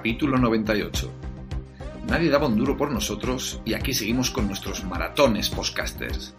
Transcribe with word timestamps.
capítulo 0.00 0.38
98. 0.38 1.12
Nadie 2.08 2.30
daba 2.30 2.46
un 2.46 2.56
duro 2.56 2.74
por 2.74 2.90
nosotros 2.90 3.60
y 3.66 3.74
aquí 3.74 3.92
seguimos 3.92 4.30
con 4.30 4.46
nuestros 4.46 4.82
maratones 4.82 5.50
postcasters. 5.50 6.34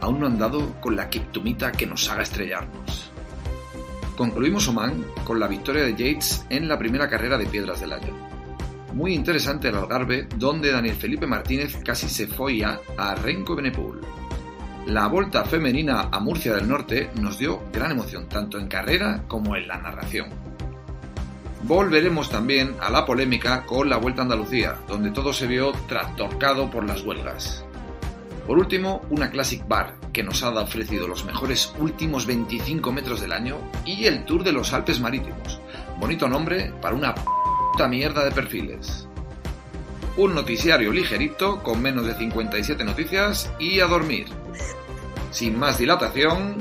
Aún 0.00 0.20
no 0.20 0.26
han 0.26 0.38
dado 0.38 0.80
con 0.80 0.94
la 0.94 1.10
criptomita 1.10 1.72
que 1.72 1.86
nos 1.86 2.08
haga 2.08 2.22
estrellarnos. 2.22 3.10
Concluimos 4.16 4.68
Oman 4.68 5.04
con 5.24 5.40
la 5.40 5.48
victoria 5.48 5.82
de 5.82 5.90
Yates 5.90 6.46
en 6.50 6.68
la 6.68 6.78
primera 6.78 7.08
carrera 7.08 7.36
de 7.36 7.46
piedras 7.46 7.80
del 7.80 7.94
año. 7.94 8.14
Muy 8.94 9.12
interesante 9.12 9.70
el 9.70 9.74
Algarve, 9.74 10.28
donde 10.36 10.70
Daniel 10.70 10.94
Felipe 10.94 11.26
Martínez 11.26 11.78
casi 11.84 12.08
se 12.08 12.28
folla 12.28 12.78
a 12.96 13.16
Renko 13.16 13.56
Benepul. 13.56 14.02
La 14.86 15.08
vuelta 15.08 15.44
femenina 15.44 16.10
a 16.12 16.20
Murcia 16.20 16.54
del 16.54 16.68
Norte 16.68 17.10
nos 17.20 17.40
dio 17.40 17.60
gran 17.72 17.90
emoción, 17.90 18.28
tanto 18.28 18.56
en 18.56 18.68
carrera 18.68 19.24
como 19.26 19.56
en 19.56 19.66
la 19.66 19.78
narración. 19.78 20.47
Volveremos 21.62 22.30
también 22.30 22.76
a 22.80 22.88
la 22.90 23.04
polémica 23.04 23.66
con 23.66 23.88
la 23.88 23.96
Vuelta 23.96 24.22
a 24.22 24.24
Andalucía, 24.24 24.76
donde 24.86 25.10
todo 25.10 25.32
se 25.32 25.46
vio 25.46 25.72
trastorcado 25.88 26.70
por 26.70 26.84
las 26.84 27.02
huelgas. 27.02 27.64
Por 28.46 28.58
último, 28.58 29.02
una 29.10 29.30
Classic 29.30 29.66
Bar, 29.66 29.96
que 30.12 30.22
nos 30.22 30.42
ha 30.42 30.50
ofrecido 30.50 31.06
los 31.06 31.24
mejores 31.24 31.74
últimos 31.78 32.26
25 32.26 32.92
metros 32.92 33.20
del 33.20 33.32
año, 33.32 33.58
y 33.84 34.06
el 34.06 34.24
Tour 34.24 34.44
de 34.44 34.52
los 34.52 34.72
Alpes 34.72 35.00
Marítimos. 35.00 35.60
Bonito 35.98 36.28
nombre 36.28 36.72
para 36.80 36.94
una 36.94 37.14
puta 37.14 37.88
mierda 37.88 38.24
de 38.24 38.30
perfiles. 38.30 39.06
Un 40.16 40.34
noticiario 40.34 40.92
ligerito 40.92 41.62
con 41.62 41.82
menos 41.82 42.06
de 42.06 42.14
57 42.14 42.84
noticias 42.84 43.52
y 43.58 43.80
a 43.80 43.86
dormir. 43.86 44.26
Sin 45.30 45.58
más 45.58 45.76
dilatación, 45.76 46.56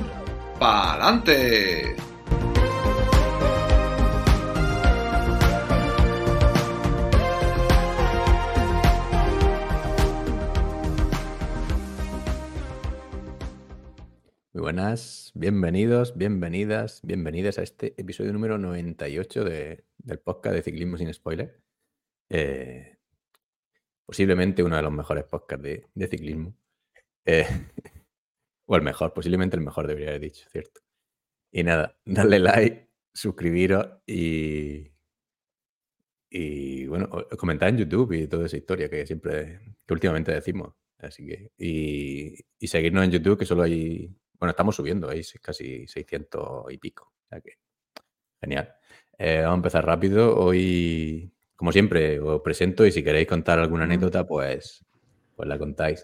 ¡pa'lante! 0.59 1.95
Buenas, 14.67 15.31
bienvenidos, 15.33 16.17
bienvenidas, 16.17 16.99
bienvenidas 17.01 17.57
a 17.57 17.63
este 17.63 17.93
episodio 17.95 18.33
número 18.33 18.57
98 18.57 19.45
de, 19.45 19.85
del 19.97 20.19
podcast 20.19 20.55
de 20.55 20.61
Ciclismo 20.61 20.97
sin 20.97 21.13
Spoiler. 21.13 21.57
Eh, 22.29 22.97
posiblemente 24.05 24.63
uno 24.63 24.75
de 24.75 24.81
los 24.81 24.91
mejores 24.91 25.23
podcasts 25.23 25.63
de, 25.63 26.07
ciclismo. 26.09 26.53
Eh, 27.23 27.47
o 28.65 28.75
el 28.75 28.81
mejor, 28.81 29.13
posiblemente 29.13 29.55
el 29.55 29.63
mejor 29.63 29.87
debería 29.87 30.09
haber 30.09 30.23
dicho, 30.23 30.45
¿cierto? 30.51 30.81
Y 31.49 31.63
nada, 31.63 31.97
darle 32.03 32.39
like, 32.39 32.89
suscribiros 33.13 33.87
y, 34.05 34.91
y 36.29 36.87
bueno, 36.87 37.09
comentar 37.37 37.69
en 37.69 37.77
YouTube 37.77 38.11
y 38.11 38.27
toda 38.27 38.47
esa 38.47 38.57
historia 38.57 38.89
que 38.89 39.07
siempre, 39.07 39.61
que 39.85 39.93
últimamente 39.93 40.33
decimos. 40.33 40.73
Así 40.97 41.25
que, 41.25 41.51
y, 41.57 42.35
y 42.59 42.67
seguirnos 42.67 43.05
en 43.05 43.11
YouTube, 43.11 43.39
que 43.39 43.45
solo 43.45 43.63
hay, 43.63 44.13
bueno, 44.39 44.51
estamos 44.51 44.75
subiendo, 44.75 45.09
hay 45.09 45.21
casi 45.41 45.87
600 45.87 46.71
y 46.71 46.77
pico. 46.77 47.13
O 47.25 47.27
sea 47.29 47.41
que, 47.41 47.57
genial. 48.41 48.73
Eh, 49.17 49.39
vamos 49.41 49.53
a 49.53 49.57
empezar 49.57 49.85
rápido. 49.85 50.37
Hoy, 50.37 51.31
como 51.55 51.71
siempre, 51.71 52.19
os 52.19 52.41
presento 52.41 52.85
y 52.85 52.91
si 52.91 53.03
queréis 53.03 53.27
contar 53.27 53.59
alguna 53.59 53.85
anécdota, 53.85 54.25
pues, 54.27 54.85
pues 55.35 55.49
la 55.49 55.57
contáis. 55.57 56.03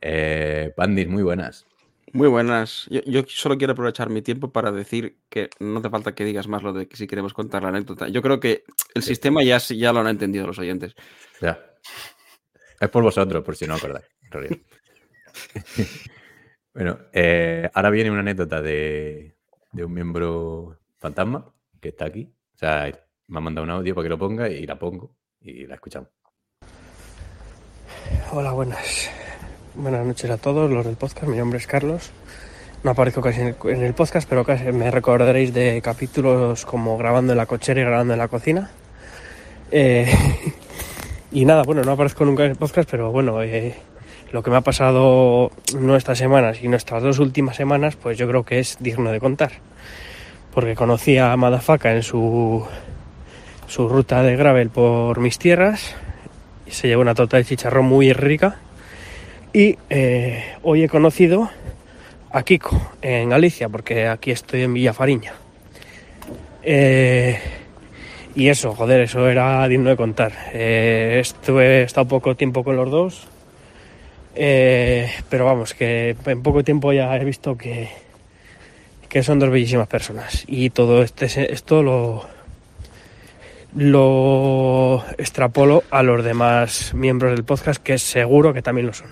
Eh, 0.00 0.72
Pandis, 0.76 1.08
muy 1.08 1.22
buenas. 1.22 1.66
Muy 2.12 2.28
buenas. 2.28 2.86
Yo, 2.90 3.00
yo 3.06 3.22
solo 3.28 3.56
quiero 3.56 3.72
aprovechar 3.72 4.10
mi 4.10 4.20
tiempo 4.20 4.52
para 4.52 4.70
decir 4.72 5.20
que 5.30 5.48
no 5.60 5.78
hace 5.78 5.88
falta 5.88 6.14
que 6.14 6.24
digas 6.24 6.46
más 6.48 6.62
lo 6.62 6.72
de 6.72 6.86
que 6.86 6.96
si 6.96 7.06
queremos 7.06 7.32
contar 7.32 7.62
la 7.62 7.68
anécdota. 7.70 8.08
Yo 8.08 8.20
creo 8.20 8.38
que 8.40 8.64
el 8.94 9.02
Sí. 9.02 9.08
sistema 9.10 9.42
ya, 9.42 9.58
ya 9.58 9.92
lo 9.92 10.00
han 10.00 10.08
entendido 10.08 10.46
los 10.46 10.58
oyentes. 10.58 10.94
Ya. 11.40 11.64
Es 12.80 12.90
por 12.90 13.02
vosotros, 13.02 13.42
por 13.44 13.56
si 13.56 13.66
no 13.66 13.74
acordáis. 13.76 14.04
bueno, 16.74 16.98
eh, 17.12 17.68
ahora 17.74 17.90
viene 17.90 18.10
una 18.10 18.20
anécdota 18.20 18.62
de, 18.62 19.34
de 19.72 19.84
un 19.84 19.92
miembro 19.92 20.78
fantasma 20.98 21.52
que 21.80 21.88
está 21.88 22.06
aquí. 22.06 22.32
O 22.54 22.58
sea, 22.58 22.90
me 23.28 23.38
ha 23.38 23.40
mandado 23.40 23.64
un 23.64 23.70
audio 23.70 23.94
para 23.94 24.04
que 24.04 24.08
lo 24.10 24.18
ponga 24.18 24.48
y 24.48 24.66
la 24.66 24.78
pongo 24.78 25.14
y 25.40 25.66
la 25.66 25.74
escuchamos. 25.74 26.08
Hola, 28.30 28.52
buenas. 28.52 29.10
Buenas 29.74 30.06
noches 30.06 30.30
a 30.30 30.36
todos 30.36 30.70
los 30.70 30.84
del 30.84 30.96
podcast. 30.96 31.26
Mi 31.28 31.36
nombre 31.36 31.58
es 31.58 31.66
Carlos. 31.66 32.10
No 32.82 32.90
aparezco 32.90 33.20
casi 33.20 33.40
en 33.40 33.48
el, 33.48 33.56
en 33.70 33.82
el 33.82 33.94
podcast, 33.94 34.28
pero 34.28 34.44
casi 34.44 34.70
me 34.72 34.90
recordaréis 34.90 35.54
de 35.54 35.80
capítulos 35.82 36.64
como 36.66 36.98
grabando 36.98 37.32
en 37.32 37.38
la 37.38 37.46
cochera 37.46 37.80
y 37.80 37.84
grabando 37.84 38.14
en 38.14 38.18
la 38.18 38.28
cocina. 38.28 38.70
Eh, 39.70 40.12
y 41.32 41.44
nada, 41.44 41.62
bueno, 41.62 41.82
no 41.82 41.92
aparezco 41.92 42.24
nunca 42.24 42.44
en 42.44 42.50
el 42.52 42.56
podcast, 42.56 42.90
pero 42.90 43.10
bueno, 43.12 43.42
eh, 43.42 43.76
lo 44.32 44.42
que 44.42 44.50
me 44.50 44.56
ha 44.56 44.62
pasado 44.62 45.50
no 45.78 45.96
estas 45.96 46.18
semanas, 46.18 46.56
sino 46.56 46.76
estas 46.76 47.02
dos 47.02 47.18
últimas 47.18 47.56
semanas, 47.56 47.96
pues 47.96 48.16
yo 48.16 48.26
creo 48.26 48.44
que 48.44 48.58
es 48.58 48.78
digno 48.80 49.12
de 49.12 49.20
contar. 49.20 49.52
Porque 50.54 50.74
conocí 50.74 51.18
a 51.18 51.36
Madafaka 51.36 51.94
en 51.94 52.02
su, 52.02 52.66
su 53.66 53.88
ruta 53.88 54.22
de 54.22 54.36
gravel 54.36 54.70
por 54.70 55.20
mis 55.20 55.38
tierras 55.38 55.94
y 56.66 56.70
se 56.70 56.88
llevó 56.88 57.02
una 57.02 57.14
torta 57.14 57.36
de 57.36 57.44
chicharrón 57.44 57.84
muy 57.84 58.12
rica. 58.14 58.56
Y 59.52 59.78
eh, 59.90 60.56
hoy 60.62 60.84
he 60.84 60.88
conocido 60.88 61.50
a 62.30 62.42
Kiko 62.42 62.80
en 63.02 63.28
Galicia, 63.28 63.68
porque 63.68 64.08
aquí 64.08 64.30
estoy 64.30 64.62
en 64.62 64.72
Villafariña. 64.72 65.34
Eh, 66.62 67.38
y 68.34 68.48
eso, 68.48 68.74
joder, 68.74 69.02
eso 69.02 69.28
era 69.28 69.68
digno 69.68 69.90
de 69.90 69.96
contar. 69.96 70.32
Eh, 70.54 71.18
estuve, 71.20 71.80
he 71.80 71.82
estado 71.82 72.08
poco 72.08 72.34
tiempo 72.34 72.64
con 72.64 72.76
los 72.76 72.90
dos, 72.90 73.28
eh, 74.34 75.10
pero 75.28 75.44
vamos, 75.44 75.74
que 75.74 76.16
en 76.26 76.42
poco 76.42 76.64
tiempo 76.64 76.92
ya 76.92 77.16
he 77.16 77.24
visto 77.24 77.56
que, 77.56 77.88
que 79.08 79.22
son 79.22 79.38
dos 79.38 79.50
bellísimas 79.50 79.88
personas. 79.88 80.44
Y 80.46 80.70
todo 80.70 81.02
este, 81.02 81.52
esto 81.52 81.82
lo, 81.82 82.26
lo 83.74 85.04
extrapolo 85.18 85.84
a 85.90 86.02
los 86.02 86.24
demás 86.24 86.94
miembros 86.94 87.32
del 87.32 87.44
podcast, 87.44 87.82
que 87.82 87.98
seguro 87.98 88.52
que 88.52 88.62
también 88.62 88.86
lo 88.86 88.92
son. 88.92 89.08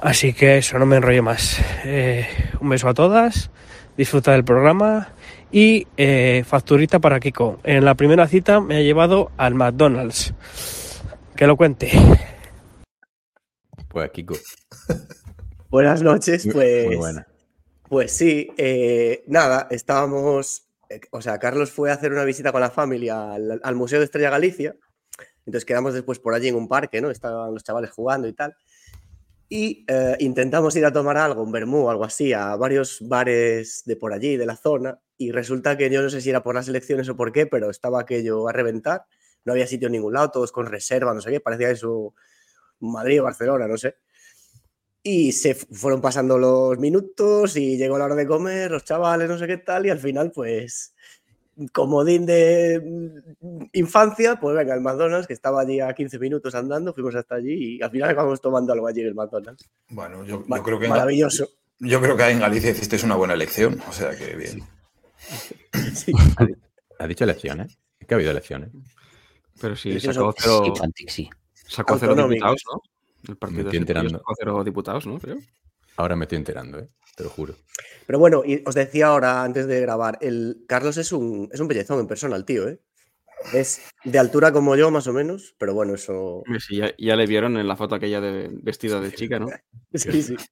Así 0.00 0.32
que 0.32 0.58
eso, 0.58 0.78
no 0.78 0.86
me 0.86 0.96
enrollo 0.96 1.22
más. 1.22 1.60
Eh, 1.84 2.26
un 2.60 2.68
beso 2.68 2.88
a 2.88 2.94
todas, 2.94 3.50
disfruta 3.96 4.32
del 4.32 4.44
programa 4.44 5.08
y 5.50 5.86
eh, 5.96 6.44
facturita 6.46 7.00
para 7.00 7.20
Kiko. 7.20 7.58
En 7.64 7.84
la 7.84 7.94
primera 7.94 8.28
cita 8.28 8.60
me 8.60 8.76
ha 8.76 8.80
llevado 8.80 9.30
al 9.36 9.54
McDonald's. 9.54 10.34
Que 11.34 11.46
lo 11.46 11.56
cuente. 11.56 11.90
Kiko, 14.06 14.36
Buenas 15.70 16.02
noches, 16.02 16.48
pues. 16.52 16.86
muy 16.86 16.96
buena. 16.96 17.26
Pues 17.88 18.12
sí, 18.12 18.48
eh, 18.56 19.24
nada, 19.26 19.66
estábamos. 19.70 20.68
eh, 20.88 21.00
O 21.10 21.20
sea, 21.20 21.38
Carlos 21.38 21.70
fue 21.72 21.90
a 21.90 21.94
hacer 21.94 22.12
una 22.12 22.24
visita 22.24 22.52
con 22.52 22.60
la 22.60 22.70
familia 22.70 23.32
al, 23.32 23.60
al 23.62 23.74
Museo 23.74 23.98
de 23.98 24.04
Estrella 24.04 24.30
Galicia. 24.30 24.76
Entonces 25.44 25.64
quedamos 25.64 25.94
después 25.94 26.18
por 26.18 26.34
allí 26.34 26.48
en 26.48 26.54
un 26.56 26.68
parque, 26.68 27.00
¿no? 27.00 27.10
Estaban 27.10 27.52
los 27.52 27.64
chavales 27.64 27.90
jugando 27.90 28.28
y 28.28 28.32
tal. 28.34 28.54
Y 29.50 29.84
eh, 29.88 30.16
intentamos 30.20 30.76
ir 30.76 30.84
a 30.84 30.92
tomar 30.92 31.16
algo, 31.16 31.42
un 31.42 31.50
vermú 31.52 31.86
o 31.86 31.90
algo 31.90 32.04
así, 32.04 32.34
a 32.34 32.54
varios 32.56 32.98
bares 33.00 33.82
de 33.86 33.96
por 33.96 34.12
allí, 34.12 34.36
de 34.36 34.44
la 34.44 34.56
zona. 34.56 35.00
Y 35.16 35.32
resulta 35.32 35.76
que 35.78 35.88
yo 35.90 36.02
no 36.02 36.10
sé 36.10 36.20
si 36.20 36.28
era 36.30 36.42
por 36.42 36.54
las 36.54 36.68
elecciones 36.68 37.08
o 37.08 37.16
por 37.16 37.32
qué, 37.32 37.46
pero 37.46 37.70
estaba 37.70 38.00
aquello 38.00 38.46
a 38.48 38.52
reventar. 38.52 39.04
No 39.46 39.52
había 39.52 39.66
sitio 39.66 39.86
en 39.86 39.92
ningún 39.92 40.12
lado, 40.12 40.30
todos 40.30 40.52
con 40.52 40.66
reserva, 40.66 41.14
no 41.14 41.22
sé 41.22 41.30
qué. 41.30 41.40
Parecía 41.40 41.70
eso 41.70 42.14
Madrid 42.80 43.20
o 43.20 43.24
Barcelona, 43.24 43.66
no 43.66 43.76
sé. 43.76 43.96
Y 45.02 45.32
se 45.32 45.54
fu- 45.54 45.66
fueron 45.74 46.00
pasando 46.00 46.36
los 46.38 46.78
minutos 46.78 47.56
y 47.56 47.76
llegó 47.76 47.96
la 47.98 48.06
hora 48.06 48.14
de 48.14 48.26
comer, 48.26 48.70
los 48.70 48.84
chavales, 48.84 49.28
no 49.28 49.38
sé 49.38 49.46
qué 49.46 49.58
tal, 49.58 49.86
y 49.86 49.90
al 49.90 49.98
final, 49.98 50.32
pues, 50.32 50.94
comodín 51.72 52.26
de 52.26 52.80
mm, 53.40 53.62
infancia, 53.72 54.38
pues 54.40 54.56
venga, 54.56 54.74
el 54.74 54.80
McDonald's, 54.80 55.26
que 55.26 55.32
estaba 55.32 55.60
allí 55.62 55.80
a 55.80 55.92
15 55.94 56.18
minutos 56.18 56.54
andando, 56.54 56.92
fuimos 56.92 57.14
hasta 57.14 57.36
allí 57.36 57.76
y 57.78 57.82
al 57.82 57.90
final 57.90 58.10
acabamos 58.10 58.40
tomando 58.40 58.72
algo 58.72 58.86
allí 58.86 59.00
en 59.00 59.08
el 59.08 59.14
McDonald's. 59.14 59.68
Bueno, 59.88 60.24
yo, 60.24 60.44
creo 60.44 60.78
que 60.78 60.84
en, 60.86 60.90
Maravilloso. 60.90 61.48
yo 61.78 62.00
creo 62.00 62.16
que 62.16 62.28
en 62.28 62.40
Galicia 62.40 62.70
hiciste 62.70 63.04
una 63.04 63.16
buena 63.16 63.34
elección, 63.34 63.80
o 63.88 63.92
sea 63.92 64.16
que 64.16 64.36
bien. 64.36 64.62
Sí. 65.94 66.12
¿Has 66.98 67.08
dicho 67.08 67.24
elecciones? 67.24 67.78
Es 68.00 68.06
que 68.06 68.14
ha 68.14 68.16
habido 68.16 68.30
elecciones. 68.32 68.70
Pero 69.60 69.74
sí, 69.74 69.98
sacó 70.00 70.32
cero, 70.38 70.74
Sí, 71.08 71.28
Sacó 71.68 71.98
cero 71.98 72.14
diputados, 72.14 72.62
¿no? 72.72 72.82
El 73.28 73.36
partido 73.36 73.60
estoy 73.60 73.76
ese 73.76 73.84
tuyo 73.84 74.00
enterando. 74.00 74.18
sacó 74.18 74.34
cero 74.38 74.64
diputados, 74.64 75.06
¿no? 75.06 75.18
Creo. 75.18 75.38
Ahora 75.96 76.16
me 76.16 76.24
estoy 76.24 76.38
enterando, 76.38 76.78
¿eh? 76.78 76.88
te 77.18 77.24
lo 77.24 77.30
juro. 77.30 77.54
Pero 78.06 78.18
bueno, 78.20 78.42
y 78.44 78.62
os 78.64 78.74
decía 78.74 79.08
ahora, 79.08 79.42
antes 79.42 79.66
de 79.66 79.80
grabar, 79.80 80.18
el 80.20 80.64
Carlos 80.68 80.96
es 80.96 81.10
un, 81.12 81.48
es 81.52 81.58
un 81.58 81.66
bellezón 81.66 81.98
en 81.98 82.06
persona, 82.06 82.36
el 82.36 82.44
tío, 82.44 82.68
¿eh? 82.68 82.80
Es 83.52 83.82
de 84.04 84.18
altura 84.18 84.52
como 84.52 84.76
yo, 84.76 84.90
más 84.90 85.06
o 85.08 85.12
menos, 85.12 85.54
pero 85.58 85.74
bueno, 85.74 85.94
eso... 85.94 86.42
Sí, 86.60 86.76
ya, 86.76 86.94
ya 86.96 87.16
le 87.16 87.26
vieron 87.26 87.56
en 87.56 87.66
la 87.66 87.76
foto 87.76 87.94
aquella 87.94 88.20
de 88.20 88.48
vestida 88.62 89.00
de 89.00 89.12
chica, 89.12 89.38
¿no? 89.38 89.48
Sí, 89.94 90.22
sí. 90.22 90.36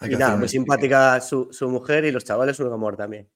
Y 0.00 0.14
nada, 0.14 0.36
muy 0.36 0.48
simpática 0.48 1.20
su, 1.20 1.48
su 1.50 1.68
mujer 1.68 2.04
y 2.04 2.12
los 2.12 2.24
chavales 2.24 2.60
un 2.60 2.72
amor 2.72 2.96
también. 2.96 3.28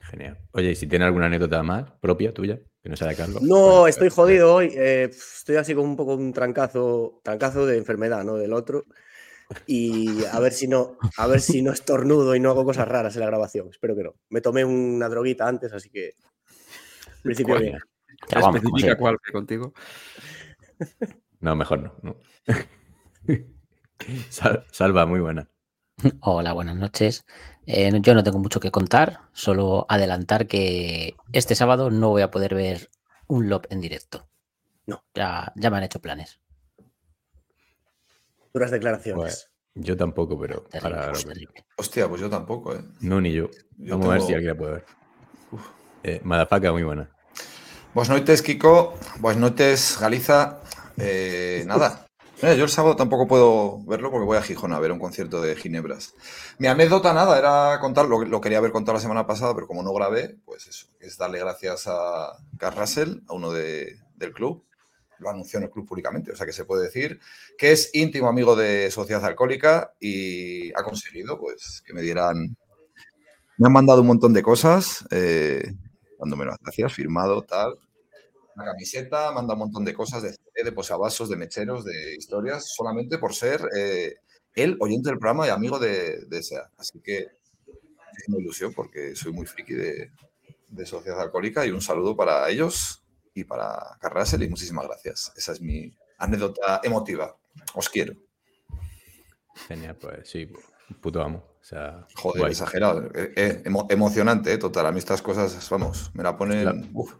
Genial. 0.00 0.36
Oye, 0.50 0.72
¿y 0.72 0.74
si 0.74 0.88
tiene 0.88 1.04
alguna 1.04 1.26
anécdota 1.26 1.62
más 1.62 1.88
propia 2.00 2.34
tuya, 2.34 2.58
que 2.82 2.88
no 2.88 2.96
sea 2.96 3.08
de 3.08 3.16
Carlos? 3.16 3.42
No, 3.42 3.60
Bueno, 3.60 3.86
estoy 3.86 4.08
pues, 4.08 4.14
jodido 4.14 4.54
hoy. 4.54 4.72
eh, 4.74 5.04
estoy 5.10 5.56
así 5.56 5.74
con 5.74 5.84
un 5.84 5.96
poco 5.96 6.14
un 6.14 6.32
trancazo, 6.32 7.20
trancazo 7.22 7.64
de 7.66 7.78
enfermedad, 7.78 8.24
¿no? 8.24 8.34
Del 8.36 8.52
otro. 8.52 8.86
Y 9.66 10.24
a 10.24 10.40
ver 10.40 10.52
si 10.52 10.66
no, 10.66 10.96
a 11.18 11.26
ver 11.26 11.40
si 11.40 11.62
no 11.62 11.72
estornudo 11.72 12.34
y 12.34 12.40
no 12.40 12.50
hago 12.50 12.64
cosas 12.64 12.88
raras 12.88 13.14
en 13.16 13.20
la 13.20 13.26
grabación. 13.26 13.68
Espero 13.70 13.94
que 13.94 14.02
no. 14.02 14.14
Me 14.30 14.40
tomé 14.40 14.64
una 14.64 15.08
droguita 15.08 15.46
antes, 15.46 15.72
así 15.72 15.90
que. 15.90 16.06
en 16.08 17.22
principio 17.22 17.54
¿Cuál? 17.54 17.62
bien. 17.62 17.78
Ya 18.28 18.40
vamos, 18.40 18.60
como 18.62 18.76
Especifica 18.76 18.96
cuál 18.98 19.18
que 19.24 19.32
contigo. 19.32 19.72
No, 21.40 21.54
mejor 21.54 21.80
no. 21.82 21.94
no. 22.02 22.16
Sal- 24.30 24.64
Salva, 24.70 25.06
muy 25.06 25.20
buena. 25.20 25.48
Hola, 26.20 26.52
buenas 26.52 26.76
noches. 26.76 27.24
Eh, 27.66 27.90
no- 27.90 27.98
yo 27.98 28.14
no 28.14 28.24
tengo 28.24 28.38
mucho 28.38 28.60
que 28.60 28.70
contar, 28.70 29.20
solo 29.32 29.86
adelantar 29.88 30.46
que 30.46 31.14
este 31.32 31.54
sábado 31.54 31.90
no 31.90 32.08
voy 32.10 32.22
a 32.22 32.30
poder 32.30 32.54
ver 32.54 32.90
un 33.28 33.48
LOP 33.48 33.66
en 33.70 33.80
directo. 33.80 34.28
No. 34.86 35.04
Ya, 35.14 35.52
ya 35.56 35.70
me 35.70 35.76
han 35.76 35.84
hecho 35.84 36.00
planes. 36.00 36.40
Duras 38.52 38.70
declaraciones. 38.70 39.48
Pues, 39.74 39.84
yo 39.86 39.96
tampoco, 39.96 40.38
pero 40.38 40.62
Terrible, 40.64 40.98
terrible. 41.00 41.34
veré. 41.34 41.64
Hostia, 41.76 42.08
pues 42.08 42.20
yo 42.20 42.28
tampoco, 42.28 42.74
¿eh? 42.74 42.82
No, 43.00 43.20
ni 43.20 43.32
yo. 43.32 43.48
Yo 43.78 43.96
Vamos 43.98 44.08
a 44.08 44.12
ver 44.14 44.22
si 44.22 44.34
alguien 44.34 44.52
la 44.52 44.58
puede 44.58 44.72
ver. 44.74 44.84
Eh, 46.02 46.20
Madafaka, 46.24 46.72
muy 46.72 46.82
buena. 46.82 47.10
Buenas 47.94 48.10
noches, 48.18 48.42
Kiko. 48.42 48.94
Buenas 49.20 49.40
noches, 49.40 49.98
Galiza. 50.00 50.60
Eh, 50.98 51.62
nada. 51.66 52.06
Mira, 52.42 52.54
yo 52.56 52.64
el 52.64 52.70
sábado 52.70 52.96
tampoco 52.96 53.28
puedo 53.28 53.84
verlo 53.84 54.10
porque 54.10 54.26
voy 54.26 54.36
a 54.36 54.42
Gijón 54.42 54.72
a 54.72 54.80
ver 54.80 54.90
un 54.90 54.98
concierto 54.98 55.40
de 55.40 55.54
Ginebras. 55.54 56.14
Mi 56.58 56.66
anécdota, 56.66 57.12
nada, 57.14 57.38
era 57.38 57.78
contar, 57.80 58.06
lo, 58.06 58.24
lo 58.24 58.40
quería 58.40 58.58
haber 58.58 58.72
contado 58.72 58.94
la 58.96 59.00
semana 59.00 59.26
pasada, 59.26 59.54
pero 59.54 59.68
como 59.68 59.84
no 59.84 59.92
grabé, 59.94 60.36
pues 60.44 60.66
eso, 60.66 60.88
es 60.98 61.16
darle 61.16 61.38
gracias 61.38 61.84
a 61.86 62.32
Carl 62.58 62.76
Russell, 62.76 63.20
a 63.28 63.34
uno 63.34 63.52
de- 63.52 63.96
del 64.16 64.32
club. 64.32 64.64
Lo 65.18 65.30
anunció 65.30 65.58
en 65.58 65.64
el 65.66 65.70
club 65.70 65.86
públicamente, 65.86 66.32
o 66.32 66.36
sea 66.36 66.44
que 66.44 66.52
se 66.52 66.64
puede 66.64 66.82
decir 66.82 67.20
que 67.56 67.70
es 67.70 67.90
íntimo 67.94 68.26
amigo 68.28 68.56
de 68.56 68.90
Sociedad 68.90 69.24
Alcohólica 69.24 69.94
y 70.00 70.70
ha 70.76 70.82
conseguido 70.82 71.38
pues 71.38 71.80
que 71.86 71.94
me 71.94 72.02
dieran. 72.02 72.56
Me 73.56 73.66
han 73.68 73.72
mandado 73.72 74.00
un 74.00 74.08
montón 74.08 74.32
de 74.32 74.42
cosas, 74.42 75.04
eh, 75.12 75.62
dándome 76.18 76.44
las 76.46 76.58
gracias, 76.58 76.92
firmado, 76.92 77.42
tal 77.42 77.78
una 78.54 78.66
camiseta, 78.66 79.32
manda 79.32 79.54
un 79.54 79.60
montón 79.60 79.84
de 79.84 79.94
cosas, 79.94 80.22
de, 80.22 80.36
de 80.64 80.72
posavasos, 80.72 81.28
de 81.28 81.36
mecheros, 81.36 81.84
de 81.84 82.14
historias, 82.16 82.72
solamente 82.74 83.18
por 83.18 83.34
ser 83.34 83.60
eh, 83.76 84.16
el 84.54 84.76
oyente 84.80 85.08
del 85.10 85.18
programa 85.18 85.46
y 85.46 85.50
amigo 85.50 85.78
de, 85.78 86.24
de 86.26 86.42
SEA. 86.42 86.70
Así 86.76 87.00
que 87.00 87.18
es 87.18 88.28
una 88.28 88.38
ilusión 88.38 88.72
porque 88.74 89.14
soy 89.16 89.32
muy 89.32 89.46
friki 89.46 89.74
de, 89.74 90.10
de 90.68 90.86
Sociedad 90.86 91.20
Alcohólica 91.20 91.64
y 91.66 91.70
un 91.70 91.80
saludo 91.80 92.14
para 92.16 92.48
ellos 92.50 93.02
y 93.34 93.44
para 93.44 93.96
Carrasel 94.00 94.42
y 94.42 94.48
muchísimas 94.48 94.86
gracias. 94.86 95.32
Esa 95.36 95.52
es 95.52 95.60
mi 95.60 95.96
anécdota 96.18 96.80
emotiva. 96.84 97.36
Os 97.74 97.88
quiero. 97.88 98.14
Genial, 99.68 99.96
pues 99.96 100.28
sí, 100.28 100.50
puto 101.00 101.22
amo. 101.22 101.38
O 101.60 101.64
sea, 101.64 102.06
Joder, 102.16 102.40
guay. 102.40 102.50
exagerado. 102.52 103.06
Eh, 103.14 103.32
eh, 103.36 103.62
emo- 103.64 103.86
emocionante, 103.90 104.52
eh, 104.52 104.58
total. 104.58 104.86
A 104.86 104.92
mí 104.92 104.98
estas 104.98 105.22
cosas, 105.22 105.68
vamos, 105.70 106.10
me 106.14 106.22
la 106.22 106.36
ponen... 106.36 106.64
La- 106.64 106.74
uf, 106.92 107.14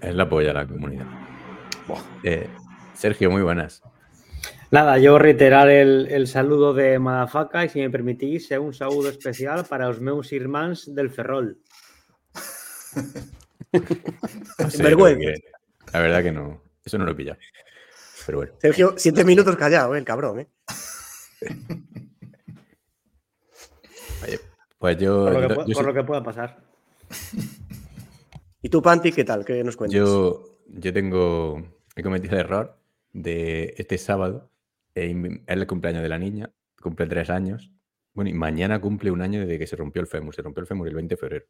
Es 0.00 0.14
la 0.14 0.28
polla 0.28 0.52
la 0.52 0.66
comunidad. 0.66 1.06
buah. 1.86 2.02
Sergio, 2.98 3.30
muy 3.30 3.42
buenas. 3.42 3.82
Nada, 4.70 4.98
yo 4.98 5.18
reiterar 5.18 5.68
el, 5.70 6.08
el 6.10 6.26
saludo 6.26 6.74
de 6.74 6.98
Madafaka 6.98 7.64
y 7.64 7.68
si 7.70 7.78
me 7.80 7.88
permitís, 7.90 8.50
eh, 8.50 8.58
un 8.58 8.74
saludo 8.74 9.08
especial 9.08 9.64
para 9.64 9.88
os 9.88 10.00
meus 10.00 10.32
irmáns 10.32 10.92
del 10.94 11.10
Ferrol. 11.10 11.58
No 14.58 14.70
sé, 14.70 14.82
vergüenza. 14.82 15.30
La 15.92 16.00
verdad 16.00 16.22
que 16.22 16.32
no. 16.32 16.62
Eso 16.82 16.96
no 16.96 17.04
lo 17.04 17.10
he 17.10 17.14
pillado. 17.14 17.38
Pero 18.24 18.38
bueno. 18.38 18.52
Sergio, 18.58 18.94
siete 18.96 19.22
minutos 19.26 19.54
callado, 19.56 19.94
eh, 19.94 19.98
el 19.98 20.04
cabrón, 20.06 20.40
¿eh? 20.40 20.48
Oye, 24.24 24.40
pues 24.78 24.96
yo. 24.96 25.24
Por 25.24 25.32
lo, 25.34 25.40
yo- 25.42 25.48
que, 25.48 25.54
yo 25.54 25.60
pu- 25.60 25.64
por 25.66 25.74
soy- 25.74 25.84
lo 25.86 25.94
que 25.94 26.02
pueda 26.04 26.22
pasar. 26.22 26.58
¿Y 28.62 28.68
tú, 28.70 28.80
Panti, 28.80 29.12
qué 29.12 29.24
tal? 29.24 29.44
¿Qué 29.44 29.62
nos 29.62 29.76
cuentas? 29.76 29.98
Yo, 30.00 30.58
yo 30.66 30.92
tengo, 30.92 31.62
he 31.94 32.02
cometido 32.02 32.34
el 32.36 32.40
error 32.40 32.77
de 33.22 33.74
este 33.76 33.98
sábado, 33.98 34.50
es 34.94 35.14
el 35.46 35.66
cumpleaños 35.66 36.02
de 36.02 36.08
la 36.08 36.18
niña, 36.18 36.52
cumple 36.80 37.06
tres 37.06 37.30
años. 37.30 37.70
Bueno, 38.14 38.30
y 38.30 38.34
mañana 38.34 38.80
cumple 38.80 39.10
un 39.10 39.22
año 39.22 39.40
desde 39.40 39.58
que 39.58 39.66
se 39.66 39.76
rompió 39.76 40.00
el 40.00 40.08
fémur. 40.08 40.34
Se 40.34 40.42
rompió 40.42 40.60
el 40.60 40.66
fémur 40.66 40.88
el 40.88 40.94
20 40.94 41.14
de 41.14 41.16
febrero. 41.16 41.46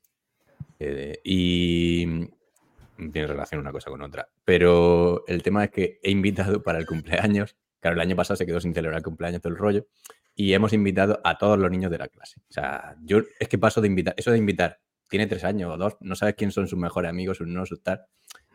Eh, 0.79 1.21
y 1.25 2.05
mm, 2.07 3.11
tiene 3.11 3.29
relación 3.29 3.61
una 3.61 3.73
cosa 3.73 3.91
con 3.91 4.03
otra. 4.03 4.29
Pero 4.45 5.25
el 5.27 5.43
tema 5.43 5.65
es 5.65 5.71
que 5.71 5.99
he 6.03 6.11
invitado 6.11 6.63
para 6.63 6.79
el 6.79 6.87
cumpleaños. 6.87 7.57
Claro, 7.81 7.95
el 7.95 8.01
año 8.01 8.17
pasado 8.17 8.37
se 8.37 8.45
quedó 8.45 8.61
sin 8.61 8.75
celebrar 8.75 8.99
el 8.99 9.05
cumpleaños 9.05 9.41
todo 9.41 9.53
el 9.53 9.59
rollo. 9.59 9.87
Y 10.35 10.53
hemos 10.53 10.73
invitado 10.73 11.21
a 11.25 11.39
todos 11.39 11.59
los 11.59 11.71
niños 11.71 11.91
de 11.91 11.99
la 11.99 12.09
clase. 12.09 12.41
O 12.49 12.53
sea, 12.53 12.97
yo 13.03 13.23
es 13.41 13.49
que 13.49 13.59
paso 13.59 13.81
de 13.81 13.89
invitar, 13.89 14.15
eso 14.17 14.31
de 14.31 14.39
invitar, 14.39 14.81
tiene 15.09 15.27
tres 15.27 15.45
años 15.45 15.73
o 15.73 15.77
dos, 15.77 15.97
no 16.01 16.15
sabes 16.15 16.35
quién 16.37 16.53
son 16.53 16.69
sus 16.69 16.79
mejores 16.79 17.11
amigos, 17.11 17.39
sus 17.39 17.49
no, 17.49 17.67
sus 17.67 17.83
tal. 17.83 18.03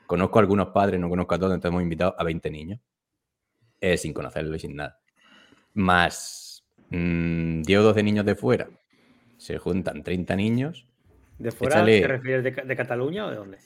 Conozco 0.06 0.40
a 0.40 0.42
algunos 0.42 0.70
padres, 0.70 1.00
no 1.00 1.10
conozco 1.10 1.36
a 1.36 1.40
todos, 1.40 1.54
entonces 1.54 1.72
hemos 1.72 1.84
invitado 1.84 2.16
a 2.18 2.24
20 2.24 2.52
niños, 2.52 2.80
eh, 3.84 3.98
sin 3.98 4.14
conocerlo 4.14 4.56
y 4.56 4.60
sin 4.60 4.78
nada. 4.78 4.98
Más 5.74 6.64
mm, 6.90 7.64
10 7.64 7.80
o 7.80 7.84
12 7.84 8.02
niños 8.02 8.26
de 8.26 8.36
fuera, 8.36 8.70
se 9.38 9.58
juntan 9.58 10.04
30 10.04 10.36
niños. 10.38 10.88
¿De 11.38 11.52
fuera 11.52 11.78
Échale- 11.82 12.02
te 12.02 12.08
refieres 12.08 12.44
de, 12.44 12.52
de 12.64 12.76
Cataluña 12.76 13.26
o 13.26 13.30
de 13.30 13.36
dónde? 13.36 13.58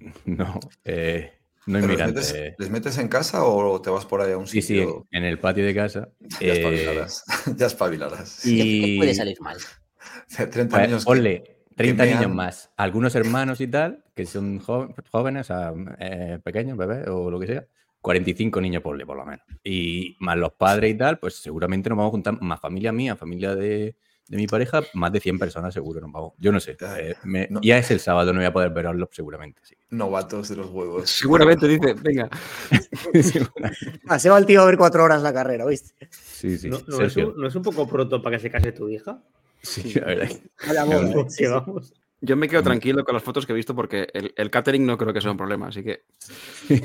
No, 0.26 0.60
eh, 0.84 1.32
no 1.66 1.80
¿Pero 1.80 1.94
les, 1.96 2.06
metes, 2.06 2.34
eh, 2.34 2.54
les 2.58 2.70
metes 2.70 2.98
en 2.98 3.08
casa 3.08 3.44
o 3.44 3.80
te 3.80 3.90
vas 3.90 4.04
por 4.06 4.20
ahí 4.20 4.32
a 4.32 4.38
un 4.38 4.46
Sí, 4.46 4.60
sí, 4.62 4.76
sitio? 4.78 5.06
en, 5.10 5.24
el 5.24 5.38
patio 5.40 5.64
de 5.64 5.74
casa. 5.74 6.08
Ya 6.20 6.38
eh, 6.40 6.52
espabilarás. 6.52 7.24
ya 7.56 7.66
espabilarás. 7.66 8.40
¿Qué- 8.44 8.50
qué 8.56 8.64
y 8.64 8.96
puede 8.98 9.14
salir 9.14 9.40
mal? 9.40 9.56
30 10.36 10.68
pues, 10.68 10.82
niños. 10.86 11.02
que- 11.04 11.06
ponle 11.06 11.56
30 11.74 12.04
niños 12.04 12.20
mean. 12.20 12.36
más. 12.36 12.70
Algunos 12.76 13.14
hermanos 13.16 13.60
y 13.60 13.66
tal, 13.66 14.04
que 14.14 14.26
son 14.26 14.60
jóvenes, 14.60 15.40
o 15.40 15.44
sea, 15.44 15.72
eh, 15.98 16.38
pequeños, 16.44 16.76
bebés 16.78 17.08
o 17.08 17.30
lo 17.30 17.40
que 17.40 17.46
sea. 17.48 17.66
45 18.04 18.60
niños 18.60 18.82
ponle, 18.82 19.06
por 19.06 19.16
lo 19.16 19.24
menos. 19.24 19.46
Y 19.64 20.14
más 20.20 20.36
los 20.36 20.52
padres 20.52 20.94
y 20.94 20.98
tal, 20.98 21.18
pues 21.18 21.36
seguramente 21.36 21.88
nos 21.88 21.96
vamos 21.96 22.10
a 22.10 22.12
juntar 22.12 22.38
más 22.42 22.60
familia 22.60 22.92
mía, 22.92 23.16
familia 23.16 23.54
de, 23.54 23.96
de 24.28 24.36
mi 24.36 24.46
pareja, 24.46 24.82
más 24.92 25.10
de 25.10 25.20
100 25.20 25.38
personas 25.38 25.72
seguro 25.72 26.02
nos 26.02 26.12
vamos. 26.12 26.32
Yo 26.36 26.52
no 26.52 26.60
sé. 26.60 26.76
Ay, 26.86 27.12
eh, 27.12 27.14
me- 27.24 27.48
no. 27.48 27.60
Ya 27.62 27.78
es 27.78 27.90
el 27.90 28.00
sábado, 28.00 28.34
no 28.34 28.40
voy 28.40 28.46
a 28.46 28.52
poder 28.52 28.68
verlo 28.74 29.08
seguramente. 29.10 29.62
Sí. 29.64 29.74
Novatos 29.88 30.50
de 30.50 30.56
los 30.56 30.68
huevos. 30.68 31.08
Seguramente 31.08 31.66
dice, 31.66 31.94
venga. 31.94 32.28
Ah, 34.06 34.18
se 34.18 34.28
va 34.28 34.36
el 34.36 34.44
tío 34.44 34.60
a 34.60 34.66
ver 34.66 34.76
cuatro 34.76 35.02
horas 35.02 35.22
la 35.22 35.32
carrera, 35.32 35.64
¿viste? 35.64 35.94
sí, 36.10 36.58
sí. 36.58 36.68
¿No, 36.68 36.80
no 36.86 37.00
es 37.00 37.16
un, 37.16 37.34
no 37.38 37.48
es 37.48 37.54
un 37.54 37.62
poco 37.62 37.88
pronto 37.88 38.20
para 38.20 38.36
que 38.36 38.42
se 38.42 38.50
case 38.50 38.72
tu 38.72 38.86
hija? 38.90 39.18
Sí, 39.62 39.94
la 39.94 40.04
verdad. 40.04 40.28
boda, 40.86 41.10
¿eh? 41.22 41.26
Que 41.38 41.48
vamos. 41.48 41.94
Yo 42.20 42.36
me 42.36 42.48
quedo 42.48 42.62
tranquilo 42.62 43.02
con 43.02 43.14
las 43.14 43.22
fotos 43.22 43.46
que 43.46 43.52
he 43.52 43.56
visto 43.56 43.74
porque 43.74 44.08
el, 44.12 44.34
el 44.36 44.50
catering 44.50 44.84
no 44.84 44.98
creo 44.98 45.12
que 45.14 45.22
sea 45.22 45.30
un 45.30 45.36
problema, 45.38 45.68
así 45.68 45.82
que 45.82 46.04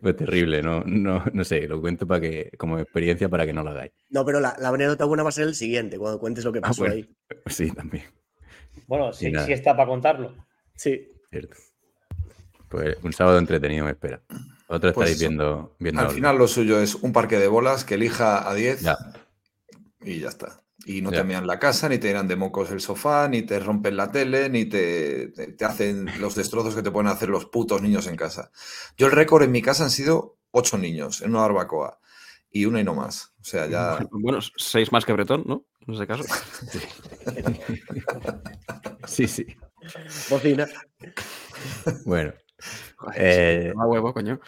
Fue 0.00 0.14
terrible, 0.14 0.62
no, 0.62 0.82
no, 0.84 1.24
no 1.32 1.44
sé, 1.44 1.66
lo 1.68 1.80
cuento 1.80 2.06
para 2.06 2.20
que, 2.20 2.50
como 2.58 2.78
experiencia 2.78 3.28
para 3.28 3.44
que 3.46 3.52
no 3.52 3.62
lo 3.62 3.70
hagáis. 3.70 3.92
No, 4.10 4.24
pero 4.24 4.40
la, 4.40 4.56
la 4.58 4.68
anécdota 4.70 5.04
buena 5.04 5.22
va 5.22 5.28
a 5.28 5.32
ser 5.32 5.48
el 5.48 5.54
siguiente, 5.54 5.98
cuando 5.98 6.18
cuentes 6.18 6.44
lo 6.44 6.52
que 6.52 6.58
Ah, 6.60 6.68
pasó 6.68 6.82
bueno. 6.82 6.94
ahí. 6.94 7.08
Sí, 7.46 7.70
también. 7.72 8.04
Bueno, 8.86 9.12
sí, 9.12 9.32
sí 9.44 9.52
está 9.52 9.76
para 9.76 9.88
contarlo. 9.88 10.34
Sí. 10.74 11.08
Cierto. 11.30 11.56
Pues 12.68 12.96
un 13.02 13.12
sábado 13.12 13.38
entretenido 13.38 13.84
me 13.84 13.92
espera. 13.92 14.20
Vosotros 14.68 14.94
Pues 14.94 15.10
estaréis 15.10 15.20
viendo, 15.20 15.76
viendo 15.78 16.00
Al 16.00 16.06
algo. 16.06 16.14
final 16.16 16.38
lo 16.38 16.48
suyo 16.48 16.80
es 16.80 16.94
un 16.96 17.12
parque 17.12 17.38
de 17.38 17.46
bolas 17.48 17.84
que 17.84 17.94
elija 17.94 18.48
a 18.48 18.54
10 18.54 18.80
Ya. 18.82 18.96
y 20.02 20.20
ya 20.20 20.28
está. 20.28 20.60
Y 20.88 21.02
no 21.02 21.10
te 21.10 21.24
mean 21.24 21.46
la 21.48 21.58
casa, 21.58 21.88
ni 21.88 21.98
te 21.98 22.06
llenan 22.08 22.28
de 22.28 22.36
mocos 22.36 22.70
el 22.70 22.80
sofá, 22.80 23.26
ni 23.28 23.42
te 23.42 23.58
rompen 23.58 23.96
la 23.96 24.10
tele, 24.12 24.48
ni 24.48 24.66
te, 24.66 25.28
te- 25.28 25.48
te 25.52 25.64
hacen 25.64 26.08
los 26.20 26.36
destrozos 26.36 26.74
que 26.76 26.82
te 26.82 26.92
pueden 26.92 27.08
hacer 27.10 27.28
los 27.28 27.46
putos 27.46 27.82
niños 27.82 28.06
en 28.06 28.14
casa. 28.16 28.52
Yo 28.96 29.06
el 29.06 29.12
récord 29.12 29.42
en 29.42 29.50
mi 29.50 29.62
casa 29.62 29.82
han 29.84 29.90
sido 29.90 30.38
8 30.52 30.78
niños 30.78 31.22
en 31.22 31.30
una 31.30 31.40
barbacoa 31.40 31.98
y 32.50 32.66
una 32.66 32.80
y 32.80 32.84
no 32.84 32.94
más. 32.94 33.32
O 33.40 33.44
sea, 33.44 33.66
ya... 33.66 33.98
bueno, 34.12 34.38
seis 34.56 34.92
más 34.92 35.04
que 35.04 35.12
Bretón, 35.12 35.42
¿no? 35.46 35.64
En 35.86 35.94
ese 35.94 36.06
caso. 36.06 36.24
Sí, 39.06 39.26
sí. 39.28 39.46
Bocina. 40.30 40.66
Bueno, 42.04 42.32
Joder, 42.96 43.16
Eh, 43.18 43.72
me 43.76 43.84
huevo, 43.86 44.12
coño. 44.12 44.40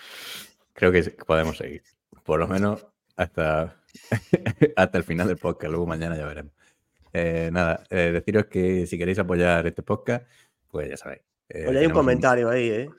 creo 0.72 0.90
que 0.92 1.02
podemos 1.26 1.56
seguir. 1.56 1.82
Por 2.24 2.38
lo 2.40 2.48
menos 2.48 2.86
hasta, 3.16 3.77
hasta 4.76 4.98
el 4.98 5.04
final 5.04 5.26
del 5.28 5.36
podcast. 5.36 5.70
Luego 5.70 5.86
mañana 5.86 6.16
ya 6.16 6.26
veremos. 6.26 6.52
Eh, 7.12 7.50
nada, 7.52 7.82
eh, 7.90 8.10
deciros 8.12 8.46
que 8.46 8.86
si 8.86 8.98
queréis 8.98 9.18
apoyar 9.18 9.66
este 9.66 9.82
podcast, 9.82 10.26
pues 10.68 10.90
ya 10.90 10.96
sabéis. 10.96 11.22
eh, 11.48 11.66
Oye, 11.68 11.78
hay 11.80 11.86
un 11.86 11.92
comentario 11.92 12.48
ahí, 12.50 12.68
¿eh? 12.68 12.78
De 12.88 12.90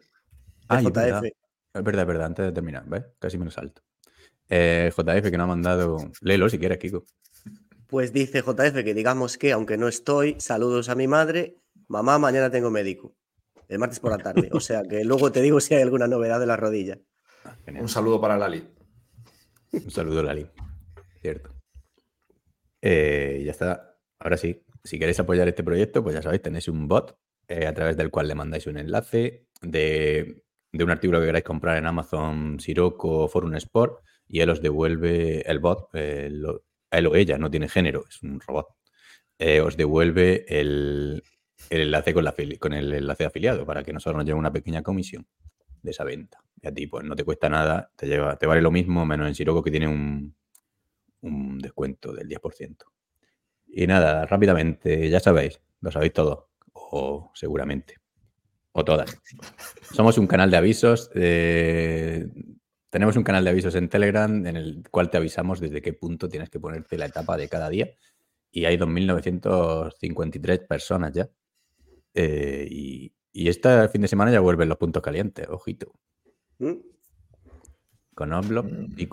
Ay, 0.67 0.85
es 0.85 0.91
JF. 0.91 0.95
verdad. 0.95 1.23
Es 1.73 1.83
verdad, 1.83 2.01
es 2.01 2.07
verdad, 2.07 2.25
antes 2.25 2.45
de 2.45 2.51
terminar, 2.51 2.83
¿ves? 2.87 3.03
Casi 3.19 3.37
me 3.37 3.45
lo 3.45 3.51
salto. 3.51 3.81
Eh, 4.49 4.91
JF 4.95 5.29
que 5.29 5.37
nos 5.37 5.43
ha 5.45 5.47
mandado. 5.47 5.97
Léelo 6.21 6.49
si 6.49 6.57
quieres, 6.57 6.79
Kiko. 6.79 7.05
Pues 7.87 8.11
dice 8.13 8.41
JF 8.41 8.83
que 8.83 8.93
digamos 8.93 9.37
que, 9.37 9.51
aunque 9.51 9.77
no 9.77 9.87
estoy, 9.87 10.35
saludos 10.39 10.89
a 10.89 10.95
mi 10.95 11.07
madre 11.07 11.55
mamá, 11.87 12.19
mañana 12.19 12.49
tengo 12.51 12.69
médico. 12.69 13.15
El 13.67 13.79
martes 13.79 13.99
por 13.99 14.11
la 14.11 14.17
tarde. 14.17 14.49
O 14.51 14.59
sea 14.59 14.83
que 14.83 15.03
luego 15.03 15.31
te 15.31 15.41
digo 15.41 15.59
si 15.59 15.75
hay 15.75 15.81
alguna 15.83 16.07
novedad 16.07 16.39
de 16.39 16.45
la 16.47 16.55
rodilla. 16.57 16.97
Genial. 17.65 17.83
Un 17.83 17.89
saludo 17.89 18.19
para 18.19 18.37
Lali. 18.37 18.67
Un 19.71 19.91
saludo, 19.91 20.23
Lali. 20.23 20.47
Cierto. 21.21 21.53
Eh, 22.81 23.41
ya 23.45 23.51
está. 23.51 23.97
Ahora 24.19 24.37
sí, 24.37 24.63
si 24.83 24.99
queréis 24.99 25.19
apoyar 25.19 25.47
este 25.47 25.63
proyecto, 25.63 26.03
pues 26.03 26.15
ya 26.15 26.21
sabéis, 26.21 26.41
tenéis 26.41 26.67
un 26.67 26.87
bot 26.87 27.17
eh, 27.47 27.67
a 27.67 27.73
través 27.73 27.97
del 27.97 28.11
cual 28.11 28.27
le 28.27 28.35
mandáis 28.35 28.67
un 28.67 28.77
enlace 28.77 29.47
de, 29.61 30.43
de 30.71 30.83
un 30.83 30.89
artículo 30.91 31.19
que 31.19 31.25
queráis 31.27 31.43
comprar 31.45 31.77
en 31.77 31.85
Amazon, 31.87 32.59
Siroco 32.59 33.23
o 33.25 33.27
Forum 33.27 33.55
Sport 33.55 34.03
y 34.27 34.41
él 34.41 34.49
os 34.49 34.61
devuelve 34.61 35.41
el 35.49 35.59
bot, 35.59 35.89
eh, 35.93 36.27
él 36.91 37.07
o 37.07 37.15
ella, 37.15 37.37
no 37.37 37.49
tiene 37.51 37.69
género, 37.69 38.05
es 38.09 38.21
un 38.23 38.39
robot. 38.39 38.67
eh, 39.39 39.61
os 39.61 39.77
devuelve 39.77 40.45
el, 40.49 41.23
el 41.69 41.81
enlace 41.81 42.13
con, 42.13 42.23
la 42.25 42.35
con 42.59 42.73
el 42.73 42.93
enlace 42.93 43.23
de 43.23 43.27
afiliado 43.27 43.65
para 43.65 43.83
que 43.83 43.93
nosotros 43.93 44.17
nos 44.17 44.25
lleve 44.25 44.39
una 44.39 44.53
pequeña 44.53 44.83
comisión 44.83 45.27
de 45.81 45.91
esa 45.91 46.03
venta. 46.03 46.39
Y 46.61 46.67
a 46.67 46.73
ti, 46.73 46.87
pues 46.87 47.05
no 47.05 47.15
te 47.15 47.23
cuesta 47.23 47.49
nada, 47.49 47.91
te 47.95 48.07
lleva, 48.07 48.37
te 48.37 48.47
vale 48.47 48.61
lo 48.61 48.71
mismo, 48.71 49.05
menos 49.05 49.27
en 49.27 49.35
Siroco 49.35 49.63
que 49.63 49.71
tiene 49.71 49.87
un, 49.87 50.35
un 51.21 51.59
descuento 51.59 52.13
del 52.13 52.27
10%. 52.27 52.77
Y 53.67 53.87
nada, 53.87 54.25
rápidamente, 54.25 55.09
ya 55.09 55.19
sabéis, 55.19 55.61
lo 55.81 55.91
sabéis 55.91 56.13
todo, 56.13 56.49
o 56.73 57.31
seguramente, 57.35 57.95
o 58.71 58.83
todas. 58.83 59.15
Somos 59.93 60.17
un 60.17 60.27
canal 60.27 60.49
de 60.49 60.57
avisos, 60.57 61.11
eh, 61.13 62.27
tenemos 62.89 63.15
un 63.15 63.23
canal 63.23 63.43
de 63.43 63.51
avisos 63.51 63.75
en 63.75 63.87
Telegram 63.89 64.45
en 64.47 64.55
el 64.55 64.83
cual 64.89 65.09
te 65.09 65.17
avisamos 65.17 65.59
desde 65.59 65.81
qué 65.81 65.93
punto 65.93 66.27
tienes 66.27 66.49
que 66.49 66.59
ponerte 66.59 66.97
la 66.97 67.05
etapa 67.05 67.37
de 67.37 67.47
cada 67.47 67.69
día. 67.69 67.89
Y 68.51 68.65
hay 68.65 68.77
2.953 68.77 70.67
personas 70.67 71.13
ya. 71.13 71.29
Eh, 72.15 72.67
y, 72.69 73.13
y 73.31 73.47
este 73.49 73.87
fin 73.89 74.01
de 74.01 74.07
semana 74.07 74.31
ya 74.31 74.39
vuelven 74.39 74.69
los 74.69 74.79
puntos 74.79 75.03
calientes, 75.03 75.47
ojito. 75.49 75.93
¿Mm? 76.57 76.73
Con 78.15 78.33
Oblop 78.33 78.65
y 78.97 79.05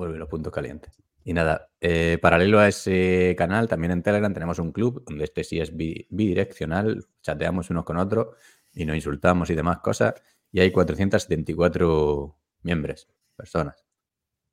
Curne 0.00 0.12
vuelven 0.12 0.18
los 0.20 0.28
puntos 0.28 0.52
calientes. 0.52 1.02
Y 1.24 1.34
nada, 1.34 1.70
eh, 1.80 2.18
paralelo 2.20 2.58
a 2.58 2.68
ese 2.68 3.34
canal, 3.36 3.68
también 3.68 3.90
en 3.92 4.02
Telegram 4.02 4.32
tenemos 4.32 4.58
un 4.58 4.72
club 4.72 5.04
donde 5.06 5.24
este 5.24 5.44
sí 5.44 5.60
es 5.60 5.76
bi- 5.76 6.06
bidireccional, 6.10 7.04
chateamos 7.22 7.68
unos 7.70 7.84
con 7.84 7.98
otros 7.98 8.28
y 8.72 8.84
nos 8.86 8.96
insultamos 8.96 9.50
y 9.50 9.54
demás 9.54 9.78
cosas. 9.80 10.14
Y 10.50 10.60
hay 10.60 10.70
474 10.72 12.36
miembros, 12.62 13.08
personas, 13.36 13.84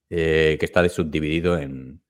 eh, 0.10 0.58
que 0.60 0.66
está 0.66 0.88
subdividido 0.90 1.58
en, 1.58 2.02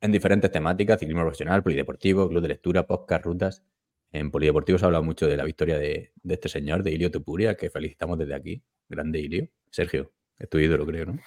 en 0.00 0.12
diferentes 0.12 0.50
temáticas, 0.52 0.98
ciclismo 1.00 1.22
profesional, 1.22 1.62
polideportivo, 1.62 2.28
club 2.28 2.42
de 2.42 2.48
lectura, 2.48 2.86
podcast, 2.86 3.24
rutas. 3.24 3.64
En 4.12 4.30
polideportivo 4.30 4.78
se 4.78 4.84
ha 4.84 4.86
hablado 4.86 5.02
mucho 5.02 5.26
de 5.26 5.36
la 5.36 5.44
victoria 5.44 5.76
de, 5.76 6.12
de 6.22 6.34
este 6.34 6.48
señor, 6.48 6.84
de 6.84 6.92
Ilio 6.92 7.10
Tupuria, 7.10 7.56
que 7.56 7.68
felicitamos 7.68 8.16
desde 8.16 8.34
aquí. 8.34 8.62
Grande 8.88 9.18
Ilio. 9.18 9.48
Sergio, 9.70 10.12
es 10.38 10.48
tu 10.48 10.58
ídolo, 10.58 10.86
creo, 10.86 11.06
¿no? 11.06 11.18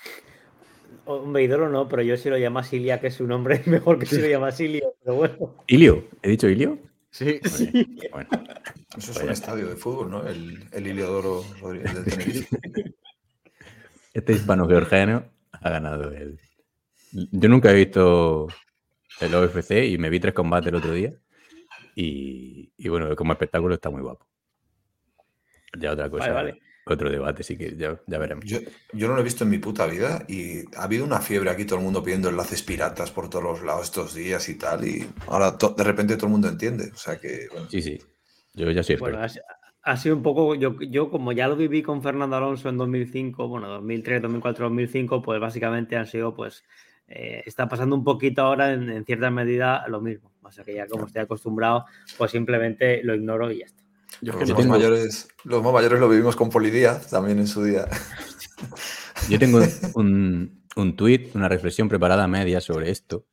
Hombre, 1.08 1.44
ídolo 1.44 1.70
no, 1.70 1.88
pero 1.88 2.02
yo 2.02 2.18
si 2.18 2.30
lo 2.30 2.38
llama 2.38 2.64
Silia, 2.64 3.00
que 3.00 3.08
es 3.08 3.20
un 3.20 3.30
nombre 3.30 3.62
mejor 3.66 3.98
que 4.00 4.06
si 4.06 4.20
lo 4.22 4.28
llama 4.28 4.52
Silio, 4.52 4.96
pero 5.04 5.16
bueno. 5.16 5.56
Ilio, 5.68 6.06
¿he 6.22 6.30
dicho 6.30 6.48
Ilio? 6.48 6.78
Sí. 7.10 7.40
Bueno, 8.12 8.30
Eso 8.98 9.12
es 9.12 9.18
Pues 9.18 9.24
un 9.24 9.30
estadio 9.30 9.68
de 9.68 9.76
fútbol, 9.76 10.12
¿no? 10.12 10.28
El, 10.28 10.68
el 10.72 10.88
Iliodoro 10.88 11.44
Rodríguez 11.62 12.04
Tenerife. 12.04 12.58
este 14.14 14.34
hispano-georgiano 14.34 15.24
ha 15.52 15.70
ganado 15.70 16.12
el. 16.12 16.40
Yo 17.12 17.50
nunca 17.50 17.72
he 17.72 17.76
visto 17.76 18.48
el 19.22 19.34
OFC 19.34 19.86
y 19.86 19.98
me 19.98 20.10
vi 20.10 20.20
tres 20.20 20.34
combates 20.34 20.68
el 20.68 20.76
otro 20.76 20.92
día. 20.92 21.14
Y, 21.96 22.72
y 22.78 22.90
bueno, 22.90 23.16
como 23.16 23.32
espectáculo 23.34 23.74
está 23.74 23.90
muy 23.90 24.02
guapo. 24.02 24.28
Ya 25.80 25.94
otra 25.94 26.10
cosa, 26.10 26.32
Vale, 26.32 26.52
vale. 26.52 26.62
Otro 26.94 27.10
debate, 27.10 27.44
sí 27.44 27.58
que 27.58 27.76
ya, 27.78 28.00
ya 28.08 28.18
veremos. 28.18 28.46
Yo, 28.46 28.60
yo 28.94 29.08
no 29.08 29.14
lo 29.16 29.22
he 29.22 29.24
visto 29.24 29.44
en 29.44 29.50
mi 29.50 29.58
puta 29.60 29.86
vida 29.86 30.24
y 30.28 30.60
ha 30.76 30.84
habido 30.84 31.06
una 31.06 31.20
fiebre 31.20 31.50
aquí, 31.50 31.66
todo 31.66 31.80
el 31.80 31.86
mundo 31.86 32.04
pidiendo 32.04 32.30
enlaces 32.30 32.64
piratas 32.64 33.12
por 33.12 33.30
todos 33.30 33.44
los 33.44 33.64
lados 33.64 33.86
estos 33.86 34.14
días 34.14 34.48
y 34.50 34.56
tal. 34.56 34.88
Y 34.88 35.08
ahora 35.28 35.58
to- 35.58 35.76
de 35.78 35.84
repente 35.84 36.16
todo 36.16 36.28
el 36.28 36.32
mundo 36.34 36.48
entiende. 36.50 36.92
O 36.94 36.98
sea 36.98 37.18
que, 37.18 37.48
bueno, 37.52 37.68
Sí, 37.70 37.82
sí. 37.82 37.98
Yo 38.54 38.72
ya 38.72 38.84
soy 38.84 38.96
experto. 38.96 39.18
Bueno, 39.20 39.34
ha, 39.84 39.92
ha 39.92 39.98
sido 39.98 40.16
un 40.16 40.24
poco, 40.24 40.56
yo, 40.56 40.76
yo 40.82 41.10
como 41.12 41.32
ya 41.32 41.48
lo 41.48 41.56
viví 41.56 41.82
con 41.84 42.02
Fernando 42.02 42.36
Alonso 42.36 42.70
en 42.70 42.78
2005, 42.78 43.48
bueno, 43.48 43.68
2003, 43.70 44.22
2004, 44.22 44.66
2005, 44.66 45.22
pues 45.22 45.40
básicamente 45.40 45.96
han 45.96 46.08
sido, 46.08 46.34
pues, 46.36 46.64
eh, 47.08 47.42
está 47.46 47.70
pasando 47.70 47.96
un 47.96 48.04
poquito 48.04 48.42
ahora 48.42 48.74
en, 48.74 48.90
en 48.90 49.06
cierta 49.06 49.30
medida 49.30 49.88
lo 49.88 50.02
mismo. 50.02 50.34
O 50.42 50.52
sea 50.52 50.64
que 50.64 50.74
ya 50.74 50.88
como 50.88 51.06
estoy 51.06 51.22
acostumbrado, 51.22 51.86
pues 52.18 52.32
simplemente 52.32 53.02
lo 53.04 53.16
ignoro 53.16 53.52
y 53.52 53.60
ya 53.60 53.66
está. 53.66 53.84
Yo 54.22 54.34
es 54.34 54.40
los, 54.40 54.48
que 54.48 54.54
más 54.54 54.62
tengo- 54.64 54.74
mayores, 54.78 55.28
los 55.44 55.64
más 55.64 55.74
mayores 55.74 56.00
lo 56.00 56.10
vivimos 56.10 56.36
con 56.36 56.50
Polidía 56.50 57.00
también 57.00 57.40
en 57.40 57.48
su 57.48 57.64
día. 57.64 57.88
Yo 59.30 59.38
tengo 59.40 59.60
un, 59.96 60.64
un 60.76 60.96
tuit, 60.96 61.36
una 61.36 61.48
reflexión 61.50 61.88
preparada 61.90 62.24
a 62.24 62.28
media 62.28 62.62
sobre 62.62 62.90
esto, 62.90 63.26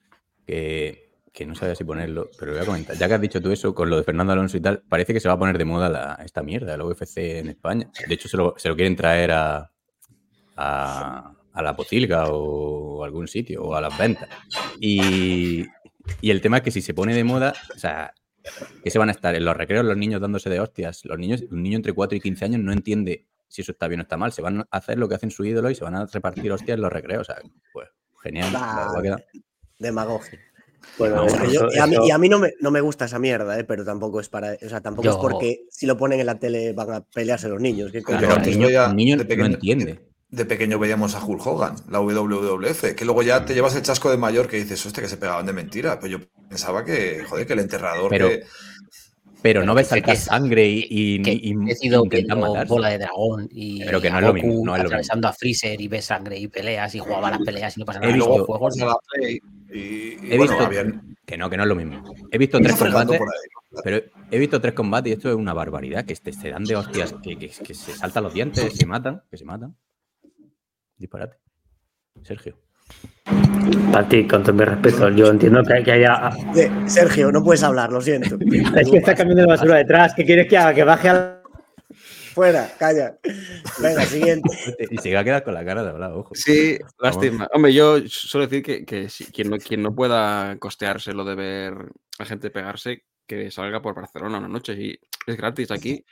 que, 0.47 1.13
que 1.33 1.47
no 1.47 1.55
sabía 1.55 1.75
si 1.75 1.85
ponerlo, 1.85 2.31
pero 2.39 2.53
lo 2.53 2.59
voy 2.59 2.63
a 2.65 2.67
comentar. 2.67 2.97
Ya 2.97 3.09
que 3.09 3.15
has 3.15 3.21
dicho 3.21 3.41
tú 3.41 3.51
eso 3.51 3.75
con 3.75 3.89
lo 3.91 3.97
de 3.97 4.03
Fernando 4.05 4.33
Alonso 4.33 4.57
y 4.57 4.61
tal, 4.61 4.83
parece 4.89 5.13
que 5.15 5.21
se 5.21 5.29
va 5.29 5.35
a 5.35 5.39
poner 5.39 5.57
de 5.59 5.65
moda 5.65 5.89
la- 5.89 6.19
esta 6.25 6.43
mierda, 6.43 6.75
el 6.75 6.83
UFC 6.83 7.39
en 7.39 7.49
España. 7.49 7.91
De 8.07 8.15
hecho, 8.15 8.29
se 8.29 8.37
lo, 8.37 8.55
se 8.57 8.69
lo 8.69 8.77
quieren 8.77 8.97
traer 8.97 9.31
a, 9.33 9.71
a, 10.57 11.33
a 11.53 11.63
la 11.63 11.77
Pocilga 11.77 12.27
o 12.29 13.05
algún 13.05 13.29
sitio, 13.29 13.63
o 13.63 13.75
a 13.75 13.81
las 13.81 13.97
ventas. 13.97 14.29
Y, 14.81 15.65
y 16.21 16.31
el 16.31 16.41
tema 16.41 16.59
es 16.59 16.63
que 16.63 16.71
si 16.71 16.83
se 16.83 16.95
pone 16.95 17.15
de 17.15 17.25
moda, 17.25 17.55
o 17.75 17.79
sea, 17.79 18.13
que 18.83 18.91
se 18.91 18.99
van 18.99 19.09
a 19.09 19.13
estar 19.13 19.35
en 19.35 19.45
los 19.45 19.57
recreos 19.57 19.85
los 19.85 19.97
niños 19.97 20.21
dándose 20.21 20.51
de 20.51 20.61
hostias. 20.61 21.05
Los 21.05 21.19
niños, 21.19 21.45
un 21.51 21.63
niño 21.63 21.77
entre 21.77 21.93
4 21.93 22.17
y 22.17 22.21
15 22.21 22.45
años 22.45 22.61
no 22.61 22.73
entiende 22.73 23.27
si 23.49 23.63
eso 23.63 23.73
está 23.73 23.89
bien 23.89 24.01
o 24.01 24.03
está 24.03 24.17
mal. 24.17 24.33
Se 24.33 24.43
van 24.43 24.61
a 24.61 24.67
hacer 24.71 24.99
lo 24.99 25.09
que 25.09 25.15
hacen 25.15 25.31
su 25.31 25.45
ídolo 25.45 25.71
y 25.71 25.75
se 25.75 25.85
van 25.85 25.95
a 25.95 26.07
repartir 26.07 26.51
hostias 26.53 26.77
en 26.77 26.83
los 26.83 26.93
recreos. 26.93 27.23
O 27.29 27.33
sea, 27.33 27.43
pues 27.73 27.89
genial. 28.23 28.51
que 29.03 29.09
da- 29.11 29.17
Demagogia. 29.79 30.39
Bueno, 30.99 31.17
No, 31.17 31.27
Es 31.27 31.33
bueno, 31.33 31.47
que 31.49 31.55
yo- 31.55 31.67
eso- 31.69 31.77
y, 31.77 31.79
a 31.79 31.87
mí, 31.87 31.95
eso- 31.95 32.07
y 32.07 32.11
a 32.11 32.19
mí 32.19 32.29
no 32.29 32.39
me, 32.39 32.53
no 32.61 32.71
me 32.71 32.81
gusta 32.83 33.07
esa 33.07 33.19
mierda, 33.19 33.59
¿eh? 33.59 33.65
pero 33.65 33.85
tampoco 33.85 34.21
es 34.21 34.29
para. 34.29 34.53
O 34.65 34.69
sea, 34.69 34.81
tampoco 34.83 35.09
es 35.09 35.17
porque 35.17 35.65
si 35.71 35.87
lo 35.87 35.97
ponen 35.97 36.21
en 36.21 36.27
la 36.27 36.39
tele 36.39 36.73
van 36.75 36.91
a 36.93 37.01
pelearse 37.01 37.49
los 37.49 37.61
niños. 37.61 37.91
¿Qué 37.91 38.03
coño? 38.03 38.19
Claro, 38.19 38.21
Pero 38.21 38.33
un 38.35 38.39
antes 38.41 38.57
niño, 38.59 38.87
un 38.91 38.97
niño 38.97 39.17
no 39.17 39.47
entiende. 39.47 40.01
De 40.31 40.45
pequeño 40.45 40.79
veíamos 40.81 41.15
a 41.15 41.25
Hulk 41.25 41.47
Hogan, 41.47 41.77
la 41.91 42.01
WWF, 42.01 42.95
que 42.97 43.05
luego 43.05 43.23
ya 43.23 43.45
te 43.45 43.55
llevas 43.55 43.77
el 43.77 43.83
chasco 43.83 44.11
de 44.11 44.17
mayor 44.17 44.49
que 44.49 44.57
dices, 44.57 44.85
hostia, 44.85 45.03
que 45.03 45.09
se 45.09 45.17
pegaban 45.17 45.47
de 45.47 45.53
mentira. 45.53 46.01
Pues 46.01 46.11
yo 46.11 46.19
pensaba 46.49 46.85
que, 46.85 47.23
joder, 47.29 47.47
que 47.47 47.53
el 47.53 47.61
enterrador. 47.61 48.11
Pero- 48.11 48.29
que- 48.29 48.43
Pero 49.43 49.63
no 49.63 49.75
ves 49.75 49.87
que- 49.89 49.91
saltar 49.97 50.15
que- 50.15 50.21
sangre 50.21 50.67
y, 50.67 50.87
y, 50.89 51.23
que 51.23 51.31
y- 51.33 51.55
he 51.69 51.75
sido 51.77 52.03
bola 52.67 52.89
de 52.89 52.99
dragón 52.99 53.47
y 53.53 53.85
Pero 53.85 54.01
que 54.01 54.09
no 54.11 54.17
a 54.17 54.21
es 54.21 54.27
lo 54.27 54.33
mismo, 54.33 54.65
no 54.65 54.75
es 54.75 54.83
lo 54.83 54.87
atravesando 54.87 55.29
a 55.29 55.33
Freezer 55.35 55.79
y 55.81 55.87
ves 55.87 56.07
sangre 56.07 56.39
y 56.39 56.49
peleas 56.49 56.95
y 56.95 56.99
jugaba 56.99 57.31
las 57.31 57.41
peleas 57.43 57.77
y 57.77 57.81
no 57.81 57.87
pasa 57.87 57.99
He 57.99 58.03
nada. 58.03 58.15
y 58.15 58.19
luego 58.19 58.45
juegos. 58.47 58.75
y, 58.77 58.83
He 60.33 60.37
bueno, 60.39 60.43
visto 60.45 60.65
habían- 60.65 61.17
que 61.27 61.37
no, 61.37 61.51
que 61.51 61.57
no 61.59 61.63
es 61.65 61.69
lo 61.69 61.75
mismo. 61.75 62.03
He 62.31 62.39
visto 62.39 62.59
tres 62.59 62.75
combates, 62.77 63.21
pero 63.85 64.01
he 64.31 64.39
visto 64.39 64.61
tres 64.61 64.73
combates 64.75 65.11
y 65.11 65.13
esto 65.15 65.29
es 65.29 65.37
una 65.37 65.53
barbaridad, 65.53 66.05
que 66.07 66.15
este- 66.15 66.33
se 66.33 66.51
dan 66.51 66.65
de 66.65 66.77
hostias, 66.77 67.15
que, 67.23 67.37
que- 67.39 67.49
que 67.51 67.75
se 67.75 67.93
saltan 67.93 68.25
los 68.25 68.33
dientes, 68.35 68.73
se 68.75 68.87
matan, 68.87 69.23
que 69.31 69.37
se 69.37 69.45
matan. 69.45 69.77
Disparate. 70.97 71.37
Sergio. 72.23 72.59
Para 73.93 74.09
ti, 74.09 74.27
con 74.27 74.43
todo 74.43 74.53
mi 74.55 74.65
respeto, 74.65 75.09
yo 75.11 75.29
entiendo 75.29 75.63
que, 75.63 75.83
que 75.83 75.93
haya. 75.93 76.31
Eh, 76.57 76.71
Sergio, 76.87 77.33
no 77.33 77.43
puedes 77.43 77.63
hablar, 77.63 77.91
lo 77.91 78.01
siento. 78.01 78.37
Es 78.77 78.91
que 78.91 78.99
está 78.99 79.15
cambiando 79.15 79.43
de 79.43 79.49
basura 79.49 79.77
detrás. 79.77 80.15
¿Qué 80.15 80.25
quieres 80.25 80.49
que 80.49 80.57
haga? 80.59 80.75
Que 80.75 80.85
baje 80.85 81.09
al. 81.09 81.43
Fuera, 82.35 82.69
calla. 82.79 83.17
Venga, 83.81 84.03
siguiente. 84.05 84.49
Y 84.91 84.99
se 84.99 85.15
va 85.15 85.21
a 85.21 85.25
quedar 85.25 85.45
con 85.45 85.55
la 85.55 85.65
cara 85.65 85.83
de 85.85 85.91
hablar, 85.91 86.13
ojo. 86.13 86.35
Sí, 86.35 86.79
lástima. 86.99 87.49
Hombre, 87.53 87.73
yo 87.73 87.99
suelo 88.09 88.47
decir 88.47 88.63
que, 88.63 88.85
que 88.85 89.09
si- 89.09 89.27
quien, 89.27 89.51
no, 89.51 89.59
quien 89.59 89.83
no 89.83 89.95
pueda 89.95 90.57
costearse 90.59 91.13
lo 91.13 91.25
de 91.25 91.35
ver 91.37 91.75
a 92.19 92.25
gente 92.25 92.51
pegarse, 92.51 93.05
que 93.27 93.51
salga 93.51 93.81
por 93.81 93.95
Barcelona 93.95 94.39
una 94.39 94.49
noche 94.49 94.75
y 94.75 94.99
es 95.27 95.37
gratis 95.37 95.71
aquí. 95.71 96.05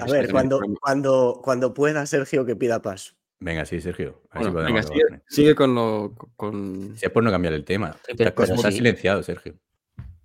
A 0.00 0.06
ver, 0.06 0.30
cuando, 0.30 0.60
cuando, 0.80 1.40
cuando 1.42 1.74
pueda, 1.74 2.04
Sergio, 2.06 2.44
que 2.44 2.56
pida 2.56 2.82
paso. 2.82 3.14
Venga, 3.40 3.64
sí, 3.64 3.80
Sergio. 3.80 4.22
A 4.30 4.40
ver 4.40 4.50
Bueno, 4.52 4.68
si 4.68 4.72
venga, 4.74 4.80
podemos 4.82 4.86
sigue, 4.86 5.04
con 5.06 5.14
esto. 5.14 5.26
sigue 5.28 5.54
con 5.54 5.74
lo. 5.74 6.14
Con... 6.36 6.96
Si 6.96 7.06
es 7.06 7.12
por 7.12 7.22
no 7.22 7.30
cambiar 7.30 7.54
el 7.54 7.64
tema. 7.64 7.96
Estás- 8.08 8.48
sí. 8.62 8.72
silenciado, 8.72 9.22
Sergio. 9.22 9.54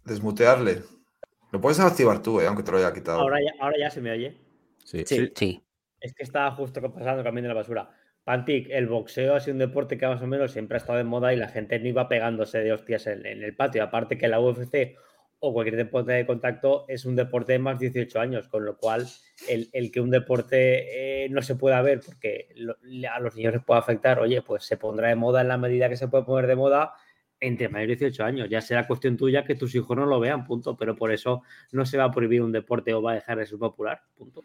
Desmutearle. 0.06 0.82
Lo 1.52 1.62
puedes 1.62 1.80
activar 1.80 2.22
tú, 2.22 2.42
eh, 2.42 2.48
aunque 2.48 2.64
te 2.64 2.72
lo 2.72 2.78
haya 2.78 2.92
quitado. 2.94 3.20
Ahora 3.20 3.38
ya, 3.40 3.52
ahora 3.64 3.76
ya 3.80 3.90
se 3.92 4.02
me 4.02 4.12
oye. 4.12 4.38
Sí. 4.84 5.04
Sí. 5.06 5.32
Sí, 5.36 5.64
Es 6.02 6.14
que 6.14 6.24
estaba 6.24 6.52
justo 6.52 6.82
pasando 6.82 7.24
cambiando 7.24 7.50
la 7.50 7.54
basura. 7.54 7.90
Pantic, 8.24 8.68
el 8.70 8.88
boxeo 8.88 9.36
ha 9.36 9.40
sido 9.40 9.54
un 9.54 9.60
deporte 9.60 9.98
que 9.98 10.08
más 10.08 10.22
o 10.22 10.28
menos 10.28 10.52
siempre 10.52 10.78
ha 10.78 10.80
estado 10.80 10.98
de 10.98 11.04
moda 11.04 11.34
y 11.34 11.38
la 11.38 11.50
gente 11.50 11.78
no 11.80 11.88
iba 11.88 12.08
pegándose 12.08 12.60
de 12.60 12.72
hostias 12.74 13.06
en, 13.08 13.26
en 13.26 13.44
el 13.44 13.56
patio. 13.56 13.84
Aparte 13.84 14.18
que 14.18 14.28
la 14.28 14.40
UFC 14.40 14.96
o 15.46 15.52
cualquier 15.52 15.76
deporte 15.76 16.14
de 16.14 16.26
contacto 16.26 16.86
es 16.88 17.04
un 17.04 17.18
deporte 17.18 17.52
de 17.52 17.60
más 17.60 17.78
de 17.78 17.90
18 17.90 18.18
años, 18.18 18.48
con 18.48 18.64
lo 18.64 18.78
cual 18.78 19.06
el, 19.50 19.70
el 19.74 19.92
que 19.92 20.00
un 20.00 20.10
deporte 20.10 21.26
eh, 21.26 21.30
no 21.30 21.42
se 21.42 21.56
pueda 21.56 21.82
ver 21.82 22.00
porque 22.00 22.48
a 23.12 23.20
los 23.20 23.36
niños 23.36 23.54
les 23.54 23.62
puede 23.62 23.82
afectar, 23.82 24.20
oye, 24.20 24.42
pues 24.42 24.64
se 24.64 24.78
pondrá 24.78 25.10
de 25.10 25.16
moda 25.16 25.42
en 25.42 25.50
la 25.50 25.58
medida 25.58 25.90
que 25.90 25.98
se 25.98 26.08
puede 26.08 26.24
poner 26.24 26.48
de 26.48 26.56
moda 26.56 26.94
entre 27.42 27.68
mayores 27.68 28.00
de 28.00 28.06
18 28.06 28.24
años. 28.24 28.50
Ya 28.50 28.62
será 28.62 28.88
cuestión 28.88 29.18
tuya 29.18 29.44
que 29.44 29.56
tus 29.56 29.76
hijos 29.76 29.98
no 29.98 30.06
lo 30.06 30.22
vean, 30.22 30.46
punto. 30.46 30.78
Pero 30.78 30.96
por 30.96 31.12
eso 31.12 31.44
no 31.74 31.86
se 31.86 31.98
va 31.98 32.06
a 32.06 32.12
prohibir 32.12 32.42
un 32.42 32.54
deporte 32.54 32.94
o 32.94 33.02
va 33.02 33.12
a 33.12 33.16
dejar 33.16 33.38
de 33.38 33.46
ser 33.46 33.60
popular, 33.60 34.02
punto. 34.16 34.44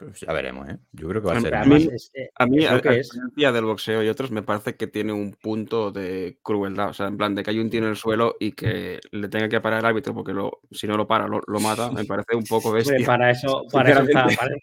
Pues 0.00 0.18
ya 0.20 0.32
veremos, 0.32 0.66
¿eh? 0.68 0.78
Yo 0.92 1.08
creo 1.10 1.20
que 1.20 1.28
va 1.28 1.36
a 1.36 1.40
ser. 1.42 1.54
A 1.54 1.60
Además, 1.60 1.80
mí- 1.84 1.88
es, 1.94 2.10
eh, 2.14 2.30
A 2.34 2.46
mí, 2.46 2.64
a, 2.64 2.74
lo 2.74 2.80
que 2.82 2.88
a 2.88 2.92
es. 2.94 3.10
diferencia 3.10 3.52
del 3.52 3.64
boxeo 3.66 4.02
y 4.02 4.08
otros, 4.08 4.30
me 4.30 4.42
parece 4.42 4.74
que 4.74 4.86
tiene 4.86 5.12
un 5.12 5.32
punto 5.32 5.92
de 5.92 6.38
crueldad. 6.42 6.88
O 6.88 6.94
sea, 6.94 7.06
en 7.08 7.18
plan 7.18 7.34
de 7.34 7.42
que 7.42 7.50
hay 7.50 7.58
un 7.58 7.68
tío 7.68 7.80
en 7.80 7.86
el 7.90 7.96
suelo 7.96 8.34
y 8.40 8.52
que 8.52 8.98
le 9.12 9.28
tenga 9.28 9.48
que 9.50 9.60
parar 9.60 9.80
el 9.80 9.84
árbitro 9.86 10.14
porque 10.14 10.32
lo, 10.32 10.60
si 10.70 10.86
no 10.86 10.96
lo 10.96 11.06
para, 11.06 11.28
lo, 11.28 11.42
lo 11.46 11.60
mata, 11.60 11.90
me 11.92 12.04
parece 12.06 12.34
un 12.34 12.44
poco 12.44 12.72
bestia. 12.72 13.04
para 13.06 13.30
eso, 13.30 13.64
para 13.72 13.90
eso, 13.90 14.02
está- 14.02 14.24
para- 14.24 14.56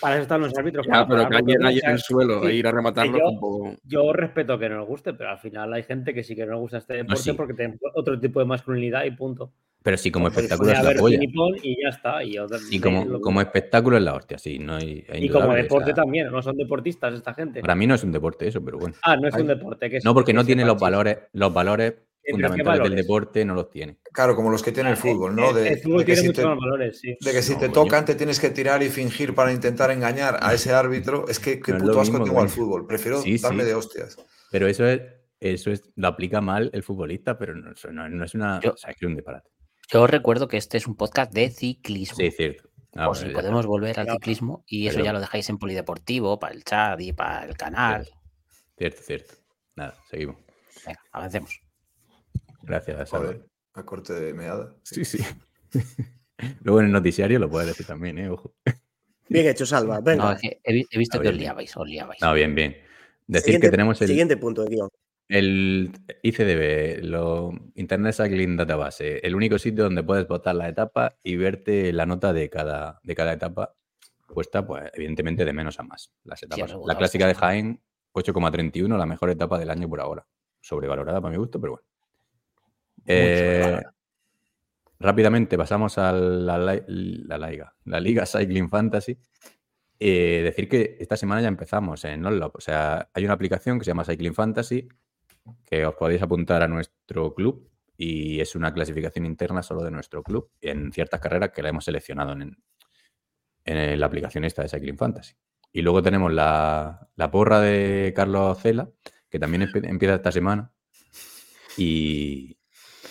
para 0.00 0.14
eso 0.16 0.22
están 0.22 0.40
los 0.42 0.56
árbitros. 0.56 0.86
Ya, 0.86 0.92
para 0.92 1.06
pero 1.08 1.28
que 1.28 1.36
alguien 1.36 1.58
sea, 1.80 1.88
en 1.88 1.94
el 1.94 1.98
suelo 1.98 2.42
sí, 2.42 2.48
e 2.50 2.54
ir 2.54 2.66
a 2.66 2.70
rematarlo 2.70 3.18
yo-. 3.18 3.76
Yo 3.84 4.12
respeto 4.12 4.58
que 4.58 4.68
no 4.68 4.76
nos 4.76 4.86
guste, 4.86 5.14
pero 5.14 5.30
al 5.30 5.38
final 5.38 5.72
hay 5.72 5.82
gente 5.84 6.12
que 6.14 6.22
sí 6.22 6.36
que 6.36 6.44
no 6.44 6.52
nos 6.52 6.60
gusta 6.60 6.78
este 6.78 6.94
deporte 6.94 7.22
sí. 7.22 7.32
porque 7.32 7.54
tiene 7.54 7.78
otro 7.94 8.20
tipo 8.20 8.38
de 8.40 8.46
masculinidad 8.46 9.04
y 9.04 9.10
punto. 9.12 9.52
Pero 9.82 9.96
sí, 9.96 10.10
como 10.10 10.26
Pues 10.26 10.36
espectáculo 10.38 10.70
es 10.72 10.82
la 10.82 10.94
polla. 10.94 11.18
y 11.62 11.82
ya 11.82 11.88
está. 11.88 12.22
Y, 12.22 12.38
otra- 12.38 12.58
Y 12.70 12.76
eh, 12.76 12.80
como, 12.80 13.20
como 13.20 13.40
espectáculo 13.40 13.96
es 13.96 14.02
la 14.02 14.14
hostia, 14.14 14.38
sí. 14.38 14.58
No 14.58 14.76
hay, 14.76 15.04
es 15.08 15.22
y 15.22 15.28
como 15.28 15.52
deporte 15.54 15.86
sea, 15.86 15.94
también, 15.94 16.30
no 16.30 16.40
son 16.42 16.56
deportistas 16.56 17.14
esta 17.14 17.34
gente. 17.34 17.60
Para 17.60 17.74
mí 17.74 17.86
no 17.86 17.94
es 17.94 18.04
un 18.04 18.12
deporte 18.12 18.46
eso, 18.46 18.64
pero 18.64 18.78
bueno. 18.78 18.94
Ah, 19.02 19.16
no 19.16 19.28
es 19.28 19.34
Hay- 19.34 19.42
un 19.42 19.48
deporte. 19.48 19.90
Que 19.90 19.98
No, 20.04 20.14
porque 20.14 20.32
no 20.32 20.44
tiene 20.44 20.64
los 20.64 20.78
valores, 20.78 21.18
los 21.32 21.52
valores 21.52 21.94
pero 22.24 22.36
¿qué 22.36 22.42
fundamentales 22.44 22.82
del 22.84 22.94
deporte, 22.96 23.44
no 23.44 23.54
los 23.54 23.68
tiene. 23.70 23.98
Claro, 24.12 24.36
como 24.36 24.48
los 24.50 24.62
que 24.62 24.70
tiene 24.70 24.90
el 24.90 24.96
fútbol, 24.96 25.34
¿no? 25.34 25.48
El- 25.48 25.54
De, 25.56 25.68
el 25.72 25.78
fútbol 25.80 25.98
de 25.98 26.04
que 26.04 26.12
tiene 26.12 26.20
si 26.22 26.26
muchos 26.28 26.42
te, 26.44 26.48
más 26.48 26.58
valores, 26.58 27.00
sí. 27.00 27.16
de 27.20 27.32
que 27.32 27.42
si 27.42 27.54
No, 27.54 27.58
te 27.58 27.66
coño. 27.70 27.82
tocan 27.82 28.04
te 28.04 28.14
tienes 28.14 28.38
que 28.38 28.50
tirar 28.50 28.80
y 28.84 28.88
fingir 28.90 29.34
para 29.34 29.52
intentar 29.52 29.90
engañar 29.90 30.38
a 30.40 30.54
ese 30.54 30.72
árbitro. 30.72 31.24
Es 31.28 31.40
que 31.40 31.58
qué 31.60 31.72
No 31.72 31.78
puto 31.78 32.00
asco 32.00 32.22
tengo 32.22 32.38
al 32.40 32.46
coño. 32.46 32.48
fútbol. 32.48 32.86
Prefiero 32.86 33.20
Sí, 33.20 33.38
darme 33.38 33.64
sí. 33.64 33.68
de 33.70 33.74
hostias. 33.74 34.16
Pero 34.52 34.68
eso 34.68 34.86
es, 34.86 35.00
eso 35.40 35.72
es, 35.72 35.90
lo 35.96 36.06
aplica 36.06 36.40
mal 36.40 36.70
el 36.72 36.84
futbolista, 36.84 37.36
pero 37.36 37.56
no, 37.56 37.72
es 37.72 38.34
una. 38.36 38.60
Yo- 38.60 38.74
o 38.74 38.76
sea, 38.76 38.90
es 38.92 38.96
que 38.96 39.04
es 39.06 39.08
un 39.08 39.16
disparate. 39.16 39.50
Yo 39.90 40.06
recuerdo 40.06 40.48
que 40.48 40.56
este 40.56 40.78
es 40.78 40.86
un 40.86 40.96
podcast 40.96 41.32
de 41.32 41.50
ciclismo. 41.50 42.16
Sí, 42.16 42.30
cierto. 42.30 42.68
Ah, 42.94 43.06
Por 43.06 43.16
bueno, 43.16 43.20
si 43.20 43.26
ya 43.28 43.32
podemos 43.34 43.66
volver 43.66 44.00
al 44.00 44.10
ciclismo 44.10 44.64
y 44.66 44.86
eso 44.86 44.96
pero- 44.96 45.04
ya 45.06 45.12
lo 45.12 45.20
dejáis 45.20 45.48
en 45.48 45.58
Polideportivo, 45.58 46.38
para 46.38 46.54
el 46.54 46.64
chat 46.64 47.00
y 47.00 47.12
para 47.12 47.44
el 47.46 47.56
canal. 47.56 48.08
Cierto, 48.76 49.02
cierto. 49.02 49.34
Nada, 49.76 49.94
seguimos. 50.10 50.36
Venga, 50.86 51.00
avancemos. 51.12 51.60
Gracias, 52.62 53.08
Salva. 53.08 53.26
Joder, 53.26 53.46
a 53.74 53.82
corte 53.84 54.12
de 54.12 54.34
meada. 54.34 54.74
Sí, 54.82 55.04
sí. 55.04 55.18
Luego 56.62 56.80
en 56.80 56.86
el 56.86 56.92
noticiario 56.92 57.38
lo 57.38 57.48
puedes 57.50 57.68
decir 57.68 57.86
también, 57.86 58.18
¿eh? 58.18 58.28
Ojo. 58.28 58.54
Bien 59.28 59.46
hecho, 59.48 59.64
Salva. 59.64 60.00
Venga. 60.00 60.24
No, 60.24 60.32
es 60.32 60.40
que 60.40 60.60
he, 60.62 60.72
vi- 60.72 60.86
he 60.90 60.98
visto 60.98 61.18
A 61.18 61.22
que 61.22 61.28
os 61.28 61.34
ver, 61.34 61.40
liabais, 61.40 61.76
os 61.76 61.86
liabais. 61.88 62.20
No, 62.20 62.34
bien, 62.34 62.54
bien. 62.54 62.76
Decir 63.26 63.44
siguiente, 63.44 63.66
que 63.66 63.70
tenemos 63.70 64.02
el, 64.02 64.08
siguiente 64.08 64.36
punto 64.36 64.64
de 64.64 64.70
guion. 64.70 64.88
El 65.28 65.92
ICDB, 66.22 67.04
lo 67.04 67.52
Internet 67.74 68.14
Cycling 68.14 68.56
Database, 68.56 69.26
el 69.26 69.34
único 69.34 69.58
sitio 69.58 69.84
donde 69.84 70.02
puedes 70.02 70.28
votar 70.28 70.54
la 70.54 70.68
etapa 70.68 71.16
y 71.22 71.36
verte 71.36 71.92
la 71.92 72.06
nota 72.06 72.32
de 72.32 72.50
cada, 72.50 73.00
de 73.02 73.14
cada 73.14 73.32
etapa 73.32 73.74
puesta, 74.26 74.66
pues 74.66 74.90
evidentemente 74.94 75.44
de 75.44 75.52
menos 75.52 75.78
a 75.78 75.84
más. 75.84 76.12
Las 76.24 76.42
etapas. 76.42 76.74
la 76.86 76.96
clásica 76.96 77.26
de. 77.26 77.34
Jaén, 77.34 77.80
8,31, 78.12 78.96
la 78.96 79.06
mejor 79.06 79.30
etapa 79.30 79.58
del 79.58 79.70
año 79.70 79.88
por 79.88 80.00
ahora. 80.00 80.26
Sobrevalorada 80.60 81.20
para 81.20 81.32
mi 81.32 81.38
gusto, 81.38 81.60
pero 81.60 81.72
bueno. 81.72 81.86
Eh, 83.06 83.80
rápidamente 84.98 85.56
pasamos 85.56 85.98
a 85.98 86.12
la, 86.12 86.58
la 86.58 87.38
liga, 87.38 87.74
la 87.84 88.00
Liga 88.00 88.26
Cycling 88.26 88.68
Fantasy. 88.68 89.18
Eh, 89.98 90.40
decir 90.42 90.68
que 90.68 90.96
esta 90.98 91.16
semana 91.16 91.40
ya 91.42 91.48
empezamos 91.48 92.04
en 92.04 92.24
Onlop. 92.26 92.56
O 92.56 92.60
sea, 92.60 93.08
hay 93.14 93.24
una 93.24 93.34
aplicación 93.34 93.78
que 93.78 93.84
se 93.84 93.90
llama 93.90 94.04
Cycling 94.04 94.34
Fantasy 94.34 94.88
que 95.64 95.84
os 95.86 95.94
podéis 95.94 96.22
apuntar 96.22 96.62
a 96.62 96.68
nuestro 96.68 97.34
club 97.34 97.68
y 97.96 98.40
es 98.40 98.54
una 98.56 98.72
clasificación 98.72 99.26
interna 99.26 99.62
solo 99.62 99.82
de 99.82 99.90
nuestro 99.90 100.22
club 100.22 100.50
en 100.60 100.92
ciertas 100.92 101.20
carreras 101.20 101.50
que 101.50 101.62
la 101.62 101.68
hemos 101.68 101.84
seleccionado 101.84 102.32
en, 102.32 102.56
en 103.64 104.00
la 104.00 104.06
aplicación 104.06 104.44
esta 104.44 104.62
de 104.62 104.68
Cycling 104.68 104.98
Fantasy. 104.98 105.34
Y 105.72 105.82
luego 105.82 106.02
tenemos 106.02 106.32
la, 106.32 107.08
la 107.16 107.30
porra 107.30 107.60
de 107.60 108.12
Carlos 108.14 108.58
Cela, 108.60 108.90
que 109.30 109.38
también 109.38 109.68
empieza 109.84 110.16
esta 110.16 110.32
semana. 110.32 110.72
Y, 111.76 112.58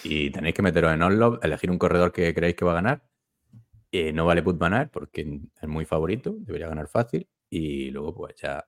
y 0.04 0.30
tenéis 0.30 0.54
que 0.54 0.62
meteros 0.62 0.94
en 0.94 1.02
Onlop, 1.02 1.44
elegir 1.44 1.72
un 1.72 1.80
corredor 1.80 2.12
que 2.12 2.34
creéis 2.34 2.56
que 2.56 2.66
va 2.66 2.72
a 2.72 2.76
ganar. 2.76 3.04
Eh, 3.92 4.14
no 4.14 4.26
vale 4.26 4.44
put 4.44 4.60
ganar 4.60 4.90
porque 4.90 5.42
es 5.62 5.68
muy 5.68 5.86
favorito, 5.86 6.36
debería 6.38 6.68
ganar 6.68 6.88
fácil. 6.88 7.28
Y 7.50 7.90
luego, 7.90 8.14
pues 8.14 8.36
ya 8.36 8.64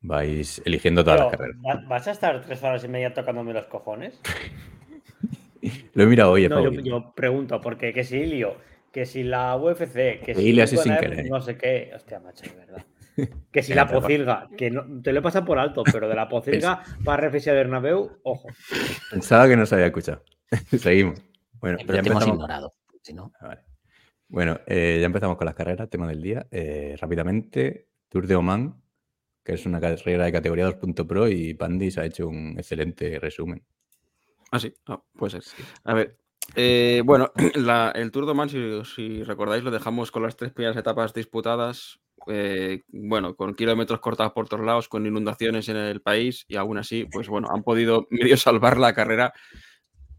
vais 0.00 0.62
eligiendo 0.64 1.02
todas 1.04 1.20
las 1.20 1.28
Pero, 1.28 1.38
carreras. 1.38 1.60
¿va- 1.64 1.88
¿Vas 1.88 2.08
a 2.08 2.10
estar 2.12 2.42
tres 2.42 2.62
horas 2.62 2.84
y 2.84 2.88
media 2.88 3.12
tocándome 3.14 3.52
los 3.52 3.66
cojones? 3.66 4.20
Lo 5.94 6.02
he 6.04 6.06
mirado 6.06 6.32
hoy, 6.32 6.44
es 6.44 6.50
No, 6.50 6.70
yo, 6.70 7.12
pregunto, 7.14 7.60
porque 7.60 7.92
que 7.92 8.04
si 8.04 8.18
Ilio, 8.18 8.56
que 8.92 9.06
si 9.06 9.22
la 9.24 9.56
UFC, 9.56 10.20
que 10.24 10.34
Sí, 10.34 10.52
si 10.66 10.76
Van 10.76 10.84
sin 10.84 10.96
querer. 10.96 11.26
no 11.30 11.40
sé 11.40 11.56
qué. 11.56 11.90
Hostia, 11.94 12.20
macho, 12.20 12.44
de 12.44 12.54
verdad. 12.56 12.84
Que 13.50 13.62
si 13.62 13.72
la 13.72 13.88
pocilga, 13.88 14.48
que 14.58 14.70
no, 14.70 14.84
te 15.02 15.12
lo 15.12 15.20
he 15.20 15.22
pasado 15.22 15.46
por 15.46 15.58
alto, 15.58 15.82
pero 15.90 16.08
de 16.08 16.14
la 16.14 16.28
pocilga 16.28 16.82
para 17.04 17.22
Reflesia 17.22 17.54
Bernabéu, 17.54 18.18
ojo. 18.22 18.48
Pensaba 19.10 19.48
que 19.48 19.56
no 19.56 19.64
se 19.64 19.74
había 19.74 19.86
escuchado. 19.86 20.22
Seguimos. 20.78 21.22
Bueno, 21.60 21.78
ya 21.78 21.86
te 21.86 21.92
hemos 21.92 22.08
empezamos. 22.08 22.34
ignorado. 22.34 22.72
Si 23.02 23.14
no, 23.14 23.32
Ah, 23.40 23.48
vale. 23.48 23.60
Bueno, 24.28 24.58
eh, 24.66 24.98
ya 25.00 25.06
empezamos 25.06 25.36
con 25.38 25.46
las 25.46 25.54
carreras, 25.54 25.88
tema 25.88 26.06
del 26.08 26.20
día. 26.20 26.46
Eh, 26.50 26.96
rápidamente, 27.00 27.88
Tour 28.10 28.26
de 28.26 28.34
Oman, 28.36 28.82
que 29.46 29.54
es 29.54 29.64
una 29.64 29.80
carrera 29.80 30.24
de 30.26 30.32
categoría 30.32 30.64
2.pro 30.66 31.28
y 31.28 31.54
Pandis 31.54 31.98
ha 31.98 32.04
hecho 32.04 32.28
un 32.28 32.54
excelente 32.58 33.18
resumen. 33.20 33.64
Ah, 34.50 34.58
sí, 34.58 34.72
ah, 34.86 35.00
puede 35.16 35.40
ser. 35.40 35.42
A 35.84 35.94
ver, 35.94 36.18
eh, 36.56 37.02
bueno, 37.04 37.32
la- 37.54 37.92
el 37.94 38.10
Tour 38.10 38.26
de 38.26 38.32
Oman, 38.32 38.48
si, 38.48 38.58
si 38.84 39.22
recordáis, 39.22 39.64
lo 39.64 39.70
dejamos 39.70 40.10
con 40.10 40.22
las 40.22 40.36
tres 40.36 40.52
primeras 40.52 40.76
etapas 40.76 41.14
disputadas. 41.14 42.00
eh, 42.28 42.82
bueno, 42.88 43.36
con 43.36 43.54
kilómetros 43.54 44.00
cortados 44.00 44.32
por 44.32 44.48
todos 44.48 44.64
lados, 44.66 44.88
con 44.88 45.06
inundaciones 45.06 45.68
en 45.68 45.76
el 45.76 46.00
país, 46.02 46.44
y 46.48 46.56
aún 46.56 46.76
así, 46.78 47.04
pues 47.04 47.28
bueno, 47.28 47.48
han 47.52 47.62
podido 47.62 48.06
medio 48.10 48.36
salvar 48.36 48.78
la 48.78 48.94
carrera, 48.94 49.32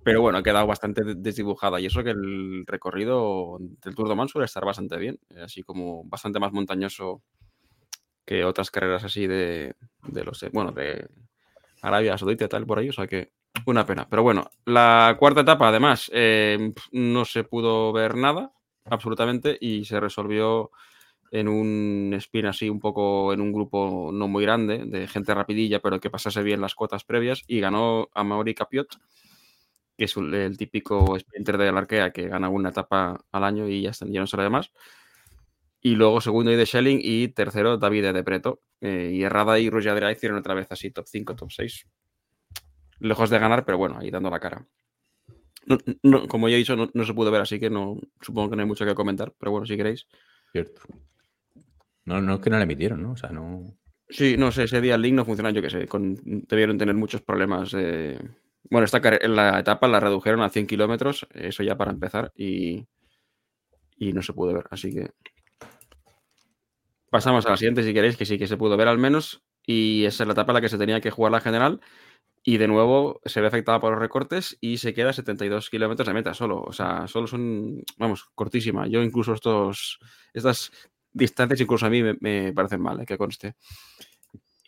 pero 0.03 0.21
bueno, 0.21 0.37
ha 0.37 0.43
quedado 0.43 0.67
bastante 0.67 1.03
de- 1.03 1.15
desdibujada. 1.15 1.79
Y 1.81 1.85
eso 1.87 2.03
que 2.03 2.11
el 2.11 2.63
recorrido 2.65 3.57
del 3.59 3.95
Tour 3.95 4.07
de 4.07 4.13
Oman 4.13 4.29
suele 4.29 4.45
estar 4.45 4.63
bastante 4.65 4.97
bien, 4.97 5.19
eh, 5.29 5.41
así 5.41 5.63
como 5.63 6.03
bastante 6.05 6.39
más 6.39 6.53
montañoso 6.53 7.23
que 8.27 8.43
otras 8.43 8.69
carreras 8.69 9.05
así 9.05 9.25
de, 9.25 9.73
los, 10.11 10.43
eh, 10.43 10.49
bueno, 10.51 10.73
de 10.73 11.07
Arabia 11.81 12.17
Saudita 12.17 12.49
tal 12.49 12.65
por 12.65 12.77
ahí, 12.77 12.89
o 12.89 12.93
sea 12.93 13.07
que 13.07 13.31
una 13.65 13.85
pena. 13.85 14.05
Pero 14.09 14.21
bueno, 14.21 14.51
la 14.65 15.15
cuarta 15.17 15.41
etapa, 15.41 15.69
además, 15.69 16.11
eh, 16.13 16.73
no 16.91 17.23
se 17.23 17.45
pudo 17.45 17.93
ver 17.93 18.15
nada, 18.15 18.51
absolutamente, 18.83 19.57
y 19.59 19.85
se 19.85 20.01
resolvió 20.01 20.71
en 21.31 21.47
un 21.47 22.13
spin 22.17 22.47
así, 22.47 22.69
un 22.69 22.81
poco 22.81 23.31
en 23.31 23.39
un 23.39 23.53
grupo 23.53 24.11
no 24.13 24.27
muy 24.27 24.43
grande, 24.43 24.83
de 24.85 25.07
gente 25.07 25.33
rapidilla, 25.33 25.79
pero 25.79 26.01
que 26.01 26.09
pasase 26.09 26.43
bien 26.43 26.59
las 26.59 26.75
cuotas 26.75 27.05
previas, 27.05 27.43
y 27.47 27.61
ganó 27.61 28.09
a 28.13 28.25
Mauri 28.25 28.53
Capiot, 28.53 28.89
que 29.97 30.03
es 30.03 30.17
el 30.17 30.57
típico 30.57 31.17
sprinter 31.17 31.57
de 31.57 31.71
la 31.71 31.79
Arkea 31.79 32.11
que 32.11 32.27
gana 32.27 32.49
una 32.49 32.69
etapa 32.69 33.23
al 33.31 33.43
año 33.45 33.69
y 33.69 33.83
ya, 33.83 33.91
está, 33.91 34.05
ya 34.05 34.19
no 34.19 34.27
sale 34.27 34.43
de 34.43 34.49
más. 34.49 34.71
Y 35.81 35.95
luego 35.95 36.21
segundo 36.21 36.51
de 36.51 36.65
Schelling 36.65 36.99
y 37.01 37.29
tercero 37.29 37.77
David 37.77 38.11
de 38.13 38.23
Preto. 38.23 38.61
Eh, 38.81 39.11
y 39.13 39.23
Errada 39.23 39.59
y 39.59 39.69
Roger 39.69 39.91
Adria 39.91 40.11
hicieron 40.11 40.37
otra 40.39 40.53
vez 40.53 40.67
así 40.71 40.91
top 40.91 41.05
5, 41.07 41.35
top 41.35 41.51
6 41.51 41.87
lejos 42.99 43.29
de 43.29 43.39
ganar, 43.39 43.63
pero 43.65 43.77
bueno, 43.77 43.97
ahí 43.99 44.09
dando 44.09 44.29
la 44.29 44.39
cara. 44.39 44.65
No- 45.65 45.77
no, 46.03 46.27
como 46.27 46.47
ya 46.49 46.55
he 46.55 46.59
dicho, 46.59 46.75
no, 46.75 46.89
no 46.93 47.03
se 47.05 47.13
pudo 47.13 47.29
ver, 47.31 47.41
así 47.41 47.59
que 47.59 47.69
no 47.69 47.97
supongo 48.21 48.49
que 48.49 48.55
no 48.55 48.61
hay 48.61 48.67
mucho 48.67 48.85
que 48.85 48.95
comentar, 48.95 49.33
pero 49.37 49.51
bueno, 49.51 49.65
si 49.65 49.75
queréis. 49.77 50.07
Cierto. 50.51 50.81
No, 52.05 52.21
no 52.21 52.35
es 52.35 52.39
que 52.39 52.49
no 52.49 52.57
la 52.57 52.63
emitieron, 52.63 53.01
¿no? 53.01 53.11
O 53.11 53.17
sea, 53.17 53.29
no. 53.29 53.77
Sí, 54.09 54.37
no 54.37 54.51
sé, 54.51 54.63
ese 54.63 54.79
día 54.79 54.95
el 54.95 55.01
link 55.01 55.13
no 55.15 55.25
funciona, 55.25 55.51
yo 55.51 55.61
qué 55.61 55.69
sé, 55.69 55.87
con, 55.87 56.15
debieron 56.23 56.77
tener 56.77 56.95
muchos 56.95 57.21
problemas. 57.21 57.73
eh, 57.77 58.17
Bueno, 58.69 58.85
esta 58.85 58.99
la 59.27 59.59
etapa 59.59 59.87
la 59.89 59.99
redujeron 59.99 60.41
a 60.41 60.49
100 60.49 60.67
kilómetros, 60.67 61.27
eso 61.33 61.63
ya 61.63 61.77
para 61.77 61.91
empezar, 61.91 62.31
y, 62.35 62.87
y 63.97 64.13
no 64.13 64.21
se 64.21 64.33
pudo 64.33 64.53
ver, 64.53 64.65
así 64.71 64.93
que 64.93 65.11
pasamos 67.09 67.45
a 67.45 67.51
la 67.51 67.57
siguiente 67.57 67.83
si 67.83 67.93
queréis, 67.93 68.17
que 68.17 68.25
sí 68.25 68.37
que 68.37 68.47
se 68.47 68.57
pudo 68.57 68.77
ver 68.77 68.87
al 68.87 68.97
menos, 68.97 69.43
y 69.65 70.05
esa 70.05 70.23
es 70.23 70.27
la 70.27 70.33
etapa 70.33 70.51
en 70.51 70.55
la 70.55 70.61
que 70.61 70.69
se 70.69 70.77
tenía 70.77 71.01
que 71.01 71.11
jugar 71.11 71.31
la 71.31 71.41
general, 71.41 71.81
y 72.43 72.57
de 72.57 72.67
nuevo 72.67 73.19
se 73.25 73.41
ve 73.41 73.47
afectada 73.47 73.79
por 73.81 73.91
los 73.91 73.99
recortes 73.99 74.57
y 74.61 74.77
se 74.77 74.93
queda 74.93 75.09
a 75.09 75.13
72 75.13 75.69
kilómetros 75.69 76.07
de 76.07 76.13
meta 76.13 76.33
solo, 76.33 76.61
o 76.61 76.71
sea, 76.71 77.07
solo 77.07 77.27
son, 77.27 77.83
vamos, 77.97 78.25
cortísima. 78.35 78.87
Yo 78.87 79.03
incluso 79.03 79.33
estos, 79.33 79.99
estas 80.33 80.71
distancias 81.11 81.59
incluso 81.59 81.85
a 81.85 81.89
mí 81.89 82.01
me, 82.03 82.15
me 82.21 82.53
parecen 82.53 82.81
mal, 82.81 83.01
eh, 83.01 83.05
que 83.05 83.17
conste. 83.17 83.55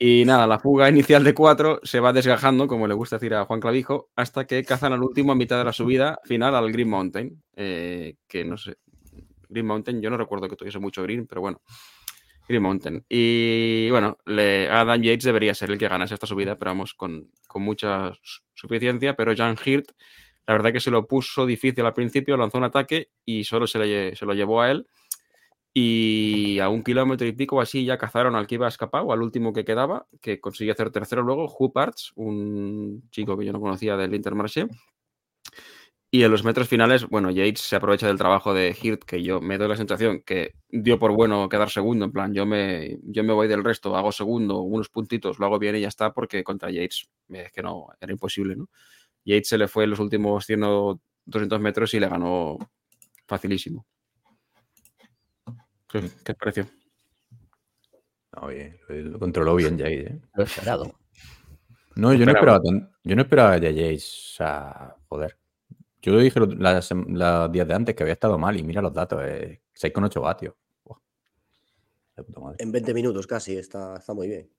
Y 0.02 0.24
nada, 0.26 0.48
la 0.48 0.60
fuga 0.60 0.90
inicial 0.90 1.24
de 1.26 1.34
4 1.34 1.82
se 1.84 2.00
va 2.00 2.14
desgajando, 2.14 2.68
como 2.68 2.88
le 2.88 2.94
gusta 2.94 3.18
decir 3.18 3.34
a 3.34 3.46
Juan 3.46 3.60
Clavijo, 3.60 4.10
hasta 4.16 4.48
que 4.48 4.64
cazan 4.64 4.94
al 4.94 5.04
último 5.04 5.34
a 5.34 5.36
mitad 5.36 5.58
de 5.58 5.66
la 5.66 5.74
subida 5.74 6.20
final 6.24 6.56
al 6.56 6.72
Green 6.72 6.90
Mountain. 6.90 7.44
eh, 7.56 8.16
que 8.28 8.46
no 8.46 8.58
sé, 8.58 8.78
Green 9.50 9.66
Mountain, 9.66 10.02
yo 10.02 10.10
no 10.10 10.18
recuerdo 10.18 10.48
que 10.48 10.56
tuviese 10.56 10.80
mucho 10.80 11.04
green, 11.04 11.28
pero 11.28 11.42
bueno. 11.42 11.62
Green 12.50 12.64
Mountain. 12.64 13.06
Y 13.08 13.90
bueno, 13.92 14.18
le, 14.26 14.68
Adam 14.70 15.02
Yates 15.02 15.24
debería 15.24 15.54
ser 15.54 15.70
el 15.70 15.78
que 15.78 15.88
ganase 15.88 16.16
esta 16.16 16.26
subida, 16.26 16.58
pero 16.58 16.72
vamos, 16.72 16.96
con, 16.96 17.32
con 17.48 17.62
mucha 17.62 18.12
suficiencia. 18.56 19.16
Pero 19.16 19.36
Jan 19.36 19.56
Hirt, 19.64 19.92
la 20.48 20.56
verdad 20.56 20.74
que 20.74 20.80
se 20.80 20.90
lo 20.90 21.08
puso 21.08 21.46
difícil 21.46 21.86
al 21.86 21.94
principio, 21.94 22.36
lanzó 22.36 22.58
un 22.58 22.64
ataque 22.64 23.12
y 23.24 23.44
solo 23.44 23.68
se, 23.68 23.78
le, 23.78 24.16
se 24.16 24.26
lo 24.26 24.34
llevó 24.34 24.62
a 24.62 24.72
él. 24.72 24.88
Y 25.72 26.58
a 26.58 26.70
un 26.70 26.84
kilómetro 26.84 27.28
y 27.28 27.34
pico 27.34 27.62
así 27.62 27.86
ya 27.86 28.00
cazaron 28.00 28.36
al 28.36 28.48
que 28.48 28.56
iba 28.56 28.66
a 28.66 28.70
escapar 28.70 29.04
o 29.06 29.14
al 29.14 29.22
último 29.22 29.54
que 29.54 29.64
quedaba, 29.64 30.08
que 30.20 30.42
consiguió 30.42 30.74
hacer 30.74 30.90
tercero 30.90 31.22
luego, 31.22 31.56
Huparts, 31.58 32.14
un 32.16 33.08
chico 33.12 33.38
que 33.38 33.46
yo 33.46 33.54
no 33.54 33.62
conocía 33.62 33.96
del 33.96 34.16
Intermarché. 34.16 34.66
Y 36.12 36.24
en 36.24 36.32
los 36.32 36.44
metros 36.44 36.68
finales, 36.68 37.08
bueno, 37.08 37.30
Yates 37.30 37.62
se 37.62 37.76
aprovecha 37.76 38.08
del 38.08 38.18
trabajo 38.18 38.54
de 38.54 38.76
Hirt, 38.82 39.04
que 39.04 39.22
yo 39.22 39.42
me 39.42 39.60
doy 39.60 39.68
la 39.68 39.76
sensación 39.76 40.24
que 40.26 40.56
dio 40.68 40.98
por 40.98 41.12
bueno 41.12 41.48
quedar 41.50 41.70
segundo. 41.70 42.06
En 42.06 42.12
plan, 42.12 42.34
yo 42.34 42.48
me, 42.48 42.98
yo 43.04 43.24
me 43.24 43.34
voy 43.34 43.48
del 43.48 43.64
resto, 43.64 43.96
hago 43.96 44.12
segundo, 44.12 44.62
unos 44.62 44.90
puntitos, 44.90 45.38
lo 45.38 45.46
hago 45.46 45.60
bien 45.60 45.76
y 45.76 45.82
ya 45.82 45.88
está, 45.88 46.12
porque 46.12 46.44
contra 46.44 46.72
Yates 46.72 47.10
es 47.30 47.52
que 47.52 47.62
no, 47.62 47.90
era 48.02 48.12
imposible, 48.12 48.56
¿no? 48.56 48.70
Yates 49.24 49.50
se 49.50 49.58
le 49.60 49.68
fue 49.68 49.84
en 49.84 49.92
los 49.92 50.00
últimos 50.00 50.46
100 50.46 50.64
o 50.64 51.00
200 51.26 51.60
metros 51.60 51.94
y 51.94 52.00
le 52.00 52.10
ganó 52.10 52.58
facilísimo. 53.28 53.86
¿Qué, 55.88 56.02
qué 56.02 56.10
te 56.24 56.34
pareció? 56.34 56.68
No, 58.36 58.48
bien, 58.48 58.80
lo 58.88 59.20
controló 59.20 59.56
bien 59.56 59.78
Yates. 59.78 60.12
¿eh? 60.12 60.22
Lo 60.34 60.44
he 60.44 60.46
esperado. 60.48 61.00
No, 61.96 62.14
yo 62.14 62.26
no 62.26 62.32
Esperaba. 62.32 62.62
yo 63.04 63.16
no 63.16 63.22
esperaba 63.22 63.58
ya 63.58 63.70
Yates, 63.70 64.32
o 64.34 64.36
sea, 64.38 64.96
joder. 65.08 65.39
Yo 66.02 66.18
dije 66.18 66.40
los 66.40 67.52
días 67.52 67.68
de 67.68 67.74
antes 67.74 67.96
que 67.96 68.04
había 68.04 68.14
estado 68.14 68.38
mal 68.38 68.58
y 68.58 68.64
mira 68.64 68.82
los 68.82 68.94
datos, 68.94 69.22
eh, 69.24 69.62
6,8 69.74 70.22
vatios. 70.22 70.56
En 72.58 72.72
20 72.72 72.94
minutos 72.94 73.28
casi, 73.28 73.58
está, 73.58 73.96
está 73.98 74.14
muy 74.14 74.28
bien. 74.28 74.50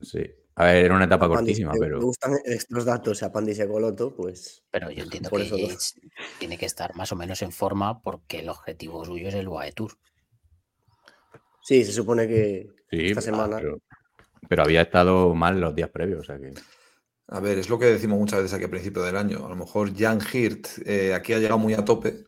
Sí. 0.00 0.24
A 0.56 0.66
ver, 0.66 0.86
era 0.86 0.94
una 0.94 1.04
etapa 1.04 1.28
Pandi 1.28 1.36
cortísima, 1.36 1.72
se- 1.74 1.78
pero 1.78 1.98
Me 1.98 2.04
gustan 2.04 2.32
estos 2.44 2.84
datos, 2.84 3.22
a 3.22 3.32
Pandi 3.32 3.54
se 3.54 3.68
coloto, 3.68 4.14
pues 4.14 4.62
Pero 4.70 4.90
yo 4.90 5.04
entiendo 5.04 5.28
Por 5.28 5.40
que 5.40 5.46
eso 5.46 5.58
lo- 5.58 5.68
tiene 6.38 6.56
que 6.56 6.66
estar 6.66 6.94
más 6.94 7.12
o 7.12 7.16
menos 7.16 7.42
en 7.42 7.52
forma 7.52 8.00
porque 8.02 8.40
el 8.40 8.48
objetivo 8.48 9.04
suyo 9.04 9.28
es 9.28 9.34
el 9.34 9.48
UAE 9.48 9.72
Tour. 9.72 9.92
sí, 11.62 11.84
se 11.84 11.92
supone 11.92 12.26
que 12.26 12.70
sí, 12.90 13.06
esta 13.06 13.20
ah, 13.20 13.22
semana. 13.22 13.56
Pero, 13.58 13.78
pero 14.48 14.62
había 14.62 14.80
estado 14.82 15.34
mal 15.34 15.60
los 15.60 15.74
días 15.74 15.90
previos, 15.90 16.20
o 16.20 16.24
sea 16.24 16.38
que. 16.38 16.54
A 17.28 17.40
ver, 17.40 17.58
es 17.58 17.68
lo 17.68 17.78
que 17.78 17.86
decimos 17.86 18.18
muchas 18.18 18.40
veces 18.40 18.54
aquí 18.54 18.64
a 18.64 18.70
principio 18.70 19.02
del 19.02 19.16
año. 19.16 19.44
A 19.44 19.48
lo 19.48 19.56
mejor 19.56 19.96
Jan 19.96 20.20
Hirt 20.32 20.66
eh, 20.84 21.12
aquí 21.12 21.32
ha 21.32 21.38
llegado 21.38 21.58
muy 21.58 21.74
a 21.74 21.84
tope 21.84 22.24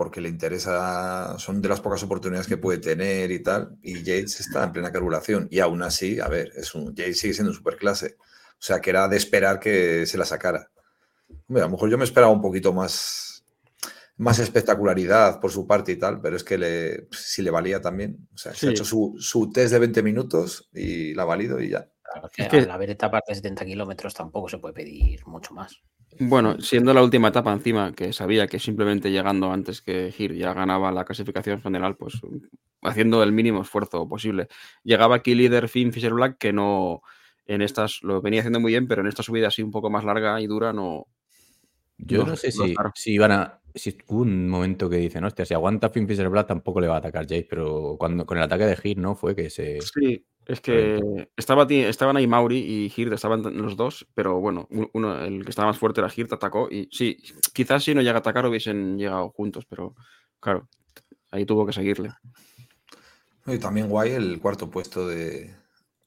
porque 0.00 0.22
le 0.22 0.30
interesa, 0.30 1.38
son 1.38 1.60
de 1.60 1.68
las 1.68 1.82
pocas 1.82 2.02
oportunidades 2.02 2.46
que 2.46 2.56
puede 2.56 2.78
tener 2.78 3.30
y 3.30 3.42
tal, 3.42 3.76
y 3.82 3.98
Yates 3.98 4.40
está 4.40 4.64
en 4.64 4.72
plena 4.72 4.90
carburación. 4.90 5.46
Y 5.50 5.60
aún 5.60 5.82
así, 5.82 6.18
a 6.20 6.28
ver, 6.28 6.52
es 6.56 6.74
un, 6.74 6.94
Yates 6.94 7.20
sigue 7.20 7.34
siendo 7.34 7.50
un 7.50 7.56
superclase. 7.56 8.16
O 8.18 8.62
sea, 8.62 8.80
que 8.80 8.88
era 8.88 9.08
de 9.08 9.18
esperar 9.18 9.60
que 9.60 10.06
se 10.06 10.16
la 10.16 10.24
sacara. 10.24 10.70
Hombre, 11.46 11.62
a 11.62 11.66
lo 11.66 11.72
mejor 11.72 11.90
yo 11.90 11.98
me 11.98 12.04
esperaba 12.04 12.32
un 12.32 12.40
poquito 12.40 12.72
más, 12.72 13.44
más 14.16 14.38
espectacularidad 14.38 15.38
por 15.38 15.50
su 15.52 15.66
parte 15.66 15.92
y 15.92 15.96
tal, 15.96 16.18
pero 16.22 16.34
es 16.34 16.44
que 16.44 16.56
le, 16.56 17.08
si 17.10 17.42
le 17.42 17.50
valía 17.50 17.82
también. 17.82 18.26
O 18.32 18.38
sea, 18.38 18.54
se 18.54 18.68
ha 18.68 18.70
hecho 18.70 18.86
su, 18.86 19.16
su 19.18 19.52
test 19.52 19.70
de 19.70 19.80
20 19.80 20.02
minutos 20.02 20.70
y 20.72 21.12
la 21.12 21.24
ha 21.24 21.26
valido 21.26 21.60
y 21.60 21.68
ya. 21.68 21.90
Claro, 22.12 22.28
que 22.34 22.42
Es 22.42 22.48
que- 22.48 22.56
al 22.58 22.70
haber 22.70 22.90
etapas 22.90 23.22
de 23.26 23.34
70 23.34 23.64
kilómetros 23.64 24.14
tampoco 24.14 24.48
se 24.48 24.58
puede 24.58 24.74
pedir 24.74 25.24
mucho 25.26 25.54
más. 25.54 25.80
Bueno, 26.18 26.60
siendo 26.60 26.92
la 26.92 27.02
última 27.02 27.28
etapa 27.28 27.52
encima, 27.52 27.92
que 27.92 28.12
sabía 28.12 28.46
que 28.48 28.58
simplemente 28.58 29.10
llegando 29.10 29.52
antes 29.52 29.80
que 29.80 30.10
Gir 30.10 30.34
ya 30.34 30.52
ganaba 30.52 30.90
la 30.90 31.04
clasificación 31.04 31.62
general, 31.62 31.96
pues 31.96 32.20
haciendo 32.82 33.22
el 33.22 33.32
mínimo 33.32 33.62
esfuerzo 33.62 34.08
posible. 34.08 34.48
Llegaba 34.82 35.16
aquí 35.16 35.34
líder 35.34 35.68
Finn 35.68 35.92
Fisher 35.92 36.12
Black, 36.12 36.36
que 36.38 36.52
no 36.52 37.02
en 37.46 37.62
estas 37.62 38.02
lo 38.02 38.20
venía 38.20 38.40
haciendo 38.40 38.60
muy 38.60 38.72
bien, 38.72 38.88
pero 38.88 39.02
en 39.02 39.06
esta 39.08 39.22
subida 39.22 39.48
así 39.48 39.62
un 39.62 39.70
poco 39.70 39.88
más 39.90 40.04
larga 40.04 40.40
y 40.40 40.46
dura 40.46 40.72
no. 40.72 41.06
Yo 41.96 42.18
No, 42.18 42.26
no, 42.26 42.36
sé 42.36 42.50
si, 42.50 42.74
si 42.94 43.12
iban 43.12 43.32
a. 43.32 43.60
Si 43.74 43.96
hubo 44.08 44.22
un 44.22 44.48
momento 44.48 44.90
que 44.90 44.96
dicen, 44.96 45.22
hostia, 45.24 45.44
si 45.44 45.54
aguanta 45.54 45.90
Finn 45.90 46.08
Fisher 46.08 46.28
Black 46.28 46.48
tampoco 46.48 46.80
le 46.80 46.88
va 46.88 46.96
a 46.96 46.98
atacar 46.98 47.22
Jace, 47.22 47.46
pero 47.48 47.96
cuando 47.98 48.26
con 48.26 48.36
el 48.38 48.44
ataque 48.44 48.66
de 48.66 48.76
Hit, 48.76 48.98
¿no? 48.98 49.14
Fue 49.14 49.36
que 49.36 49.48
se. 49.48 49.80
Sí, 49.80 50.24
es 50.50 50.60
que 50.60 51.28
estaba, 51.36 51.66
estaban 51.68 52.16
ahí 52.16 52.26
Mauri 52.26 52.58
y 52.58 52.92
Hirt, 52.94 53.12
estaban 53.12 53.42
los 53.56 53.76
dos, 53.76 54.06
pero 54.14 54.40
bueno, 54.40 54.66
un- 54.70 54.90
uno, 54.92 55.24
el 55.24 55.44
que 55.44 55.50
estaba 55.50 55.68
más 55.68 55.78
fuerte 55.78 56.00
era 56.00 56.10
Hirt, 56.14 56.32
atacó 56.32 56.68
y 56.70 56.88
sí, 56.90 57.16
quizás 57.52 57.84
si 57.84 57.94
no 57.94 58.00
llega 58.02 58.16
a 58.16 58.18
atacar 58.18 58.46
hubiesen 58.46 58.98
llegado 58.98 59.30
juntos, 59.30 59.64
pero 59.68 59.94
claro, 60.40 60.68
ahí 61.30 61.44
tuvo 61.46 61.66
que 61.66 61.72
seguirle. 61.72 62.10
Y 63.46 63.58
también 63.58 63.88
guay 63.88 64.12
el 64.12 64.38
cuarto 64.40 64.70
puesto 64.70 65.06
de, 65.08 65.54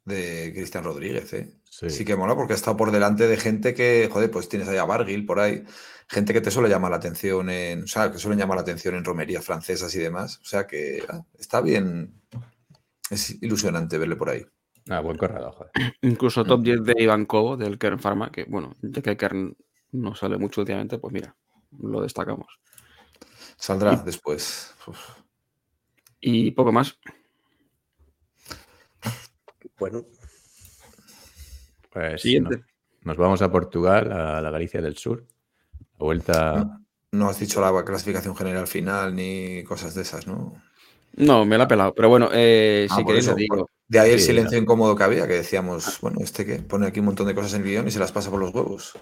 de 0.06 0.52
Cristian 0.54 0.84
Rodríguez, 0.84 1.34
¿eh? 1.34 1.50
Sí. 1.70 1.90
Sí. 1.90 2.06
que 2.06 2.16
mola 2.16 2.36
porque 2.36 2.54
ha 2.54 2.56
estado 2.56 2.78
por 2.78 2.92
delante 2.92 3.28
de 3.28 3.36
gente 3.38 3.74
que, 3.74 4.08
joder, 4.12 4.30
pues 4.30 4.48
tienes 4.48 4.68
ahí 4.68 4.78
a 4.78 4.86
Barguil 4.86 5.26
por 5.26 5.40
ahí, 5.40 5.64
gente 6.08 6.32
que 6.34 6.42
te 6.42 6.52
suele 6.52 6.70
llamar 6.70 6.92
la 6.92 6.98
atención 6.98 7.50
en, 7.50 7.84
o 7.84 7.88
sea, 7.88 8.12
que 8.12 8.20
suelen 8.20 8.38
llamar 8.40 8.58
la 8.58 8.62
atención 8.62 8.94
en 8.96 9.04
romerías 9.04 9.44
francesas 9.44 9.94
y 9.96 10.00
demás. 10.00 10.40
O 10.44 10.46
sea 10.46 10.68
que 10.68 11.04
ah, 11.10 11.22
está 11.40 11.62
bien, 11.62 12.22
es 13.14 13.42
ilusionante 13.42 13.98
verle 13.98 14.16
por 14.16 14.30
ahí. 14.30 14.46
Ah, 14.90 15.00
buen 15.00 15.18
corredor, 15.18 15.54
joder. 15.54 15.72
Incluso 16.02 16.44
top 16.44 16.62
10 16.62 16.84
de 16.84 16.94
Iván 16.98 17.26
Cobo 17.26 17.56
del 17.56 17.78
Kern 17.78 18.00
Pharma, 18.00 18.32
que 18.32 18.44
bueno, 18.46 18.74
ya 18.82 19.02
que 19.02 19.16
Kern 19.16 19.56
no 19.94 20.14
sale 20.16 20.38
mucho 20.38 20.62
últimamente, 20.62 20.98
pues 20.98 21.14
mira, 21.14 21.36
lo 21.80 22.02
destacamos. 22.02 22.60
Saldrá 23.58 23.96
después. 23.98 24.74
Uf. 24.88 25.00
Y 26.20 26.52
poco 26.52 26.72
más. 26.72 26.98
Bueno, 29.80 30.04
Pues 31.92 32.22
Siguiente. 32.22 32.58
no- 32.58 32.64
nos 33.04 33.18
vamos 33.18 33.42
a 33.42 33.52
Portugal, 33.52 34.12
a 34.12 34.42
la 34.42 34.50
Galicia 34.50 34.82
del 34.82 34.98
Sur. 34.98 35.26
La 36.00 36.06
vuelta. 36.06 36.80
No 37.12 37.30
has 37.30 37.40
dicho 37.40 37.62
la 37.62 37.84
clasificación 37.86 38.36
general 38.36 38.66
final 38.68 39.14
ni 39.16 39.64
cosas 39.64 39.94
de 39.94 40.02
esas, 40.02 40.26
¿no? 40.26 40.54
No, 41.16 41.46
me 41.46 41.58
la 41.58 41.66
ha 41.66 41.68
pelado, 41.68 41.94
pero 41.94 42.10
bueno, 42.10 42.30
eh, 42.34 42.88
Ah, 42.90 42.96
si 42.96 43.06
queréis 43.06 43.28
eso, 43.28 43.36
digo. 43.36 43.70
De 43.88 44.00
ahí 44.00 44.12
el 44.14 44.20
Sí, 44.20 44.28
silencio 44.28 44.58
incómodo 44.58 44.96
que 44.96 45.04
había, 45.04 45.28
que 45.28 45.34
decíamos, 45.34 46.00
bueno, 46.02 46.18
este 46.22 46.44
que 46.46 46.56
pone 46.60 46.88
aquí 46.88 47.00
un 47.02 47.06
montón 47.08 47.28
de 47.28 47.36
cosas 47.36 47.54
en 47.54 47.62
el 47.62 47.68
guion 47.68 47.88
y 47.88 47.92
se 47.92 48.00
las 48.00 48.12
pasa 48.12 48.32
por 48.32 48.40
los 48.40 48.52
huevos. 48.54 48.94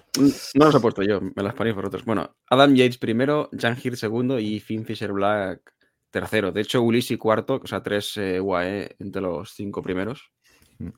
No 0.54 0.66
las 0.66 0.76
he 0.76 0.80
puesto 0.82 1.02
yo, 1.04 1.22
me 1.22 1.42
las 1.44 1.54
ponéis 1.54 1.76
vosotros. 1.76 2.04
Bueno, 2.04 2.36
Adam 2.50 2.76
Yates 2.76 2.98
primero, 2.98 3.50
Jan 3.58 3.78
Hirt 3.82 3.96
segundo 3.96 4.38
y 4.40 4.60
Finn 4.60 4.84
Fisher 4.86 5.14
Black 5.14 5.62
tercero. 6.10 6.52
De 6.52 6.60
hecho, 6.60 6.82
Ulisi 6.82 7.16
cuarto, 7.16 7.62
o 7.64 7.68
sea, 7.68 7.82
tres 7.82 8.18
eh, 8.18 8.42
UAE 8.42 8.98
entre 9.00 9.22
los 9.22 9.54
cinco 9.54 9.82
primeros. 9.82 10.32
Mm. 10.80 10.90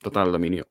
Total 0.00 0.32
dominio. 0.32 0.66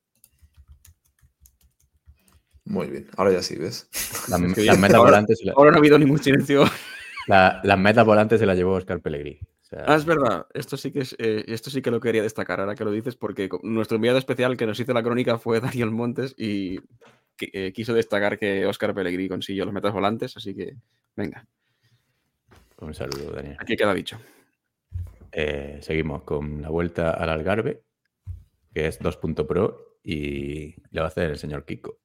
Muy 2.66 2.88
bien, 2.88 3.08
ahora 3.18 3.32
ya 3.32 3.42
sí, 3.42 3.56
¿ves? 3.56 3.88
Las, 4.30 4.40
que 4.42 4.48
las 4.48 4.56
bien. 4.58 4.82
metas 4.82 4.96
Ahora- 4.98 5.12
volantes 5.12 5.40
la- 5.44 5.54
Ahora 5.56 5.72
no 5.72 5.78
ha 5.78 5.80
habido 5.80 5.98
ningún 5.98 6.22
silencio. 6.22 6.66
la- 7.28 7.62
las 7.64 7.80
metas 7.80 8.06
volantes 8.06 8.40
se 8.40 8.46
las 8.46 8.58
llevó 8.58 8.74
Oscar 8.74 9.00
Pellegrini. 9.02 9.40
Sea, 9.70 9.84
Ah, 9.86 9.96
es 9.96 10.06
verdad. 10.06 10.48
Esto 10.54 10.78
sí 10.78 10.92
que 10.92 11.02
es, 11.02 11.16
eh, 11.20 11.44
esto 11.48 11.70
sí 11.70 11.82
que 11.82 11.92
lo 11.92 12.00
quería 12.00 12.24
destacar 12.24 12.60
ahora 12.60 12.76
que 12.76 12.84
lo 12.86 12.92
dices, 12.92 13.16
porque 13.16 13.50
nuestro 13.64 13.96
enviado 13.98 14.18
especial 14.18 14.58
que 14.58 14.66
nos 14.66 14.80
hizo 14.80 14.94
la 14.94 15.04
crónica 15.04 15.38
fue 15.38 15.60
Daniel 15.86 15.92
Montes 15.92 16.34
y 16.38 16.80
que- 17.38 17.50
eh, 17.54 17.72
quiso 17.74 17.94
destacar 17.94 18.40
que 18.40 18.66
Oscar 18.66 18.94
Pellegrini 18.96 19.30
consiguió 19.30 19.66
los 19.66 19.74
metas 19.74 19.94
volantes, 19.94 20.36
así 20.36 20.56
que 20.56 20.76
venga, 21.16 21.46
Un 22.80 22.94
saludo, 22.94 23.32
Daniel. 23.32 23.58
aquí 23.60 23.76
queda 23.76 23.94
dicho. 23.94 24.20
Eh, 25.32 25.78
seguimos 25.82 26.24
con 26.24 26.62
la 26.64 26.70
vuelta 26.70 27.12
al 27.12 27.30
Algarve, 27.30 27.84
que 28.74 28.88
es 28.88 29.00
2.pro 29.00 30.00
y 30.04 30.74
le 30.90 31.00
va 31.02 31.06
a 31.06 31.10
hacer 31.10 31.30
el 31.30 31.38
señor 31.38 31.66
Kiko. 31.66 32.00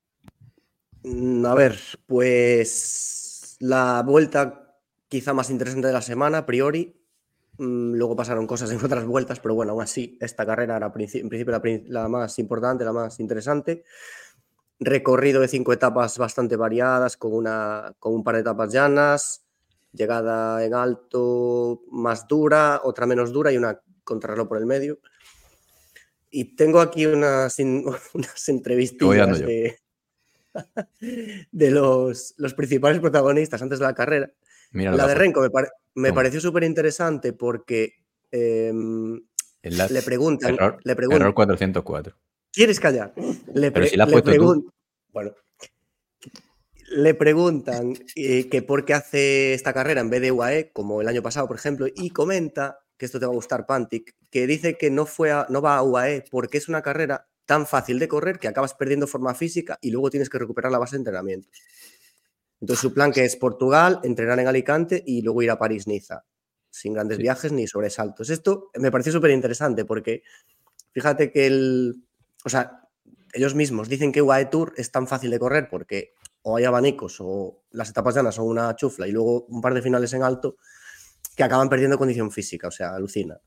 Mm, 1.04 1.46
A 1.46 1.54
ver, 1.54 1.78
pues 2.06 3.56
la 3.60 4.02
vuelta 4.04 4.76
quizá 5.08 5.32
más 5.32 5.48
interesante 5.48 5.86
de 5.86 5.92
la 5.94 6.02
semana, 6.02 6.38
a 6.38 6.46
priori. 6.46 7.00
Mm, 7.58 7.94
Luego 7.94 8.16
pasaron 8.16 8.46
cosas 8.46 8.70
en 8.72 8.84
otras 8.84 9.04
vueltas, 9.04 9.40
pero 9.40 9.54
bueno, 9.54 9.72
aún 9.72 9.82
así, 9.82 10.18
esta 10.20 10.44
carrera 10.44 10.76
era 10.76 10.86
en 10.86 11.28
principio 11.28 11.60
la, 11.86 12.08
más 12.08 12.38
importante, 12.38 12.84
la 12.84 12.92
más 12.92 13.20
interesante. 13.20 13.84
Recorrido 14.80 15.40
de 15.40 15.48
cinco 15.48 15.72
etapas 15.72 16.18
bastante 16.18 16.56
variadas, 16.56 17.16
con, 17.16 17.32
una, 17.32 17.94
con 17.98 18.14
un 18.14 18.24
par 18.24 18.34
de 18.34 18.40
etapas 18.40 18.72
llanas, 18.72 19.44
llegada 19.92 20.64
en 20.64 20.74
alto 20.74 21.82
más 21.90 22.26
dura, 22.26 22.80
otra 22.82 23.06
menos 23.06 23.32
dura 23.32 23.52
y 23.52 23.56
una 23.56 23.80
contrarreloj 24.02 24.48
por 24.48 24.58
el 24.58 24.66
medio. 24.66 24.98
Y 26.30 26.56
tengo 26.56 26.80
aquí 26.80 27.06
unas, 27.06 27.56
unas 28.14 28.48
yo. 29.38 29.46
de, 29.46 29.78
de 31.52 31.70
los, 31.70 32.34
los 32.36 32.54
principales 32.54 33.00
protagonistas 33.00 33.62
antes 33.62 33.78
de 33.78 33.84
la 33.84 33.94
carrera. 33.94 34.32
Mira 34.74 34.90
La 34.90 34.98
la 34.98 35.06
de. 35.08 35.14
Renko 35.14 35.40
me, 35.94 36.12
pareció 36.12 36.40
súper 36.40 36.64
interesante 36.64 37.32
porque 37.32 37.94
em, 38.30 39.18
le 39.62 40.02
preguntan, 40.02 40.54
error, 40.54 40.78
le 40.84 40.94
preguntan, 40.96 41.22
error 41.22 41.34
404. 41.34 42.14
¿quieres 42.52 42.78
callar? 42.80 43.14
Le, 43.54 43.70
Pero 43.70 43.72
pre- 43.72 43.88
si 43.88 43.96
la 43.96 44.04
has 44.04 44.10
le 44.10 44.12
puesto 44.20 44.30
tú. 44.32 44.36
pregun- 44.36 44.72
Bueno, 45.12 45.32
le 46.90 47.14
preguntan 47.14 47.94
eh, 48.16 48.48
que 48.48 48.62
por 48.62 48.84
qué 48.84 48.94
hace 48.94 49.54
esta 49.54 49.72
carrera 49.72 50.00
en 50.00 50.10
vez 50.10 50.20
de 50.20 50.32
UAE, 50.32 50.70
como 50.72 51.00
el 51.00 51.08
año 51.08 51.22
pasado, 51.22 51.46
por 51.46 51.56
ejemplo, 51.56 51.86
y 51.94 52.10
comenta, 52.10 52.78
que 52.98 53.06
esto 53.06 53.18
te 53.18 53.26
va 53.26 53.32
a 53.32 53.34
gustar, 53.34 53.66
Pantic, 53.66 54.14
que 54.30 54.46
dice 54.46 54.76
que 54.76 54.90
no, 54.90 55.06
fue 55.06 55.30
a- 55.32 55.46
no 55.48 55.62
va 55.62 55.76
a 55.76 55.82
UAE 55.82 56.24
porque 56.30 56.58
es 56.58 56.68
una 56.68 56.82
carrera 56.82 57.26
tan 57.46 57.66
fácil 57.66 57.98
de 57.98 58.08
correr 58.08 58.38
que 58.38 58.48
acabas 58.48 58.74
perdiendo 58.74 59.06
forma 59.06 59.34
física 59.34 59.78
y 59.82 59.90
luego 59.90 60.10
tienes 60.10 60.30
que 60.30 60.38
recuperar 60.38 60.72
la 60.72 60.78
base 60.78 60.96
de 60.96 61.00
entrenamiento. 61.00 61.48
Entonces 62.64 62.80
su 62.80 62.94
plan 62.94 63.12
que 63.12 63.26
es 63.26 63.36
Portugal, 63.36 64.00
entrenar 64.04 64.40
en 64.40 64.48
Alicante 64.48 65.02
y 65.06 65.20
luego 65.20 65.42
ir 65.42 65.50
a 65.50 65.58
París-Niza, 65.58 66.24
sin 66.70 66.94
grandes 66.94 67.18
Sí. 67.18 67.22
viajes 67.22 67.52
ni 67.52 67.66
sobresaltos. 67.66 68.30
Esto 68.30 68.70
me 68.80 68.90
pareció 68.90 69.12
súper 69.12 69.32
interesante 69.32 69.84
porque 69.84 70.22
fíjate 70.92 71.30
que 71.30 71.46
el, 71.46 72.06
o 72.42 72.48
sea, 72.48 72.88
ellos 73.34 73.54
mismos 73.54 73.90
dicen 73.90 74.12
que 74.12 74.22
UAE 74.22 74.46
Tour 74.46 74.72
es 74.78 74.90
tan 74.90 75.06
fácil 75.06 75.30
de 75.30 75.38
correr 75.38 75.68
porque 75.68 76.14
o 76.40 76.56
hay 76.56 76.64
abanicos 76.64 77.18
o 77.20 77.64
las 77.72 77.90
etapas 77.90 78.14
llanas 78.14 78.36
son 78.36 78.46
una 78.46 78.74
chufla 78.76 79.06
y 79.06 79.12
luego 79.12 79.44
un 79.44 79.60
par 79.60 79.74
de 79.74 79.82
finales 79.82 80.14
en 80.14 80.22
alto 80.22 80.56
que 81.36 81.42
acaban 81.42 81.68
perdiendo 81.68 81.98
condición 81.98 82.30
física, 82.30 82.68
o 82.68 82.70
sea, 82.70 82.94
alucina. 82.94 83.38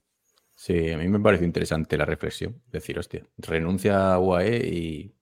Sí, 0.56 0.92
a 0.92 0.98
mí 1.00 1.08
me 1.08 1.20
pareció 1.20 1.48
interesante 1.48 1.98
la 1.98 2.06
reflexión. 2.06 2.62
Decir, 2.72 3.00
hostia, 3.00 3.26
renuncia 3.38 4.14
a 4.14 4.20
UAE 4.20 4.58
y 4.68 5.16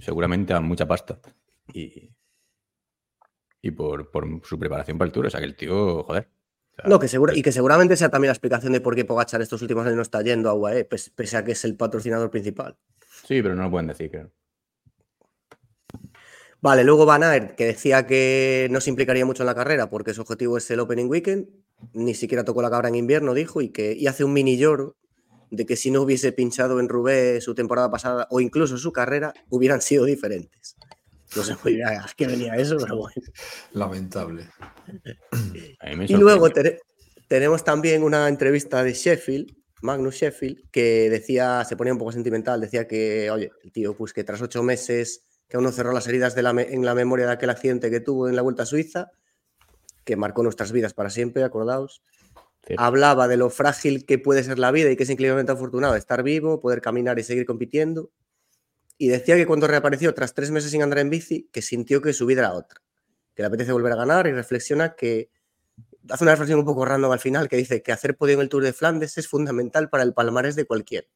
seguramente 0.00 0.52
a 0.52 0.60
mucha 0.60 0.86
pasta. 0.86 1.18
Y, 1.72 2.10
y 3.62 3.70
por, 3.70 4.10
por 4.10 4.26
su 4.44 4.58
preparación 4.58 4.98
para 4.98 5.06
el 5.08 5.12
tour. 5.12 5.26
O 5.26 5.30
sea, 5.30 5.40
que 5.40 5.46
el 5.46 5.56
tío, 5.56 6.02
joder. 6.04 6.28
No, 6.86 6.98
que 6.98 7.08
segura, 7.08 7.36
y 7.36 7.42
que 7.42 7.52
seguramente 7.52 7.94
sea 7.94 8.08
también 8.08 8.28
la 8.28 8.32
explicación 8.32 8.72
de 8.72 8.80
por 8.80 8.94
qué 8.94 9.04
Pogachar 9.04 9.42
estos 9.42 9.60
últimos 9.60 9.84
años 9.84 9.96
no 9.96 10.02
está 10.02 10.22
yendo 10.22 10.48
a 10.48 10.54
UAE, 10.54 10.86
pes- 10.86 11.10
pese 11.10 11.36
a 11.36 11.44
que 11.44 11.52
es 11.52 11.62
el 11.66 11.76
patrocinador 11.76 12.30
principal. 12.30 12.76
Sí, 13.26 13.42
pero 13.42 13.54
no 13.54 13.64
lo 13.64 13.70
pueden 13.70 13.88
decir, 13.88 14.10
creo. 14.10 14.30
Vale, 16.62 16.84
luego 16.84 17.06
Van 17.06 17.22
Aert, 17.22 17.54
que 17.54 17.64
decía 17.66 18.06
que 18.06 18.68
no 18.70 18.80
se 18.80 18.90
implicaría 18.90 19.24
mucho 19.24 19.42
en 19.42 19.46
la 19.46 19.54
carrera 19.54 19.88
porque 19.88 20.12
su 20.12 20.20
objetivo 20.22 20.58
es 20.58 20.70
el 20.70 20.80
Opening 20.80 21.08
Weekend, 21.08 21.48
ni 21.94 22.14
siquiera 22.14 22.44
tocó 22.44 22.60
la 22.60 22.70
cabra 22.70 22.88
en 22.88 22.94
invierno, 22.96 23.32
dijo, 23.32 23.62
y 23.62 23.70
que 23.70 23.92
y 23.92 24.06
hace 24.06 24.24
un 24.24 24.32
mini 24.34 24.58
lloro 24.58 24.96
de 25.50 25.64
que 25.64 25.76
si 25.76 25.90
no 25.90 26.02
hubiese 26.02 26.32
pinchado 26.32 26.78
en 26.78 26.88
Roubaix 26.88 27.42
su 27.42 27.54
temporada 27.54 27.90
pasada 27.90 28.26
o 28.30 28.40
incluso 28.40 28.76
su 28.76 28.92
carrera, 28.92 29.32
hubieran 29.48 29.80
sido 29.80 30.04
diferentes. 30.04 30.76
No 31.36 31.42
sé 31.44 31.56
muy 31.62 31.74
bien 31.76 31.88
a 31.88 32.06
qué 32.16 32.26
venía 32.26 32.56
eso, 32.56 32.76
pero 32.78 32.96
bueno. 32.96 33.14
Lamentable. 33.72 34.48
Y 36.08 36.14
luego 36.20 36.48
tenemos 37.28 37.64
también 37.64 38.02
una 38.02 38.28
entrevista 38.28 38.82
de 38.82 38.92
Sheffield, 38.92 39.54
Magnus 39.82 40.16
Sheffield, 40.16 40.68
que 40.70 41.08
decía, 41.08 41.64
se 41.64 41.76
ponía 41.76 41.92
un 41.92 41.98
poco 41.98 42.12
sentimental, 42.12 42.60
decía 42.60 42.86
que, 42.86 43.30
oye, 43.30 43.50
el 43.62 43.72
tío, 43.72 43.96
pues 43.96 44.12
que 44.12 44.24
tras 44.24 44.42
ocho 44.42 44.62
meses 44.62 45.22
que 45.48 45.56
aún 45.56 45.64
no 45.64 45.72
cerró 45.72 45.92
las 45.92 46.06
heridas 46.06 46.34
de 46.34 46.42
la 46.42 46.52
me- 46.52 46.72
en 46.74 46.84
la 46.84 46.94
memoria 46.94 47.26
de 47.26 47.32
aquel 47.32 47.50
accidente 47.50 47.90
que 47.90 48.00
tuvo 48.00 48.28
en 48.28 48.36
la 48.36 48.42
Vuelta 48.42 48.64
a 48.64 48.66
Suiza, 48.66 49.10
que 50.04 50.16
marcó 50.16 50.42
nuestras 50.42 50.70
vidas 50.72 50.92
para 50.94 51.10
siempre, 51.10 51.42
acordaos. 51.44 52.02
Hablaba 52.76 53.26
de 53.26 53.36
lo 53.36 53.48
frágil 53.50 54.04
que 54.06 54.18
puede 54.18 54.42
ser 54.44 54.58
la 54.58 54.70
vida 54.70 54.90
y 54.90 54.96
que 54.96 55.04
es 55.04 55.10
increíblemente 55.10 55.50
afortunado 55.52 55.96
estar 55.96 56.22
vivo, 56.22 56.60
poder 56.60 56.80
caminar 56.80 57.18
y 57.18 57.22
seguir 57.24 57.46
compitiendo. 57.46 58.10
Y 59.02 59.08
decía 59.08 59.34
que 59.34 59.46
cuando 59.46 59.66
reapareció 59.66 60.12
tras 60.12 60.34
tres 60.34 60.50
meses 60.50 60.72
sin 60.72 60.82
andar 60.82 60.98
en 60.98 61.08
bici, 61.08 61.48
que 61.50 61.62
sintió 61.62 62.02
que 62.02 62.12
su 62.12 62.26
vida 62.26 62.40
era 62.42 62.52
otra, 62.52 62.82
que 63.34 63.42
le 63.42 63.46
apetece 63.46 63.72
volver 63.72 63.92
a 63.94 63.96
ganar 63.96 64.26
y 64.26 64.32
reflexiona 64.32 64.94
que 64.94 65.30
hace 66.10 66.22
una 66.22 66.32
reflexión 66.32 66.58
un 66.58 66.66
poco 66.66 66.84
random 66.84 67.10
al 67.10 67.18
final 67.18 67.48
que 67.48 67.56
dice 67.56 67.82
que 67.82 67.92
hacer 67.92 68.14
podio 68.14 68.34
en 68.34 68.40
el 68.40 68.50
Tour 68.50 68.62
de 68.62 68.74
Flandes 68.74 69.16
es 69.16 69.26
fundamental 69.26 69.88
para 69.88 70.02
el 70.02 70.12
palmarés 70.12 70.54
de 70.54 70.66
cualquiera. 70.66 71.06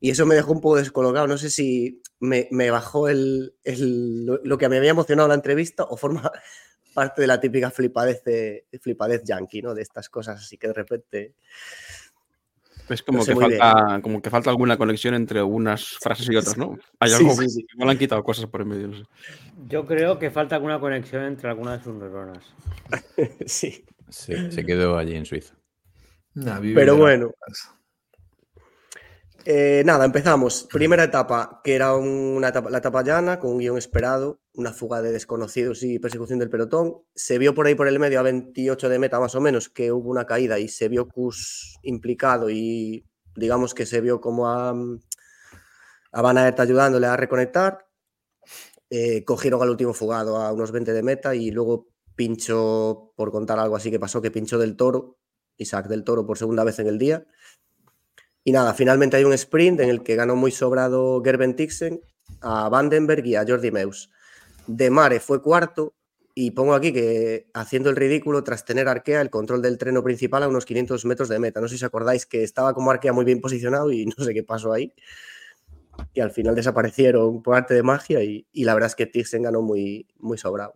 Y 0.00 0.10
eso 0.10 0.26
me 0.26 0.34
dejó 0.34 0.50
un 0.50 0.60
poco 0.60 0.74
descolocado. 0.74 1.28
No 1.28 1.38
sé 1.38 1.50
si 1.50 2.02
me, 2.18 2.48
bajó 2.72 3.08
el, 3.08 3.54
el- 3.62 4.26
lo, 4.26 4.58
que 4.58 4.68
me 4.68 4.78
había 4.78 4.90
emocionado 4.90 5.28
la 5.28 5.36
entrevista 5.36 5.84
o 5.84 5.96
forma 5.96 6.32
parte 6.94 7.20
de 7.20 7.28
la 7.28 7.38
típica 7.38 7.70
flipadez, 7.70 8.24
de, 8.24 8.66
flipadez 8.80 9.22
yankee, 9.22 9.62
¿no? 9.62 9.72
De 9.72 9.82
estas 9.82 10.08
cosas 10.08 10.40
así 10.40 10.58
que 10.58 10.66
de 10.66 10.74
repente... 10.74 11.34
Es 12.88 13.02
como, 13.02 13.18
No 13.18 13.24
sé 13.24 13.32
que 13.34 13.38
bien. 13.46 13.58
falta, 13.58 14.00
como 14.02 14.20
que 14.20 14.30
falta 14.30 14.50
alguna 14.50 14.76
conexión 14.76 15.14
entre 15.14 15.42
unas 15.42 15.96
frases 16.00 16.28
y 16.30 16.36
otras, 16.36 16.58
¿no? 16.58 16.78
Hay 17.00 17.10
Sí, 17.10 17.16
algo 17.16 17.30
sí, 17.34 17.40
que 17.40 17.48
sí. 17.48 17.66
igual 17.74 17.90
han 17.90 17.98
quitado 17.98 18.22
cosas 18.22 18.46
por 18.46 18.60
en 18.60 18.68
medio, 18.68 18.88
no 18.88 18.96
sé. 18.98 19.04
Yo 19.68 19.86
creo 19.86 20.18
que 20.18 20.30
falta 20.30 20.56
alguna 20.56 20.78
conexión 20.80 21.24
entre 21.24 21.48
algunas 21.48 21.78
de 21.78 21.84
sus 21.84 21.94
neuronas. 21.94 22.44
sí. 23.46 23.84
Sí, 24.10 24.34
se 24.50 24.66
quedó 24.66 24.98
allí 24.98 25.16
en 25.16 25.24
Suiza. 25.24 25.54
Nah, 26.34 26.60
Pero 26.60 26.92
la- 26.94 26.98
bueno. 27.00 27.30
Eh, 29.46 29.82
nada, 29.84 30.06
empezamos. 30.06 30.66
Primera 30.72 31.04
etapa, 31.04 31.60
que 31.62 31.74
era 31.74 31.94
una 31.96 32.48
etapa, 32.48 32.70
la 32.70 32.78
etapa 32.78 33.02
llana, 33.02 33.38
con 33.38 33.50
un 33.52 33.58
guion 33.58 33.76
esperado, 33.76 34.40
una 34.54 34.72
fuga 34.72 35.02
de 35.02 35.12
desconocidos 35.12 35.82
y 35.82 35.98
persecución 35.98 36.38
del 36.38 36.48
pelotón. 36.48 37.02
Se 37.14 37.36
vio 37.36 37.54
por 37.54 37.66
ahí 37.66 37.74
por 37.74 37.86
el 37.86 37.98
medio 37.98 38.20
a 38.20 38.22
28 38.22 38.88
de 38.88 38.98
meta 38.98 39.20
más 39.20 39.34
o 39.34 39.42
menos 39.42 39.68
que 39.68 39.92
hubo 39.92 40.08
una 40.10 40.24
caída 40.24 40.58
y 40.58 40.68
se 40.68 40.88
vio 40.88 41.08
Kus 41.08 41.78
implicado 41.82 42.48
y 42.48 43.06
digamos 43.36 43.74
que 43.74 43.84
se 43.84 44.00
vio 44.00 44.18
como 44.20 44.48
a, 44.48 44.74
a 46.12 46.22
Van 46.22 46.38
Aert 46.38 46.60
ayudándole 46.60 47.06
a 47.06 47.16
reconectar. 47.16 47.86
Eh, 48.88 49.24
cogieron 49.24 49.60
al 49.60 49.70
último 49.70 49.92
fugado 49.92 50.38
a 50.38 50.52
unos 50.52 50.72
20 50.72 50.94
de 50.94 51.02
meta 51.02 51.34
y 51.34 51.50
luego 51.50 51.88
pinchó, 52.16 53.12
por 53.14 53.30
contar 53.30 53.58
algo 53.58 53.76
así 53.76 53.90
que 53.90 54.00
pasó, 54.00 54.22
que 54.22 54.30
pinchó 54.30 54.58
del 54.58 54.76
toro, 54.76 55.18
Isaac 55.58 55.88
del 55.88 56.04
Toro 56.04 56.26
por 56.26 56.38
segunda 56.38 56.64
vez 56.64 56.78
en 56.78 56.86
el 56.86 56.98
día. 56.98 57.26
Y 58.44 58.52
nada, 58.52 58.74
finalmente 58.74 59.16
hay 59.16 59.24
un 59.24 59.32
sprint 59.32 59.80
en 59.80 59.88
el 59.88 60.02
que 60.02 60.16
ganó 60.16 60.36
muy 60.36 60.50
sobrado 60.50 61.22
Gerben 61.24 61.56
Tixen 61.56 62.02
a 62.42 62.68
Vandenberg 62.68 63.24
y 63.26 63.36
a 63.36 63.44
Jordi 63.46 63.70
Meus. 63.70 64.10
De 64.66 64.90
Mare 64.90 65.18
fue 65.18 65.42
cuarto 65.42 65.94
y 66.34 66.50
pongo 66.50 66.74
aquí 66.74 66.92
que 66.92 67.46
haciendo 67.54 67.88
el 67.88 67.96
ridículo 67.96 68.44
tras 68.44 68.64
tener 68.64 68.88
Arkea 68.88 69.22
el 69.22 69.30
control 69.30 69.62
del 69.62 69.78
treno 69.78 70.02
principal 70.02 70.42
a 70.42 70.48
unos 70.48 70.66
500 70.66 71.04
metros 71.06 71.28
de 71.30 71.38
meta. 71.38 71.60
No 71.60 71.68
sé 71.68 71.76
si 71.76 71.84
os 71.84 71.88
acordáis 71.88 72.26
que 72.26 72.42
estaba 72.42 72.74
como 72.74 72.90
Arkea 72.90 73.12
muy 73.14 73.24
bien 73.24 73.40
posicionado 73.40 73.90
y 73.90 74.06
no 74.18 74.24
sé 74.24 74.34
qué 74.34 74.42
pasó 74.42 74.72
ahí. 74.72 74.92
Y 76.12 76.20
al 76.20 76.32
final 76.32 76.54
desaparecieron 76.54 77.42
por 77.42 77.54
arte 77.54 77.72
de 77.72 77.82
magia 77.82 78.22
y, 78.22 78.46
y 78.52 78.64
la 78.64 78.74
verdad 78.74 78.88
es 78.88 78.96
que 78.96 79.06
Tixen 79.06 79.42
ganó 79.42 79.62
muy, 79.62 80.06
muy 80.18 80.36
sobrado. 80.36 80.74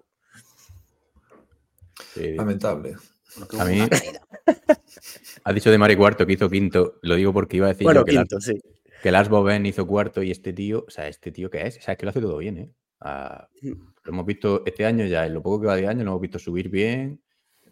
Sí. 2.14 2.34
Lamentable. 2.34 2.96
Porque 3.38 3.60
A 3.60 3.64
mí-. 3.64 3.80
Ha 5.44 5.52
dicho 5.52 5.70
de 5.70 5.78
Mari 5.78 5.96
cuarto 5.96 6.26
que 6.26 6.34
hizo 6.34 6.50
quinto. 6.50 6.98
Lo 7.02 7.14
digo 7.14 7.32
porque 7.32 7.56
iba 7.56 7.66
a 7.66 7.70
decir 7.70 7.84
Bueno, 7.84 8.00
yo 8.00 8.04
que, 8.04 8.12
Lars, 8.12 8.28
sí. 8.40 8.60
que 9.02 9.10
Lars 9.10 9.28
Boven 9.28 9.64
hizo 9.66 9.86
cuarto 9.86 10.22
y 10.22 10.30
este 10.30 10.52
tío, 10.52 10.84
o 10.86 10.90
sea, 10.90 11.08
este 11.08 11.32
tío 11.32 11.48
que 11.50 11.66
es, 11.66 11.78
o 11.78 11.80
sea, 11.80 11.92
es 11.92 11.98
que 11.98 12.06
lo 12.06 12.10
hace 12.10 12.20
todo 12.20 12.38
bien, 12.38 12.58
¿eh? 12.58 12.72
Ah, 13.00 13.48
lo 13.62 14.12
hemos 14.12 14.26
visto 14.26 14.62
este 14.66 14.84
año 14.84 15.06
ya, 15.06 15.24
en 15.26 15.34
lo 15.34 15.42
poco 15.42 15.60
que 15.60 15.66
va 15.68 15.76
de 15.76 15.86
año, 15.86 16.04
lo 16.04 16.10
hemos 16.10 16.20
visto 16.20 16.38
subir 16.38 16.68
bien. 16.68 17.22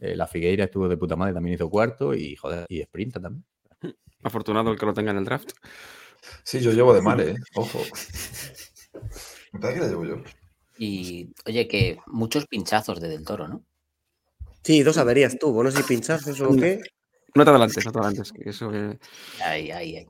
Eh, 0.00 0.14
la 0.14 0.26
Figueira 0.26 0.64
estuvo 0.64 0.88
de 0.88 0.96
puta 0.96 1.16
madre, 1.16 1.34
también 1.34 1.54
hizo 1.54 1.68
cuarto 1.68 2.14
y 2.14 2.36
joder, 2.36 2.66
y 2.68 2.82
sprinta 2.82 3.20
también. 3.20 3.44
Afortunado 4.22 4.70
el 4.70 4.78
que 4.78 4.86
lo 4.86 4.94
tenga 4.94 5.10
en 5.10 5.18
el 5.18 5.24
draft. 5.24 5.50
Sí, 6.44 6.60
yo 6.60 6.72
llevo 6.72 6.94
de 6.94 7.02
mare, 7.02 7.30
¿eh? 7.30 7.36
Ojo. 7.54 7.80
Me 9.52 9.60
parece 9.60 9.80
que 9.80 9.84
la 9.84 9.90
llevo 9.90 10.04
yo. 10.04 10.16
Y 10.78 11.32
oye, 11.46 11.66
que 11.68 11.98
muchos 12.06 12.46
pinchazos 12.46 13.00
de 13.00 13.08
Del 13.08 13.24
Toro, 13.24 13.48
¿no? 13.48 13.64
Sí, 14.66 14.82
dos 14.82 14.98
averías 14.98 15.38
tuvo. 15.38 15.62
No 15.62 15.70
sé 15.70 15.76
si 15.78 15.84
pinchazos 15.84 16.40
o 16.40 16.56
qué. 16.56 16.80
No 17.36 17.44
te 17.44 17.50
adelantes, 17.50 17.86
no 17.86 17.92
te 17.92 17.98
adelantes. 18.00 18.32
que 18.32 18.50
Eso, 18.50 18.74
eh, 18.74 18.98
Ahí, 19.44 19.70
ahí, 19.70 19.96
ahí. 19.98 20.06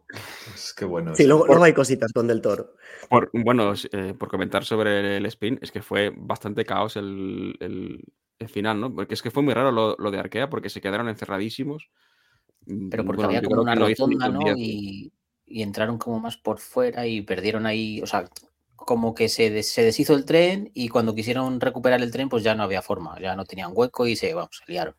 Es 0.54 0.72
que 0.72 0.86
bueno. 0.86 1.14
Sí, 1.14 1.26
luego, 1.26 1.44
luego 1.46 1.62
hay 1.64 1.74
cositas 1.74 2.10
con 2.14 2.26
Del 2.26 2.40
Toro. 2.40 2.72
por, 3.10 3.28
bueno, 3.34 3.74
eh, 3.92 4.14
por 4.18 4.30
comentar 4.30 4.64
sobre 4.64 5.18
el 5.18 5.26
sprint, 5.26 5.62
es 5.62 5.70
que 5.70 5.82
fue 5.82 6.10
bastante 6.16 6.64
caos 6.64 6.96
el, 6.96 7.54
el- 7.60 8.02
el 8.38 8.48
final, 8.48 8.80
¿no? 8.80 8.94
Porque 8.94 9.12
es 9.12 9.20
que 9.20 9.30
fue 9.30 9.42
muy 9.42 9.52
raro 9.52 9.72
lo, 9.72 9.94
lo 9.98 10.10
de 10.10 10.18
Arkea, 10.20 10.48
porque 10.48 10.70
se 10.70 10.80
quedaron 10.80 11.10
encerradísimos. 11.10 11.90
Pero 12.90 13.04
porque 13.04 13.24
Bueno, 13.26 13.28
había 13.38 13.42
como 13.42 13.60
una 13.60 13.74
rotonda, 13.74 14.28
¿no? 14.28 14.38
10. 14.40 14.56
Y, 14.58 15.12
y 15.46 15.62
entraron 15.62 15.98
como 15.98 16.18
más 16.18 16.38
por 16.38 16.60
fuera 16.60 17.06
y 17.06 17.20
perdieron 17.20 17.66
ahí, 17.66 18.00
o 18.00 18.06
sea, 18.06 18.24
como 18.76 19.14
que 19.14 19.28
se, 19.28 19.50
des- 19.50 19.70
se 19.72 19.82
deshizo 19.82 20.14
el 20.14 20.24
tren 20.24 20.70
y 20.74 20.88
cuando 20.88 21.14
quisieron 21.14 21.60
recuperar 21.60 22.02
el 22.02 22.10
tren, 22.10 22.28
pues 22.28 22.44
ya 22.44 22.54
no 22.54 22.62
había 22.62 22.82
forma, 22.82 23.18
ya 23.20 23.34
no 23.34 23.44
tenían 23.44 23.70
hueco 23.74 24.06
y 24.06 24.16
se, 24.16 24.32
vamos, 24.34 24.62
se 24.64 24.70
liaron. 24.70 24.94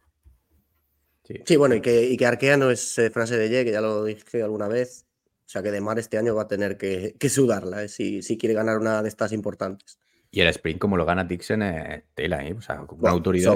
Sí. 1.24 1.36
Sí, 1.46 1.56
bueno, 1.58 1.76
y 1.76 1.82
que, 1.82 2.04
y 2.06 2.18
que 2.18 2.26
Arkea 2.26 2.58
no 2.58 2.72
es 2.72 2.98
eh, 3.00 3.10
frase 3.10 3.38
de 3.38 3.50
Ye, 3.50 3.66
que 3.66 3.72
ya 3.72 3.82
lo 3.82 4.04
dije 4.04 4.42
alguna 4.44 4.68
vez. 4.68 5.06
O 5.46 5.50
sea 5.50 5.64
que 5.64 5.72
De 5.72 5.80
Mar 5.80 5.98
este 6.00 6.18
año 6.18 6.36
va 6.36 6.42
a 6.44 6.48
tener 6.48 6.78
que, 6.78 7.16
que 7.18 7.30
sudarla 7.30 7.84
eh, 7.84 7.88
si, 7.90 8.22
si 8.22 8.38
quiere 8.38 8.54
ganar 8.54 8.78
una 8.80 9.02
de 9.02 9.08
estas 9.10 9.32
importantes. 9.32 9.98
Y 10.30 10.42
el 10.42 10.48
sprint, 10.50 10.80
como 10.80 10.98
lo 10.98 11.06
gana 11.06 11.24
Dixon, 11.24 11.62
es 11.64 12.04
tela, 12.14 12.46
¿eh? 12.46 12.54
O 12.54 12.62
sea, 12.62 12.78
con 12.86 13.00
una 13.00 13.12
autoridad 13.12 13.56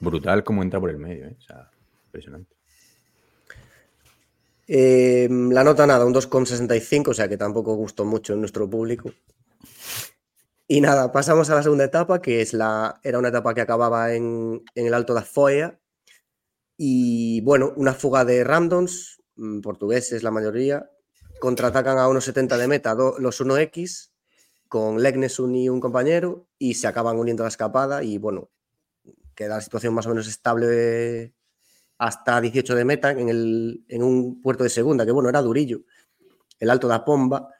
brutal 0.00 0.44
como 0.44 0.62
entra 0.62 0.78
por 0.80 0.90
el 0.90 0.98
medio, 0.98 1.26
¿eh? 1.26 1.36
O 1.38 1.40
sea, 1.40 1.70
impresionante. 2.06 2.54
Eh, 4.66 5.28
la 5.30 5.62
nota 5.64 5.86
nada, 5.86 6.04
un 6.06 6.14
2,65, 6.14 7.08
o 7.08 7.14
sea 7.14 7.28
que 7.28 7.36
tampoco 7.36 7.74
gustó 7.74 8.04
mucho 8.04 8.32
en 8.34 8.40
nuestro 8.40 8.68
público. 8.68 9.10
Y 10.66 10.80
nada, 10.80 11.12
pasamos 11.12 11.50
a 11.50 11.56
la 11.56 11.62
segunda 11.62 11.84
etapa, 11.84 12.22
que 12.22 12.40
es 12.40 12.54
la, 12.54 12.98
era 13.02 13.18
una 13.18 13.28
etapa 13.28 13.52
que 13.54 13.60
acababa 13.60 14.14
en, 14.14 14.62
en 14.74 14.86
el 14.86 14.94
Alto 14.94 15.12
da 15.12 15.22
Foia. 15.22 15.78
Y 16.76 17.42
bueno, 17.42 17.72
una 17.76 17.92
fuga 17.92 18.24
de 18.24 18.44
randoms, 18.44 19.22
mm, 19.36 19.60
portugueses 19.60 20.22
la 20.22 20.30
mayoría, 20.30 20.90
contraatacan 21.38 21.98
a 21.98 22.08
unos 22.08 22.24
70 22.24 22.56
de 22.56 22.68
meta 22.68 22.94
los 22.94 23.40
1X 23.40 24.12
con 24.68 25.02
Legnesun 25.02 25.54
y 25.54 25.68
un 25.68 25.80
compañero 25.80 26.48
y 26.58 26.74
se 26.74 26.86
acaban 26.86 27.18
uniendo 27.18 27.42
la 27.42 27.50
escapada 27.50 28.02
y 28.02 28.18
bueno, 28.18 28.50
queda 29.34 29.56
la 29.56 29.60
situación 29.60 29.94
más 29.94 30.06
o 30.06 30.08
menos 30.10 30.26
estable 30.26 31.34
hasta 31.98 32.40
18 32.40 32.74
de 32.74 32.84
meta 32.84 33.10
en, 33.10 33.28
el, 33.28 33.84
en 33.88 34.02
un 34.02 34.40
puerto 34.40 34.64
de 34.64 34.70
segunda, 34.70 35.04
que 35.04 35.12
bueno, 35.12 35.28
era 35.28 35.42
durillo, 35.42 35.82
el 36.58 36.70
Alto 36.70 36.88
da 36.88 37.04
Pomba, 37.04 37.50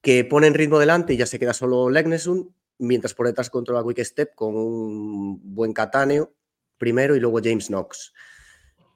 que 0.00 0.24
pone 0.24 0.46
en 0.46 0.54
ritmo 0.54 0.78
delante 0.78 1.14
y 1.14 1.16
ya 1.16 1.26
se 1.26 1.38
queda 1.38 1.52
solo 1.52 1.90
Legnesun, 1.90 2.54
mientras 2.78 3.14
por 3.14 3.26
detrás 3.26 3.50
controla 3.50 3.84
Quick 3.84 4.04
Step 4.04 4.34
con 4.34 4.56
un 4.56 5.40
buen 5.54 5.72
catáneo 5.72 6.34
primero 6.78 7.14
y 7.14 7.20
luego 7.20 7.40
James 7.42 7.68
Knox. 7.68 8.12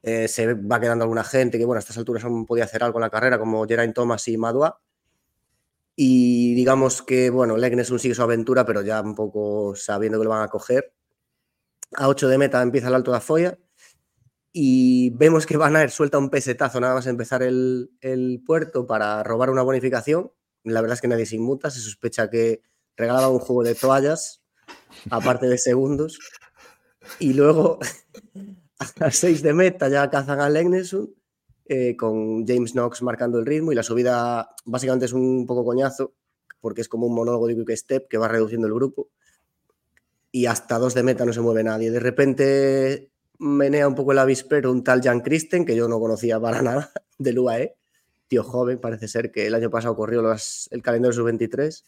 Eh, 0.02 0.28
se 0.28 0.54
va 0.54 0.80
quedando 0.80 1.04
alguna 1.04 1.24
gente 1.24 1.58
que, 1.58 1.64
bueno, 1.64 1.78
a 1.78 1.80
estas 1.80 1.98
alturas 1.98 2.24
aún 2.24 2.46
podía 2.46 2.64
hacer 2.64 2.82
algo 2.82 2.98
en 2.98 3.02
la 3.02 3.10
carrera, 3.10 3.38
como 3.38 3.66
Geraint 3.66 3.94
Thomas 3.94 4.26
y 4.28 4.36
Madua. 4.36 4.80
Y 5.96 6.54
digamos 6.54 7.02
que, 7.02 7.30
bueno, 7.30 7.56
Legnesun 7.56 7.98
sigue 7.98 8.14
su 8.14 8.22
aventura, 8.22 8.66
pero 8.66 8.82
ya 8.82 9.00
un 9.00 9.14
poco 9.14 9.74
sabiendo 9.76 10.18
que 10.18 10.24
lo 10.24 10.30
van 10.30 10.42
a 10.42 10.48
coger. 10.48 10.92
A 11.96 12.08
8 12.08 12.28
de 12.28 12.38
meta 12.38 12.60
empieza 12.62 12.88
el 12.88 12.94
Alto 12.94 13.12
de 13.12 13.20
Foya 13.20 13.58
y 14.56 15.10
vemos 15.10 15.46
que 15.46 15.56
Van 15.56 15.74
Aert 15.74 15.90
suelta 15.90 16.16
un 16.16 16.30
pesetazo 16.30 16.78
nada 16.80 16.94
más 16.94 17.08
empezar 17.08 17.42
el, 17.42 17.90
puerto 18.46 18.86
para 18.86 19.22
robar 19.24 19.50
una 19.50 19.62
bonificación. 19.62 20.30
La 20.64 20.80
verdad 20.80 20.94
es 20.94 21.00
que 21.00 21.08
nadie 21.08 21.26
se 21.26 21.36
inmuta, 21.36 21.70
se 21.70 21.80
sospecha 21.80 22.28
que 22.28 22.62
regalaba 22.96 23.28
un 23.28 23.38
juego 23.38 23.62
de 23.62 23.74
toallas, 23.74 24.42
aparte 25.10 25.46
de 25.46 25.58
segundos. 25.58 26.18
Y 27.18 27.34
luego, 27.34 27.78
a 29.00 29.10
6 29.10 29.42
de 29.42 29.52
meta, 29.52 29.88
ya 29.88 30.08
cazan 30.10 30.40
a 30.40 30.48
Legnesun, 30.48 31.14
eh, 31.66 31.96
con 31.96 32.46
James 32.46 32.72
Knox 32.72 33.02
marcando 33.02 33.38
el 33.38 33.46
ritmo. 33.46 33.72
Y 33.72 33.74
la 33.74 33.82
subida 33.82 34.54
básicamente 34.64 35.06
es 35.06 35.12
un 35.12 35.46
poco 35.46 35.64
coñazo, 35.64 36.14
porque 36.60 36.80
es 36.80 36.88
como 36.88 37.06
un 37.06 37.14
monólogo 37.14 37.46
de 37.46 37.56
Quick 37.56 37.76
Step 37.76 38.08
que 38.08 38.18
va 38.18 38.28
reduciendo 38.28 38.66
el 38.66 38.74
grupo. 38.74 39.08
Y 40.30 40.46
hasta 40.46 40.78
2 40.78 40.94
de 40.94 41.02
meta 41.02 41.24
no 41.24 41.32
se 41.32 41.40
mueve 41.40 41.62
nadie. 41.62 41.90
De 41.90 42.00
repente 42.00 43.10
menea 43.38 43.88
un 43.88 43.94
poco 43.94 44.12
el 44.12 44.18
avispero 44.18 44.70
un 44.70 44.82
tal 44.82 45.02
Jan 45.02 45.20
Christen, 45.20 45.64
que 45.64 45.76
yo 45.76 45.88
no 45.88 46.00
conocía 46.00 46.40
para 46.40 46.62
nada, 46.62 46.92
del 47.18 47.38
UAE. 47.38 47.76
Tío 48.28 48.42
joven, 48.42 48.80
parece 48.80 49.08
ser 49.08 49.30
que 49.30 49.46
el 49.46 49.54
año 49.54 49.70
pasado 49.70 49.96
corrió 49.96 50.22
los, 50.22 50.68
el 50.70 50.82
calendario 50.82 51.12
sub-23. 51.12 51.84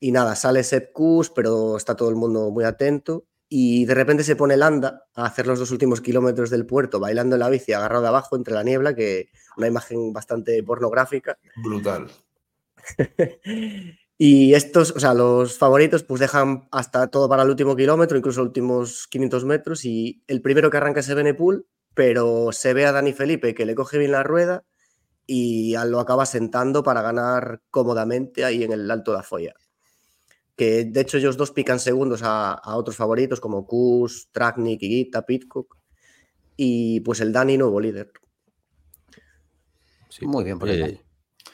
Y 0.00 0.12
nada, 0.12 0.36
sale 0.36 0.62
Seth 0.62 0.92
Kus, 0.92 1.30
pero 1.30 1.76
está 1.76 1.96
todo 1.96 2.08
el 2.10 2.16
mundo 2.16 2.50
muy 2.50 2.64
atento 2.64 3.26
y 3.48 3.84
de 3.84 3.94
repente 3.94 4.24
se 4.24 4.36
pone 4.36 4.56
Landa 4.56 5.04
a 5.14 5.26
hacer 5.26 5.46
los 5.46 5.58
dos 5.58 5.70
últimos 5.70 6.00
kilómetros 6.00 6.50
del 6.50 6.66
puerto 6.66 6.98
bailando 6.98 7.36
en 7.36 7.40
la 7.40 7.48
bici 7.48 7.72
agarrado 7.72 8.02
de 8.02 8.08
abajo 8.08 8.36
entre 8.36 8.54
la 8.54 8.64
niebla, 8.64 8.94
que 8.94 9.30
una 9.56 9.68
imagen 9.68 10.12
bastante 10.12 10.62
pornográfica. 10.62 11.38
Brutal. 11.62 12.10
y 14.18 14.54
estos, 14.54 14.90
o 14.92 15.00
sea, 15.00 15.14
los 15.14 15.58
favoritos 15.58 16.02
pues 16.02 16.20
dejan 16.20 16.68
hasta 16.72 17.06
todo 17.06 17.28
para 17.28 17.44
el 17.44 17.50
último 17.50 17.76
kilómetro, 17.76 18.18
incluso 18.18 18.40
los 18.40 18.48
últimos 18.48 19.06
500 19.08 19.44
metros 19.44 19.84
y 19.84 20.22
el 20.26 20.42
primero 20.42 20.70
que 20.70 20.78
arranca 20.78 21.00
es 21.00 21.14
Benepool, 21.14 21.66
pero 21.94 22.50
se 22.52 22.74
ve 22.74 22.84
a 22.84 22.92
Dani 22.92 23.12
Felipe 23.12 23.54
que 23.54 23.66
le 23.66 23.76
coge 23.76 23.98
bien 23.98 24.12
la 24.12 24.24
rueda 24.24 24.64
y 25.26 25.74
lo 25.86 26.00
acaba 26.00 26.24
sentando 26.26 26.82
para 26.82 27.02
ganar 27.02 27.62
cómodamente 27.70 28.44
ahí 28.44 28.62
en 28.62 28.72
el 28.72 28.90
Alto 28.90 29.10
de 29.12 29.16
la 29.18 29.22
Folla 29.22 29.54
que 30.56 30.84
de 30.84 31.00
hecho 31.00 31.18
ellos 31.18 31.36
dos 31.36 31.52
pican 31.52 31.78
segundos 31.78 32.22
a, 32.24 32.60
otros 32.76 32.96
favoritos 32.96 33.40
como 33.40 33.66
Kus, 33.66 34.30
Traknik, 34.32 34.80
Gita, 34.80 35.24
Pitcock 35.24 35.76
y 36.56 37.00
pues 37.00 37.20
el 37.20 37.32
Dani 37.32 37.58
nuevo 37.58 37.78
líder. 37.78 38.10
Muy 40.22 40.44
bien, 40.44 40.58
por 40.58 40.70
eh, 40.70 41.02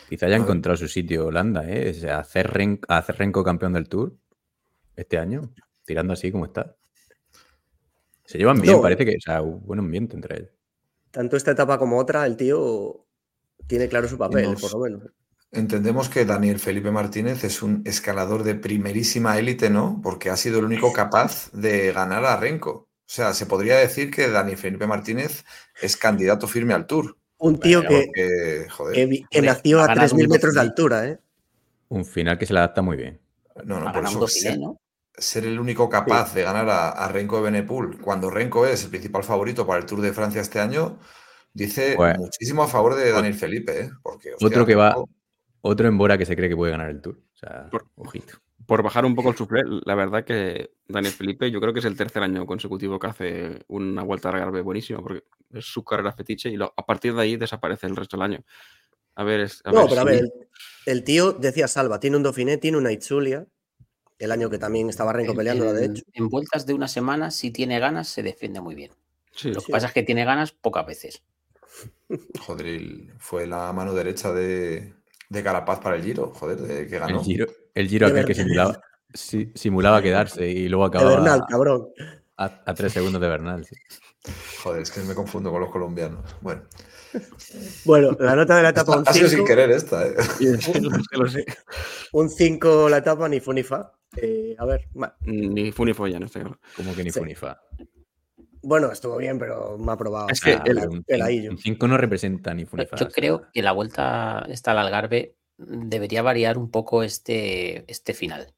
Quizá 0.09 0.27
haya 0.27 0.37
encontrado 0.37 0.77
su 0.77 0.87
sitio 0.87 1.27
Holanda, 1.27 1.69
¿eh? 1.69 1.93
O 2.07 2.13
hacer, 2.13 2.49
Renko 2.49 3.43
campeón 3.43 3.73
del 3.73 3.89
Tour 3.89 4.17
este 4.95 5.19
año, 5.19 5.53
tirando 5.85 6.13
así 6.13 6.31
como 6.31 6.45
está. 6.45 6.77
Se 8.25 8.39
llevan 8.39 8.61
bien, 8.61 8.81
parece 8.81 9.05
que 9.05 9.17
o 9.17 9.21
sea, 9.21 9.43
un 9.43 9.67
buen 9.67 9.81
ambiente 9.81 10.15
entre 10.15 10.39
ellos. 10.39 10.53
Tanto 11.11 11.37
esta 11.37 11.51
etapa 11.51 11.77
como 11.77 11.99
otra, 11.99 12.25
el 12.25 12.37
tío 12.37 13.02
tiene 13.73 13.89
claro 13.89 14.07
su 14.07 14.19
papel, 14.19 14.55
por 14.61 14.71
lo 14.71 14.81
menos. 14.81 15.03
Entendemos 15.51 16.11
que 16.11 16.27
Daniel 16.27 16.59
Felipe 16.59 16.91
Martínez 16.91 17.43
es 17.43 17.63
un 17.63 17.81
escalador 17.87 18.43
de 18.43 18.55
primerísima 18.55 19.39
élite, 19.39 19.71
¿no? 19.71 19.99
Porque 20.03 20.29
ha 20.29 20.37
sido 20.37 20.59
el 20.59 20.67
único 20.67 20.93
capaz 20.93 21.51
de 21.53 21.91
ganar 21.91 22.27
a 22.27 22.37
Renko. 22.37 22.71
O 22.71 22.87
sea, 23.07 23.33
se 23.33 23.47
podría 23.47 23.79
decir 23.79 24.11
que 24.11 24.29
Daniel 24.29 24.59
Felipe 24.59 24.87
Martínez 24.87 25.47
es 25.81 25.97
candidato 25.97 26.47
firme 26.47 26.75
al 26.75 26.87
Tour. 26.87 27.17
Un 27.39 27.59
tío 27.59 27.81
que, 27.81 28.11
que, 28.13 29.41
nació 29.41 29.81
a 29.81 29.87
3.000 29.87 30.29
metros 30.29 30.53
de 30.53 30.61
altura, 30.61 31.09
¿eh? 31.09 31.19
Un 31.89 32.05
final 32.05 32.37
que 32.37 32.45
se 32.45 32.53
le 32.53 32.59
adapta 32.59 32.83
muy 32.83 32.99
bien. 32.99 33.19
No, 33.65 33.81
no, 33.81 33.91
por 33.91 34.05
eso 34.05 34.29
ser, 35.17 35.47
el 35.47 35.59
único 35.59 35.89
capaz 35.89 36.35
de 36.35 36.43
ganar 36.43 36.69
a, 36.69 37.09
Renko 37.09 37.37
de 37.37 37.45
Benepul, 37.45 37.99
cuando 38.03 38.29
Renko 38.29 38.67
es 38.67 38.85
el 38.85 38.91
principal 38.91 39.25
favorito 39.25 39.67
para 39.67 39.81
el 39.81 39.87
Tour 39.87 40.03
de 40.03 40.13
Francia 40.13 40.43
este 40.43 40.61
año, 40.61 40.99
dice 41.53 41.97
muchísimo 42.19 42.63
a 42.63 42.69
favor 42.69 42.95
de 42.95 43.11
Daniel 43.13 43.35
Felipe, 43.35 43.81
¿eh? 43.81 43.91
Porque, 44.03 44.33
otro 44.41 44.67
que 44.67 44.75
va 44.75 44.95
otro 45.63 45.89
en 45.89 45.97
Bora 45.97 46.19
que 46.19 46.27
se 46.27 46.37
cree 46.37 46.49
que 46.49 46.57
puede 46.57 46.73
ganar 46.73 46.91
el 46.91 47.01
Tour. 47.01 47.19
O 47.35 47.37
sea, 47.37 47.69
por, 47.71 47.87
ojito. 47.97 48.35
Por 48.67 48.83
bajar 48.83 49.05
un 49.05 49.15
poco 49.15 49.31
el 49.31 49.37
suflé, 49.37 49.63
la 49.85 49.95
verdad 49.95 50.25
que 50.25 50.73
Daniel 50.87 51.13
Felipe 51.13 51.51
yo 51.51 51.61
creo 51.61 51.73
que 51.73 51.79
es 51.79 51.85
el 51.85 51.97
tercer 51.97 52.23
año 52.23 52.47
consecutivo 52.47 52.99
que 52.99 53.07
hace 53.07 53.65
una 53.69 54.03
vuelta 54.03 54.29
a 54.29 54.33
Algarve 54.33 54.61
buenísima, 54.61 55.01
porque 55.01 55.25
es 55.53 55.65
su 55.65 55.85
carrera 55.85 56.13
fetiche 56.13 56.51
y 56.51 56.59
a 56.61 56.87
partir 56.87 57.15
de 57.15 57.23
ahí 57.23 57.37
desaparece 57.37 57.87
el 57.87 57.97
resto 57.97 58.17
del 58.17 58.25
año. 58.25 58.45
A 59.15 59.25
ver, 59.25 59.51
no, 59.73 59.87
pero 59.89 60.01
a 60.01 60.05
ver, 60.05 60.25
el, 60.87 61.05
tío 61.05 61.33
decía 61.33 61.69
Salva, 61.69 62.01
tiene 62.01 62.17
un 62.17 62.23
Dauphiné, 62.23 62.57
tiene 62.57 62.79
una 62.79 62.93
Itzulia, 62.93 63.47
el 64.19 64.33
año 64.33 64.49
que 64.49 64.59
también 64.59 64.89
estaba 64.89 65.13
Renko 65.13 65.35
peleando, 65.35 65.73
de 65.73 65.87
hecho. 65.87 66.03
En 66.15 66.29
vueltas 66.29 66.65
de 66.65 66.75
una 66.75 66.89
semana, 66.89 67.31
si 67.31 67.51
tiene 67.51 67.79
ganas, 67.79 68.09
se 68.09 68.23
defiende 68.23 68.61
muy 68.61 68.75
bien. 68.75 68.93
Lo 69.45 69.61
que 69.61 69.73
pasa 69.73 69.89
es 69.89 69.93
que 69.93 70.03
tiene 70.03 70.25
ganas 70.25 70.53
pocas 70.53 70.87
veces. 70.87 71.23
Joder, 72.41 72.81
fue 73.19 73.47
la 73.47 73.73
mano 73.73 73.95
derecha 73.95 74.33
de, 74.33 74.93
de 75.29 75.43
Carapaz 75.43 75.81
para 75.81 75.97
el 75.97 76.03
Giro, 76.03 76.33
joder, 76.35 76.59
de 76.59 76.87
que 76.87 76.99
ganó. 76.99 77.19
El 77.21 77.25
Giro, 77.25 77.47
el 77.75 77.89
giro 77.89 78.07
aquel 78.07 78.27
que 78.27 78.35
simulaba, 78.35 78.81
simulaba 79.15 80.03
quedarse 80.03 80.49
y 80.49 80.69
luego 80.69 80.85
acababa. 80.85 81.17
Bernal, 81.17 81.43
cabrón. 81.49 81.89
A, 82.37 82.75
tres 82.75 82.93
segundos 82.93 83.21
de 83.21 83.29
Bernal, 83.29 83.65
sí. 83.65 83.77
Joder, 84.63 84.83
es 84.83 84.91
que 84.91 85.01
me 85.01 85.15
confundo 85.15 85.51
con 85.51 85.61
los 85.61 85.71
colombianos. 85.71 86.25
Bueno. 86.41 86.63
Bueno, 87.85 88.17
la 88.19 88.35
nota 88.35 88.57
de 88.57 88.63
la 88.63 88.69
etapa 88.71 88.93
un 88.97 89.05
5. 89.05 89.11
Ha 89.11 89.13
sido 89.13 89.29
sin 89.29 89.45
querer 89.45 89.71
esta, 89.71 90.07
¿eh? 90.07 90.15
un 92.13 92.29
5 92.29 92.89
la 92.89 92.99
etapa, 92.99 93.29
ni 93.29 93.41
Funifa. 93.41 93.93
Eh, 94.17 94.55
a 94.59 94.67
ver, 94.67 94.89
Ni 95.25 95.73
Funifa 95.73 96.09
ya, 96.09 96.19
no 96.19 96.27
estoy 96.27 96.43
Como 96.77 96.95
que 96.95 97.05
ni 97.05 97.11
Funifa. 97.11 97.59
Bueno, 98.63 98.93
estuvo 98.93 99.17
bien, 99.17 99.39
pero 99.39 99.77
me 99.79 99.93
ha 99.93 99.97
probado. 99.97 100.29
Es 100.31 100.41
que 100.41 100.59
el, 100.65 101.59
5 101.59 101.89
no 101.89 101.97
representa 101.97 102.55
ni 102.55 102.65
Funifa. 102.65 102.97
Yo 102.97 103.09
creo 103.09 103.51
que 103.53 103.63
la 103.63 103.73
vuelta 103.73 104.47
esta 104.49 104.71
al 104.71 104.79
Algarve 104.79 105.37
debería 105.59 106.23
variar 106.23 106.59
un 106.59 106.71
poco 106.71 107.03
este, 107.03 107.91
este 107.91 108.15
final. 108.15 108.55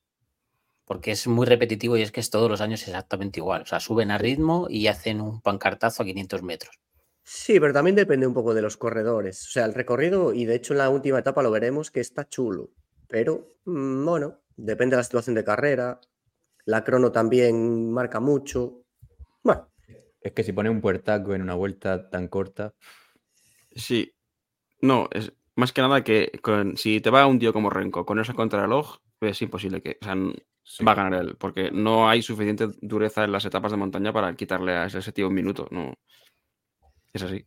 Porque 0.85 1.13
es 1.13 1.27
muy 1.27 1.47
repetitivo 1.47 1.97
y 1.97 2.03
es 2.03 2.13
que 2.13 2.21
es 2.21 2.29
todos 2.29 2.51
los 2.51 2.61
años 2.61 2.83
exactamente 2.83 3.41
igual. 3.41 3.63
O 3.63 3.67
sea, 3.67 3.81
suben 3.81 4.11
a 4.11 4.19
ritmo 4.19 4.67
y 4.69 4.87
hacen 4.89 5.23
un 5.23 5.41
pancartazo 5.41 6.03
a 6.03 6.07
500 6.07 6.43
metros. 6.43 6.79
Sí, 7.23 7.59
pero 7.59 7.73
también 7.73 7.97
depende 7.97 8.27
un 8.27 8.35
poco 8.35 8.53
de 8.53 8.61
los 8.61 8.77
corredores. 8.77 9.47
O 9.47 9.51
sea, 9.51 9.65
el 9.65 9.73
recorrido, 9.73 10.35
y 10.35 10.45
de 10.45 10.57
hecho 10.57 10.75
en 10.75 10.79
la 10.79 10.91
última 10.91 11.19
etapa 11.19 11.43
lo 11.43 11.51
veremos, 11.51 11.91
que 11.91 12.01
está 12.01 12.29
chulo. 12.29 12.71
Pero, 13.09 13.57
mm, 13.65 14.05
bueno, 14.05 14.43
depende 14.57 14.97
de 14.97 14.99
la 14.99 15.05
situación 15.05 15.35
de 15.35 15.45
carrera. 15.45 16.01
La 16.67 16.85
crono 16.85 17.13
también 17.13 17.91
marca 17.91 18.21
mucho. 18.21 18.85
Bueno, 19.43 19.71
es 20.25 20.33
que 20.33 20.43
si 20.43 20.53
pone 20.53 20.71
un 20.71 20.81
puertaco 20.81 21.35
en 21.35 21.43
una 21.43 21.55
vuelta 21.55 22.09
tan 22.11 22.29
corta. 22.29 22.75
Sí. 23.77 24.15
No, 24.81 25.09
es 25.13 25.33
más 25.55 25.73
que 25.73 25.83
nada 25.83 26.03
que 26.03 26.33
si 26.77 27.01
te 27.01 27.11
va 27.11 27.27
un 27.27 27.39
tío 27.39 27.53
como 27.53 27.71
Renko 27.71 28.05
con 28.07 28.19
esa 28.19 28.33
contrarreloj, 28.33 28.97
es 29.21 29.43
imposible 29.43 29.83
que. 29.83 29.99
O 30.01 30.05
sea, 30.05 30.17
va 30.87 30.93
a 30.93 30.95
ganar 30.95 31.21
él. 31.21 31.37
Porque 31.39 31.71
no 31.71 32.09
hay 32.09 32.23
suficiente 32.23 32.69
dureza 32.81 33.25
en 33.25 33.33
las 33.33 33.45
etapas 33.45 33.71
de 33.71 33.77
montaña 33.77 34.13
para 34.15 34.35
quitarle 34.35 34.73
a 34.73 34.87
ese, 34.87 35.13
tío 35.13 35.29
un 35.29 35.35
minuto. 35.35 35.69
No. 35.71 35.93
Es 37.13 37.23
así. 37.23 37.47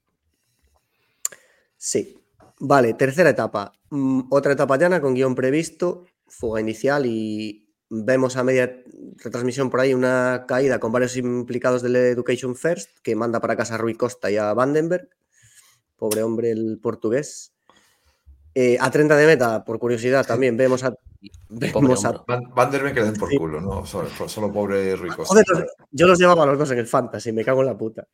Sí. 1.76 2.16
Vale, 2.60 2.94
tercera 2.94 3.32
etapa. 3.32 3.74
Mm, 3.90 4.22
otra 4.30 4.54
etapa 4.54 4.78
llana 4.78 5.02
con 5.02 5.16
guion 5.16 5.34
previsto, 5.34 6.06
fuga 6.28 6.62
inicial 6.62 7.06
y 7.08 7.67
vemos 7.90 8.38
a 8.38 8.44
media 8.44 8.84
retransmisión 9.18 9.70
por 9.70 9.80
ahí 9.80 9.94
una 9.94 10.46
caída 10.48 10.80
con 10.80 10.92
varios 10.92 11.16
implicados 11.18 11.82
del 11.82 11.96
Education 11.96 12.56
First, 12.56 12.90
que 13.02 13.16
manda 13.16 13.40
para 13.40 13.56
casa 13.56 13.76
a 13.76 13.78
Rui 13.78 13.96
Costa 13.96 14.30
y 14.30 14.38
a 14.38 14.54
Vandenberg. 14.54 15.10
Pobre 15.96 16.24
hombre, 16.24 16.52
el 16.52 16.80
portugués. 16.82 17.54
Eh, 18.54 18.78
a 18.80 18.90
30 18.90 19.16
de 19.16 19.28
meta, 19.28 19.64
por 19.64 19.80
curiosidad, 19.80 20.26
también 20.26 20.58
vemos 20.58 20.84
a. 20.84 20.96
Vemos 21.50 22.06
a... 22.06 22.24
Vandenberg 22.28 22.94
que 22.94 23.00
le 23.02 23.06
den 23.08 23.20
por 23.20 23.30
culo, 23.36 23.62
¿no? 23.62 23.86
Solo, 23.86 24.52
pobre 24.52 24.96
Rui 24.96 25.10
Costa. 25.10 25.44
yo 25.92 26.08
los 26.08 26.20
llevaba 26.20 26.44
a 26.44 26.48
los 26.48 26.58
dos 26.58 26.72
en 26.72 26.80
el 26.80 26.88
Fantasy, 26.88 27.32
me 27.32 27.46
cago 27.46 27.62
en 27.62 27.68
la 27.68 27.78
puta. 27.78 28.08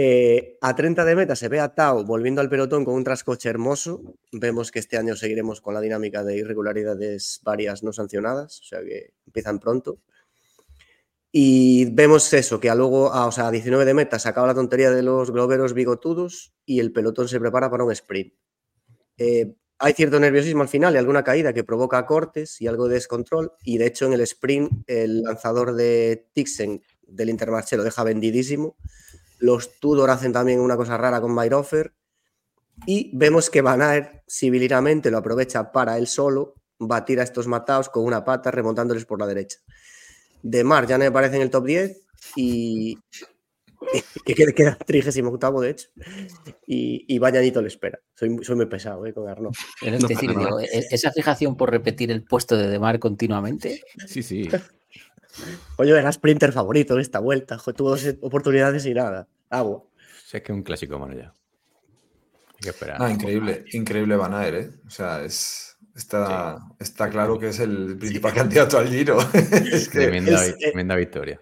Eh, 0.00 0.56
a 0.60 0.76
30 0.76 1.04
de 1.04 1.16
meta 1.16 1.34
se 1.34 1.48
ve 1.48 1.58
a 1.58 1.74
Tao 1.74 2.04
volviendo 2.04 2.40
al 2.40 2.48
pelotón 2.48 2.84
con 2.84 2.94
un 2.94 3.02
trascoche 3.02 3.48
hermoso. 3.48 4.00
Vemos 4.30 4.70
que 4.70 4.78
este 4.78 4.96
año 4.96 5.16
seguiremos 5.16 5.60
con 5.60 5.74
la 5.74 5.80
dinámica 5.80 6.22
de 6.22 6.36
irregularidades 6.36 7.40
varias 7.42 7.82
no 7.82 7.92
sancionadas, 7.92 8.60
o 8.60 8.62
sea 8.62 8.80
que 8.84 9.14
empiezan 9.26 9.58
pronto. 9.58 9.98
Y 11.32 11.86
vemos 11.90 12.32
eso, 12.32 12.60
que 12.60 12.70
a 12.70 12.76
luego, 12.76 13.12
a, 13.12 13.26
o 13.26 13.32
sea, 13.32 13.48
a 13.48 13.50
19 13.50 13.84
de 13.84 13.94
meta 13.94 14.20
se 14.20 14.28
acaba 14.28 14.46
la 14.46 14.54
tontería 14.54 14.92
de 14.92 15.02
los 15.02 15.32
globeros 15.32 15.74
bigotudos 15.74 16.54
y 16.64 16.78
el 16.78 16.92
pelotón 16.92 17.26
se 17.26 17.40
prepara 17.40 17.68
para 17.68 17.82
un 17.82 17.90
sprint. 17.90 18.34
Eh, 19.16 19.56
hay 19.80 19.94
cierto 19.94 20.20
nerviosismo 20.20 20.62
al 20.62 20.68
final 20.68 20.94
y 20.94 20.98
alguna 20.98 21.24
caída 21.24 21.52
que 21.52 21.64
provoca 21.64 22.06
cortes 22.06 22.60
y 22.60 22.68
algo 22.68 22.86
de 22.86 22.94
descontrol. 22.94 23.50
Y 23.64 23.78
de 23.78 23.86
hecho, 23.86 24.06
en 24.06 24.12
el 24.12 24.20
sprint, 24.20 24.70
el 24.86 25.22
lanzador 25.22 25.74
de 25.74 26.28
Tixen 26.34 26.82
del 27.08 27.30
Intermarché 27.30 27.76
lo 27.76 27.82
deja 27.82 28.04
vendidísimo. 28.04 28.76
Los 29.38 29.78
Tudor 29.80 30.10
hacen 30.10 30.32
también 30.32 30.60
una 30.60 30.76
cosa 30.76 30.96
rara 30.96 31.20
con 31.20 31.34
Myrofer. 31.34 31.92
Y 32.86 33.10
vemos 33.16 33.50
que 33.50 33.60
Van 33.60 33.82
Aert 33.82 34.22
civiliramente 34.28 35.10
lo 35.10 35.18
aprovecha 35.18 35.72
para 35.72 35.98
él 35.98 36.06
solo 36.06 36.54
batir 36.78 37.18
a 37.18 37.24
estos 37.24 37.46
matados 37.48 37.88
con 37.88 38.04
una 38.04 38.24
pata 38.24 38.50
remontándoles 38.50 39.04
por 39.04 39.18
la 39.18 39.26
derecha. 39.26 39.58
De 40.42 40.62
Mar 40.62 40.86
ya 40.86 40.96
no 40.96 41.04
me 41.04 41.10
parece 41.10 41.36
en 41.36 41.42
el 41.42 41.50
top 41.50 41.66
10 41.66 42.00
y 42.36 42.96
que 44.24 44.34
queda, 44.34 44.52
queda 44.52 44.76
38 44.76 45.60
de 45.60 45.70
hecho. 45.70 45.88
Y, 46.66 47.04
y 47.12 47.18
Bañadito 47.18 47.60
le 47.60 47.68
espera. 47.68 47.98
Soy, 48.14 48.38
soy 48.42 48.54
muy 48.56 48.66
pesado 48.66 49.04
eh, 49.06 49.12
con 49.12 49.28
Arnaud. 49.28 49.52
Pero 49.80 49.96
es 49.96 50.06
decir, 50.06 50.30
digo, 50.30 50.60
e- 50.60 50.86
esa 50.90 51.10
fijación 51.10 51.56
por 51.56 51.70
repetir 51.70 52.12
el 52.12 52.22
puesto 52.22 52.56
de 52.56 52.68
Demar 52.68 53.00
continuamente, 53.00 53.82
Sí, 54.06 54.22
sí. 54.22 54.48
Oye, 55.76 55.98
era 55.98 56.10
sprinter 56.12 56.52
favorito 56.52 56.94
de 56.96 57.02
esta 57.02 57.20
vuelta. 57.20 57.58
tuvo 57.76 57.90
dos 57.90 58.04
oportunidades 58.20 58.84
y 58.86 58.94
nada. 58.94 59.28
Agua. 59.50 59.84
Sé 60.26 60.42
que 60.42 60.52
es 60.52 60.56
un 60.56 60.62
clásico, 60.62 60.98
mano, 60.98 61.14
ya. 61.14 61.34
Hay 62.54 62.60
que 62.60 62.68
esperar. 62.70 62.96
Ah, 63.00 63.10
increíble, 63.10 63.64
increíble 63.72 64.16
Van 64.16 64.34
Aert, 64.34 64.56
¿eh? 64.56 64.70
O 64.86 64.90
sea, 64.90 65.24
es, 65.24 65.76
está, 65.94 66.58
está 66.78 67.08
claro 67.08 67.38
que 67.38 67.48
es 67.48 67.60
el 67.60 67.96
principal 67.98 68.32
candidato 68.34 68.78
al 68.78 68.88
Giro. 68.88 69.18
es 69.72 69.88
que, 69.88 70.00
Tremenda, 70.00 70.44
es- 70.44 70.56
vi- 70.56 70.64
eh, 70.64 70.70
tremenda 70.70 70.96
victoria. 70.96 71.40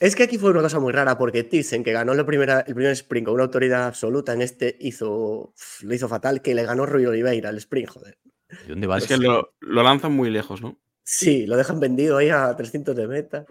Es 0.00 0.16
que 0.16 0.24
aquí 0.24 0.36
fue 0.36 0.50
una 0.50 0.62
cosa 0.62 0.80
muy 0.80 0.92
rara 0.92 1.16
porque 1.16 1.44
Thyssen, 1.44 1.84
que 1.84 1.92
ganó 1.92 2.12
la 2.14 2.26
primera, 2.26 2.60
el 2.60 2.74
primer 2.74 2.90
sprint 2.90 3.26
con 3.26 3.34
una 3.34 3.44
autoridad 3.44 3.86
absoluta, 3.86 4.32
en 4.32 4.42
este 4.42 4.76
hizo, 4.80 5.54
lo 5.82 5.94
hizo 5.94 6.08
fatal, 6.08 6.42
que 6.42 6.56
le 6.56 6.64
ganó 6.64 6.86
Rui 6.86 7.06
Oliveira 7.06 7.50
el 7.50 7.58
sprint, 7.58 7.88
joder. 7.88 8.18
¿De 8.48 8.56
dónde 8.66 8.88
va 8.88 8.98
Es 8.98 9.06
que 9.06 9.16
lo, 9.16 9.54
lo 9.60 9.82
lanzan 9.84 10.10
muy 10.12 10.28
lejos, 10.30 10.60
¿no? 10.60 10.76
Sí, 11.04 11.46
lo 11.46 11.56
dejan 11.56 11.80
vendido 11.80 12.16
ahí 12.18 12.30
a 12.30 12.54
300 12.56 12.94
de 12.96 13.06
meta. 13.08 13.44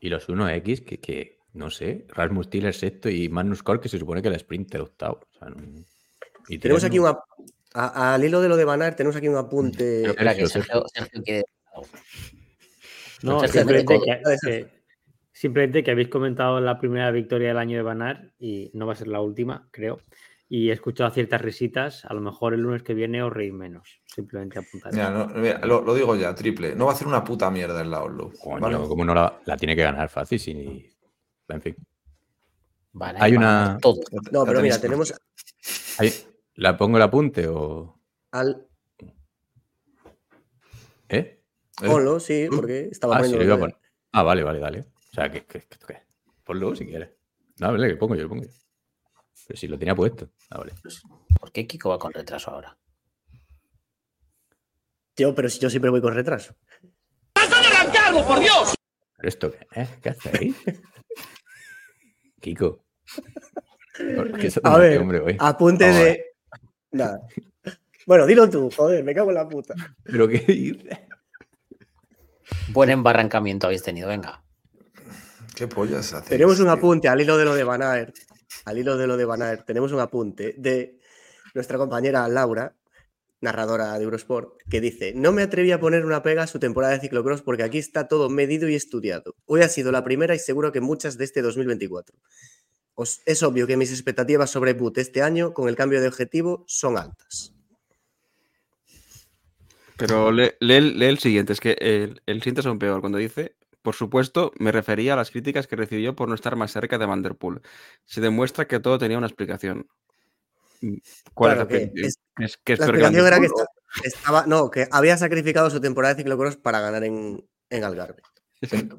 Y 0.00 0.08
los 0.08 0.28
1X 0.28 0.84
que, 0.84 0.98
que, 1.00 1.38
no 1.52 1.70
sé, 1.70 2.06
Rasmus 2.08 2.50
Tiller 2.50 2.74
sexto 2.74 3.08
y 3.08 3.28
Magnus 3.28 3.62
Cor, 3.62 3.80
que 3.80 3.88
se 3.88 3.98
supone 3.98 4.22
que 4.22 4.28
el 4.28 4.34
sprint 4.34 4.74
el 4.74 4.80
octavo. 4.82 5.20
O 5.34 5.38
sea, 5.38 5.48
no- 5.50 5.84
y 6.48 6.58
Tenemos 6.58 6.82
aquí 6.84 6.96
no- 6.96 7.02
una. 7.04 7.18
a- 7.74 8.14
Al 8.14 8.24
hilo 8.24 8.40
de 8.40 8.48
lo 8.48 8.56
de 8.56 8.64
Van 8.64 8.82
Aert, 8.82 8.96
tenemos 8.96 9.16
aquí 9.16 9.28
un 9.28 9.36
apunte. 9.36 10.00
Pero 10.02 10.12
espera 10.12 10.34
que 10.34 10.46
Sergio, 10.46 10.84
Sergio, 10.92 11.22
quiere- 11.22 11.44
No, 13.22 13.40
Sergio, 13.40 13.60
simplemente 13.60 13.94
Sergio, 13.98 14.22
que, 14.40 14.46
que- 14.50 14.68
simplemente 15.32 15.84
que 15.84 15.90
habéis 15.92 16.08
comentado 16.08 16.60
la 16.60 16.78
primera 16.78 17.10
victoria 17.10 17.48
del 17.48 17.58
año 17.58 17.76
de 17.76 17.82
Banar 17.82 18.32
y 18.38 18.70
no 18.74 18.86
va 18.86 18.94
a 18.94 18.96
ser 18.96 19.08
la 19.08 19.20
última, 19.20 19.68
creo. 19.70 20.00
Y 20.54 20.68
he 20.68 20.74
escuchado 20.74 21.08
ciertas 21.10 21.40
risitas. 21.40 22.04
A 22.04 22.12
lo 22.12 22.20
mejor 22.20 22.52
el 22.52 22.60
lunes 22.60 22.82
que 22.82 22.92
viene 22.92 23.22
os 23.22 23.32
reís 23.32 23.54
menos. 23.54 24.02
Simplemente 24.04 24.58
apuntar. 24.58 24.92
mira, 24.92 25.08
no, 25.10 25.26
mira, 25.28 25.58
lo, 25.64 25.80
lo 25.80 25.94
digo 25.94 26.14
ya, 26.14 26.34
triple. 26.34 26.74
No 26.74 26.84
va 26.84 26.90
a 26.90 26.94
hacer 26.94 27.06
una 27.06 27.24
puta 27.24 27.50
mierda 27.50 27.80
en 27.80 27.90
la 27.90 28.02
Oslo. 28.02 28.30
Coño, 28.38 28.60
¿vale? 28.60 28.76
¿cómo 28.86 29.02
no 29.02 29.14
la, 29.14 29.40
la 29.46 29.56
tiene 29.56 29.74
que 29.74 29.82
ganar 29.82 30.10
fácil? 30.10 30.38
Si... 30.38 30.52
En 31.48 31.62
fin. 31.62 31.74
Van 32.92 33.16
Hay 33.18 33.34
una- 33.34 33.78
todo. 33.80 34.00
No, 34.30 34.44
pero 34.44 34.60
mira, 34.60 34.78
tenemos 34.78 35.14
¿La 36.56 36.76
pongo 36.76 36.98
el 36.98 37.02
apunte 37.02 37.48
o...? 37.48 37.98
al. 38.32 38.66
¿Eh? 41.08 41.16
¿Eh? 41.80 41.86
Ponlo, 41.86 42.20
sí, 42.20 42.46
porque 42.54 42.88
estaba 42.90 43.16
Ah, 43.16 43.18
sí, 43.24 43.32
poniendo 43.32 43.38
lo 43.38 43.44
iba 43.44 43.54
a 43.54 43.56
los 43.56 43.66
de- 43.68 43.72
poner. 43.74 43.90
Ah, 44.12 44.22
vale, 44.22 44.42
vale, 44.42 44.58
dale. 44.58 44.80
O 44.80 45.14
sea, 45.14 45.30
que, 45.30 45.46
que, 45.46 45.60
que- 45.60 45.78
que- 45.86 46.02
Ponlo 46.44 46.74
si 46.76 46.84
quieres. 46.84 47.08
No, 47.58 47.72
vale, 47.72 47.88
que 47.88 47.96
pongo 47.96 48.14
yo, 48.16 48.24
lo 48.24 48.28
pongo 48.28 48.42
yo. 48.44 48.50
Pero 49.46 49.58
si 49.58 49.68
lo 49.68 49.78
tenía 49.78 49.94
puesto. 49.94 50.30
Ah, 50.50 50.58
vale. 50.58 50.72
¿Por 51.38 51.52
qué 51.52 51.66
Kiko 51.66 51.90
va 51.90 51.98
con 51.98 52.12
retraso 52.12 52.50
ahora? 52.50 52.76
Tío, 55.14 55.34
pero 55.34 55.48
si 55.48 55.58
yo 55.58 55.68
siempre 55.68 55.90
voy 55.90 56.00
con 56.00 56.14
retraso. 56.14 56.54
¿Pero 59.16 59.28
esto 59.28 59.50
qué 59.52 59.66
es? 59.72 59.88
¿Qué 60.00 60.08
hacéis? 60.08 60.56
Kiko. 62.40 62.84
¿Qué 64.40 64.46
es 64.46 64.60
A 64.62 64.78
ver, 64.78 65.00
hombre? 65.00 65.36
Apunte 65.38 65.84
a 65.84 65.92
de. 65.92 66.24
Nada. 66.92 67.20
Bueno, 68.06 68.26
dilo 68.26 68.50
tú, 68.50 68.70
joder, 68.74 69.04
me 69.04 69.14
cago 69.14 69.30
en 69.30 69.34
la 69.36 69.48
puta. 69.48 69.74
¿Pero 70.02 70.26
qué 70.28 70.38
dices? 70.38 70.98
Buen 72.68 72.90
embarrancamiento 72.90 73.66
habéis 73.66 73.82
tenido, 73.82 74.08
venga. 74.08 74.42
¿Qué 75.54 75.68
pollas 75.68 76.12
hacéis? 76.12 76.30
Tenemos 76.30 76.58
un 76.58 76.66
tío? 76.66 76.72
apunte 76.72 77.08
al 77.08 77.20
hilo 77.20 77.36
de 77.36 77.44
lo 77.44 77.54
de 77.54 77.64
Van 77.64 77.82
Aert. 77.82 78.16
Al 78.64 78.78
hilo 78.78 78.96
de 78.96 79.06
lo 79.06 79.16
de 79.16 79.24
Van 79.24 79.42
Aert, 79.42 79.66
tenemos 79.66 79.92
un 79.92 80.00
apunte 80.00 80.54
de 80.58 80.98
nuestra 81.54 81.78
compañera 81.78 82.26
Laura, 82.28 82.74
narradora 83.40 83.98
de 83.98 84.04
Eurosport, 84.04 84.54
que 84.70 84.80
dice: 84.80 85.12
No 85.14 85.32
me 85.32 85.42
atreví 85.42 85.72
a 85.72 85.80
poner 85.80 86.04
una 86.06 86.22
pega 86.22 86.44
a 86.44 86.46
su 86.46 86.58
temporada 86.58 86.94
de 86.94 87.00
ciclocross 87.00 87.42
porque 87.42 87.62
aquí 87.64 87.78
está 87.78 88.08
todo 88.08 88.28
medido 88.30 88.68
y 88.68 88.74
estudiado. 88.74 89.34
Hoy 89.46 89.62
ha 89.62 89.68
sido 89.68 89.90
la 89.92 90.04
primera 90.04 90.34
y 90.34 90.38
seguro 90.38 90.72
que 90.72 90.80
muchas 90.80 91.18
de 91.18 91.24
este 91.24 91.42
2024. 91.42 92.16
Os- 92.94 93.20
es 93.26 93.42
obvio 93.42 93.66
que 93.66 93.76
mis 93.76 93.90
expectativas 93.90 94.50
sobre 94.50 94.74
Boot 94.74 94.98
este 94.98 95.22
año, 95.22 95.54
con 95.54 95.68
el 95.68 95.76
cambio 95.76 96.00
de 96.00 96.08
objetivo, 96.08 96.64
son 96.68 96.98
altas. 96.98 97.52
Pero 99.96 100.32
lee, 100.32 100.50
lee 100.60 100.74
el- 100.74 100.98
lee 100.98 101.06
el 101.06 101.18
siguiente, 101.18 101.52
es 101.52 101.60
que 101.60 101.76
el, 101.80 102.22
el 102.26 102.38
siguiente 102.40 102.60
es 102.60 102.66
aún 102.66 102.78
peor. 102.78 103.00
Cuando 103.00 103.18
dice, 103.18 103.56
por 103.82 103.94
supuesto, 103.94 104.52
me 104.58 104.72
refería 104.72 105.12
a 105.14 105.16
las 105.16 105.30
críticas 105.30 105.66
que 105.66 105.76
recibió 105.76 106.14
por 106.14 106.28
no 106.28 106.34
estar 106.34 106.56
más 106.56 106.72
cerca 106.72 106.98
de 106.98 107.06
Vanderpool. 107.06 107.62
Se 108.04 108.20
demuestra 108.20 108.66
que 108.66 108.80
todo 108.80 108.98
tenía 108.98 109.18
una 109.18 109.26
explicación. 109.26 109.88
Mm, 110.80 110.96
¿Cuál 111.34 111.54
Claro, 111.56 111.62
es 111.62 111.66
la 111.66 111.68
que 111.68 111.84
explicación? 111.84 112.06
es- 112.06 112.16
¿Que 112.36 112.44
es, 112.44 112.56
que 112.58 112.72
es 112.74 112.78
La 112.78 112.84
explicación 112.86 113.26
era 113.26 113.40
que 113.40 113.48
estaba, 114.08 114.46
no, 114.46 114.70
que 114.70 114.88
había 114.90 115.16
sacrificado 115.16 115.68
su 115.70 115.80
temporada 115.80 116.14
de 116.14 116.22
ciclocross 116.22 116.56
para 116.56 116.80
ganar 116.80 117.04
en, 117.04 117.44
en 117.70 117.84
Algarve. 117.84 118.22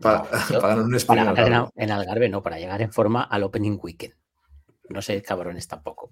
Para, 0.01 0.23
para 0.61 0.67
ganar 0.75 0.79
un 0.85 0.97
Para 1.07 1.23
ganar 1.23 1.47
en, 1.47 1.53
al- 1.53 1.69
en 1.75 1.91
Algarve, 1.91 2.29
no, 2.29 2.43
para 2.43 2.59
llegar 2.59 2.81
en 2.81 2.91
forma 2.91 3.23
al 3.23 3.43
Opening 3.43 3.79
Weekend. 3.81 4.13
No 4.89 5.01
sé, 5.01 5.21
cabrones 5.21 5.67
tampoco. 5.67 6.11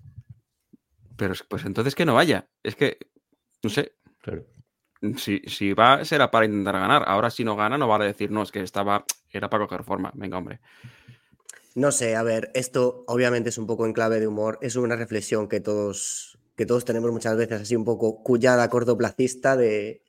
Pero 1.17 1.33
es- 1.33 1.43
pues 1.43 1.65
entonces 1.65 1.93
que 1.93 2.05
no 2.05 2.15
vaya. 2.15 2.47
Es 2.63 2.75
que, 2.75 2.97
no 3.63 3.69
sé, 3.69 3.95
Claro. 4.21 4.45
Si, 5.17 5.39
si 5.47 5.73
va, 5.73 6.05
será 6.05 6.29
para 6.29 6.45
intentar 6.45 6.75
ganar. 6.75 7.03
Ahora 7.07 7.29
si 7.29 7.43
no 7.43 7.55
gana, 7.55 7.77
no 7.77 7.87
vale 7.87 8.05
decir, 8.05 8.31
no, 8.31 8.43
es 8.43 8.51
que 8.51 8.61
estaba, 8.61 9.05
era 9.31 9.49
para 9.49 9.65
coger 9.65 9.83
forma. 9.83 10.11
Venga, 10.13 10.37
hombre. 10.37 10.59
No 11.73 11.91
sé, 11.91 12.15
a 12.15 12.23
ver, 12.23 12.51
esto 12.53 13.03
obviamente 13.07 13.49
es 13.49 13.57
un 13.57 13.65
poco 13.65 13.85
en 13.85 13.93
clave 13.93 14.19
de 14.19 14.27
humor, 14.27 14.59
es 14.61 14.75
una 14.75 14.97
reflexión 14.97 15.47
que 15.47 15.61
todos, 15.61 16.37
que 16.57 16.65
todos 16.65 16.83
tenemos 16.83 17.11
muchas 17.11 17.37
veces, 17.37 17.61
así 17.61 17.75
un 17.75 17.85
poco 17.85 18.21
cullada 18.23 18.69
cortoplacista 18.69 19.55
de 19.55 20.01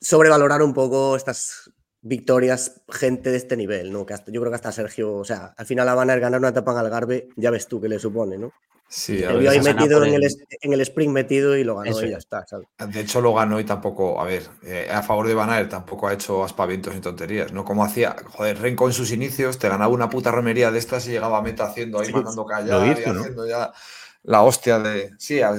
sobrevalorar 0.00 0.62
un 0.62 0.72
poco 0.72 1.16
estas 1.16 1.71
victorias, 2.02 2.82
gente 2.88 3.30
de 3.30 3.36
este 3.38 3.56
nivel, 3.56 3.92
¿no? 3.92 4.04
Que 4.06 4.14
hasta- 4.14 4.30
yo 4.32 4.40
creo 4.40 4.50
que 4.50 4.56
hasta 4.56 4.72
Sergio, 4.72 5.14
o 5.14 5.24
sea, 5.24 5.54
al 5.56 5.66
final 5.66 5.86
la 5.86 5.94
van 5.94 6.10
a 6.10 6.16
ganar 6.16 6.40
una 6.40 6.48
etapa 6.50 6.72
en 6.72 6.78
Algarve, 6.78 7.28
ya 7.36 7.50
ves 7.50 7.68
tú 7.68 7.80
qué 7.80 7.88
le 7.88 7.98
supone, 7.98 8.38
¿no? 8.38 8.50
Sí, 8.88 9.24
a 9.24 9.32
ver, 9.32 9.48
ahí 9.48 9.60
metido 9.60 10.04
en 10.04 10.14
el, 10.14 10.22
en 10.60 10.72
el 10.72 10.80
sprint 10.82 11.12
metido 11.12 11.56
y 11.56 11.64
lo 11.64 11.76
ganó 11.76 11.90
Eso 11.92 12.06
y 12.06 12.10
ya 12.10 12.16
es. 12.16 12.24
está, 12.24 12.44
¿sabes? 12.46 12.66
De 12.78 13.00
hecho, 13.00 13.20
lo 13.20 13.32
ganó 13.32 13.60
y 13.60 13.64
tampoco, 13.64 14.20
a 14.20 14.24
ver, 14.24 14.42
eh, 14.64 14.88
a 14.92 15.02
favor 15.02 15.28
de 15.28 15.34
Van 15.34 15.48
Aert 15.50 15.70
tampoco 15.70 16.08
ha 16.08 16.12
hecho 16.12 16.42
aspavientos 16.44 16.92
ni 16.94 17.00
tonterías, 17.00 17.52
¿no? 17.52 17.64
Como 17.64 17.84
hacía, 17.84 18.16
joder, 18.32 18.58
Renko 18.60 18.88
en 18.88 18.92
sus 18.92 19.12
inicios 19.12 19.58
te 19.58 19.68
ganaba 19.68 19.92
una 19.94 20.10
puta 20.10 20.30
romería 20.32 20.70
de 20.70 20.78
estas 20.78 21.06
y 21.06 21.12
llegaba 21.12 21.38
a 21.38 21.42
meta 21.42 21.64
haciendo 21.66 22.00
ahí, 22.00 22.08
Sí, 22.08 22.12
mandando 22.12 22.44
callar 22.44 22.98
y 22.98 23.00
hizo, 23.00 23.14
¿no? 23.14 23.20
haciendo 23.20 23.46
ya 23.46 23.72
la 24.24 24.42
hostia 24.42 24.78
de. 24.80 25.10
Sí, 25.18 25.40
a- 25.40 25.54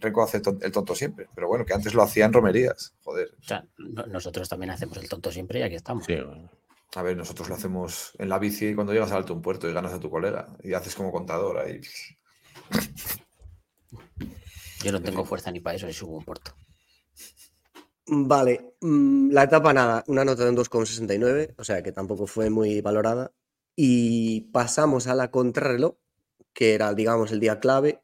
Renko 0.00 0.22
hace 0.22 0.40
el 0.60 0.72
tonto 0.72 0.94
siempre, 0.94 1.28
pero 1.34 1.48
bueno, 1.48 1.64
que 1.64 1.74
antes 1.74 1.94
lo 1.94 2.02
hacía 2.02 2.26
en 2.26 2.32
romerías, 2.32 2.94
joder. 3.02 3.30
O 3.40 3.44
sea, 3.44 3.66
no- 3.78 4.06
nosotros 4.06 4.48
también 4.48 4.70
hacemos 4.70 4.96
el 4.98 5.08
tonto 5.08 5.30
siempre 5.32 5.60
y 5.60 5.62
aquí 5.62 5.74
estamos. 5.74 6.04
Sí, 6.06 6.14
bueno. 6.16 6.50
A 6.94 7.02
ver, 7.02 7.16
nosotros 7.16 7.48
lo 7.48 7.56
hacemos 7.56 8.12
en 8.18 8.28
la 8.28 8.38
bici 8.38 8.74
cuando 8.74 8.92
llegas 8.92 9.10
al 9.10 9.18
alto 9.18 9.34
un 9.34 9.42
puerto 9.42 9.68
y 9.68 9.72
ganas 9.72 9.92
a 9.92 10.00
tu 10.00 10.08
colega 10.10 10.46
y 10.62 10.72
haces 10.72 10.94
como 10.94 11.10
contador 11.12 11.58
ahí. 11.58 11.80
Yo 14.82 14.92
no 14.92 15.02
tengo 15.02 15.24
fuerza 15.24 15.50
ni 15.50 15.60
para 15.60 15.76
eso 15.76 15.88
y 15.88 15.92
subo 15.92 16.18
un 16.18 16.24
puerto. 16.24 16.52
Vale, 18.06 18.74
mm, 18.80 19.30
la 19.32 19.44
etapa 19.44 19.72
nada, 19.72 20.04
una 20.06 20.24
nota 20.24 20.44
de 20.44 20.50
un 20.50 20.56
2,69, 20.56 21.54
o 21.58 21.64
sea 21.64 21.82
que 21.82 21.92
tampoco 21.92 22.26
fue 22.26 22.50
muy 22.50 22.80
valorada. 22.80 23.32
Y 23.74 24.42
pasamos 24.52 25.06
a 25.06 25.14
la 25.14 25.30
contrarreloj, 25.30 25.96
que 26.54 26.74
era, 26.74 26.94
digamos, 26.94 27.32
el 27.32 27.40
día 27.40 27.60
clave. 27.60 28.02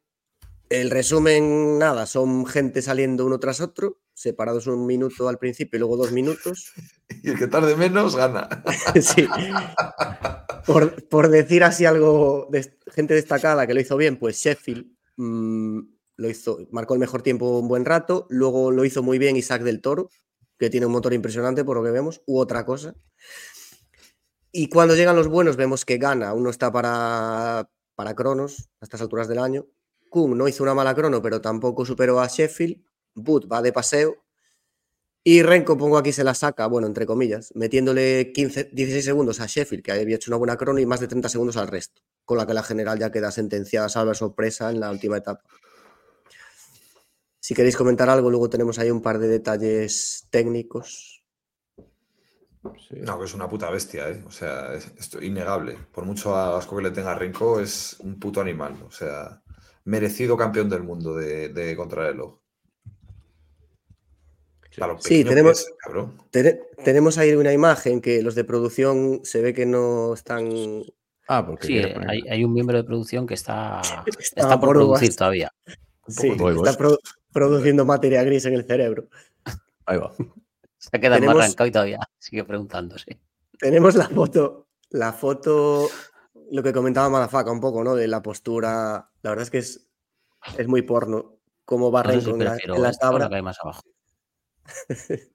El 0.73 0.89
resumen, 0.89 1.79
nada, 1.79 2.07
son 2.07 2.47
gente 2.47 2.81
saliendo 2.81 3.27
uno 3.27 3.39
tras 3.39 3.61
otro, 3.61 4.01
separados 4.15 4.67
un 4.67 4.87
minuto 4.87 5.29
al 5.29 5.37
principio 5.37 5.77
y 5.77 5.81
luego 5.81 5.99
dos 5.99 6.13
minutos. 6.13 6.73
Y 7.23 7.29
el 7.29 7.39
que 7.39 7.47
tarde 7.47 7.77
menos 7.77 8.17
gana. 8.17 8.49
Sí. 9.03 9.29
Por, 10.67 11.07
por 11.09 11.29
decir 11.29 11.63
así 11.63 11.85
algo 11.85 12.49
de 12.51 12.75
gente 12.87 13.13
destacada 13.13 13.67
que 13.67 13.75
lo 13.75 13.81
hizo 13.83 13.99
bien, 13.99 14.19
pues 14.19 14.39
Sheffield 14.39 14.87
mm, 15.19 15.81
lo 16.17 16.31
hizo, 16.31 16.67
marcó 16.71 16.95
el 16.95 17.01
mejor 17.01 17.21
tiempo 17.21 17.59
un 17.59 17.69
buen 17.69 17.85
rato, 17.85 18.27
luego 18.31 18.71
lo 18.71 18.87
hizo 18.87 19.03
muy 19.03 19.19
bien 19.19 19.37
Isaac 19.37 19.63
del 19.63 19.83
Toro, 19.83 20.09
que 20.59 20.71
tiene 20.71 20.87
un 20.87 20.93
motor 20.93 21.13
impresionante 21.13 21.65
por 21.65 21.77
lo 21.77 21.85
que 21.85 21.91
vemos, 21.91 22.23
u 22.27 22.39
otra 22.39 22.65
cosa. 22.65 22.95
Y 24.51 24.71
cuando 24.71 24.97
llegan 24.97 25.17
los 25.17 25.29
buenos, 25.29 25.57
vemos 25.57 25.85
que 25.85 25.99
gana, 25.99 26.31
aún 26.31 26.45
no 26.45 26.51
está 26.51 26.73
para, 26.73 27.69
para 27.95 28.15
Cronos 28.15 28.71
a 28.81 28.87
estas 28.87 29.03
alturas 29.03 29.29
del 29.29 29.39
año. 29.39 29.67
Kun 30.13 30.37
no 30.37 30.47
hizo 30.47 30.63
una 30.63 30.75
mala 30.75 30.95
crono, 30.95 31.23
pero 31.23 31.41
tampoco 31.41 31.87
superó 31.87 32.21
a 32.21 32.27
Sheffield. 32.27 32.85
Boot 33.15 33.51
va 33.51 33.63
de 33.63 33.73
paseo. 33.73 34.23
Y 35.25 35.43
Renko, 35.43 35.79
pongo 35.79 35.97
aquí, 35.97 36.13
se 36.13 36.23
la 36.23 36.35
saca, 36.35 36.67
bueno, 36.67 36.87
entre 36.87 37.07
comillas, 37.07 37.51
metiéndole 37.55 38.31
15, 38.33 38.65
16 38.73 39.05
segundos 39.07 39.41
a 39.41 39.47
Sheffield, 39.47 39.83
que 39.83 39.93
había 39.93 40.17
hecho 40.17 40.31
una 40.31 40.37
buena 40.37 40.59
crono, 40.59 40.81
y 40.81 40.87
más 40.87 41.01
de 41.01 41.09
30 41.09 41.31
segundos 41.31 41.57
al 41.57 41.69
resto, 41.69 42.03
con 42.27 42.37
la 42.37 42.47
que 42.47 42.53
la 42.53 42.63
general 42.63 42.99
ya 42.99 43.11
queda 43.11 43.31
sentenciada, 43.31 43.89
salva 43.89 44.13
sorpresa 44.13 44.71
en 44.71 44.81
la 44.81 44.91
última 44.91 45.17
etapa. 45.17 45.45
Si 47.41 47.55
queréis 47.55 47.77
comentar 47.77 48.11
algo, 48.11 48.29
luego 48.29 48.51
tenemos 48.51 48.79
ahí 48.79 48.91
un 48.91 49.01
par 49.01 49.19
de 49.19 49.29
detalles 49.29 50.27
técnicos. 50.31 51.25
No, 52.91 53.19
que 53.19 53.25
es 53.25 53.33
una 53.33 53.49
puta 53.49 53.71
bestia, 53.71 54.11
¿eh? 54.11 54.23
O 54.27 54.31
sea, 54.31 54.75
es, 54.75 54.93
es 54.99 55.23
innegable. 55.23 55.79
Por 55.91 56.05
mucho 56.05 56.37
asco 56.37 56.77
que 56.77 56.83
le 56.83 56.91
tenga 56.91 57.15
Renko, 57.15 57.61
es 57.61 57.97
un 58.01 58.19
puto 58.19 58.43
animal. 58.43 58.77
O 58.87 58.91
sea, 58.91 59.43
merecido 59.85 60.37
campeón 60.37 60.69
del 60.69 60.83
mundo 60.83 61.15
de, 61.15 61.49
de 61.49 61.77
contrarreloj. 61.77 62.39
Claro, 64.75 64.97
sí, 65.01 65.23
tenemos, 65.23 65.71
es, 66.33 66.59
tenemos 66.83 67.19
ahí 67.19 67.35
una 67.35 67.53
imagen 67.53 68.01
que 68.01 68.23
los 68.23 68.35
de 68.35 68.45
producción 68.45 69.21
se 69.23 69.43
ve 69.43 69.53
que 69.53 69.67
no 69.67 70.15
están. 70.15 70.83
Ah, 71.29 71.45
porque 71.45 71.67
sí, 71.67 71.79
hay, 71.79 72.23
hay, 72.29 72.45
un 72.45 72.55
miembro 72.55 72.79
de 72.79 72.85
producción 72.85 73.27
que 73.27 73.35
está, 73.35 73.83
está, 74.19 74.59
por, 74.59 74.69
por 74.69 74.77
producir 74.77 75.15
todavía. 75.15 75.53
Sí, 76.09 76.31
está 76.31 76.77
pro, 76.77 76.99
produciendo 77.33 77.85
materia 77.85 78.25
gris 78.25 78.47
en 78.47 78.55
el 78.55 78.65
cerebro. 78.65 79.09
Ahí 79.85 79.99
va. 79.99 80.15
Se 80.79 80.89
ha 80.97 80.99
quedado 80.99 81.21
tenemos, 81.21 81.43
arrancado 81.43 81.69
y 81.69 81.71
todavía 81.71 81.99
sigue 82.19 82.45
preguntándose. 82.45 83.21
Tenemos 83.59 83.95
la 83.95 84.09
foto, 84.09 84.69
la 84.91 85.13
foto, 85.13 85.89
lo 86.53 86.63
que 86.63 86.73
comentaba 86.75 87.09
Malafaca 87.09 87.51
un 87.51 87.61
poco, 87.61 87.83
¿no? 87.83 87.95
De 87.95 88.07
la 88.07 88.23
postura. 88.23 89.11
La 89.23 89.31
verdad 89.31 89.45
es 89.45 89.51
que 89.51 89.59
es, 89.59 89.89
es 90.59 90.69
muy 90.69 90.83
porno. 90.83 91.39
Cómo 91.65 91.91
barren 91.91 92.17
no 92.17 92.21
sé 92.21 92.25
si 92.27 92.31
con 92.31 92.45
la, 92.45 92.59
la 92.89 92.93
tabla. 92.93 93.43
Más 93.43 93.59
abajo. 93.61 93.83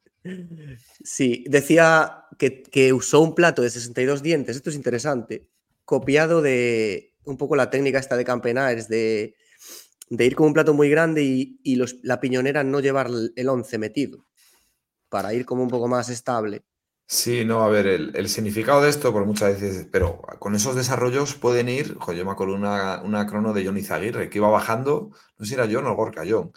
sí, 1.03 1.43
decía 1.47 2.25
que, 2.37 2.61
que, 2.61 2.93
usó 2.93 3.21
un 3.21 3.33
plato 3.33 3.63
de 3.63 3.71
62 3.71 4.21
dientes, 4.21 4.55
esto 4.55 4.69
es 4.69 4.75
interesante, 4.75 5.49
copiado 5.85 6.41
de 6.41 7.15
un 7.25 7.37
poco 7.37 7.55
la 7.55 7.69
técnica 7.69 7.97
esta 7.97 8.15
de 8.15 8.23
Campenares, 8.23 8.87
de, 8.87 9.35
de 10.09 10.25
ir 10.25 10.35
con 10.35 10.47
un 10.47 10.53
plato 10.53 10.73
muy 10.73 10.89
grande 10.89 11.23
y, 11.23 11.59
y 11.63 11.77
los, 11.77 11.97
la 12.03 12.19
piñonera 12.19 12.63
no 12.63 12.79
llevar 12.79 13.09
el 13.35 13.49
11 13.49 13.77
metido, 13.79 14.27
para 15.09 15.33
ir 15.33 15.45
como 15.45 15.63
un 15.63 15.69
poco 15.69 15.87
más 15.87 16.09
estable. 16.09 16.63
Sí, 17.09 17.45
no, 17.45 17.63
a 17.63 17.69
ver, 17.69 17.87
el, 17.87 18.11
el, 18.15 18.27
significado 18.27 18.81
de 18.81 18.89
esto, 18.89 19.13
por 19.13 19.25
muchas 19.25 19.61
veces, 19.61 19.87
pero 19.89 20.21
con 20.39 20.55
esos 20.55 20.75
desarrollos 20.75 21.35
pueden 21.35 21.69
ir, 21.69 21.95
joder, 21.97 22.19
yo 22.19 22.25
me 22.25 22.31
acuerdo 22.31 22.55
una, 22.55 23.01
una 23.01 23.25
crono 23.25 23.53
de 23.53 23.65
Johnny 23.65 23.81
Zaguirre, 23.81 24.29
que 24.29 24.39
iba 24.39 24.49
bajando, 24.49 25.11
no 25.37 25.45
sé 25.45 25.49
si 25.49 25.53
era 25.53 25.69
John 25.71 25.87
o 25.87 25.95
Gorka 25.95 26.23
John, 26.27 26.51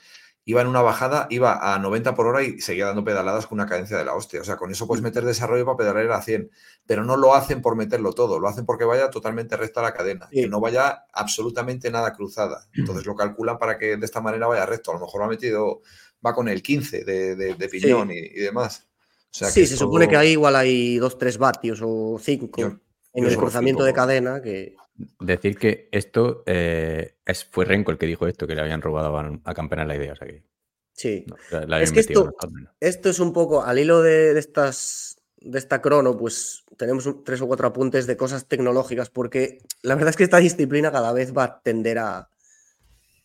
iba 0.44 0.60
en 0.62 0.66
una 0.66 0.82
bajada, 0.82 1.28
iba 1.30 1.74
a 1.74 1.78
90 1.78 2.14
por 2.16 2.26
hora 2.26 2.42
y 2.42 2.60
seguía 2.60 2.86
dando 2.86 3.04
pedaladas 3.04 3.46
con 3.46 3.60
una 3.60 3.68
cadencia 3.68 3.96
de 3.98 4.04
la 4.04 4.14
hostia. 4.14 4.40
O 4.40 4.44
sea, 4.44 4.56
con 4.56 4.70
eso 4.72 4.86
puedes 4.86 5.02
meter 5.02 5.24
desarrollo 5.24 5.64
para 5.64 5.76
pedalar 5.76 6.10
a 6.10 6.22
100, 6.22 6.50
pero 6.86 7.04
no 7.04 7.16
lo 7.16 7.34
hacen 7.34 7.62
por 7.62 7.76
meterlo 7.76 8.12
todo, 8.12 8.40
lo 8.40 8.48
hacen 8.48 8.66
porque 8.66 8.84
vaya 8.84 9.10
totalmente 9.10 9.56
recta 9.56 9.82
la 9.82 9.94
cadena, 9.94 10.28
sí. 10.30 10.42
que 10.42 10.48
no 10.48 10.60
vaya 10.60 11.04
absolutamente 11.12 11.90
nada 11.92 12.12
cruzada. 12.12 12.66
Entonces 12.72 13.06
lo 13.06 13.14
calculan 13.14 13.58
para 13.58 13.78
que 13.78 13.96
de 13.96 14.04
esta 14.04 14.20
manera 14.20 14.48
vaya 14.48 14.66
recto. 14.66 14.90
A 14.90 14.94
lo 14.94 15.00
mejor 15.00 15.22
ha 15.22 15.28
metido, 15.28 15.82
va 16.24 16.34
con 16.34 16.48
el 16.48 16.62
15 16.62 17.04
de, 17.04 17.36
de, 17.36 17.54
de 17.54 17.68
piñón 17.68 18.08
sí. 18.08 18.14
y, 18.14 18.40
y, 18.40 18.42
demás. 18.42 18.89
O 19.30 19.32
sea, 19.32 19.48
sí, 19.48 19.66
se 19.66 19.76
todo... 19.76 19.86
supone 19.86 20.08
que 20.08 20.16
ahí 20.16 20.30
igual 20.30 20.56
hay 20.56 20.98
2-3 20.98 21.38
vatios 21.38 21.80
o 21.82 22.18
5 22.20 22.80
en 23.12 23.24
el 23.24 23.36
cruzamiento 23.36 23.84
de 23.84 23.92
cadena 23.92 24.42
que... 24.42 24.76
Decir 25.18 25.56
que 25.56 25.88
esto 25.92 26.42
eh, 26.46 27.16
es, 27.24 27.44
fue 27.44 27.64
Renko 27.64 27.90
el 27.90 27.98
que 27.98 28.06
dijo 28.06 28.26
esto, 28.26 28.46
que 28.46 28.54
le 28.54 28.60
habían 28.60 28.82
robado 28.82 29.16
a, 29.16 29.40
a 29.44 29.54
Campana 29.54 29.86
la 29.86 29.96
idea. 29.96 30.12
O 30.12 30.16
sea 30.16 30.26
que... 30.26 30.44
Sí. 30.92 31.24
No, 31.26 31.36
la, 31.50 31.66
la 31.66 31.82
es 31.82 31.92
que 31.92 32.00
esto, 32.00 32.34
esto, 32.80 33.08
es 33.08 33.18
un 33.20 33.32
poco, 33.32 33.62
al 33.62 33.78
hilo 33.78 34.02
de, 34.02 34.34
de, 34.34 34.40
estas 34.40 35.16
de 35.40 35.58
esta 35.58 35.80
crono, 35.80 36.16
pues 36.18 36.64
tenemos 36.76 37.06
un, 37.06 37.24
tres 37.24 37.40
o 37.40 37.46
cuatro 37.46 37.68
apuntes 37.68 38.06
de 38.06 38.16
cosas 38.16 38.46
tecnológicas, 38.46 39.08
porque 39.08 39.62
la 39.82 39.94
verdad 39.94 40.10
es 40.10 40.16
que 40.16 40.24
esta 40.24 40.38
disciplina 40.38 40.92
cada 40.92 41.12
vez 41.12 41.34
va 41.34 41.44
a 41.44 41.62
tender 41.62 41.98
a, 41.98 42.29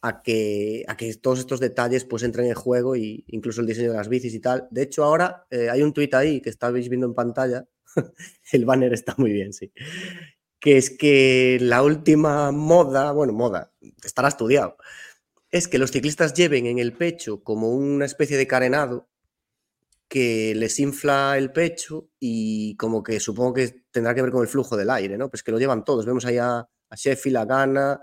a, 0.07 0.21
que, 0.21 0.83
a 0.87 0.97
que 0.97 1.13
todos 1.15 1.39
estos 1.39 1.59
detalles 1.59 2.05
pues 2.05 2.23
entren 2.23 2.47
en 2.47 2.55
juego 2.55 2.95
y 2.95 3.23
incluso 3.27 3.61
el 3.61 3.67
diseño 3.67 3.91
de 3.91 3.97
las 3.97 4.09
bicis 4.09 4.33
y 4.33 4.39
tal. 4.39 4.67
De 4.71 4.83
hecho, 4.83 5.03
ahora 5.03 5.45
eh, 5.49 5.69
hay 5.69 5.81
un 5.81 5.93
tuit 5.93 6.13
ahí 6.13 6.41
que 6.41 6.49
estáis 6.49 6.89
viendo 6.89 7.07
en 7.07 7.13
pantalla. 7.13 7.65
el 8.51 8.65
banner 8.65 8.93
está 8.93 9.15
muy 9.17 9.31
bien, 9.31 9.53
sí 9.53 9.71
que 10.65 10.77
es 10.77 10.89
que 10.89 11.59
la 11.61 11.83
última 11.83 12.51
moda, 12.51 13.11
bueno, 13.11 13.33
moda, 13.33 13.71
estará 14.03 14.29
estudiado, 14.29 14.77
es 15.51 15.67
que 15.67 15.77
los 15.77 15.91
ciclistas 15.91 16.33
lleven 16.33 16.65
en 16.65 16.79
el 16.79 16.91
pecho 16.93 17.43
como 17.43 17.69
una 17.69 18.05
especie 18.05 18.35
de 18.35 18.47
carenado 18.47 19.07
que 20.07 20.55
les 20.55 20.79
infla 20.79 21.37
el 21.37 21.51
pecho 21.51 22.09
y 22.19 22.75
como 22.77 23.03
que 23.03 23.19
supongo 23.19 23.53
que 23.53 23.85
tendrá 23.91 24.15
que 24.15 24.23
ver 24.23 24.31
con 24.31 24.41
el 24.41 24.47
flujo 24.47 24.75
del 24.75 24.89
aire, 24.89 25.19
¿no? 25.19 25.29
Pues 25.29 25.43
que 25.43 25.51
lo 25.51 25.59
llevan 25.59 25.83
todos. 25.83 26.03
Vemos 26.03 26.25
ahí 26.25 26.39
a, 26.39 26.67
Sheffield, 26.95 27.37
a 27.37 27.45
Gana, 27.45 28.01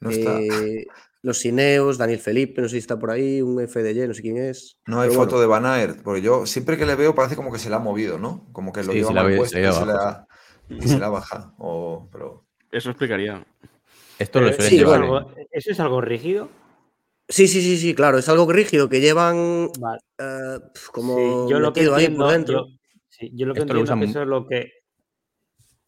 no 0.00 0.10
eh, 0.10 0.86
los 1.22 1.38
Cineos, 1.38 1.98
Daniel 1.98 2.18
Felipe, 2.18 2.62
no 2.62 2.68
sé 2.68 2.72
si 2.72 2.78
está 2.78 2.98
por 2.98 3.10
ahí, 3.10 3.42
un 3.42 3.60
FDJ, 3.66 4.08
no 4.08 4.14
sé 4.14 4.22
quién 4.22 4.38
es. 4.38 4.78
No 4.86 5.00
hay 5.00 5.10
Pero 5.10 5.20
foto 5.20 5.36
bueno. 5.36 5.40
de 5.40 5.46
Van 5.46 5.66
Aert, 5.66 6.02
porque 6.02 6.22
yo 6.22 6.46
siempre 6.46 6.78
que 6.78 6.86
le 6.86 6.94
veo 6.94 7.14
parece 7.14 7.36
como 7.36 7.52
que 7.52 7.58
se 7.58 7.68
le 7.68 7.76
ha 7.76 7.80
movido, 7.80 8.18
¿no? 8.18 8.48
Como 8.52 8.72
que 8.72 8.82
lo 8.82 8.92
sí, 8.92 8.98
lleva 8.98 9.12
mal 9.12 9.36
puesto 9.36 9.58
y 9.58 9.72
se, 9.72 9.86
la, 9.86 10.26
y 10.68 10.88
se 10.88 10.98
la 10.98 11.08
baja. 11.10 11.54
O, 11.58 12.08
pero... 12.10 12.46
Eso 12.72 12.90
explicaría. 12.90 13.44
Esto 14.18 14.40
lo 14.40 14.48
eh, 14.48 14.56
sí, 14.60 14.78
llevar. 14.78 15.00
Bueno, 15.00 15.34
¿Eso 15.50 15.70
es 15.72 15.80
algo 15.80 16.00
rígido? 16.00 16.48
Sí, 17.28 17.46
sí, 17.46 17.60
sí, 17.60 17.76
sí, 17.76 17.94
claro, 17.94 18.18
es 18.18 18.28
algo 18.28 18.50
rígido 18.50 18.88
que 18.88 19.00
llevan 19.00 19.70
vale. 19.78 20.00
uh, 20.18 20.60
como 20.92 21.16
sí, 21.16 21.52
yo 21.52 21.60
lo 21.60 21.72
que 21.72 21.80
entiendo, 21.80 21.94
ahí 21.94 22.08
por 22.08 22.32
dentro. 22.32 22.66
Yo, 22.66 22.76
sí, 23.08 23.30
yo 23.34 23.46
lo 23.46 23.54
que 23.54 23.60
Esto 23.60 23.72
entiendo 23.72 23.94
lo 23.94 24.00
que 24.00 24.10
eso 24.10 24.22
es 24.22 24.28
lo 24.28 24.46
que 24.46 24.72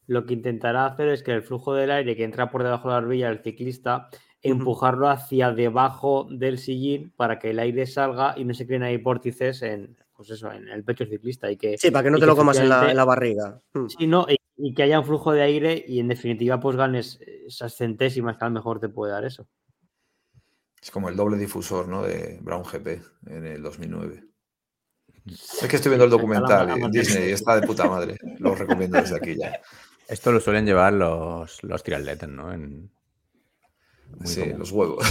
lo 0.07 0.25
que 0.25 0.33
intentará 0.33 0.85
hacer 0.85 1.09
es 1.09 1.23
que 1.23 1.31
el 1.31 1.43
flujo 1.43 1.73
del 1.73 1.91
aire 1.91 2.15
que 2.15 2.23
entra 2.23 2.49
por 2.49 2.63
debajo 2.63 2.87
de 2.87 2.93
la 2.95 3.01
barbilla 3.01 3.29
del 3.29 3.39
ciclista 3.39 4.09
empujarlo 4.41 5.09
hacia 5.09 5.51
debajo 5.51 6.27
del 6.29 6.59
sillín 6.59 7.13
para 7.15 7.39
que 7.39 7.51
el 7.51 7.59
aire 7.59 7.87
salga 7.87 8.33
y 8.37 8.43
no 8.43 8.53
se 8.53 8.67
creen 8.67 8.83
ahí 8.83 8.97
vórtices 8.97 9.61
en, 9.61 9.97
pues 10.15 10.29
eso, 10.31 10.51
en 10.51 10.67
el 10.67 10.83
pecho 10.83 11.05
del 11.05 11.13
ciclista. 11.13 11.49
Y 11.49 11.57
que, 11.57 11.77
sí, 11.77 11.91
para 11.91 12.03
que 12.03 12.11
no 12.11 12.19
te 12.19 12.25
lo 12.25 12.35
comas 12.35 12.57
en 12.59 12.67
la, 12.67 12.91
en 12.91 12.97
la, 12.97 13.05
barriga. 13.05 13.61
Hmm. 13.73 13.87
Sí, 13.87 14.05
no, 14.05 14.25
y, 14.29 14.35
y, 14.57 14.73
que 14.73 14.83
haya 14.83 14.99
un 14.99 15.05
flujo 15.05 15.31
de 15.31 15.41
aire 15.41 15.83
y 15.87 15.99
en 15.99 16.09
definitiva 16.09 16.59
pues 16.59 16.75
ganes 16.75 17.19
esas 17.47 17.75
centésimas 17.75 18.37
que 18.37 18.43
a 18.43 18.49
lo 18.49 18.55
mejor 18.55 18.81
te 18.81 18.89
puede 18.89 19.13
dar 19.13 19.23
eso. 19.23 19.47
Es 20.81 20.91
como 20.91 21.07
el 21.07 21.15
doble 21.15 21.37
difusor, 21.37 21.87
¿no? 21.87 22.03
De 22.03 22.39
Brown 22.41 22.63
GP 22.63 23.01
en 23.27 23.45
el 23.45 23.63
2009. 23.63 24.25
Es 25.25 25.67
que 25.69 25.77
estoy 25.77 25.91
viendo 25.91 26.03
el 26.03 26.11
documental 26.11 26.77
y 26.77 26.91
Disney 26.91 27.31
está 27.31 27.57
de 27.57 27.65
puta 27.65 27.87
madre. 27.87 28.17
Lo 28.39 28.53
recomiendo 28.53 28.99
desde 28.99 29.15
aquí 29.15 29.37
ya. 29.37 29.61
Esto 30.07 30.31
lo 30.31 30.39
suelen 30.39 30.65
llevar 30.65 30.93
los, 30.93 31.63
los 31.63 31.83
triatletas, 31.83 32.29
¿no? 32.29 32.51
En, 32.53 32.91
muy 34.19 34.27
sí, 34.27 34.41
como... 34.41 34.57
los 34.57 34.71
huevos. 34.71 35.05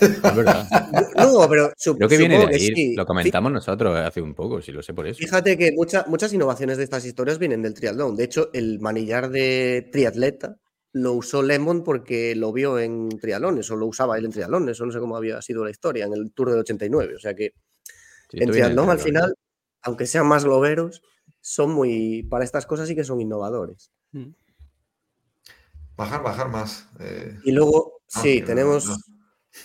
Es 0.00 0.36
verdad. 0.36 0.66
No, 1.16 1.48
pero 1.48 1.72
creo 1.76 2.08
que 2.08 2.16
viene 2.16 2.38
de 2.38 2.46
ahí. 2.46 2.74
Sí. 2.74 2.94
Lo 2.94 3.06
comentamos 3.06 3.50
nosotros 3.50 3.96
hace 3.96 4.20
un 4.20 4.34
poco, 4.34 4.60
si 4.62 4.72
lo 4.72 4.82
sé 4.82 4.94
por 4.94 5.06
eso. 5.06 5.18
Fíjate 5.18 5.56
que 5.56 5.72
mucha, 5.72 6.04
muchas 6.08 6.32
innovaciones 6.32 6.76
de 6.76 6.84
estas 6.84 7.04
historias 7.04 7.38
vienen 7.38 7.62
del 7.62 7.74
triatlón. 7.74 8.16
De 8.16 8.24
hecho, 8.24 8.50
el 8.52 8.80
manillar 8.80 9.30
de 9.30 9.88
triatleta 9.92 10.58
lo 10.92 11.12
usó 11.12 11.42
Lemon 11.42 11.82
porque 11.82 12.34
lo 12.36 12.52
vio 12.52 12.78
en 12.78 13.08
triatlones, 13.18 13.70
o 13.70 13.76
lo 13.76 13.86
usaba 13.86 14.18
él 14.18 14.26
en 14.26 14.32
triatlones, 14.32 14.80
o 14.80 14.86
no 14.86 14.92
sé 14.92 15.00
cómo 15.00 15.16
había 15.16 15.42
sido 15.42 15.64
la 15.64 15.70
historia, 15.70 16.06
en 16.06 16.12
el 16.12 16.32
Tour 16.32 16.50
del 16.50 16.60
89. 16.60 17.16
O 17.16 17.18
sea 17.18 17.34
que 17.34 17.52
sí, 18.30 18.38
en 18.40 18.50
triatlón 18.50 18.90
al 18.90 18.98
final, 18.98 19.34
aunque 19.82 20.06
sean 20.06 20.26
más 20.26 20.44
globeros, 20.44 21.02
son 21.40 21.72
muy, 21.72 22.22
para 22.24 22.44
estas 22.44 22.66
cosas 22.66 22.88
sí 22.88 22.94
que 22.94 23.04
son 23.04 23.20
innovadores. 23.20 23.90
Mm. 24.16 24.34
Bajar, 25.96 26.22
bajar 26.22 26.48
más. 26.48 26.88
Eh... 27.00 27.38
Y 27.44 27.52
luego, 27.52 28.00
ah, 28.14 28.20
sí, 28.22 28.42
tenemos 28.42 28.86
no. 28.88 28.96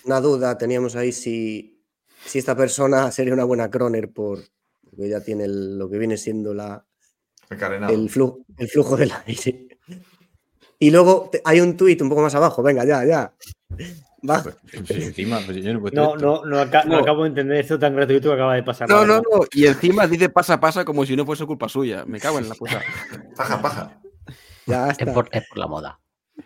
una 0.06 0.22
duda, 0.22 0.58
teníamos 0.58 0.96
ahí 0.96 1.12
si, 1.12 1.84
si 2.26 2.40
esta 2.40 2.56
persona 2.56 3.12
sería 3.12 3.34
una 3.34 3.44
buena 3.46 3.70
croner 3.70 4.12
por, 4.12 4.40
porque 4.84 5.10
ya 5.10 5.22
tiene 5.22 5.46
el, 5.46 5.78
lo 5.78 5.90
que 5.90 5.98
viene 5.98 6.18
siendo 6.18 6.54
la, 6.54 6.86
el, 7.90 8.10
flujo, 8.10 8.46
el 8.58 8.68
flujo 8.68 8.98
del 8.98 9.12
aire. 9.26 9.68
Y 10.80 10.90
luego 10.90 11.30
hay 11.46 11.62
un 11.62 11.78
tuit 11.78 12.02
un 12.02 12.10
poco 12.10 12.22
más 12.24 12.36
abajo, 12.36 12.64
venga, 12.64 12.84
ya, 12.86 13.06
ya. 13.06 13.34
Va. 14.28 14.44
Pues, 14.44 14.56
pues, 14.88 14.92
encima, 14.92 15.40
pues 15.46 15.64
yo 15.64 15.74
no, 15.74 16.16
no, 16.16 16.46
no, 16.46 16.60
acá, 16.60 16.84
no, 16.86 16.98
acabo 16.98 17.24
de 17.24 17.30
entender 17.30 17.58
esto 17.58 17.80
tan 17.80 17.96
gratuito 17.96 18.30
que 18.30 18.36
acaba 18.36 18.56
de 18.56 18.64
pasar. 18.64 18.88
No, 18.88 19.06
no, 19.06 19.18
no. 19.18 19.46
Y 19.52 19.66
encima 19.66 20.08
dice 20.08 20.30
pasa, 20.30 20.60
pasa 20.60 20.86
como 20.86 21.06
si 21.06 21.16
no 21.16 21.26
fuese 21.26 21.46
culpa 21.46 21.68
suya. 21.68 22.06
Me 22.06 22.20
cago 22.20 22.40
en 22.40 22.50
la 22.50 22.56
puta. 22.56 22.82
paja, 23.36 23.62
paja. 23.62 24.01
Ya 24.68 24.90
está. 24.92 25.06
Es 25.06 25.12
por, 25.12 25.30
es 25.32 25.48
por 25.48 25.58
la 25.58 25.68
moda. 25.68 26.00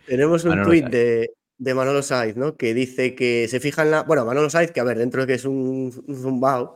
Tenemos 0.07 0.43
un 0.43 0.51
Manolo 0.51 0.67
tuit 0.69 0.85
de, 0.87 1.31
de, 1.57 1.73
Manolo 1.73 2.01
Saiz, 2.01 2.35
¿no? 2.35 2.55
Que 2.57 2.73
dice 2.73 3.15
que 3.15 3.47
se 3.47 3.59
fija 3.59 3.83
en 3.83 3.91
la. 3.91 4.03
Bueno, 4.03 4.25
Manolo 4.25 4.49
Saiz, 4.49 4.71
que 4.71 4.79
a 4.79 4.83
ver, 4.83 4.97
dentro 4.97 5.21
de 5.21 5.27
que 5.27 5.33
es 5.33 5.45
un, 5.45 5.93
un 6.07 6.15
zumbao, 6.15 6.75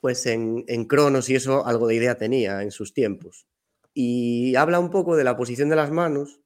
pues 0.00 0.26
en, 0.26 0.64
en 0.68 0.84
Cronos 0.84 1.28
y 1.28 1.36
eso 1.36 1.66
algo 1.66 1.86
de 1.86 1.96
idea 1.96 2.16
tenía 2.16 2.62
en 2.62 2.70
sus 2.70 2.92
tiempos. 2.92 3.46
y 3.94 4.54
habla 4.56 4.78
un 4.78 4.90
poco 4.90 5.16
de 5.16 5.24
la 5.24 5.36
posición 5.36 5.68
de 5.68 5.76
las 5.76 5.90
manos, 5.90 6.40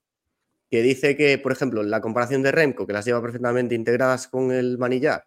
que 0.71 0.83
dice 0.83 1.17
que, 1.17 1.37
por 1.39 1.53
ejemplo, 1.53 1.83
la 1.83 2.01
comparación 2.01 2.43
de 2.43 2.53
Remco, 2.53 2.87
que 2.87 2.93
las 2.93 3.05
lleva 3.05 3.21
perfectamente 3.21 3.75
integradas 3.75 4.29
con 4.29 4.53
el 4.53 4.79
manillar, 4.79 5.27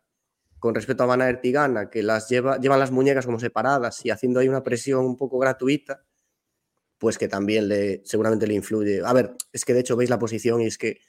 con 0.57 0.73
respecto 0.73 1.03
a 1.03 1.07
Van 1.07 1.21
Aert 1.21 1.43
y 1.43 1.51
Gana, 1.51 1.89
que 1.89 2.01
las 2.01 2.29
lleva, 2.29 2.57
llevan 2.57 2.79
las 2.79 2.91
muñecas 2.91 3.25
como 3.25 3.39
separadas 3.39 4.05
y 4.05 4.09
haciendo 4.09 4.39
ahí 4.39 4.47
una 4.47 4.63
presión 4.63 5.05
un 5.05 5.17
poco 5.17 5.37
gratuita, 5.37 6.05
pues 7.03 7.17
que 7.17 7.27
también 7.27 7.67
le, 7.67 8.01
seguramente 8.05 8.47
le 8.47 8.53
influye. 8.53 9.01
A 9.03 9.11
ver, 9.11 9.35
es 9.51 9.65
que 9.65 9.73
de 9.73 9.81
hecho 9.81 9.97
veis 9.97 10.09
la 10.09 10.17
posición 10.17 10.61
y 10.61 10.67
es 10.67 10.77
que 10.77 11.01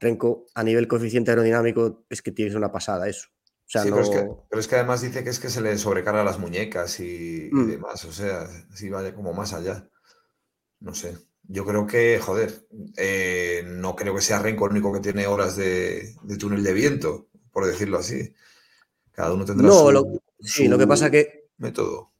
Renko 0.00 0.46
a 0.56 0.64
nivel 0.64 0.88
coeficiente 0.88 1.30
aerodinámico 1.30 2.04
es 2.10 2.20
que 2.20 2.32
tienes 2.32 2.56
una 2.56 2.72
pasada 2.72 3.08
eso. 3.08 3.28
O 3.30 3.68
sea, 3.68 3.84
Sí, 3.84 3.90
no... 3.90 3.94
pero, 3.96 4.02
es 4.04 4.10
que, 4.10 4.28
pero 4.50 4.60
es 4.60 4.66
que 4.66 4.74
además 4.74 5.02
dice 5.02 5.22
que 5.22 5.30
es 5.30 5.38
que 5.38 5.48
se 5.48 5.60
le 5.60 5.78
sobrecarga 5.78 6.24
las 6.24 6.40
muñecas 6.40 6.98
y, 6.98 7.46
y 7.46 7.50
Mm. 7.52 7.70
demás. 7.70 8.04
O 8.04 8.12
sea, 8.12 8.48
si 8.74 8.90
vaya 8.90 9.14
como 9.14 9.32
más 9.32 9.52
allá. 9.52 9.88
No 10.80 10.92
sé. 10.92 11.16
Yo 11.44 11.64
creo 11.64 11.86
que, 11.86 12.18
joder, 12.18 12.66
eh, 12.96 13.62
no 13.66 13.94
creo 13.94 14.16
que 14.16 14.20
sea 14.20 14.40
Renko 14.40 14.66
el 14.66 14.72
único 14.72 14.92
que 14.92 14.98
tiene 14.98 15.28
horas 15.28 15.56
de, 15.56 16.12
de 16.24 16.36
túnel 16.36 16.64
de 16.64 16.72
viento, 16.72 17.28
por 17.52 17.64
decirlo 17.66 17.98
así. 17.98 18.34
Cada 19.12 19.32
uno 19.32 19.44
tendrá 19.44 19.68
No, 19.68 19.78
su, 19.86 19.92
lo, 19.92 20.04
sí, 20.40 20.66
lo 20.66 20.76
que 20.76 20.88
pasa 20.88 21.08
que 21.08 21.46
método. 21.58 22.10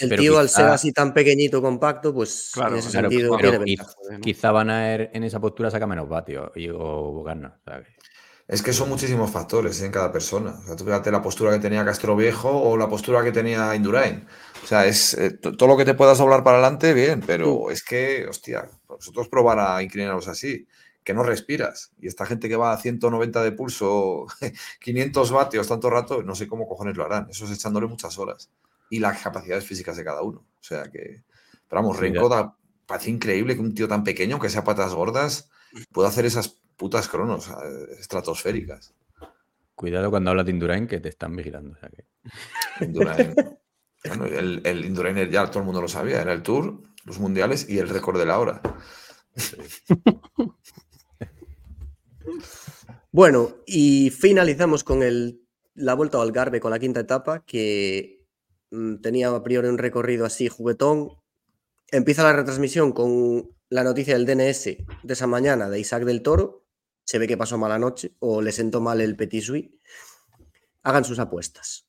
El 0.00 0.08
Pero 0.08 0.22
tío 0.22 0.38
al 0.38 0.48
ser 0.48 0.66
así 0.66 0.92
tan 0.92 1.12
pequeñito, 1.14 1.60
compacto, 1.62 2.12
pues 2.14 2.50
Claro, 2.54 2.74
en 2.74 2.78
ese 2.80 2.90
claro, 2.90 3.10
sentido 3.10 3.36
pero 3.36 3.50
tiene 3.50 3.64
quiz- 3.64 3.78
ventaja. 3.78 3.96
¿no? 4.12 4.20
Quizá 4.20 4.52
Van 4.52 4.70
Aert 4.70 5.14
en 5.14 5.24
esa 5.24 5.40
postura 5.40 5.70
saca 5.70 5.86
menos 5.86 6.08
vatios 6.08 6.50
y, 6.56 6.68
o 6.70 7.24
que- 7.24 8.02
Es 8.48 8.62
que 8.62 8.72
son 8.72 8.88
muchísimos 8.88 9.30
factores 9.30 9.80
¿eh? 9.80 9.86
en 9.86 9.92
cada 9.92 10.10
persona. 10.12 10.58
O 10.62 10.66
sea, 10.66 10.76
tú 10.76 10.84
fíjate 10.84 11.10
la 11.10 11.22
postura 11.22 11.52
que 11.52 11.58
tenía 11.58 11.84
Castro 11.84 12.16
Viejo 12.16 12.50
o 12.50 12.76
la 12.76 12.88
postura 12.88 13.22
que 13.22 13.32
tenía 13.32 13.74
Indurain. 13.74 14.26
O 14.62 14.66
sea, 14.66 14.84
es 14.86 15.14
eh, 15.14 15.30
to- 15.38 15.56
todo 15.56 15.68
lo 15.70 15.76
que 15.76 15.84
te 15.84 15.94
puedas 15.94 16.18
doblar 16.18 16.42
para 16.44 16.58
adelante, 16.58 16.92
bien, 16.94 17.22
pero 17.26 17.70
es 17.70 17.82
que, 17.82 18.26
hostia, 18.28 18.68
vosotros 18.88 19.28
probar 19.28 19.58
a 19.60 19.82
inclinaros 19.82 20.28
así, 20.28 20.66
que 21.04 21.14
no 21.14 21.22
respiras. 21.22 21.92
Y 22.00 22.08
esta 22.08 22.26
gente 22.26 22.48
que 22.48 22.56
va 22.56 22.72
a 22.72 22.78
190 22.78 23.42
de 23.42 23.52
pulso, 23.52 24.26
500 24.80 25.30
vatios 25.32 25.68
tanto 25.68 25.88
rato, 25.90 26.22
no 26.22 26.34
sé 26.34 26.46
cómo 26.46 26.66
cojones 26.66 26.96
lo 26.96 27.04
harán. 27.04 27.28
Eso 27.30 27.44
es 27.44 27.52
echándole 27.52 27.86
muchas 27.86 28.18
horas. 28.18 28.50
Y 28.92 28.98
las 29.00 29.22
capacidades 29.22 29.64
físicas 29.64 29.96
de 29.96 30.04
cada 30.04 30.22
uno. 30.22 30.40
O 30.40 30.62
sea 30.62 30.84
que, 30.90 31.24
pero 31.68 31.80
vamos, 31.82 31.98
Renko 31.98 32.28
da- 32.28 32.56
parece 32.86 33.10
increíble 33.10 33.54
que 33.54 33.60
un 33.62 33.74
tío 33.74 33.88
tan 33.88 34.04
pequeño, 34.04 34.38
que 34.38 34.50
sea 34.50 34.64
patas 34.64 34.92
gordas, 34.92 35.48
pueda 35.92 36.08
hacer 36.08 36.26
esas 36.26 36.58
putas 36.76 37.08
cronos 37.08 37.48
eh, 37.48 37.96
estratosféricas. 37.98 38.94
Cuidado 39.74 40.10
cuando 40.10 40.30
hablas 40.30 40.44
de 40.44 40.52
Indurain 40.52 40.86
que 40.86 41.00
te 41.00 41.08
están 41.08 41.34
vigilando. 41.34 41.72
o 41.72 41.76
sea 41.80 41.88
que- 41.88 42.84
Indurain. 42.84 43.34
Bueno, 44.04 44.24
el, 44.26 44.60
el 44.64 44.84
Indurain 44.84 45.30
ya 45.30 45.46
todo 45.48 45.60
el 45.60 45.64
mundo 45.64 45.80
lo 45.80 45.86
sabía, 45.86 46.20
era 46.20 46.32
el 46.32 46.42
Tour, 46.42 46.82
los 47.04 47.20
mundiales 47.20 47.68
y 47.70 47.78
el 47.78 47.88
récord 47.88 48.18
de 48.18 48.26
la 48.26 48.38
hora. 48.40 48.60
Bueno, 53.10 53.56
y 53.66 54.10
finalizamos 54.10 54.84
con 54.84 55.02
el, 55.02 55.42
la 55.74 55.94
vuelta 55.94 56.18
al 56.18 56.24
Algarve, 56.28 56.60
con 56.60 56.70
la 56.70 56.78
quinta 56.78 57.00
etapa, 57.00 57.44
que 57.44 58.21
tenía 59.00 59.28
a 59.28 59.42
priori 59.42 59.68
un 59.68 59.78
recorrido 59.78 60.24
así 60.24 60.48
juguetón. 60.48 61.10
Empieza 61.90 62.22
la 62.22 62.32
retransmisión 62.32 62.92
con 62.92 63.50
la 63.68 63.84
noticia 63.84 64.14
del 64.14 64.26
DNS 64.26 64.64
de 64.64 65.12
esa 65.12 65.26
mañana 65.26 65.68
de 65.68 65.80
Isaac 65.80 66.04
del 66.04 66.22
Toro. 66.22 66.64
Se 67.04 67.18
ve 67.18 67.26
que 67.26 67.36
pasó 67.36 67.58
mala 67.58 67.78
noche 67.78 68.14
o 68.20 68.40
le 68.40 68.52
sentó 68.52 68.80
mal 68.80 69.00
el 69.00 69.16
Petit 69.16 69.42
Suisse. 69.42 69.70
Hagan 70.82 71.04
sus 71.04 71.18
apuestas. 71.18 71.86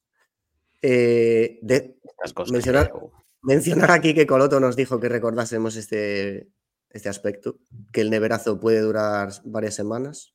Eh, 0.82 1.60
de, 1.62 1.98
mencionar 3.42 3.92
aquí 3.92 4.14
que 4.14 4.28
Coloto 4.28 4.60
nos 4.60 4.76
dijo 4.76 5.00
que 5.00 5.08
recordásemos 5.08 5.76
este, 5.76 6.50
este 6.90 7.10
aspecto, 7.10 7.60
que 7.92 8.02
el 8.02 8.10
neverazo 8.10 8.60
puede 8.60 8.82
durar 8.82 9.32
varias 9.46 9.76
semanas. 9.76 10.34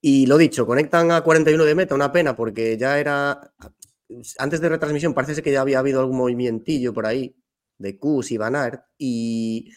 Y 0.00 0.26
lo 0.26 0.36
dicho, 0.36 0.66
conectan 0.66 1.12
a 1.12 1.22
41 1.22 1.64
de 1.64 1.74
meta, 1.74 1.94
una 1.94 2.10
pena, 2.12 2.34
porque 2.34 2.76
ya 2.76 2.98
era. 2.98 3.52
Antes 4.38 4.60
de 4.60 4.68
retransmisión, 4.68 5.14
parece 5.14 5.42
que 5.42 5.52
ya 5.52 5.60
había 5.60 5.78
habido 5.78 6.00
algún 6.00 6.16
movimientillo 6.16 6.92
por 6.92 7.06
ahí 7.06 7.36
de 7.78 7.98
Kus 7.98 8.30
y 8.30 8.36
Van 8.36 8.54
y 8.98 9.72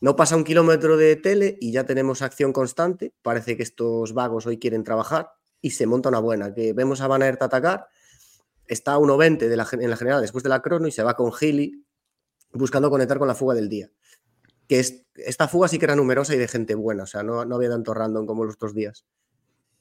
no 0.00 0.16
pasa 0.16 0.36
un 0.36 0.44
kilómetro 0.44 0.96
de 0.96 1.16
tele 1.16 1.56
y 1.60 1.72
ya 1.72 1.84
tenemos 1.84 2.22
acción 2.22 2.52
constante. 2.52 3.14
Parece 3.22 3.56
que 3.56 3.62
estos 3.62 4.12
vagos 4.12 4.46
hoy 4.46 4.58
quieren 4.58 4.84
trabajar 4.84 5.30
y 5.60 5.70
se 5.70 5.86
monta 5.86 6.10
una 6.10 6.18
buena. 6.18 6.52
Que 6.52 6.72
vemos 6.72 7.00
a 7.00 7.06
Van 7.06 7.22
atacar, 7.22 7.86
está 8.66 8.94
a 8.94 8.98
1.20 8.98 9.48
de 9.48 9.56
la, 9.56 9.66
en 9.72 9.90
la 9.90 9.96
general 9.96 10.20
después 10.20 10.44
de 10.44 10.50
la 10.50 10.60
crono 10.60 10.86
y 10.86 10.92
se 10.92 11.02
va 11.02 11.14
con 11.14 11.32
Gili 11.32 11.86
buscando 12.52 12.90
conectar 12.90 13.18
con 13.18 13.28
la 13.28 13.34
fuga 13.34 13.54
del 13.54 13.68
día. 13.68 13.90
Que 14.68 14.80
es, 14.80 15.06
esta 15.14 15.48
fuga 15.48 15.68
sí 15.68 15.78
que 15.78 15.84
era 15.84 15.96
numerosa 15.96 16.34
y 16.34 16.38
de 16.38 16.48
gente 16.48 16.74
buena, 16.74 17.04
o 17.04 17.06
sea, 17.06 17.22
no, 17.22 17.44
no 17.44 17.56
había 17.56 17.70
tanto 17.70 17.94
random 17.94 18.26
como 18.26 18.44
los 18.44 18.54
otros 18.54 18.74
días. 18.74 19.04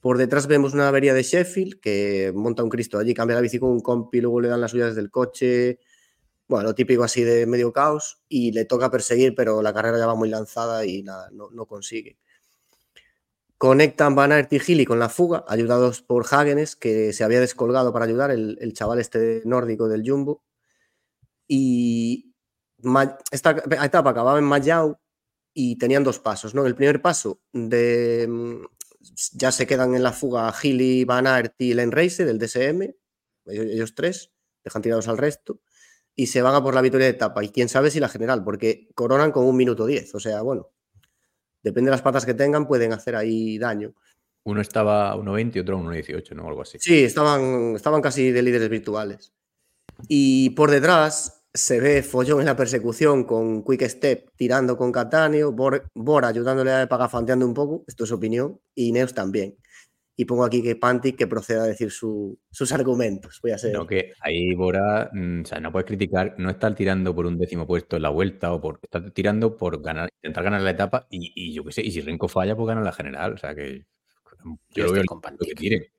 Por 0.03 0.17
detrás 0.17 0.47
vemos 0.47 0.73
una 0.73 0.89
avería 0.89 1.13
de 1.13 1.23
Sheffield 1.23 1.79
que 1.79 2.33
monta 2.35 2.61
un 2.61 2.69
Cristo 2.69 2.97
allí, 2.99 3.13
cambia 3.13 3.37
la 3.37 3.41
bici 3.41 3.57
con 3.57 3.69
un 3.69 3.79
compi, 3.79 4.19
luego 4.19 4.41
le 4.41 4.49
dan 4.49 4.59
las 4.59 4.71
suyas 4.71 4.95
del 4.95 5.09
coche. 5.09 5.79
Bueno, 6.45 6.65
lo 6.65 6.75
típico 6.75 7.05
así 7.05 7.23
de 7.23 7.45
medio 7.45 7.71
caos 7.71 8.21
y 8.27 8.51
le 8.51 8.65
toca 8.65 8.91
perseguir, 8.91 9.33
pero 9.33 9.61
la 9.61 9.73
carrera 9.73 9.97
ya 9.97 10.05
va 10.05 10.13
muy 10.13 10.27
lanzada 10.27 10.85
y 10.85 11.03
nada, 11.03 11.29
no, 11.31 11.51
no 11.51 11.67
consigue. 11.67 12.17
Conectan 13.57 14.13
Van 14.13 14.33
Aert 14.33 14.51
y 14.51 14.59
Gili 14.59 14.83
con 14.83 14.99
la 14.99 15.07
fuga, 15.07 15.45
ayudados 15.47 16.01
por 16.01 16.25
Hagenes, 16.29 16.75
que 16.75 17.13
se 17.13 17.23
había 17.23 17.39
descolgado 17.39 17.93
para 17.93 18.03
ayudar, 18.03 18.29
el, 18.29 18.57
el 18.59 18.73
chaval 18.73 18.99
este 18.99 19.41
nórdico 19.45 19.87
del 19.87 20.03
Jumbo. 20.05 20.43
Y 21.47 22.35
esta 23.31 23.51
etapa 23.81 24.09
acababa 24.09 24.37
en 24.37 24.43
Mayao 24.43 24.99
y 25.53 25.77
tenían 25.77 26.03
dos 26.03 26.19
pasos, 26.19 26.53
¿no? 26.53 26.65
El 26.65 26.75
primer 26.75 27.01
paso 27.01 27.39
de 27.53 28.27
ya 29.33 29.51
se 29.51 29.67
quedan 29.67 29.95
en 29.95 30.03
la 30.03 30.11
fuga 30.11 30.51
Gili, 30.53 31.05
Van 31.05 31.27
Aert 31.27 31.55
y 31.59 31.73
Len 31.73 31.91
Reise 31.91 32.25
del 32.25 32.39
DSM, 32.39 32.81
ellos, 33.45 33.65
ellos 33.65 33.95
tres, 33.95 34.31
dejan 34.63 34.81
tirados 34.81 35.07
al 35.07 35.17
resto 35.17 35.59
y 36.15 36.27
se 36.27 36.41
van 36.41 36.55
a 36.55 36.63
por 36.63 36.75
la 36.75 36.81
victoria 36.81 37.07
de 37.07 37.13
etapa. 37.13 37.43
Y 37.43 37.49
quién 37.49 37.69
sabe 37.69 37.91
si 37.91 37.99
la 37.99 38.09
general, 38.09 38.43
porque 38.43 38.89
coronan 38.95 39.31
con 39.31 39.45
un 39.45 39.55
minuto 39.55 39.85
diez. 39.85 40.13
O 40.15 40.19
sea, 40.19 40.41
bueno, 40.41 40.69
depende 41.61 41.89
de 41.89 41.91
las 41.91 42.01
patas 42.01 42.25
que 42.25 42.33
tengan, 42.33 42.67
pueden 42.67 42.93
hacer 42.93 43.15
ahí 43.15 43.57
daño. 43.57 43.93
Uno 44.43 44.61
estaba 44.61 45.11
a 45.11 45.15
1.20 45.15 45.55
y 45.55 45.59
otro 45.59 45.77
a 45.77 45.81
1.18, 45.81 46.35
¿no? 46.35 46.47
Algo 46.47 46.61
así. 46.61 46.77
Sí, 46.79 47.03
estaban, 47.03 47.75
estaban 47.75 48.01
casi 48.01 48.31
de 48.31 48.41
líderes 48.41 48.69
virtuales. 48.69 49.33
Y 50.07 50.51
por 50.51 50.69
detrás 50.69 51.42
se 51.53 51.79
ve 51.79 52.01
Follón 52.03 52.39
en 52.39 52.45
la 52.47 52.55
persecución 52.55 53.23
con 53.25 53.63
Quick 53.63 53.83
Step 53.83 54.29
tirando 54.35 54.75
con 54.75 54.91
Cataneo, 54.91 55.51
Bor, 55.51 55.85
Bora 55.93 56.29
ayudándole 56.29 56.71
a 56.71 56.87
pagafanteando 56.87 57.45
un 57.45 57.53
poco, 57.53 57.83
esto 57.87 58.03
es 58.05 58.11
opinión, 58.11 58.59
y 58.75 58.91
Neus 58.91 59.13
también. 59.13 59.55
Y 60.15 60.25
pongo 60.25 60.45
aquí 60.45 60.61
que 60.61 60.75
Pantic 60.75 61.15
que 61.17 61.25
proceda 61.25 61.63
a 61.63 61.67
decir 61.67 61.89
su- 61.89 62.37
sus 62.51 62.71
argumentos. 62.71 63.39
Voy 63.41 63.51
a 63.51 63.57
ser. 63.57 63.73
No, 63.73 63.87
que 63.87 64.13
ahí 64.21 64.53
Bora, 64.53 65.09
mm, 65.11 65.41
o 65.41 65.45
sea, 65.45 65.59
no 65.59 65.71
puedes 65.71 65.87
criticar, 65.87 66.35
no 66.37 66.51
estar 66.51 66.75
tirando 66.75 67.15
por 67.15 67.25
un 67.25 67.37
décimo 67.39 67.65
puesto 67.65 67.95
en 67.95 68.03
la 68.03 68.09
vuelta 68.09 68.53
o 68.53 68.61
por 68.61 68.79
estar 68.83 69.09
tirando 69.11 69.57
por 69.57 69.81
ganar, 69.81 70.09
intentar 70.21 70.43
ganar 70.43 70.61
la 70.61 70.69
etapa 70.71 71.07
y, 71.09 71.31
y 71.35 71.53
yo 71.53 71.63
qué 71.63 71.71
sé, 71.71 71.81
y 71.81 71.91
si 71.91 72.01
Renko 72.01 72.27
falla, 72.27 72.55
pues 72.55 72.67
gana 72.67 72.81
la 72.81 72.91
general. 72.93 73.33
O 73.33 73.37
sea 73.37 73.55
que 73.55 73.85
yo, 74.45 74.57
Yo 74.75 74.83
lo 74.85 74.91
veo 74.93 75.03
con 75.05 75.17
lícito 75.19 75.45
que 75.45 75.53
Pantic. 75.55 75.91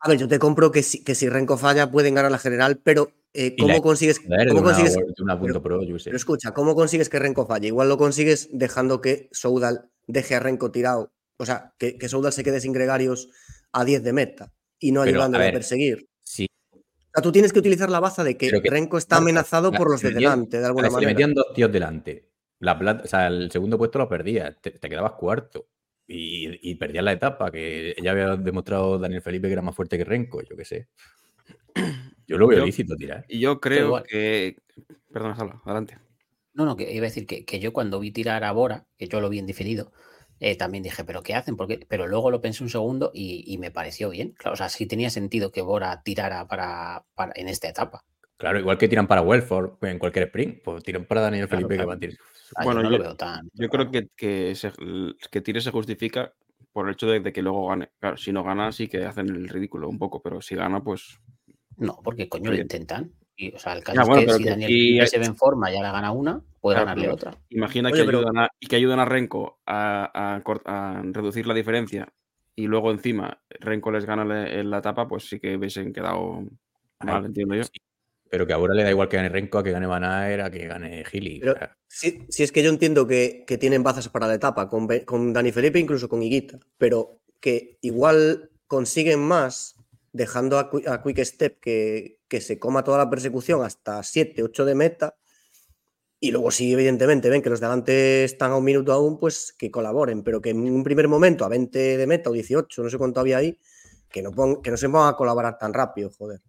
A 0.00 0.08
ver, 0.08 0.18
yo 0.18 0.28
te 0.28 0.38
compro 0.38 0.70
que 0.70 0.82
si, 0.82 1.02
que 1.02 1.14
si 1.14 1.28
Renko 1.28 1.56
falla 1.58 1.90
pueden 1.90 2.14
ganar 2.14 2.30
la 2.30 2.38
general, 2.38 2.80
pero 2.82 3.10
eh, 3.34 3.54
la- 3.58 3.64
¿cómo 3.66 3.82
consigues, 3.82 4.20
de 4.26 4.46
cómo 4.48 4.60
una, 4.60 4.70
consigues 4.72 4.96
una 5.20 5.38
punto 5.38 5.62
pero- 5.62 5.78
pro, 5.78 5.82
yo 5.82 5.98
sé. 5.98 6.04
Pero 6.06 6.16
escucha, 6.16 6.52
¿cómo 6.52 6.74
consigues 6.74 7.08
que 7.08 7.18
Renko 7.18 7.46
falle? 7.46 7.66
Igual 7.68 7.88
lo 7.88 7.98
consigues 7.98 8.48
dejando 8.52 9.00
que 9.00 9.28
Soudal 9.32 9.90
deje 10.06 10.34
a 10.36 10.40
Renko 10.40 10.70
tirado. 10.70 11.12
O 11.36 11.44
sea, 11.46 11.74
que, 11.78 11.98
que 11.98 12.08
Soudal 12.08 12.32
se 12.32 12.42
quede 12.44 12.60
sin 12.60 12.72
gregarios 12.72 13.28
a 13.72 13.84
10 13.84 14.02
de 14.02 14.12
meta 14.12 14.52
y 14.78 14.92
no 14.92 15.02
ayudándole 15.02 15.44
a, 15.44 15.48
a 15.48 15.50
ver, 15.50 15.54
perseguir. 15.54 16.08
Sí, 16.22 16.46
O 16.72 16.78
sea, 17.14 17.22
tú 17.22 17.32
tienes 17.32 17.52
que 17.52 17.58
utilizar 17.58 17.90
la 17.90 18.00
baza 18.00 18.22
de 18.24 18.36
que, 18.36 18.48
que- 18.50 18.70
Renko 18.70 18.98
está 18.98 19.16
amenazado 19.16 19.70
la- 19.72 19.78
por 19.78 19.90
los 19.90 20.00
se 20.00 20.08
de 20.08 20.14
delante, 20.14 20.58
de 20.60 20.66
alguna 20.66 20.84
ver, 20.84 20.92
manera. 20.92 21.12
metían 21.12 21.34
dos 21.34 21.46
tíos 21.54 21.70
delante, 21.72 22.30
la 22.60 22.78
plata, 22.78 23.02
o 23.04 23.06
sea, 23.08 23.26
el 23.26 23.50
segundo 23.50 23.76
puesto 23.78 23.98
lo 23.98 24.08
perdías, 24.08 24.56
te, 24.60 24.70
te 24.70 24.88
quedabas 24.88 25.12
cuarto 25.12 25.68
y, 26.08 26.70
y 26.70 26.74
perdías 26.76 27.04
la 27.04 27.12
etapa, 27.12 27.50
que 27.52 27.94
ya 28.02 28.10
había 28.12 28.34
demostrado 28.36 28.98
Daniel 28.98 29.22
Felipe 29.22 29.46
que 29.46 29.52
era 29.52 29.62
más 29.62 29.76
fuerte 29.76 29.96
que 29.98 30.04
Renko, 30.04 30.42
yo 30.42 30.56
qué 30.56 30.64
sé. 30.64 30.88
Yo 32.26 32.36
lo 32.38 32.46
veo 32.48 32.58
Yo- 32.58 32.66
lícito 32.66 32.96
tirar. 32.96 33.24
Y 33.28 33.38
yo 33.40 33.60
creo 33.60 34.02
que. 34.02 34.56
Perdona, 35.12 35.36
Salva, 35.36 35.62
adelante. 35.64 35.98
No, 36.54 36.64
no, 36.64 36.76
que 36.76 36.92
iba 36.92 37.04
a 37.06 37.08
decir 37.08 37.26
que, 37.26 37.44
que 37.44 37.60
yo 37.60 37.72
cuando 37.72 38.00
vi 38.00 38.10
tirar 38.10 38.42
a 38.44 38.52
Bora, 38.52 38.86
que 38.98 39.06
yo 39.06 39.20
lo 39.20 39.28
vi 39.28 39.38
en 39.38 39.46
diferido, 39.46 39.92
eh, 40.40 40.56
también 40.56 40.82
dije, 40.82 41.04
¿pero 41.04 41.22
qué 41.22 41.34
hacen? 41.34 41.56
Porque, 41.56 41.80
pero 41.88 42.06
luego 42.06 42.30
lo 42.30 42.40
pensé 42.40 42.64
un 42.64 42.70
segundo 42.70 43.10
y, 43.14 43.44
y 43.46 43.58
me 43.58 43.70
pareció 43.70 44.10
bien. 44.10 44.32
Claro, 44.32 44.54
o 44.54 44.56
sea, 44.56 44.68
sí 44.68 44.86
tenía 44.86 45.10
sentido 45.10 45.52
que 45.52 45.62
Bora 45.62 46.02
tirara 46.02 46.46
para, 46.48 47.04
para- 47.14 47.32
en 47.36 47.48
esta 47.48 47.68
etapa. 47.68 48.04
Claro, 48.36 48.58
igual 48.58 48.78
que 48.78 48.88
tiran 48.88 49.06
para 49.06 49.22
Welford 49.22 49.82
en 49.84 49.98
cualquier 49.98 50.26
sprint, 50.26 50.62
pues 50.62 50.82
tiran 50.84 51.04
para 51.04 51.20
Daniel 51.22 51.48
Claro, 51.48 51.66
Felipe 51.68 51.74
claro. 51.76 51.86
que 51.86 51.88
va 51.88 51.94
a 51.94 51.98
tirar. 52.00 52.16
Ah, 52.56 52.64
Bueno, 52.64 52.80
yo 52.82 52.84
no 52.84 52.90
yo- 52.92 52.98
lo 52.98 53.04
veo 53.04 53.16
tan. 53.16 53.48
Yo 53.54 53.68
creo 53.68 53.90
que, 53.90 54.08
que, 54.16 54.54
se- 54.54 54.72
que 55.30 55.40
tire 55.40 55.60
se 55.60 55.70
justifica 55.70 56.32
por 56.72 56.86
el 56.86 56.92
hecho 56.94 57.06
de, 57.06 57.20
de 57.20 57.32
que 57.32 57.42
luego 57.42 57.68
gane. 57.68 57.90
Claro, 57.98 58.16
si 58.16 58.32
no 58.32 58.42
gana, 58.44 58.72
sí 58.72 58.88
que 58.88 59.04
hacen 59.04 59.28
el 59.28 59.48
ridículo 59.48 59.88
un 59.88 59.98
poco, 59.98 60.20
pero 60.22 60.40
si 60.40 60.54
gana, 60.54 60.82
pues. 60.82 61.20
No, 61.76 61.98
porque 62.02 62.28
coño 62.28 62.50
lo 62.50 62.56
intentan. 62.56 63.12
Y, 63.36 63.54
o 63.54 63.58
sea, 63.58 63.74
el 63.74 63.84
caso 63.84 63.96
Ya, 63.96 64.20
es 64.20 64.26
que 64.26 64.32
si 64.32 64.42
que 64.44 64.50
Daniel 64.50 65.06
se 65.08 65.18
ve 65.18 65.26
en 65.26 65.36
forma 65.36 65.70
y 65.72 65.76
ahora 65.76 65.92
gana 65.92 66.10
una, 66.10 66.40
puede 66.60 66.74
Claro, 66.76 66.86
ganarle 66.86 67.08
otra. 67.08 67.38
Imagina 67.50 67.88
Oye, 67.90 68.00
que, 68.00 68.04
pero- 68.06 68.18
ayudan 68.18 68.38
a, 68.38 68.48
y 68.58 68.66
que 68.66 68.76
ayudan 68.76 68.98
a 68.98 69.04
Renko 69.04 69.60
a, 69.64 70.10
a 70.12 70.42
a 70.64 71.02
reducir 71.12 71.46
la 71.46 71.54
diferencia 71.54 72.12
y 72.56 72.66
luego 72.66 72.90
encima 72.90 73.40
Renko 73.60 73.92
les 73.92 74.04
gana 74.04 74.48
en 74.50 74.70
la 74.70 74.78
etapa, 74.78 75.06
pues 75.06 75.28
sí 75.28 75.38
que 75.38 75.56
hubiesen 75.56 75.92
quedado 75.92 76.42
mal, 77.04 77.24
entiendo 77.26 77.54
yo. 77.54 77.62
sí. 77.62 77.70
Pero 78.30 78.46
que 78.46 78.52
ahora 78.52 78.74
le 78.74 78.82
da 78.84 78.90
igual 78.90 79.08
que 79.08 79.16
gane 79.16 79.28
Renko, 79.30 79.58
a 79.58 79.64
que 79.64 79.70
gane 79.70 79.86
Van 79.86 80.04
Aert, 80.04 80.42
a 80.44 80.50
que 80.50 80.66
gane 80.66 81.04
Gili. 81.04 81.40
Pero- 81.40 81.54
Sí, 81.86 82.26
sí 82.28 82.42
es 82.42 82.52
que 82.52 82.62
yo 82.62 82.68
entiendo 82.70 83.06
que, 83.06 83.44
que 83.46 83.56
tienen 83.58 83.82
bazas 83.82 84.08
para 84.10 84.26
la 84.26 84.34
etapa, 84.34 84.68
con, 84.68 84.86
con 85.06 85.32
Dani 85.32 85.50
Felipe, 85.52 85.78
incluso 85.78 86.08
con 86.08 86.22
Higuita, 86.22 86.58
pero 86.76 87.20
que 87.40 87.78
igual 87.80 88.50
consiguen 88.66 89.20
más 89.20 89.76
dejando 90.12 90.58
a, 90.58 90.70
Qui- 90.70 90.86
a 90.86 91.02
Quick 91.02 91.24
Step 91.24 91.58
que, 91.60 92.18
que 92.28 92.40
se 92.40 92.58
coma 92.58 92.84
toda 92.84 92.98
la 92.98 93.08
persecución 93.10 93.64
hasta 93.64 94.02
7, 94.02 94.42
8 94.42 94.64
de 94.66 94.74
meta. 94.74 95.16
Y 96.20 96.32
luego, 96.32 96.50
si 96.50 96.72
evidentemente 96.72 97.30
ven 97.30 97.40
que 97.42 97.48
los 97.50 97.60
de 97.60 97.66
adelante 97.66 98.24
están 98.24 98.50
a 98.50 98.56
un 98.56 98.64
minuto 98.64 98.92
aún, 98.92 99.18
pues 99.18 99.54
que 99.56 99.70
colaboren, 99.70 100.22
pero 100.24 100.40
que 100.42 100.50
en 100.50 100.60
un 100.70 100.82
primer 100.82 101.06
momento 101.08 101.44
a 101.44 101.48
20 101.48 101.96
de 101.96 102.06
meta 102.06 102.28
o 102.28 102.32
18, 102.32 102.82
no 102.82 102.90
sé 102.90 102.98
cuánto 102.98 103.20
había 103.20 103.38
ahí, 103.38 103.56
que 104.10 104.20
no, 104.22 104.32
pon- 104.32 104.60
que 104.60 104.70
no 104.70 104.76
se 104.76 104.88
pongan 104.88 105.14
a 105.14 105.16
colaborar 105.16 105.56
tan 105.58 105.72
rápido, 105.72 106.10
joder. 106.10 106.40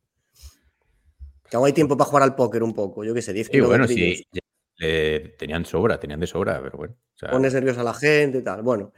Que 1.50 1.58
aún 1.58 1.66
hay 1.66 1.74
tiempo 1.74 1.98
para 1.98 2.08
jugar 2.10 2.24
al 2.24 2.36
póker 2.36 2.64
un 2.64 2.74
poco, 2.74 3.04
yo 3.04 3.14
qué 3.14 3.22
sé, 3.22 3.34
10 3.34 3.48
Sí, 3.52 3.60
bueno, 3.60 3.88
sí. 3.88 4.24
tenían 5.38 5.66
sobra, 5.66 6.00
tenían 6.00 6.20
de 6.20 6.28
sobra, 6.28 6.62
pero 6.62 6.78
bueno. 6.78 6.94
o 7.16 7.18
sea, 7.18 7.32
pones 7.32 7.54
nerviosa 7.54 7.82
a 7.82 7.86
la 7.86 7.94
gente 7.94 8.38
y 8.38 8.42
tal. 8.42 8.62
Bueno, 8.62 8.94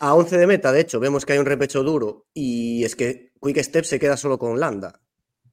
a 0.00 0.14
11 0.14 0.36
de 0.36 0.46
meta, 0.46 0.72
de 0.72 0.80
hecho, 0.80 1.00
vemos 1.00 1.24
que 1.24 1.32
hay 1.32 1.38
un 1.38 1.46
repecho 1.46 1.82
duro 1.82 2.26
y 2.34 2.84
es 2.84 2.96
que 2.96 3.32
Quick 3.40 3.58
Step 3.62 3.84
se 3.84 3.98
queda 3.98 4.16
solo 4.16 4.38
con 4.38 4.58
Landa. 4.60 5.00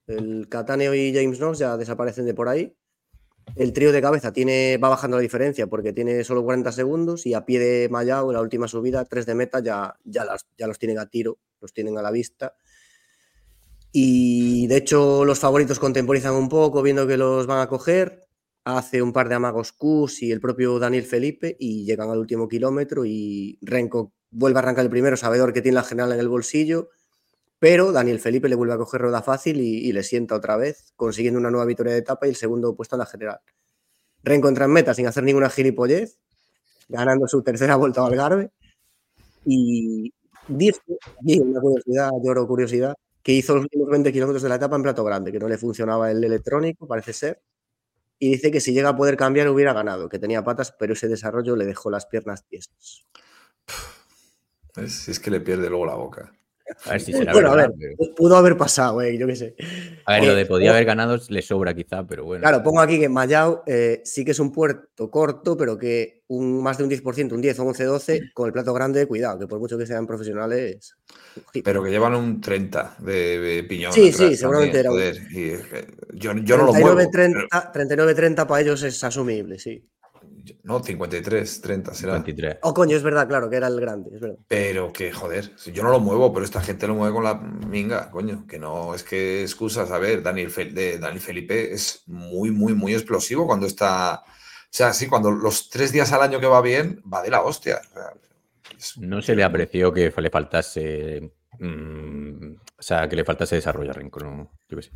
El 0.07 0.49
Cataneo 0.49 0.93
y 0.93 1.13
James 1.13 1.37
Knox 1.37 1.59
ya 1.59 1.77
desaparecen 1.77 2.25
de 2.25 2.33
por 2.33 2.49
ahí. 2.49 2.75
El 3.55 3.73
trío 3.73 3.91
de 3.91 4.01
cabeza 4.01 4.31
tiene, 4.33 4.77
va 4.77 4.89
bajando 4.89 5.17
la 5.17 5.21
diferencia 5.21 5.67
porque 5.67 5.93
tiene 5.93 6.23
solo 6.23 6.43
40 6.43 6.71
segundos 6.71 7.25
y 7.25 7.33
a 7.33 7.45
pie 7.45 7.59
de 7.59 7.89
Mayao, 7.89 8.29
en 8.29 8.35
la 8.35 8.41
última 8.41 8.67
subida, 8.67 9.05
3 9.05 9.25
de 9.25 9.35
meta, 9.35 9.59
ya, 9.61 9.95
ya, 10.03 10.25
las- 10.25 10.45
ya 10.57 10.67
los 10.67 10.77
tienen 10.79 10.99
a 10.99 11.07
tiro, 11.07 11.37
los 11.59 11.73
tienen 11.73 11.97
a 11.97 12.01
la 12.01 12.11
vista. 12.11 12.55
Y 13.91 14.67
de 14.67 14.77
hecho, 14.77 15.25
los 15.25 15.39
favoritos 15.39 15.79
contemporizan 15.79 16.33
un 16.33 16.49
poco, 16.49 16.81
viendo 16.81 17.07
que 17.07 17.17
los 17.17 17.47
van 17.47 17.59
a 17.59 17.67
coger. 17.67 18.27
Hace 18.63 19.01
un 19.01 19.11
par 19.11 19.27
de 19.27 19.35
amagos 19.35 19.71
Kus 19.71 20.21
y 20.21 20.31
el 20.31 20.39
propio 20.39 20.77
Daniel 20.77 21.03
Felipe 21.03 21.57
y 21.59 21.83
llegan 21.83 22.11
al 22.11 22.19
último 22.19 22.47
kilómetro 22.47 23.05
y 23.05 23.57
Renko 23.63 24.13
vuelve 24.29 24.59
a 24.59 24.61
arrancar 24.61 24.85
el 24.85 24.91
primero, 24.91 25.17
sabedor 25.17 25.51
que 25.51 25.63
tiene 25.63 25.75
la 25.75 25.83
general 25.83 26.11
en 26.11 26.19
el 26.19 26.29
bolsillo, 26.29 26.89
pero 27.57 27.91
Daniel 27.91 28.19
Felipe 28.19 28.47
le 28.49 28.55
vuelve 28.55 28.75
a 28.75 28.77
coger 28.77 29.01
rueda 29.01 29.23
fácil 29.23 29.59
y, 29.59 29.77
y 29.87 29.91
le 29.93 30.03
sienta 30.03 30.35
otra 30.35 30.57
vez, 30.57 30.93
consiguiendo 30.95 31.39
una 31.39 31.49
nueva 31.49 31.65
victoria 31.65 31.93
de 31.93 31.99
etapa 31.99 32.27
y 32.27 32.29
el 32.29 32.35
segundo 32.35 32.75
puesto 32.75 32.95
en 32.95 32.99
la 32.99 33.07
general. 33.07 33.39
Renko 34.23 34.47
entra 34.47 34.65
en 34.65 34.71
meta 34.71 34.93
sin 34.93 35.07
hacer 35.07 35.23
ninguna 35.23 35.49
gilipollez, 35.49 36.19
ganando 36.87 37.27
su 37.27 37.41
tercera 37.41 37.75
vuelta 37.77 38.01
al 38.01 38.11
Algarve 38.11 38.51
y 39.45 40.13
dice, 40.47 40.81
una 41.23 41.59
curiosidad, 41.59 42.11
lloro 42.23 42.47
curiosidad, 42.47 42.93
que 43.23 43.33
hizo 43.33 43.55
los 43.55 43.63
últimos 43.63 43.89
20 43.89 44.11
kilómetros 44.11 44.43
de 44.43 44.49
la 44.49 44.55
etapa 44.55 44.75
en 44.75 44.83
plato 44.83 45.03
grande, 45.03 45.31
que 45.31 45.39
no 45.39 45.47
le 45.47 45.57
funcionaba 45.57 46.11
el 46.11 46.23
electrónico, 46.23 46.87
parece 46.87 47.13
ser, 47.13 47.41
y 48.19 48.29
dice 48.29 48.51
que 48.51 48.61
si 48.61 48.73
llega 48.73 48.89
a 48.89 48.95
poder 48.95 49.17
cambiar 49.17 49.49
hubiera 49.49 49.73
ganado, 49.73 50.07
que 50.07 50.19
tenía 50.19 50.43
patas, 50.43 50.71
pero 50.77 50.93
ese 50.93 51.07
desarrollo 51.07 51.55
le 51.55 51.65
dejó 51.65 51.89
las 51.89 52.05
piernas 52.05 52.45
tiesas. 52.47 53.07
Si 54.87 55.11
es 55.11 55.19
que 55.19 55.31
le 55.31 55.41
pierde 55.41 55.69
luego 55.69 55.85
la 55.85 55.95
boca. 55.95 56.31
A 56.85 56.91
ver 56.91 57.01
si 57.01 57.11
será 57.13 57.33
Bueno, 57.33 57.51
a 57.51 57.55
verdad. 57.55 57.73
ver, 57.77 57.95
pero- 57.97 58.15
pudo 58.15 58.35
haber 58.37 58.57
pasado, 58.57 59.01
eh, 59.01 59.17
yo 59.17 59.27
qué 59.27 59.35
sé. 59.35 59.55
A 60.05 60.13
ver, 60.13 60.23
lo 60.25 60.35
de 60.35 60.41
eh, 60.41 60.45
podía 60.45 60.71
o- 60.71 60.73
haber 60.73 60.85
ganado 60.85 61.17
le 61.29 61.41
sobra 61.41 61.73
quizá, 61.73 62.05
pero 62.05 62.25
bueno. 62.25 62.41
Claro, 62.41 62.63
pongo 62.63 62.81
aquí 62.81 62.99
que 62.99 63.09
Mayao 63.09 63.63
eh, 63.67 64.01
sí 64.05 64.23
que 64.25 64.31
es 64.31 64.39
un 64.39 64.51
puerto 64.51 65.09
corto, 65.11 65.55
pero 65.57 65.77
que 65.77 66.23
un, 66.27 66.61
más 66.63 66.77
de 66.77 66.83
un 66.85 66.89
10%, 66.89 67.33
un 67.33 67.41
10 67.41 67.59
o 67.59 67.63
11, 67.65 67.83
12, 67.83 68.21
con 68.33 68.47
el 68.47 68.53
plato 68.53 68.73
grande, 68.73 69.05
cuidado, 69.05 69.37
que 69.39 69.47
por 69.47 69.59
mucho 69.59 69.77
que 69.77 69.85
sean 69.85 70.07
profesionales. 70.07 70.95
Pero 71.63 71.83
que 71.83 71.89
llevan 71.91 72.15
un 72.15 72.39
30 72.41 72.95
de, 72.99 73.39
de 73.39 73.63
piñón. 73.63 73.91
Sí, 73.93 74.09
atrás 74.09 74.29
sí, 74.29 74.35
seguramente 74.37 74.79
era 74.79 74.91
un- 74.91 74.95
joder, 74.97 75.15
y 75.29 75.33
que 75.33 75.87
yo, 76.13 76.33
yo 76.35 76.57
no 76.57 76.65
lo 76.67 76.73
muevo. 76.73 76.97
39-30 76.99 77.71
39-30 77.73 78.47
para 78.47 78.61
ellos 78.61 78.81
es 78.83 79.03
asumible, 79.03 79.59
sí. 79.59 79.85
No, 80.63 80.81
53, 80.83 81.61
30 81.61 81.93
será. 81.93 82.13
23. 82.13 82.57
Oh, 82.63 82.73
coño, 82.73 82.95
es 82.97 83.03
verdad, 83.03 83.27
claro, 83.27 83.49
que 83.49 83.57
era 83.57 83.67
el 83.67 83.79
grande, 83.79 84.11
es 84.15 84.21
verdad. 84.21 84.37
Pero 84.47 84.91
que, 84.93 85.11
joder, 85.11 85.51
si 85.57 85.71
yo 85.71 85.83
no 85.83 85.89
lo 85.91 85.99
muevo, 85.99 86.31
pero 86.33 86.45
esta 86.45 86.61
gente 86.61 86.87
lo 86.87 86.95
mueve 86.95 87.13
con 87.13 87.23
la 87.23 87.35
minga, 87.35 88.09
coño. 88.11 88.45
Que 88.47 88.59
no 88.59 88.93
es 88.95 89.03
que 89.03 89.41
excusas. 89.41 89.91
A 89.91 89.97
ver, 89.99 90.21
Daniel, 90.23 90.51
de, 90.73 90.97
Daniel 90.99 91.21
Felipe 91.21 91.73
es 91.73 92.03
muy, 92.07 92.51
muy, 92.51 92.73
muy 92.73 92.93
explosivo 92.93 93.45
cuando 93.47 93.67
está. 93.67 94.21
O 94.23 94.73
sea, 94.73 94.93
sí, 94.93 95.07
cuando 95.07 95.31
los 95.31 95.69
tres 95.69 95.91
días 95.91 96.11
al 96.13 96.21
año 96.21 96.39
que 96.39 96.47
va 96.47 96.61
bien, 96.61 97.01
va 97.11 97.21
de 97.21 97.29
la 97.29 97.41
hostia. 97.41 97.81
O 97.89 97.93
sea, 97.93 98.13
es- 98.77 98.97
No 98.97 99.21
se 99.21 99.35
le 99.35 99.43
apreció 99.43 99.91
que 99.93 100.13
le 100.15 100.29
faltase. 100.29 101.33
mm, 101.59 102.53
o 102.79 102.81
sea, 102.81 103.07
que 103.09 103.15
le 103.15 103.25
faltase 103.25 103.55
desarrollo 103.55 103.91
a 103.91 103.93
Renko. 103.93 104.19
No, 104.21 104.51
yo 104.69 104.77
qué 104.77 104.83
sé. 104.83 104.91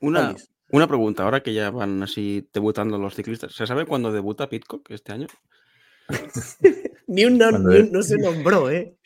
Una. 0.00 0.34
Una 0.70 0.86
pregunta, 0.88 1.22
ahora 1.24 1.42
que 1.42 1.52
ya 1.54 1.70
van 1.70 2.02
así 2.02 2.48
debutando 2.52 2.98
los 2.98 3.14
ciclistas. 3.14 3.52
¿Se 3.54 3.66
sabe 3.66 3.86
cuándo 3.86 4.12
debuta 4.12 4.48
Pitcock 4.48 4.90
este 4.90 5.12
año? 5.12 5.26
Ni 7.06 7.24
un, 7.24 7.38
no, 7.38 7.50
ni 7.52 7.80
un- 7.80 7.92
no 7.92 8.02
se 8.02 8.16
nombró, 8.18 8.70
¿eh? 8.70 8.96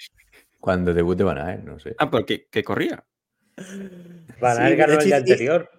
Cuando 0.60 0.94
debute 0.94 1.24
Van 1.24 1.38
Aert, 1.38 1.64
no 1.64 1.78
sé. 1.78 1.94
Ah, 1.98 2.10
pero 2.10 2.24
que, 2.24 2.46
que 2.48 2.62
corría. 2.64 3.04
Van 4.40 4.56
Sí, 4.56 4.62
a 4.62 4.66
de 4.70 4.76
ganó 4.76 4.98
el 5.00 5.12
anterior. 5.12 5.70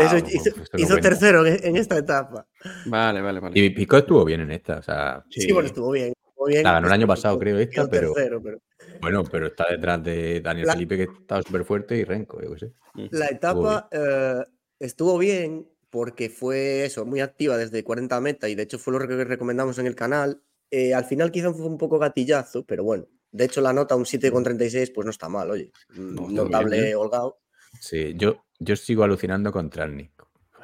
Eso 0.00 0.16
pues, 0.18 0.34
hizo, 0.74 0.94
no 0.96 1.00
tercero 1.00 1.46
en, 1.46 1.64
en 1.64 1.76
esta 1.76 1.96
etapa. 1.98 2.46
Vale, 2.86 3.20
vale, 3.20 3.38
vale. 3.40 3.58
Y 3.60 3.70
Pico 3.70 3.96
estuvo 3.96 4.24
bien 4.24 4.40
en 4.40 4.50
esta. 4.50 4.78
O 4.78 4.82
sea, 4.82 5.24
Sí, 5.30 5.52
bueno, 5.52 5.68
estuvo 5.68 5.92
bien. 5.92 6.12
estuvo 6.26 6.46
bien. 6.46 6.64
La 6.64 6.72
ganó 6.72 6.88
el 6.88 6.92
año 6.92 7.06
pasado, 7.06 7.38
creo, 7.38 7.58
esta, 7.58 7.88
pero- 7.88 8.12
tercero, 8.12 8.42
pero 8.42 8.58
bueno, 9.00 9.22
pero 9.24 9.46
está 9.46 9.66
detrás 9.70 10.02
de 10.02 10.40
Daniel 10.40 10.66
La- 10.66 10.72
Felipe, 10.72 10.96
que 10.96 11.02
estaba 11.04 11.42
súper 11.42 11.64
fuerte, 11.64 11.96
y 11.96 12.04
Renko, 12.04 12.42
yo 12.42 12.52
qué 12.54 12.58
sé. 12.58 12.72
La 13.12 13.26
etapa 13.26 13.88
eh, 13.92 14.42
estuvo 14.80 15.18
bien 15.18 15.68
porque 15.90 16.28
fue 16.28 16.84
eso, 16.84 17.04
muy 17.04 17.20
activa 17.20 17.56
desde 17.56 17.82
40 17.82 18.20
meta 18.20 18.48
y 18.48 18.54
de 18.54 18.62
hecho 18.62 18.78
fue 18.78 18.92
lo 18.92 19.06
que 19.06 19.24
recomendamos 19.24 19.78
en 19.78 19.86
el 19.86 19.94
canal. 19.94 20.42
Eh, 20.70 20.94
al 20.94 21.04
final 21.04 21.30
quizá 21.30 21.52
fue 21.52 21.66
un 21.66 21.78
poco 21.78 21.98
gatillazo, 21.98 22.64
pero 22.64 22.84
bueno. 22.84 23.06
De 23.30 23.44
hecho, 23.44 23.60
la 23.60 23.72
nota 23.72 23.94
un 23.94 24.04
7,36 24.04 24.92
pues 24.94 25.04
no 25.04 25.10
está 25.10 25.28
mal, 25.28 25.50
oye. 25.50 25.70
No, 25.90 26.28
está 26.28 26.42
Notable 26.44 26.76
bien, 26.76 26.88
¿eh? 26.90 26.94
holgado. 26.94 27.40
Sí, 27.80 28.14
yo, 28.16 28.44
yo 28.58 28.76
sigo 28.76 29.04
alucinando 29.04 29.52
con 29.52 29.68
Tralnik. 29.70 30.12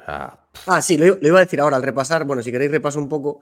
Ah, 0.07 0.81
sí, 0.81 0.97
lo, 0.97 1.17
lo 1.19 1.27
iba 1.27 1.39
a 1.39 1.43
decir 1.45 1.59
ahora 1.59 1.77
al 1.77 1.83
repasar. 1.83 2.25
Bueno, 2.25 2.43
si 2.43 2.51
queréis 2.51 2.71
repaso 2.71 2.99
un 2.99 3.09
poco. 3.09 3.41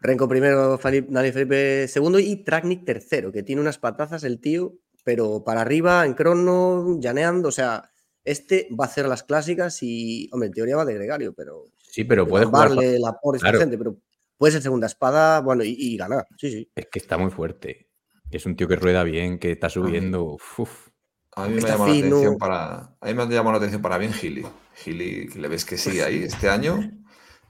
Renko 0.00 0.28
primero, 0.28 0.78
Dani 0.78 1.32
Felipe 1.32 1.86
segundo 1.88 2.18
y 2.18 2.36
Traknik 2.36 2.84
tercero, 2.84 3.30
que 3.30 3.42
tiene 3.42 3.60
unas 3.60 3.78
patazas 3.78 4.24
el 4.24 4.40
tío, 4.40 4.74
pero 5.04 5.44
para 5.44 5.60
arriba, 5.60 6.04
en 6.04 6.14
crono, 6.14 6.98
llaneando. 7.00 7.48
O 7.48 7.52
sea, 7.52 7.90
este 8.24 8.68
va 8.78 8.84
a 8.84 8.88
hacer 8.88 9.06
las 9.08 9.22
clásicas 9.22 9.82
y, 9.82 10.28
hombre, 10.32 10.48
en 10.48 10.52
teoría 10.54 10.76
va 10.76 10.84
de 10.84 10.94
gregario, 10.94 11.32
pero 11.34 11.64
sí, 11.82 12.04
pero 12.04 12.26
puede 12.26 12.44
jugar. 12.46 12.68
darle 12.70 12.98
la 12.98 13.12
por 13.12 13.36
esta 13.36 13.46
Claro. 13.48 13.60
gente, 13.60 13.78
pero 13.78 13.96
puede 14.36 14.52
ser 14.52 14.62
segunda 14.62 14.86
espada, 14.86 15.40
bueno, 15.40 15.64
y, 15.64 15.74
y 15.78 15.96
ganar. 15.96 16.26
Sí, 16.36 16.50
sí. 16.50 16.70
Es 16.74 16.86
que 16.90 16.98
está 16.98 17.16
muy 17.18 17.30
fuerte. 17.30 17.88
Es 18.30 18.44
un 18.46 18.56
tío 18.56 18.68
que 18.68 18.76
rueda 18.76 19.02
bien, 19.04 19.38
que 19.38 19.52
está 19.52 19.68
subiendo. 19.70 20.36
uf. 20.58 20.88
A 21.36 21.46
mí 21.48 21.54
me 21.54 21.60
llama 21.62 21.86
la 21.86 21.92
atención 21.94 22.36
para. 22.36 22.96
A 23.00 23.06
mí 23.06 23.14
me 23.14 23.22
ha 23.22 23.26
llamado 23.26 23.52
la 23.52 23.58
atención 23.58 23.80
para 23.80 23.96
bien 23.96 24.12
Gili. 24.12 24.44
Gili, 24.74 25.28
que 25.28 25.38
le 25.38 25.48
ves 25.48 25.64
que 25.64 25.76
sigue 25.78 26.02
ahí 26.02 26.24
este 26.24 26.48
año. 26.48 26.78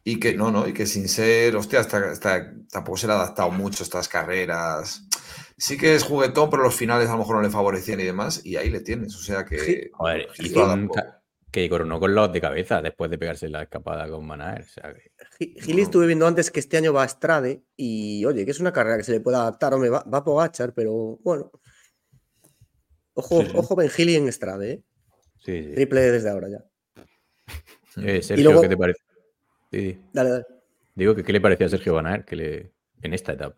Y 0.05 0.19
que 0.21 0.35
no, 0.35 0.51
no, 0.51 0.67
y 0.67 0.73
que 0.73 0.87
sin 0.87 1.09
ser. 1.09 1.55
Hostia, 1.57 1.81
hasta, 1.81 1.99
hasta- 2.13 2.53
tampoco 2.71 2.97
se 2.97 3.07
le 3.07 3.13
ha 3.13 3.17
adaptado 3.17 3.51
mucho 3.51 3.83
estas 3.83 4.09
carreras. 4.09 5.03
Sí 5.57 5.77
que 5.77 5.95
es 5.95 6.03
juguetón, 6.05 6.49
pero 6.51 6.63
los 6.63 6.75
finales 6.75 7.09
a 7.09 7.13
lo 7.13 7.19
mejor 7.19 7.37
no 7.37 7.43
le 7.43 7.51
favorecían 7.51 8.01
y 8.01 8.05
demás. 8.05 8.41
Y 8.45 8.57
ahí 8.57 8.71
le 8.71 8.81
tienes. 8.81 9.15
O 9.17 9.19
sea 9.23 9.45
que. 9.45 9.91
Joder, 9.93 10.29
un 10.55 10.59
adaptó. 10.63 10.93
ca- 10.95 11.15
que 11.51 11.69
coronó 11.69 11.99
con 11.99 12.15
los 12.15 12.31
de 12.33 12.41
cabeza 12.43 12.81
después 12.83 13.11
de 13.11 13.17
pegarse 13.19 13.49
la 13.49 13.63
escapada 13.63 14.09
con 14.09 14.27
Manaer. 14.27 14.63
O 14.63 14.67
sea, 14.69 14.95
que- 14.95 15.13
Gi- 15.39 15.55
Gili 15.61 15.83
estuve 15.83 16.07
viendo 16.07 16.27
antes 16.27 16.51
que 16.51 16.61
este 16.61 16.77
año 16.77 16.93
va 16.93 17.03
a 17.05 17.09
Strade 17.09 17.65
y, 17.77 18.25
oye, 18.27 18.45
que 18.45 18.51
es 18.51 18.61
una 18.61 18.73
carrera 18.73 18.99
que 18.99 19.05
se 19.05 19.13
le 19.13 19.21
puede 19.21 19.39
adaptar. 19.39 19.75
Hombre, 19.75 19.91
va, 19.91 20.05
va 20.05 20.19
a 20.19 20.25
Pogachar, 20.25 20.73
pero 20.75 21.19
bueno. 21.25 21.51
Ojo, 23.15 23.41
Sí, 23.43 23.47
sí. 23.51 23.53
ojo 23.57 23.75
Ben 23.77 23.89
Gili 23.91 24.15
en 24.15 24.33
Strade, 24.33 24.71
¿eh? 24.73 24.83
sí, 25.45 25.65
sí. 25.65 25.75
Triple 25.75 26.01
desde 26.13 26.31
ahora 26.31 26.49
ya. 26.51 26.65
Eh, 28.03 28.23
Sergio, 28.23 28.45
luego- 28.45 28.63
¿qué 28.63 28.69
te 28.69 28.77
parece? 28.77 29.01
Sí. 29.71 30.01
Dale, 30.13 30.31
dale. 30.31 30.45
Digo 30.95 31.15
que 31.15 31.23
qué 31.25 31.33
le 31.33 31.41
parecía 31.41 31.67
a 31.67 31.71
Sergio 31.71 31.95
Banaer 31.95 32.25
que 32.25 32.37
le, 32.37 32.73
en 33.03 33.15
esta 33.15 33.33
etapa. 33.33 33.57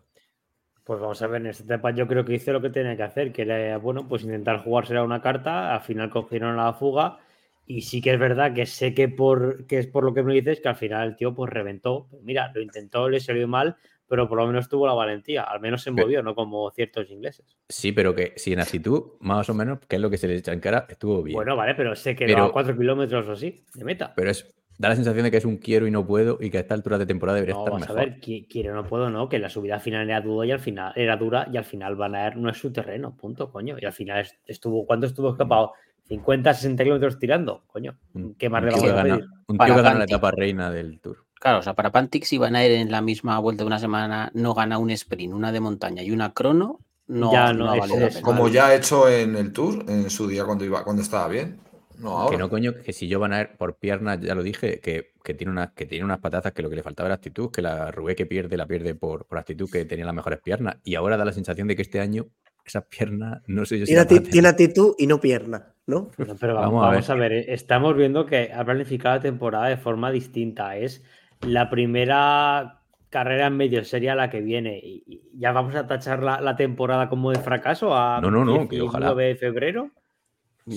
Pues 0.85 0.99
vamos 1.01 1.23
a 1.23 1.27
ver, 1.27 1.41
en 1.43 1.47
esta 1.49 1.65
etapa 1.65 1.93
yo 1.93 2.07
creo 2.09 2.25
que 2.25 2.35
hizo 2.35 2.53
lo 2.53 2.61
que 2.61 2.71
tenía 2.71 2.97
que 2.97 3.03
hacer, 3.03 3.33
que 3.33 3.43
era, 3.43 3.79
bueno, 3.79 4.09
pues 4.09 4.23
intentar 4.25 4.59
jugársela 4.65 5.05
una 5.05 5.23
carta, 5.23 5.73
al 5.75 5.81
final 5.83 6.11
cogieron 6.11 6.57
la 6.57 6.73
fuga 6.73 7.19
Y 7.67 7.83
sí 7.83 8.01
que 8.03 8.13
es 8.13 8.19
verdad 8.19 8.53
que 8.53 8.67
sé 8.67 8.93
que, 8.95 9.09
por, 9.09 9.67
que 9.67 9.79
es 9.79 9.87
por 9.87 10.03
lo 10.05 10.13
que 10.13 10.23
me 10.25 10.35
dices 10.35 10.61
que 10.61 10.69
al 10.69 10.77
final 10.77 11.09
el 11.09 11.17
tío 11.17 11.33
pues 11.35 11.51
reventó. 11.53 12.09
Mira, 12.23 12.51
lo 12.53 12.61
intentó, 12.61 13.09
le 13.09 13.21
salió 13.21 13.47
mal, 13.47 13.77
pero 14.09 14.29
por 14.29 14.39
lo 14.39 14.47
menos 14.49 14.69
tuvo 14.69 14.87
la 14.89 14.93
valentía. 14.95 15.45
Al 15.45 15.61
menos 15.61 15.83
se 15.83 15.93
movió, 15.93 16.21
no 16.25 16.35
como 16.35 16.69
ciertos 16.73 17.09
ingleses. 17.11 17.57
Sí, 17.69 17.93
pero 17.93 18.13
que 18.13 18.33
si 18.37 18.53
en 18.53 18.59
actitud, 18.61 19.13
más 19.21 19.49
o 19.49 19.55
menos, 19.55 19.79
que 19.87 19.97
es 19.97 20.03
lo 20.03 20.11
que 20.11 20.19
se 20.19 20.27
le 20.27 20.35
echa 20.35 20.53
en 20.53 20.59
cara, 20.61 20.87
estuvo 20.89 21.23
bien. 21.23 21.37
Bueno, 21.37 21.55
vale, 21.55 21.77
pero 21.77 21.95
se 21.95 22.17
quedó 22.17 22.35
Pero- 22.35 22.45
a 22.47 22.53
4 22.53 22.77
kilómetros 22.77 23.29
o 23.29 23.33
así 23.33 23.65
de 23.73 23.85
meta. 23.85 24.13
Pero 24.17 24.31
es, 24.33 24.53
da 24.81 24.89
la 24.89 24.97
sensación 24.97 25.25
de 25.25 25.31
que 25.31 25.37
es 25.37 25.45
un 25.45 25.59
quiero 25.59 25.87
y 25.87 25.91
no 25.91 26.07
puedo 26.07 26.39
y 26.41 26.49
que 26.49 26.57
a 26.57 26.61
esta 26.63 26.73
altura 26.73 26.97
de 26.97 27.05
temporada 27.05 27.37
debería 27.37 27.55
No, 27.55 27.61
estar 27.61 27.73
vas 27.75 27.83
a 27.83 27.93
mejor. 27.93 28.09
ver, 28.11 28.21
qui- 28.21 28.47
quiero 28.49 28.75
no 28.75 28.87
puedo, 28.87 29.11
no, 29.11 29.29
que 29.29 29.39
la 29.39 29.51
subida 29.51 29.79
final 29.79 30.09
era 30.09 30.23
dura 30.23 30.47
y 30.47 30.53
al 30.53 30.59
final 30.61 30.93
era 30.97 31.17
dura 31.19 31.47
y 31.53 31.59
al 31.59 31.65
final 31.67 31.97
Van 31.97 32.15
Aert 32.15 32.37
no 32.37 32.49
es 32.49 32.57
su 32.57 32.73
terreno, 32.73 33.15
punto, 33.15 33.51
coño. 33.53 33.77
Y 33.79 33.85
al 33.85 33.93
final 33.93 34.21
es- 34.23 34.39
estuvo, 34.47 34.87
¿cuánto 34.87 35.05
estuvo 35.07 35.29
escapado? 35.33 35.73
50, 36.09 36.55
60 36.55 36.83
kilómetros 36.83 37.19
tirando, 37.19 37.63
coño. 37.67 37.99
¿Qué 38.39 38.49
más 38.49 38.65
le 38.65 38.71
vamos 38.71 38.89
a 38.91 38.95
gana- 38.95 39.15
pedir? 39.17 39.27
Un 39.49 39.59
tío 39.59 39.75
que 39.77 39.83
gana 39.83 39.99
la 39.99 40.05
etapa 40.05 40.31
reina 40.31 40.71
del 40.71 40.99
Tour. 40.99 41.27
Claro, 41.39 41.59
o 41.59 41.63
sea, 41.63 41.75
para 41.75 41.93
Pantix 41.93 42.29
si 42.29 42.39
Van 42.39 42.57
Aert 42.57 42.73
en 42.75 42.91
la 42.91 43.03
misma 43.03 43.39
vuelta 43.39 43.63
de 43.65 43.67
una 43.67 43.79
semana 43.79 44.31
no 44.33 44.55
gana 44.55 44.79
un 44.79 44.91
sprint, 44.91 45.35
una 45.35 45.53
de 45.53 45.61
montaña 45.61 46.03
y 46.03 46.11
una 46.11 46.33
crono, 46.33 46.81
no, 47.07 47.33
Ya, 47.33 47.53
no, 47.53 47.75
la 47.77 47.83
pena. 47.87 48.09
Como 48.23 48.49
ya 48.49 48.69
ha 48.69 48.75
hecho 48.75 49.09
en 49.11 49.37
el 49.37 49.53
Tour, 49.53 49.85
en 49.89 50.09
su 50.09 50.27
día 50.27 50.45
cuando 50.45 50.65
iba, 50.65 50.83
cuando 50.85 51.03
estaba 51.03 51.29
bien. 51.29 51.61
No, 52.01 52.19
ahora. 52.19 52.37
Que 52.37 52.39
no, 52.43 52.49
coño, 52.49 52.73
que 52.85 52.93
si 52.93 53.09
yo 53.09 53.19
van 53.21 53.33
a 53.33 53.41
ir 53.43 53.49
por 53.59 53.77
piernas, 53.79 54.21
ya 54.21 54.35
lo 54.35 54.43
dije, 54.43 54.81
que, 54.81 55.13
que 55.23 55.35
tiene 55.35 55.53
unas, 55.53 55.73
que 55.73 55.87
tiene 55.87 56.05
unas 56.05 56.19
patazas 56.19 56.53
que 56.53 56.63
lo 56.63 56.71
que 56.71 56.77
le 56.77 56.83
faltaba 56.83 57.09
era 57.09 57.15
actitud, 57.17 57.51
que 57.51 57.63
la 57.63 57.91
Rubé 57.91 58.15
que 58.17 58.27
pierde, 58.27 58.57
la 58.57 58.67
pierde 58.67 58.95
por, 58.95 59.27
por 59.27 59.39
actitud, 59.39 59.69
que 59.71 59.85
tenía 59.85 60.05
las 60.07 60.15
mejores 60.15 60.41
piernas. 60.41 60.77
Y 60.85 60.95
ahora 60.95 61.17
da 61.17 61.25
la 61.25 61.33
sensación 61.33 61.69
de 61.69 61.77
que 61.77 61.83
este 61.83 62.01
año 62.01 62.27
esas 62.65 62.85
piernas, 62.85 63.43
no 63.47 63.65
sé 63.65 63.79
yo 63.79 63.87
si 63.87 63.93
Tiene, 63.95 64.09
ati- 64.09 64.47
actitud 64.47 64.95
y 64.99 65.07
no 65.07 65.21
pierna, 65.21 65.75
¿no? 65.87 66.11
No, 66.19 66.35
pero 66.37 66.55
Vamos 66.55 66.73
vamos, 66.75 66.85
a 66.85 66.91
vamos 66.91 67.11
a, 67.11 67.15
ver. 67.17 67.33
eh, 67.33 67.45
estamos 67.49 67.97
viendo 67.97 68.27
que 68.27 68.53
ha 68.55 68.65
planificado 68.65 69.17
la 69.17 69.23
temporada 69.23 69.67
de 69.69 69.77
forma 69.77 70.13
distinta. 70.13 70.77
Es 70.77 71.03
la 71.41 71.69
primera 71.71 72.81
carrera 73.09 73.47
en 73.49 73.57
medio 73.57 73.85
sería 73.85 74.15
la 74.15 74.31
que 74.31 74.41
viene. 74.41 74.79
Y, 74.79 75.03
y 75.07 75.23
ya 75.39 75.53
vamos 75.53 75.75
a 75.75 75.87
tachar 75.87 76.23
la, 76.23 76.41
la 76.41 76.55
temporada 76.55 77.09
como 77.09 77.31
de 77.33 77.41
fracaso 77.41 77.95
a 77.97 78.21
No, 78.21 78.31
no, 78.31 78.45
no, 78.45 78.69
que 78.69 78.81
ojalá. 78.83 79.07
19 79.07 79.25
de 79.25 79.37
febrero. 79.37 79.91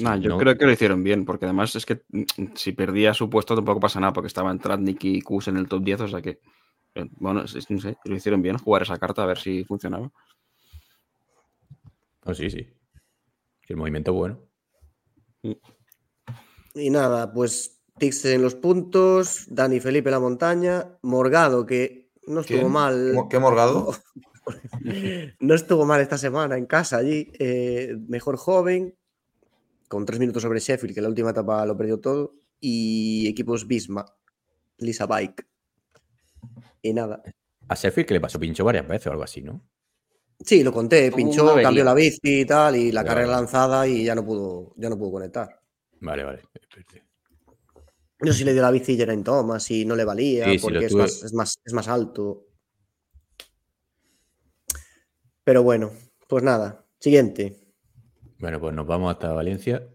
Nah, 0.01 0.15
yo 0.17 0.29
no. 0.29 0.37
creo 0.37 0.57
que 0.57 0.65
lo 0.65 0.71
hicieron 0.71 1.03
bien, 1.03 1.23
porque 1.25 1.45
además 1.45 1.75
es 1.75 1.85
que 1.85 2.01
mm, 2.09 2.23
si 2.55 2.71
perdía 2.71 3.13
su 3.13 3.29
puesto 3.29 3.55
tampoco 3.55 3.79
pasa 3.79 3.99
nada, 3.99 4.13
porque 4.13 4.27
estaban 4.27 4.59
Tratnik 4.59 5.03
y 5.03 5.21
Kus 5.21 5.47
en 5.49 5.57
el 5.57 5.67
top 5.67 5.83
10, 5.83 6.01
o 6.01 6.07
sea 6.07 6.21
que, 6.21 6.39
eh, 6.95 7.05
bueno, 7.17 7.41
no 7.41 7.47
sé, 7.47 7.97
lo 8.05 8.15
hicieron 8.15 8.41
bien, 8.41 8.57
jugar 8.57 8.81
esa 8.83 8.97
carta 8.97 9.23
a 9.23 9.27
ver 9.27 9.37
si 9.37 9.63
funcionaba. 9.65 10.11
Oh, 12.25 12.33
sí, 12.33 12.49
sí. 12.49 12.65
El 13.67 13.77
movimiento 13.77 14.11
es 14.11 14.17
bueno. 14.17 14.39
Y 16.73 16.89
nada, 16.89 17.31
pues 17.31 17.81
Tix 17.99 18.25
en 18.25 18.41
los 18.41 18.55
puntos, 18.55 19.45
Dani 19.49 19.79
Felipe 19.79 20.09
en 20.09 20.13
la 20.13 20.19
montaña, 20.19 20.97
Morgado, 21.03 21.65
que 21.65 22.09
no 22.27 22.41
estuvo 22.41 22.61
¿Quién? 22.61 22.71
mal. 22.71 23.11
¿Qué- 23.13 23.29
¿Qué 23.29 23.39
morgado? 23.39 23.91
No 25.39 25.53
estuvo 25.53 25.85
mal 25.85 26.01
esta 26.01 26.17
semana 26.17 26.57
en 26.57 26.65
casa 26.65 26.97
allí. 26.97 27.31
eh, 27.39 27.95
mejor 28.07 28.37
joven, 28.37 28.95
con 29.93 30.05
tres 30.05 30.19
minutos 30.19 30.41
sobre 30.41 30.59
Sheffield, 30.59 30.95
que 30.95 31.01
la 31.01 31.07
última 31.07 31.29
etapa 31.29 31.65
lo 31.65 31.77
perdió 31.77 31.99
todo. 31.99 32.33
Y 32.59 33.27
equipos 33.27 33.67
Bisma, 33.67 34.05
Lisa 34.77 35.05
Bike. 35.05 35.47
Y 36.81 36.93
nada. 36.93 37.21
A 37.67 37.75
Sheffield 37.75 38.07
que 38.07 38.13
le 38.15 38.21
pasó 38.21 38.39
pincho 38.39 38.65
varias 38.65 38.87
veces 38.87 39.07
o 39.07 39.11
algo 39.11 39.23
así, 39.23 39.41
¿no? 39.41 39.61
Sí, 40.39 40.63
lo 40.63 40.73
conté, 40.73 41.11
pinchó, 41.11 41.55
cambió 41.61 41.83
la 41.83 41.93
bici 41.93 42.41
y 42.41 42.45
tal, 42.45 42.75
y 42.75 42.91
la 42.91 43.01
Vale, 43.01 43.07
carrera 43.07 43.31
lanzada 43.31 43.87
y 43.87 44.03
ya 44.03 44.15
no 44.15 44.25
pudo, 44.25 44.73
ya 44.77 44.89
no 44.89 44.97
pudo 44.97 45.11
conectar. 45.13 45.61
Vale, 46.01 46.23
vale. 46.23 46.41
No 48.19 48.31
sé 48.31 48.39
si 48.39 48.43
le 48.43 48.53
dio 48.53 48.61
la 48.61 48.71
bici 48.71 48.97
Geraint 48.97 49.23
Thomas 49.23 49.69
y 49.71 49.85
no 49.85 49.95
le 49.95 50.03
valía, 50.03 50.45
Sí, 50.45 50.57
porque 50.57 50.85
es, 50.85 50.93
más, 50.93 51.23
es, 51.23 51.33
más, 51.33 51.59
es 51.63 51.73
más 51.73 51.87
alto. 51.87 52.47
Pero 55.43 55.61
bueno, 55.63 55.91
pues 56.27 56.43
nada. 56.43 56.85
Siguiente. 56.99 57.62
Bueno, 58.43 58.59
pues 58.59 58.73
nos 58.75 58.85
vamos 58.85 59.09
hasta 59.09 59.31
Valencia. 59.31 59.87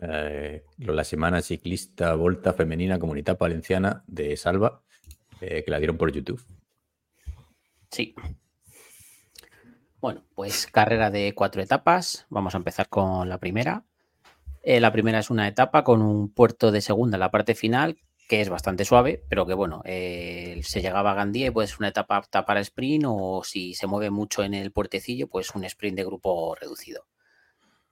Eh, 0.00 0.64
la 0.78 1.04
semana 1.04 1.42
ciclista 1.42 2.14
Volta 2.14 2.54
Femenina 2.54 2.98
Comunidad 2.98 3.36
Valenciana 3.36 4.02
de 4.06 4.34
Salva, 4.38 4.80
eh, 5.42 5.62
que 5.62 5.70
la 5.70 5.76
dieron 5.76 5.98
por 5.98 6.10
YouTube. 6.10 6.42
Sí. 7.90 8.14
Bueno, 10.00 10.24
pues 10.34 10.66
carrera 10.68 11.10
de 11.10 11.34
cuatro 11.34 11.60
etapas. 11.60 12.24
Vamos 12.30 12.54
a 12.54 12.56
empezar 12.56 12.88
con 12.88 13.28
la 13.28 13.36
primera. 13.36 13.84
Eh, 14.62 14.80
la 14.80 14.90
primera 14.90 15.18
es 15.18 15.28
una 15.28 15.46
etapa 15.46 15.84
con 15.84 16.00
un 16.00 16.32
puerto 16.32 16.72
de 16.72 16.80
segunda 16.80 17.16
en 17.16 17.20
la 17.20 17.30
parte 17.30 17.54
final, 17.54 17.98
que 18.26 18.40
es 18.40 18.48
bastante 18.48 18.86
suave, 18.86 19.22
pero 19.28 19.44
que 19.44 19.52
bueno, 19.52 19.82
se 19.84 20.80
llegaba 20.80 21.10
a 21.10 21.14
Gandía 21.14 21.48
y 21.48 21.50
puede 21.50 21.68
ser 21.68 21.76
una 21.80 21.88
etapa 21.88 22.16
apta 22.16 22.46
para 22.46 22.60
sprint 22.60 23.04
o 23.06 23.44
si 23.44 23.74
se 23.74 23.86
mueve 23.86 24.08
mucho 24.08 24.42
en 24.42 24.54
el 24.54 24.72
puertecillo, 24.72 25.28
pues 25.28 25.54
un 25.54 25.64
sprint 25.64 25.98
de 25.98 26.04
grupo 26.06 26.54
reducido. 26.54 27.04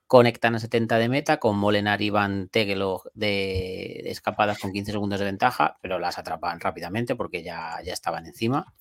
Conectan 0.06 0.54
a 0.54 0.58
70 0.58 0.98
de 0.98 1.08
meta 1.08 1.38
con 1.38 1.56
Molenar 1.56 2.02
y 2.02 2.10
Van 2.10 2.48
Tegelo 2.48 3.02
de, 3.14 4.00
de 4.04 4.10
escapadas 4.10 4.58
con 4.58 4.72
15 4.72 4.92
segundos 4.92 5.18
de 5.18 5.24
ventaja, 5.24 5.78
pero 5.80 5.98
las 5.98 6.18
atrapan 6.18 6.60
rápidamente 6.60 7.16
porque 7.16 7.42
ya, 7.42 7.78
ya 7.84 7.92
estaban 7.92 8.26
encima. 8.26 8.74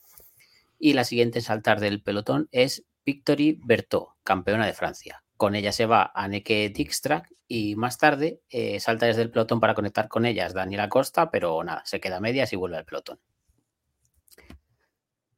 Y 0.78 0.94
la 0.94 1.06
siguiente 1.06 1.40
en 1.40 1.44
saltar 1.44 1.80
del 1.80 2.04
pelotón 2.04 2.50
es 2.52 2.86
Victory 3.06 3.60
Berthaud, 3.64 4.08
campeona 4.24 4.66
de 4.66 4.74
Francia. 4.74 5.24
Con 5.38 5.56
ella 5.56 5.72
se 5.72 5.86
va 5.86 6.12
Anneke 6.14 6.70
Dijkstrak 6.70 7.30
y 7.48 7.76
más 7.76 7.98
tarde 7.98 8.42
eh, 8.50 8.80
salta 8.80 9.06
desde 9.06 9.22
el 9.22 9.32
pelotón 9.32 9.60
para 9.60 9.74
conectar 9.74 10.08
con 10.08 10.26
ellas 10.26 10.54
Daniela 10.54 10.90
Costa, 10.90 11.30
pero 11.32 11.64
nada, 11.64 11.84
se 11.86 12.00
queda 12.00 12.18
a 12.18 12.22
medias 12.22 12.52
y 12.54 12.56
vuelve 12.56 12.78
al 12.78 12.86
pelotón. 12.86 13.20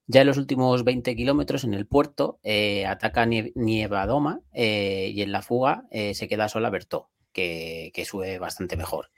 Ya 0.07 0.21
en 0.21 0.27
los 0.27 0.37
últimos 0.37 0.83
20 0.83 1.15
kilómetros 1.15 1.63
en 1.63 1.73
el 1.73 1.87
puerto 1.87 2.39
eh, 2.43 2.85
ataca 2.85 3.25
Nie- 3.25 3.51
Nievadoma 3.55 4.41
eh, 4.53 5.11
y 5.13 5.21
en 5.21 5.31
la 5.31 5.41
fuga 5.41 5.85
eh, 5.91 6.13
se 6.13 6.27
queda 6.27 6.47
sola 6.49 6.69
Berthaud, 6.69 7.05
que, 7.33 7.91
que 7.93 8.05
sube 8.05 8.37
bastante 8.39 8.77
mejor. 8.77 9.09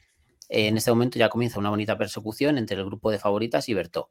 En 0.50 0.78
este 0.78 0.92
momento 0.92 1.20
ya 1.20 1.30
comienza 1.30 1.60
una 1.60 1.70
bonita 1.72 1.98
persecución 1.98 2.58
entre 2.58 2.78
el 2.78 2.86
grupo 2.86 3.12
de 3.12 3.20
favoritas 3.20 3.70
y 3.70 3.74
Berthaud. 3.74 4.08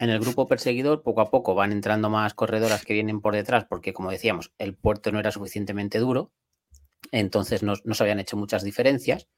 En 0.00 0.10
el 0.10 0.18
grupo 0.18 0.48
perseguidor, 0.48 1.02
poco 1.02 1.20
a 1.20 1.30
poco 1.30 1.54
van 1.54 1.70
entrando 1.72 2.10
más 2.10 2.34
corredoras 2.34 2.84
que 2.84 2.94
vienen 2.94 3.20
por 3.20 3.34
detrás, 3.34 3.66
porque 3.68 3.92
como 3.92 4.10
decíamos, 4.10 4.52
el 4.58 4.74
puerto 4.74 5.12
no 5.12 5.20
era 5.20 5.30
suficientemente 5.30 5.98
duro, 5.98 6.32
entonces 7.12 7.62
no, 7.62 7.74
no 7.84 7.94
se 7.94 8.02
habían 8.04 8.20
hecho 8.20 8.36
muchas 8.36 8.64
diferencias. 8.64 9.28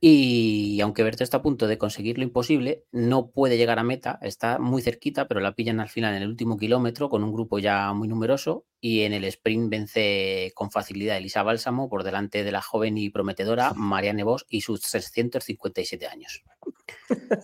Y 0.00 0.80
aunque 0.80 1.02
Berto 1.02 1.24
está 1.24 1.38
a 1.38 1.42
punto 1.42 1.66
de 1.66 1.76
conseguir 1.76 2.18
lo 2.18 2.24
imposible, 2.24 2.84
no 2.92 3.30
puede 3.30 3.56
llegar 3.56 3.80
a 3.80 3.82
meta, 3.82 4.20
está 4.22 4.60
muy 4.60 4.80
cerquita, 4.80 5.26
pero 5.26 5.40
la 5.40 5.56
pillan 5.56 5.80
al 5.80 5.88
final 5.88 6.14
en 6.14 6.22
el 6.22 6.28
último 6.28 6.56
kilómetro 6.56 7.08
con 7.08 7.24
un 7.24 7.32
grupo 7.32 7.58
ya 7.58 7.92
muy 7.92 8.06
numeroso 8.06 8.64
y 8.80 9.00
en 9.00 9.12
el 9.12 9.24
sprint 9.24 9.70
vence 9.70 10.52
con 10.54 10.70
facilidad 10.70 11.16
Elisa 11.16 11.42
Bálsamo 11.42 11.90
por 11.90 12.04
delante 12.04 12.44
de 12.44 12.52
la 12.52 12.62
joven 12.62 12.96
y 12.96 13.10
prometedora 13.10 13.72
Marianne 13.74 14.22
Vos 14.22 14.46
y 14.48 14.60
sus 14.60 14.82
357 14.82 16.06
años. 16.06 16.44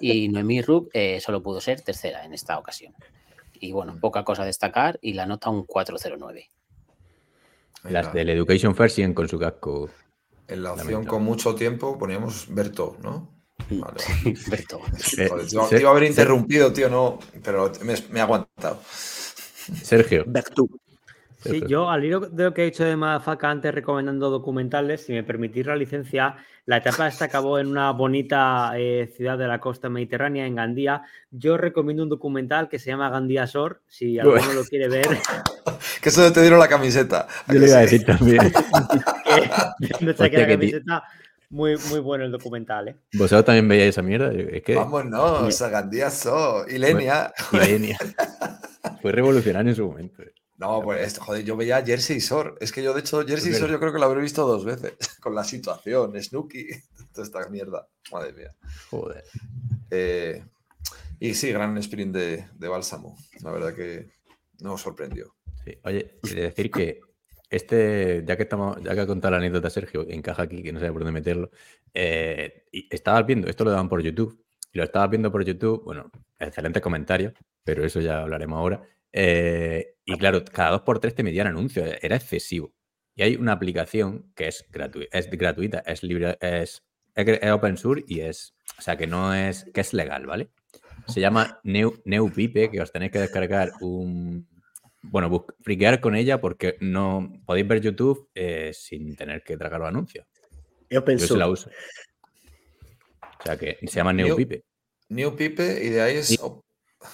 Y 0.00 0.28
Noemí 0.28 0.62
Rub 0.62 0.90
eh, 0.92 1.20
solo 1.20 1.42
pudo 1.42 1.60
ser 1.60 1.80
tercera 1.80 2.24
en 2.24 2.34
esta 2.34 2.56
ocasión. 2.56 2.94
Y 3.54 3.72
bueno, 3.72 3.98
poca 4.00 4.22
cosa 4.22 4.44
a 4.44 4.46
destacar 4.46 4.98
y 5.02 5.14
la 5.14 5.26
nota 5.26 5.50
un 5.50 5.64
409. 5.64 6.48
Ahí 7.82 7.92
Las 7.92 8.12
del 8.12 8.28
Education 8.28 8.76
First 8.76 8.96
siguen 8.96 9.12
con 9.12 9.28
su 9.28 9.40
casco. 9.40 9.90
En 10.48 10.62
la 10.62 10.72
opción 10.72 11.04
con 11.06 11.22
mucho 11.22 11.54
tiempo 11.54 11.98
poníamos 11.98 12.46
Berto, 12.48 12.96
¿no? 13.02 13.30
Vale. 13.70 13.96
Berto. 14.50 14.80
Te 15.14 15.24
iba- 15.24 15.38
Ser- 15.38 15.68
te 15.68 15.80
iba 15.80 15.88
a 15.88 15.92
haber 15.92 16.04
interrumpido, 16.04 16.72
tío, 16.72 16.88
no, 16.90 17.18
pero 17.42 17.72
me, 17.82 17.94
me 18.10 18.18
he 18.18 18.22
aguantado. 18.22 18.80
Sergio. 19.82 20.24
Bertú. 20.26 20.68
Sí, 21.44 21.62
yo 21.68 21.90
al 21.90 22.04
hilo 22.04 22.20
de 22.20 22.44
lo 22.44 22.54
que 22.54 22.62
he 22.62 22.64
dicho 22.66 22.84
de 22.84 22.96
Madafaka 22.96 23.50
antes 23.50 23.74
recomendando 23.74 24.30
documentales, 24.30 25.04
si 25.04 25.12
me 25.12 25.22
permitís 25.22 25.66
la 25.66 25.76
licencia, 25.76 26.36
la 26.66 26.78
etapa 26.78 27.06
esta 27.06 27.26
acabó 27.26 27.58
en 27.58 27.66
una 27.66 27.90
bonita 27.92 28.72
eh, 28.76 29.12
ciudad 29.14 29.36
de 29.36 29.46
la 29.46 29.60
costa 29.60 29.88
mediterránea, 29.88 30.46
en 30.46 30.54
Gandía. 30.54 31.02
Yo 31.30 31.56
recomiendo 31.56 32.02
un 32.02 32.08
documental 32.08 32.68
que 32.68 32.78
se 32.78 32.90
llama 32.90 33.10
Gandía 33.10 33.44
Shore, 33.44 33.76
si 33.86 34.18
alguno 34.18 34.52
lo 34.54 34.64
quiere 34.64 34.88
ver. 34.88 35.06
Que 36.00 36.08
eso 36.10 36.30
te 36.32 36.40
dieron 36.42 36.58
la 36.58 36.68
camiseta. 36.68 37.26
¿a 37.46 37.52
Yo 37.52 37.58
le 37.60 37.66
iba 37.66 37.76
a 37.78 37.80
decir 37.80 38.04
también. 38.04 38.38
que- 39.24 40.04
no 40.04 40.10
Hostia, 40.10 40.14
saqué 40.16 40.38
la 40.38 40.48
camiseta. 40.48 41.04
Muy, 41.50 41.76
muy 41.88 42.00
bueno 42.00 42.24
el 42.24 42.32
documental, 42.32 42.88
¿eh? 42.88 42.96
¿Vosotros 43.14 43.44
también 43.44 43.68
veíais 43.68 43.90
esa 43.90 44.02
mierda? 44.02 44.32
Es 44.32 44.62
que 44.62 44.74
Vámonos, 44.74 45.62
a 45.62 45.68
Gandía 45.68 46.10
So. 46.10 46.66
Ilenia. 46.68 47.32
Ilenia. 47.52 47.96
Fue 49.02 49.12
revolucionario 49.12 49.70
en 49.70 49.76
su 49.76 49.86
momento. 49.86 50.22
eh. 50.22 50.32
No, 50.56 50.82
pues 50.82 51.06
esto, 51.06 51.20
joder, 51.22 51.44
yo 51.44 51.56
veía 51.56 51.84
Jersey 51.84 52.20
Shore. 52.20 52.54
Es 52.60 52.70
que 52.72 52.82
yo, 52.82 52.94
de 52.94 53.00
hecho, 53.00 53.26
Jersey 53.26 53.52
Es 53.52 53.58
Shore 53.58 53.72
yo 53.72 53.80
creo 53.80 53.92
que 53.92 53.98
lo 53.98 54.04
habré 54.04 54.20
visto 54.20 54.46
dos 54.46 54.64
veces. 54.64 54.94
Con 55.20 55.34
la 55.34 55.44
situación, 55.44 56.20
Snooki, 56.20 56.68
toda 57.12 57.26
esta 57.26 57.48
mierda. 57.48 57.88
Madre 58.12 58.32
mía. 58.32 58.54
Joder. 58.90 59.24
Eh, 59.90 60.44
y 61.18 61.34
sí, 61.34 61.52
gran 61.52 61.76
sprint 61.78 62.14
de, 62.14 62.46
de 62.54 62.68
Bálsamo. 62.68 63.16
La 63.42 63.50
verdad 63.50 63.74
que 63.74 64.08
nos 64.60 64.80
sorprendió. 64.80 65.34
Sí. 65.64 65.76
Oye, 65.82 66.18
he 66.22 66.34
de 66.34 66.40
decir 66.42 66.70
que 66.70 67.00
este, 67.50 68.24
ya 68.26 68.36
que 68.36 68.42
estamos, 68.42 68.82
ya 68.82 68.94
que 68.94 69.00
ha 69.00 69.06
contado 69.06 69.32
la 69.32 69.38
anécdota 69.38 69.70
Sergio, 69.70 70.06
encaja 70.08 70.42
aquí, 70.42 70.62
que 70.62 70.72
no 70.72 70.80
sé 70.80 70.86
por 70.90 71.02
dónde 71.02 71.12
meterlo. 71.12 71.50
eh, 71.94 72.64
y 72.72 72.88
estabas 72.92 73.24
viendo, 73.26 73.48
esto 73.48 73.64
lo 73.64 73.70
daban 73.70 73.88
por 73.88 74.02
YouTube, 74.02 74.44
y 74.72 74.78
lo 74.78 74.84
estabas 74.84 75.10
viendo 75.10 75.30
por 75.30 75.44
YouTube, 75.44 75.84
bueno, 75.84 76.10
excelentes 76.38 76.82
comentarios, 76.82 77.32
pero 77.62 77.84
eso 77.84 78.00
ya 78.00 78.22
hablaremos 78.22 78.58
ahora. 78.58 78.82
Eh, 79.16 79.94
y 80.04 80.18
claro, 80.18 80.44
cada 80.44 80.72
dos 80.72 80.82
por 80.82 80.98
tres 80.98 81.14
te 81.14 81.22
metían 81.22 81.46
anuncios, 81.46 81.88
era 82.02 82.16
excesivo. 82.16 82.74
Y 83.14 83.22
hay 83.22 83.36
una 83.36 83.52
aplicación 83.52 84.32
que 84.34 84.48
es, 84.48 84.64
gratuita, 84.70 85.16
es 85.16 85.30
gratuita, 85.30 85.78
es 85.86 86.02
libre, 86.02 86.36
es, 86.40 86.82
es, 87.14 87.50
open 87.52 87.76
source 87.76 88.04
y 88.08 88.20
es, 88.20 88.54
o 88.76 88.82
sea, 88.82 88.96
que 88.96 89.06
no 89.06 89.32
es, 89.32 89.66
que 89.72 89.80
es 89.82 89.92
legal, 89.94 90.26
¿vale? 90.26 90.48
Se 91.06 91.20
llama 91.20 91.60
Neu, 91.62 92.02
Neupipe, 92.04 92.70
que 92.70 92.80
os 92.80 92.90
tenéis 92.90 93.12
que 93.12 93.20
descargar 93.20 93.70
un, 93.80 94.48
bueno, 95.02 95.46
friquear 95.60 96.00
con 96.00 96.16
ella 96.16 96.40
porque 96.40 96.76
no 96.80 97.40
podéis 97.46 97.68
ver 97.68 97.80
YouTube 97.82 98.28
eh, 98.34 98.72
sin 98.74 99.14
tener 99.14 99.44
que 99.44 99.56
tragar 99.56 99.78
los 99.80 99.88
anuncios. 99.88 100.26
Yo 100.90 101.00
Yo 101.00 101.04
pensé. 101.04 101.28
sí 101.28 101.36
la 101.36 101.48
uso. 101.48 101.70
O 103.40 103.42
sea 103.44 103.56
que 103.56 103.78
se 103.80 103.94
llama 103.96 104.12
Neu- 104.12 104.26
Neupipe. 104.26 104.64
New 105.10 105.36
Pipe 105.36 105.84
y 105.84 105.90
de 105.90 106.00
ahí 106.02 106.16
es. 106.16 106.26
Sí. 106.28 106.38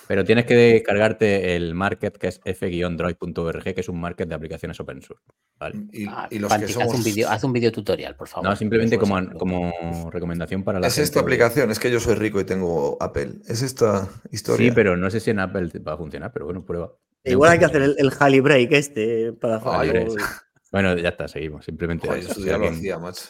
Pero 0.09 0.25
tienes 0.25 0.45
que 0.47 0.55
descargarte 0.55 1.57
el 1.57 1.75
market 1.75 2.17
que 2.17 2.29
es 2.29 2.41
f-droid.org, 2.45 3.63
que 3.63 3.81
es 3.81 3.89
un 3.89 4.01
market 4.01 4.29
de 4.29 4.35
aplicaciones 4.35 4.79
open 4.81 5.03
source. 5.03 5.23
¿vale? 5.59 5.77
Y, 5.93 6.07
Ah, 6.09 6.27
y 6.31 6.39
los 6.39 6.53
que 6.53 6.69
somos. 6.69 6.89
haz 6.89 6.95
un 6.99 7.05
vídeo, 7.05 7.29
haz 7.29 7.45
un 7.45 7.53
vídeo 7.53 7.71
tutorial, 7.73 8.17
por 8.17 8.29
favor. 8.29 8.49
No, 8.49 8.57
simplemente 8.57 8.99
como, 8.99 9.31
como 9.39 10.11
recomendación 10.11 10.63
para 10.65 10.81
la 10.81 10.87
Es 10.87 10.95
gente. 10.95 11.05
esta 11.05 11.21
aplicación, 11.21 11.71
es 11.71 11.79
que 11.79 11.91
yo 11.91 12.01
soy 12.01 12.15
rico 12.15 12.41
y 12.41 12.45
tengo 12.45 12.97
Apple. 13.01 13.35
Es 13.49 13.63
esta 13.63 14.09
historia. 14.31 14.69
Sí, 14.69 14.75
pero 14.75 14.97
no 14.97 15.11
sé 15.11 15.21
si 15.21 15.31
en 15.31 15.39
Apple 15.41 15.71
va 15.87 15.95
a 15.95 15.97
funcionar, 15.97 16.33
pero 16.33 16.47
bueno, 16.47 16.65
prueba. 16.65 16.93
Igual 17.25 17.51
hay 17.53 17.59
que 17.59 17.65
hacer 17.67 17.83
el, 17.83 17.97
el 17.99 18.43
Break 18.43 18.73
este 18.73 19.33
para 19.35 19.61
Bueno, 20.73 20.97
ya 20.97 21.09
está, 21.11 21.27
seguimos. 21.29 21.65
Simplemente 21.65 22.07
Joder, 22.07 22.23
eso. 22.23 22.35
Si 22.35 22.43
ya 22.45 22.51
lo 22.53 22.55
alguien, 22.65 22.75
hacía, 22.75 22.99
macho. 22.99 23.25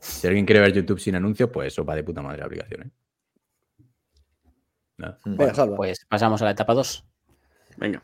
si 0.00 0.26
alguien 0.26 0.44
quiere 0.44 0.60
ver 0.60 0.72
YouTube 0.72 0.98
sin 0.98 1.14
anuncios, 1.14 1.48
pues 1.50 1.68
eso 1.72 1.84
va 1.84 1.94
de 1.94 2.02
puta 2.02 2.20
madre 2.20 2.38
la 2.40 2.46
aplicación. 2.46 2.82
¿eh? 2.82 2.90
Nada. 5.02 5.76
Pues 5.76 6.04
pasamos 6.08 6.40
a 6.42 6.46
la 6.46 6.52
etapa 6.52 6.74
2. 6.74 7.04
Venga. 7.76 8.02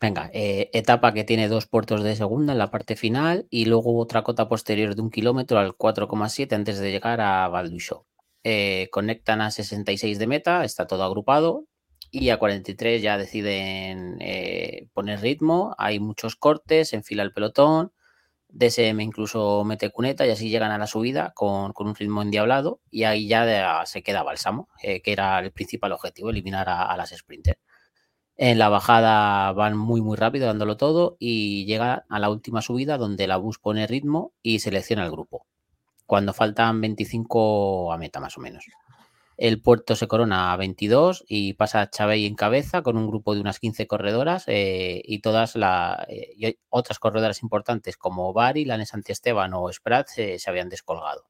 Venga, 0.00 0.30
eh, 0.34 0.68
etapa 0.72 1.14
que 1.14 1.22
tiene 1.22 1.46
dos 1.46 1.66
puertos 1.66 2.02
de 2.02 2.16
segunda 2.16 2.52
en 2.52 2.58
la 2.58 2.72
parte 2.72 2.96
final 2.96 3.46
y 3.50 3.66
luego 3.66 3.96
otra 3.98 4.22
cota 4.22 4.48
posterior 4.48 4.96
de 4.96 5.02
un 5.02 5.10
kilómetro 5.10 5.60
al 5.60 5.76
4,7 5.76 6.56
antes 6.56 6.80
de 6.80 6.90
llegar 6.90 7.20
a 7.20 7.46
Valduixo. 7.46 8.04
Eh, 8.42 8.88
conectan 8.90 9.40
a 9.40 9.52
66 9.52 10.18
de 10.18 10.26
meta, 10.26 10.64
está 10.64 10.88
todo 10.88 11.04
agrupado 11.04 11.66
y 12.10 12.30
a 12.30 12.38
43 12.38 13.00
ya 13.00 13.16
deciden 13.16 14.16
eh, 14.20 14.88
poner 14.92 15.20
ritmo, 15.20 15.76
hay 15.78 16.00
muchos 16.00 16.34
cortes, 16.34 16.92
enfila 16.92 17.22
el 17.22 17.32
pelotón, 17.32 17.92
DSM 18.52 19.02
incluso 19.02 19.64
mete 19.64 19.90
cuneta 19.90 20.26
y 20.26 20.30
así 20.30 20.50
llegan 20.50 20.70
a 20.72 20.78
la 20.78 20.86
subida 20.86 21.32
con, 21.34 21.72
con 21.72 21.88
un 21.88 21.94
ritmo 21.94 22.22
endiablado 22.22 22.80
y 22.90 23.04
ahí 23.04 23.28
ya 23.28 23.46
de- 23.46 23.86
se 23.86 24.02
queda 24.02 24.22
Bálsamo, 24.22 24.68
eh, 24.82 25.02
que 25.02 25.12
era 25.12 25.38
el 25.40 25.52
principal 25.52 25.92
objetivo, 25.92 26.30
eliminar 26.30 26.68
a, 26.68 26.82
a 26.84 26.96
las 26.96 27.10
sprinters. 27.10 27.58
En 28.36 28.58
la 28.58 28.68
bajada 28.68 29.52
van 29.52 29.76
muy 29.76 30.00
muy 30.02 30.16
rápido 30.16 30.46
dándolo 30.46 30.76
todo 30.76 31.16
y 31.18 31.64
llega 31.66 32.04
a 32.10 32.18
la 32.18 32.30
última 32.30 32.62
subida 32.62 32.98
donde 32.98 33.26
la 33.26 33.36
bus 33.38 33.58
pone 33.58 33.86
ritmo 33.86 34.34
y 34.42 34.58
selecciona 34.60 35.04
el 35.04 35.10
grupo. 35.12 35.46
Cuando 36.06 36.32
faltan 36.34 36.80
25 36.80 37.92
a 37.92 37.98
meta 37.98 38.20
más 38.20 38.38
o 38.38 38.42
menos. 38.42 38.64
El 39.42 39.60
puerto 39.60 39.96
se 39.96 40.06
corona 40.06 40.52
a 40.52 40.56
22 40.56 41.24
y 41.26 41.54
pasa 41.54 41.90
Chavey 41.90 42.26
en 42.26 42.36
cabeza 42.36 42.82
con 42.82 42.96
un 42.96 43.08
grupo 43.08 43.34
de 43.34 43.40
unas 43.40 43.58
15 43.58 43.88
corredoras 43.88 44.44
eh, 44.46 45.02
y 45.04 45.18
todas 45.18 45.56
las 45.56 46.06
otras 46.68 47.00
corredoras 47.00 47.42
importantes 47.42 47.96
como 47.96 48.32
Bari, 48.32 48.64
Lanes 48.64 48.94
Antiesteban 48.94 49.52
o 49.54 49.72
Sprat 49.72 50.06
se, 50.06 50.38
se 50.38 50.48
habían 50.48 50.68
descolgado. 50.68 51.26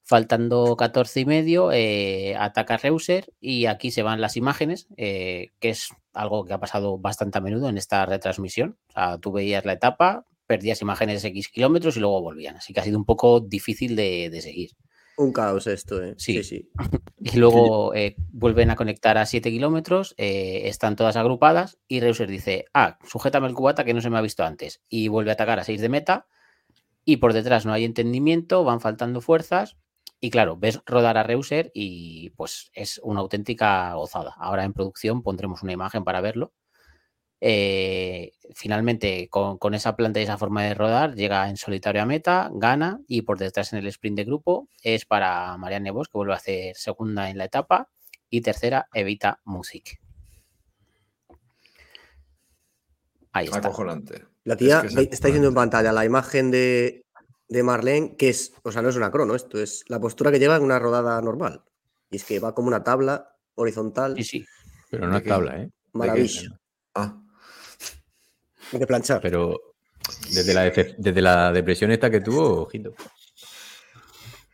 Faltando 0.00 0.74
14 0.74 1.20
y 1.20 1.24
medio, 1.26 1.70
eh, 1.70 2.34
ataca 2.38 2.78
Reuser 2.78 3.34
y 3.38 3.66
aquí 3.66 3.90
se 3.90 4.02
van 4.02 4.22
las 4.22 4.38
imágenes, 4.38 4.88
eh, 4.96 5.50
que 5.60 5.68
es 5.68 5.90
algo 6.14 6.46
que 6.46 6.54
ha 6.54 6.60
pasado 6.60 6.96
bastante 6.96 7.36
a 7.36 7.40
menudo 7.42 7.68
en 7.68 7.76
esta 7.76 8.06
retransmisión. 8.06 8.78
O 8.88 8.92
sea, 8.92 9.18
tú 9.18 9.32
veías 9.32 9.66
la 9.66 9.74
etapa, 9.74 10.24
perdías 10.46 10.80
imágenes 10.80 11.22
X 11.26 11.48
kilómetros 11.48 11.98
y 11.98 12.00
luego 12.00 12.22
volvían. 12.22 12.56
Así 12.56 12.72
que 12.72 12.80
ha 12.80 12.84
sido 12.84 12.96
un 12.96 13.04
poco 13.04 13.40
difícil 13.40 13.96
de, 13.96 14.30
de 14.30 14.40
seguir. 14.40 14.70
Un 15.22 15.32
caos 15.32 15.66
esto, 15.66 16.02
¿eh? 16.02 16.14
Sí. 16.18 16.42
Sí, 16.42 16.44
sí. 16.44 16.70
Y 17.24 17.36
luego 17.36 17.94
eh, 17.94 18.16
vuelven 18.32 18.70
a 18.70 18.76
conectar 18.76 19.16
a 19.16 19.26
7 19.26 19.48
kilómetros, 19.50 20.14
eh, 20.16 20.62
están 20.64 20.96
todas 20.96 21.16
agrupadas 21.16 21.78
y 21.86 22.00
Reuser 22.00 22.28
dice, 22.28 22.64
ah, 22.74 22.98
sujétame 23.06 23.46
el 23.46 23.54
cubata 23.54 23.84
que 23.84 23.94
no 23.94 24.00
se 24.00 24.10
me 24.10 24.18
ha 24.18 24.22
visto 24.22 24.42
antes. 24.44 24.82
Y 24.88 25.06
vuelve 25.06 25.30
a 25.30 25.34
atacar 25.34 25.60
a 25.60 25.64
6 25.64 25.80
de 25.80 25.88
meta 25.88 26.26
y 27.04 27.18
por 27.18 27.32
detrás 27.32 27.64
no 27.64 27.72
hay 27.72 27.84
entendimiento, 27.84 28.64
van 28.64 28.80
faltando 28.80 29.20
fuerzas 29.20 29.76
y 30.20 30.30
claro, 30.30 30.56
ves 30.56 30.80
rodar 30.86 31.18
a 31.18 31.22
Reuser 31.22 31.70
y 31.74 32.30
pues 32.30 32.70
es 32.74 33.00
una 33.02 33.20
auténtica 33.20 33.94
gozada. 33.94 34.34
Ahora 34.38 34.64
en 34.64 34.72
producción 34.72 35.22
pondremos 35.22 35.62
una 35.62 35.72
imagen 35.72 36.04
para 36.04 36.20
verlo. 36.20 36.52
Eh, 37.44 38.34
finalmente, 38.54 39.26
con, 39.28 39.58
con 39.58 39.74
esa 39.74 39.96
planta 39.96 40.20
y 40.20 40.22
esa 40.22 40.38
forma 40.38 40.62
de 40.62 40.74
rodar, 40.74 41.16
llega 41.16 41.48
en 41.48 41.56
solitario 41.56 42.00
a 42.00 42.06
meta, 42.06 42.48
gana 42.54 43.00
y 43.08 43.22
por 43.22 43.36
detrás 43.36 43.72
en 43.72 43.80
el 43.80 43.88
sprint 43.88 44.16
de 44.18 44.24
grupo 44.24 44.68
es 44.80 45.06
para 45.06 45.56
Marianne 45.56 45.90
Bosch, 45.90 46.06
que 46.06 46.18
vuelve 46.18 46.34
a 46.34 46.36
hacer 46.36 46.76
segunda 46.76 47.30
en 47.30 47.38
la 47.38 47.46
etapa 47.46 47.88
y 48.30 48.42
tercera 48.42 48.86
Evita 48.94 49.40
Music. 49.44 49.98
Ahí 53.32 53.46
está. 53.46 53.58
Acojonante. 53.58 54.24
La 54.44 54.56
tía, 54.56 54.76
Es 54.76 54.80
que 54.82 54.86
es 54.88 54.94
ve- 54.94 55.08
estáis 55.10 55.32
viendo 55.34 55.48
en 55.48 55.54
pantalla 55.54 55.92
la 55.92 56.04
imagen 56.04 56.50
de, 56.50 57.04
de 57.48 57.62
Marlene, 57.62 58.16
que 58.16 58.28
es, 58.28 58.52
o 58.62 58.70
sea, 58.70 58.82
no 58.82 58.88
es 58.90 58.96
una 58.96 59.10
crono, 59.10 59.34
esto 59.34 59.58
es 59.60 59.84
la 59.88 60.00
postura 60.00 60.30
que 60.30 60.38
lleva 60.38 60.56
en 60.56 60.62
una 60.62 60.78
rodada 60.78 61.20
normal. 61.22 61.64
Y 62.10 62.16
es 62.16 62.24
que 62.24 62.38
va 62.40 62.54
como 62.54 62.68
una 62.68 62.84
tabla 62.84 63.34
horizontal, 63.54 64.16
Sí, 64.16 64.24
sí. 64.24 64.44
Pero 64.90 65.06
no 65.06 65.12
¿De 65.12 65.18
es 65.18 65.22
qué? 65.24 65.28
tabla, 65.30 65.60
¿eh? 65.62 65.70
maravilla. 65.92 66.60
Ah, 66.94 67.21
De 68.72 68.86
planchar. 68.86 69.20
Pero 69.20 69.60
desde 70.30 70.52
la, 70.54 70.64
desde 70.70 71.20
la 71.22 71.52
depresión 71.52 71.90
esta 71.92 72.10
que 72.10 72.20
tuvo, 72.20 72.62
ojito. 72.62 72.92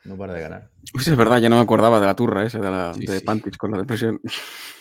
No 0.04 0.16
para 0.16 0.32
de 0.32 0.40
ganar. 0.40 0.70
Pues 0.92 1.06
es 1.08 1.16
verdad, 1.16 1.38
ya 1.38 1.48
no 1.50 1.56
me 1.56 1.62
acordaba 1.62 2.00
de 2.00 2.06
la 2.06 2.16
turra 2.16 2.44
esa 2.46 2.58
de, 2.58 2.70
la, 2.70 2.94
Sí, 2.94 3.04
de 3.04 3.18
sí. 3.18 3.24
Pantich 3.24 3.56
con 3.58 3.70
la 3.72 3.78
depresión. 3.78 4.20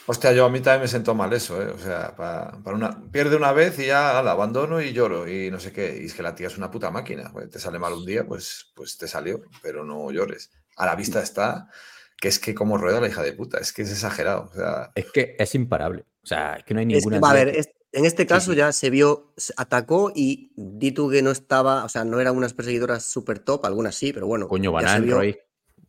hostia, 0.05 0.31
yo 0.31 0.45
a 0.45 0.49
mí 0.49 0.61
también 0.61 0.83
me 0.83 0.87
sentó 0.87 1.13
mal 1.15 1.33
eso, 1.33 1.61
¿eh? 1.61 1.67
O 1.67 1.77
sea, 1.77 2.15
pa- 2.15 2.57
para 2.63 2.77
una, 2.77 3.01
pierde 3.11 3.35
una 3.35 3.51
vez 3.51 3.77
y 3.79 3.87
ya 3.87 4.21
la 4.23 4.31
abandono 4.31 4.79
y 4.81 4.93
lloro 4.93 5.27
y 5.27 5.51
no 5.51 5.59
sé 5.59 5.73
qué. 5.73 5.99
Y 6.01 6.05
es 6.05 6.13
que 6.13 6.23
la 6.23 6.33
tía 6.33 6.47
es 6.47 6.57
una 6.57 6.71
puta 6.71 6.91
máquina. 6.91 7.29
Pues, 7.33 7.49
te 7.49 7.59
sale 7.59 7.77
mal 7.77 7.91
un 7.93 8.05
día, 8.05 8.25
pues, 8.25 8.71
pues 8.73 8.97
te 8.97 9.07
salió, 9.07 9.41
pero 9.61 9.83
no 9.83 10.09
llores. 10.11 10.49
A 10.77 10.85
la 10.85 10.95
vista 10.95 11.21
está 11.21 11.67
que 12.15 12.29
es 12.29 12.39
que 12.39 12.55
como 12.55 12.77
rueda 12.77 13.01
la 13.01 13.07
hija 13.09 13.21
de 13.21 13.33
puta, 13.33 13.57
es 13.59 13.73
que 13.73 13.81
es 13.81 13.91
exagerado. 13.91 14.49
O 14.51 14.53
sea, 14.55 14.91
Es 14.95 15.11
que 15.11 15.35
es 15.37 15.55
imparable. 15.55 16.05
O 16.23 16.25
sea, 16.27 16.53
es 16.55 16.63
que 16.63 16.73
no 16.73 16.79
hay 16.79 16.85
Es 16.85 16.93
ninguna. 17.05 17.17
que, 17.17 17.21
va 17.21 17.31
a 17.31 17.33
ver, 17.33 17.51
que- 17.51 17.59
es- 17.59 17.69
en 17.91 18.05
este 18.05 18.25
caso 18.27 18.51
sí. 18.51 18.57
ya 18.57 18.71
se 18.71 18.89
vio, 18.89 19.33
se 19.37 19.53
atacó 19.57 20.11
y 20.15 20.51
di 20.55 20.91
tú 20.91 21.09
que 21.09 21.21
no 21.21 21.31
estaba, 21.31 21.83
o 21.85 21.89
sea, 21.89 22.03
no 22.05 22.19
eran 22.19 22.35
unas 22.35 22.53
perseguidoras 22.53 23.03
super 23.05 23.39
top, 23.39 23.65
algunas 23.65 23.95
sí, 23.95 24.13
pero 24.13 24.27
bueno. 24.27 24.47
Coño, 24.47 24.71
Banán, 24.71 25.09
Roy. 25.09 25.37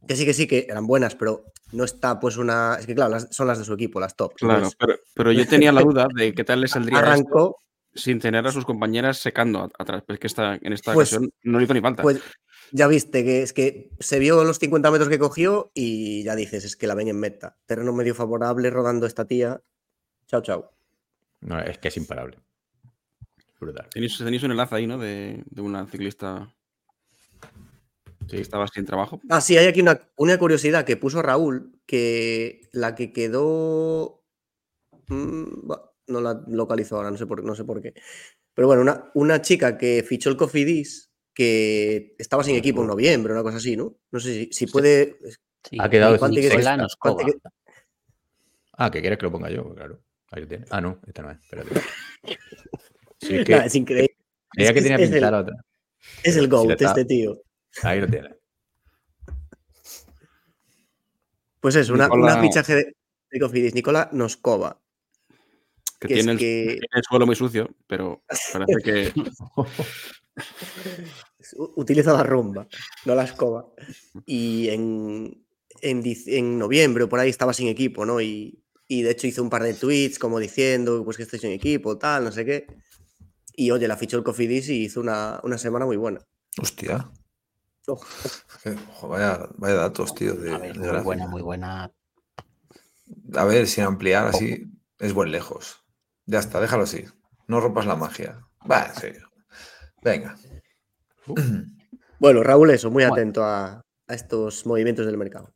Que 0.07 0.17
sí, 0.17 0.25
que 0.25 0.33
sí, 0.33 0.47
que 0.47 0.67
eran 0.69 0.87
buenas, 0.87 1.15
pero 1.17 1.45
no 1.73 1.85
está 1.85 2.19
pues 2.21 2.37
una. 2.37 2.77
Es 2.79 2.87
que 2.87 2.95
claro, 2.95 3.11
las- 3.11 3.29
son 3.35 3.47
las 3.47 3.59
de 3.59 3.65
su 3.65 3.75
equipo, 3.75 4.01
las 4.01 4.17
top. 4.17 4.33
Claro, 4.37 4.55
Entonces, 4.55 4.77
pero, 4.79 4.95
pero 5.15 5.33
yo 5.33 5.47
tenía 5.47 5.73
la 5.73 5.83
duda 5.83 6.09
de 6.15 6.33
qué 6.35 6.45
tal 6.45 6.61
le 6.61 6.69
saldría 6.97 6.99
arrancó, 7.01 7.57
sin 7.95 8.19
tener 8.21 8.47
a 8.47 8.53
sus 8.53 8.65
compañeras 8.65 9.19
secando 9.19 9.69
atrás. 9.79 10.03
Pero 10.07 10.15
es 10.15 10.21
que 10.21 10.27
esta, 10.29 10.55
en 10.55 10.73
esta 10.73 10.95
Pues- 10.95 11.13
ocasión 11.13 11.31
no 11.43 11.59
le 11.59 11.65
hizo 11.65 11.75
ni 11.75 11.81
falta. 11.81 12.03
pues 12.03 12.21
ya 12.71 12.87
viste 12.87 13.25
que 13.25 13.43
es 13.43 13.53
que 13.53 13.91
se 13.99 14.19
vio 14.19 14.45
los 14.45 14.59
50 14.59 14.91
metros 14.91 15.09
que 15.09 15.19
cogió 15.19 15.71
y 15.75 16.23
ya 16.23 16.37
dices, 16.37 16.65
es 16.65 16.77
que 16.77 16.87
la 16.87 16.95
ven 16.95 17.09
en 17.09 17.19
meta. 17.19 17.57
Terreno 17.67 17.93
medio 17.93 18.15
favorable 18.15 18.71
rodando 18.71 19.07
esta 19.07 19.27
tía. 19.27 19.61
Chao, 20.27 20.41
chao. 20.43 20.71
No, 21.41 21.61
es 21.61 21.79
que 21.79 21.89
es 21.89 21.97
imparable. 21.97 22.39
Brutal. 23.61 23.89
Tenéis, 23.91 24.19
tenéis 24.19 24.43
un 24.43 24.51
enlace 24.53 24.75
ahí, 24.77 24.87
¿no? 24.87 24.99
De, 24.99 25.43
de 25.47 25.61
una 25.63 25.87
ciclista 25.87 26.55
Sí. 28.29 28.37
que 28.37 28.43
estaba 28.43 28.69
sin 28.69 28.85
trabajo. 28.85 29.21
Ah, 29.31 29.41
sí, 29.41 29.57
hay 29.57 29.67
aquí 29.67 29.81
una, 29.81 29.99
una 30.17 30.39
curiosidad 30.39 30.85
que 30.85 30.97
puso 30.99 31.23
Raúl, 31.23 31.81
que 31.87 32.61
la 32.73 32.95
que 32.95 33.13
quedó... 33.13 34.23
mm, 35.09 35.71
no 36.09 36.21
la 36.21 36.43
localizo 36.49 36.97
ahora, 36.97 37.11
no 37.11 37.17
sé 37.17 37.27
por, 37.27 37.43
no 37.45 37.55
sé 37.55 37.65
por 37.65 37.81
qué. 37.83 37.95
Pero 38.55 38.67
bueno, 38.67 38.83
una, 38.83 39.11
una 39.15 39.41
chica 39.43 39.79
que 39.79 40.03
fichó 40.07 40.29
el 40.31 40.37
Cofidis, 40.37 41.11
que 41.35 42.15
estaba 42.19 42.43
sin 42.45 42.57
equipo 42.57 42.83
en 42.83 42.89
noviembre, 42.89 43.33
una 43.33 43.43
cosa 43.43 43.59
así, 43.59 43.77
¿no? 43.77 43.97
No 44.11 44.21
sé 44.21 44.33
si, 44.35 44.53
si 44.53 44.67
puede... 44.67 45.17
Sí. 45.65 45.77
Ha 45.81 45.89
quedado 45.89 46.19
sin 46.19 46.43
sexta. 46.43 46.77
Noskova. 46.77 47.15
¿Cuánto 47.17 47.33
que- 47.41 47.49
Ah, 48.73 48.91
que 48.91 49.01
quieres 49.01 49.19
que 49.19 49.25
lo 49.27 49.33
ponga 49.33 49.51
yo, 49.51 49.75
claro. 49.75 50.01
Ahí 50.31 50.43
lo 50.43 50.49
tiene. 50.49 50.65
Ah, 50.71 50.81
no, 50.81 51.01
esta 51.07 51.23
no 51.23 51.31
es. 51.31 51.39
Espérate. 51.43 51.81
Sí, 53.21 53.35
es 53.37 53.45
que 53.47 53.57
Nah, 53.57 53.65
es 53.65 53.75
increíble. 53.75 54.17
creía 54.51 54.69
es 54.69 54.75
que 54.75 54.81
tenía 54.83 54.97
es 54.97 55.03
el- 55.03 55.09
pintada 55.11 55.31
la 55.33 55.41
otra. 55.41 55.57
Es 56.23 56.37
el 56.37 56.45
Si 56.45 56.51
GOAT 56.51 56.71
está- 56.71 56.89
este 56.91 57.05
tío. 57.05 57.43
Ahí 57.83 58.01
lo 58.01 58.07
tiene. 58.07 58.29
Pues 61.61 61.75
es 61.75 61.91
una, 61.91 62.05
Nicola- 62.05 62.35
una 62.35 62.41
fichaje 62.41 62.75
de, 62.77 62.97
de 63.31 63.41
Cofidis, 63.41 63.75
Nicola 63.75 64.09
Noskova. 64.13 64.81
Que, 66.01 66.07
Que 66.07 66.15
tiene, 66.15 66.21
es 66.21 66.27
el, 66.29 66.39
que- 66.39 66.65
tiene 66.67 66.87
el 66.95 67.03
suelo 67.09 67.27
muy 67.27 67.35
sucio, 67.35 67.69
pero 67.89 68.23
parece 68.53 68.75
que. 68.85 69.13
Utiliza 71.77 72.13
la 72.13 72.23
rumba, 72.23 72.69
no 73.05 73.15
la 73.17 73.25
escoba. 73.25 73.67
Y 74.27 74.69
en, 74.69 75.45
en, 75.83 76.03
en 76.27 76.59
noviembre 76.59 77.03
o 77.05 77.09
por 77.09 77.19
ahí 77.19 77.31
estaba 77.31 77.53
sin 77.53 77.67
equipo, 77.69 78.07
¿no? 78.07 78.21
Y, 78.21 78.63
y 78.89 79.03
de 79.03 79.11
hecho 79.11 79.27
hizo 79.27 79.43
un 79.43 79.51
par 79.51 79.63
de 79.63 79.75
tweets 79.75 80.19
como 80.19 80.39
diciendo 80.39 81.05
pues 81.05 81.17
que 81.17 81.23
estoy 81.25 81.39
sin 81.39 81.53
equipo, 81.53 81.99
tal, 81.99 82.25
no 82.25 82.33
sé 82.33 82.45
qué. 82.45 82.67
Y 83.55 83.71
oye, 83.71 83.87
la 83.89 83.97
fichó 83.97 84.17
el 84.17 84.25
Cofidis 84.25 84.69
y 84.71 84.85
hizo 84.85 85.01
una, 85.01 85.41
una 85.43 85.59
semana 85.59 85.85
muy 85.85 85.97
buena. 85.97 86.21
Hostia. 86.61 87.11
Oh, 87.87 88.01
qué- 88.63 88.77
ojo, 88.91 89.09
vaya, 89.09 89.49
vaya 89.57 89.75
datos, 89.75 90.15
tío. 90.15 90.35
De, 90.35 90.53
A 90.53 90.59
ver, 90.59 90.79
de 90.79 90.93
muy 90.93 91.01
buena, 91.03 91.27
muy 91.27 91.43
buena. 91.43 91.93
A 93.35 93.45
ver, 93.45 93.67
sin 93.67 93.85
ampliar 93.85 94.27
así, 94.27 94.71
es 94.99 95.13
buen 95.13 95.31
lejos. 95.33 95.83
Ya 96.27 96.39
está, 96.39 96.61
déjalo 96.61 96.83
así. 96.85 97.05
No 97.47 97.61
rompas 97.61 97.87
la 97.87 97.97
magia. 97.97 98.47
Va, 98.71 98.93
sí. 98.95 99.09
Venga. 100.03 100.37
Bueno, 102.21 102.43
Raúl, 102.43 102.71
eso, 102.71 102.91
muy 102.91 103.05
Bueno. 103.05 103.15
atento 103.15 103.45
a, 103.45 103.81
a 104.09 104.15
estos 104.15 104.67
movimientos 104.67 105.07
del 105.07 105.17
mercado. 105.17 105.55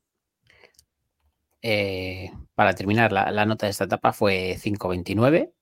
Eh, 1.63 2.31
para 2.55 2.75
terminar, 2.75 3.13
la, 3.13 3.31
la 3.31 3.47
nota 3.47 3.67
de 3.67 3.71
esta 3.71 3.85
etapa 3.85 4.13
fue 4.13 4.57
5.29. 4.59 5.53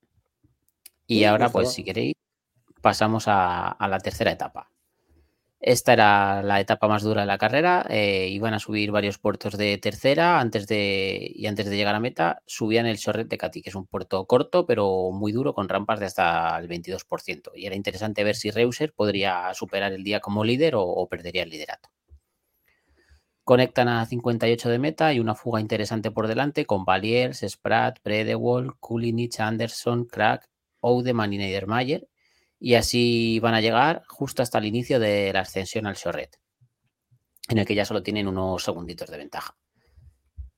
Y 1.07 1.25
ahora, 1.25 1.51
pues 1.51 1.73
si 1.73 1.85
queréis, 1.85 2.15
pasamos 2.83 3.29
a, 3.29 3.69
a 3.69 3.89
la 3.89 4.01
tercera 4.01 4.33
etapa. 4.33 4.71
Esta 5.61 5.93
era 5.93 6.43
la 6.43 6.59
etapa 6.61 6.89
más 6.89 7.03
dura 7.03 7.21
de 7.23 7.27
la 7.27 7.37
carrera. 7.39 7.85
eh, 7.91 8.29
iban 8.31 8.55
a 8.55 8.59
subir 8.59 8.91
varios 8.93 9.19
puertos 9.19 9.59
de 9.59 9.77
tercera 9.79 10.41
antes 10.41 10.67
de, 10.67 11.31
y 11.35 11.47
antes 11.47 11.67
de 11.69 11.77
llegar 11.77 11.95
a 11.95 12.01
meta 12.01 12.43
subían 12.47 12.87
el 12.87 12.99
Chorret 12.99 13.29
de 13.29 13.37
Cati, 13.39 13.61
que 13.61 13.69
es 13.69 13.75
un 13.75 13.87
puerto 13.87 14.25
corto 14.27 14.65
pero 14.67 15.11
muy 15.13 15.33
duro 15.33 15.53
con 15.55 15.69
rampas 15.69 16.01
de 16.01 16.07
hasta 16.07 16.59
el 16.59 16.69
22%. 16.69 17.53
Y 17.55 17.67
era 17.67 17.77
interesante 17.77 18.25
ver 18.25 18.37
si 18.37 18.51
Reuser 18.51 18.95
podría 18.95 19.53
superar 19.55 19.93
el 19.93 20.03
día 20.03 20.21
como 20.21 20.45
líder 20.45 20.77
o, 20.77 20.83
o 20.83 21.09
perdería 21.09 21.43
el 21.43 21.51
liderato. 21.51 21.91
Conectan 23.51 23.89
a 23.89 24.07
58 24.07 24.69
de 24.69 24.79
meta 24.79 25.13
y 25.13 25.19
una 25.19 25.35
fuga 25.35 25.61
interesante 25.61 26.13
por 26.13 26.29
delante 26.29 26.67
con 26.67 26.85
Valiers, 26.85 27.45
Spratt, 27.45 27.99
Predewall, 28.01 28.79
Kulinich, 28.79 29.41
Anderson, 29.41 30.05
Crack, 30.05 30.49
Oudeman 30.81 31.33
y 31.33 31.39
Niedermayer. 31.39 32.07
Y 32.61 32.75
así 32.75 33.41
van 33.41 33.55
a 33.55 33.61
llegar 33.61 34.05
justo 34.07 34.45
hasta 34.45 34.59
el 34.59 34.67
inicio 34.67 35.01
de 35.01 35.33
la 35.33 35.41
ascensión 35.41 35.89
al 35.89 35.97
Chorret, 35.97 36.39
en 37.49 37.59
el 37.59 37.67
que 37.67 37.75
ya 37.75 37.85
solo 37.85 38.05
tienen 38.05 38.29
unos 38.29 38.63
segunditos 38.63 39.11
de 39.11 39.19
ventaja. 39.19 39.57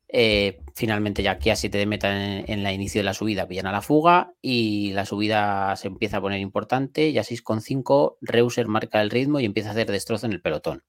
Eh, 0.07 0.61
finalmente, 0.75 1.23
ya 1.23 1.31
aquí 1.31 1.49
a 1.49 1.57
7 1.57 1.79
de 1.79 1.87
meta 1.87 2.15
en, 2.15 2.45
en 2.47 2.67
el 2.67 2.75
inicio 2.75 2.99
de 2.99 3.05
la 3.05 3.15
subida 3.15 3.49
pillan 3.49 3.69
a 3.69 3.73
la 3.73 3.81
fuga 3.81 4.35
y 4.43 4.93
la 4.93 5.07
subida 5.07 5.77
se 5.77 5.89
empieza 5.89 6.19
a 6.19 6.21
poner 6.21 6.41
importante. 6.41 7.09
Y 7.09 7.17
a 7.17 7.23
6,5 7.23 8.19
Reuser 8.21 8.69
marca 8.69 9.01
el 9.01 9.09
ritmo 9.09 9.41
y 9.41 9.47
empieza 9.47 9.71
a 9.71 9.73
hacer 9.73 9.91
destrozo 9.91 10.27
en 10.27 10.33
el 10.33 10.43
pelotón. 10.43 10.85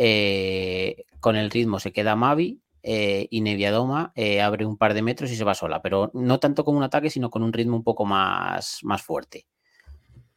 Eh, 0.00 1.06
con 1.18 1.34
el 1.34 1.50
ritmo 1.50 1.80
se 1.80 1.92
queda 1.92 2.14
Mavi 2.14 2.62
eh, 2.84 3.26
y 3.32 3.40
Neviadoma 3.40 4.12
eh, 4.14 4.40
abre 4.40 4.64
un 4.64 4.76
par 4.76 4.94
de 4.94 5.02
metros 5.02 5.32
y 5.32 5.34
se 5.34 5.42
va 5.42 5.56
sola, 5.56 5.82
pero 5.82 6.12
no 6.14 6.38
tanto 6.38 6.64
con 6.64 6.76
un 6.76 6.84
ataque, 6.84 7.10
sino 7.10 7.30
con 7.30 7.42
un 7.42 7.52
ritmo 7.52 7.76
un 7.76 7.82
poco 7.82 8.04
más, 8.04 8.78
más 8.84 9.02
fuerte. 9.02 9.48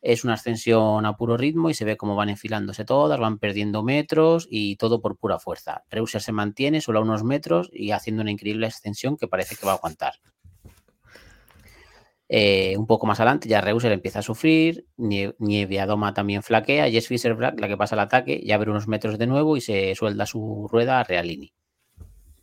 Es 0.01 0.23
una 0.23 0.33
ascensión 0.33 1.05
a 1.05 1.15
puro 1.15 1.37
ritmo 1.37 1.69
y 1.69 1.75
se 1.75 1.85
ve 1.85 1.95
cómo 1.95 2.15
van 2.15 2.29
enfilándose 2.29 2.85
todas, 2.85 3.19
van 3.19 3.37
perdiendo 3.37 3.83
metros 3.83 4.47
y 4.49 4.77
todo 4.77 4.99
por 4.99 5.15
pura 5.15 5.37
fuerza. 5.37 5.83
Reuser 5.91 6.23
se 6.23 6.31
mantiene 6.31 6.81
solo 6.81 6.97
a 6.97 7.03
unos 7.03 7.23
metros 7.23 7.69
y 7.71 7.91
haciendo 7.91 8.23
una 8.23 8.31
increíble 8.31 8.65
ascensión 8.65 9.15
que 9.15 9.27
parece 9.27 9.55
que 9.55 9.67
va 9.67 9.73
a 9.73 9.75
aguantar. 9.75 10.15
Eh, 12.33 12.77
un 12.77 12.87
poco 12.87 13.05
más 13.05 13.19
adelante 13.19 13.49
ya 13.49 13.59
Reuser 13.59 13.91
empieza 13.91 14.19
a 14.19 14.21
sufrir, 14.21 14.85
Nie- 14.95 15.35
Nieviadoma 15.37 16.13
también 16.13 16.43
flaquea 16.43 16.87
y 16.87 16.95
es 16.95 17.09
Fisher 17.09 17.33
Black 17.33 17.59
la 17.59 17.67
que 17.67 17.75
pasa 17.75 17.95
al 17.95 17.99
ataque 17.99 18.39
y 18.41 18.53
abre 18.53 18.71
unos 18.71 18.87
metros 18.87 19.17
de 19.17 19.27
nuevo 19.27 19.57
y 19.57 19.61
se 19.61 19.93
suelda 19.95 20.25
su 20.25 20.69
rueda 20.71 21.01
a 21.01 21.03
Realini. 21.03 21.53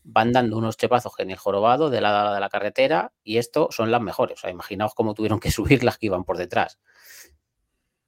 Van 0.04 0.32
dando 0.32 0.58
unos 0.58 0.76
chepazos 0.76 1.14
en 1.20 1.30
el 1.30 1.38
jorobado 1.38 1.88
de 1.88 2.02
lado 2.02 2.18
a 2.18 2.22
lado 2.24 2.34
de 2.34 2.40
la 2.40 2.50
carretera 2.50 3.12
y 3.24 3.38
esto 3.38 3.68
son 3.70 3.90
las 3.90 4.02
mejores. 4.02 4.42
Imaginaos 4.44 4.92
cómo 4.94 5.14
tuvieron 5.14 5.40
que 5.40 5.50
subir 5.50 5.82
las 5.82 5.96
que 5.96 6.06
iban 6.06 6.24
por 6.24 6.36
detrás. 6.36 6.78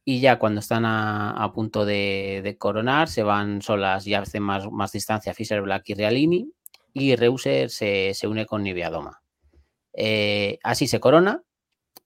Y 0.04 0.20
ya 0.20 0.38
cuando 0.38 0.60
están 0.60 0.84
a, 0.84 1.50
punto 1.54 1.86
de, 1.86 2.40
de 2.44 2.58
coronar, 2.58 3.08
se 3.08 3.22
van 3.22 3.62
solas 3.62 4.06
y 4.06 4.12
hacen 4.12 4.42
más, 4.42 4.70
más 4.70 4.92
distancia 4.92 5.32
Fisher 5.32 5.62
Black 5.62 5.84
y 5.88 5.94
Realini. 5.94 6.52
Y 6.92 7.16
Reuser 7.16 7.70
se, 7.70 8.12
se 8.12 8.28
une 8.28 8.44
con 8.44 8.62
Niveadoma. 8.64 9.22
Eh, 9.94 10.58
así 10.62 10.86
se 10.86 11.00
corona 11.00 11.42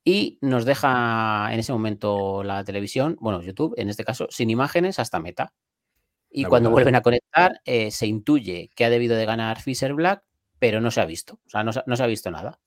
y 0.05 0.39
nos 0.43 0.65
deja 0.65 1.49
en 1.53 1.59
ese 1.61 1.73
momento 1.73 2.43
la 2.45 2.63
televisión, 2.65 3.17
bueno, 3.21 3.43
YouTube 3.43 3.75
en 3.79 3.89
este 3.89 4.05
caso, 4.05 4.27
sin 4.31 4.51
imágenes 4.51 4.99
hasta 4.99 5.19
meta. 5.21 5.55
Y 6.31 6.43
La 6.43 6.49
cuando 6.49 6.71
vuelven 6.71 6.97
a 6.97 7.03
conectar, 7.03 7.61
eh, 7.65 7.91
se 7.91 8.07
intuye 8.07 8.71
que 8.75 8.85
ha 8.85 8.91
debido 8.91 9.17
de 9.17 9.25
ganar 9.25 9.61
Fisher 9.63 9.95
Black, 9.95 10.25
pero 10.59 10.81
no 10.81 10.91
se 10.91 11.01
ha 11.01 11.05
visto. 11.07 11.35
O 11.47 11.49
sea, 11.51 11.63
no, 11.65 11.73
se- 11.73 11.83
no 11.87 11.97
se 11.97 12.03
ha 12.03 12.07
visto 12.07 12.31
nada. 12.31 12.61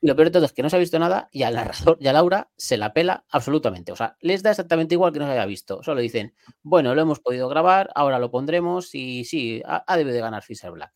Y 0.00 0.06
lo 0.06 0.14
peor 0.14 0.28
de 0.28 0.32
todo 0.32 0.44
es 0.44 0.52
que 0.52 0.62
no 0.62 0.70
se 0.70 0.76
ha 0.76 0.78
visto 0.78 0.96
nada 1.00 1.28
y 1.32 1.42
al 1.42 1.54
narrador 1.54 1.96
y 2.00 2.06
a 2.06 2.12
Laura 2.12 2.50
se 2.56 2.76
la 2.76 2.92
pela 2.92 3.24
absolutamente. 3.30 3.90
O 3.90 3.96
sea, 3.96 4.16
les 4.20 4.44
da 4.44 4.50
exactamente 4.50 4.94
igual 4.94 5.12
que 5.12 5.18
no 5.18 5.26
se 5.26 5.32
haya 5.32 5.44
visto. 5.44 5.82
Solo 5.82 6.00
dicen, 6.00 6.34
bueno, 6.62 6.94
lo 6.94 7.02
hemos 7.02 7.18
podido 7.18 7.48
grabar, 7.48 7.90
ahora 7.96 8.20
lo 8.20 8.30
pondremos 8.30 8.94
y 8.94 9.24
sí, 9.24 9.60
ha, 9.66 9.82
ha 9.86 9.96
debido 9.96 10.14
de 10.14 10.20
ganar 10.22 10.44
Fisher 10.44 10.70
Black. 10.70 10.92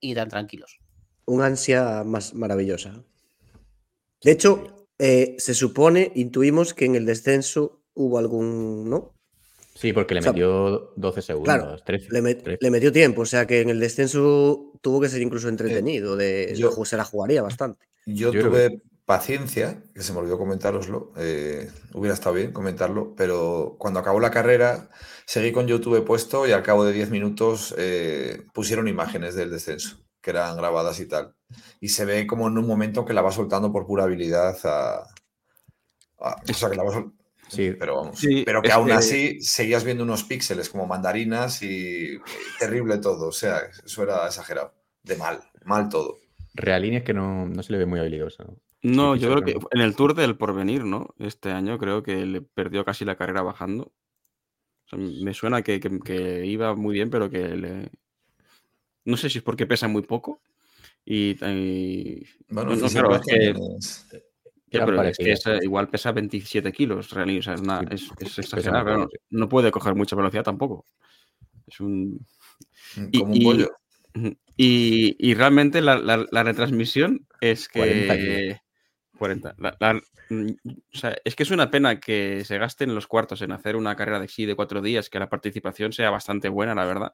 Y 0.00 0.14
tan 0.16 0.28
tranquilos. 0.28 0.80
Un 1.26 1.42
ansia 1.42 2.02
más 2.04 2.34
maravillosa. 2.34 3.04
De 4.22 4.32
hecho, 4.32 4.86
eh, 4.98 5.36
se 5.38 5.54
supone, 5.54 6.12
intuimos 6.14 6.74
que 6.74 6.84
en 6.84 6.94
el 6.96 7.06
descenso 7.06 7.82
hubo 7.94 8.18
algún, 8.18 8.88
¿no? 8.88 9.14
Sí, 9.74 9.92
porque 9.94 10.14
le 10.14 10.20
O 10.20 10.22
sea, 10.24 10.32
metió 10.32 10.92
12 10.96 11.22
segundos, 11.22 11.54
Claro, 11.54 11.76
13. 11.84 12.08
Le, 12.10 12.22
met- 12.22 12.42
13. 12.42 12.58
le 12.60 12.70
metió 12.70 12.92
tiempo, 12.92 13.22
o 13.22 13.26
sea 13.26 13.46
que 13.46 13.60
en 13.62 13.70
el 13.70 13.80
descenso 13.80 14.72
tuvo 14.82 15.00
que 15.00 15.08
ser 15.08 15.22
incluso 15.22 15.48
entretenido, 15.48 16.16
de, 16.16 16.54
yo- 16.56 16.70
de- 16.74 16.84
se 16.84 16.96
la 16.98 17.04
jugaría 17.04 17.40
bastante. 17.42 17.86
Yo, 18.04 18.30
Yo 18.32 18.40
creo 18.40 18.50
tuve 18.50 18.82
paciencia, 19.06 19.82
que 19.94 20.02
se 20.02 20.12
me 20.12 20.18
olvidó 20.20 20.38
comentároslo, 20.38 21.12
eh, 21.16 21.68
hubiera 21.94 22.14
estado 22.14 22.34
bien 22.36 22.52
comentarlo, 22.52 23.14
pero 23.16 23.76
cuando 23.78 23.98
acabó 24.00 24.20
la 24.20 24.30
carrera 24.30 24.90
seguí 25.26 25.50
con 25.50 25.66
YouTube 25.66 26.04
puesto 26.04 26.46
y 26.46 26.52
al 26.52 26.62
cabo 26.62 26.84
de 26.84 26.92
10 26.92 27.10
minutos 27.10 27.74
eh, 27.78 28.42
pusieron 28.52 28.86
imágenes 28.86 29.34
del 29.34 29.50
descenso, 29.50 29.96
que 30.20 30.30
eran 30.30 30.56
grabadas 30.56 31.00
y 31.00 31.06
tal. 31.06 31.34
Y 31.80 31.88
se 31.88 32.04
ve 32.04 32.26
como 32.26 32.48
en 32.48 32.58
un 32.58 32.66
momento 32.66 33.04
que 33.04 33.12
la 33.14 33.22
va 33.22 33.32
soltando 33.32 33.72
por 33.72 33.86
pura 33.86 34.04
habilidad 34.04 34.56
a... 34.64 35.06
a- 36.20 36.36
o 36.48 36.54
sea, 36.54 36.70
que 36.70 36.76
la 36.76 36.84
va 36.84 36.92
sol- 36.92 37.12
Sí, 37.48 37.72
pero 37.76 37.96
vamos. 37.96 38.18
Sí, 38.18 38.44
pero 38.46 38.62
que 38.62 38.70
aún 38.70 38.86
que- 38.86 38.92
así 38.92 39.40
seguías 39.42 39.82
viendo 39.82 40.04
unos 40.04 40.22
píxeles 40.22 40.68
como 40.68 40.86
mandarinas 40.86 41.62
y 41.62 42.18
terrible 42.60 42.98
todo. 42.98 43.28
O 43.28 43.32
sea, 43.32 43.62
eso 43.84 44.02
era 44.04 44.26
exagerado. 44.26 44.72
De 45.02 45.16
mal, 45.16 45.40
mal 45.64 45.88
todo. 45.88 46.18
Realini 46.54 46.96
es 46.98 47.02
que 47.04 47.12
no, 47.14 47.46
no 47.48 47.62
se 47.64 47.72
le 47.72 47.78
ve 47.78 47.86
muy 47.86 47.98
habilidoso. 47.98 48.44
¿no? 48.82 49.16
Yo 49.16 49.30
creo 49.32 49.42
que 49.44 49.58
en 49.72 49.80
el 49.80 49.96
Tour 49.96 50.14
del 50.14 50.36
Porvenir, 50.36 50.84
¿no? 50.84 51.08
Este 51.18 51.50
año 51.50 51.76
creo 51.78 52.02
que 52.04 52.24
le 52.24 52.40
perdió 52.40 52.84
casi 52.84 53.04
la 53.04 53.16
carrera 53.16 53.42
bajando. 53.42 53.92
O 54.86 54.88
sea, 54.88 54.98
me 54.98 55.34
suena 55.34 55.62
que, 55.62 55.80
que- 55.80 55.98
que 56.00 56.46
iba 56.46 56.74
muy 56.76 56.94
bien, 56.94 57.10
pero 57.10 57.30
que 57.30 57.48
le... 57.56 57.90
No 59.04 59.16
sé 59.16 59.28
si 59.30 59.38
es 59.38 59.44
porque 59.44 59.66
pesa 59.66 59.88
muy 59.88 60.02
poco. 60.02 60.42
Y, 61.04 61.30
y- 61.44 62.26
Bueno, 62.48 62.70
No, 62.70 62.76
no, 62.76 62.88
Fisher 62.88 63.02
claro, 63.04 63.16
es 63.16 63.22
que- 63.26 63.54
Ya, 64.72 64.86
pero 64.86 65.02
es 65.02 65.18
que 65.18 65.32
eh, 65.32 65.58
igual 65.62 65.88
pesa 65.88 66.12
27 66.12 66.70
kilos, 66.72 67.10
realmente. 67.10 67.40
O 67.40 67.42
sea, 67.42 67.54
es, 67.54 67.60
una- 67.60 67.80
Sí, 67.80 67.86
es- 67.90 68.02
es 68.02 68.10
pesa 68.36 68.40
exagerado. 68.42 68.84
pero 68.84 68.98
no, 68.98 69.08
no 69.30 69.48
puede 69.48 69.70
coger 69.72 69.94
mucha 69.96 70.14
velocidad 70.14 70.44
tampoco. 70.44 70.86
Es 71.66 71.80
un. 71.80 72.24
Y- 73.10 73.18
como 73.18 73.32
un 73.32 73.36
y- 73.40 73.44
pollo. 73.44 73.70
Ujú. 74.14 74.36
Y, 74.56 75.16
y 75.18 75.34
realmente 75.34 75.80
la, 75.80 75.96
la- 75.98 76.26
la 76.30 76.42
retransmisión 76.42 77.26
es 77.40 77.68
40 77.68 78.16
que. 78.16 78.42
kilos. 78.42 78.58
40. 79.18 79.54
La- 79.58 79.76
la- 79.80 80.00
mm, 80.30 80.50
o 80.94 80.96
sea, 80.98 81.16
es 81.24 81.34
que 81.36 81.42
es 81.42 81.50
una 81.50 81.70
pena 81.70 81.98
que 82.00 82.44
se 82.44 82.56
gasten 82.58 82.94
los 82.94 83.06
cuartos 83.06 83.42
en 83.42 83.52
hacer 83.52 83.76
una 83.76 83.94
carrera 83.96 84.20
de 84.20 84.28
sí 84.28 84.46
de 84.46 84.54
cuatro 84.54 84.80
días, 84.82 85.10
que 85.10 85.18
la 85.18 85.28
participación 85.28 85.92
sea 85.92 86.10
bastante 86.10 86.48
buena, 86.48 86.74
la 86.74 86.84
verdad. 86.84 87.12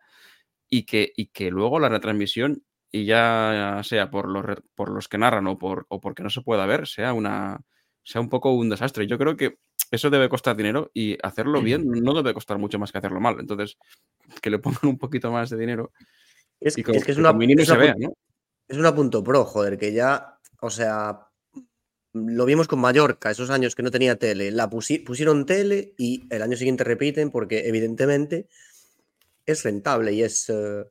Y 0.68 0.84
que, 0.84 1.12
y 1.16 1.26
que 1.28 1.51
luego 1.51 1.78
la 1.78 1.88
retransmisión, 1.88 2.62
y 2.90 3.05
ya 3.05 3.80
sea 3.84 4.10
por 4.10 4.28
los, 4.28 4.44
por 4.74 4.90
los 4.90 5.09
que 5.09 5.18
narran 5.18 5.47
o, 5.47 5.59
por, 5.59 5.86
o 5.88 6.01
porque 6.01 6.22
no 6.22 6.30
se 6.30 6.40
pueda 6.43 6.66
ver, 6.66 6.86
sea, 6.86 7.12
una, 7.12 7.60
sea 8.02 8.20
un 8.20 8.28
poco 8.28 8.52
un 8.52 8.68
desastre. 8.70 9.06
Yo 9.06 9.18
creo 9.18 9.36
que 9.36 9.59
eso 9.90 10.10
debe 10.10 10.28
costar 10.28 10.56
dinero 10.56 10.90
y 10.94 11.16
hacerlo 11.22 11.62
bien 11.62 11.84
no 11.86 12.14
debe 12.14 12.34
costar 12.34 12.59
mucho 12.59 12.78
más 12.78 12.90
que 12.90 12.98
hacerlo 12.98 13.20
mal. 13.20 13.36
Entonces, 13.38 13.76
que 14.43 14.51
le 14.51 14.59
pongan 14.59 14.80
un 14.84 14.98
poquito 14.98 15.30
más 15.30 15.51
de 15.51 15.56
dinero 15.59 15.93
Es, 16.60 16.76
y 16.78 16.80
es 16.80 17.05
que 17.05 17.12
es 17.12 17.18
una, 17.18 17.32
mínimo 17.32 17.60
es 17.62 17.68
se 17.68 17.74
una 17.74 17.82
vea, 17.82 17.94
pu- 17.94 18.01
¿no? 18.02 18.12
es 18.68 18.76
una 18.78 18.94
punto 18.94 19.22
pro, 19.22 19.44
joder, 19.44 19.78
que 19.78 19.93
ya, 19.93 20.38
o 20.60 20.70
sea, 20.70 21.28
lo 22.12 22.44
vimos 22.47 22.66
con 22.66 22.80
Mallorca, 22.80 23.30
esos 23.30 23.51
años 23.51 23.74
que 23.74 23.82
no 23.82 23.90
tenía 23.90 24.16
tele, 24.16 24.51
la 24.51 24.68
pusi- 24.70 25.05
pusieron 25.05 25.44
tele 25.47 25.93
y 25.98 26.26
el 26.30 26.43
año 26.43 26.56
siguiente 26.56 26.82
repiten 26.82 27.30
porque 27.30 27.68
evidentemente 27.68 28.48
es 29.47 29.62
rentable 29.64 30.12
y 30.12 30.23
es, 30.23 30.48
eh, 30.51 30.85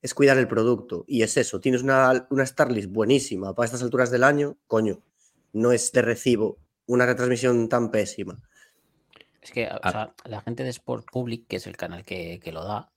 es 0.00 0.14
cuidar 0.14 0.38
el 0.38 0.48
producto. 0.48 1.04
Y 1.08 1.22
es 1.22 1.36
eso, 1.36 1.60
tienes 1.60 1.82
una, 1.82 2.26
una 2.30 2.46
Starlist 2.46 2.90
buenísima 2.90 3.54
para 3.54 3.66
estas 3.66 3.82
alturas 3.82 4.10
del 4.10 4.24
año, 4.24 4.58
coño, 4.66 5.02
no 5.52 5.72
es 5.72 5.92
de 5.92 6.02
recibo 6.02 6.58
una 6.86 7.06
retransmisión 7.06 7.68
tan 7.68 7.90
pésima. 7.90 8.42
Es 9.40 9.50
que 9.50 9.66
o 9.66 9.80
Ah. 9.82 9.90
sea, 9.90 10.14
la 10.24 10.40
gente 10.40 10.62
de 10.62 10.70
Sport 10.70 11.06
Public, 11.10 11.46
que 11.48 11.56
es 11.56 11.66
el 11.66 11.76
canal 11.76 12.04
que, 12.04 12.38
que 12.40 12.52
lo 12.52 12.64
da, 12.64 12.92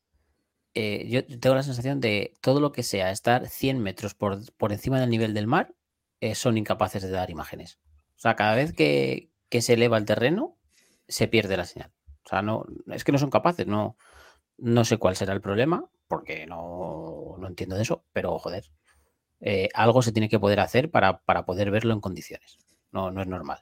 eh, 0.73 1.07
yo 1.07 1.25
tengo 1.39 1.55
la 1.55 1.63
sensación 1.63 2.01
de 2.01 2.33
todo 2.41 2.59
lo 2.59 2.71
que 2.71 2.83
sea 2.83 3.09
estar 3.11 3.47
100 3.47 3.79
metros 3.81 4.13
por, 4.13 4.39
por 4.55 4.73
encima 4.73 4.99
del 4.99 5.09
nivel 5.09 5.33
del 5.33 5.47
mar, 5.47 5.73
eh, 6.19 6.35
son 6.35 6.57
incapaces 6.57 7.01
de 7.03 7.09
dar 7.09 7.29
imágenes. 7.29 7.79
O 8.17 8.19
sea, 8.19 8.35
cada 8.35 8.55
vez 8.55 8.73
que, 8.73 9.31
que 9.49 9.61
se 9.61 9.73
eleva 9.73 9.97
el 9.97 10.05
terreno, 10.05 10.57
se 11.07 11.27
pierde 11.27 11.55
la 11.57 11.65
señal. 11.65 11.91
O 12.25 12.29
sea, 12.29 12.41
no, 12.41 12.65
es 12.87 13.03
que 13.03 13.11
no 13.11 13.17
son 13.17 13.29
capaces, 13.29 13.67
no, 13.67 13.97
no 14.57 14.85
sé 14.85 14.97
cuál 14.97 15.15
será 15.15 15.33
el 15.33 15.41
problema, 15.41 15.89
porque 16.07 16.45
no, 16.45 17.35
no 17.39 17.47
entiendo 17.47 17.75
de 17.75 17.83
eso, 17.83 18.05
pero 18.13 18.37
joder, 18.39 18.65
eh, 19.41 19.69
algo 19.73 20.01
se 20.01 20.11
tiene 20.11 20.29
que 20.29 20.39
poder 20.39 20.59
hacer 20.59 20.91
para, 20.91 21.19
para 21.19 21.45
poder 21.45 21.71
verlo 21.71 21.93
en 21.93 22.01
condiciones. 22.01 22.57
No, 22.91 23.11
no 23.11 23.21
es 23.21 23.27
normal. 23.27 23.59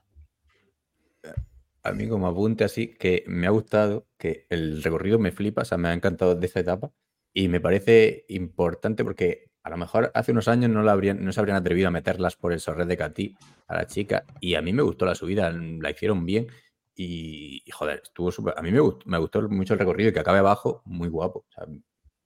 A 1.81 1.91
mí 1.91 2.07
como 2.07 2.27
apunte 2.27 2.63
así, 2.63 2.95
que 2.95 3.23
me 3.27 3.47
ha 3.47 3.49
gustado, 3.49 4.07
que 4.17 4.45
el 4.49 4.81
recorrido 4.81 5.19
me 5.19 5.31
flipa, 5.31 5.63
o 5.63 5.65
sea, 5.65 5.77
me 5.77 5.89
ha 5.89 5.93
encantado 5.93 6.35
de 6.35 6.45
esta 6.45 6.61
etapa 6.61 6.91
y 7.33 7.49
me 7.49 7.59
parece 7.59 8.25
importante 8.29 9.03
porque 9.03 9.49
a 9.63 9.69
lo 9.69 9.77
mejor 9.77 10.11
hace 10.13 10.31
unos 10.31 10.47
años 10.47 10.69
no, 10.69 10.83
la 10.83 10.91
habrían, 10.91 11.23
no 11.23 11.31
se 11.31 11.39
habrían 11.39 11.57
atrevido 11.57 11.87
a 11.87 11.91
meterlas 11.91 12.35
por 12.35 12.53
el 12.53 12.59
Sorred 12.59 12.87
de 12.87 12.97
Catí 12.97 13.35
a 13.67 13.75
la 13.75 13.87
chica 13.87 14.25
y 14.39 14.55
a 14.55 14.61
mí 14.61 14.71
me 14.71 14.83
gustó 14.83 15.05
la 15.05 15.15
subida, 15.15 15.51
la 15.51 15.89
hicieron 15.89 16.25
bien 16.25 16.47
y, 16.95 17.61
y, 17.65 17.71
joder, 17.71 18.01
estuvo 18.03 18.31
súper... 18.31 18.53
A 18.57 18.61
mí 18.61 18.71
me 18.71 18.79
gustó, 18.79 19.09
me 19.09 19.17
gustó 19.17 19.41
mucho 19.49 19.73
el 19.73 19.79
recorrido 19.79 20.09
y 20.09 20.13
que 20.13 20.19
acabe 20.19 20.39
abajo, 20.39 20.81
muy 20.85 21.09
guapo. 21.09 21.45
o 21.47 21.51
sea, 21.51 21.65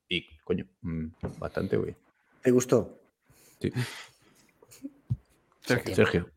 y 0.09 0.25
coño, 0.43 0.65
mm, 0.81 1.07
bastante 1.39 1.77
bien. 1.77 1.95
¿Te 2.41 2.51
gustó? 2.51 2.99
Sí. 3.59 3.71
Sergio. 5.61 5.95
Sergio. 5.95 6.31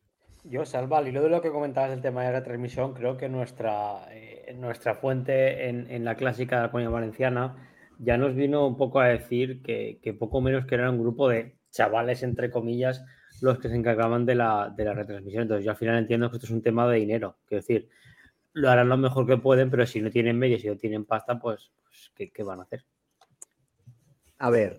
Yo, 0.44 0.64
Salva, 0.64 0.98
al 0.98 1.08
hilo 1.08 1.22
de 1.22 1.28
lo 1.28 1.42
que 1.42 1.50
comentabas 1.50 1.90
del 1.90 2.00
tema 2.00 2.22
de 2.22 2.32
la 2.32 2.38
retransmisión, 2.40 2.94
creo 2.94 3.16
que 3.16 3.28
nuestra, 3.28 4.06
eh, 4.10 4.54
nuestra 4.56 4.94
fuente 4.94 5.68
en, 5.68 5.90
en 5.90 6.04
la 6.04 6.16
clásica 6.16 6.56
de 6.56 6.62
la 6.62 6.70
comunidad 6.70 6.92
valenciana 6.92 7.68
ya 7.98 8.16
nos 8.16 8.34
vino 8.34 8.66
un 8.66 8.76
poco 8.76 9.00
a 9.00 9.08
decir 9.08 9.62
que, 9.62 10.00
que, 10.02 10.14
poco 10.14 10.40
menos 10.40 10.64
que 10.64 10.74
era 10.74 10.90
un 10.90 10.98
grupo 10.98 11.28
de 11.28 11.56
chavales, 11.70 12.22
entre 12.22 12.50
comillas, 12.50 13.04
los 13.42 13.58
que 13.58 13.68
se 13.68 13.76
encargaban 13.76 14.24
de 14.24 14.34
la, 14.34 14.72
de 14.74 14.84
la 14.84 14.94
retransmisión. 14.94 15.42
Entonces, 15.42 15.64
yo 15.64 15.72
al 15.72 15.76
final 15.76 15.98
entiendo 15.98 16.30
que 16.30 16.36
esto 16.36 16.46
es 16.46 16.52
un 16.52 16.62
tema 16.62 16.88
de 16.88 16.98
dinero. 16.98 17.36
Quiero 17.46 17.60
decir, 17.60 17.90
lo 18.52 18.70
harán 18.70 18.88
lo 18.88 18.96
mejor 18.96 19.26
que 19.26 19.36
pueden, 19.36 19.70
pero 19.70 19.86
si 19.86 20.00
no 20.00 20.10
tienen 20.10 20.38
medios, 20.38 20.62
si 20.62 20.68
no 20.68 20.76
tienen 20.76 21.04
pasta, 21.04 21.38
pues, 21.38 21.70
pues 21.82 22.12
¿qué, 22.14 22.30
¿qué, 22.30 22.42
van 22.42 22.60
a 22.60 22.62
hacer? 22.62 22.84
A 24.38 24.50
ver, 24.50 24.76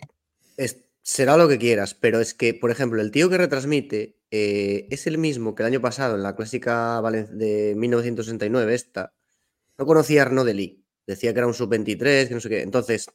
será 1.02 1.38
lo 1.38 1.48
que 1.48 1.58
quieras, 1.58 1.94
pero 1.94 2.20
es 2.20 2.34
que, 2.34 2.54
por 2.54 2.72
ejemplo, 2.72 3.02
el 3.02 3.12
tío 3.12 3.30
que 3.30 3.38
retransmite 3.38 4.18
eh, 4.30 4.88
es 4.92 5.08
el 5.08 5.18
mismo 5.18 5.56
que 5.56 5.64
el 5.64 5.68
año 5.68 5.82
pasado 5.82 6.16
en 6.16 6.24
la 6.24 6.36
clásica 6.36 7.02
de 7.32 7.74
1969, 7.76 8.74
esta, 8.74 9.14
no 9.78 9.86
conocía 9.86 10.24
a 10.24 10.26
Arnaud 10.28 10.46
Delis. 10.46 10.78
Decía 11.08 11.34
que 11.34 11.40
era 11.40 11.48
un 11.48 11.54
sub-23, 11.54 12.28
que 12.28 12.34
no 12.34 12.40
sé 12.40 12.50
qué. 12.50 12.62
Entonces, 12.62 13.08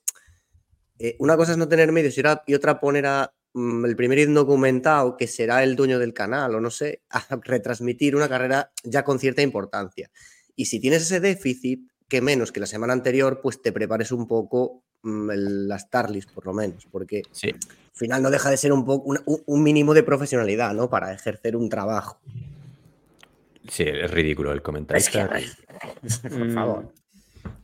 eh, 0.99 1.17
una 1.21 1.37
cosa 1.37 1.53
es 1.53 1.59
no 1.59 1.69
tener 1.69 1.93
medios 1.93 2.19
y 2.47 2.55
otra 2.55 2.81
poner 2.81 3.07
a 3.07 3.33
mm, 3.55 3.85
el 3.85 3.97
primer 3.97 4.19
indocumentado, 4.19 5.17
que 5.17 5.27
será 5.27 5.63
el 5.63 5.77
dueño 5.77 5.99
del 5.99 6.13
canal 6.13 6.55
o 6.57 6.61
no 6.61 6.71
sé, 6.71 7.03
a 7.11 7.25
retransmitir 7.43 8.17
una 8.17 8.29
carrera 8.29 8.73
ya 8.83 9.05
con 9.05 9.19
cierta 9.19 9.43
importancia. 9.43 10.11
Y 10.57 10.65
si 10.65 10.81
tienes 10.81 11.03
ese 11.03 11.21
déficit, 11.21 11.89
que 12.09 12.21
menos 12.21 12.53
que 12.53 12.61
la 12.61 12.67
semana 12.67 12.93
anterior, 12.93 13.41
pues 13.43 13.61
te 13.63 13.73
prepares 13.73 14.11
un 14.13 14.27
poco 14.27 14.83
mm, 15.03 15.31
el, 15.31 15.69
las 15.69 15.83
Starlist, 15.83 16.31
por 16.33 16.47
lo 16.47 16.53
menos, 16.53 16.87
porque 16.91 17.23
sí. 17.31 17.51
al 17.51 17.61
final 17.93 18.23
no 18.23 18.31
deja 18.31 18.51
de 18.51 18.57
ser 18.57 18.73
un, 18.73 18.85
poco, 18.85 19.09
un, 19.09 19.43
un 19.45 19.63
mínimo 19.63 19.95
de 19.95 20.03
profesionalidad, 20.03 20.75
¿no? 20.75 20.89
Para 20.89 21.13
ejercer 21.13 21.57
un 21.57 21.69
trabajo. 21.69 22.19
Sí, 23.69 23.85
es 23.85 24.11
ridículo 24.11 24.53
el 24.53 24.63
comentario. 24.63 24.99
Es 24.99 25.11
que, 25.11 26.29
por 26.29 26.53
favor. 26.53 26.93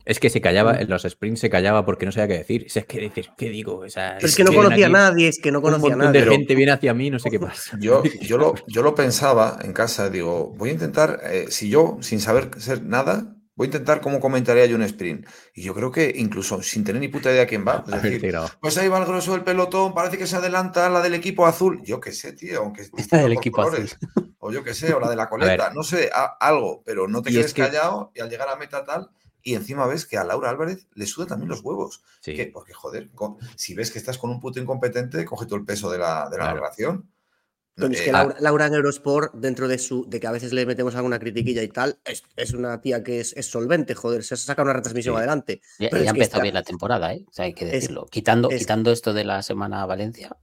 Es 0.05 0.19
que 0.19 0.29
se 0.29 0.41
callaba, 0.41 0.75
en 0.79 0.89
los 0.89 1.03
sprints 1.03 1.39
se 1.39 1.49
callaba 1.49 1.85
porque 1.85 2.05
no 2.05 2.11
sabía 2.11 2.27
qué 2.27 2.37
decir. 2.39 2.67
Es 2.73 2.85
que 2.85 2.99
dices, 2.99 3.29
¿qué 3.37 3.49
digo? 3.49 3.79
O 3.79 3.89
sea, 3.89 4.17
es, 4.17 4.25
es, 4.25 4.35
que 4.35 4.43
no 4.43 4.53
conocía 4.53 4.87
a 4.87 4.89
nadie, 4.89 5.27
es 5.27 5.39
que 5.39 5.51
no 5.51 5.61
conocía 5.61 5.93
a 5.93 5.97
nadie. 5.97 6.21
de 6.21 6.31
gente 6.31 6.55
viene 6.55 6.71
hacia 6.71 6.93
mí, 6.93 7.09
no 7.09 7.19
sé 7.19 7.29
qué 7.29 7.39
pasa. 7.39 7.77
Yo, 7.79 8.03
yo, 8.21 8.37
lo, 8.37 8.55
yo 8.67 8.83
lo 8.83 8.95
pensaba 8.95 9.59
en 9.63 9.73
casa, 9.73 10.09
digo, 10.09 10.53
voy 10.57 10.69
a 10.69 10.73
intentar, 10.73 11.21
eh, 11.23 11.45
si 11.49 11.69
yo, 11.69 11.97
sin 12.01 12.19
saber 12.19 12.49
ser 12.57 12.83
nada, 12.83 13.35
voy 13.55 13.65
a 13.65 13.67
intentar 13.67 14.01
cómo 14.01 14.19
comentaría 14.19 14.65
yo 14.65 14.75
un 14.75 14.83
sprint. 14.83 15.27
Y 15.53 15.63
yo 15.63 15.73
creo 15.73 15.91
que 15.91 16.13
incluso 16.15 16.61
sin 16.63 16.83
tener 16.83 17.01
ni 17.01 17.07
puta 17.07 17.31
idea 17.31 17.45
quién 17.45 17.65
va, 17.67 17.83
es 17.87 18.01
decir, 18.03 18.35
pues 18.59 18.77
ahí 18.77 18.87
va 18.87 18.99
el 18.99 19.05
grosso 19.05 19.33
del 19.33 19.43
pelotón, 19.43 19.93
parece 19.93 20.17
que 20.17 20.27
se 20.27 20.35
adelanta 20.35 20.89
la 20.89 21.01
del 21.01 21.13
equipo 21.13 21.45
azul. 21.45 21.81
Yo 21.83 21.99
qué 21.99 22.11
sé, 22.11 22.33
tío, 22.33 22.59
aunque 22.59 22.83
del 23.11 23.33
equipo 23.33 23.63
colores, 23.63 23.97
azul. 24.01 24.35
O 24.39 24.51
yo 24.51 24.63
qué 24.63 24.73
sé, 24.73 24.93
o 24.93 24.99
la 24.99 25.09
de 25.09 25.15
la 25.15 25.29
coleta, 25.29 25.71
no 25.73 25.83
sé, 25.83 26.09
a, 26.13 26.37
algo, 26.39 26.83
pero 26.85 27.07
no 27.07 27.21
te 27.21 27.31
quedes 27.31 27.47
es 27.47 27.53
que... 27.53 27.61
callado 27.63 28.11
y 28.15 28.21
al 28.21 28.29
llegar 28.29 28.49
a 28.49 28.55
meta 28.55 28.83
tal. 28.85 29.09
Y 29.45 29.55
encima 29.55 29.85
ves 29.87 30.05
que 30.05 30.17
a 30.17 30.23
Laura 30.23 30.49
Álvarez 30.49 30.87
le 30.93 31.05
suda 31.05 31.27
también 31.27 31.49
los 31.49 31.61
huevos. 31.61 32.01
Sí. 32.21 32.33
¿Qué? 32.33 32.47
Porque, 32.47 32.73
joder, 32.73 33.11
con, 33.11 33.37
si 33.55 33.75
ves 33.75 33.91
que 33.91 33.99
estás 33.99 34.17
con 34.17 34.29
un 34.29 34.39
puto 34.39 34.59
incompetente, 34.59 35.25
coge 35.25 35.45
todo 35.45 35.57
el 35.57 35.65
peso 35.65 35.91
de 35.91 35.97
la, 35.97 36.29
de 36.29 36.37
la 36.37 36.43
Claro. 36.45 36.55
narración. 36.61 37.09
Pero 37.75 37.91
es 37.91 38.01
Eh, 38.01 38.05
que 38.05 38.11
Laura, 38.11 38.35
Laura 38.39 38.67
en 38.67 38.75
Eurosport, 38.75 39.33
dentro 39.33 39.67
de 39.67 39.79
su 39.79 40.05
de 40.07 40.19
que 40.19 40.27
a 40.27 40.31
veces 40.31 40.53
le 40.53 40.65
metemos 40.67 40.93
alguna 40.95 41.17
critiquilla 41.17 41.63
y 41.63 41.67
tal, 41.69 41.99
es, 42.05 42.23
es 42.35 42.53
una 42.53 42.79
tía 42.81 43.03
que 43.03 43.19
es, 43.19 43.33
es 43.35 43.47
solvente, 43.47 43.95
joder, 43.95 44.23
se 44.23 44.37
saca 44.37 44.61
una 44.61 44.73
retransmisión 44.73 45.15
Sí. 45.15 45.17
adelante. 45.17 45.61
Ya, 45.79 45.87
empezó 45.91 46.13
está- 46.21 46.39
bien 46.41 46.53
la 46.53 46.61
temporada, 46.63 47.13
¿eh? 47.13 47.25
O 47.27 47.33
sea, 47.33 47.45
hay 47.45 47.53
que 47.55 47.65
Es- 47.65 47.71
decirlo. 47.71 48.05
quitando, 48.11 48.49
es- 48.51 48.59
quitando 48.59 48.91
esto 48.91 49.11
de 49.13 49.23
la 49.23 49.41
semana 49.41 49.81
a 49.81 49.87
Valencia, 49.87 50.37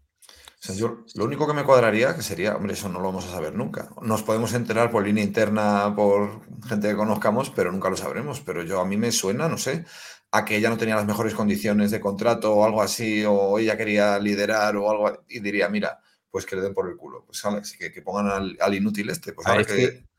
yo 0.61 1.05
lo 1.15 1.25
único 1.25 1.47
que 1.47 1.55
me 1.55 1.65
cuadraría 1.65 2.15
que 2.15 2.23
sería, 2.23 2.55
hombre, 2.55 2.75
eso 2.75 2.89
no 2.89 3.01
lo 3.01 3.07
vamos 3.07 3.27
a 3.27 3.31
saber 3.31 3.55
nunca. 3.55 3.91
Nos 4.03 4.23
podemos 4.23 4.53
enterar 4.53 4.91
por 4.91 5.05
línea 5.05 5.25
interna, 5.25 5.95
por 5.97 6.43
gente 6.69 6.89
que 6.89 6.97
conozcamos, 6.97 7.51
pero 7.51 7.73
nunca 7.73 7.89
lo 7.89 7.97
sabremos. 7.97 8.41
Pero 8.41 8.63
yo 8.63 8.81
a 8.81 8.85
mí 8.85 8.97
me 8.97 9.11
suena, 9.11 9.49
no 9.49 9.57
sé, 9.57 9.85
a 10.31 10.45
que 10.45 10.57
ella 10.57 10.69
no 10.69 10.77
tenía 10.77 10.97
las 10.97 11.07
mejores 11.07 11.35
condiciones 11.35 11.91
de 11.91 12.01
contrato 12.01 12.55
o 12.55 12.65
algo 12.65 12.83
así, 12.83 13.25
o 13.27 13.59
ella 13.59 13.77
quería 13.77 14.19
liderar 14.19 14.77
o 14.77 14.91
algo, 14.91 15.25
y 15.29 15.41
diría, 15.41 15.69
mira, 15.69 15.99
pues 16.31 16.45
que 16.47 16.57
le 16.57 16.63
den 16.63 16.75
por 16.75 16.89
el 16.89 16.97
culo. 16.97 17.25
Pues 17.25 17.45
Alex, 17.45 17.77
que, 17.79 17.91
que 17.91 18.03
pongan 18.03 18.29
al, 18.29 18.57
al 18.61 18.75
inútil 18.75 19.09
este. 19.11 19.33
Pues 19.33 19.47
Ah, 19.47 19.53
ahora 19.53 19.63
es 19.63 19.67
que, 19.67 19.77
que 19.77 20.10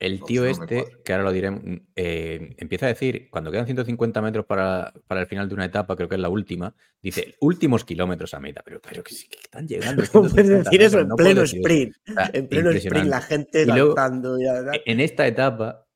El 0.00 0.22
tío 0.22 0.42
no 0.42 0.48
este, 0.48 0.84
que 1.04 1.12
ahora 1.12 1.24
lo 1.24 1.32
diremos, 1.32 1.60
eh, 1.96 2.54
empieza 2.58 2.86
a 2.86 2.90
decir, 2.90 3.28
cuando 3.30 3.50
quedan 3.50 3.66
150 3.66 4.22
metros 4.22 4.46
para, 4.46 4.92
para 5.08 5.22
el 5.22 5.26
final 5.26 5.48
de 5.48 5.54
una 5.54 5.64
etapa, 5.64 5.96
creo 5.96 6.08
que 6.08 6.14
es 6.14 6.20
la 6.20 6.28
última, 6.28 6.72
dice, 7.02 7.34
últimos 7.40 7.84
kilómetros 7.84 8.32
a 8.34 8.38
meta, 8.38 8.62
pero, 8.64 8.80
pero 8.80 9.02
que, 9.02 9.14
sí 9.14 9.26
que 9.28 9.38
están 9.42 9.66
llegando. 9.66 10.02
No 10.02 10.08
puedes 10.12 10.34
150 10.34 10.70
decir 10.70 10.82
eso 10.82 11.00
en 11.00 11.08
no 11.08 11.16
pleno 11.16 11.42
sprint. 11.42 11.96
En 12.32 12.46
pleno 12.46 12.70
sprint, 12.70 13.08
la 13.08 13.20
gente 13.20 13.66
luego, 13.66 13.96
ya. 14.38 14.70
En 14.84 15.00
esta 15.00 15.26
etapa 15.26 15.88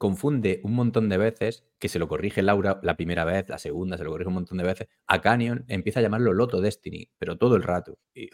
confunde 0.00 0.60
un 0.62 0.74
montón 0.74 1.08
de 1.08 1.18
veces, 1.18 1.64
que 1.78 1.90
se 1.90 1.98
lo 1.98 2.08
corrige 2.08 2.42
Laura 2.42 2.80
la 2.82 2.96
primera 2.96 3.26
vez, 3.26 3.48
la 3.50 3.58
segunda, 3.58 3.98
se 3.98 4.04
lo 4.04 4.10
corrige 4.10 4.28
un 4.28 4.34
montón 4.34 4.56
de 4.56 4.64
veces, 4.64 4.88
a 5.06 5.20
Canyon 5.20 5.66
empieza 5.68 6.00
a 6.00 6.02
llamarlo 6.02 6.32
Loto 6.32 6.62
Destiny, 6.62 7.10
pero 7.18 7.36
todo 7.36 7.56
el 7.56 7.62
rato. 7.62 7.98
Y 8.14 8.30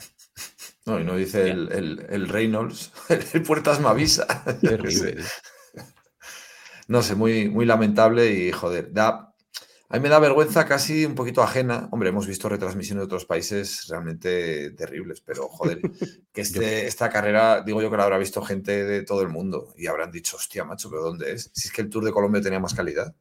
no, 0.87 1.01
y 1.01 1.05
no 1.05 1.17
dice 1.17 1.51
el, 1.51 1.71
el, 1.73 2.07
el 2.09 2.29
Reynolds, 2.29 2.93
el 3.33 3.43
Puertas 3.43 3.81
me 3.81 3.89
avisa. 3.89 4.27
terrible. 4.61 5.17
No 6.89 7.03
sé, 7.03 7.15
muy, 7.17 7.49
muy 7.49 7.67
lamentable 7.67 8.31
y 8.33 8.53
joder, 8.53 8.93
da, 8.93 9.35
a 9.89 9.95
mí 9.97 10.01
me 10.01 10.09
da 10.09 10.21
vergüenza 10.21 10.67
casi 10.67 11.05
un 11.05 11.17
poquito 11.17 11.43
ajena. 11.43 11.89
Hombre, 11.91 12.11
hemos 12.11 12.27
visto 12.29 12.49
retransmisiones 12.49 13.01
de 13.03 13.07
otros 13.07 13.25
países 13.25 13.87
realmente 13.89 14.71
terribles, 14.73 15.21
pero 15.21 15.49
joder, 15.49 15.81
que 16.33 16.41
este, 16.41 16.87
esta 16.87 17.11
carrera, 17.11 17.63
digo 17.63 17.83
yo 17.83 17.91
que 17.91 17.97
la 17.97 18.05
habrá 18.05 18.19
visto 18.19 18.41
gente 18.43 18.85
de 18.85 19.03
todo 19.03 19.23
el 19.23 19.29
mundo 19.29 19.75
y 19.77 19.89
habrán 19.89 20.13
dicho, 20.13 20.37
hostia, 20.37 20.65
macho, 20.65 20.89
pero 20.91 21.03
¿dónde 21.03 21.33
es? 21.33 21.51
Si 21.53 21.69
es 21.69 21.75
que 21.75 21.83
el 21.83 21.91
Tour 21.91 22.05
de 22.05 22.13
Colombia 22.13 22.41
tenía 22.41 22.61
más 22.61 22.75
calidad. 22.75 23.13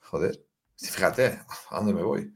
Joder, 0.00 0.40
fíjate, 0.76 1.38
¿a 1.70 1.76
dónde 1.76 1.94
me 1.94 2.02
voy? 2.02 2.32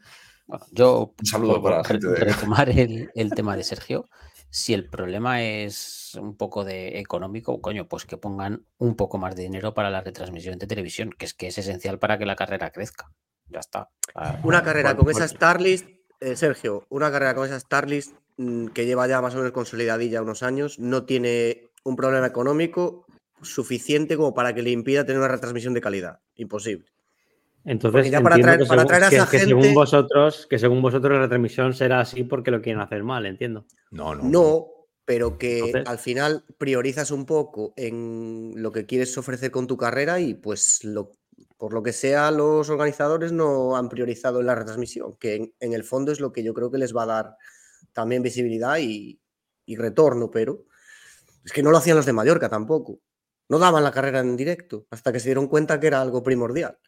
Bueno, 0.47 0.67
yo 0.71 1.15
Un 1.19 1.27
saludo 1.27 1.61
para 1.63 1.83
gente 1.83 2.07
de- 2.09 2.17
retomar 2.17 2.69
el, 2.71 3.11
el 3.15 3.31
tema 3.33 3.57
de 3.57 3.65
Sergio. 3.65 4.09
Si 4.55 4.75
el 4.75 4.87
problema 4.87 5.43
es 5.43 6.15
un 6.21 6.37
poco 6.37 6.63
de 6.63 6.99
económico, 6.99 7.63
coño, 7.63 7.89
pues 7.89 8.05
que 8.05 8.19
pongan 8.19 8.67
un 8.77 8.97
poco 8.97 9.17
más 9.17 9.35
de 9.35 9.45
dinero 9.45 9.73
para 9.73 9.89
la 9.89 10.03
retransmisión 10.03 10.59
de 10.59 10.67
televisión, 10.67 11.09
que 11.09 11.25
es 11.25 11.33
que 11.33 11.47
es 11.47 11.57
esencial 11.57 11.99
para 11.99 12.19
que 12.19 12.27
la 12.27 12.37
carrera 12.37 12.71
crezca. 12.71 13.11
Ya 13.49 13.61
está. 13.61 13.89
Ah, 14.15 14.39
Una 14.43 14.63
carrera 14.63 14.95
con 14.95 15.09
esa 15.09 15.27
Starlist, 15.27 15.89
eh, 16.21 16.37
Sergio, 16.37 16.87
una 16.91 17.11
carrera 17.11 17.35
con 17.35 17.47
esa 17.47 17.59
Starlist 17.59 18.15
mm, 18.37 18.67
que 18.69 18.85
lleva 18.85 19.07
ya 19.07 19.23
más 19.23 19.35
o 19.35 19.39
menos 19.39 19.53
consolidadilla 19.53 20.21
unos 20.21 20.43
años, 20.43 20.79
no 20.79 21.07
tiene 21.07 21.71
un 21.83 21.97
problema 21.97 22.27
económico 22.27 23.07
suficiente 23.41 24.19
como 24.19 24.35
para 24.35 24.55
que 24.55 24.61
le 24.61 24.71
impida 24.71 25.07
tener 25.07 25.19
una 25.19 25.29
retransmisión 25.29 25.73
de 25.73 25.81
calidad. 25.81 26.21
Imposible. 26.35 26.93
Entonces, 27.65 28.11
ya 28.11 28.21
para 28.21 28.37
traer- 28.37 28.59
que, 28.61 28.67
para 28.67 28.81
según, 28.83 28.89
traer 28.89 29.05
a 29.05 29.09
que- 29.11 29.17
esa 29.17 29.31
que 29.31 29.39
según 29.39 29.63
gente- 29.63 29.75
vosotros, 29.77 30.47
que 30.49 30.59
según 30.59 30.83
vosotros 30.83 31.13
la 31.13 31.21
retransmisión 31.23 31.75
será 31.75 32.01
así 32.01 32.25
porque 32.25 32.51
lo 32.51 32.61
quieren 32.61 32.81
hacer 32.83 33.05
mal, 33.05 33.25
entiendo. 33.27 33.67
No, 33.91 34.15
no. 34.15 34.25
No, 34.25 34.67
pero 35.05 35.39
que 35.39 35.59
Entonces- 35.59 35.87
al 35.87 35.99
final 35.99 36.45
priorizas 36.59 37.11
un 37.11 37.25
poco 37.27 37.73
en 37.77 38.55
lo 38.57 38.73
que 38.73 38.87
quieres 38.87 39.17
ofrecer 39.17 39.51
con 39.51 39.67
tu 39.67 39.77
carrera 39.77 40.19
y 40.21 40.35
pues 40.35 40.83
lo, 40.85 41.13
por 41.57 41.73
lo 41.73 41.83
que 41.83 41.93
sea 41.93 42.31
los 42.33 42.69
organizadores 42.69 43.31
no 43.33 43.77
han 43.77 43.89
priorizado 43.89 44.41
en 44.41 44.47
la 44.47 44.55
retransmisión, 44.57 45.17
que 45.19 45.35
en, 45.37 45.55
en 45.61 45.73
el 45.73 45.85
fondo 45.85 46.11
es 46.11 46.19
lo 46.21 46.33
que 46.33 46.43
yo 46.43 46.55
creo 46.55 46.71
que 46.71 46.79
les 46.79 46.95
va 46.97 47.05
a 47.05 47.07
dar 47.07 47.37
también 47.93 48.23
visibilidad 48.23 48.79
y, 48.79 49.21
y 49.67 49.77
retorno, 49.77 50.31
pero 50.31 50.65
Es 51.45 51.53
que 51.53 51.63
no 51.63 51.71
lo 51.73 51.79
hacían 51.79 51.97
los 51.97 52.07
de 52.07 52.13
Mallorca 52.13 52.49
tampoco. 52.49 53.01
No 53.49 53.59
daban 53.59 53.83
la 53.83 53.91
carrera 53.91 54.21
en 54.21 54.37
directo 54.37 54.87
hasta 54.91 55.13
que 55.13 55.19
se 55.21 55.29
dieron 55.29 55.49
cuenta 55.49 55.79
que 55.81 55.89
era 55.89 56.01
algo 56.01 56.23
primordial. 56.23 56.79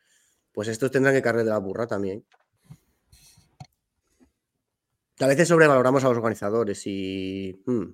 Pues 0.54 0.68
estos 0.68 0.90
tendrán 0.90 1.14
que 1.14 1.20
cargar 1.20 1.44
de 1.44 1.50
la 1.50 1.58
burra 1.58 1.86
también. 1.86 2.24
A 5.20 5.26
veces 5.26 5.48
sobrevaloramos 5.48 6.04
a 6.04 6.08
los 6.08 6.18
organizadores 6.18 6.82
y. 6.86 7.60
hmm, 7.66 7.84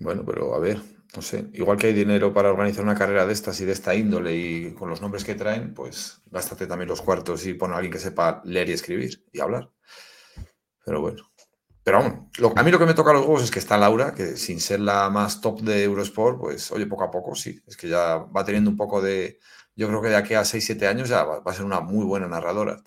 Bueno, 0.00 0.24
pero 0.24 0.54
a 0.54 0.58
ver, 0.58 0.80
no 1.16 1.22
sé, 1.22 1.46
igual 1.54 1.78
que 1.78 1.88
hay 1.88 1.92
dinero 1.92 2.32
para 2.32 2.50
organizar 2.50 2.84
una 2.84 2.94
carrera 2.94 3.26
de 3.26 3.32
estas 3.32 3.60
y 3.60 3.64
de 3.64 3.72
esta 3.72 3.94
índole 3.94 4.36
y 4.36 4.74
con 4.74 4.88
los 4.88 5.00
nombres 5.00 5.24
que 5.24 5.34
traen, 5.34 5.72
pues 5.74 6.20
gástate 6.30 6.66
también 6.66 6.88
los 6.88 7.02
cuartos 7.02 7.46
y 7.46 7.54
pon 7.54 7.72
a 7.72 7.76
alguien 7.76 7.92
que 7.92 7.98
sepa 7.98 8.42
leer 8.44 8.68
y 8.68 8.72
escribir 8.72 9.24
y 9.32 9.40
hablar. 9.40 9.70
Pero 10.84 11.00
bueno. 11.00 11.30
Pero 11.84 12.30
lo- 12.38 12.52
a 12.58 12.62
mí 12.62 12.70
lo 12.70 12.78
que 12.78 12.86
me 12.86 12.94
toca 12.94 13.12
los 13.12 13.22
huevos 13.22 13.44
es 13.44 13.50
que 13.50 13.60
está 13.60 13.78
Laura, 13.78 14.14
que 14.14 14.36
sin 14.36 14.60
ser 14.60 14.80
la 14.80 15.10
más 15.10 15.40
top 15.40 15.60
de 15.62 15.84
Eurosport, 15.84 16.40
pues 16.40 16.72
oye, 16.72 16.86
poco 16.86 17.04
a 17.04 17.10
poco 17.10 17.34
sí, 17.34 17.60
es 17.66 17.76
que 17.76 17.88
ya 17.88 18.18
va 18.18 18.44
teniendo 18.44 18.70
un 18.70 18.76
poco 18.76 19.02
de... 19.02 19.38
Yo 19.76 19.88
creo 19.88 20.00
que 20.02 20.08
de 20.08 20.16
aquí 20.16 20.34
a 20.34 20.44
6-7 20.44 20.86
años 20.86 21.08
ya 21.08 21.24
va, 21.24 21.40
va 21.40 21.50
a 21.52 21.54
ser 21.54 21.64
una 21.64 21.80
muy 21.80 22.04
buena 22.04 22.28
narradora. 22.28 22.80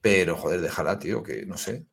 Pero 0.00 0.36
joder, 0.36 0.60
déjala, 0.60 0.98
tío, 0.98 1.22
que 1.22 1.46
no 1.46 1.56
sé. 1.56 1.86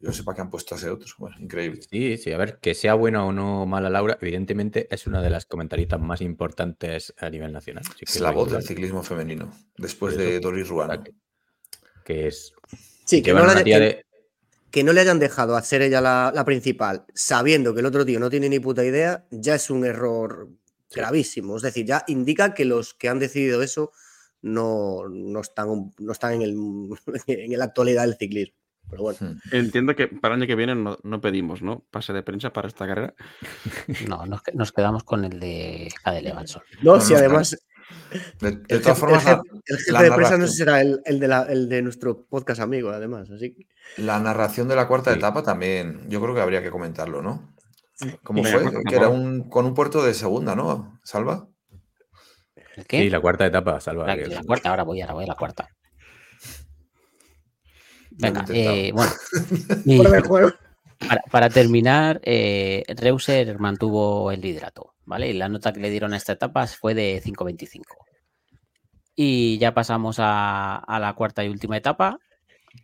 Yo 0.00 0.08
no 0.08 0.12
sé 0.12 0.24
para 0.24 0.34
qué 0.34 0.40
han 0.42 0.50
puesto 0.50 0.74
a 0.74 0.78
ese 0.78 0.90
otro. 0.90 1.06
Bueno, 1.18 1.36
increíble. 1.38 1.80
Sí, 1.88 2.16
sí, 2.18 2.32
a 2.32 2.36
ver, 2.36 2.58
que 2.58 2.74
sea 2.74 2.94
buena 2.94 3.24
o 3.24 3.32
no 3.32 3.64
mala 3.66 3.88
Laura, 3.88 4.18
evidentemente 4.20 4.88
es 4.90 5.06
una 5.06 5.22
de 5.22 5.30
las 5.30 5.46
comentaristas 5.46 6.00
más 6.00 6.20
importantes 6.20 7.14
a 7.18 7.30
nivel 7.30 7.52
nacional. 7.52 7.84
Sí 7.84 8.04
que 8.04 8.12
Es 8.12 8.20
la 8.20 8.32
voz 8.32 8.50
del 8.50 8.62
ciclismo 8.64 9.02
femenino, 9.04 9.52
después 9.76 10.16
de 10.16 10.40
Doris 10.40 10.68
Ruano. 10.68 11.04
que, 11.04 11.12
que 12.04 12.26
es 12.26 12.52
Sí, 13.04 13.22
que 13.22 13.32
no, 13.32 13.46
la 13.46 13.62
tía 13.62 13.78
que- 13.78 13.84
de 13.84 14.06
que 14.72 14.82
no 14.82 14.92
le 14.94 15.02
hayan 15.02 15.18
dejado 15.18 15.54
hacer 15.54 15.82
ella 15.82 16.00
la, 16.00 16.32
la 16.34 16.44
principal, 16.46 17.04
sabiendo 17.14 17.74
que 17.74 17.80
el 17.80 17.86
otro 17.86 18.06
tío 18.06 18.18
no 18.18 18.30
tiene 18.30 18.48
ni 18.48 18.58
puta 18.58 18.82
idea, 18.84 19.26
ya 19.30 19.54
es 19.54 19.68
un 19.70 19.84
error 19.84 20.48
Sí. 20.92 21.00
gravísimo. 21.00 21.56
Es 21.56 21.62
decir, 21.62 21.86
ya 21.86 22.04
indica 22.06 22.54
que 22.54 22.64
los 22.64 22.94
que 22.94 23.08
han 23.08 23.18
decidido 23.18 23.62
eso 23.62 23.92
no, 24.42 25.08
no 25.08 25.40
están, 25.40 25.92
no 25.98 26.12
están 26.12 26.34
en, 26.34 26.42
el, 26.42 26.56
en 27.26 27.58
la 27.58 27.64
actualidad 27.64 28.02
del 28.02 28.16
ciclismo. 28.16 28.56
Pero 28.90 29.02
bueno, 29.04 29.18
Hmm. 29.20 29.38
Entiendo 29.52 29.94
que 29.96 30.08
para 30.08 30.34
el 30.34 30.40
año 30.42 30.46
que 30.48 30.56
viene 30.56 30.74
no, 30.74 30.98
no 31.02 31.20
pedimos, 31.20 31.62
¿no? 31.62 31.84
Pase 31.90 32.12
de 32.12 32.22
prensa 32.22 32.52
para 32.52 32.68
esta 32.68 32.86
carrera. 32.86 33.14
No, 34.08 34.26
nos, 34.26 34.42
que- 34.42 34.52
nos 34.52 34.72
quedamos 34.72 35.04
con 35.04 35.24
el 35.24 35.38
de 35.40 35.88
Cadel 36.02 36.24
Levanson. 36.24 36.62
no, 36.82 36.96
No, 36.96 37.00
si 37.00 37.14
además 37.14 37.56
De, 38.40 38.50
de 38.50 38.56
el 38.68 38.80
todas 38.82 38.98
jefe, 38.98 39.00
formas, 39.00 39.26
el 39.26 39.32
jefe- 39.36 39.62
el 39.66 39.76
jefe 39.78 39.92
la 39.92 40.02
de 40.02 40.12
prensa 40.12 40.38
no 40.38 40.46
será 40.46 40.80
el, 40.80 41.00
el 41.04 41.20
de 41.20 41.28
la- 41.28 41.42
el 41.44 41.68
de 41.68 41.80
nuestro 41.82 42.24
podcast 42.26 42.60
amigo, 42.60 42.90
además. 42.90 43.30
Así 43.30 43.54
que 43.54 43.66
la 44.02 44.18
narración 44.18 44.66
de 44.68 44.76
la 44.76 44.88
cuarta 44.88 45.12
Sí. 45.12 45.18
etapa 45.18 45.42
también, 45.42 46.00
yo 46.08 46.20
creo 46.20 46.34
que 46.34 46.40
habría 46.40 46.62
que 46.62 46.70
comentarlo, 46.70 47.22
¿no? 47.22 47.51
¿Cómo 48.22 48.44
fue? 48.44 48.84
Que 48.84 48.96
era 48.96 49.08
un, 49.08 49.48
con 49.48 49.66
un 49.66 49.74
puerto 49.74 50.02
de 50.02 50.14
segunda, 50.14 50.54
¿no? 50.54 51.00
¿Salva? 51.04 51.48
¿El 52.76 52.86
qué? 52.86 53.00
Sí, 53.00 53.10
la 53.10 53.20
cuarta 53.20 53.46
etapa, 53.46 53.80
Salva. 53.80 54.06
La, 54.06 54.16
la 54.16 54.42
cuarta, 54.42 54.70
ahora 54.70 54.82
voy, 54.82 55.00
ahora 55.00 55.14
voy 55.14 55.24
a 55.24 55.28
la 55.28 55.34
cuarta. 55.34 55.68
Venga, 58.10 58.44
eh, 58.50 58.92
bueno. 58.92 59.12
y 59.84 59.98
para, 61.08 61.22
para 61.30 61.50
terminar, 61.50 62.20
eh, 62.22 62.84
Reuser 62.88 63.58
mantuvo 63.58 64.30
el 64.30 64.40
liderato, 64.40 64.94
¿vale? 65.04 65.28
Y 65.28 65.32
la 65.32 65.48
nota 65.48 65.72
que 65.72 65.80
le 65.80 65.90
dieron 65.90 66.14
a 66.14 66.16
esta 66.16 66.32
etapa 66.32 66.66
fue 66.66 66.94
de 66.94 67.20
5.25. 67.22 67.82
Y 69.14 69.58
ya 69.58 69.74
pasamos 69.74 70.18
a, 70.18 70.76
a 70.76 71.00
la 71.00 71.14
cuarta 71.14 71.44
y 71.44 71.48
última 71.48 71.76
etapa. 71.76 72.18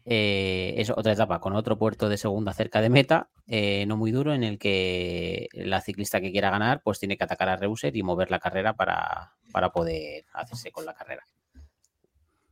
Eh, 0.04 0.74
es 0.76 0.90
otra 0.90 1.12
etapa 1.12 1.40
con 1.40 1.54
otro 1.54 1.78
puerto 1.78 2.08
de 2.08 2.16
segunda 2.16 2.52
cerca 2.52 2.80
de 2.80 2.90
meta, 2.90 3.30
eh, 3.46 3.84
no 3.86 3.96
muy 3.96 4.10
duro, 4.10 4.34
en 4.34 4.42
el 4.42 4.58
que 4.58 5.48
la 5.52 5.80
ciclista 5.80 6.20
que 6.20 6.32
quiera 6.32 6.50
ganar 6.50 6.82
pues 6.82 6.98
tiene 6.98 7.16
que 7.16 7.24
atacar 7.24 7.48
a 7.48 7.56
Reuser 7.56 7.96
y 7.96 8.02
mover 8.02 8.30
la 8.30 8.38
carrera 8.38 8.74
para, 8.74 9.34
para 9.52 9.70
poder 9.70 10.24
hacerse 10.32 10.70
con 10.70 10.84
la 10.84 10.94
carrera. 10.94 11.24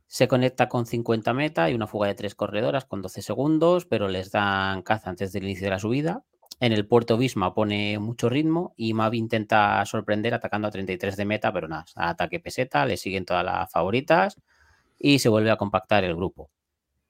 Se 0.07 0.27
conecta 0.27 0.69
con 0.69 0.85
50 0.85 1.33
meta 1.33 1.69
y 1.69 1.73
una 1.73 1.85
fuga 1.85 2.07
de 2.07 2.15
tres 2.15 2.33
corredoras 2.33 2.85
con 2.85 3.01
12 3.01 3.21
segundos, 3.21 3.85
pero 3.85 4.07
les 4.07 4.31
dan 4.31 4.81
caza 4.81 5.09
antes 5.09 5.33
del 5.33 5.43
inicio 5.43 5.65
de 5.65 5.71
la 5.71 5.79
subida. 5.79 6.23
En 6.59 6.71
el 6.71 6.87
puerto 6.87 7.17
Bisma 7.17 7.53
pone 7.53 7.99
mucho 7.99 8.29
ritmo 8.29 8.73
y 8.77 8.93
Mavi 8.93 9.19
intenta 9.19 9.85
sorprender 9.85 10.33
atacando 10.33 10.67
a 10.67 10.71
33 10.71 11.15
de 11.15 11.25
meta, 11.25 11.53
pero 11.53 11.67
nada, 11.67 11.85
ataque 11.95 12.39
peseta, 12.39 12.85
le 12.85 12.97
siguen 12.97 13.25
todas 13.25 13.45
las 13.45 13.71
favoritas 13.71 14.41
y 14.97 15.19
se 15.19 15.29
vuelve 15.29 15.51
a 15.51 15.57
compactar 15.57 16.03
el 16.03 16.15
grupo. 16.15 16.49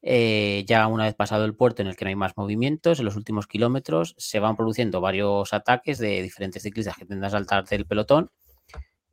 Eh, 0.10 0.64
ya 0.66 0.88
una 0.88 1.04
vez 1.04 1.16
pasado 1.16 1.44
el 1.44 1.54
puerto 1.54 1.82
en 1.82 1.90
el 1.90 1.98
que 1.98 2.06
no 2.06 2.10
hay 2.10 2.16
más 2.16 2.38
movimientos, 2.38 3.00
en 3.00 3.06
los 3.06 3.18
últimos 3.18 3.46
kilómetros 3.46 4.16
se 4.18 4.40
van 4.40 4.56
produciendo 4.56 5.02
varios 5.02 5.54
ataques 5.54 5.98
de 5.98 6.22
diferentes 6.22 6.64
ciclistas 6.64 6.96
que 6.96 7.04
intentan 7.04 7.30
saltar 7.32 7.66
del 7.66 7.86
pelotón, 7.86 8.32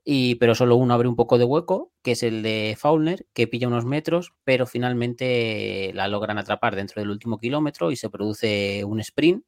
y, 0.05 0.37
pero 0.37 0.55
solo 0.55 0.77
uno 0.77 0.95
abre 0.95 1.09
un 1.09 1.17
poco 1.17 1.37
de 1.37 1.45
hueco, 1.45 1.93
que 2.05 2.13
es 2.13 2.23
el 2.23 2.45
de 2.45 2.77
Faulner, 2.79 3.27
que 3.33 3.49
pilla 3.49 3.67
unos 3.67 3.85
metros, 3.85 4.35
pero 4.45 4.67
finalmente 4.67 5.91
la 5.95 6.07
logran 6.07 6.39
atrapar 6.39 6.77
dentro 6.77 7.03
del 7.03 7.11
último 7.11 7.39
kilómetro 7.41 7.91
y 7.91 7.97
se 7.97 8.09
produce 8.09 8.85
un 8.85 9.01
sprint 9.01 9.45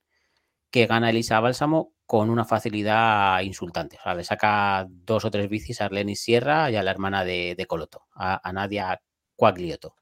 que 0.72 0.86
gana 0.86 1.10
Elisa 1.10 1.38
Bálsamo 1.38 1.92
con 2.06 2.28
una 2.28 2.44
facilidad 2.44 3.40
insultante. 3.42 3.98
O 3.98 4.02
sea, 4.02 4.14
le 4.16 4.24
saca 4.24 4.86
dos 4.88 5.24
o 5.24 5.30
tres 5.30 5.48
bicis 5.48 5.80
a 5.80 5.84
Arlenis 5.84 6.22
Sierra 6.22 6.72
y 6.72 6.76
a 6.76 6.82
la 6.82 6.90
hermana 6.90 7.24
de, 7.24 7.54
de 7.56 7.66
Coloto, 7.66 8.02
a, 8.14 8.40
a 8.42 8.52
Nadia 8.52 9.00
Quagliotto. 9.36 9.94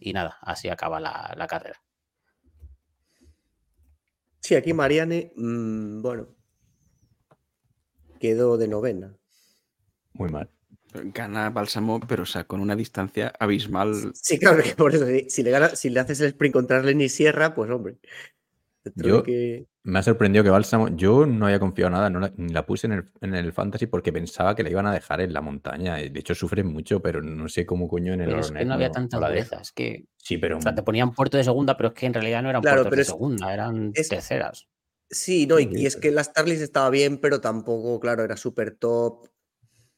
Y 0.00 0.12
nada, 0.12 0.38
así 0.42 0.68
acaba 0.68 1.00
la, 1.00 1.34
la 1.36 1.46
carrera. 1.46 1.80
Sí, 4.40 4.54
aquí 4.54 4.72
Mariane, 4.74 5.32
mm, 5.36 6.02
bueno, 6.02 6.28
quedó 8.20 8.56
de 8.56 8.68
novena. 8.68 9.16
Muy 10.14 10.30
mal. 10.30 10.50
Gana 10.92 11.50
Bálsamo, 11.50 12.00
pero 12.00 12.22
o 12.22 12.26
sea, 12.26 12.44
con 12.44 12.60
una 12.60 12.76
distancia 12.76 13.32
abismal. 13.40 14.12
Sí, 14.14 14.38
claro 14.38 14.62
que 14.62 14.74
por 14.76 14.94
eso, 14.94 15.06
si- 15.06 15.28
si 15.28 15.42
le, 15.42 15.50
gana, 15.50 15.70
si 15.74 15.90
le 15.90 16.00
haces 16.00 16.20
el 16.20 16.28
sprint 16.28 16.52
contra 16.52 16.82
Lenny 16.82 17.08
Sierra, 17.08 17.54
pues 17.54 17.70
hombre. 17.70 17.98
Yo- 18.94 19.22
que- 19.22 19.66
Me 19.86 19.98
ha 19.98 20.02
sorprendido 20.02 20.42
que 20.42 20.48
Bálsamo, 20.48 20.88
yo 20.96 21.26
no 21.26 21.44
había 21.44 21.60
confiado 21.60 21.90
nada, 21.90 22.08
no 22.08 22.18
la, 22.18 22.32
ni 22.38 22.50
la 22.54 22.64
puse 22.64 22.86
en 22.86 22.94
el, 22.94 23.10
en 23.20 23.34
el 23.34 23.52
fantasy 23.52 23.86
porque 23.86 24.14
pensaba 24.14 24.54
que 24.54 24.62
la 24.62 24.70
iban 24.70 24.86
a 24.86 24.92
dejar 24.94 25.20
en 25.20 25.34
la 25.34 25.42
montaña. 25.42 25.96
De 25.96 26.10
hecho, 26.18 26.34
sufre 26.34 26.64
mucho, 26.64 27.02
pero 27.02 27.20
no 27.20 27.50
sé 27.50 27.66
cómo 27.66 27.86
coño 27.86 28.14
en 28.14 28.22
el 28.22 28.28
Pero 28.28 28.40
es 28.40 28.46
que 28.46 28.52
Hornet 28.52 28.66
no 28.68 28.74
había 28.74 28.88
no- 28.88 28.94
tanta 28.94 29.16
no 29.18 29.20
la 29.20 29.28
dureza. 29.28 29.50
deja. 29.56 29.62
Es 29.62 29.72
que 29.72 30.06
Sí, 30.16 30.38
pero 30.38 30.56
o 30.56 30.60
sea, 30.62 30.74
te 30.74 30.82
ponían 30.82 31.12
puerto 31.12 31.36
de 31.36 31.44
segunda, 31.44 31.76
pero 31.76 31.90
es 31.90 31.94
que 31.94 32.06
en 32.06 32.14
realidad 32.14 32.42
no 32.42 32.48
eran 32.48 32.62
Claro, 32.62 32.76
puertos 32.78 32.90
pero 32.90 32.96
de 32.96 33.02
es- 33.02 33.08
segunda, 33.08 33.52
eran 33.52 33.90
es- 33.94 34.08
terceras. 34.08 34.66
Sí, 35.10 35.46
no, 35.46 35.60
y, 35.60 35.84
es 35.84 35.96
que 35.96 36.10
las 36.10 36.26
Starlings 36.28 36.62
estaba 36.62 36.88
bien, 36.88 37.18
pero 37.18 37.42
tampoco, 37.42 38.00
claro, 38.00 38.24
era 38.24 38.38
súper 38.38 38.74
top. 38.76 39.28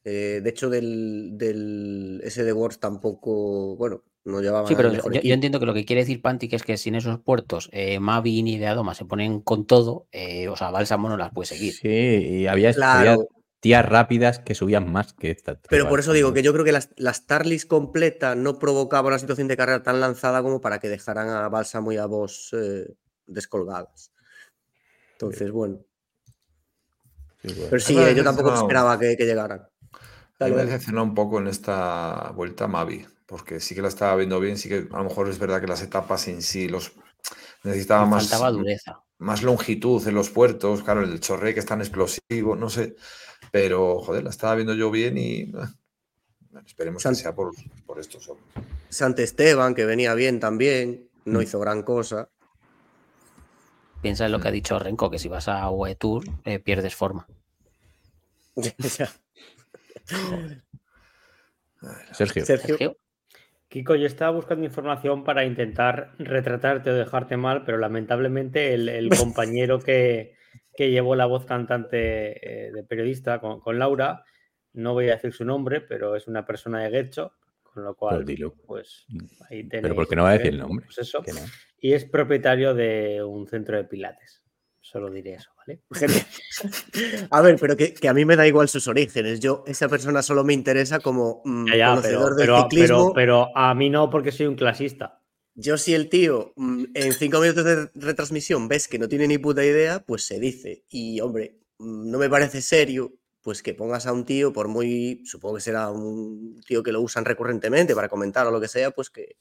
Eh, 0.03 0.41
de 0.43 0.51
hecho, 0.51 0.69
del, 0.69 1.31
del 1.39 2.21
ese 2.25 2.43
de 2.43 2.53
Wars 2.53 2.81
tampoco, 2.81 3.77
bueno, 3.77 4.03
no 4.27 4.40
llevaban 4.40 4.66
Sí, 4.66 4.74
pero 4.74 4.93
yo, 4.93 5.35
entiendo 5.35 5.61
que 5.61 5.66
lo 5.66 5.74
que 5.74 5.85
quiere 5.85 6.03
decir 6.03 6.20
Pantic 6.20 6.53
es 6.53 6.62
que 6.62 6.77
sin 6.77 6.97
esos 6.97 7.20
puertos, 7.20 7.69
eh, 7.73 8.01
Mavi 8.01 8.40
y 8.40 8.59
de 8.59 8.66
Adoma 8.66 8.94
se 8.94 9.05
ponen 9.05 9.40
con 9.40 9.66
todo, 9.66 10.09
eh, 10.12 10.48
o 10.48 10.57
sea, 10.57 10.70
Bálsamo 10.70 11.09
no 11.09 11.16
las 11.16 11.32
puede 11.32 11.47
seguir. 11.47 11.73
Sí, 11.74 11.89
y 11.89 12.47
había, 12.48 12.74
tías 13.61 13.86
rápidas 13.86 14.40
que 14.40 14.55
subían 14.55 14.93
más 14.93 15.12
que 15.12 15.31
esta. 15.31 15.59
pero 15.69 15.89
por 15.89 16.01
eso 16.01 16.12
digo 16.12 16.32
que 16.32 16.43
yo 16.43 16.53
creo 16.53 16.65
que 16.65 16.73
las, 16.73 16.90
la 16.97 17.15
Starlings 17.15 17.66
completa 17.66 18.35
no 18.35 18.59
provocaba 18.59 19.09
una 19.09 19.19
situación 19.19 19.48
de 19.48 19.57
carrera 19.57 19.82
tan 19.82 20.01
lanzada 20.01 20.43
como 20.43 20.61
para 20.61 20.78
que 20.81 20.89
dejaran 20.89 21.28
a 21.28 21.48
Bálsamo 21.48 21.93
y 21.93 21.97
a 21.97 22.07
Vos 22.07 22.51
eh, 22.53 22.94
descolgadas. 23.27 24.12
Entonces, 25.12 25.51
bueno. 25.51 25.78
Sí, 27.43 27.48
bueno. 27.55 27.66
Pero 27.70 27.81
sí, 27.81 27.97
eh, 27.97 28.15
yo 28.15 28.24
tampoco 28.24 28.53
esperaba 28.55 28.98
que, 28.98 29.16
que 29.16 29.24
llegaran. 29.24 29.61
A 29.61 30.44
mí 30.44 30.51
Dale, 30.51 30.55
me 30.57 30.65
decepcionó 30.65 31.03
un 31.03 31.15
poco 31.15 31.39
en 31.39 31.47
esta 31.47 32.32
vuelta 32.35 32.66
Mavi, 32.66 33.07
porque 33.27 33.61
sí 33.61 33.74
que 33.74 33.82
la 33.82 33.89
estaba 33.89 34.16
viendo 34.16 34.39
bien, 34.40 34.57
sí 34.57 34.69
que 34.69 34.89
a 34.90 34.98
lo 34.98 35.05
mejor 35.05 35.28
es 35.28 35.39
verdad 35.39 35.61
que 35.61 35.66
las 35.66 35.82
etapas 35.82 36.28
en 36.28 36.43
sí 36.43 36.69
los 36.69 36.93
necesitaba 37.65 38.07
más, 38.07 38.28
faltaba 38.28 38.51
dureza. 38.53 39.03
más 39.19 39.43
longitud 39.43 40.07
en 40.07 40.15
los 40.15 40.31
puertos, 40.31 40.82
claro, 40.82 41.03
el 41.03 41.19
chorre 41.20 41.53
que 41.55 41.61
es 41.61 41.66
tan 41.66 41.81
explosivo, 41.81 42.55
no 42.57 42.70
sé, 42.70 42.97
pero 43.51 43.98
joder, 44.01 44.24
la 44.24 44.31
estaba 44.31 44.55
viendo 44.55 44.74
yo 44.74 44.90
bien 44.90 45.19
y 45.19 45.44
bueno, 45.47 45.74
esperemos 46.65 47.03
que 47.03 47.15
sea 47.15 47.35
por, 47.35 47.53
por 47.85 47.98
esto 47.98 48.20
solo. 48.20 48.40
Sant 48.89 49.19
Esteban, 49.19 49.74
que 49.74 49.85
venía 49.85 50.15
bien 50.15 50.39
también, 50.40 51.09
no 51.24 51.40
Mm. 51.40 51.43
hizo 51.43 51.59
gran 51.59 51.82
cosa. 51.82 52.28
Piensa 54.01 54.27
en 54.27 54.32
lo 54.32 54.39
que 54.40 54.47
ha 54.48 54.53
dicho 54.53 54.78
Renko, 54.78 55.11
que 55.11 55.19
si 55.19 55.28
vas 55.28 55.48
a 55.48 55.69
UE 55.70 55.97
Tour 55.97 56.24
eh, 56.44 56.61
pierdes 56.61 56.94
forma. 56.94 57.27
Ya. 58.98 59.11
Sergio, 62.12 62.47
Sergio, 62.47 62.77
Sergio, 62.78 62.97
Kiko, 63.77 63.94
yo 63.94 64.07
estaba 64.07 64.31
buscando 64.31 64.65
información 64.65 65.23
para 65.23 65.44
intentar 65.44 66.15
retratarte 66.19 66.89
o 66.89 66.94
dejarte 66.94 67.36
mal, 67.36 67.62
pero 67.62 67.77
lamentablemente 67.77 68.73
el, 68.73 68.89
el 68.89 69.11
compañero 69.35 69.81
que, 69.81 70.32
que 70.74 70.90
llevó 70.90 71.15
la 71.15 71.27
voz 71.27 71.44
cantante 71.44 72.69
eh, 72.69 72.73
de 72.73 72.85
periodista 72.85 73.39
con, 73.39 73.61
con 73.61 73.78
Laura, 73.78 74.24
no 74.73 74.94
voy 74.94 75.11
a 75.11 75.16
decir 75.16 75.35
su 75.35 75.44
nombre, 75.44 75.82
pero 75.82 76.16
es 76.16 76.27
una 76.27 76.47
persona 76.47 76.81
de 76.85 76.89
Guecho, 76.89 77.35
con 77.62 77.85
lo 77.85 77.94
cual, 77.94 78.24
Pues 78.24 78.57
pues 78.66 79.07
ahí 79.51 79.65
pero 79.65 79.82
tenéis. 79.82 79.94
¿por 79.94 80.09
qué 80.09 80.16
no 80.16 80.23
va 80.23 80.31
a 80.31 80.39
decir 80.39 80.55
el 80.55 80.59
nombre? 80.59 80.86
pues 80.86 80.97
eso. 80.97 81.23
Que 81.23 81.35
no. 81.35 81.40
Y 81.78 81.93
es 81.93 82.07
propietario 82.07 82.73
de 82.73 83.23
un 83.23 83.47
centro 83.47 83.77
de 83.77 83.85
pilates. 83.85 84.43
Solo 84.89 85.11
diré 85.11 85.35
eso, 85.35 85.51
¿vale? 85.57 85.81
A 87.31 87.41
ver, 87.41 87.57
pero 87.61 87.77
que, 87.77 87.93
que 87.93 88.09
a 88.09 88.15
mí 88.15 88.25
me 88.25 88.37
da 88.37 88.47
igual 88.47 88.69
sus 88.69 88.87
orígenes. 88.87 89.41
Yo, 89.41 89.65
esa 89.67 89.89
persona 89.89 90.23
solo 90.23 90.45
me 90.45 90.53
interesa 90.53 91.01
como 91.01 91.43
mm, 91.45 91.67
Ya, 91.67 91.77
ya, 91.77 91.87
pero, 92.01 92.21
conocedor 92.21 92.37
del 92.37 92.47
pero, 92.47 92.63
ciclismo. 92.63 93.13
pero, 93.13 93.49
pero 93.51 93.57
a 93.57 93.75
mí 93.75 93.91
no, 93.91 94.09
porque 94.09 94.31
soy 94.31 94.47
un 94.47 94.55
clasista. 94.55 95.21
Yo, 95.57 95.77
si 95.77 95.93
el 95.93 96.09
tío 96.09 96.53
mm, 96.55 96.85
en 96.95 97.13
cinco 97.15 97.41
minutos 97.41 97.65
de 97.65 97.91
retransmisión 97.97 98.69
ves 98.69 98.87
que 98.87 99.01
no 99.01 99.09
tiene 99.09 99.27
ni 99.27 99.39
puta 99.39 99.65
idea, 99.65 100.05
pues 100.07 100.25
se 100.25 100.39
dice. 100.39 100.85
Y, 100.89 101.21
hombre, 101.21 101.59
mm, 101.79 102.09
no 102.09 102.19
me 102.19 102.31
parece 102.31 102.63
serio 102.63 103.13
pues 103.43 103.65
que 103.65 103.75
pongas 103.75 104.07
a 104.07 104.13
un 104.13 104.25
tío, 104.25 104.53
por 104.53 104.69
muy, 104.69 105.23
supongo 105.25 105.57
que 105.57 105.61
será 105.63 105.91
un 105.91 106.61
tío 106.65 106.85
que 106.85 106.93
lo 106.93 107.01
usan 107.01 107.25
recurrentemente 107.25 107.95
para 107.95 108.09
comentar 108.09 108.47
o 108.47 108.53
lo 108.53 108.61
que 108.61 108.69
sea, 108.69 108.93
pues 108.93 109.11
que 109.11 109.37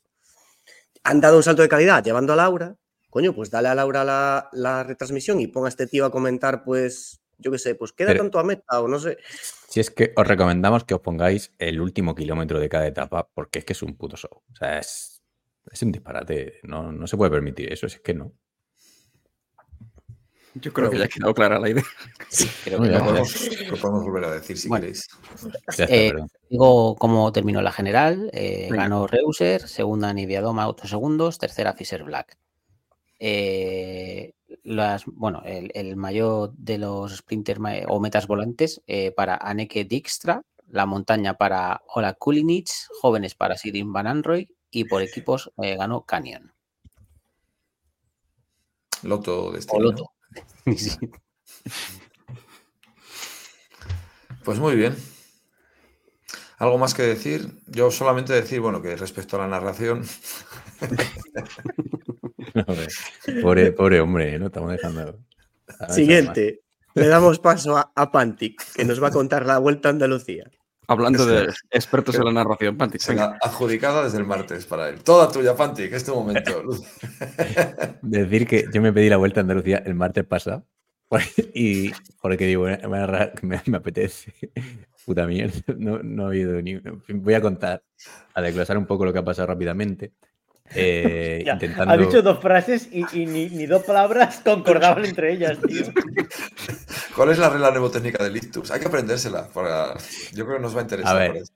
han 1.04 1.22
dado 1.22 1.38
un 1.38 1.44
salto 1.44 1.62
de 1.62 1.70
calidad 1.70 2.04
llevando 2.04 2.34
a 2.34 2.36
Laura. 2.36 2.76
Coño, 3.16 3.34
pues 3.34 3.50
dale 3.50 3.70
a 3.70 3.76
Laura 3.76 4.04
la, 4.04 4.50
la 4.52 4.84
retransmisión 4.84 5.40
y 5.40 5.48
ponga 5.48 5.68
a 5.68 5.70
este 5.70 5.88
tío 5.88 6.04
a 6.04 6.12
comentar, 6.12 6.66
pues, 6.66 7.22
yo 7.38 7.50
qué 7.50 7.58
sé, 7.58 7.74
pues 7.74 7.94
queda 7.94 8.08
Pero- 8.10 8.24
tanto 8.24 8.40
a 8.40 8.44
meta 8.44 8.82
o 8.82 8.90
no 8.90 9.00
sé. 9.00 9.18
Si 9.70 9.80
es 9.80 9.90
que 9.90 10.12
os 10.18 10.28
recomendamos 10.28 10.84
que 10.84 10.96
os 10.96 11.00
pongáis 11.00 11.54
el 11.58 11.80
último 11.80 12.14
kilómetro 12.14 12.60
de 12.60 12.68
cada 12.68 12.86
etapa, 12.88 13.30
porque 13.34 13.60
es 13.60 13.64
que 13.66 13.72
es 13.72 13.82
un 13.84 13.96
puto 13.96 14.18
show. 14.18 14.32
O 14.52 14.56
sea, 14.58 14.80
es, 14.80 15.22
es 15.72 15.82
un 15.82 15.94
disparate. 15.94 16.60
No, 16.64 16.92
no 16.92 17.08
se 17.08 17.16
puede 17.16 17.32
permitir 17.32 17.72
eso, 17.72 17.88
si 17.88 17.96
es 17.96 18.02
que 18.02 18.14
no. 18.14 18.34
Yo 20.56 20.74
creo 20.74 20.90
que 20.90 20.98
ya 20.98 21.06
ha 21.06 21.08
quedado 21.08 21.34
clara 21.34 21.58
la 21.58 21.70
idea. 21.70 21.84
Sí, 22.30 22.50
creo 22.66 22.82
que 22.82 22.90
bien, 22.90 23.00
lo- 23.00 23.06
Podemos- 23.06 23.50
Lo 23.72 23.78
podemos 23.78 24.04
volver 24.04 24.26
a 24.26 24.32
decir 24.32 24.58
si 24.58 24.68
Bueno. 24.68 24.82
queréis. 24.82 25.08
Está, 25.70 25.86
Eh. 25.86 26.14
Digo 26.50 26.96
cómo 26.98 27.32
terminó 27.32 27.62
la 27.62 27.72
general. 27.72 28.30
eh, 28.34 28.68
ganó 28.72 29.08
Reuser, 29.08 29.68
segunda 29.70 30.12
Niviadoma 30.12 30.68
8 30.68 30.86
segundos, 30.90 31.38
tercera 31.38 31.72
Fisher 31.74 32.04
Black. 32.04 32.38
Eh, 33.28 34.36
las, 34.64 35.06
bueno, 35.08 35.42
el, 35.46 35.72
el 35.74 35.96
mayor 35.96 36.54
de 36.58 36.78
los 36.78 37.16
sprinters 37.18 37.60
ma- 37.60 37.74
o 37.88 38.00
metas 38.00 38.28
volantes 38.28 38.84
eh, 38.86 39.10
para 39.12 39.36
Anneke 39.36 39.84
Dijkstra, 39.84 40.44
la 40.68 40.86
montaña 40.86 41.34
para 41.34 41.82
Ola 41.88 42.14
Kulinic, 42.14 42.70
jóvenes 43.02 43.34
para 43.34 43.58
Sirin 43.58 43.92
Van 43.92 44.06
Anroy 44.06 44.48
y 44.70 44.84
por 44.84 45.02
equipos 45.02 45.52
eh, 45.58 45.76
ganó 45.76 46.04
Canyon. 46.04 46.54
Loto 49.02 49.52
de. 49.54 49.66
Sí. 50.78 50.92
Pues 54.44 54.60
muy 54.60 54.76
bien. 54.76 54.96
¿Algo 56.60 56.78
más 56.78 56.94
que 56.94 57.02
decir? 57.02 57.60
Yo 57.66 57.90
solamente 57.90 58.34
decir, 58.34 58.62
bueno, 58.62 58.84
que 58.84 58.96
respecto 58.96 59.36
a 59.36 59.40
la 59.40 59.48
narración, 59.48 60.06
Pobre, 63.42 63.72
pobre 63.72 64.00
hombre, 64.00 64.40
¿no? 64.40 64.48
Estamos 64.48 64.72
dejando. 64.72 65.20
Siguiente. 65.90 66.62
Le 66.94 67.08
damos 67.08 67.40
paso 67.40 67.76
a, 67.78 67.92
a 67.96 68.12
Pantic, 68.12 68.64
que 68.74 68.86
nos 68.86 69.04
va 69.04 69.10
a 69.10 69.12
contar 69.12 69.46
la 69.46 69.58
vuelta 69.58 69.90
a 69.90 69.92
Andalucía. 69.92 70.50
Hablando 70.88 71.26
de 71.26 71.52
expertos 71.72 72.16
en 72.16 72.26
la 72.26 72.32
narración, 72.32 72.78
Pantic, 72.78 73.06
venga. 73.08 73.38
adjudicada 73.42 74.04
desde 74.04 74.20
el 74.20 74.26
martes 74.26 74.66
para 74.66 74.88
él. 74.90 75.04
Toda 75.04 75.30
tuya, 75.32 75.56
Pantic, 75.56 75.92
este 75.92 76.12
momento. 76.12 76.62
Decir 78.02 78.48
que 78.48 78.66
yo 78.74 78.82
me 78.82 78.94
pedí 78.94 79.10
la 79.10 79.18
vuelta 79.18 79.40
a 79.40 79.44
Andalucía 79.44 79.82
el 79.86 79.96
martes 79.96 80.24
pasado. 80.26 80.66
Y 81.54 81.92
porque 82.22 82.46
digo, 82.46 82.66
me, 82.66 82.78
me- 82.78 83.32
me- 83.42 83.62
me 83.66 83.78
apetece. 83.78 84.34
Puta 85.06 85.26
mierda. 85.28 85.54
No, 85.78 86.00
no 86.02 86.24
ha 86.26 86.28
habido 86.28 86.62
ni. 86.62 86.80
Voy 87.10 87.34
a 87.34 87.42
contar, 87.42 87.84
a 88.34 88.42
desglosar 88.42 88.78
un 88.78 88.86
poco 88.86 89.06
lo 89.06 89.14
que 89.14 89.20
ha 89.20 89.24
pasado 89.26 89.48
rápidamente. 89.48 90.14
Eh, 90.74 91.44
Ya, 91.46 91.54
intentando. 91.54 91.94
Ha 91.94 91.98
dicho 91.98 92.22
dos 92.22 92.40
frases 92.40 92.90
y, 92.92 93.06
y 93.14 93.26
ni, 93.26 93.50
ni 93.50 93.66
dos 93.66 93.84
palabras 93.84 94.42
concordaban 94.44 95.06
entre 95.06 95.34
ellas, 95.34 95.60
tío. 95.68 95.86
¿Cuál 97.16 97.32
es 97.32 97.38
la 97.38 97.50
regla 97.50 97.72
mnemotécnica 97.72 98.24
del 98.24 98.38
ictus? 98.38 98.72
Hay 98.72 98.80
que 98.80 98.88
aprendérsela. 98.88 99.48
Para... 99.50 99.94
Yo 100.34 100.46
creo 100.46 100.58
que 100.58 100.64
nos 100.64 100.76
va 100.76 100.80
a 100.80 100.84
interesar. 100.84 101.16
A 101.16 101.20
ver. 101.20 101.32
por 101.32 101.38
eso. 101.38 101.54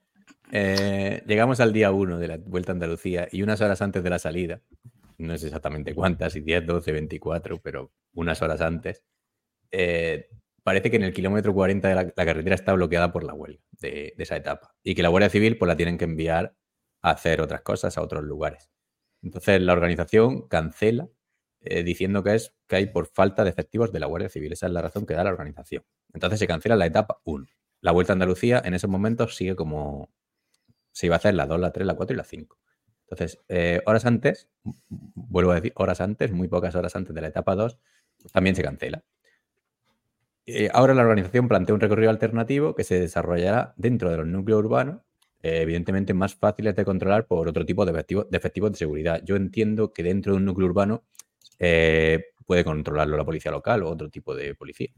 Eh, 0.52 1.23
llegamos 1.27 1.60
al 1.60 1.73
día 1.73 1.91
1 1.91 2.18
de 2.18 2.27
la 2.27 2.38
Vuelta 2.38 2.72
a 2.72 2.73
Andalucía 2.73 3.27
y 3.31 3.44
unas 3.44 3.61
horas 3.61 3.81
antes 3.81 4.03
de 4.03 4.10
la 4.10 4.19
salida, 4.19 4.61
no 5.18 5.38
sé 5.38 5.48
exactamente 5.48 5.94
cuántas, 5.94 6.34
si 6.34 6.41
10, 6.41 6.65
12, 6.65 6.91
24, 6.91 7.61
pero 7.61 7.91
unas 8.14 8.41
horas 8.41 8.61
antes, 8.61 9.03
eh, 9.72 10.30
parece 10.64 10.90
que 10.90 10.98
en 10.98 11.03
el 11.03 11.14
kilómetro 11.14 11.53
40 11.53 11.88
de 11.88 11.95
la, 11.95 12.03
la 12.03 12.26
carretera 12.26 12.56
está 12.56 12.73
bloqueada 12.73 13.11
por 13.11 13.23
la 13.23 13.34
huelga 13.34 13.61
de, 13.80 14.14
de 14.18 14.23
esa 14.23 14.38
etapa 14.38 14.73
y 14.84 14.95
que 14.95 15.03
la 15.03 15.10
Guardia 15.10 15.30
Civil 15.30 15.57
pues 15.57 15.68
la 15.68 15.76
tienen 15.76 15.98
que 15.98 16.06
enviar 16.06 16.56
a 17.02 17.11
hacer 17.11 17.41
otras 17.41 17.61
cosas 17.61 17.98
a 17.98 18.02
otros 18.02 18.23
lugares. 18.23 18.72
Entonces 19.21 19.61
la 19.61 19.73
organización 19.73 20.47
cancela 20.47 21.09
eh, 21.61 21.83
diciendo 21.83 22.23
que 22.23 22.35
es 22.35 22.53
que 22.67 22.77
hay 22.77 22.85
por 22.87 23.07
falta 23.07 23.43
de 23.43 23.49
efectivos 23.49 23.91
de 23.91 23.99
la 23.99 24.07
Guardia 24.07 24.29
Civil. 24.29 24.53
Esa 24.53 24.67
es 24.67 24.71
la 24.71 24.81
razón 24.81 25.05
que 25.05 25.13
da 25.13 25.23
la 25.23 25.31
organización. 25.31 25.83
Entonces 26.13 26.39
se 26.39 26.47
cancela 26.47 26.75
la 26.75 26.85
etapa 26.85 27.21
1. 27.25 27.45
La 27.81 27.91
Vuelta 27.91 28.13
a 28.13 28.15
Andalucía 28.15 28.61
en 28.63 28.73
esos 28.73 28.89
momentos 28.89 29.35
sigue 29.35 29.55
como 29.55 30.09
se 30.91 31.07
iba 31.07 31.15
a 31.15 31.17
hacer 31.17 31.33
la 31.33 31.45
2, 31.45 31.59
la 31.59 31.71
3, 31.71 31.87
la 31.87 31.95
4 31.95 32.13
y 32.13 32.17
la 32.17 32.23
5. 32.23 32.57
Entonces, 33.09 33.39
eh, 33.47 33.81
horas 33.85 34.05
antes, 34.05 34.49
vuelvo 34.89 35.51
a 35.51 35.55
decir, 35.55 35.73
horas 35.75 36.01
antes, 36.01 36.31
muy 36.31 36.47
pocas 36.47 36.75
horas 36.75 36.95
antes 36.95 37.15
de 37.15 37.21
la 37.21 37.27
etapa 37.27 37.55
2, 37.55 37.79
también 38.31 38.55
se 38.55 38.63
cancela. 38.63 39.03
Eh, 40.45 40.69
ahora 40.73 40.93
la 40.93 41.03
organización 41.03 41.47
plantea 41.47 41.75
un 41.75 41.81
recorrido 41.81 42.09
alternativo 42.09 42.75
que 42.75 42.83
se 42.83 42.99
desarrollará 42.99 43.73
dentro 43.77 44.09
de 44.09 44.17
los 44.17 44.27
núcleos 44.27 44.59
urbanos, 44.59 45.01
eh, 45.41 45.61
evidentemente 45.61 46.14
más 46.14 46.36
fáciles 46.36 46.76
de 46.76 46.86
controlar 46.86 47.26
por 47.28 47.48
otro 47.48 47.66
tipo 47.66 47.86
de 47.86 47.91
efectivo- 47.94 48.26
de 48.30 48.38
efectivos 48.38 48.72
de 48.72 48.78
seguridad. 48.78 49.22
Yo 49.24 49.36
entiendo 49.36 49.94
que 49.94 50.03
dentro 50.03 50.34
de 50.34 50.38
un 50.38 50.45
núcleo 50.45 50.68
urbano 50.68 51.03
eh, 51.60 52.26
puede 52.45 52.64
controlarlo 52.64 53.16
la 53.18 53.26
policía 53.26 53.52
local 53.52 53.84
o 53.84 53.90
otro 53.90 54.10
tipo 54.10 54.34
de 54.36 54.56
policía, 54.56 54.90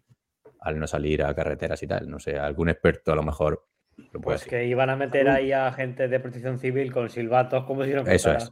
al 0.61 0.79
no 0.79 0.87
salir 0.87 1.23
a 1.23 1.33
carreteras 1.35 1.81
y 1.83 1.87
tal. 1.87 2.09
No 2.09 2.19
sé, 2.19 2.37
algún 2.37 2.69
experto 2.69 3.11
a 3.11 3.15
lo 3.15 3.23
mejor 3.23 3.65
lo 3.97 4.05
puede 4.21 4.21
Pues 4.21 4.39
decir. 4.41 4.49
que 4.51 4.65
iban 4.67 4.89
a 4.89 4.95
meter 4.95 5.29
ahí 5.29 5.51
a 5.51 5.71
gente 5.73 6.07
de 6.07 6.19
protección 6.19 6.59
civil 6.59 6.91
con 6.91 7.09
silbatos, 7.09 7.65
como 7.65 7.83
si 7.83 7.91
no 7.91 8.01
Eso 8.07 8.31
es. 8.33 8.51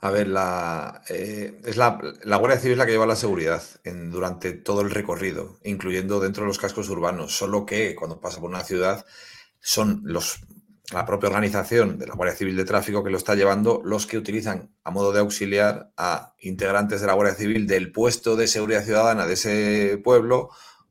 A 0.00 0.10
ver, 0.10 0.28
la, 0.28 1.00
eh, 1.08 1.60
es 1.64 1.76
la, 1.78 1.98
la 2.24 2.36
Guardia 2.36 2.58
Civil 2.60 2.72
es 2.72 2.78
la 2.78 2.84
que 2.84 2.92
lleva 2.92 3.06
la 3.06 3.16
seguridad 3.16 3.62
en- 3.84 4.10
durante 4.10 4.52
todo 4.52 4.82
el 4.82 4.90
recorrido, 4.90 5.56
incluyendo 5.64 6.20
dentro 6.20 6.42
de 6.42 6.48
los 6.48 6.58
cascos 6.58 6.90
urbanos. 6.90 7.34
Solo 7.34 7.64
que 7.64 7.94
cuando 7.94 8.20
pasa 8.20 8.38
por 8.38 8.50
una 8.50 8.64
ciudad 8.64 9.06
son 9.60 10.02
los, 10.04 10.40
la 10.92 11.06
propia 11.06 11.28
organización 11.30 11.98
de 11.98 12.06
la 12.06 12.14
Guardia 12.14 12.36
Civil 12.36 12.56
de 12.56 12.64
Tráfico 12.64 13.02
que 13.02 13.10
lo 13.10 13.16
está 13.16 13.34
llevando 13.34 13.80
los 13.84 14.06
que 14.06 14.18
utilizan 14.18 14.74
a 14.84 14.90
modo 14.90 15.12
de 15.12 15.20
auxiliar 15.20 15.90
a 15.96 16.34
integrantes 16.40 17.00
de 17.00 17.06
la 17.06 17.14
Guardia 17.14 17.34
Civil 17.34 17.66
del 17.66 17.90
puesto 17.90 18.36
de 18.36 18.46
seguridad 18.46 18.84
ciudadana 18.84 19.26
de 19.26 19.32
ese 19.34 20.00
pueblo 20.04 20.50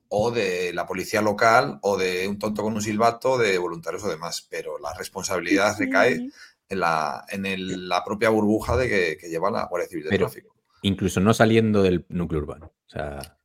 o 0.10 0.32
de 0.32 0.72
la 0.74 0.86
policía 0.88 1.22
local 1.22 1.80
o 1.84 1.98
de 1.98 2.28
un 2.28 2.40
tonto 2.40 2.64
con 2.64 2.74
un 2.74 2.82
silbato 2.82 3.38
de 3.38 3.58
voluntarios 3.58 4.04
o 4.04 4.10
demás. 4.10 4.48
Pero 4.50 4.78
la 4.80 4.94
responsabilidad 4.94 5.76
recae 5.78 6.30
en 6.70 6.80
la, 6.80 7.26
en 7.30 7.46
el- 7.46 7.88
la 7.88 8.04
propia 8.04 8.30
burbuja 8.30 8.76
de 8.78 8.90
que, 8.90 9.18
que 9.18 9.30
lleva 9.30 9.52
la 9.52 9.66
Guardia 9.68 9.90
Civil 9.90 10.04
de 10.06 10.10
Pero- 10.10 10.26
Tráfico. 10.26 10.56
Incluso 10.82 11.20
no 11.22 11.34
saliendo 11.34 11.82
del 11.82 12.06
núcleo 12.10 12.42
urbano. 12.42 12.74
O 12.88 12.90
sea, 12.90 13.38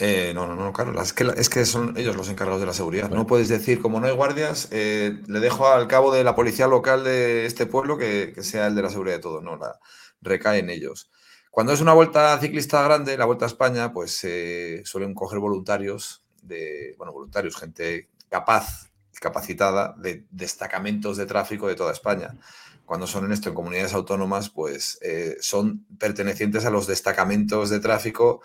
Eh, 0.00 0.32
no, 0.32 0.46
no, 0.46 0.54
no, 0.54 0.72
claro, 0.72 1.00
es 1.02 1.12
que, 1.12 1.24
la- 1.24 1.32
es 1.32 1.48
que 1.48 1.66
son 1.66 1.96
ellos 1.96 2.14
los 2.14 2.28
encargados 2.28 2.60
de 2.60 2.66
la 2.66 2.72
seguridad. 2.72 3.08
Bueno. 3.08 3.22
No 3.22 3.26
puedes 3.26 3.48
decir, 3.48 3.80
como 3.82 3.98
no 3.98 4.06
hay 4.06 4.14
guardias, 4.14 4.68
eh, 4.70 5.20
le 5.26 5.40
dejo 5.40 5.66
al 5.66 5.88
cabo 5.88 6.12
de 6.14 6.22
la 6.22 6.36
policía 6.36 6.68
local 6.68 7.02
de 7.02 7.46
este 7.46 7.66
pueblo 7.66 7.98
que, 7.98 8.32
que 8.32 8.44
sea 8.44 8.68
el 8.68 8.76
de 8.76 8.82
la 8.82 8.90
seguridad 8.90 9.16
de 9.16 9.22
todo. 9.22 9.40
No, 9.40 9.56
la, 9.56 9.78
recae 10.20 10.60
en 10.60 10.70
ellos. 10.70 11.10
Cuando 11.50 11.72
es 11.72 11.80
una 11.80 11.94
vuelta 11.94 12.38
ciclista 12.38 12.82
grande, 12.82 13.16
la 13.18 13.24
Vuelta 13.24 13.44
a 13.46 13.48
España, 13.48 13.92
pues 13.92 14.20
eh, 14.22 14.82
suelen 14.84 15.14
coger 15.14 15.40
voluntarios 15.40 16.22
de, 16.42 16.94
bueno, 16.96 17.12
voluntarios, 17.12 17.56
gente 17.56 18.08
capaz, 18.28 18.90
capacitada 19.20 19.94
de 19.98 20.24
destacamentos 20.30 21.16
de 21.16 21.26
tráfico 21.26 21.66
de 21.66 21.74
toda 21.74 21.92
España. 21.92 22.36
Cuando 22.86 23.06
son 23.08 23.24
en 23.24 23.32
esto 23.32 23.48
en 23.48 23.54
comunidades 23.56 23.94
autónomas, 23.94 24.48
pues 24.48 24.98
eh, 25.02 25.36
son 25.40 25.84
pertenecientes 25.98 26.64
a 26.64 26.70
los 26.70 26.86
destacamentos 26.86 27.68
de 27.70 27.80
tráfico 27.80 28.40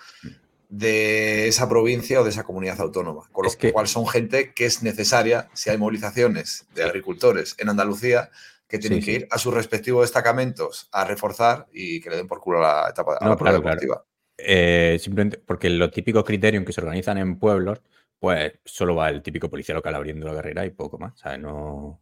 de 0.75 1.47
esa 1.47 1.69
provincia 1.69 2.19
o 2.19 2.23
de 2.23 2.31
esa 2.31 2.43
comunidad 2.43 2.81
autónoma. 2.81 3.29
Con 3.31 3.43
lo 3.43 3.49
Es 3.49 3.55
que- 3.57 3.71
cual 3.71 3.87
son 3.87 4.07
gente 4.07 4.53
que 4.53 4.65
es 4.65 4.81
necesaria, 4.81 5.47
si 5.53 5.69
hay 5.69 5.77
movilizaciones 5.77 6.65
de 6.73 6.83
agricultores 6.83 7.55
en 7.59 7.69
Andalucía, 7.69 8.31
que 8.67 8.79
tienen 8.79 9.01
Sí, 9.01 9.05
que 9.05 9.11
sí. 9.11 9.17
ir 9.21 9.27
a 9.29 9.37
sus 9.37 9.53
respectivos 9.53 10.01
destacamentos 10.03 10.89
a 10.91 11.05
reforzar 11.05 11.67
y 11.71 12.01
que 12.01 12.09
le 12.09 12.15
den 12.15 12.27
por 12.27 12.39
culo 12.39 12.65
a 12.65 12.85
la 12.85 12.89
etapa 12.89 13.17
a 13.19 13.23
No, 13.23 13.29
la 13.31 13.37
prueba 13.37 13.59
claro, 13.59 13.61
claro. 13.61 13.75
deportiva. 13.81 14.05
eh, 14.35 14.97
simplemente 14.99 15.37
porque 15.37 15.69
los 15.69 15.91
típicos 15.91 16.23
criterios 16.23 16.59
en 16.61 16.65
que 16.65 16.73
se 16.73 16.81
organizan 16.81 17.19
en 17.19 17.37
pueblos, 17.37 17.81
pues 18.19 18.53
solo 18.65 18.95
va 18.95 19.09
el 19.09 19.21
típico 19.21 19.47
policía 19.47 19.75
local 19.75 19.93
abriendo 19.93 20.25
la 20.25 20.33
carrera 20.33 20.65
y 20.65 20.71
poco 20.71 20.97
más. 20.97 21.13
O 21.13 21.17
sea, 21.17 21.37
no. 21.37 22.01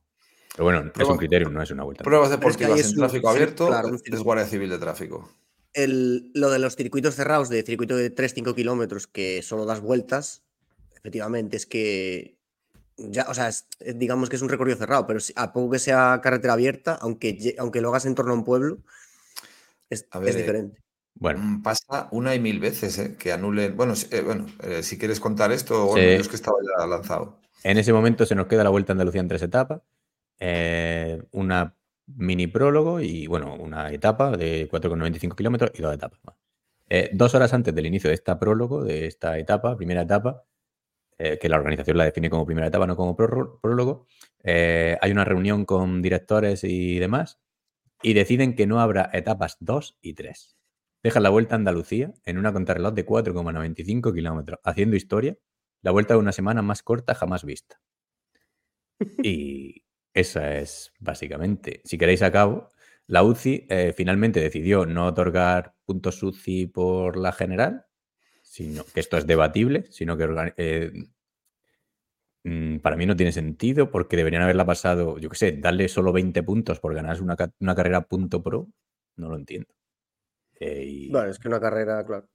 Pero 0.55 0.63
bueno, 0.63 0.91
es 0.97 1.07
un 1.09 1.17
criterio, 1.17 1.49
no 1.49 1.61
es 1.61 1.71
una 1.71 1.83
vuelta. 1.83 2.05
Pruebas 2.05 2.29
Pero 2.29 2.49
es 2.49 2.55
que 2.57 2.63
deportivas 2.63 2.85
en 2.85 2.91
un- 2.99 2.99
tráfico 3.05 3.29
sí, 3.29 3.35
abierto 3.35 3.67
claro, 3.67 3.89
es. 3.95 4.19
Guardia 4.23 4.45
Civil 4.45 4.69
de 4.69 4.77
Tráfico. 4.77 5.29
El- 5.73 6.31
lo 6.33 6.49
de 6.49 6.59
los 6.59 6.75
circuitos 6.75 7.15
cerrados, 7.15 7.49
de 7.49 7.63
circuito 7.63 7.95
de 7.95 8.09
3-5 8.09 8.53
kilómetros, 8.55 9.07
que 9.07 9.41
solo 9.41 9.65
das 9.65 9.79
vueltas, 9.81 10.43
efectivamente, 10.97 11.55
es 11.57 11.65
que 11.65 12.35
ya, 12.97 13.25
o 13.29 13.33
sea, 13.33 13.47
es- 13.47 13.65
es- 13.79 13.97
digamos 13.97 14.29
que 14.29 14.35
es 14.35 14.41
un 14.41 14.49
recorrido 14.49 14.77
cerrado, 14.77 15.07
pero 15.07 15.19
si- 15.19 15.33
a 15.35 15.53
poco 15.53 15.71
que 15.71 15.79
sea 15.79 16.19
carretera 16.21 16.53
abierta, 16.53 16.95
aunque, 17.01 17.55
aunque 17.57 17.81
lo 17.81 17.89
hagas 17.89 18.05
en 18.05 18.15
torno 18.15 18.33
a 18.33 18.35
un 18.35 18.43
pueblo, 18.43 18.79
es, 19.89 20.07
A 20.11 20.19
ver, 20.19 20.29
es 20.29 20.35
eh, 20.35 20.39
diferente. 20.39 20.81
Bueno, 21.15 21.39
Mm, 21.41 21.61
Pasa 21.63 22.07
una 22.11 22.33
y 22.35 22.39
mil 22.39 22.59
veces, 22.59 22.97
¿eh? 22.97 23.15
Que 23.17 23.31
anulen. 23.33 23.75
Bueno, 23.75 23.95
si, 23.95 24.07
eh, 24.15 24.21
bueno, 24.21 24.45
eh, 24.63 24.81
si 24.83 24.97
quieres 24.97 25.19
contar 25.19 25.51
esto, 25.51 25.85
bueno, 25.87 26.09
Sí. 26.09 26.15
yo 26.15 26.21
es 26.21 26.27
que 26.29 26.35
estaba 26.35 26.57
ya 26.79 26.85
lanzado. 26.87 27.39
en 27.63 27.77
ese 27.77 27.93
momento 27.93 28.25
se 28.25 28.33
nos 28.33 28.47
queda 28.47 28.63
la 28.63 28.71
Vuelta 28.71 28.91
a 28.91 28.93
Andalucía 28.93 29.21
en 29.21 29.27
tres 29.27 29.41
etapas. 29.43 29.81
eh, 30.43 31.21
una 31.31 31.75
mini 32.17 32.47
prólogo 32.47 32.99
y, 33.01 33.27
bueno, 33.27 33.55
una 33.55 33.91
etapa 33.91 34.35
de 34.37 34.69
4,95 34.69 35.35
kilómetros 35.35 35.71
y 35.75 35.81
dos 35.81 35.93
etapas 35.93 36.19
más. 36.23 36.35
Eh, 36.89 37.09
dos 37.13 37.33
horas 37.35 37.53
antes 37.53 37.73
del 37.73 37.85
inicio 37.85 38.09
de 38.09 38.15
esta 38.15 38.37
prólogo, 38.37 38.83
de 38.83 39.07
esta 39.07 39.37
etapa, 39.37 39.77
primera 39.77 40.01
etapa, 40.01 40.43
eh, 41.17 41.37
que 41.39 41.49
la 41.49 41.57
organización 41.57 41.97
la 41.97 42.05
define 42.05 42.29
como 42.29 42.45
primera 42.45 42.67
etapa, 42.67 42.87
no 42.87 42.95
como 42.95 43.15
prólogo, 43.15 44.07
eh, 44.43 44.97
hay 45.01 45.11
una 45.11 45.23
reunión 45.23 45.65
con 45.65 46.01
directores 46.01 46.63
y 46.63 46.99
demás 46.99 47.39
y 48.01 48.13
deciden 48.13 48.55
que 48.55 48.67
no 48.67 48.81
habrá 48.81 49.09
etapas 49.13 49.57
2 49.59 49.99
y 50.01 50.15
3. 50.15 50.57
Dejan 51.03 51.23
la 51.23 51.29
vuelta 51.29 51.55
a 51.55 51.57
Andalucía 51.57 52.13
en 52.25 52.37
una 52.37 52.51
contrarreloj 52.53 52.93
de 52.93 53.05
4,95 53.05 54.13
kilómetros, 54.13 54.59
haciendo 54.63 54.95
historia, 54.95 55.37
la 55.81 55.91
vuelta 55.91 56.15
de 56.15 56.19
una 56.19 56.31
semana 56.31 56.61
más 56.61 56.83
corta 56.83 57.15
jamás 57.15 57.43
vista. 57.43 57.79
Y 59.23 59.83
esa 60.13 60.57
es 60.57 60.93
básicamente, 60.99 61.81
si 61.83 61.97
queréis 61.97 62.21
a 62.21 62.31
cabo, 62.31 62.69
la 63.07 63.23
UCI 63.23 63.67
eh, 63.69 63.93
finalmente 63.95 64.39
decidió 64.39 64.85
no 64.85 65.05
otorgar 65.07 65.73
puntos 65.85 66.21
UCI 66.23 66.67
por 66.67 67.17
la 67.17 67.31
general, 67.31 67.85
sino 68.41 68.83
que 68.85 68.99
esto 68.99 69.17
es 69.17 69.25
debatible, 69.27 69.85
sino 69.89 70.17
que 70.17 70.53
eh, 70.57 70.91
mm, 72.43 72.77
para 72.79 72.95
mí 72.95 73.05
no 73.05 73.15
tiene 73.15 73.31
sentido 73.31 73.89
porque 73.91 74.17
deberían 74.17 74.43
haberla 74.43 74.65
pasado, 74.65 75.17
yo 75.17 75.29
qué 75.29 75.35
sé, 75.35 75.51
darle 75.53 75.87
solo 75.87 76.11
20 76.13 76.43
puntos 76.43 76.79
por 76.79 76.93
ganarse 76.93 77.23
una, 77.23 77.35
una 77.59 77.75
carrera 77.75 78.01
punto 78.01 78.41
pro, 78.41 78.67
no 79.17 79.29
lo 79.29 79.35
entiendo. 79.35 79.67
Eh, 80.59 80.83
y- 80.85 81.11
Bueno, 81.11 81.29
es 81.29 81.39
que 81.39 81.47
una 81.47 81.59
carrera, 81.59 82.05
claro, 82.05 82.27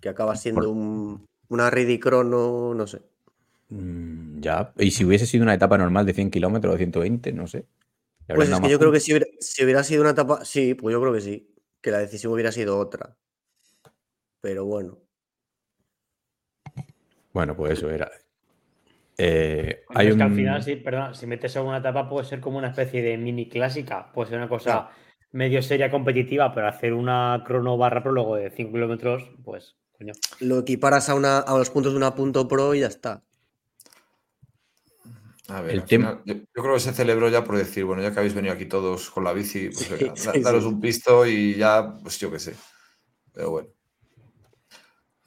que 0.00 0.08
acaba 0.08 0.34
siendo 0.36 0.62
Por- 0.62 0.68
un, 0.68 1.26
una 1.48 1.70
ridicrono, 1.70 2.74
no 2.74 2.86
sé. 2.86 3.02
Mm, 3.70 4.40
ya, 4.40 4.72
y 4.78 4.90
si 4.90 5.04
hubiese 5.04 5.26
sido 5.26 5.44
una 5.44 5.54
etapa 5.54 5.78
normal 5.78 6.04
de 6.04 6.12
100 6.12 6.30
kilómetros 6.30 6.74
o 6.74 6.78
120, 6.78 7.32
no 7.32 7.46
sé. 7.46 7.66
Pues 8.26 8.50
es 8.50 8.60
que 8.60 8.70
yo 8.70 8.78
creo 8.78 8.92
que 8.92 9.00
si 9.00 9.12
hubiera, 9.12 9.26
si 9.40 9.64
hubiera 9.64 9.82
sido 9.82 10.02
una 10.02 10.10
etapa, 10.10 10.44
sí, 10.44 10.74
pues 10.74 10.92
yo 10.92 11.00
creo 11.00 11.12
que 11.12 11.20
sí, 11.20 11.54
que 11.80 11.90
la 11.90 11.98
decisión 11.98 12.32
hubiera 12.32 12.52
sido 12.52 12.78
otra. 12.78 13.16
Pero 14.40 14.64
bueno, 14.64 14.98
Bueno, 17.32 17.56
pues 17.56 17.72
eso 17.72 17.90
era. 17.90 18.10
Eh, 19.16 19.84
hay 19.90 20.08
es 20.08 20.16
que 20.16 20.22
al 20.22 20.34
final, 20.34 20.62
sí, 20.62 20.76
perdón, 20.76 21.14
si 21.14 21.26
metes 21.26 21.54
en 21.54 21.62
una 21.62 21.78
etapa 21.78 22.08
puede 22.08 22.26
ser 22.26 22.40
como 22.40 22.58
una 22.58 22.68
especie 22.68 23.02
de 23.02 23.18
mini 23.18 23.48
clásica, 23.48 24.10
puede 24.12 24.30
ser 24.30 24.38
una 24.38 24.48
cosa 24.48 24.70
Claro. 24.70 24.88
medio 25.32 25.62
seria 25.62 25.90
competitiva, 25.90 26.54
pero 26.54 26.68
hacer 26.68 26.94
una 26.94 27.42
crono 27.46 27.76
barra 27.76 28.02
prólogo 28.02 28.36
de 28.36 28.50
5 28.50 28.72
kilómetros, 28.72 29.30
pues, 29.44 29.76
coño. 29.92 30.14
lo 30.40 30.60
equiparas 30.60 31.08
a, 31.10 31.14
una, 31.14 31.38
a 31.38 31.58
los 31.58 31.70
puntos 31.70 31.92
de 31.92 31.98
una 31.98 32.14
punto 32.14 32.48
pro 32.48 32.74
y 32.74 32.80
ya 32.80 32.86
está. 32.86 33.22
A 35.50 35.60
ver, 35.62 35.72
El 35.74 35.80
al 35.80 35.86
tem- 35.86 35.98
final, 36.00 36.22
yo, 36.24 36.34
yo 36.34 36.62
creo 36.62 36.74
que 36.74 36.80
se 36.80 36.92
celebró 36.92 37.28
ya 37.28 37.42
por 37.44 37.56
decir, 37.56 37.84
bueno, 37.84 38.02
ya 38.02 38.12
que 38.12 38.18
habéis 38.20 38.34
venido 38.34 38.54
aquí 38.54 38.66
todos 38.66 39.10
con 39.10 39.24
la 39.24 39.32
bici, 39.32 39.68
pues 39.70 39.78
Sí, 39.86 39.94
venga, 39.98 40.14
da- 40.24 40.32
sí, 40.32 40.40
daros 40.40 40.62
sí. 40.62 40.68
un 40.68 40.80
pisto 40.80 41.26
y 41.26 41.54
ya, 41.56 41.96
pues 42.02 42.18
yo 42.18 42.30
qué 42.30 42.38
sé. 42.38 42.54
Pero 43.32 43.50
bueno. 43.50 43.68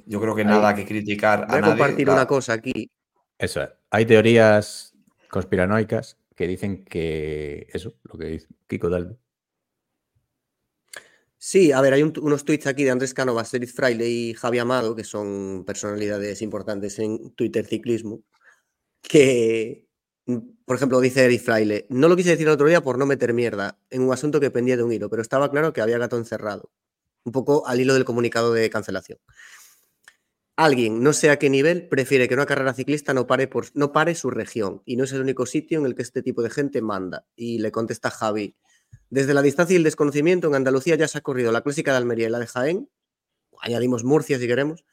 Yo 0.05 0.19
creo 0.19 0.35
que 0.35 0.41
Ahí. 0.41 0.47
nada 0.47 0.75
que 0.75 0.85
criticar 0.85 1.45
Voy 1.47 1.55
a 1.55 1.57
a 1.57 1.61
nadie. 1.61 1.71
compartir 1.73 2.07
la- 2.07 2.13
una 2.13 2.27
cosa 2.27 2.53
aquí. 2.53 2.89
Eso 3.37 3.61
es. 3.63 3.69
Hay 3.89 4.05
teorías 4.05 4.93
conspiranoicas 5.29 6.17
que 6.35 6.47
dicen 6.47 6.83
que 6.85 7.67
eso, 7.73 7.93
lo 8.03 8.17
que 8.17 8.25
dice 8.25 8.47
Kiko 8.67 8.89
Dalby. 8.89 9.15
Sí, 11.37 11.71
a 11.73 11.81
ver, 11.81 11.93
hay 11.93 12.03
un- 12.03 12.13
unos 12.21 12.45
tweets 12.45 12.67
aquí 12.67 12.83
de 12.85 12.91
Andrés 12.91 13.13
Cánovas, 13.13 13.49
Serif 13.49 13.73
Fraile 13.75 14.07
y 14.07 14.33
Javi 14.33 14.59
Amado, 14.59 14.95
que 14.95 15.03
son 15.03 15.63
personalidades 15.65 16.41
importantes 16.41 16.97
en 16.99 17.31
Twitter 17.35 17.65
ciclismo, 17.65 18.21
que, 19.01 19.82
por 20.25 20.75
ejemplo, 20.75 21.01
dice 21.01 21.25
Eric 21.25 21.41
Fraile, 21.41 21.85
no 21.89 22.07
lo 22.07 22.15
quise 22.15 22.29
decir 22.29 22.47
el 22.47 22.53
otro 22.53 22.67
día 22.67 22.81
por 22.81 22.97
no 22.97 23.05
meter 23.05 23.33
mierda 23.33 23.77
en 23.89 24.03
un 24.03 24.13
asunto 24.13 24.39
que 24.39 24.51
pendía 24.51 24.77
de 24.77 24.83
un 24.83 24.91
hilo, 24.91 25.09
pero 25.09 25.21
estaba 25.21 25.51
claro 25.51 25.73
que 25.73 25.81
había 25.81 25.97
gato 25.97 26.17
encerrado. 26.17 26.71
Un 27.25 27.31
poco 27.31 27.67
al 27.67 27.79
hilo 27.79 27.93
del 27.93 28.05
comunicado 28.05 28.53
de 28.53 28.69
cancelación. 28.69 29.19
Alguien, 30.55 31.01
no 31.01 31.13
sé 31.13 31.29
a 31.29 31.39
qué 31.39 31.49
nivel, 31.49 31.87
prefiere 31.87 32.27
que 32.27 32.35
una 32.35 32.45
carrera 32.45 32.73
ciclista 32.73 33.13
no 33.13 33.25
pare, 33.25 33.47
por, 33.47 33.65
no 33.73 33.91
pare 33.91 34.13
su 34.13 34.29
región 34.29 34.83
y 34.85 34.97
no 34.97 35.03
es 35.03 35.11
el 35.11 35.21
único 35.21 35.45
sitio 35.45 35.79
en 35.79 35.85
el 35.85 35.95
que 35.95 36.03
este 36.03 36.21
tipo 36.21 36.43
de 36.43 36.51
gente 36.51 36.81
manda. 36.81 37.25
Y 37.35 37.57
le 37.57 37.71
contesta 37.71 38.11
Javi, 38.11 38.55
desde 39.09 39.33
la 39.33 39.41
distancia 39.41 39.73
y 39.73 39.77
el 39.77 39.83
desconocimiento, 39.83 40.47
en 40.47 40.55
Andalucía 40.55 40.95
ya 40.95 41.07
se 41.07 41.17
ha 41.17 41.21
corrido 41.21 41.51
la 41.51 41.61
clásica 41.61 41.91
de 41.91 41.97
Almería 41.97 42.27
y 42.27 42.29
la 42.29 42.39
de 42.39 42.47
Jaén, 42.47 42.89
añadimos 43.61 44.03
Murcia 44.03 44.37
si 44.37 44.47
queremos, 44.47 44.85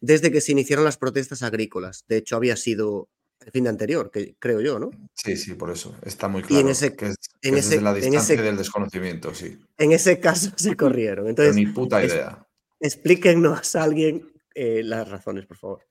desde 0.00 0.30
que 0.30 0.40
se 0.40 0.52
iniciaron 0.52 0.84
las 0.84 0.98
protestas 0.98 1.42
agrícolas. 1.42 2.04
De 2.08 2.16
hecho, 2.16 2.36
había 2.36 2.56
sido 2.56 3.08
el 3.46 3.52
fin 3.52 3.64
de 3.64 3.70
anterior, 3.70 4.10
que 4.10 4.34
creo 4.38 4.60
yo, 4.60 4.78
¿no? 4.78 4.90
Sí, 5.14 5.36
sí, 5.36 5.54
por 5.54 5.70
eso. 5.70 5.94
Está 6.02 6.26
muy 6.28 6.40
Y 6.40 6.42
en 6.42 6.48
claro 6.48 6.68
ese- 6.70 6.94
que 6.96 7.06
es, 7.06 7.16
en 7.42 7.54
que 7.54 7.60
es 7.60 7.66
ese- 7.66 7.80
la 7.80 7.90
en 7.90 7.96
distancia 7.96 8.34
ese- 8.34 8.42
del 8.42 8.56
desconocimiento, 8.56 9.32
sí. 9.34 9.56
En 9.78 9.92
ese 9.92 10.18
caso 10.20 10.50
se 10.56 10.76
corrieron. 10.76 11.24
Pero 11.26 11.30
Entonces, 11.30 11.54
ni 11.56 11.66
puta 11.66 12.02
es- 12.02 12.12
idea. 12.12 12.44
explíquenos 12.80 13.74
a 13.76 13.82
alguien 13.84 14.30
eh, 14.54 14.82
las 14.82 15.08
razones, 15.08 15.46
por 15.46 15.56
favor. 15.58 15.82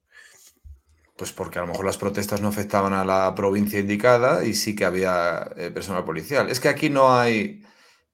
Pues 1.17 1.31
porque 1.31 1.59
a 1.59 1.61
lo 1.61 1.69
mejor 1.69 1.85
las 1.85 1.97
protestas 1.97 2.41
no 2.41 2.49
afectaban 2.49 2.91
a 2.93 3.05
la 3.05 3.33
provincia 3.35 3.79
indicada 3.79 4.43
y 4.43 4.53
sí 4.53 4.75
que 4.75 4.83
había 4.83 5.49
eh, 5.55 5.71
personal 5.71 6.03
policial. 6.03 6.49
Es 6.49 6.59
que 6.59 6.67
aquí 6.67 6.89
no 6.89 7.15
hay 7.17 7.63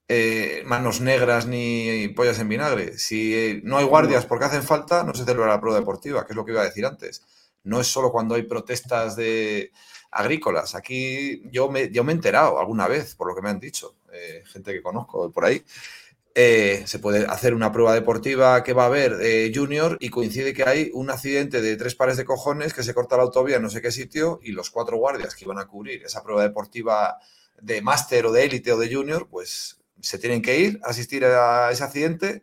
eh, 0.08 0.62
manos 0.66 1.00
negras 1.00 1.46
ni 1.48 2.08
pollas 2.14 2.38
en 2.38 2.48
vinagre. 2.48 2.96
Si 2.98 3.34
eh, 3.34 3.60
no 3.64 3.78
hay 3.78 3.86
guardias 3.86 4.24
porque 4.26 4.44
hacen 4.44 4.62
falta, 4.62 5.02
no 5.02 5.14
se 5.14 5.24
celebra 5.24 5.48
la 5.48 5.60
prueba 5.60 5.80
deportiva, 5.80 6.24
que 6.24 6.32
es 6.32 6.36
lo 6.36 6.44
que 6.44 6.52
iba 6.52 6.60
a 6.60 6.66
decir 6.66 6.86
antes. 6.86 7.22
No 7.64 7.80
es 7.80 7.86
solo 7.86 8.10
cuando 8.12 8.34
hay 8.34 8.42
protestas 8.42 9.16
de 9.16 9.72
agrícolas. 10.10 10.74
Aquí 10.74 11.42
yo 11.50 11.70
me, 11.70 11.90
yo 11.90 12.04
me 12.04 12.12
he 12.12 12.14
enterado 12.16 12.58
alguna 12.60 12.88
vez, 12.88 13.14
por 13.14 13.28
lo 13.28 13.34
que 13.34 13.42
me 13.42 13.50
han 13.50 13.60
dicho, 13.60 13.96
eh, 14.12 14.42
gente 14.46 14.72
que 14.72 14.82
conozco 14.82 15.30
por 15.32 15.44
ahí. 15.44 15.64
eh, 16.34 16.82
se 16.86 16.98
puede 16.98 17.26
hacer 17.26 17.54
una 17.54 17.72
prueba 17.72 17.92
deportiva 17.94 18.62
que 18.64 18.72
va 18.72 18.84
a 18.84 18.86
haber 18.86 19.18
eh, 19.20 19.52
junior 19.54 19.98
y 20.00 20.08
coincide 20.08 20.54
que 20.54 20.64
hay 20.64 20.90
un 20.94 21.10
accidente 21.10 21.60
de 21.60 21.76
tres 21.76 21.94
pares 21.94 22.16
de 22.16 22.24
cojones 22.24 22.72
que 22.72 22.82
se 22.82 22.94
corta 22.94 23.16
la 23.18 23.24
autovía 23.24 23.56
en 23.56 23.62
no 23.62 23.70
sé 23.70 23.82
qué 23.82 23.92
sitio 23.92 24.40
y 24.42 24.52
los 24.52 24.70
cuatro 24.70 24.96
guardias 24.96 25.34
que 25.34 25.44
iban 25.44 25.58
a 25.58 25.66
cubrir 25.66 26.04
esa 26.04 26.22
prueba 26.22 26.42
deportiva 26.42 27.18
de 27.60 27.82
máster 27.82 28.26
o 28.26 28.32
de 28.32 28.44
élite 28.44 28.72
o 28.72 28.78
de 28.78 28.92
junior, 28.94 29.28
pues 29.28 29.78
se 30.00 30.18
tienen 30.18 30.42
que 30.42 30.58
ir 30.58 30.80
a 30.84 30.90
asistir 30.90 31.24
a 31.24 31.70
ese 31.70 31.84
accidente 31.84 32.42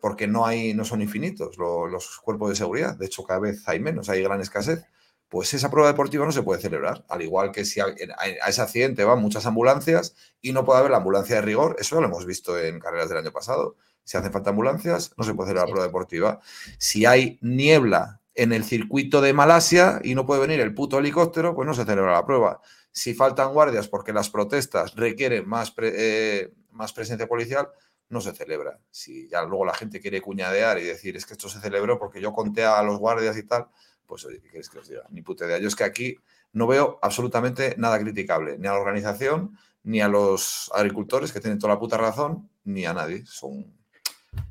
porque 0.00 0.26
no 0.26 0.46
hay, 0.46 0.74
no 0.74 0.84
son 0.84 1.02
infinitos 1.02 1.58
lo- 1.58 1.86
los 1.86 2.18
cuerpos 2.20 2.50
de 2.50 2.56
seguridad. 2.56 2.96
De 2.96 3.06
hecho, 3.06 3.24
cada 3.24 3.40
vez 3.40 3.66
hay 3.68 3.80
menos, 3.80 4.08
hay 4.08 4.22
gran 4.22 4.40
escasez. 4.40 4.84
Pues 5.28 5.52
esa 5.52 5.70
prueba 5.70 5.88
deportiva 5.88 6.24
no 6.24 6.32
se 6.32 6.42
puede 6.42 6.60
celebrar. 6.60 7.04
Al 7.08 7.20
igual 7.20 7.52
que 7.52 7.64
si 7.66 7.80
a, 7.80 7.86
a 7.86 8.48
ese 8.48 8.62
accidente 8.62 9.04
van 9.04 9.20
muchas 9.20 9.44
ambulancias 9.44 10.14
y 10.40 10.52
no 10.52 10.64
puede 10.64 10.78
haber 10.78 10.90
la 10.90 10.96
ambulancia 10.98 11.36
de 11.36 11.42
rigor, 11.42 11.76
eso 11.78 11.96
ya 11.96 12.00
lo 12.00 12.06
hemos 12.06 12.24
visto 12.24 12.58
en 12.58 12.80
carreras 12.80 13.08
del 13.10 13.18
año 13.18 13.32
pasado. 13.32 13.76
Si 14.04 14.16
hacen 14.16 14.32
falta 14.32 14.50
ambulancias, 14.50 15.12
no 15.18 15.24
se 15.24 15.34
puede 15.34 15.48
celebrar 15.48 15.66
la 15.66 15.68
Sí. 15.68 15.72
prueba 15.72 15.86
deportiva. 15.86 16.40
Si 16.78 17.04
hay 17.04 17.38
niebla 17.42 18.22
en 18.34 18.52
el 18.54 18.64
circuito 18.64 19.20
de 19.20 19.34
Malasia 19.34 20.00
y 20.02 20.14
no 20.14 20.24
puede 20.24 20.40
venir 20.40 20.60
el 20.60 20.72
puto 20.72 20.98
helicóptero, 20.98 21.54
pues 21.54 21.66
no 21.66 21.74
se 21.74 21.84
celebra 21.84 22.12
la 22.12 22.24
prueba. 22.24 22.60
Si 22.90 23.12
faltan 23.12 23.52
guardias 23.52 23.86
porque 23.88 24.14
las 24.14 24.30
protestas 24.30 24.94
requieren 24.94 25.46
más, 25.46 25.70
pre- 25.72 25.92
eh, 25.94 26.54
más 26.70 26.94
presencia 26.94 27.26
policial, 27.28 27.68
no 28.10 28.20
se 28.20 28.32
celebra. 28.32 28.78
Si 28.90 29.28
ya 29.28 29.42
luego 29.42 29.64
la 29.64 29.74
gente 29.74 30.00
quiere 30.00 30.20
cuñadear 30.20 30.78
y 30.78 30.84
decir 30.84 31.16
es 31.16 31.26
que 31.26 31.34
esto 31.34 31.48
se 31.48 31.60
celebró 31.60 31.98
porque 31.98 32.20
yo 32.20 32.32
conté 32.32 32.64
a 32.64 32.82
los 32.82 32.98
guardias 32.98 33.36
y 33.36 33.42
tal, 33.42 33.66
pues 34.06 34.24
oye, 34.24 34.40
¿qué 34.40 34.48
queréis 34.48 34.70
que 34.70 34.78
os 34.78 34.88
diga? 34.88 35.02
Ni 35.10 35.22
puta 35.22 35.44
idea. 35.46 35.58
Yo 35.58 35.68
es 35.68 35.76
que 35.76 35.84
aquí 35.84 36.16
no 36.52 36.66
veo 36.66 36.98
absolutamente 37.02 37.74
nada 37.76 37.98
criticable, 37.98 38.56
ni 38.58 38.66
a 38.66 38.72
la 38.72 38.78
organización, 38.80 39.58
ni 39.82 40.00
a 40.00 40.08
los 40.08 40.70
agricultores 40.74 41.32
que 41.32 41.40
tienen 41.40 41.58
toda 41.58 41.74
la 41.74 41.78
puta 41.80 41.98
razón, 41.98 42.48
ni 42.64 42.86
a 42.86 42.94
nadie. 42.94 43.24
Son 43.26 43.66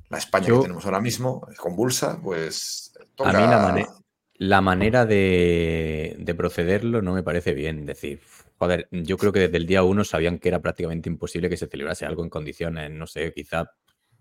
la 0.09 0.17
España 0.19 0.47
Yo- 0.47 0.57
que 0.57 0.63
tenemos 0.63 0.85
ahora 0.85 1.01
mismo, 1.01 1.47
convulsa, 1.57 2.19
pues 2.21 2.93
toca... 3.15 3.31
A 3.31 3.33
mí 3.33 3.47
la, 3.47 3.57
mane- 3.59 3.87
la 4.35 4.61
manera 4.61 5.05
de, 5.07 6.15
de 6.19 6.35
procederlo 6.35 7.01
no 7.01 7.13
me 7.13 7.23
parece 7.23 7.53
bien. 7.55 7.85
Decir, 7.87 8.21
joder, 8.57 8.87
yo 8.91 9.17
creo 9.17 9.31
que 9.31 9.39
desde 9.41 9.57
el 9.57 9.65
día 9.65 9.83
uno 9.83 10.03
sabían 10.03 10.39
que 10.39 10.49
era 10.49 10.61
prácticamente 10.61 11.09
imposible 11.09 11.49
que 11.49 11.57
se 11.57 11.67
celebrase 11.67 12.05
algo 12.05 12.23
en 12.23 12.29
condiciones. 12.29 12.91
No 12.91 13.07
sé, 13.07 13.31
quizá 13.33 13.71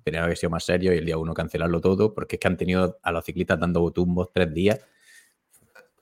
tenía 0.04 0.20
que 0.20 0.24
haber 0.24 0.36
sido 0.38 0.50
más 0.50 0.64
serio 0.64 0.94
y 0.94 0.98
el 0.98 1.04
día 1.04 1.18
uno 1.18 1.34
cancelarlo 1.34 1.80
todo, 1.80 2.14
porque 2.14 2.36
es 2.36 2.40
que 2.40 2.48
han 2.48 2.56
tenido 2.56 2.98
a 3.02 3.12
los 3.12 3.24
ciclistas 3.24 3.58
dando 3.58 3.90
tumbos 3.90 4.28
tres 4.32 4.52
días, 4.54 4.80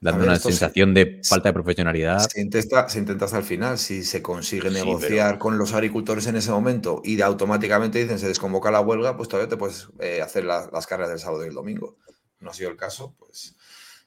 dando 0.01 0.21
ver, 0.21 0.29
una 0.29 0.37
se- 0.37 0.49
sensación 0.51 0.93
de 0.95 1.23
falta 1.25 1.49
de 1.49 1.53
profesionalidad. 1.55 2.29
Se 2.29 2.41
intenta, 2.41 2.89
se 2.89 2.99
intenta 2.99 3.25
hasta 3.25 3.39
el 3.39 3.45
final. 3.45 3.79
Si 3.79 4.03
se 4.05 4.21
consigue 4.21 4.69
Sí, 4.69 4.75
negociar 4.75 5.39
con 5.39 5.57
los 5.57 5.73
agricultores 5.73 6.27
en 6.27 6.37
ese 6.37 6.51
momento 6.51 7.01
y 7.05 7.17
de 7.17 7.23
automáticamente 7.23 7.99
dicen 7.99 8.19
se 8.19 8.29
desconvoca 8.29 8.71
la 8.71 8.81
huelga, 8.81 9.17
pues 9.17 9.29
todavía 9.29 9.49
te 9.49 9.57
puedes 9.57 9.89
eh, 10.01 10.21
hacer 10.21 10.45
la- 10.45 10.69
las 10.73 10.87
carreras 10.87 11.11
del 11.11 11.19
sábado 11.21 11.45
y 11.45 11.49
el 11.49 11.55
domingo. 11.55 11.97
No 12.41 12.51
ha 12.51 12.55
sido 12.55 12.69
el 12.71 12.77
caso, 12.77 13.15
pues 13.19 13.57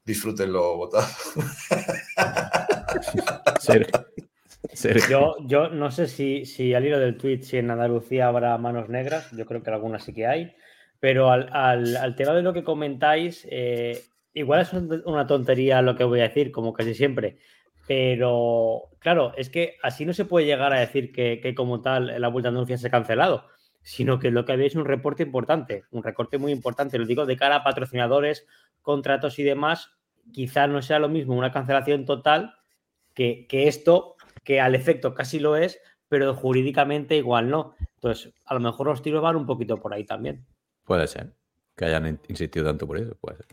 disfrútenlo 0.07 0.77
votado. 0.77 1.05
Sergio, 3.59 4.05
Sergio. 4.73 5.09
Yo, 5.09 5.35
yo 5.45 5.69
no 5.69 5.91
sé 5.91 6.07
si, 6.07 6.45
si 6.45 6.73
al 6.73 6.85
hilo 6.85 6.99
del 6.99 7.17
tweet, 7.17 7.41
si 7.43 7.57
en 7.57 7.69
Andalucía 7.69 8.27
habrá 8.27 8.57
manos 8.57 8.89
negras, 8.89 9.29
yo 9.31 9.45
creo 9.45 9.61
que 9.61 9.69
algunas 9.69 10.03
sí 10.03 10.13
que 10.13 10.25
hay. 10.25 10.55
Pero 10.99 11.29
al, 11.29 11.49
al- 11.53 11.97
al 11.97 12.15
tema 12.15 12.33
de 12.33 12.41
lo 12.41 12.53
que 12.53 12.63
comentáis, 12.63 13.47
eh, 13.51 14.01
igual 14.33 14.61
es 14.61 14.73
un- 14.73 15.03
una 15.05 15.27
tontería 15.27 15.81
lo 15.81 15.95
que 15.95 16.03
voy 16.03 16.21
a 16.21 16.29
decir, 16.29 16.51
como 16.51 16.73
casi 16.73 16.95
siempre. 16.95 17.37
Pero 17.87 18.89
claro, 18.99 19.33
es 19.37 19.49
que 19.49 19.75
así 19.83 20.05
no 20.05 20.13
se 20.13 20.25
puede 20.25 20.45
llegar 20.45 20.73
a 20.73 20.79
decir 20.79 21.11
que, 21.11 21.39
que 21.41 21.53
como 21.55 21.81
tal 21.81 22.19
la 22.19 22.27
Vuelta 22.29 22.47
a 22.47 22.51
Andalucía 22.51 22.77
se 22.77 22.87
ha 22.87 22.91
cancelado, 22.91 23.45
sino 23.81 24.19
que 24.19 24.31
lo 24.31 24.43
que 24.45 24.53
había 24.53 24.67
es 24.67 24.75
un 24.75 24.85
reporte 24.85 25.23
importante, 25.23 25.83
un 25.91 26.03
recorte 26.03 26.37
muy 26.37 26.51
importante. 26.51 26.97
Lo 26.97 27.05
digo 27.05 27.25
de 27.25 27.37
cara 27.37 27.57
a 27.57 27.63
patrocinadores, 27.63 28.45
contratos 28.81 29.39
y 29.39 29.43
demás. 29.43 29.91
Quizás 30.33 30.69
no 30.69 30.81
sea 30.81 30.99
lo 30.99 31.09
mismo 31.09 31.35
una 31.35 31.51
cancelación 31.51 32.05
total 32.05 32.55
que, 33.13 33.47
que 33.47 33.67
esto, 33.67 34.15
que 34.43 34.59
al 34.61 34.75
efecto 34.75 35.13
casi 35.13 35.39
lo 35.39 35.55
es, 35.55 35.79
pero 36.09 36.33
jurídicamente 36.35 37.15
igual 37.17 37.49
no. 37.49 37.75
Entonces, 37.95 38.33
a 38.45 38.53
lo 38.53 38.59
mejor 38.59 38.87
los 38.87 39.01
tiros 39.01 39.21
van 39.21 39.35
un 39.35 39.45
poquito 39.45 39.77
por 39.79 39.93
ahí 39.93 40.05
también. 40.05 40.45
Puede 40.83 41.07
ser. 41.07 41.33
Que 41.75 41.85
hayan 41.85 42.07
in- 42.07 42.19
insistido 42.27 42.65
tanto 42.65 42.87
por 42.87 42.97
eso. 42.97 43.15
Puede 43.19 43.37
ser. 43.37 43.47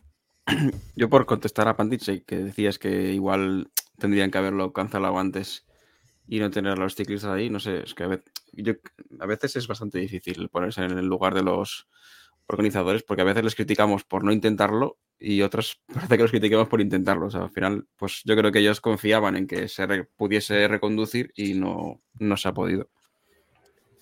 Yo 0.96 1.08
por 1.08 1.26
contestar 1.26 1.66
a 1.68 1.76
Pantiche, 1.76 2.22
que 2.24 2.36
decías 2.36 2.78
que 2.78 3.12
igual 3.12 3.70
tendrían 3.98 4.30
que 4.30 4.38
haberlo 4.38 4.72
cancelado 4.72 5.18
antes 5.18 5.66
y 6.28 6.38
no 6.40 6.50
tener 6.50 6.72
a 6.72 6.76
los 6.76 6.94
ciclistas 6.94 7.30
ahí, 7.30 7.50
no 7.50 7.60
sé, 7.60 7.82
es 7.84 7.94
que 7.94 8.04
a 8.04 8.20
yo- 8.52 8.74
a 9.20 9.26
veces 9.26 9.56
es 9.56 9.66
bastante 9.66 9.98
difícil 9.98 10.48
ponerse 10.48 10.84
en 10.84 10.96
el 10.98 11.06
lugar 11.06 11.34
de 11.34 11.42
los 11.42 11.88
organizadores 12.46 13.02
porque 13.02 13.22
a 13.22 13.26
veces 13.26 13.44
les 13.44 13.54
criticamos 13.54 14.04
por 14.04 14.24
no 14.24 14.32
intentarlo 14.32 14.98
y 15.18 15.42
otros 15.42 15.80
parece 15.92 16.16
que 16.16 16.22
los 16.22 16.30
criticamos 16.30 16.68
por 16.68 16.80
intentarlo. 16.80 17.26
O 17.26 17.30
sea, 17.30 17.42
al 17.42 17.50
final, 17.50 17.86
pues 17.96 18.22
yo 18.24 18.36
creo 18.36 18.52
que 18.52 18.60
ellos 18.60 18.80
confiaban 18.80 19.36
en 19.36 19.46
que 19.46 19.68
se 19.68 19.86
pudiese 20.16 20.68
reconducir 20.68 21.32
y 21.34 21.54
no, 21.54 22.02
no 22.18 22.36
se 22.36 22.48
ha 22.48 22.54
podido. 22.54 22.88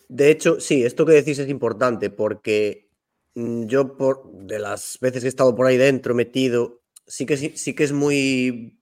De 0.08 0.30
hecho, 0.30 0.60
sí, 0.60 0.84
esto 0.84 1.06
que 1.06 1.12
decís 1.12 1.38
es 1.38 1.48
importante 1.48 2.10
porque 2.10 2.90
mm, 3.34 3.64
yo, 3.64 3.96
por, 3.96 4.30
de 4.30 4.58
las 4.58 4.98
veces 5.00 5.22
que 5.22 5.26
he 5.26 5.28
estado 5.28 5.54
por 5.54 5.66
ahí 5.66 5.78
dentro 5.78 6.14
metido, 6.14 6.82
sí 7.06 7.24
que, 7.24 7.36
sí, 7.36 7.52
sí 7.56 7.74
que 7.74 7.84
es 7.84 7.92
muy, 7.92 8.78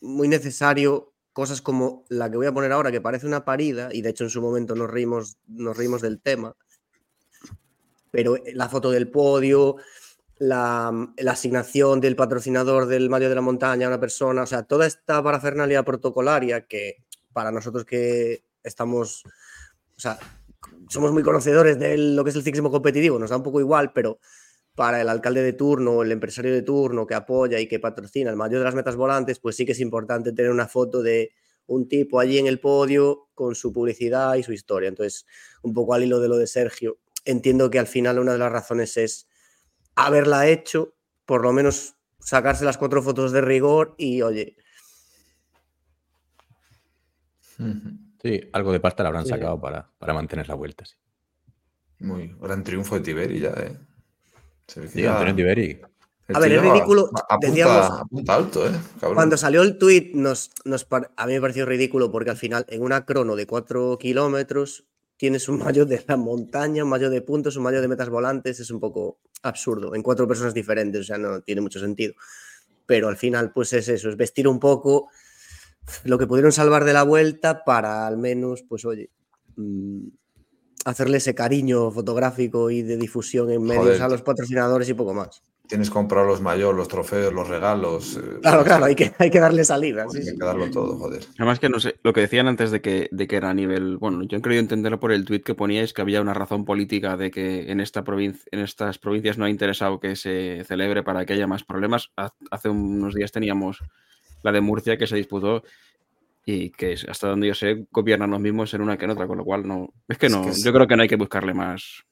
muy 0.00 0.28
necesario 0.28 1.14
cosas 1.32 1.62
como 1.62 2.04
la 2.08 2.30
que 2.30 2.36
voy 2.36 2.46
a 2.46 2.52
poner 2.52 2.72
ahora, 2.72 2.90
que 2.90 3.00
parece 3.00 3.26
una 3.26 3.44
parida, 3.44 3.90
y 3.92 4.02
de 4.02 4.10
hecho 4.10 4.24
en 4.24 4.30
su 4.30 4.42
momento 4.42 4.74
nos 4.74 4.90
reímos, 4.90 5.38
nos 5.46 5.76
reímos 5.76 6.02
del 6.02 6.20
tema, 6.20 6.56
pero 8.10 8.36
eh, 8.36 8.52
la 8.54 8.68
foto 8.68 8.90
del 8.90 9.10
podio, 9.10 9.76
la, 10.38 11.12
asignación 11.26 12.00
del 12.00 12.16
patrocinador 12.16 12.86
del 12.86 13.10
Mario 13.10 13.28
de 13.28 13.34
la 13.34 13.40
Montaña 13.40 13.86
a 13.86 13.90
una 13.90 14.00
persona, 14.00 14.42
o 14.42 14.46
sea, 14.46 14.62
toda 14.62 14.86
esta 14.86 15.22
parafernalia 15.22 15.84
protocolaria 15.84 16.66
que 16.66 17.04
para 17.32 17.50
nosotros 17.50 17.84
que 17.84 18.44
estamos, 18.62 19.24
o 19.96 20.00
sea, 20.00 20.18
somos 20.88 21.12
muy 21.12 21.22
conocedores 21.22 21.78
de 21.78 21.96
lo 21.98 22.24
que 22.24 22.30
es 22.30 22.36
el 22.36 22.42
ciclismo 22.42 22.70
competitivo, 22.70 23.18
nos 23.18 23.30
da 23.30 23.36
un 23.36 23.42
poco 23.42 23.60
igual, 23.60 23.92
pero 23.92 24.18
para 24.74 25.00
el 25.00 25.08
alcalde 25.08 25.42
de 25.42 25.52
turno 25.52 26.02
el 26.02 26.12
empresario 26.12 26.52
de 26.52 26.62
turno 26.62 27.06
que 27.06 27.14
apoya 27.14 27.58
y 27.58 27.66
que 27.66 27.80
patrocina 27.80 28.30
el 28.30 28.36
mayor 28.36 28.60
de 28.60 28.64
las 28.64 28.74
metas 28.74 28.96
volantes, 28.96 29.40
pues 29.40 29.56
sí 29.56 29.66
que 29.66 29.72
es 29.72 29.80
importante 29.80 30.32
tener 30.32 30.50
una 30.52 30.68
foto 30.68 31.02
de 31.02 31.32
un 31.66 31.88
tipo 31.88 32.18
allí 32.18 32.38
en 32.38 32.46
el 32.46 32.60
podio 32.60 33.28
con 33.34 33.54
su 33.54 33.72
publicidad 33.72 34.34
y 34.36 34.42
su 34.42 34.52
historia. 34.52 34.88
Entonces, 34.88 35.26
un 35.62 35.74
poco 35.74 35.94
al 35.94 36.04
hilo 36.04 36.18
de 36.18 36.28
lo 36.28 36.38
de 36.38 36.46
Sergio, 36.46 36.98
entiendo 37.24 37.70
que 37.70 37.78
al 37.78 37.86
final 37.86 38.18
una 38.18 38.32
de 38.32 38.38
las 38.38 38.50
razones 38.50 38.96
es 38.96 39.27
haberla 40.06 40.46
hecho, 40.48 40.94
por 41.26 41.42
lo 41.42 41.52
menos 41.52 41.94
sacarse 42.20 42.64
las 42.64 42.78
cuatro 42.78 43.02
fotos 43.02 43.32
de 43.32 43.40
rigor 43.40 43.94
y, 43.98 44.22
oye. 44.22 44.56
Sí, 48.22 48.40
algo 48.52 48.72
de 48.72 48.80
pasta 48.80 49.02
le 49.02 49.08
habrán 49.08 49.24
Sí. 49.24 49.30
sacado 49.30 49.60
para, 49.60 49.90
para 49.98 50.14
mantener 50.14 50.48
la 50.48 50.54
vuelta. 50.54 50.84
Sí, 50.84 50.94
Muy 52.00 52.34
gran 52.40 52.62
triunfo 52.62 52.94
de 52.96 53.00
Tiberi 53.00 53.40
ya, 53.40 53.50
¿eh? 53.50 53.76
Se 54.66 54.86
Sí, 54.88 55.02
ya- 55.02 55.12
Antonio 55.14 55.34
Tiberi. 55.34 55.80
el 56.28 56.36
A 56.36 56.38
ver, 56.40 56.52
es 56.52 56.62
ridículo, 56.62 57.06
Apunta, 57.28 57.36
decíamos- 57.40 58.00
apunta 58.00 58.34
alto, 58.34 58.66
¿eh? 58.68 58.72
Cabrón. 59.00 59.14
Cuando 59.14 59.36
salió 59.36 59.62
el 59.62 59.78
tweet, 59.78 60.10
nos, 60.14 60.50
nos 60.64 60.86
a 61.16 61.26
mí 61.26 61.32
me 61.32 61.40
pareció 61.40 61.64
ridículo 61.66 62.12
porque 62.12 62.30
al 62.30 62.36
final, 62.36 62.66
en 62.68 62.82
una 62.82 63.04
crono 63.04 63.34
de 63.34 63.46
4 63.46 63.98
kilómetros, 63.98 64.84
tienes 65.18 65.48
un 65.50 65.58
mayo 65.58 65.84
de 65.84 66.02
la 66.08 66.16
montaña, 66.16 66.84
un 66.84 66.90
mayo 66.90 67.10
de 67.10 67.20
puntos, 67.20 67.56
un 67.56 67.64
mayo 67.64 67.82
de 67.82 67.88
metas 67.88 68.08
volantes. 68.08 68.60
Es 68.60 68.70
un 68.70 68.80
poco 68.80 69.18
absurdo 69.42 69.94
en 69.94 70.02
cuatro 70.02 70.26
personas 70.26 70.54
diferentes, 70.54 71.02
o 71.02 71.04
sea, 71.04 71.18
no 71.18 71.42
tiene 71.42 71.60
mucho 71.60 71.78
sentido. 71.78 72.14
Pero 72.86 73.08
al 73.08 73.18
final, 73.18 73.52
pues 73.52 73.74
es 73.74 73.88
eso, 73.88 74.08
es 74.08 74.16
vestir 74.16 74.48
un 74.48 74.58
poco 74.58 75.10
lo 76.04 76.18
que 76.18 76.26
pudieron 76.26 76.52
salvar 76.52 76.84
de 76.84 76.92
la 76.92 77.02
vuelta 77.02 77.64
para 77.64 78.06
al 78.06 78.16
menos, 78.16 78.62
pues 78.62 78.84
oye, 78.84 79.10
mm, 79.56 80.08
hacerle 80.84 81.18
ese 81.18 81.34
cariño 81.34 81.90
fotográfico 81.90 82.70
y 82.70 82.82
de 82.82 82.96
difusión 82.96 83.50
en 83.50 83.62
medios 83.62 83.84
Joder, 83.84 84.02
a 84.02 84.08
los 84.08 84.22
patrocinadores 84.22 84.88
y 84.88 84.94
poco 84.94 85.14
más. 85.14 85.42
Tienes 85.68 85.88
que 85.90 85.94
comprar 85.94 86.24
los 86.24 86.40
mayores, 86.40 86.76
los 86.78 86.88
trofeos, 86.88 87.32
los 87.32 87.46
regalos. 87.46 88.16
eh, 88.16 88.38
Claro, 88.40 88.58
pues, 88.58 88.64
claro, 88.68 88.84
hay 88.86 88.94
que, 88.94 89.12
hay 89.18 89.30
que 89.30 89.38
darle 89.38 89.64
salida. 89.64 90.06
sí, 90.08 90.18
Hay 90.18 90.24
sí. 90.24 90.30
que 90.38 90.44
darlo 90.44 90.70
todo, 90.70 90.96
joder. 90.96 91.22
Además 91.36 91.60
que 91.60 91.68
no 91.68 91.78
sé, 91.78 91.96
lo 92.02 92.12
que 92.14 92.22
decían 92.22 92.48
antes 92.48 92.70
de 92.70 92.80
que, 92.80 93.08
de 93.12 93.26
que 93.26 93.36
era 93.36 93.50
a 93.50 93.54
nivel, 93.54 93.98
bueno, 93.98 94.22
yo 94.22 94.38
he 94.38 94.42
querido 94.42 94.60
entenderlo 94.60 94.98
por 94.98 95.12
el 95.12 95.26
tuit 95.26 95.44
que 95.44 95.54
poníais 95.54 95.92
que 95.92 96.00
había 96.00 96.22
una 96.22 96.32
razón 96.32 96.64
política 96.64 97.16
de 97.18 97.30
que 97.30 97.70
en 97.70 97.80
esta 97.80 98.02
provincia, 98.02 98.42
en 98.50 98.60
estas 98.60 98.98
provincias 98.98 99.36
no 99.36 99.44
ha 99.44 99.50
interesado 99.50 100.00
que 100.00 100.16
se 100.16 100.64
celebre 100.64 101.02
para 101.02 101.26
que 101.26 101.34
haya 101.34 101.46
más 101.46 101.64
problemas. 101.64 102.10
Ha- 102.16 102.32
Hace 102.50 102.70
unos 102.70 103.14
días 103.14 103.30
teníamos 103.30 103.78
la 104.42 104.52
de 104.52 104.62
Murcia 104.62 104.96
que 104.96 105.06
se 105.06 105.16
disputó 105.16 105.62
y 106.46 106.70
que 106.70 106.92
es- 106.94 107.06
hasta 107.06 107.28
donde 107.28 107.46
yo 107.48 107.54
sé 107.54 107.84
gobiernan 107.90 108.30
los 108.30 108.40
mismos 108.40 108.72
en 108.72 108.80
una 108.80 108.96
que 108.96 109.04
en 109.04 109.10
otra, 109.10 109.26
con 109.26 109.36
lo 109.36 109.44
cual 109.44 109.68
no, 109.68 109.92
es 110.08 110.16
que 110.16 110.26
Es 110.26 110.32
no, 110.32 110.44
que 110.44 110.48
es- 110.50 110.64
yo 110.64 110.72
creo 110.72 110.86
que 110.86 110.96
no 110.96 111.02
hay 111.02 111.08
que 111.08 111.16
buscarle 111.16 111.52
más. 111.52 112.04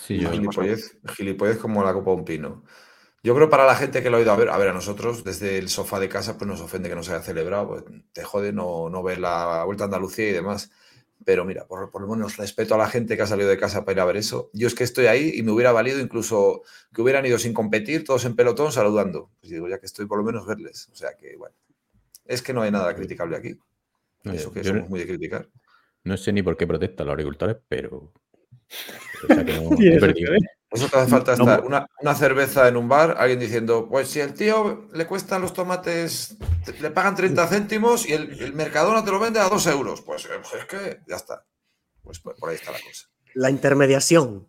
Sí, 0.00 0.18
yo, 0.18 0.30
Gilipollez, 0.30 0.98
gilipollez 1.14 1.58
como 1.58 1.82
la 1.84 1.92
copa 1.92 2.10
de 2.10 2.16
un 2.16 2.24
pino. 2.24 2.64
Yo 3.22 3.34
creo 3.34 3.50
para 3.50 3.66
la 3.66 3.74
gente 3.74 4.02
que 4.02 4.10
lo 4.10 4.18
ha 4.18 4.20
ido 4.20 4.30
a 4.30 4.36
ver, 4.36 4.50
a 4.50 4.58
ver, 4.58 4.68
a 4.68 4.72
nosotros 4.72 5.24
desde 5.24 5.58
el 5.58 5.68
sofá 5.68 5.98
de 5.98 6.08
casa 6.08 6.38
pues 6.38 6.46
nos 6.48 6.60
ofende 6.60 6.88
que 6.88 6.94
no 6.94 7.02
se 7.02 7.12
haya 7.12 7.22
celebrado, 7.22 7.68
pues, 7.68 7.84
te 8.12 8.22
jode 8.22 8.52
no, 8.52 8.88
no 8.88 9.02
ver 9.02 9.18
la 9.18 9.64
Vuelta 9.64 9.84
a 9.84 9.86
Andalucía 9.86 10.28
y 10.28 10.32
demás. 10.32 10.70
Pero 11.24 11.44
mira, 11.44 11.66
por, 11.66 11.90
por 11.90 12.02
lo 12.02 12.08
menos 12.08 12.36
respeto 12.36 12.74
a 12.74 12.78
la 12.78 12.88
gente 12.88 13.16
que 13.16 13.22
ha 13.22 13.26
salido 13.26 13.48
de 13.48 13.58
casa 13.58 13.84
para 13.84 13.96
ir 13.96 14.00
a 14.00 14.04
ver 14.04 14.16
eso. 14.18 14.50
Yo 14.52 14.68
es 14.68 14.74
que 14.76 14.84
estoy 14.84 15.06
ahí 15.06 15.32
y 15.34 15.42
me 15.42 15.50
hubiera 15.50 15.72
valido 15.72 15.98
incluso 15.98 16.62
que 16.94 17.02
hubieran 17.02 17.26
ido 17.26 17.38
sin 17.38 17.52
competir, 17.52 18.04
todos 18.04 18.24
en 18.26 18.36
pelotón 18.36 18.70
saludando. 18.70 19.30
Pues 19.40 19.50
digo, 19.50 19.66
ya 19.66 19.80
que 19.80 19.86
estoy, 19.86 20.06
por 20.06 20.18
lo 20.18 20.24
menos 20.24 20.46
verles. 20.46 20.88
O 20.92 20.94
sea 20.94 21.16
que, 21.16 21.36
bueno, 21.36 21.56
es 22.26 22.42
que 22.42 22.52
no 22.52 22.62
hay 22.62 22.70
nada 22.70 22.94
criticable 22.94 23.36
aquí. 23.36 23.58
no, 24.22 24.32
Eso 24.34 24.52
que 24.52 24.62
somos 24.62 24.88
muy 24.88 25.00
de 25.00 25.06
criticar. 25.06 25.48
no 26.04 26.16
sé 26.16 26.32
ni 26.32 26.42
por 26.42 26.56
qué 26.56 26.66
protestan 26.66 27.06
los 27.06 27.14
agricultores, 27.14 27.56
pero. 27.66 28.12
O 30.70 30.76
sea, 30.76 30.86
hace 31.00 31.08
falta 31.10 31.32
estar 31.32 31.60
no. 31.60 31.66
una, 31.66 31.86
una 32.00 32.14
cerveza 32.14 32.68
en 32.68 32.76
un 32.76 32.88
bar, 32.88 33.14
alguien 33.18 33.38
diciendo, 33.38 33.88
pues 33.88 34.08
si 34.08 34.20
el 34.20 34.34
tío 34.34 34.88
le 34.92 35.06
cuestan 35.06 35.42
los 35.42 35.52
tomates, 35.52 36.36
te- 36.64 36.78
le 36.80 36.90
pagan 36.90 37.14
30 37.14 37.46
céntimos 37.48 38.06
y 38.08 38.12
el, 38.12 38.40
el 38.42 38.52
Mercadona 38.52 39.04
te 39.04 39.10
lo 39.10 39.18
vende 39.20 39.40
a 39.40 39.48
2 39.48 39.66
euros. 39.68 40.02
Pues 40.02 40.24
eh, 40.24 40.28
es 40.58 40.64
que 40.66 41.00
ya 41.08 41.16
está. 41.16 41.44
Pues 42.02 42.18
por 42.20 42.36
por 42.36 42.50
ahí 42.50 42.56
está 42.56 42.72
la 42.72 42.78
cosa. 42.80 43.06
La 43.34 43.50
intermediación. 43.50 44.48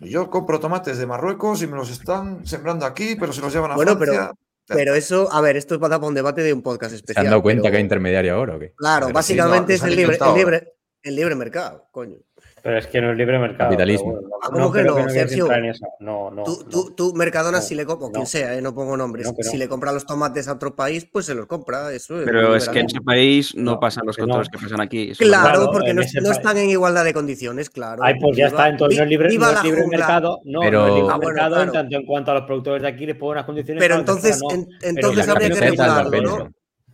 Yo 0.00 0.30
compro 0.30 0.58
tomates 0.60 0.96
de 0.98 1.06
Marruecos 1.06 1.62
y 1.62 1.66
me 1.66 1.76
los 1.76 1.90
están 1.90 2.46
sembrando 2.46 2.86
aquí, 2.86 3.16
pero 3.20 3.32
se 3.32 3.40
los 3.42 3.52
llevan 3.52 3.72
a 3.72 3.74
Bueno, 3.74 3.98
pero- 3.98 4.12
Francia. 4.14 4.34
Pero 4.72 4.94
eso, 4.94 5.28
a 5.32 5.40
ver, 5.40 5.56
esto 5.56 5.74
es 5.74 5.80
para 5.80 5.90
dar 5.90 5.98
para 5.98 6.08
un 6.10 6.14
debate 6.14 6.42
de 6.44 6.52
un 6.52 6.62
podcast 6.62 6.90
¿Se 6.92 6.96
especial. 6.98 7.26
han 7.26 7.30
dado 7.30 7.42
cuenta 7.42 7.62
pero- 7.62 7.72
que 7.72 7.76
hay 7.78 7.82
intermediario 7.82 8.34
ahora 8.36 8.54
o 8.54 8.58
qué? 8.60 8.72
Claro, 8.76 9.06
Pero 9.06 9.14
básicamente 9.14 9.74
sí, 9.76 9.80
no, 9.80 9.86
es 9.88 9.92
el 9.92 9.96
libre, 9.98 10.18
el, 10.24 10.34
libre, 10.36 10.72
el 11.02 11.16
libre 11.16 11.34
mercado, 11.34 11.88
coño. 11.90 12.18
Pero 12.62 12.78
es 12.78 12.86
que 12.86 13.00
no 13.00 13.10
es 13.12 13.16
libre 13.16 13.38
mercado. 13.38 13.70
Capitalismo. 13.70 14.12
bueno, 14.12 14.28
Ah, 14.42 14.48
¿cómo 14.52 14.72
que 14.72 14.82
no, 14.82 15.08
Sergio? 15.08 15.44
entrar 15.44 15.58
en 15.60 15.70
eso. 15.70 15.86
No, 16.00 16.30
no. 16.30 16.44
tú, 16.44 16.60
no. 16.64 16.68
tú, 16.70 16.94
tú, 16.96 17.14
Mercadona, 17.14 17.58
No, 17.58 17.62
si 17.62 17.74
le 17.74 17.84
compra, 17.86 18.06
o 18.06 18.08
no. 18.08 18.12
quien 18.14 18.26
sea, 18.26 18.54
eh, 18.56 18.62
no 18.62 18.74
pongo 18.74 18.96
nombres, 18.96 19.26
No, 19.26 19.34
que 19.34 19.42
no. 19.44 19.50
si 19.50 19.56
le 19.56 19.68
compra 19.68 19.92
los 19.92 20.06
tomates 20.06 20.48
a 20.48 20.52
otro 20.54 20.74
país, 20.74 21.06
pues 21.10 21.26
se 21.26 21.34
los 21.34 21.46
compra. 21.46 21.92
Eso 21.92 22.18
es 22.20 22.24
Pero 22.26 22.54
es 22.56 22.68
que 22.68 22.80
en 22.80 22.86
ese 22.86 23.00
país 23.00 23.54
no, 23.54 23.72
No, 23.72 23.80
pasan 23.80 24.04
los 24.06 24.16
que 24.16 24.22
no. 24.22 24.28
controles 24.28 24.48
que 24.50 24.58
pasan 24.58 24.80
aquí. 24.80 25.12
Claro, 25.18 25.42
Claro, 25.58 25.70
porque 25.72 25.94
no, 25.94 26.02
no 26.22 26.30
están 26.32 26.56
en 26.58 26.70
igualdad 26.70 27.04
de 27.04 27.12
condiciones, 27.14 27.70
claro. 27.70 28.02
Ay, 28.02 28.14
pues 28.20 28.36
ya 28.36 28.46
está, 28.48 28.68
entonces 28.68 28.98
no 28.98 29.04
es 29.04 29.10
libre, 29.10 29.28
viva 29.28 29.46
no 29.48 29.52
la 29.52 29.58
es 29.58 29.64
libre 29.64 29.86
mercado. 29.86 30.40
No, 30.44 30.60
Pero- 30.60 30.80
no 30.80 30.86
es 30.88 30.94
libre 30.94 31.10
Ah, 31.12 31.16
bueno, 31.16 31.28
mercado 31.32 31.62
en 31.62 31.72
tanto 31.72 31.96
en 31.96 32.06
cuanto 32.06 32.30
a 32.30 32.34
los 32.34 32.44
productores 32.44 32.82
de 32.82 32.88
aquí 32.88 33.06
les 33.06 33.16
pongo 33.16 33.32
unas 33.32 33.44
condiciones. 33.44 33.82
Pero 33.82 33.94
entonces, 33.96 34.40
no. 34.42 34.48
entonces 34.82 35.28
habría 35.28 35.48
que 35.50 35.60
regularlo, 35.60 36.20
¿no? 36.22 36.50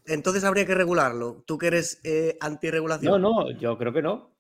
Entonces 0.08 0.44
habría 0.44 0.64
que 0.66 0.74
regularlo. 0.74 1.42
Tú 1.46 1.58
que 1.58 1.66
eres 1.66 2.00
eh, 2.04 2.36
No, 2.40 2.46
antirregulación. 2.46 3.20
no, 3.20 3.50
yo 3.50 3.76
creo 3.76 3.92
que 3.92 4.02
no. 4.02 4.35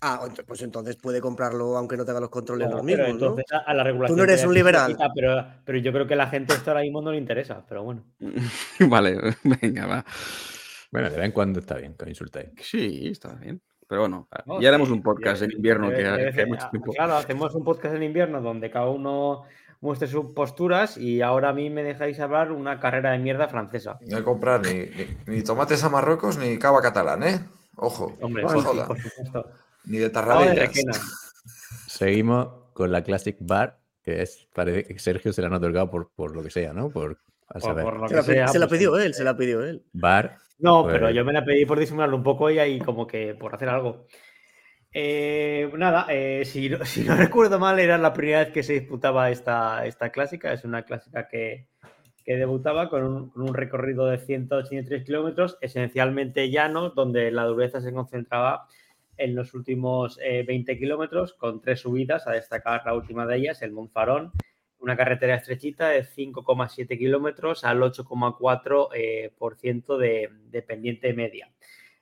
Ah, 0.00 0.28
pues 0.46 0.62
entonces 0.62 0.96
puede 0.96 1.20
comprarlo 1.20 1.76
aunque 1.76 1.96
no 1.96 2.04
tenga 2.04 2.20
los 2.20 2.28
controles 2.30 2.68
No, 2.68 2.76
los 2.76 2.84
mismos, 2.84 3.06
¿no? 3.08 3.12
entonces 3.14 3.44
a, 3.52 3.58
a 3.58 3.74
la 3.74 3.82
regulación. 3.84 4.16
no 4.16 4.24
eres 4.24 4.44
un 4.44 4.54
liberal. 4.54 4.92
quita, 4.92 5.10
Pero, 5.14 5.46
pero 5.64 5.78
yo 5.78 5.92
creo 5.92 6.06
que 6.06 6.14
a 6.14 6.18
la 6.18 6.28
gente 6.28 6.54
esto 6.54 6.70
ahora 6.70 6.82
mismo 6.82 7.02
no 7.02 7.10
le 7.10 7.18
interesa. 7.18 7.64
Pero 7.68 7.82
bueno. 7.82 8.04
vale, 8.88 9.18
venga, 9.62 9.86
va. 9.86 10.04
Bueno, 10.92 11.10
de 11.10 11.16
vez 11.16 11.24
en 11.26 11.32
cuando 11.32 11.60
está 11.60 11.76
bien 11.76 11.94
que 11.94 12.04
os 12.04 12.08
insultéis. 12.10 12.50
Sí, 12.62 13.08
está 13.08 13.34
bien. 13.34 13.60
Pero 13.88 14.02
bueno, 14.02 14.28
No, 14.46 14.60
ya 14.60 14.68
haremos 14.68 14.88
sí, 14.88 14.94
un 14.94 15.02
podcast 15.02 15.42
en 15.42 15.52
invierno 15.52 15.88
que, 15.90 16.06
hay- 16.06 16.32
que 16.32 16.46
mucho 16.46 16.68
tiempo. 16.70 16.92
Claro, 16.92 17.16
hacemos 17.16 17.54
un 17.54 17.64
podcast 17.64 17.94
en 17.94 18.02
invierno 18.02 18.40
donde 18.40 18.70
cada 18.70 18.88
uno 18.90 19.44
muestre 19.80 20.08
sus 20.08 20.26
posturas 20.34 20.96
y 20.98 21.22
ahora 21.22 21.50
a 21.50 21.52
mí 21.54 21.70
me 21.70 21.82
dejáis 21.82 22.20
hablar 22.20 22.52
una 22.52 22.78
carrera 22.80 23.12
de 23.12 23.18
mierda 23.18 23.48
francesa. 23.48 23.98
No 24.02 24.16
hay 24.16 24.22
que 24.22 24.24
comprar 24.24 24.60
ni, 24.66 24.74
ni- 24.74 25.16
ni 25.26 25.42
tomates 25.42 25.82
a 25.84 25.88
Marruecos 25.88 26.36
ni 26.36 26.58
cava 26.58 26.82
catalán, 26.82 27.22
¿eh? 27.22 27.40
Ojo. 27.76 28.16
Hombre, 28.20 28.42
no 28.42 28.48
por 28.86 28.98
supuesto. 29.00 29.46
Ni 29.88 29.98
de 29.98 30.04
de 30.04 30.10
tarradellas. 30.10 30.56
Requena. 30.68 30.92
Seguimos 31.86 32.48
con 32.72 32.92
la 32.92 33.02
Classic 33.02 33.36
Bar, 33.40 33.80
que 34.02 34.22
es, 34.22 34.48
parece 34.54 34.84
que 34.84 34.98
Sergio 34.98 35.32
se 35.32 35.40
la 35.42 35.48
han 35.48 35.54
otorgado 35.54 35.90
por, 35.90 36.10
por 36.14 36.34
lo 36.34 36.42
que 36.42 36.50
sea, 36.50 36.72
¿no? 36.72 36.90
Por, 36.90 37.18
a 37.48 37.54
Por- 37.54 37.62
saber. 37.62 37.84
por 37.84 38.00
lo 38.00 38.08
Se 38.08 38.14
que 38.14 38.16
la, 38.20 38.22
pe- 38.26 38.32
sea, 38.34 38.48
se 38.48 38.58
la 38.58 38.68
pues, 38.68 38.78
pidió 38.78 38.98
él, 38.98 39.14
se 39.14 39.24
la 39.24 39.36
pidió 39.36 39.64
él. 39.64 39.82
Bar, 39.92 40.36
No, 40.58 40.82
Pues- 40.84 40.94
pero 40.94 41.10
yo 41.10 41.24
me 41.24 41.32
la 41.32 41.44
pedí 41.44 41.64
por 41.66 41.78
disimularlo 41.78 42.16
un 42.16 42.22
poco 42.22 42.50
y 42.50 42.58
ahí 42.58 42.78
como 42.78 43.06
que 43.06 43.34
por 43.34 43.54
hacer 43.54 43.68
algo. 43.68 44.06
Eh, 44.92 45.70
nada, 45.76 46.06
eh, 46.08 46.44
si, 46.44 46.68
no, 46.70 46.78
si 46.84 47.04
no 47.04 47.16
recuerdo 47.16 47.58
mal, 47.58 47.78
era 47.78 47.98
la 47.98 48.12
primera 48.12 48.40
vez 48.40 48.50
que 48.50 48.62
se 48.62 48.74
disputaba 48.74 49.30
esta, 49.30 49.84
esta 49.86 50.10
clásica. 50.10 50.52
Es 50.52 50.64
una 50.64 50.82
clásica 50.84 51.28
que, 51.28 51.68
que 52.24 52.36
debutaba 52.36 52.88
con 52.88 53.04
un, 53.04 53.30
con 53.30 53.42
un 53.42 53.54
recorrido 53.54 54.06
de 54.06 54.18
183 54.18 55.04
kilómetros, 55.04 55.58
esencialmente 55.60 56.50
llano, 56.50 56.90
donde 56.90 57.30
la 57.30 57.44
dureza 57.44 57.80
se 57.80 57.92
concentraba 57.92 58.66
en 59.18 59.34
los 59.34 59.52
últimos 59.54 60.18
eh, 60.22 60.44
20 60.46 60.78
kilómetros, 60.78 61.34
con 61.34 61.60
tres 61.60 61.80
subidas, 61.80 62.26
a 62.26 62.32
destacar 62.32 62.82
la 62.86 62.94
última 62.94 63.26
de 63.26 63.36
ellas, 63.36 63.60
el 63.62 63.72
Monfarón, 63.72 64.32
una 64.78 64.96
carretera 64.96 65.34
estrechita 65.34 65.88
de 65.88 66.04
5,7 66.04 66.96
kilómetros 66.96 67.64
al 67.64 67.80
8,4% 67.80 68.88
eh, 68.94 69.32
por 69.36 69.56
ciento 69.56 69.98
de, 69.98 70.30
de 70.50 70.62
pendiente 70.62 71.12
media. 71.14 71.52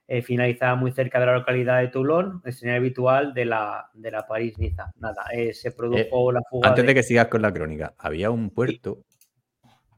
Eh, 0.09 0.22
finalizaba 0.22 0.76
muy 0.76 0.93
cerca 0.93 1.18
de 1.18 1.26
la 1.26 1.34
localidad 1.38 1.80
de 1.80 1.88
Toulon, 1.88 2.40
escenario 2.44 2.80
habitual 2.80 3.34
de 3.34 3.44
la, 3.44 3.90
de 3.93 4.10
la 4.12 4.26
París-Niza. 4.26 4.93
Nada, 5.01 5.24
eh, 5.32 5.52
se 5.52 5.72
produjo 5.72 6.30
la 6.30 6.43
fuga. 6.48 6.68
antes 6.68 6.86
de 6.86 6.94
que 6.94 7.02
sigas 7.02 7.26
con 7.26 7.43
la 7.43 7.52
crónica, 7.52 7.94
había 7.98 8.30
un 8.30 8.51
puerto 8.51 9.05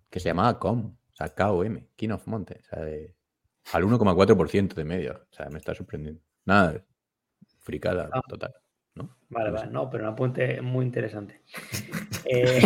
que 0.09 0.20
se 0.20 0.31
llamaba 0.31 0.59
COM, 0.59 0.97
o 0.97 1.15
sea, 1.15 1.28
KOM, 1.35 1.78
King 1.95 2.11
of 2.11 2.27
Monte, 2.27 2.61
o 2.61 2.65
sea, 2.65 2.85
de- 2.85 3.15
al 3.73 3.85
1,4% 3.85 4.74
de 4.74 4.85
media. 4.85 5.12
O 5.31 5.35
sea, 5.35 5.51
me 5.51 5.59
está 5.59 5.74
sorprendiendo. 5.74 6.23
Nada, 6.47 6.82
fricada 7.69 8.09
Ah. 8.12 8.23
total. 8.27 8.55
¿no? 8.95 9.15
Vale, 9.28 9.51
no 9.51 9.53
vale, 9.53 9.70
no, 9.70 9.90
pero 9.90 10.05
un 10.05 10.11
apunte 10.11 10.62
muy 10.62 10.86
interesante. 10.86 11.43
Eh, 12.31 12.61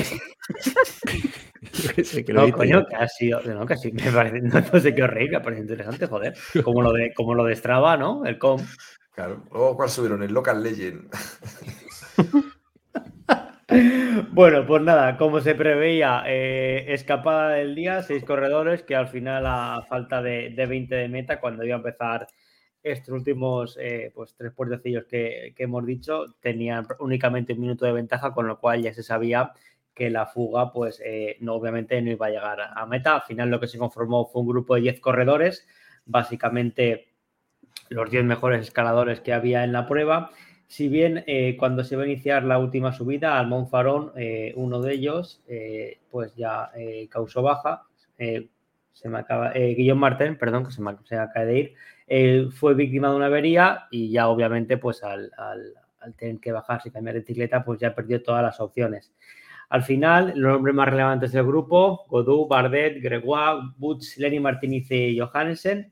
que 2.25 2.33
no, 2.33 2.51
coño, 2.51 2.81
yo. 2.81 2.87
que 2.89 2.97
ha 2.97 3.07
sido, 3.07 3.41
no, 3.43 3.77
sí, 3.77 3.93
me 3.93 4.11
parece, 4.11 4.41
no, 4.41 4.61
no 4.61 4.81
sé 4.81 4.95
qué 4.95 5.03
os 5.05 5.11
me 5.13 5.41
parece 5.41 5.63
interesante, 5.63 6.07
joder. 6.07 6.35
Como 6.65 6.83
lo 6.83 6.93
de, 6.93 7.13
como 7.15 7.35
lo 7.35 7.45
de 7.45 7.55
Strava, 7.55 7.97
¿no? 7.97 8.25
El 8.25 8.39
com. 8.39 8.59
Claro. 9.15 9.45
Luego, 9.53 9.77
¿cuál 9.77 9.89
subieron? 9.89 10.23
El 10.23 10.33
Local 10.33 10.63
Legend. 10.63 11.09
Bueno, 14.33 14.67
pues 14.67 14.83
nada, 14.83 15.17
como 15.17 15.41
se 15.41 15.55
preveía, 15.55 16.25
eh, 16.27 16.85
escapada 16.89 17.51
del 17.51 17.75
día, 17.75 18.03
seis 18.03 18.23
corredores 18.25 18.83
que 18.83 18.95
al 18.95 19.09
final 19.09 19.45
a 19.47 19.87
falta 19.89 20.21
de, 20.21 20.51
de 20.51 20.67
20 20.67 20.95
de 20.95 21.09
meta, 21.09 21.41
cuando 21.41 21.65
iba 21.65 21.77
a 21.77 21.79
empezar 21.79 22.27
estos 22.83 23.15
últimos 23.15 23.79
eh, 23.81 24.11
pues 24.15 24.35
tres 24.37 24.53
puertecillos 24.53 25.05
que, 25.05 25.55
que 25.57 25.65
hemos 25.65 25.87
dicho, 25.87 26.27
tenían 26.41 26.87
únicamente 26.99 27.53
un 27.53 27.61
minuto 27.61 27.87
de 27.87 27.93
ventaja, 27.93 28.33
con 28.33 28.47
lo 28.47 28.59
cual 28.59 28.83
ya 28.83 28.93
se 28.93 29.03
sabía 29.03 29.53
que 29.95 30.11
la 30.11 30.27
fuga, 30.27 30.73
pues 30.73 31.01
eh, 31.05 31.37
no, 31.41 31.55
obviamente 31.55 32.01
no 32.01 32.11
iba 32.11 32.27
a 32.27 32.31
llegar 32.31 32.59
a 32.75 32.87
meta. 32.87 33.17
Al 33.17 33.23
final 33.23 33.51
lo 33.51 33.61
que 33.61 33.69
se 33.69 33.79
conformó 33.79 34.27
fue 34.27 34.43
un 34.43 34.49
grupo 34.49 34.75
de 34.75 34.83
10 34.83 35.01
corredores, 35.01 35.67
básicamente 36.07 37.09
los 37.89 38.11
10 38.11 38.25
mejores 38.25 38.63
escaladores 38.63 39.21
que 39.21 39.33
había 39.33 39.65
en 39.65 39.73
la 39.73 39.87
prueba. 39.87 40.31
Si 40.67 40.89
bien 40.89 41.25
eh, 41.27 41.57
cuando 41.59 41.85
se 41.85 41.97
va 41.97 42.05
a 42.05 42.07
iniciar 42.07 42.45
la 42.45 42.59
última 42.59 42.93
subida 42.93 43.39
al 43.39 43.47
Mont 43.49 43.69
Farón, 43.69 44.13
eh, 44.17 44.55
uno 44.57 44.81
de 44.81 44.95
ellos 44.95 45.43
pues 46.11 46.35
ya 46.35 46.71
causó 47.11 47.43
baja, 47.43 47.85
se 48.17 49.09
me 49.09 49.19
acaba, 49.19 49.53
Guillaume 49.53 50.01
Martin, 50.01 50.37
perdón, 50.37 50.65
que 50.65 50.73
se 50.73 50.81
me, 50.81 50.97
se 51.05 51.17
me 51.17 51.23
acaba 51.23 51.45
de 51.45 51.59
ir, 51.59 51.75
fue 52.53 52.75
víctima 52.75 53.11
de 53.11 53.17
una 53.17 53.27
avería 53.27 53.87
y 53.91 54.11
ya 54.11 54.29
obviamente 54.29 54.77
pues 54.77 55.03
al, 55.03 55.31
tener 56.17 56.41
que 56.41 56.53
bajarse 56.53 56.89
y 56.89 56.93
cambiar 56.93 57.15
de 57.15 57.21
bicicleta 57.21 57.65
pues 57.65 57.81
ya 57.81 57.95
perdió 57.95 58.23
todas 58.23 58.43
las 58.43 58.61
opciones. 58.61 59.13
Al 59.71 59.83
final, 59.83 60.35
los 60.37 60.53
nombres 60.53 60.75
más 60.75 60.89
relevantes 60.89 61.33
del 61.33 61.47
grupo, 61.47 62.05
Godou, 62.09 62.47
Bardet, 62.47 63.03
Gregoire, 63.03 63.73
Butch, 63.79 64.19
Lenny 64.19 64.39
Martínez 64.39 64.91
y 64.91 65.19
Johansen, 65.19 65.91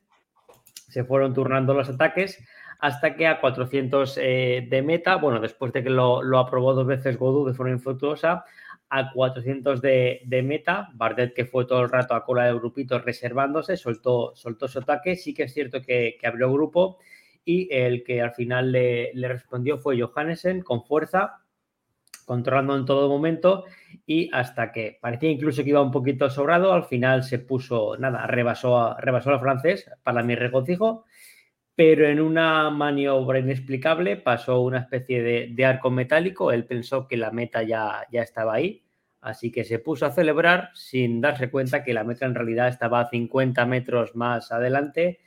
se 0.89 1.05
fueron 1.05 1.33
turnando 1.33 1.73
los 1.73 1.89
ataques 1.89 2.45
hasta 2.81 3.15
que 3.15 3.27
a 3.27 3.41
400 3.41 4.19
eh, 4.21 4.67
de 4.69 4.83
meta, 4.83 5.17
bueno, 5.17 5.41
después 5.41 5.73
de 5.73 5.83
que 5.83 5.91
lo, 5.91 6.23
lo 6.23 6.39
aprobó 6.39 6.75
dos 6.75 6.87
veces 6.87 7.17
Godou 7.17 7.47
de 7.47 7.55
forma 7.55 7.73
infructuosa, 7.73 8.45
a 8.91 9.13
400 9.13 9.81
de, 9.81 10.43
meta, 10.45 10.91
Bardet 10.95 11.33
que 11.33 11.45
fue 11.45 11.65
todo 11.65 11.83
el 11.83 11.91
rato 11.91 12.15
a 12.15 12.25
cola 12.25 12.47
de 12.47 12.55
grupito 12.55 12.99
reservándose, 12.99 13.77
soltó, 13.77 14.33
soltó 14.35 14.67
su 14.69 14.81
ataque, 14.81 15.17
sí 15.17 15.33
que 15.33 15.45
es 15.45 15.55
cierto 15.55 15.81
que, 15.81 16.17
que 16.21 16.27
abrió 16.27 16.53
grupo 16.53 16.99
y 17.45 17.73
el 17.73 18.03
que 18.03 18.21
al 18.21 18.33
final 18.33 18.73
le, 18.73 19.13
le 19.15 19.29
respondió 19.29 19.79
fue 19.79 20.01
Johannesen 20.01 20.63
con 20.63 20.85
fuerza, 20.85 21.41
controlando 22.31 22.77
en 22.77 22.85
todo 22.85 23.09
momento 23.09 23.65
y 24.07 24.31
hasta 24.33 24.73
que 24.73 24.99
parecía 25.01 25.31
incluso 25.31 25.63
que 25.63 25.71
iba 25.71 25.83
un 25.83 25.91
poquito 25.91 26.31
sobrado, 26.31 26.73
al 26.73 26.85
final 26.85 27.23
se 27.23 27.39
puso, 27.39 27.97
nada, 27.97 28.27
rebasó, 28.27 28.79
a, 28.79 29.01
rebasó 29.01 29.31
al 29.31 29.41
francés, 29.41 29.91
para 30.03 30.23
mi 30.23 30.35
regocijo, 30.35 31.05
pero 31.81 32.07
en 32.07 32.21
una 32.21 32.69
maniobra 32.69 33.39
inexplicable 33.39 34.19
pasó 34.19 34.61
una 34.61 34.81
especie 34.81 35.23
de, 35.23 35.49
de, 35.51 35.65
arco 35.65 35.91
metálico, 35.91 36.53
él 36.53 36.67
pensó 36.67 37.09
que 37.09 37.17
la 37.17 37.31
meta 37.31 37.63
ya, 37.63 38.07
ya 38.13 38.21
estaba 38.21 38.53
ahí, 38.53 38.85
así 39.23 39.51
que 39.51 39.65
se 39.65 39.79
puso 39.79 40.05
a 40.05 40.11
celebrar 40.11 40.69
sin 40.75 41.23
darse 41.23 41.51
cuenta 41.51 41.83
que 41.83 41.95
la 41.95 42.05
meta 42.05 42.27
en 42.27 42.35
realidad 42.35 42.69
estaba 42.69 43.01
a 43.01 43.09
50 43.09 43.65
metros 43.65 44.15
más 44.15 44.53
adelante 44.53 45.21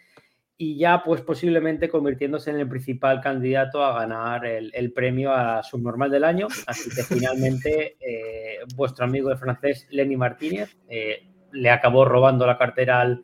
y 0.55 0.77
ya 0.77 1.01
pues 1.01 1.21
posiblemente 1.21 1.89
convirtiéndose 1.89 2.51
en 2.51 2.59
el 2.59 2.69
principal 2.69 3.19
candidato 3.19 3.83
a 3.83 3.97
ganar 4.01 4.45
el, 4.45 4.69
el 4.75 4.93
premio 4.93 5.33
a 5.33 5.63
subnormal 5.63 6.11
del 6.11 6.23
año, 6.23 6.45
así 6.67 6.91
que 6.91 7.01
finalmente 7.01 7.97
eh, 7.99 8.59
vuestro 8.75 9.05
amigo 9.05 9.31
el 9.31 9.39
francés 9.39 9.87
Lenny 9.89 10.17
Martínez 10.17 10.77
eh, 10.87 11.27
le 11.51 11.71
acabó 11.71 12.05
robando 12.05 12.45
la 12.45 12.59
cartera 12.59 13.01
al 13.01 13.23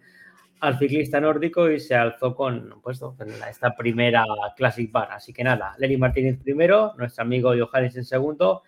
al 0.60 0.78
ciclista 0.78 1.22
nórdico 1.22 1.70
y 1.70 1.80
se 1.80 1.96
alzó 1.96 2.36
con 2.36 2.82
pues, 2.82 3.02
esta 3.50 3.76
primera 3.76 4.24
Classic 4.56 4.92
Bar. 4.92 5.12
Así 5.12 5.34
que 5.34 5.44
nada, 5.44 5.76
Lenny 5.78 5.98
Martínez 5.98 6.40
primero, 6.42 6.94
nuestro 6.98 7.24
amigo 7.24 7.54
Johannes 7.58 7.96
en 7.96 8.06
segundo, 8.06 8.64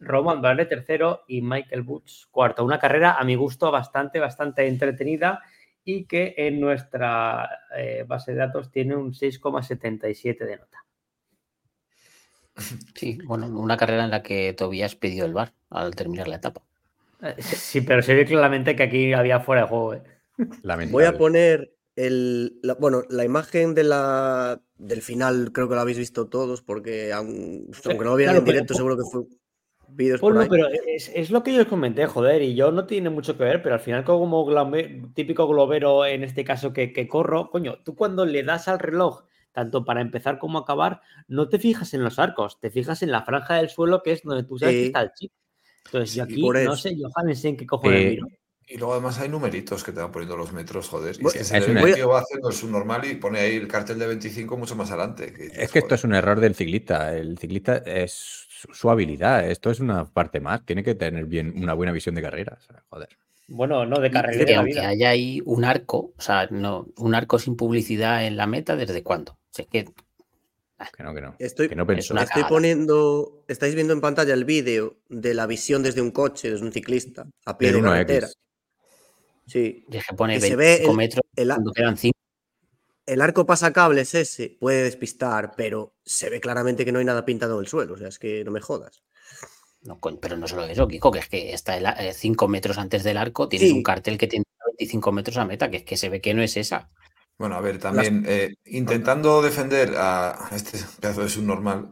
Roman 0.00 0.40
Bardet 0.40 0.68
tercero 0.68 1.24
y 1.28 1.42
Michael 1.42 1.82
Butch 1.82 2.26
cuarto. 2.30 2.64
Una 2.64 2.78
carrera 2.78 3.14
a 3.18 3.24
mi 3.24 3.34
gusto 3.34 3.70
bastante, 3.70 4.18
bastante 4.18 4.66
entretenida 4.66 5.42
y 5.84 6.06
que 6.06 6.34
en 6.36 6.60
nuestra 6.60 7.48
eh, 7.76 8.04
base 8.06 8.32
de 8.32 8.38
datos 8.38 8.70
tiene 8.70 8.96
un 8.96 9.12
6,77 9.12 10.38
de 10.38 10.56
nota. 10.56 10.84
Sí, 12.94 13.18
bueno, 13.24 13.48
una 13.48 13.76
carrera 13.76 14.04
en 14.04 14.10
la 14.10 14.22
que 14.22 14.52
Tobías 14.52 14.94
pidió 14.94 15.24
el 15.24 15.34
bar 15.34 15.52
al 15.70 15.94
terminar 15.94 16.28
la 16.28 16.36
etapa. 16.36 16.62
Sí, 17.38 17.80
pero 17.80 18.02
se 18.02 18.14
ve 18.14 18.26
claramente 18.26 18.76
que 18.76 18.82
aquí 18.82 19.12
había 19.12 19.40
fuera 19.40 19.62
de 19.62 19.68
juego. 19.68 19.94
¿eh? 19.94 20.02
Lamentable. 20.62 20.92
Voy 20.92 21.04
a 21.04 21.16
poner 21.16 21.74
el, 21.96 22.58
la, 22.62 22.74
bueno, 22.74 23.02
la 23.08 23.24
imagen 23.24 23.74
de 23.74 23.84
la, 23.84 24.60
del 24.76 25.02
final, 25.02 25.52
creo 25.52 25.68
que 25.68 25.74
lo 25.74 25.80
habéis 25.80 25.98
visto 25.98 26.28
todos, 26.28 26.62
porque 26.62 27.12
aun, 27.12 27.68
aunque 27.84 28.04
no 28.04 28.10
lo 28.10 28.16
vieran 28.16 28.36
claro, 28.36 28.46
en 28.46 28.52
directo, 28.52 28.74
seguro 28.74 28.96
que 28.96 29.04
fue 29.10 29.22
vídeos 29.88 30.20
pero 30.20 30.68
es, 30.68 31.10
es, 31.14 31.30
lo 31.30 31.42
que 31.42 31.54
yo 31.54 31.62
os 31.62 31.68
comenté, 31.68 32.06
joder, 32.06 32.42
y 32.42 32.54
yo 32.54 32.72
no 32.72 32.86
tiene 32.86 33.10
mucho 33.10 33.36
que 33.36 33.44
ver, 33.44 33.62
pero 33.62 33.76
al 33.76 33.80
final 33.80 34.04
como 34.04 34.44
globe, 34.44 35.02
típico 35.14 35.46
globero, 35.46 36.04
en 36.04 36.24
este 36.24 36.44
caso 36.44 36.72
que, 36.72 36.92
que 36.92 37.06
corro, 37.06 37.50
coño, 37.50 37.78
tú 37.84 37.94
cuando 37.94 38.26
le 38.26 38.42
das 38.42 38.66
al 38.66 38.80
reloj, 38.80 39.24
tanto 39.52 39.84
para 39.84 40.00
empezar 40.00 40.38
como 40.38 40.58
acabar, 40.58 41.00
no 41.28 41.48
te 41.48 41.60
fijas 41.60 41.94
en 41.94 42.02
los 42.02 42.18
arcos, 42.18 42.58
te 42.58 42.70
fijas 42.70 43.02
en 43.02 43.12
la 43.12 43.22
franja 43.22 43.54
del 43.54 43.68
suelo, 43.68 44.02
que 44.02 44.12
es 44.12 44.22
donde 44.22 44.42
tú 44.42 44.58
sabes 44.58 44.74
sí. 44.74 44.80
que 44.80 44.86
está 44.86 45.02
el 45.02 45.12
chip. 45.12 45.32
Entonces, 45.86 46.14
yo 46.14 46.24
aquí 46.24 46.42
no 46.42 46.76
sé, 46.76 46.96
Johannes, 47.00 47.44
en 47.44 47.56
qué 47.56 47.66
cojones 47.66 48.00
eh, 48.00 48.10
miro. 48.10 48.26
Y 48.66 48.78
luego 48.78 48.94
además 48.94 49.18
hay 49.20 49.28
numeritos 49.28 49.84
que 49.84 49.92
te 49.92 50.00
van 50.00 50.10
poniendo 50.10 50.36
los 50.36 50.52
metros, 50.52 50.88
joder. 50.88 51.16
Y 51.20 51.26
es 51.26 51.32
que 51.32 51.44
se 51.44 51.58
es 51.58 51.68
el 51.68 51.94
tío 51.94 52.08
va 52.08 52.20
haciendo 52.20 52.48
el 52.48 52.54
subnormal 52.54 53.04
y 53.04 53.14
pone 53.16 53.40
ahí 53.40 53.56
el 53.56 53.68
cartel 53.68 53.98
de 53.98 54.06
25 54.06 54.56
mucho 54.56 54.74
más 54.76 54.90
adelante. 54.90 55.32
Que, 55.32 55.46
es 55.46 55.52
que 55.52 55.66
joder. 55.66 55.78
esto 55.78 55.94
es 55.94 56.04
un 56.04 56.14
error 56.14 56.40
del 56.40 56.54
ciclista. 56.54 57.14
El 57.14 57.38
ciclista 57.38 57.76
es 57.78 58.46
su 58.72 58.90
habilidad. 58.90 59.48
Esto 59.48 59.70
es 59.70 59.80
una 59.80 60.06
parte 60.06 60.40
más. 60.40 60.64
Tiene 60.64 60.82
que 60.82 60.94
tener 60.94 61.26
bien 61.26 61.52
una 61.56 61.74
buena 61.74 61.92
visión 61.92 62.14
de 62.14 62.22
carrera. 62.22 62.56
O 62.58 62.62
sea, 62.62 62.82
joder. 62.88 63.08
Bueno, 63.48 63.84
no, 63.84 64.00
de 64.00 64.10
carrera. 64.10 64.44
Que 64.44 64.54
aunque 64.54 64.80
haya 64.80 65.10
ahí 65.10 65.42
un 65.44 65.64
arco, 65.64 66.14
o 66.16 66.20
sea, 66.20 66.48
no, 66.50 66.86
un 66.96 67.14
arco 67.14 67.38
sin 67.38 67.56
publicidad 67.56 68.26
en 68.26 68.36
la 68.36 68.46
meta, 68.46 68.76
¿desde 68.76 69.02
cuándo? 69.02 69.32
O 69.32 69.50
sea, 69.50 69.66
que 69.66 69.86
que 70.96 71.02
no, 71.02 71.14
que 71.14 71.20
no. 71.20 71.34
Estoy, 71.38 71.68
que 71.68 71.76
no 71.76 71.86
estoy 71.88 72.44
poniendo, 72.48 73.44
estáis 73.48 73.74
viendo 73.74 73.92
en 73.92 74.00
pantalla 74.00 74.34
el 74.34 74.44
vídeo 74.44 74.96
de 75.08 75.34
la 75.34 75.46
visión 75.46 75.82
desde 75.82 76.00
un 76.00 76.10
coche, 76.10 76.50
desde 76.50 76.64
un 76.64 76.72
ciclista, 76.72 77.26
a 77.44 77.56
pie 77.56 77.72
de, 77.72 77.76
de 77.76 77.82
carretera. 77.82 78.26
X. 78.26 78.38
Sí. 79.46 79.84
Y 79.90 79.96
es 79.96 80.06
que 80.06 80.14
pone 80.14 80.36
Y 80.36 80.40
25 80.40 80.50
se 80.50 80.56
ve 80.56 80.84
el- 80.84 80.96
metros 80.96 81.22
el- 81.36 81.48
cuando 81.48 81.72
quedan 81.72 81.96
5. 81.96 82.18
El 83.06 83.20
arco 83.20 83.44
pasacables 83.44 84.14
ese 84.14 84.56
puede 84.58 84.82
despistar, 84.84 85.52
pero 85.56 85.94
se 86.04 86.30
ve 86.30 86.40
claramente 86.40 86.84
que 86.86 86.92
no 86.92 86.98
hay 87.00 87.04
nada 87.04 87.24
pintado 87.26 87.54
en 87.56 87.60
el 87.60 87.68
suelo. 87.68 87.94
O 87.94 87.98
sea, 87.98 88.08
es 88.08 88.18
que 88.18 88.42
no 88.44 88.50
me 88.50 88.60
jodas. 88.60 89.02
No, 89.82 89.98
pero 90.20 90.38
no 90.38 90.48
solo 90.48 90.64
eso, 90.64 90.88
Kiko, 90.88 91.10
que 91.12 91.18
es 91.18 91.28
que 91.28 91.52
está 91.52 91.78
5 92.14 92.48
metros 92.48 92.78
antes 92.78 93.04
del 93.04 93.18
arco, 93.18 93.48
tienes 93.50 93.68
Sí. 93.68 93.74
un 93.74 93.82
cartel 93.82 94.16
que 94.16 94.26
tiene 94.28 94.44
25 94.78 95.12
metros 95.12 95.36
a 95.36 95.44
meta, 95.44 95.70
que 95.70 95.76
es 95.78 95.82
que 95.84 95.98
se 95.98 96.08
ve 96.08 96.22
que 96.22 96.32
no 96.32 96.42
es 96.42 96.56
esa. 96.56 96.90
Bueno, 97.36 97.56
a 97.56 97.60
ver, 97.60 97.78
también 97.78 98.24
eh, 98.26 98.54
intentando 98.64 99.42
defender 99.42 99.92
a 99.98 100.48
este 100.52 100.78
pedazo 101.00 101.22
de 101.22 101.28
subnormal, 101.28 101.90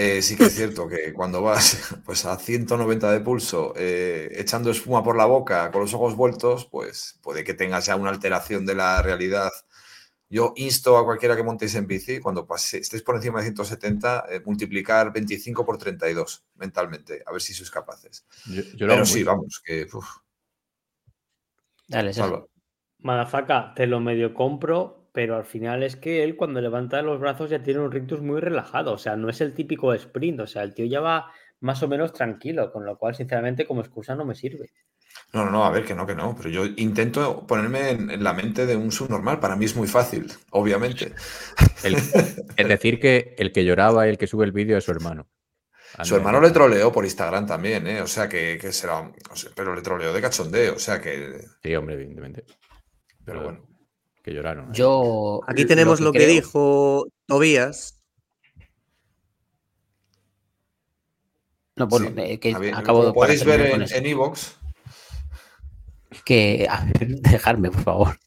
eh, 0.00 0.22
sí 0.22 0.36
que 0.36 0.44
es 0.44 0.54
cierto 0.54 0.86
que 0.86 1.12
cuando 1.12 1.42
vas 1.42 1.76
pues, 2.06 2.24
a 2.24 2.36
190 2.38 3.10
de 3.10 3.18
pulso, 3.18 3.74
eh, 3.76 4.30
echando 4.36 4.70
espuma 4.70 5.02
por 5.02 5.16
la 5.16 5.26
boca, 5.26 5.72
con 5.72 5.80
los 5.80 5.92
ojos 5.92 6.14
vueltos, 6.14 6.66
pues 6.66 7.18
puede 7.20 7.42
que 7.42 7.52
tengas 7.52 7.86
ya 7.86 7.96
una 7.96 8.10
alteración 8.10 8.64
de 8.64 8.76
la 8.76 9.02
realidad. 9.02 9.50
Yo 10.30 10.52
insto 10.54 10.96
a 10.96 11.04
cualquiera 11.04 11.34
que 11.34 11.42
montéis 11.42 11.74
en 11.74 11.88
bici, 11.88 12.20
cuando 12.20 12.46
pase, 12.46 12.78
estéis 12.78 13.02
por 13.02 13.16
encima 13.16 13.40
de 13.40 13.46
170, 13.46 14.26
eh, 14.30 14.40
multiplicar 14.44 15.12
25 15.12 15.66
por 15.66 15.78
32 15.78 16.44
mentalmente, 16.54 17.24
a 17.26 17.32
ver 17.32 17.42
si 17.42 17.52
sois 17.52 17.70
capaces. 17.70 18.24
Yo, 18.46 18.62
Pero 18.78 18.92
hago 18.92 19.04
sí, 19.04 19.18
mucho. 19.18 19.30
vamos, 19.32 19.60
que... 19.64 19.88
uf, 19.92 20.06
Dale. 21.88 22.12
Madafaka, 23.00 23.74
te 23.74 23.88
lo 23.88 23.98
medio 23.98 24.32
compro, 24.32 25.07
pero 25.12 25.36
al 25.36 25.44
final 25.44 25.82
es 25.82 25.96
que 25.96 26.22
él 26.22 26.36
cuando 26.36 26.60
levanta 26.60 27.02
los 27.02 27.18
brazos 27.20 27.50
ya 27.50 27.62
tiene 27.62 27.80
un 27.80 27.90
rictus 27.92 28.20
muy 28.20 28.40
relajado. 28.40 28.92
O 28.92 28.98
sea, 28.98 29.16
no 29.16 29.28
es 29.28 29.40
el 29.40 29.54
típico 29.54 29.92
sprint. 29.94 30.40
O 30.40 30.46
sea, 30.46 30.62
el 30.62 30.74
tío 30.74 30.86
ya 30.86 31.00
va 31.00 31.32
más 31.60 31.82
o 31.82 31.88
menos 31.88 32.12
tranquilo, 32.12 32.72
con 32.72 32.84
lo 32.84 32.96
cual, 32.98 33.14
sinceramente, 33.14 33.66
como 33.66 33.80
excusa 33.80 34.14
no 34.14 34.24
me 34.24 34.34
sirve. 34.34 34.70
No, 35.32 35.44
no, 35.44 35.50
no, 35.50 35.64
a 35.64 35.70
ver, 35.70 35.84
que 35.84 35.94
no, 35.94 36.06
que 36.06 36.14
no, 36.14 36.34
pero 36.36 36.48
yo 36.50 36.64
intento 36.76 37.46
ponerme 37.46 37.90
en, 37.90 38.10
en 38.10 38.22
la 38.22 38.32
mente 38.32 38.66
de 38.66 38.76
un 38.76 38.92
subnormal. 38.92 39.40
Para 39.40 39.56
mí 39.56 39.64
es 39.64 39.74
muy 39.74 39.88
fácil, 39.88 40.30
obviamente. 40.50 41.12
El- 41.82 41.96
es 42.56 42.68
decir, 42.68 43.00
que 43.00 43.34
el 43.38 43.52
que 43.52 43.64
lloraba 43.64 44.06
y 44.06 44.10
el 44.10 44.18
que 44.18 44.26
sube 44.26 44.44
el 44.44 44.52
vídeo 44.52 44.78
es 44.78 44.84
su 44.84 44.90
hermano. 44.92 45.26
Su 46.04 46.14
no, 46.14 46.18
hermano 46.18 46.40
no. 46.40 46.46
le 46.46 46.52
troleó 46.52 46.92
por 46.92 47.04
Instagram 47.04 47.46
también, 47.46 47.86
¿eh? 47.86 48.02
O 48.02 48.06
sea, 48.06 48.28
que, 48.28 48.58
que 48.60 48.72
será... 48.72 49.10
o 49.30 49.36
sea, 49.36 49.50
pero 49.56 49.74
le 49.74 49.82
troleó 49.82 50.12
de 50.12 50.20
cachondeo, 50.20 50.74
o 50.74 50.78
sea, 50.78 51.00
que... 51.00 51.40
Sí, 51.62 51.74
hombre, 51.74 51.94
evidentemente. 51.94 52.44
Pero 53.24 53.42
bueno. 53.42 53.66
Que 54.28 54.34
lloraron. 54.34 54.66
¿eh? 54.66 54.72
Yo. 54.74 55.40
Aquí 55.46 55.64
tenemos 55.64 56.00
lo 56.00 56.12
que, 56.12 56.18
creo- 56.18 56.28
dijo 56.30 57.06
Tobías. 57.26 57.98
No, 61.76 61.86
bueno, 61.86 62.08
Sí, 62.08 62.14
eh, 62.18 62.38
que 62.40 62.54
ver, 62.58 62.74
acabo 62.74 63.06
de. 63.06 63.12
podéis 63.12 63.44
ver 63.44 63.60
en 63.90 64.06
Evox, 64.06 64.58
que 66.24 66.66
a 66.68 66.84
ver, 67.00 67.08
dejarme, 67.20 67.70
por 67.70 67.82
favor. 67.84 68.18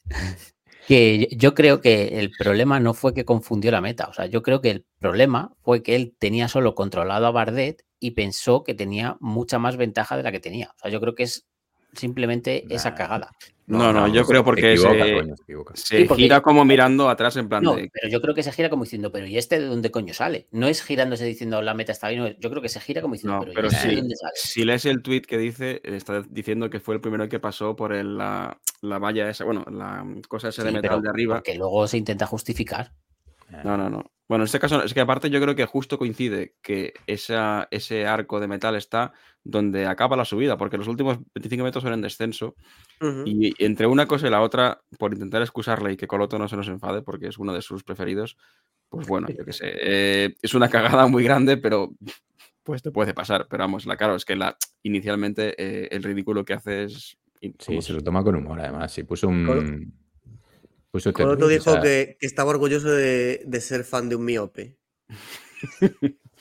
Que 0.87 1.27
yo 1.37 1.53
creo 1.53 1.81
que 1.81 2.19
el 2.19 2.31
problema 2.31 2.79
no 2.79 2.93
fue 2.93 3.13
que 3.13 3.25
confundió 3.25 3.69
la 3.71 3.81
meta. 3.81 4.07
O 4.07 4.13
sea, 4.13 4.25
yo 4.25 4.41
creo 4.41 4.61
que 4.61 4.71
el 4.71 4.85
problema 4.99 5.53
fue 5.61 5.83
que 5.83 5.95
él 5.95 6.15
tenía 6.17 6.47
solo 6.47 6.73
controlado 6.75 7.27
a 7.27 7.31
Bardet 7.31 7.83
y 7.99 8.11
pensó 8.11 8.63
que 8.63 8.73
tenía 8.73 9.17
mucha 9.19 9.59
más 9.59 9.77
ventaja 9.77 10.17
de 10.17 10.23
la 10.23 10.31
que 10.31 10.39
tenía. 10.39 10.71
O 10.75 10.79
sea, 10.79 10.89
yo 10.89 10.99
creo 10.99 11.13
que 11.13 11.23
es 11.23 11.45
simplemente 11.93 12.65
esa 12.73 12.95
cagada. 12.95 13.31
No, 13.67 13.93
no, 13.93 14.05
yo 14.09 14.25
creo 14.25 14.41
se 14.41 14.43
porque 14.43 14.73
equivoca, 14.73 15.05
se, 15.05 15.13
coño, 15.13 15.35
se 15.37 15.43
equivoca. 15.43 15.75
se 15.77 15.97
Sí, 15.99 16.03
porque- 16.05 16.23
gira 16.23 16.41
como 16.41 16.65
mirando 16.65 17.07
atrás 17.09 17.37
en 17.37 17.47
plan 17.47 17.63
No, 17.63 17.75
de... 17.75 17.89
pero 17.93 18.09
yo 18.09 18.19
creo 18.21 18.35
que 18.35 18.43
se 18.43 18.51
gira 18.51 18.69
como 18.69 18.83
diciendo, 18.83 19.13
pero 19.13 19.25
¿y 19.27 19.37
este 19.37 19.59
de 19.61 19.65
dónde 19.67 19.91
coño 19.91 20.13
sale? 20.13 20.47
No 20.51 20.67
es 20.67 20.83
girándose 20.83 21.23
diciendo 21.23 21.61
la 21.61 21.73
meta 21.73 21.93
está 21.93 22.09
bien, 22.09 22.21
no, 22.21 22.27
yo 22.37 22.49
creo 22.49 22.61
que 22.61 22.67
se 22.67 22.81
gira 22.81 23.01
como 23.01 23.13
diciendo, 23.13 23.37
No, 23.37 23.45
pero, 23.53 23.63
¿y 23.63 23.67
este 23.73 23.87
de 23.87 23.93
sí. 23.93 23.99
dónde 24.01 24.15
sale? 24.17 24.33
Si 24.35 24.65
lees 24.65 24.85
el 24.85 25.01
tweet 25.01 25.21
que 25.21 25.37
dice, 25.37 25.79
está 25.85 26.21
diciendo 26.29 26.69
que 26.69 26.81
fue 26.81 26.95
el 26.95 27.01
primero 27.01 27.29
que 27.29 27.39
pasó 27.39 27.75
por 27.77 27.93
el- 27.93 28.17
la, 28.17 28.59
la 28.81 28.99
valla 28.99 29.29
esa, 29.29 29.45
bueno, 29.45 29.63
la 29.71 30.05
cosa 30.27 30.49
esa 30.49 30.63
de 30.65 30.71
metal 30.73 30.89
pero 30.89 31.01
de 31.03 31.09
arriba. 31.09 31.35
Porque 31.35 31.55
luego 31.55 31.87
se 31.87 31.97
intenta 31.97 32.25
justificar. 32.25 32.91
No, 33.63 33.77
no, 33.77 33.89
no. 33.89 34.11
Bueno, 34.27 34.43
en 34.43 34.45
este 34.45 34.59
caso 34.59 34.81
es 34.81 34.93
que 34.93 35.01
aparte 35.01 35.29
yo 35.29 35.41
creo 35.41 35.55
que 35.55 35.65
justo 35.65 35.97
coincide 35.97 36.55
que 36.61 36.93
esa, 37.05 37.67
ese 37.69 38.07
arco 38.07 38.39
de 38.39 38.47
metal 38.47 38.77
está 38.77 39.11
donde 39.43 39.85
acaba 39.85 40.15
la 40.15 40.23
subida, 40.23 40.57
porque 40.57 40.77
los 40.77 40.87
últimos 40.87 41.19
25 41.35 41.65
metros 41.65 41.83
son 41.83 41.91
en 41.91 42.01
descenso 42.01 42.55
y 43.25 43.53
entre 43.61 43.87
una 43.87 44.05
cosa 44.05 44.27
y 44.27 44.29
la 44.29 44.41
otra, 44.41 44.81
por 44.97 45.13
intentar 45.13 45.41
excusarle 45.41 45.91
y 45.91 45.97
que 45.97 46.07
Coloto 46.07 46.39
no 46.39 46.47
se 46.47 46.55
nos 46.55 46.69
enfade, 46.69 47.01
porque 47.01 47.27
es 47.27 47.39
uno 47.39 47.53
de 47.53 47.61
sus 47.61 47.83
preferidos, 47.83 48.37
pues 48.87 49.05
bueno, 49.05 49.27
yo 49.27 49.43
qué 49.43 49.51
sé, 49.51 49.73
eh, 49.81 50.35
es 50.41 50.53
una 50.53 50.69
cagada 50.69 51.07
muy 51.07 51.25
grande, 51.25 51.57
pero 51.57 51.91
pues 52.63 52.81
te 52.81 52.91
puede 52.91 53.13
pasar. 53.13 53.47
Pero 53.49 53.63
vamos, 53.63 53.85
la 53.85 53.97
claro, 53.97 54.15
es 54.15 54.23
que 54.23 54.35
la, 54.35 54.55
inicialmente 54.83 55.55
eh, 55.57 55.89
el 55.91 56.03
ridículo 56.03 56.45
que 56.45 56.53
hace 56.53 56.83
es... 56.83 57.17
Sí, 57.57 57.81
se 57.81 57.93
lo 57.93 58.01
toma 58.01 58.23
con 58.23 58.35
humor, 58.35 58.59
además. 58.59 58.91
Sí, 58.91 59.03
puso 59.03 59.27
un. 59.27 59.93
Puso 60.91 61.09
este 61.09 61.25
Coloto 61.25 61.27
tweet, 61.27 61.51
o 61.57 61.59
dijo 61.59 61.71
sea, 61.71 61.81
que, 61.81 62.17
que 62.19 62.25
estaba 62.27 62.49
orgulloso 62.51 62.89
de, 62.91 63.43
de 63.45 63.61
ser 63.61 63.83
fan 63.85 64.09
de 64.09 64.15
un 64.17 64.25
miope. 64.25 64.77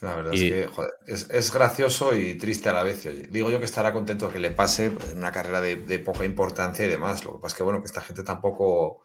la 0.00 0.14
verdad 0.16 0.32
Y- 0.32 0.38
es 0.42 0.44
que 0.44 0.66
joder, 0.68 0.92
es, 1.06 1.28
es 1.30 1.52
gracioso 1.52 2.14
y 2.16 2.36
triste 2.38 2.68
a 2.68 2.72
la 2.72 2.82
vez. 2.84 3.04
oye. 3.06 3.26
Digo 3.30 3.50
yo 3.50 3.58
que 3.58 3.64
estará 3.64 3.92
contento 3.92 4.30
que 4.30 4.38
le 4.38 4.50
pase 4.52 4.90
pues, 4.92 5.10
en 5.10 5.18
una 5.18 5.32
carrera 5.32 5.60
de, 5.60 5.76
de 5.76 5.98
poca 5.98 6.24
importancia 6.24 6.84
y 6.86 6.88
demás. 6.88 7.24
Lo 7.24 7.32
que 7.34 7.38
pasa 7.40 7.54
es 7.54 7.58
que, 7.58 7.62
bueno, 7.64 7.80
que 7.80 7.86
esta 7.86 8.00
gente 8.00 8.22
tampoco 8.22 9.02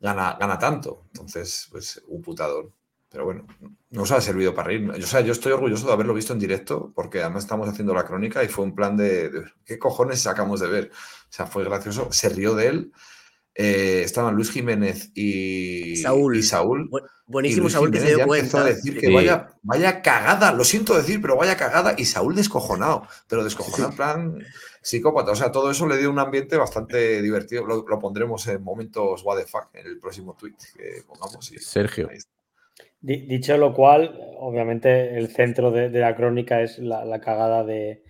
gana, 0.00 0.36
gana 0.40 0.58
tanto. 0.58 1.04
Entonces, 1.14 1.68
pues, 1.70 2.02
un 2.08 2.22
putador. 2.22 2.72
Pero 3.10 3.24
bueno, 3.26 3.46
no 3.90 4.02
os 4.02 4.12
ha 4.12 4.20
servido 4.20 4.54
para 4.54 4.68
reír. 4.68 4.84
Yo, 4.96 5.04
o 5.04 5.08
sea, 5.08 5.20
yo 5.22 5.32
estoy 5.32 5.52
orgulloso 5.52 5.86
de 5.86 5.92
haberlo 5.94 6.14
visto 6.14 6.32
en 6.34 6.38
directo 6.40 6.92
porque 6.94 7.20
además 7.22 7.44
estamos 7.44 7.68
haciendo 7.68 7.94
la 7.94 8.04
crónica 8.06 8.44
y 8.44 8.48
fue 8.48 8.64
un 8.64 8.74
plan 8.74 8.96
de, 8.96 9.30
de 9.30 9.44
¿qué 9.64 9.78
cojones 9.78 10.20
sacamos 10.22 10.60
de 10.60 10.68
ver? 10.68 10.90
O 10.92 11.32
sea, 11.32 11.46
fue 11.46 11.64
gracioso. 11.64 12.12
Se 12.12 12.28
rió 12.30 12.54
de 12.54 12.68
él. 12.68 12.92
Eh, 13.58 14.02
estaban 14.04 14.34
Luis 14.34 14.50
Jiménez 14.50 15.10
y 15.14 15.96
Saúl. 15.96 16.36
Y 16.36 16.42
Saúl. 16.42 16.90
Bu- 16.90 17.00
Y 17.00 17.32
buenísimo 17.32 17.62
Luis 17.62 17.72
Saúl 17.72 17.90
que 17.90 17.98
se 18.00 18.06
Jiménez 18.08 18.26
dio 18.26 18.34
ya 18.34 18.38
empezó 18.40 18.56
cuenta. 18.58 18.70
a 18.70 18.74
decir 18.74 18.98
que 19.00 19.06
Sí. 19.06 19.14
vaya, 19.14 19.48
vaya 19.62 20.02
cagada, 20.02 20.52
lo 20.52 20.62
siento 20.64 20.94
decir, 20.96 21.20
pero 21.22 21.36
vaya 21.36 21.56
cagada. 21.56 21.94
Y 21.96 22.04
Saúl 22.04 22.34
descojonado, 22.36 23.06
pero 23.28 23.42
descojonado 23.44 23.90
en 23.90 23.96
plan 23.96 24.38
psicópata. 24.82 25.32
O 25.32 25.36
sea, 25.36 25.50
todo 25.50 25.70
eso 25.70 25.86
le 25.88 25.96
dio 25.96 26.10
un 26.10 26.18
ambiente 26.18 26.56
bastante 26.58 27.22
divertido. 27.22 27.66
Lo, 27.66 27.84
lo 27.88 27.98
pondremos 27.98 28.46
en 28.48 28.62
momentos 28.62 29.22
what 29.24 29.38
the 29.38 29.46
fuck 29.46 29.68
en 29.74 29.86
el 29.86 29.98
próximo 29.98 30.36
tweet 30.38 30.54
que 30.76 31.02
pongamos. 31.06 31.50
y- 31.50 31.58
Sergio. 31.58 32.08
Dicho 33.00 33.56
lo 33.56 33.72
cual, 33.72 34.18
obviamente 34.38 35.16
el 35.16 35.28
centro 35.28 35.70
de, 35.70 35.90
de 35.90 36.00
la 36.00 36.16
crónica 36.16 36.60
es 36.62 36.78
la, 36.78 37.04
la 37.04 37.20
cagada 37.20 37.62
de, 37.64 38.02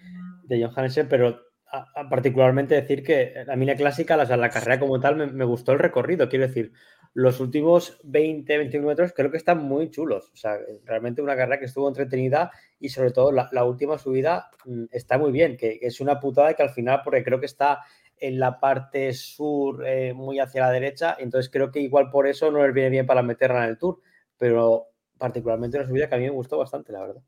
de 0.45 0.63
John 0.65 0.73
Hansen, 0.75 1.09
pero 1.09 1.39
a- 1.79 2.01
a 2.01 2.09
particularmente 2.09 2.75
decir 2.75 3.03
que 3.03 3.45
la 3.47 3.57
mina 3.57 3.75
clásica, 3.75 4.17
la, 4.17 4.25
o 4.25 4.27
sea, 4.27 4.37
la 4.37 4.51
carrera 4.51 4.79
como 4.79 5.01
tal, 5.01 5.33
me, 5.33 5.45
gustó 5.45 5.73
el 5.73 5.79
recorrido. 5.79 6.29
Quiero 6.29 6.47
decir, 6.47 6.73
los 7.15 7.41
últimos 7.41 7.99
20, 8.05 8.59
21 8.59 8.87
metros 8.87 9.13
creo 9.15 9.31
que 9.31 9.37
están 9.37 9.63
muy 9.63 9.91
chulos. 9.91 10.31
O 10.33 10.37
sea, 10.37 10.59
realmente 10.85 11.23
una 11.23 11.37
carrera 11.37 11.59
que 11.59 11.67
estuvo 11.67 11.89
entretenida 11.89 12.51
y 12.81 12.89
sobre 12.91 13.11
todo 13.11 13.33
la, 13.33 13.49
la 13.53 13.65
última 13.65 13.99
subida 13.99 14.51
mm, 14.65 14.85
está 14.91 15.19
muy 15.19 15.33
bien, 15.33 15.57
que, 15.57 15.79
que 15.79 15.87
es 15.87 16.01
una 16.01 16.21
putada 16.21 16.55
que 16.55 16.63
al 16.63 16.71
final, 16.71 17.01
porque 17.05 17.25
creo 17.25 17.41
que 17.41 17.47
está 17.47 17.81
en 18.19 18.39
la 18.39 18.61
parte 18.61 19.13
sur, 19.13 19.87
eh, 19.87 20.15
muy 20.15 20.39
hacia 20.41 20.63
la 20.63 20.71
derecha, 20.73 21.17
entonces 21.19 21.51
creo 21.51 21.71
que 21.71 21.81
igual 21.81 22.11
por 22.11 22.27
eso 22.27 22.51
no 22.51 22.63
les 22.65 22.73
viene 22.75 22.91
bien 22.91 23.07
para 23.07 23.23
meterla 23.23 23.65
en 23.65 23.71
el 23.71 23.79
tour 23.79 24.01
pero 24.39 24.89
particularmente 25.19 25.79
una 25.79 25.87
subida 25.87 26.09
que 26.09 26.15
a 26.15 26.19
mí 26.19 26.25
me 26.25 26.31
gustó 26.31 26.59
bastante, 26.59 26.93
la 26.93 27.01
verdad. 27.01 27.23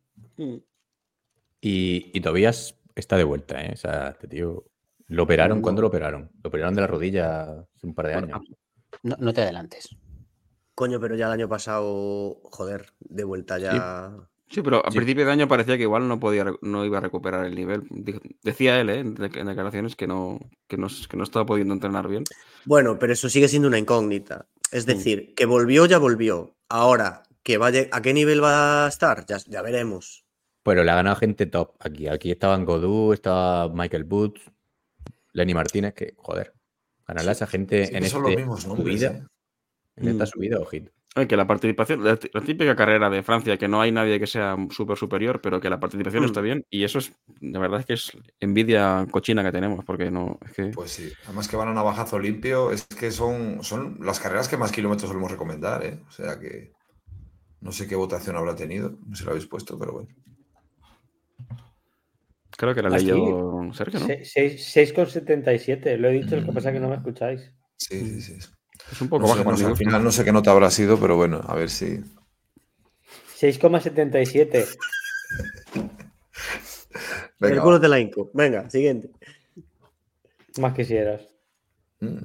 Y, 1.60 2.10
y 2.12 2.20
Tobías 2.20 2.77
está 3.00 3.16
de 3.16 3.24
vuelta, 3.24 3.64
¿eh? 3.64 3.70
O 3.72 3.76
sea, 3.76 4.08
este 4.08 4.28
tío. 4.28 4.64
¿Lo 5.06 5.22
operaron? 5.22 5.58
No. 5.58 5.62
¿Cuándo 5.62 5.80
lo 5.82 5.88
operaron? 5.88 6.30
Lo 6.42 6.48
operaron 6.48 6.74
de 6.74 6.80
la 6.82 6.86
rodilla 6.86 7.42
hace 7.42 7.86
un 7.86 7.94
par 7.94 8.06
de 8.08 8.14
años. 8.14 8.40
No, 9.02 9.16
no 9.18 9.32
te 9.32 9.42
adelantes. 9.42 9.88
Coño, 10.74 11.00
pero 11.00 11.16
ya 11.16 11.26
el 11.26 11.32
año 11.32 11.48
pasado, 11.48 12.40
joder, 12.44 12.92
de 13.00 13.24
vuelta 13.24 13.58
ya. 13.58 14.14
Sí, 14.50 14.62
pero 14.62 14.86
a 14.86 14.90
Sí. 14.90 14.96
principio 14.96 15.26
de 15.26 15.32
año 15.32 15.48
parecía 15.48 15.76
que 15.76 15.82
igual 15.82 16.08
no 16.08 16.18
podía, 16.20 16.46
no 16.62 16.84
iba 16.84 16.98
a 16.98 17.00
recuperar 17.02 17.44
el 17.46 17.54
nivel. 17.54 17.82
Decía 18.42 18.80
él, 18.80 18.90
¿eh? 18.90 18.98
en 19.00 19.14
declaraciones 19.14 19.96
que 19.96 20.06
no, 20.06 20.38
que 20.68 20.76
no, 20.76 20.88
que 21.08 21.16
no 21.16 21.24
estaba 21.24 21.44
pudiendo 21.46 21.74
entrenar 21.74 22.06
bien. 22.08 22.24
Bueno, 22.64 22.98
pero 22.98 23.12
eso 23.12 23.28
sigue 23.28 23.48
siendo 23.48 23.68
una 23.68 23.78
incógnita. 23.78 24.46
Es 24.70 24.84
Mm. 24.84 24.88
decir, 24.88 25.34
que 25.34 25.46
volvió, 25.46 25.86
ya 25.86 25.98
volvió. 25.98 26.54
Ahora, 26.68 27.22
que 27.42 27.58
vaya, 27.58 27.88
¿a 27.92 28.00
qué 28.02 28.12
nivel 28.14 28.42
va 28.42 28.84
a 28.84 28.88
estar? 28.88 29.24
Ya, 29.26 29.38
ya 29.46 29.62
veremos. 29.62 30.24
Pero 30.68 30.84
le 30.84 30.90
ha 30.90 30.94
ganado 30.96 31.16
gente 31.16 31.46
top 31.46 31.74
aquí. 31.80 32.08
Aquí 32.08 32.30
estaban 32.30 32.64
Godú, 32.64 33.12
estaba 33.12 33.68
Michael 33.72 34.04
Booth, 34.04 34.38
Lenny 35.32 35.54
Martínez, 35.54 35.94
que, 35.94 36.14
joder, 36.16 36.52
ganarle 37.06 37.30
a 37.30 37.32
esa 37.32 37.46
gente 37.46 37.86
Sí, 37.86 37.94
en, 37.96 38.04
este 38.04 38.18
mismos 38.36 38.66
nombres. 38.66 39.00
subida, 39.00 39.10
¿eh? 39.12 39.22
en 39.96 40.08
esta 40.08 40.24
Mm. 40.24 40.26
subida, 40.26 40.58
ojito. 40.60 40.90
Ay, 41.14 41.26
que 41.26 41.36
la 41.36 41.46
participación, 41.46 42.04
la, 42.04 42.16
típica 42.16 42.76
carrera 42.76 43.08
de 43.10 43.22
Francia, 43.22 43.56
que 43.56 43.66
no 43.66 43.80
hay 43.80 43.90
nadie 43.90 44.20
que 44.20 44.26
sea 44.26 44.56
súper 44.70 44.96
superior, 44.96 45.40
pero 45.40 45.58
que 45.60 45.70
la 45.70 45.80
participación 45.80 46.22
Mm. 46.22 46.26
está 46.26 46.40
bien. 46.42 46.66
Y 46.70 46.84
eso 46.84 46.98
es, 46.98 47.12
la 47.40 47.58
verdad 47.58 47.80
es 47.80 47.86
que 47.86 47.94
es 47.94 48.12
envidia 48.38 49.06
cochina 49.10 49.42
que 49.42 49.50
tenemos, 49.50 49.84
porque 49.84 50.10
no, 50.10 50.38
es 50.44 50.52
que... 50.52 50.64
Pues 50.66 50.90
sí, 50.92 51.10
además 51.24 51.48
que 51.48 51.56
van 51.56 51.68
a 51.68 51.72
navajazo 51.74 52.18
limpio, 52.18 52.70
es 52.70 52.86
que 52.86 53.10
son, 53.10 53.64
son 53.64 53.98
las 54.02 54.20
carreras 54.20 54.48
que 54.48 54.58
más 54.58 54.70
kilómetros 54.70 55.08
solemos 55.08 55.30
recomendar, 55.30 55.82
¿eh? 55.84 55.98
O 56.06 56.12
sea 56.12 56.38
que 56.38 56.72
no 57.60 57.72
sé 57.72 57.88
qué 57.88 57.96
votación 57.96 58.36
habrá 58.36 58.54
tenido, 58.54 58.90
no 59.06 59.16
sé 59.16 59.20
si 59.20 59.24
lo 59.24 59.30
habéis 59.30 59.46
puesto, 59.46 59.76
pero 59.78 59.92
bueno. 59.92 60.08
Creo 62.56 62.74
que 62.74 62.82
la 62.82 62.90
leyó 62.90 63.70
Sergio, 63.72 64.00
¿no? 64.00 64.06
Se- 64.06 64.24
seis- 64.24 64.74
6,77, 64.74 65.96
lo 65.96 66.08
he 66.08 66.12
dicho, 66.12 66.36
lo 66.36 66.46
que 66.46 66.52
pasa 66.52 66.70
es 66.70 66.74
que 66.74 66.80
no 66.80 66.88
me 66.88 66.96
escucháis. 66.96 67.52
Sí, 67.76 68.20
sí, 68.20 68.40
sí. 68.40 68.48
Es 68.90 69.00
un 69.00 69.08
poco 69.08 69.22
No 69.26 69.28
bajo 69.44 69.56
sé, 69.56 69.64
al 69.66 69.76
final 69.76 70.02
no 70.02 70.10
sé 70.10 70.24
qué 70.24 70.32
nota 70.32 70.50
habrá 70.50 70.70
sido, 70.70 70.98
pero 70.98 71.16
bueno, 71.16 71.40
a 71.46 71.54
ver 71.54 71.70
si. 71.70 72.00
6,77. 73.38 74.66
Venga, 77.40 77.54
el 77.56 77.60
culo 77.60 77.74
va. 77.76 77.78
de 77.78 77.88
la 77.88 78.00
Inco. 78.00 78.30
Venga, 78.34 78.68
siguiente. 78.70 79.10
Más 80.58 80.74
quisieras. 80.74 81.22
Mm. 82.00 82.18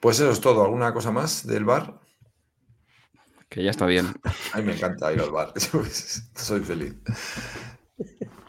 Pues 0.00 0.20
eso 0.20 0.30
es 0.30 0.40
todo. 0.40 0.64
¿Alguna 0.64 0.92
cosa 0.92 1.10
más 1.10 1.46
del 1.46 1.64
bar? 1.64 1.98
Que 3.48 3.62
ya 3.64 3.70
está 3.70 3.86
bien. 3.86 4.06
A 4.52 4.58
mí 4.58 4.64
me 4.64 4.74
encanta 4.74 5.12
ir 5.12 5.20
al 5.20 5.30
bar. 5.30 5.52
Soy 6.36 6.60
feliz. 6.60 6.94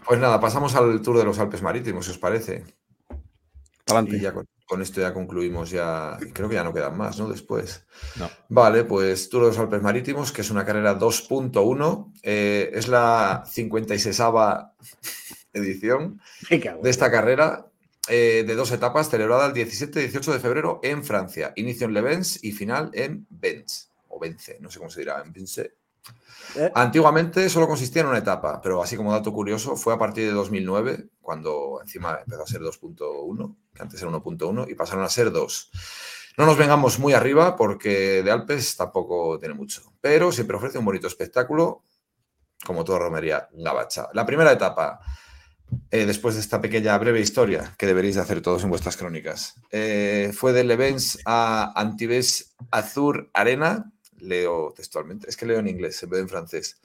Pues 0.06 0.20
nada, 0.20 0.40
pasamos 0.40 0.76
al 0.76 1.02
Tour 1.02 1.18
de 1.18 1.24
los 1.26 1.40
Alpes 1.40 1.62
Marítimos, 1.62 2.06
si 2.06 2.12
os 2.12 2.18
parece. 2.18 2.64
Adelante. 3.86 4.18
Y 4.18 4.20
ya 4.22 4.34
con, 4.34 4.48
con 4.66 4.82
esto 4.82 5.02
ya 5.02 5.14
concluimos 5.14 5.70
ya. 5.70 6.18
Creo 6.34 6.50
que 6.50 6.56
ya 6.56 6.64
no 6.64 6.74
quedan 6.74 6.98
más, 6.98 7.20
¿no? 7.20 7.30
Después. 7.30 7.86
No. 8.18 8.30
Vale, 8.50 8.86
pues 8.86 9.30
Tour 9.30 9.44
de 9.44 9.50
los 9.50 9.60
Alpes 9.60 9.82
Marítimos, 9.82 10.32
que 10.32 10.42
es 10.42 10.52
una 10.52 10.66
carrera 10.66 10.98
2.1. 10.98 12.14
eh, 12.24 12.72
es 12.74 12.88
la 12.88 13.44
56 13.46 14.20
edición 15.54 16.20
de 16.50 16.90
esta 16.90 17.12
carrera 17.12 17.68
eh, 18.10 18.44
de 18.46 18.56
dos 18.56 18.72
etapas 18.72 19.10
celebrada 19.10 19.46
el 19.46 19.54
17 19.54 20.00
y 20.00 20.04
18 20.04 20.34
de 20.34 20.40
febrero 20.40 20.80
en 20.84 21.04
Francia. 21.04 21.54
Inicio 21.56 21.88
en 21.88 21.94
Le 21.94 22.02
Vence 22.02 22.40
y 22.42 22.52
final 22.52 22.90
en 22.94 23.28
Vence. 23.30 23.88
O 24.10 24.20
Vence, 24.20 24.58
no 24.60 24.70
sé 24.70 24.80
cómo 24.80 24.90
se 24.90 25.02
dirá, 25.02 25.22
en 25.24 25.32
Vence. 25.32 25.74
Eh, 26.56 26.72
Antiguamente 26.76 27.50
solo 27.50 27.68
consistía 27.68 28.02
en 28.04 28.10
una 28.10 28.20
etapa, 28.20 28.62
pero 28.62 28.84
así 28.84 28.96
como 28.96 29.12
dato 29.12 29.34
curioso, 29.34 29.76
fue 29.76 29.94
a 29.94 29.98
partir 29.98 30.26
de 30.26 30.34
2009, 30.34 31.10
cuando 31.22 31.80
encima 31.82 32.20
empezó 32.24 32.44
a 32.44 32.48
ser 32.48 32.62
2.1, 32.62 33.56
que 33.74 33.82
antes 33.82 34.02
era 34.02 34.12
1.1, 34.12 34.70
y 34.70 34.76
pasaron 34.76 35.04
a 35.04 35.10
ser 35.10 35.32
2. 35.32 35.72
No 36.38 36.46
nos 36.46 36.58
vengamos 36.58 36.98
muy 37.00 37.14
arriba 37.14 37.56
porque 37.56 38.24
de 38.24 38.32
Alpes 38.32 38.76
tampoco 38.76 39.38
tiene 39.40 39.54
mucho, 39.54 39.94
pero 40.02 40.32
siempre 40.32 40.58
ofrece 40.58 40.80
un 40.80 40.86
bonito 40.86 41.08
espectáculo, 41.08 41.84
como 42.66 42.84
toda 42.84 43.00
romería 43.00 43.50
gabacha. 43.54 44.08
La 44.14 44.26
primera 44.26 44.52
etapa, 44.52 45.00
eh, 45.92 46.06
después 46.06 46.34
de 46.36 46.42
esta 46.42 46.60
pequeña 46.60 46.98
breve 46.98 47.20
historia 47.20 47.76
que 47.78 47.86
deberéis 47.86 48.16
de 48.16 48.22
hacer 48.22 48.42
todos 48.42 48.64
en 48.64 48.70
vuestras 48.70 48.98
crónicas, 48.98 49.56
eh, 49.70 50.32
fue 50.36 50.54
de 50.54 50.64
Levens 50.64 51.20
a 51.26 51.72
Antibes 51.80 52.56
Azur 52.72 53.30
Arena, 53.34 53.93
leo 54.24 54.74
textualmente, 54.76 55.30
es 55.30 55.38
que 55.38 55.46
leo 55.46 55.60
en 55.60 55.68
inglés 55.68 56.02
en 56.04 56.10
vez 56.10 56.18
de 56.18 56.22
en 56.24 56.30
francés. 56.30 56.80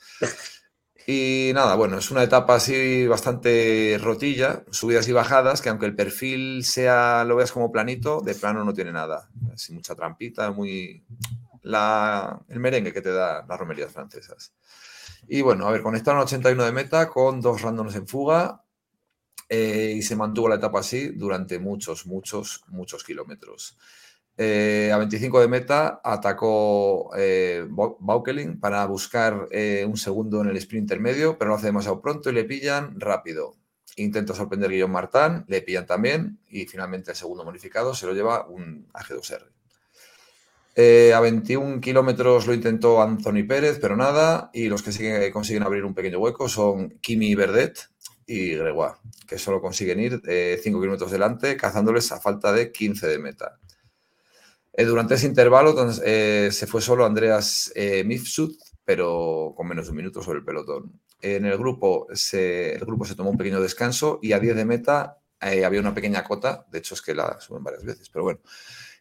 Y 1.11 1.53
nada, 1.55 1.75
bueno, 1.75 1.97
es 1.97 2.11
una 2.11 2.23
etapa 2.23 2.57
así 2.57 3.07
bastante 3.07 3.99
rotilla, 3.99 4.65
subidas 4.71 5.09
y 5.09 5.13
bajadas, 5.13 5.63
que 5.63 5.71
aunque 5.71 5.87
el 5.87 5.97
perfil 5.97 6.67
sea, 6.67 7.25
lo 7.25 7.37
veas 7.37 7.51
como 7.51 7.73
planito, 7.73 8.21
de 8.21 8.35
plano 8.35 8.63
no 8.63 8.75
tiene 8.75 8.93
nada. 8.93 9.31
Así 9.51 9.73
mucha 9.73 9.95
trampita, 9.95 10.51
muy... 10.51 11.03
El 11.63 12.61
merengue 12.61 12.93
que 12.93 13.01
te 13.01 13.11
da 13.11 13.43
las 13.49 13.59
romerías 13.59 13.91
francesas. 13.91 14.53
Y 15.29 15.41
bueno, 15.41 15.67
a 15.67 15.71
ver, 15.71 15.83
conectaron 15.83 16.21
81 16.21 16.63
de 16.63 16.73
meta 16.73 17.09
con 17.09 17.41
dos 17.41 17.63
randoms 17.63 17.95
en 17.95 18.07
fuga 18.07 18.63
eh, 19.49 19.95
y 19.97 20.03
se 20.03 20.15
mantuvo 20.15 20.51
la 20.51 20.57
etapa 20.57 20.81
así 20.81 21.09
durante 21.09 21.59
muchos, 21.59 22.07
muchos, 22.07 22.65
muchos 22.69 23.03
kilómetros. 23.03 23.79
Eh, 24.41 24.91
a 24.95 24.99
25 24.99 25.41
de 25.41 25.49
meta 25.49 26.01
atacó 26.05 27.11
eh, 27.17 27.67
para 28.61 28.87
buscar 28.87 29.49
eh, 29.51 29.85
un 29.85 29.97
segundo 29.97 30.41
en 30.41 30.49
el 30.49 30.57
sprint 30.59 30.83
intermedio, 30.85 31.37
pero 31.37 31.49
lo 31.51 31.57
hace 31.57 31.67
demasiado 31.67 32.01
pronto 32.01 32.31
y 32.31 32.35
le 32.35 32.45
pillan 32.45 33.01
rápido. 33.01 33.57
Intenta 33.97 34.35
sorprender 34.35 34.71
Guillaume 34.71 34.93
Martin, 34.95 35.45
le 35.49 35.61
pillan 35.63 35.87
también 35.87 36.39
y 36.49 36.67
finalmente 36.67 37.11
el 37.11 37.17
segundo 37.17 37.45
modificado 37.45 37.95
se 37.95 38.07
lo 38.07 38.15
lleva 38.15 38.47
un 38.47 38.87
AG2R. 38.93 39.43
Eh, 40.77 41.13
a 41.13 41.19
21 41.19 41.81
kilómetros 41.81 42.47
lo 42.47 42.55
intentó 42.55 43.03
Anthony 43.03 43.43
Pérez, 43.49 43.81
pero 43.81 43.97
nada, 43.97 44.51
y 44.55 44.69
los 44.69 44.85
que 44.85 44.93
siguen- 44.93 45.33
consiguen 45.33 45.65
abrir 45.65 45.85
un 45.85 45.95
pequeño 45.95 46.21
hueco 46.21 46.49
son 46.49 46.91
Kimi 47.01 47.35
Verdet 47.35 47.89
y 48.25 48.55
Gregoire, 48.55 48.95
que 49.27 49.39
solo 49.39 49.61
consiguen 49.61 49.99
ir 49.99 50.23
5 50.63 50.79
kilómetros 50.81 51.11
delante, 51.11 51.57
cazándoles 51.57 52.13
a 52.13 52.21
falta 52.21 52.53
de 52.53 52.71
15 52.71 53.09
de 53.09 53.19
meta. 53.19 53.59
Eh, 54.79 54.85
durante 54.85 55.15
ese 55.15 55.27
intervalo 55.27 55.75
eh, 56.05 56.51
se 56.53 56.69
fue 56.69 56.81
solo 56.81 57.05
Andreas 57.05 57.73
eh, 57.75 58.05
Mifsud, 58.05 58.57
pero 58.85 59.53
con 59.57 59.67
menos 59.67 59.87
de 59.87 59.91
un 59.91 59.97
minuto 59.97 60.23
sobre 60.23 60.39
el 60.39 60.45
pelotón. 60.45 61.01
En 61.21 61.47
el 61.47 61.59
grupo 61.59 62.07
se, 62.13 62.77
el 62.77 62.85
grupo 62.85 63.05
se 63.05 63.17
tomó 63.17 63.31
un 63.31 63.37
pequeño 63.37 63.61
descanso 63.61 64.21
y 64.23 64.35
a 64.35 64.39
10 64.39 64.55
de 64.55 64.65
meta 64.65 65.19
había 65.41 65.81
una 65.81 65.95
pequeña 65.95 66.23
cota, 66.23 66.65
de 66.71 66.79
hecho 66.79 66.95
es 66.95 67.03
que 67.03 67.13
la 67.13 67.41
suben 67.41 67.65
varias 67.65 67.85
veces, 67.85 68.09
pero 68.09 68.23
bueno, 68.23 68.39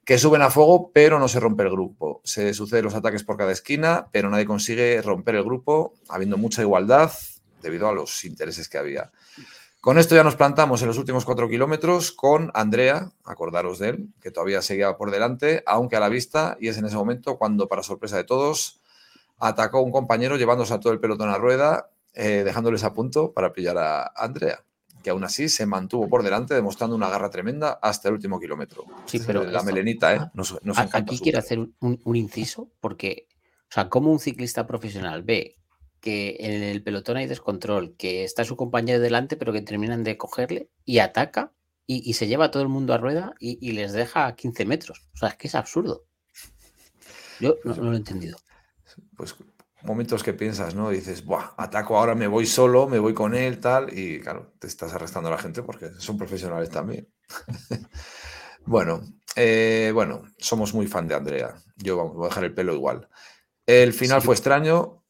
que 0.04 0.18
suben 0.18 0.42
a 0.42 0.50
fuego, 0.50 0.92
pero 0.92 1.20
no 1.20 1.28
se 1.28 1.40
rompe 1.40 1.62
el 1.62 1.70
grupo. 1.70 2.22
Se 2.24 2.56
suceden 2.56 2.86
los 2.86 2.96
ataques 2.96 3.24
por 3.24 3.38
cada 3.38 3.52
esquina, 3.52 4.08
pero 4.12 4.32
nadie 4.32 4.46
consigue 4.48 5.00
romper 5.04 5.36
el 5.36 5.44
grupo, 5.44 5.94
habiendo 6.10 6.38
mucha 6.38 6.64
igualdad 6.64 7.12
debido 7.62 7.88
a 7.88 7.94
los 7.94 8.26
intereses 8.26 8.68
que 8.68 8.80
había. 8.80 9.12
Con 9.88 9.98
esto 9.98 10.16
ya 10.16 10.24
nos 10.26 10.36
plantamos 10.36 10.82
en 10.82 10.90
los 10.90 10.98
últimos 10.98 11.24
cuatro 11.24 11.48
kilómetros 11.48 12.12
con 12.12 12.52
Andrea, 12.54 13.10
acordaros 13.24 13.80
de 13.80 13.88
él, 13.88 14.10
que 14.20 14.32
todavía 14.32 14.62
seguía 14.62 14.98
por 14.98 15.12
delante, 15.12 15.64
aunque 15.66 15.96
a 15.96 16.02
la 16.02 16.10
vista, 16.10 16.58
y 16.60 16.68
es 16.68 16.78
en 16.78 16.84
ese 16.84 16.98
momento 16.98 17.38
cuando, 17.38 17.70
para 17.70 17.84
sorpresa 17.84 18.18
de 18.18 18.26
todos, 18.26 18.82
atacó 19.40 19.78
a 19.78 19.82
un 19.84 19.94
compañero 19.94 20.36
llevándose 20.36 20.74
a 20.74 20.82
todo 20.82 20.92
el 20.92 21.00
pelotón 21.00 21.30
a 21.30 21.38
rueda, 21.38 21.90
eh, 22.14 22.42
dejándoles 22.44 22.84
a 22.84 22.92
punto 22.94 23.32
para 23.32 23.54
pillar 23.54 23.78
a 23.78 24.12
Andrea, 24.14 24.62
que 25.04 25.10
aún 25.12 25.24
así 25.24 25.48
se 25.48 25.66
mantuvo 25.66 26.10
por 26.10 26.22
delante, 26.22 26.54
demostrando 26.54 26.94
una 26.94 27.08
garra 27.08 27.30
tremenda 27.30 27.80
hasta 27.82 28.10
el 28.10 28.16
último 28.16 28.42
kilómetro. 28.42 28.84
Sí, 29.06 29.22
pero 29.26 29.46
la 29.46 29.60
esto- 29.60 29.64
melenita, 29.64 30.14
¿eh? 30.14 30.20
Nos, 30.34 30.62
nos 30.66 30.78
Aquí 30.80 31.18
quiero 31.18 31.40
hacer 31.40 31.60
un, 31.60 31.74
un 31.80 32.16
inciso 32.18 32.68
porque, 32.82 33.30
o 33.70 33.74
sea, 33.74 33.88
como 33.88 34.12
un 34.12 34.20
ciclista 34.20 34.68
profesional 34.68 35.24
ve 35.24 35.56
que 36.02 36.38
en 36.40 36.64
el 36.64 36.84
pelotón 36.84 37.18
hay 37.18 37.28
descontrol, 37.28 37.96
que 37.98 38.24
está 38.24 38.44
su 38.46 38.56
compañero 38.56 39.00
delante, 39.00 39.38
pero 39.38 39.54
que 39.54 39.62
terminan 39.62 40.04
de 40.04 40.18
cogerle 40.18 40.70
y 40.86 41.00
ataca 41.00 41.54
y, 41.86 42.08
y 42.10 42.14
se 42.14 42.28
lleva 42.28 42.46
a 42.46 42.52
todo 42.52 42.64
el 42.64 42.70
mundo 42.70 42.94
a 42.94 42.98
rueda 42.98 43.34
y, 43.40 43.58
y 43.68 43.72
les 43.74 43.94
deja 43.94 44.28
a 44.28 44.36
15 44.36 44.66
metros. 44.66 45.08
O 45.14 45.18
sea, 45.18 45.30
es 45.30 45.36
que 45.36 45.48
es 45.48 45.56
absurdo. 45.56 46.06
Yo 47.40 47.56
no, 47.64 47.76
no 47.76 47.84
lo 47.84 47.94
he 47.94 47.98
entendido. 47.98 48.38
pues 49.16 49.36
momentos 49.84 50.24
que 50.24 50.34
piensas, 50.34 50.76
¿no? 50.76 50.90
Dices, 50.90 51.24
Buah, 51.24 51.52
ataco 51.58 51.98
ahora, 51.98 52.16
me 52.16 52.28
voy 52.28 52.46
solo, 52.46 52.88
me 52.88 53.00
voy 53.00 53.14
con 53.14 53.36
él, 53.36 53.60
tal, 53.60 53.98
y 53.98 54.20
claro, 54.20 54.54
te 54.60 54.68
estás 54.68 54.94
arrestando 54.94 55.30
a 55.30 55.34
la 55.34 55.38
gente 55.38 55.62
porque 55.64 55.92
son 56.00 56.18
profesionales 56.18 56.70
también. 56.70 57.08
bueno, 58.66 59.02
eh, 59.36 59.92
bueno, 59.94 60.24
somos 60.38 60.74
muy 60.74 60.88
fan 60.88 61.08
de 61.08 61.16
Andrea. 61.16 61.56
Yo 61.78 61.96
vamos, 61.98 62.16
voy 62.16 62.26
a 62.26 62.30
dejar 62.30 62.44
el 62.46 62.54
pelo 62.54 62.74
igual. 62.74 63.08
El 63.66 63.94
final 63.94 64.22
Sí. 64.22 64.26
fue 64.26 64.36
extraño. 64.36 65.04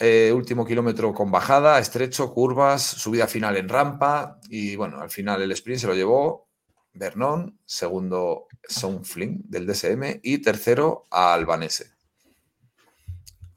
Eh, 0.00 0.32
último 0.34 0.64
kilómetro 0.66 1.12
con 1.14 1.30
bajada, 1.30 1.78
estrecho, 1.78 2.32
curvas, 2.32 2.82
subida 2.82 3.26
final 3.26 3.56
en 3.56 3.68
rampa 3.68 4.38
y 4.48 4.76
bueno, 4.76 5.00
al 5.00 5.10
final 5.10 5.42
el 5.42 5.52
sprint 5.52 5.80
se 5.80 5.86
lo 5.86 5.94
llevó 5.94 6.48
Vernon, 6.94 7.58
segundo 7.64 8.46
Soundfling 8.68 9.42
del 9.48 9.66
DSM 9.66 10.20
y 10.22 10.38
tercero 10.38 11.06
a 11.10 11.34
Albanese. 11.34 11.92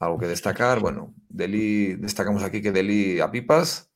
Algo 0.00 0.18
que 0.18 0.26
destacar, 0.26 0.78
bueno, 0.80 1.12
Deli, 1.28 1.94
destacamos 1.94 2.42
aquí 2.44 2.62
que 2.62 2.70
Deli 2.72 3.18
a 3.20 3.30
pipas, 3.30 3.90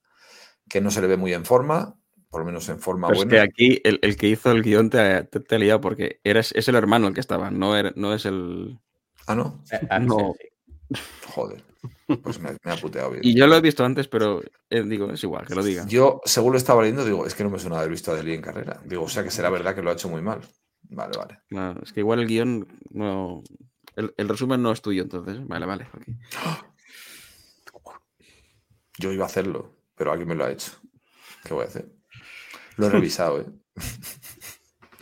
que 0.68 0.80
no 0.80 0.90
se 0.90 1.00
le 1.00 1.06
ve 1.06 1.16
muy 1.16 1.32
en 1.32 1.44
forma, 1.44 1.94
por 2.28 2.40
lo 2.40 2.46
menos 2.46 2.68
en 2.68 2.80
forma 2.80 3.06
Pero 3.08 3.20
es 3.20 3.26
buena. 3.26 3.30
que 3.30 3.40
aquí 3.48 3.80
el, 3.84 4.00
el 4.02 4.16
que 4.16 4.28
hizo 4.28 4.50
el 4.50 4.62
guion 4.62 4.90
te, 4.90 5.22
te, 5.24 5.38
te 5.38 5.54
ha 5.54 5.58
liado 5.58 5.80
porque 5.80 6.20
eres, 6.24 6.52
es 6.56 6.66
el 6.68 6.74
hermano 6.74 7.06
el 7.06 7.14
que 7.14 7.20
estaba, 7.20 7.50
no, 7.52 7.76
era- 7.76 7.92
no 7.94 8.14
es 8.14 8.26
el. 8.26 8.80
Ah, 9.28 9.34
no, 9.36 9.62
No. 10.00 10.34
joder, 11.28 11.62
pues 12.22 12.38
me, 12.40 12.56
me 12.62 12.72
ha 12.72 12.76
puteado 12.76 13.10
bien. 13.10 13.22
Y 13.24 13.34
yo 13.36 13.46
lo 13.46 13.56
he 13.56 13.60
visto 13.60 13.84
antes, 13.84 14.08
pero 14.08 14.42
eh, 14.70 14.82
digo, 14.82 15.10
es 15.10 15.22
igual, 15.24 15.46
que 15.46 15.54
lo 15.54 15.62
diga. 15.64 15.86
Yo, 15.86 16.20
según 16.24 16.52
lo 16.52 16.58
estaba 16.58 16.82
leyendo, 16.82 17.04
digo, 17.04 17.26
es 17.26 17.34
que 17.34 17.44
no 17.44 17.50
me 17.50 17.58
suena 17.58 17.78
haber 17.78 17.90
visto 17.90 18.12
a 18.12 18.14
Deli 18.16 18.34
en 18.34 18.42
carrera. 18.42 18.80
Digo, 18.84 19.04
o 19.04 19.08
sea 19.08 19.22
que 19.24 19.30
será 19.30 19.50
verdad 19.50 19.74
que 19.74 19.82
lo 19.82 19.90
ha 19.90 19.94
hecho 19.94 20.08
muy 20.08 20.22
mal. 20.22 20.40
Vale, 20.90 21.16
vale. 21.16 21.38
No, 21.50 21.72
es 21.82 21.92
que 21.92 22.00
igual 22.00 22.20
el 22.20 22.26
guion 22.26 22.66
no. 22.90 23.42
El, 23.96 24.14
el 24.16 24.28
resumen 24.28 24.62
no 24.62 24.72
es 24.72 24.82
tuyo, 24.82 25.02
entonces. 25.02 25.46
Vale, 25.46 25.66
vale. 25.66 25.86
ok. 25.92 26.02
Yo 28.98 29.12
iba 29.12 29.24
a 29.24 29.26
hacerlo, 29.26 29.74
pero 29.96 30.12
alguien 30.12 30.28
me 30.28 30.34
lo 30.34 30.44
ha 30.44 30.50
hecho. 30.50 30.72
¿Qué 31.44 31.54
voy 31.54 31.64
a 31.64 31.68
hacer? 31.68 31.88
Lo 32.76 32.86
he 32.86 32.90
revisado, 32.90 33.40
¿eh? 33.40 33.46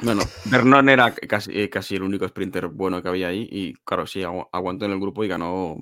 Bueno, 0.03 0.23
Vernon 0.51 0.89
era 0.89 1.15
casi, 1.15 1.51
eh, 1.61 1.69
casi 1.69 1.95
el 1.97 2.03
único 2.03 2.27
sprinter 2.27 2.69
bueno 2.69 3.03
que 3.03 3.09
había 3.11 3.29
ahí 3.29 3.47
y 3.53 3.75
claro, 3.85 4.07
sí, 4.07 4.21
agu- 4.21 4.49
aguantó 4.51 4.87
en 4.87 4.93
el 4.93 4.99
grupo 4.99 5.23
y 5.25 5.29
ganó 5.29 5.77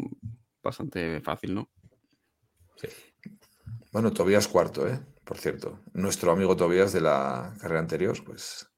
bastante 0.62 1.20
fácil, 1.20 1.54
¿no? 1.54 1.70
Bueno, 3.92 4.12
Tobías 4.12 4.48
cuarto, 4.48 4.86
¿eh? 4.86 5.00
Por 5.24 5.38
cierto. 5.38 5.80
Nuestro 5.92 6.30
amigo 6.32 6.56
Tobías 6.56 6.92
de 6.92 7.00
la 7.00 7.54
carrera 7.60 7.80
anterior, 7.80 8.16
pues. 8.24 8.68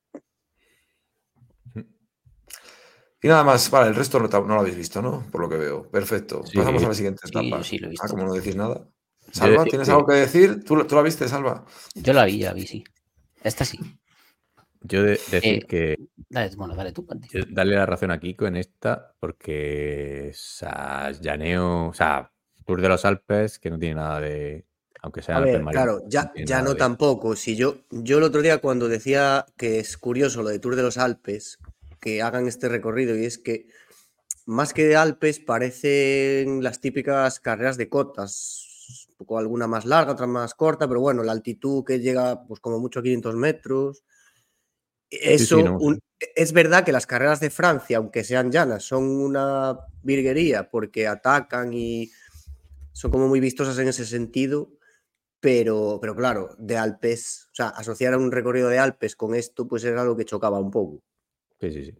Y 3.22 3.28
nada 3.28 3.44
más, 3.44 3.70
vale, 3.70 3.88
el 3.88 3.94
resto 3.94 4.18
no, 4.18 4.28
lo 4.28 4.60
habéis 4.60 4.76
visto, 4.76 5.02
¿no? 5.02 5.26
Por 5.30 5.42
lo 5.42 5.48
que 5.48 5.56
veo. 5.56 5.90
Perfecto. 5.90 6.42
Sí. 6.44 6.56
Pasamos 6.56 6.82
a 6.84 6.88
la 6.88 6.94
siguiente 6.94 7.20
Sí, 7.24 7.30
etapa. 7.30 7.58
yo 7.58 7.64
sí 7.64 7.78
lo 7.78 7.86
he 7.86 7.90
visto. 7.90 8.06
Ah, 8.06 8.08
como 8.08 8.24
no 8.24 8.32
decís 8.32 8.56
nada. 8.56 8.88
Salva, 9.30 9.64
¿tienes 9.64 9.88
algo 9.90 10.06
que 10.06 10.14
decir? 10.14 10.64
¿Tú, 10.64 10.82
¿Tú 10.86 10.94
la 10.94 11.02
viste, 11.02 11.28
Salva? 11.28 11.64
Yo 11.94 12.12
la 12.12 12.24
vi, 12.24 12.42
la 12.42 12.54
vi, 12.54 12.66
sí. 12.66 12.82
Esta 13.42 13.64
sí. 13.64 13.78
Yo 14.82 15.02
de- 15.02 15.20
decir 15.30 15.54
Eh, 15.64 15.66
que 15.66 15.98
Dale, 16.28 16.54
bueno, 16.56 16.74
dale 16.74 16.92
tú, 16.92 17.06
yo 17.32 17.42
darle 17.50 17.76
la 17.76 17.86
razón 17.86 18.10
a 18.10 18.18
Kiko 18.20 18.46
en 18.46 18.56
esta, 18.56 19.14
porque 19.20 20.30
o 20.32 20.36
sea, 20.36 21.10
llaneo, 21.12 21.88
o 21.88 21.94
sea, 21.94 22.30
Tour 22.64 22.80
de 22.80 22.88
los 22.88 23.04
Alpes, 23.04 23.58
que 23.58 23.70
no 23.70 23.78
tiene 23.78 23.96
nada 23.96 24.20
de. 24.20 24.64
Aunque 25.02 25.22
sea 25.22 25.36
A 25.36 25.38
Alpes 25.38 25.54
ver, 25.64 25.64
claro, 25.72 26.02
ya, 26.06 26.30
tiene 26.32 26.46
ya 26.46 26.62
no 26.62 26.74
de- 26.74 26.78
tampoco. 26.78 27.34
Si 27.34 27.56
yo, 27.56 27.78
yo 27.90 28.18
el 28.18 28.24
otro 28.24 28.42
día 28.42 28.58
cuando 28.58 28.86
decía 28.88 29.46
que 29.56 29.78
es 29.80 29.96
curioso 29.96 30.42
lo 30.42 30.50
de 30.50 30.58
Tour 30.58 30.76
de 30.76 30.82
los 30.82 30.98
Alpes, 30.98 31.58
que 32.00 32.22
hagan 32.22 32.46
este 32.46 32.68
recorrido 32.68 33.16
y 33.16 33.24
es 33.24 33.38
que 33.38 33.66
más 34.46 34.72
que 34.72 34.84
de 34.84 34.96
Alpes, 34.96 35.40
parecen 35.40 36.62
las 36.62 36.80
típicas 36.80 37.40
carreras 37.40 37.76
de 37.76 37.88
cotas. 37.88 38.66
Un 39.10 39.16
poco 39.26 39.38
alguna 39.38 39.66
más 39.66 39.84
larga, 39.84 40.12
otra 40.12 40.26
más 40.26 40.54
corta, 40.54 40.86
pero 40.88 41.00
bueno, 41.00 41.22
la 41.22 41.32
altitud 41.32 41.84
que 41.84 42.00
llega 42.00 42.46
pues 42.46 42.60
como 42.60 42.78
mucho 42.78 43.00
a 43.00 43.02
500 43.02 43.36
metros. 43.36 44.02
Eso, 45.10 45.56
sí, 45.56 45.62
no, 45.64 45.76
un- 45.78 45.98
es 46.36 46.52
verdad 46.52 46.84
que 46.84 46.92
las 46.92 47.06
carreras 47.06 47.40
de 47.40 47.50
Francia, 47.50 47.96
aunque 47.98 48.24
sean 48.24 48.52
llanas, 48.52 48.84
son 48.84 49.04
una 49.04 49.78
virguería 50.02 50.70
porque 50.70 51.06
atacan 51.06 51.72
y 51.74 52.10
son 52.92 53.10
como 53.10 53.28
muy 53.28 53.40
vistosas 53.40 53.78
en 53.78 53.88
ese 53.88 54.04
sentido, 54.06 54.70
pero, 55.40 55.98
pero 56.00 56.14
claro, 56.14 56.54
de 56.58 56.76
Alpes, 56.76 57.48
o 57.52 57.54
sea, 57.54 57.68
asociar 57.68 58.12
a 58.14 58.18
un 58.18 58.30
recorrido 58.30 58.68
de 58.68 58.78
Alpes 58.78 59.16
con 59.16 59.34
esto, 59.34 59.66
pues 59.66 59.82
era 59.84 60.02
algo 60.02 60.16
que 60.16 60.24
chocaba 60.26 60.58
un 60.60 60.70
poco. 60.70 61.02
Sí, 61.60 61.72
sí, 61.72 61.84
sí. 61.86 61.94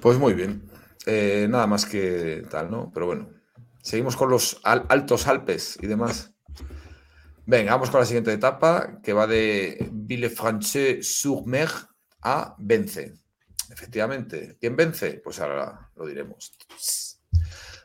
Pues 0.00 0.18
muy 0.18 0.34
bien. 0.34 0.68
Eh, 1.06 1.46
nada 1.48 1.66
más 1.66 1.86
que 1.86 2.42
tal, 2.50 2.70
¿no? 2.70 2.90
Pero 2.92 3.06
bueno, 3.06 3.30
seguimos 3.82 4.16
con 4.16 4.30
los 4.30 4.60
al- 4.64 4.86
altos 4.88 5.26
Alpes 5.26 5.78
y 5.80 5.86
demás. 5.86 6.32
Venga, 7.50 7.72
vamos 7.72 7.90
con 7.90 7.98
la 7.98 8.06
siguiente 8.06 8.32
etapa, 8.32 9.00
que 9.02 9.12
va 9.12 9.26
de 9.26 9.88
Villefranche-sur-Mer 9.90 11.68
a 12.22 12.54
Vence. 12.60 13.14
Efectivamente, 13.72 14.56
¿quién 14.60 14.76
vence? 14.76 15.14
Pues 15.14 15.40
ahora 15.40 15.90
lo 15.96 16.06
diremos. 16.06 16.56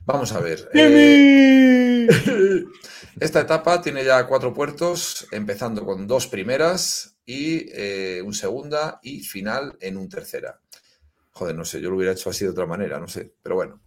Vamos 0.05 0.31
a 0.33 0.39
ver. 0.39 0.69
eh, 0.71 2.07
esta 3.19 3.39
etapa 3.39 3.81
tiene 3.81 4.05
ya 4.05 4.27
cuatro 4.27 4.53
puertos, 4.53 5.27
empezando 5.31 5.83
con 5.83 6.05
dos 6.05 6.27
primeras 6.27 7.17
y 7.25 7.65
eh, 7.73 8.21
un 8.23 8.35
segunda 8.35 8.99
y 9.01 9.21
final 9.21 9.77
en 9.81 9.97
un 9.97 10.07
tercera. 10.07 10.59
Joder, 11.31 11.55
no 11.55 11.65
sé, 11.65 11.81
yo 11.81 11.89
lo 11.89 11.95
hubiera 11.95 12.13
hecho 12.13 12.29
así 12.29 12.45
de 12.45 12.51
otra 12.51 12.67
manera, 12.67 12.99
no 12.99 13.07
sé, 13.07 13.33
pero 13.41 13.55
bueno. 13.55 13.81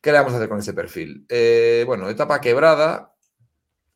¿Qué 0.00 0.10
le 0.10 0.16
vamos 0.16 0.32
a 0.32 0.36
hacer 0.36 0.48
con 0.48 0.58
este 0.58 0.72
perfil? 0.72 1.26
Eh, 1.28 1.84
bueno, 1.86 2.08
etapa 2.08 2.40
quebrada 2.40 3.11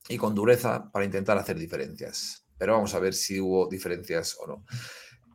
y 0.09 0.17
con 0.17 0.35
dureza 0.35 0.91
para 0.91 1.05
intentar 1.05 1.39
hacer 1.39 1.59
diferencias. 1.59 2.45
Pero 2.59 2.75
vamos 2.75 2.95
a 2.95 2.99
ver 2.99 3.15
si 3.15 3.41
hubo 3.41 3.69
diferencias 3.69 4.37
o 4.41 4.47
no. 4.47 4.65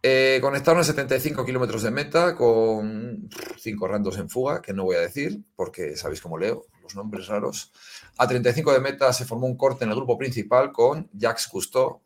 Eh, 0.03 0.39
conectaron 0.41 0.81
a 0.81 0.83
75 0.83 1.45
kilómetros 1.45 1.83
de 1.83 1.91
meta 1.91 2.35
con 2.35 3.29
cinco 3.59 3.87
randos 3.87 4.17
en 4.17 4.29
fuga, 4.29 4.61
que 4.61 4.73
no 4.73 4.83
voy 4.83 4.95
a 4.95 5.01
decir, 5.01 5.43
porque 5.55 5.95
sabéis 5.95 6.21
cómo 6.21 6.39
leo 6.39 6.65
los 6.81 6.95
nombres 6.95 7.27
raros. 7.27 7.71
A 8.17 8.27
35 8.27 8.73
de 8.73 8.79
meta 8.79 9.13
se 9.13 9.25
formó 9.25 9.45
un 9.45 9.57
corte 9.57 9.83
en 9.83 9.91
el 9.91 9.95
grupo 9.95 10.17
principal 10.17 10.71
con 10.71 11.07
Jacques 11.13 11.47
Cousteau 11.47 12.01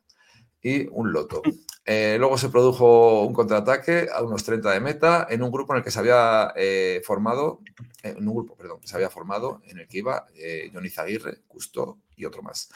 y 0.62 0.88
un 0.92 1.14
loto. 1.14 1.42
Eh, 1.86 2.18
luego 2.18 2.38
se 2.38 2.50
produjo 2.50 3.22
un 3.22 3.34
contraataque 3.34 4.08
a 4.12 4.24
unos 4.24 4.44
30 4.44 4.72
de 4.72 4.80
meta 4.80 5.28
en 5.30 5.44
un 5.44 5.52
grupo 5.52 5.74
en 5.74 5.78
el 5.78 5.84
que 5.84 5.92
se 5.92 6.00
había 6.00 6.52
eh, 6.56 7.02
formado, 7.06 7.62
eh, 8.02 8.16
en 8.18 8.28
un 8.28 8.34
grupo, 8.34 8.58
perdón, 8.58 8.82
que 8.82 8.88
se 8.88 8.96
había 8.96 9.12
formado 9.12 9.62
en 9.68 9.78
el 9.78 9.88
que 9.88 10.00
iba 10.00 10.26
Johnny 10.74 10.90
Zaguirre, 10.90 11.44
Cousteau 11.48 12.00
y 12.16 12.26
otro 12.26 12.42
más. 12.42 12.70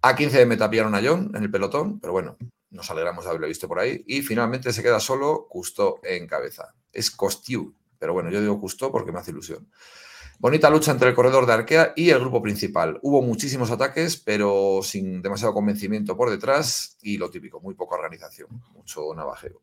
A 0.00 0.16
15 0.16 0.38
de 0.38 0.46
meta 0.46 0.68
pillaron 0.68 0.94
a 0.94 1.00
John 1.02 1.30
en 1.34 1.42
el 1.42 1.50
pelotón, 1.50 2.00
pero 2.00 2.12
bueno, 2.12 2.36
nos 2.70 2.90
alegramos 2.90 3.24
de 3.24 3.30
haberlo 3.30 3.46
visto 3.46 3.68
por 3.68 3.78
ahí. 3.78 4.02
Y 4.06 4.22
finalmente 4.22 4.72
se 4.72 4.82
queda 4.82 4.98
solo 4.98 5.46
Cousteau 5.48 6.00
en 6.02 6.26
cabeza. 6.26 6.74
Es 6.92 7.10
Costiu, 7.10 7.74
pero 7.98 8.12
bueno, 8.12 8.30
yo 8.30 8.40
digo 8.40 8.60
Cousteau 8.60 8.90
porque 8.90 9.12
me 9.12 9.20
hace 9.20 9.30
ilusión. 9.30 9.70
Bonita 10.42 10.68
lucha 10.70 10.90
entre 10.90 11.08
el 11.08 11.14
corredor 11.14 11.46
de 11.46 11.52
Arkea 11.52 11.92
y 11.94 12.10
el 12.10 12.18
grupo 12.18 12.42
principal. 12.42 12.98
Hubo 13.02 13.22
muchísimos 13.22 13.70
ataques, 13.70 14.16
pero 14.16 14.80
sin 14.82 15.22
demasiado 15.22 15.54
convencimiento 15.54 16.16
por 16.16 16.30
detrás 16.30 16.98
y 17.00 17.16
lo 17.16 17.30
típico, 17.30 17.60
muy 17.60 17.74
poca 17.76 17.94
organización, 17.94 18.48
mucho 18.74 19.14
navajeo. 19.14 19.62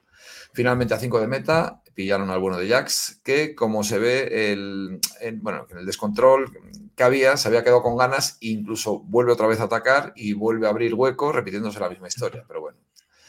Finalmente, 0.54 0.94
a 0.94 0.98
5 0.98 1.20
de 1.20 1.28
meta, 1.28 1.82
pillaron 1.94 2.30
al 2.30 2.40
bueno 2.40 2.58
de 2.58 2.70
Jax, 2.70 3.20
que 3.26 3.56
como 3.56 3.84
se 3.84 4.00
ve, 4.00 4.54
el, 4.54 5.02
en, 5.20 5.44
bueno, 5.44 5.68
en 5.70 5.80
el 5.80 5.86
descontrol 5.86 6.50
que 6.96 7.04
había, 7.04 7.36
se 7.36 7.50
había 7.50 7.62
quedado 7.66 7.84
con 7.84 7.98
ganas 7.98 8.38
e 8.40 8.48
incluso 8.48 9.00
vuelve 9.00 9.34
otra 9.34 9.48
vez 9.48 9.60
a 9.60 9.66
atacar 9.66 10.14
y 10.16 10.32
vuelve 10.32 10.68
a 10.68 10.70
abrir 10.70 10.94
huecos, 10.94 11.36
repitiéndose 11.36 11.82
la 11.82 11.90
misma 11.90 12.08
historia. 12.08 12.46
Pero 12.48 12.62
bueno, 12.62 12.78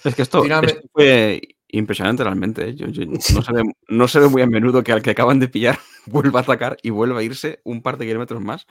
Es 0.04 0.14
que 0.14 0.22
esto, 0.22 0.40
Finalmente- 0.40 0.76
esto 0.78 0.88
fue 0.92 1.40
impresionante 1.72 2.22
realmente. 2.24 2.68
¿eh? 2.70 2.74
Yo- 2.74 2.86
yo- 2.88 3.04
no, 3.34 3.42
se 3.42 3.52
ve, 3.52 3.62
no 3.88 4.08
se 4.08 4.20
ve 4.20 4.28
muy 4.28 4.42
a 4.42 4.46
menudo 4.46 4.82
que 4.82 4.92
al 4.92 5.02
que 5.02 5.10
acaban 5.10 5.38
de 5.40 5.48
pillar 5.48 5.78
vuelva 6.06 6.40
a 6.40 6.42
atacar 6.42 6.76
y 6.82 6.90
vuelva 6.90 7.20
a 7.20 7.22
irse 7.22 7.60
un 7.64 7.82
par 7.82 7.96
de 7.98 8.06
kilómetros 8.06 8.40
más. 8.42 8.66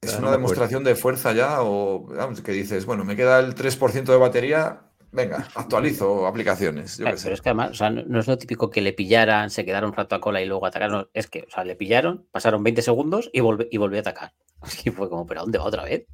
es 0.00 0.14
Ah, 0.14 0.16
no 0.16 0.22
una 0.28 0.32
demostración 0.32 0.84
de 0.84 0.94
fuerza 0.94 1.32
ya, 1.32 1.62
o 1.62 2.06
vamos, 2.06 2.40
que 2.40 2.52
dices, 2.52 2.86
bueno, 2.86 3.04
me 3.04 3.16
queda 3.16 3.38
el 3.40 3.54
3% 3.54 4.12
de 4.12 4.18
batería, 4.18 4.80
venga, 5.12 5.46
actualizo 5.54 6.26
aplicaciones. 6.26 6.96
Yo 6.98 7.04
Claro, 7.04 7.16
qué 7.16 7.18
sé. 7.20 7.24
pero 7.26 7.34
es 7.34 7.42
que 7.42 7.48
además, 7.50 7.70
o 7.72 7.74
sea, 7.74 7.90
no, 7.90 8.02
no 8.06 8.20
es 8.20 8.26
lo 8.26 8.38
típico 8.38 8.70
que 8.70 8.80
le 8.80 8.92
pillaran, 8.92 9.50
se 9.50 9.64
quedaron 9.64 9.90
un 9.90 9.96
rato 9.96 10.14
a 10.14 10.20
cola 10.20 10.40
y 10.40 10.46
luego 10.46 10.64
atacaron. 10.66 11.08
Es 11.12 11.26
que, 11.26 11.44
o 11.46 11.50
sea, 11.50 11.64
le 11.64 11.76
pillaron, 11.76 12.26
pasaron 12.32 12.62
20 12.62 12.80
segundos 12.82 13.28
y, 13.32 13.40
volve- 13.40 13.68
y 13.70 13.76
volvió 13.76 13.98
a 13.98 14.00
atacar. 14.00 14.32
Que 14.84 14.92
fue 14.92 15.08
como, 15.10 15.26
¿pero 15.26 15.40
a 15.40 15.42
dónde 15.42 15.58
va 15.58 15.64
otra 15.64 15.84
vez? 15.84 16.06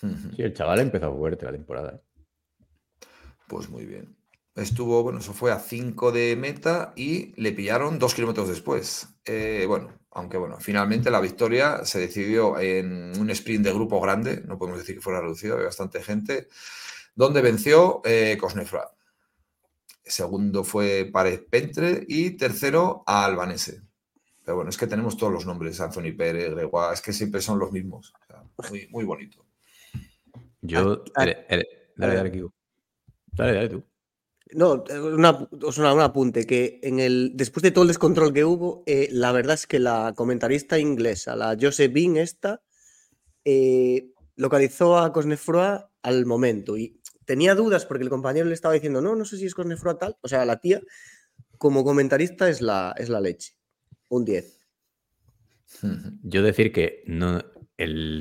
Sí, 0.00 0.42
el 0.42 0.52
chaval 0.54 0.80
empezó 0.80 1.16
fuerte 1.16 1.44
la 1.46 1.52
temporada. 1.52 1.94
¿eh? 1.94 2.00
Pues 3.46 3.68
muy 3.68 3.84
bien. 3.86 4.16
Estuvo, 4.54 5.02
bueno, 5.02 5.20
eso 5.20 5.32
fue 5.32 5.50
a 5.50 5.58
5 5.58 6.12
de 6.12 6.36
meta 6.36 6.92
y 6.94 7.32
le 7.40 7.52
pillaron 7.52 7.98
dos 7.98 8.14
kilómetros 8.14 8.48
después. 8.48 9.08
Eh, 9.24 9.64
bueno, 9.66 9.98
aunque 10.10 10.36
bueno, 10.36 10.58
finalmente 10.60 11.10
la 11.10 11.20
victoria 11.20 11.84
se 11.86 11.98
decidió 12.00 12.58
en 12.58 13.18
un 13.18 13.30
sprint 13.30 13.64
de 13.64 13.72
grupo 13.72 13.98
grande, 14.00 14.42
no 14.44 14.58
podemos 14.58 14.80
decir 14.80 14.96
que 14.96 15.00
fuera 15.00 15.20
reducido, 15.22 15.54
había 15.54 15.66
bastante 15.66 16.02
gente, 16.02 16.48
donde 17.14 17.40
venció 17.40 18.02
eh, 18.04 18.36
Cosnefroid. 18.38 18.84
Segundo 20.04 20.64
fue 20.64 21.08
Pared 21.10 21.42
Pentre 21.48 22.04
y 22.06 22.30
tercero 22.32 23.04
a 23.06 23.24
Albanese. 23.24 23.80
Pero 24.44 24.56
bueno, 24.56 24.70
es 24.70 24.76
que 24.76 24.88
tenemos 24.88 25.16
todos 25.16 25.32
los 25.32 25.46
nombres, 25.46 25.80
Anthony 25.80 26.12
Pérez, 26.16 26.50
Gregoire, 26.50 26.92
es 26.94 27.00
que 27.00 27.12
siempre 27.12 27.40
son 27.40 27.58
los 27.58 27.70
mismos. 27.72 28.12
O 28.20 28.26
sea, 28.26 28.42
muy, 28.70 28.88
muy 28.88 29.04
bonito. 29.04 29.46
Yo. 30.60 31.04
Ah, 31.14 31.24
ele- 31.24 31.46
dale, 31.96 32.14
dale, 32.16 32.32
Kiko. 32.32 32.52
Dale, 33.32 33.52
dale 33.54 33.68
tú. 33.68 33.84
No, 34.54 34.84
una, 35.14 35.48
sea, 35.72 35.92
un 35.92 36.00
apunte, 36.00 36.46
que 36.46 36.80
en 36.82 37.00
el, 37.00 37.32
después 37.34 37.62
de 37.62 37.70
todo 37.70 37.82
el 37.82 37.88
descontrol 37.88 38.32
que 38.32 38.44
hubo, 38.44 38.82
eh, 38.86 39.08
la 39.10 39.32
verdad 39.32 39.54
es 39.54 39.66
que 39.66 39.78
la 39.78 40.12
comentarista 40.16 40.78
inglesa, 40.78 41.36
la 41.36 41.56
Josephine 41.58 42.20
esta, 42.20 42.62
eh, 43.44 44.10
localizó 44.36 44.98
a 44.98 45.12
Cosnefroy 45.12 45.78
al 46.02 46.26
momento 46.26 46.76
y 46.76 47.00
tenía 47.24 47.54
dudas 47.54 47.86
porque 47.86 48.04
el 48.04 48.10
compañero 48.10 48.46
le 48.46 48.54
estaba 48.54 48.74
diciendo, 48.74 49.00
no, 49.00 49.16
no 49.16 49.24
sé 49.24 49.36
si 49.36 49.46
es 49.46 49.54
Cosnefroy 49.54 49.96
tal, 49.98 50.16
o 50.20 50.28
sea, 50.28 50.44
la 50.44 50.60
tía 50.60 50.80
como 51.58 51.84
comentarista 51.84 52.48
es 52.48 52.60
la, 52.60 52.94
es 52.98 53.08
la 53.08 53.20
leche, 53.20 53.54
un 54.08 54.24
10. 54.24 54.66
Ujú. 55.82 56.18
Yo 56.22 56.42
decir 56.42 56.72
que 56.72 57.04
no, 57.06 57.40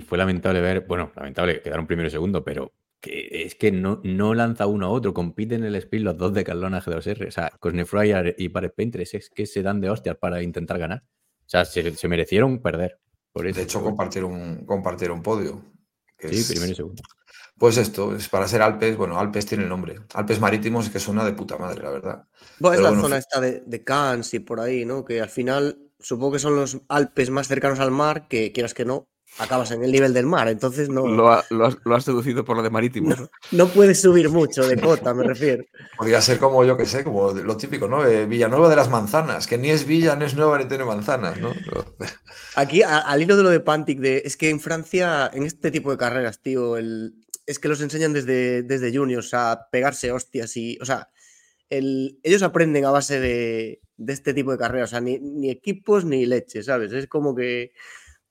fue 0.07 0.17
lamentable 0.17 0.61
ver, 0.61 0.81
bueno, 0.81 1.11
lamentable 1.15 1.55
que 1.55 1.61
quedaron 1.61 1.87
primero 1.87 2.07
y 2.07 2.11
segundo, 2.11 2.43
pero 2.43 2.71
que 3.01 3.43
es 3.45 3.55
que 3.55 3.71
no, 3.71 3.99
no 4.03 4.33
lanza 4.33 4.67
uno 4.67 4.85
a 4.85 4.89
otro, 4.89 5.13
compiten 5.13 5.61
en 5.61 5.67
el 5.67 5.75
sprint 5.75 6.05
los 6.05 6.17
dos 6.17 6.33
de 6.33 6.43
Carlona 6.43 6.81
G2R, 6.81 7.27
o 7.27 7.31
sea, 7.31 7.49
Cosnefroy 7.59 8.13
y 8.37 8.49
Pared 8.49 8.71
Paintres 8.75 9.13
es 9.15 9.29
que 9.29 9.45
se 9.45 9.61
dan 9.63 9.81
de 9.81 9.89
hostias 9.89 10.17
para 10.17 10.41
intentar 10.43 10.77
ganar. 10.79 11.03
O 11.03 11.49
sea, 11.51 11.65
se, 11.65 11.95
se 11.95 12.07
merecieron 12.07 12.61
perder. 12.61 12.99
Por 13.33 13.47
eso, 13.47 13.57
De 13.57 13.63
hecho, 13.63 13.79
pero 13.79 13.83
bueno. 13.83 13.97
compartieron, 13.97 14.65
compartieron 14.65 15.21
podio. 15.23 15.61
que 16.17 16.29
Sí, 16.29 16.35
es- 16.37 16.49
primero 16.51 16.71
y 16.71 16.75
segundo. 16.75 17.03
Pues 17.57 17.77
esto, 17.77 18.15
es 18.15 18.27
para 18.27 18.47
ser 18.47 18.61
Alpes, 18.63 18.97
bueno, 18.97 19.19
Alpes 19.19 19.45
tiene 19.45 19.63
el 19.63 19.69
nombre. 19.69 19.99
Alpes 20.15 20.39
Marítimos 20.39 20.89
que 20.89 20.99
suena 20.99 21.23
de 21.23 21.33
puta 21.33 21.57
madre, 21.57 21.83
la 21.83 21.91
verdad. 21.91 22.23
Bueno, 22.59 22.75
es 22.75 22.81
la 22.81 22.89
bueno, 22.89 23.03
zona 23.03 23.17
esta 23.17 23.39
de, 23.39 23.61
de 23.65 23.83
Cannes 23.83 24.33
y 24.33 24.39
por 24.39 24.59
ahí, 24.59 24.83
¿no? 24.85 25.05
Que 25.05 25.21
al 25.21 25.29
final 25.29 25.77
supongo 25.99 26.33
que 26.33 26.39
son 26.39 26.55
los 26.55 26.81
Alpes 26.87 27.29
más 27.29 27.47
cercanos 27.47 27.79
al 27.79 27.91
mar, 27.91 28.27
que 28.27 28.51
quieras 28.51 28.73
que 28.73 28.83
no, 28.85 29.07
acabas 29.39 29.71
en 29.71 29.83
el 29.83 29.91
nivel 29.91 30.13
del 30.13 30.25
mar, 30.25 30.47
entonces 30.49 30.89
no, 30.89 31.07
Lo, 31.07 31.31
ha- 31.31 31.43
lo 31.49 31.65
has, 31.65 31.77
lo 31.83 31.95
has 31.95 32.05
deducido 32.05 32.43
por 32.45 32.57
lo 32.57 32.63
de 32.63 32.69
marítimos. 32.69 33.19
¿no? 33.19 33.29
no 33.51 33.67
puedes 33.69 34.01
subir 34.01 34.29
mucho 34.29 34.67
de 34.67 34.79
cota, 34.79 35.13
me 35.13 35.23
refiero. 35.23 35.63
Podría 35.97 36.21
ser 36.21 36.37
como, 36.37 36.63
yo 36.65 36.77
que 36.77 36.85
sé, 36.85 37.03
como 37.03 37.31
lo 37.31 37.57
típico, 37.57 37.87
¿no? 37.87 38.05
Eh, 38.05 38.25
Villanueva 38.25 38.69
de 38.69 38.75
las 38.75 38.89
Manzanas, 38.89 39.47
que 39.47 39.57
ni 39.57 39.69
es 39.69 39.85
villa, 39.85 40.15
ni 40.15 40.25
es 40.25 40.35
nueva, 40.35 40.57
ni 40.59 40.65
tiene 40.65 40.85
manzanas, 40.85 41.39
¿no? 41.39 41.53
Aquí, 42.55 42.83
a- 42.83 42.99
al 42.99 43.21
hilo 43.21 43.37
de 43.37 43.43
lo 43.43 43.49
de 43.49 43.59
Pantic, 43.61 43.99
de, 43.99 44.21
es 44.25 44.37
que 44.37 44.49
en 44.49 44.59
Francia, 44.59 45.29
en 45.33 45.43
este 45.43 45.71
tipo 45.71 45.91
de 45.91 45.97
carreras, 45.97 46.41
tío, 46.41 46.77
el, 46.77 47.13
es 47.45 47.57
que 47.59 47.67
los 47.67 47.81
enseñan 47.81 48.13
desde, 48.13 48.63
desde 48.63 48.95
juniors 48.95 49.33
a 49.33 49.67
pegarse 49.71 50.11
hostias 50.11 50.55
y, 50.57 50.77
o 50.81 50.85
sea, 50.85 51.09
el, 51.69 52.19
ellos 52.23 52.43
aprenden 52.43 52.83
a 52.85 52.91
base 52.91 53.19
de, 53.19 53.79
de 53.97 54.13
este 54.13 54.33
tipo 54.33 54.51
de 54.51 54.57
carreras, 54.57 54.89
o 54.89 54.91
sea, 54.91 55.01
ni, 55.01 55.19
ni 55.19 55.49
equipos 55.49 56.03
ni 56.05 56.25
leche, 56.25 56.63
¿sabes? 56.63 56.91
Es 56.91 57.07
como 57.07 57.33
que 57.33 57.71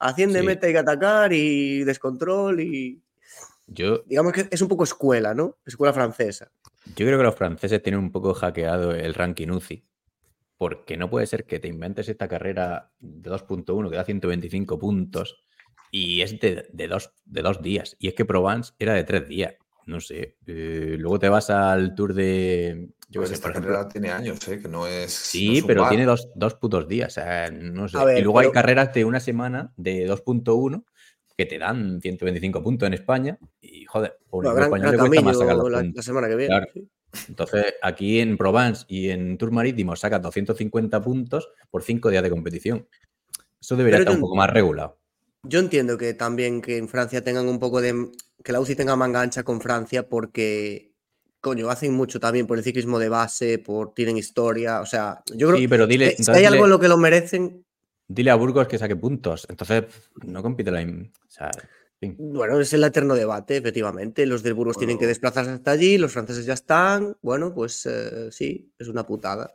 haciendo 0.01 0.39
Sí. 0.41 0.45
meta 0.47 0.67
que 0.67 0.79
atacar 0.79 1.33
y 1.33 1.85
descontrol 1.85 2.61
y, 2.61 3.03
Yo, 3.67 4.03
digamos 4.07 4.33
que 4.33 4.49
es 4.51 4.61
un 4.63 4.69
poco 4.69 4.83
escuela, 4.85 5.33
¿no? 5.35 5.59
Escuela 5.65 5.93
francesa. 5.93 6.51
yo 6.97 7.07
creo 7.07 7.19
que 7.19 7.25
los 7.25 7.37
franceses 7.37 7.83
tienen 7.83 8.01
un 8.01 8.11
poco 8.11 8.35
hackeado 8.35 8.93
el 8.93 9.15
ranking 9.15 9.49
UCI. 9.49 9.85
Porque 10.57 10.97
no 10.97 11.09
puede 11.09 11.27
ser 11.27 11.47
que 11.47 11.59
te 11.61 11.69
inventes 11.69 12.09
esta 12.09 12.29
carrera 12.29 12.93
de 12.99 13.31
2.1 13.31 13.89
que 13.89 13.97
da 13.97 14.05
125 14.05 14.79
puntos 14.79 15.43
y 15.91 16.21
es 16.21 16.39
de, 16.41 16.69
de 16.73 16.89
dos, 16.89 17.13
de 17.25 17.43
dos 17.43 17.63
días. 17.63 17.97
Y 17.99 18.09
es 18.09 18.15
que 18.15 18.25
Provence 18.27 18.73
era 18.79 18.93
de 18.95 19.05
tres 19.05 19.27
días. 19.29 19.55
No 19.91 20.01
sé. 20.01 20.37
Eh, 20.47 20.97
luego 20.99 21.19
te 21.19 21.29
vas 21.29 21.51
al 21.51 21.95
tour 21.95 22.15
de. 22.15 22.89
Yo 23.09 23.21
Pues 23.21 23.29
sé, 23.31 23.35
esta 23.35 23.49
por 23.49 23.51
ejemplo. 23.53 23.73
carrera 23.73 23.89
tiene 23.89 24.11
años, 24.11 24.47
¿eh? 24.49 24.61
que 24.61 24.69
no 24.69 24.87
es. 24.87 25.13
Sí, 25.13 25.49
no 25.49 25.53
es 25.59 25.65
pero 25.65 25.81
bar. 25.83 25.91
tiene 25.91 26.05
dos, 26.07 26.29
dos 26.35 26.55
putos 26.55 26.87
días. 26.89 27.19
no 27.53 27.89
sé. 27.89 28.05
Ver, 28.05 28.19
y 28.19 28.23
luego 28.23 28.39
hay 28.39 28.51
carreras 28.53 28.93
de 28.95 29.05
una 29.05 29.21
semana 29.21 29.73
de 29.77 30.09
2.1 30.09 30.85
que 31.37 31.47
te 31.47 31.59
dan 31.59 32.01
125 32.01 32.63
puntos 32.63 32.87
en 32.87 32.95
España. 32.95 33.39
Y 33.61 33.85
joder, 33.85 34.17
Bueno, 34.31 34.51
equipo 34.51 34.71
Gran, 34.77 34.93
le 34.93 34.99
cuesta 34.99 35.23
más 35.25 35.39
sacar 35.39 35.57
los 35.57 35.71
la, 35.71 36.03
semana 36.03 36.29
que 36.29 36.37
viene. 36.37 36.49
Claro. 36.49 36.67
sí. 36.73 36.89
Entonces, 37.29 37.75
aquí 37.83 38.21
en 38.21 38.37
Provence 38.37 38.85
y 38.87 39.11
en 39.11 39.37
Tour 39.37 39.51
Marítimo 39.51 39.97
sacas 39.97 40.23
250 40.23 41.03
puntos 41.03 41.49
por 41.71 41.83
5 41.83 42.09
días 42.11 42.23
de 42.23 42.31
competición. 42.31 42.87
Eso 43.61 43.75
debería 43.77 43.99
Pero 43.99 44.11
estar 44.11 44.15
un 44.17 44.21
poco 44.23 44.37
más 44.37 44.51
regulado. 44.51 45.00
Yo 45.43 45.59
entiendo 45.59 45.97
que 45.97 46.15
también 46.15 46.61
que 46.61 46.77
en 46.77 46.89
Francia 46.89 47.25
tengan 47.25 47.49
un 47.49 47.59
poco 47.59 47.81
de. 47.81 48.11
que 48.45 48.53
la 48.53 48.61
UCI 48.61 48.75
tenga 48.75 48.97
manga 48.97 49.21
ancha 49.21 49.43
con 49.43 49.61
Francia 49.61 50.09
porque. 50.09 50.91
Coño, 51.41 51.71
hacen 51.71 51.95
mucho 51.95 52.21
también 52.21 52.47
por 52.47 52.59
el 52.59 52.65
ciclismo 52.65 52.99
de 52.99 53.09
base, 53.09 53.59
por 53.59 53.95
tienen 53.95 54.19
historia. 54.19 54.81
O 54.83 54.87
sea, 54.87 55.23
yo 55.35 55.49
creo 55.49 55.59
Sí, 55.59 55.69
pero 55.69 55.87
dile, 55.87 56.15
que 56.15 56.23
si 56.23 56.31
hay 56.31 56.45
algo 56.45 56.65
en 56.65 56.71
lo 56.71 56.79
que 56.79 56.89
lo 56.89 56.99
merecen. 56.99 57.65
dile 58.07 58.31
a 58.31 58.35
Burgos 58.35 58.69
que 58.69 58.77
saque 58.77 58.95
puntos. 58.95 59.47
Entonces, 59.49 59.85
no 60.23 60.43
compite 60.43 60.71
la. 60.71 60.83
O 60.83 61.31
sea. 61.31 61.51
Bueno, 62.03 62.59
es 62.61 62.73
el 62.73 62.85
eterno 62.85 63.15
debate, 63.15 63.59
efectivamente. 63.59 64.25
Los 64.25 64.43
del 64.43 64.55
Burgos 64.55 64.79
tienen 64.79 64.99
que 64.99 65.07
desplazarse 65.07 65.51
hasta 65.51 65.71
allí, 65.71 65.99
los 65.99 66.13
franceses 66.13 66.47
ya 66.47 66.55
están. 66.55 67.17
Bueno, 67.21 67.53
pues 67.55 67.85
eh, 67.87 68.31
sí, 68.31 68.73
es 68.79 68.89
una 68.89 69.07
putada. 69.07 69.55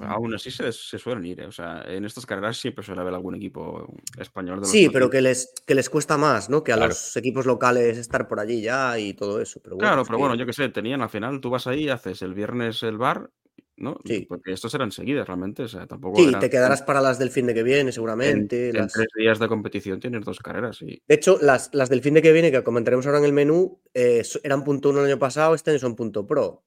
Aún 0.00 0.34
así 0.34 0.50
se, 0.50 0.72
se 0.72 0.98
suelen 0.98 1.24
ir, 1.26 1.40
¿eh? 1.40 1.46
o 1.46 1.52
sea, 1.52 1.82
en 1.86 2.04
estas 2.04 2.26
carreras 2.26 2.56
siempre 2.56 2.84
suele 2.84 3.00
haber 3.00 3.14
algún 3.14 3.34
equipo 3.36 3.86
español 4.18 4.60
de 4.60 4.66
Sí, 4.66 4.88
pero 4.92 5.08
que 5.10 5.20
les, 5.20 5.52
que 5.66 5.74
les 5.74 5.88
cuesta 5.90 6.16
más, 6.16 6.48
¿no? 6.50 6.64
Que 6.64 6.72
a 6.72 6.76
Claro. 6.76 6.88
los 6.90 7.16
equipos 7.16 7.46
locales 7.46 7.98
estar 7.98 8.26
por 8.28 8.40
allí 8.40 8.60
ya 8.62 8.98
y 8.98 9.14
todo 9.14 9.40
eso. 9.40 9.60
Pero 9.62 9.76
bueno, 9.76 9.88
Claro, 9.88 10.02
pero 10.04 10.16
que- 10.16 10.20
bueno, 10.22 10.34
yo 10.34 10.46
qué 10.46 10.52
sé, 10.52 10.68
tenían 10.68 11.02
al 11.02 11.10
final, 11.10 11.40
tú 11.40 11.50
vas 11.50 11.66
ahí, 11.66 11.88
haces 11.88 12.22
el 12.22 12.34
viernes 12.34 12.82
el 12.82 12.98
bar, 12.98 13.30
¿no? 13.76 13.96
Sí. 14.04 14.26
Porque 14.28 14.52
estos 14.52 14.74
eran 14.74 14.90
seguidas 14.90 15.26
realmente, 15.26 15.62
o 15.62 15.68
sea, 15.68 15.86
tampoco 15.86 16.18
Sí, 16.18 16.32
te 16.40 16.50
quedarás 16.50 16.82
para 16.82 17.00
las 17.00 17.18
del 17.20 17.30
fin 17.30 17.46
de 17.46 17.54
que 17.54 17.62
viene, 17.62 17.80
en, 17.82 17.92
seguramente. 17.92 18.70
en 18.70 18.76
las- 18.76 18.92
tres 18.92 19.06
días 19.16 19.38
de 19.38 19.46
competición 19.46 20.00
tienes 20.00 20.24
dos 20.24 20.40
carreras 20.40 20.82
y 20.82 21.00
De 21.06 21.14
hecho, 21.14 21.38
las, 21.40 21.70
las 21.72 21.88
del 21.88 22.02
fin 22.02 22.14
de 22.14 22.22
que 22.22 22.32
viene, 22.32 22.50
que 22.50 22.64
comentaremos 22.64 23.06
ahora 23.06 23.18
en 23.18 23.24
el 23.26 23.32
menú, 23.32 23.80
eh, 23.94 24.22
eran 24.42 24.64
punto 24.64 24.90
uno 24.90 25.00
el 25.00 25.06
año 25.06 25.18
pasado, 25.20 25.54
este 25.54 25.70
año 25.70 25.78
son 25.78 25.94
punto 25.94 26.26
pro. 26.26 26.64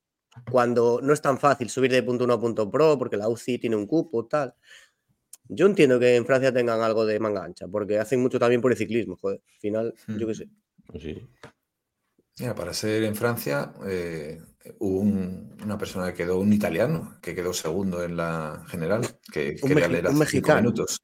Cuando 0.50 1.00
no 1.02 1.14
es 1.14 1.22
tan 1.22 1.38
fácil 1.38 1.70
subir 1.70 1.92
de 1.92 2.04
punto 2.04 2.24
uno 2.24 2.34
a 2.36 2.40
punto 2.40 2.70
pro, 2.70 2.98
porque 2.98 3.18
la 3.18 3.28
UCI 3.30 3.60
tiene 3.60 3.76
un 3.76 3.86
cupo, 3.88 4.26
tal. 4.28 4.54
Yo 5.50 5.66
entiendo 5.66 6.00
que 6.00 6.16
en 6.16 6.26
Francia 6.26 6.54
tengan 6.54 6.82
algo 6.82 7.06
de 7.06 7.20
manga 7.20 7.44
ancha, 7.44 7.68
porque 7.68 8.00
hacen 8.00 8.22
mucho 8.22 8.40
también 8.40 8.62
por 8.62 8.72
el 8.72 8.78
ciclismo, 8.78 9.18
joder. 9.18 9.42
Al 9.46 9.60
final, 9.60 9.94
yo 10.08 10.28
qué 10.28 10.36
sé. 10.36 10.50
Pues 10.86 11.04
sí. 11.04 11.28
Mira, 12.40 12.56
para 12.56 12.74
ser 12.74 13.04
en 13.04 13.16
Francia, 13.16 13.74
eh, 13.86 14.42
hubo 14.80 15.00
un- 15.02 15.58
una 15.64 15.78
persona 15.78 16.08
que 16.12 16.24
quedó, 16.24 16.40
un 16.40 16.54
italiano, 16.54 17.18
que 17.22 17.36
quedó 17.36 17.52
segundo 17.54 18.02
en 18.04 18.16
la 18.16 18.64
general, 18.68 19.02
que 19.32 19.58
Un 19.62 19.70
quería 19.70 19.88
leer 19.90 20.06
un 20.08 20.12
hace 20.22 20.32
cinco 20.32 20.48
mexicano. 20.48 20.62
minutos. 20.62 21.02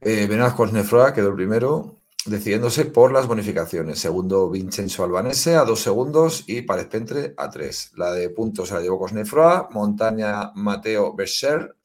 Eh, 0.00 0.26
Benoît 0.26 0.54
Cosnefroy 0.56 1.12
quedó 1.12 1.28
el 1.28 1.34
primero, 1.36 2.01
decidiéndose 2.26 2.84
por 2.86 3.12
las 3.12 3.26
bonificaciones. 3.26 3.98
Segundo, 3.98 4.48
Vincenzo 4.50 5.04
Albanese 5.04 5.56
a 5.56 5.64
dos 5.64 5.80
segundos 5.80 6.44
y 6.46 6.62
Párez 6.62 6.86
Pentre 6.86 7.34
a 7.36 7.50
tres. 7.50 7.92
La 7.96 8.12
de 8.12 8.30
puntos 8.30 8.68
se 8.68 8.74
la 8.74 8.80
llevó 8.80 8.98
Cosnefroy, 8.98 9.66
Montaña 9.70 10.52
Mateo 10.54 11.14
Bescher, 11.14 11.76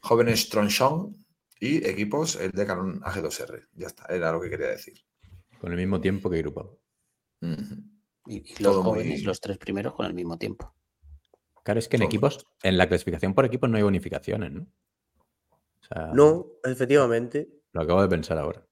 Jóvenes 0.00 0.48
Tronchon 0.48 1.16
y 1.60 1.86
equipos 1.86 2.36
el 2.36 2.50
Decathlon 2.52 3.00
AG2R. 3.02 3.68
Ya 3.74 3.86
está, 3.88 4.06
era 4.06 4.32
lo 4.32 4.40
que 4.40 4.50
quería 4.50 4.68
decir. 4.68 4.94
Con 5.60 5.70
el 5.72 5.78
mismo 5.78 6.00
tiempo 6.00 6.28
que 6.28 6.38
Grupo. 6.38 6.78
Y, 7.40 8.34
y 8.36 8.62
los 8.62 8.72
Todo 8.72 8.82
muy- 8.82 8.92
jóvenes, 8.92 9.22
los 9.24 9.40
tres 9.40 9.58
primeros 9.58 9.94
con 9.94 10.06
el 10.06 10.14
mismo 10.14 10.38
tiempo. 10.38 10.74
Claro, 11.64 11.78
es 11.78 11.88
que 11.88 11.96
en 11.96 12.02
equipos, 12.02 12.44
en 12.64 12.76
la 12.76 12.88
clasificación 12.88 13.34
por 13.34 13.44
equipos 13.44 13.70
no 13.70 13.76
hay 13.76 13.82
bonificaciones, 13.84 14.50
¿no? 14.52 14.62
O 14.62 15.84
sea, 15.86 16.10
No, 16.12 16.46
efectivamente, 16.64 17.48
Lo 17.72 17.82
acabo 17.82 18.02
de 18.02 18.08
pensar 18.08 18.38
ahora. 18.38 18.66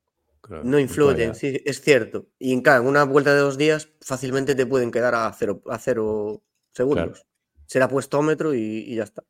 No 0.48 0.78
influyen, 0.78 1.34
sí, 1.34 1.60
es 1.64 1.80
cierto. 1.80 2.28
Y 2.38 2.52
en, 2.52 2.62
claro, 2.62 2.82
en 2.82 2.88
una 2.88 3.04
vuelta 3.04 3.32
de 3.34 3.40
dos 3.40 3.56
días 3.58 3.90
fácilmente 4.00 4.54
te 4.54 4.66
pueden 4.66 4.90
quedar 4.90 5.14
a 5.14 5.32
cero, 5.32 5.62
a 5.68 5.78
cero 5.78 6.42
segundos. 6.72 7.24
Será 7.66 7.88
puestómetro 7.88 8.52
y, 8.54 8.58
y 8.60 8.96
ya 8.96 9.04
está. 9.04 9.22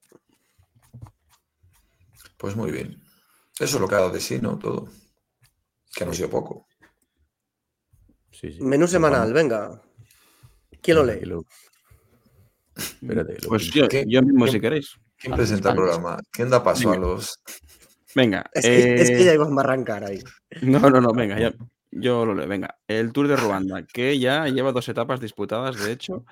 Pues 2.36 2.56
muy 2.56 2.70
bien. 2.70 3.02
Eso 3.58 3.76
es 3.76 3.80
lo 3.80 3.88
que 3.88 3.94
ha 3.96 3.98
dado 3.98 4.10
de 4.10 4.20
sí, 4.20 4.38
¿no? 4.40 4.58
Todo. 4.58 4.88
Que 5.94 6.04
no 6.06 6.12
ha 6.12 6.14
sido 6.14 6.30
poco. 6.30 6.66
Sí, 8.30 8.52
sí. 8.52 8.62
Menú 8.62 8.86
semanal, 8.86 9.32
venga. 9.34 9.82
¿Quién 10.80 10.96
lo 10.96 11.04
lee? 11.04 11.18
que 11.20 11.26
lo- 11.26 11.44
Espérate, 12.76 13.34
que 13.34 13.42
lo 13.42 13.48
pues 13.48 13.64
yo, 13.70 13.88
¿Qué- 13.88 14.04
yo 14.08 14.22
mismo 14.22 14.46
si 14.46 14.58
queréis. 14.60 14.94
¿Quién 15.18 15.34
presenta 15.34 15.70
el 15.70 15.76
programa? 15.76 16.18
¿Quién 16.30 16.48
da 16.48 16.62
paso 16.64 16.92
a 16.92 16.96
los...? 16.96 17.38
Venga. 18.14 18.44
Es 18.52 18.64
que, 18.64 18.94
es 18.94 19.10
que 19.10 19.24
ya 19.24 19.34
íbamos 19.34 19.56
a 19.58 19.60
arrancar 19.60 20.04
ahí. 20.04 20.20
No, 20.62 20.78
no, 20.90 21.00
no, 21.00 21.12
venga, 21.12 21.38
ya, 21.38 21.52
yo 21.90 22.24
lo 22.26 22.34
leo. 22.34 22.48
Venga, 22.48 22.78
el 22.86 23.12
Tour 23.12 23.28
de 23.28 23.36
Ruanda, 23.36 23.84
que 23.86 24.18
ya 24.18 24.46
lleva 24.48 24.72
dos 24.72 24.88
etapas 24.88 25.20
disputadas, 25.20 25.82
de 25.84 25.92
hecho, 25.92 26.24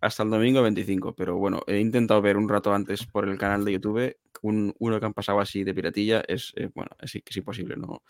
hasta 0.00 0.22
el 0.22 0.30
domingo 0.30 0.62
25. 0.62 1.14
Pero 1.14 1.36
bueno, 1.36 1.62
he 1.66 1.78
intentado 1.78 2.22
ver 2.22 2.36
un 2.36 2.48
rato 2.48 2.72
antes 2.72 3.06
por 3.06 3.28
el 3.28 3.38
canal 3.38 3.64
de 3.64 3.72
YouTube 3.72 4.16
un, 4.42 4.74
uno 4.78 5.00
que 5.00 5.06
han 5.06 5.14
pasado 5.14 5.40
así 5.40 5.64
de 5.64 5.74
piratilla. 5.74 6.22
Es, 6.26 6.52
eh, 6.56 6.70
bueno, 6.74 6.90
es, 7.00 7.14
es 7.16 7.36
imposible. 7.36 7.76
No, 7.76 8.02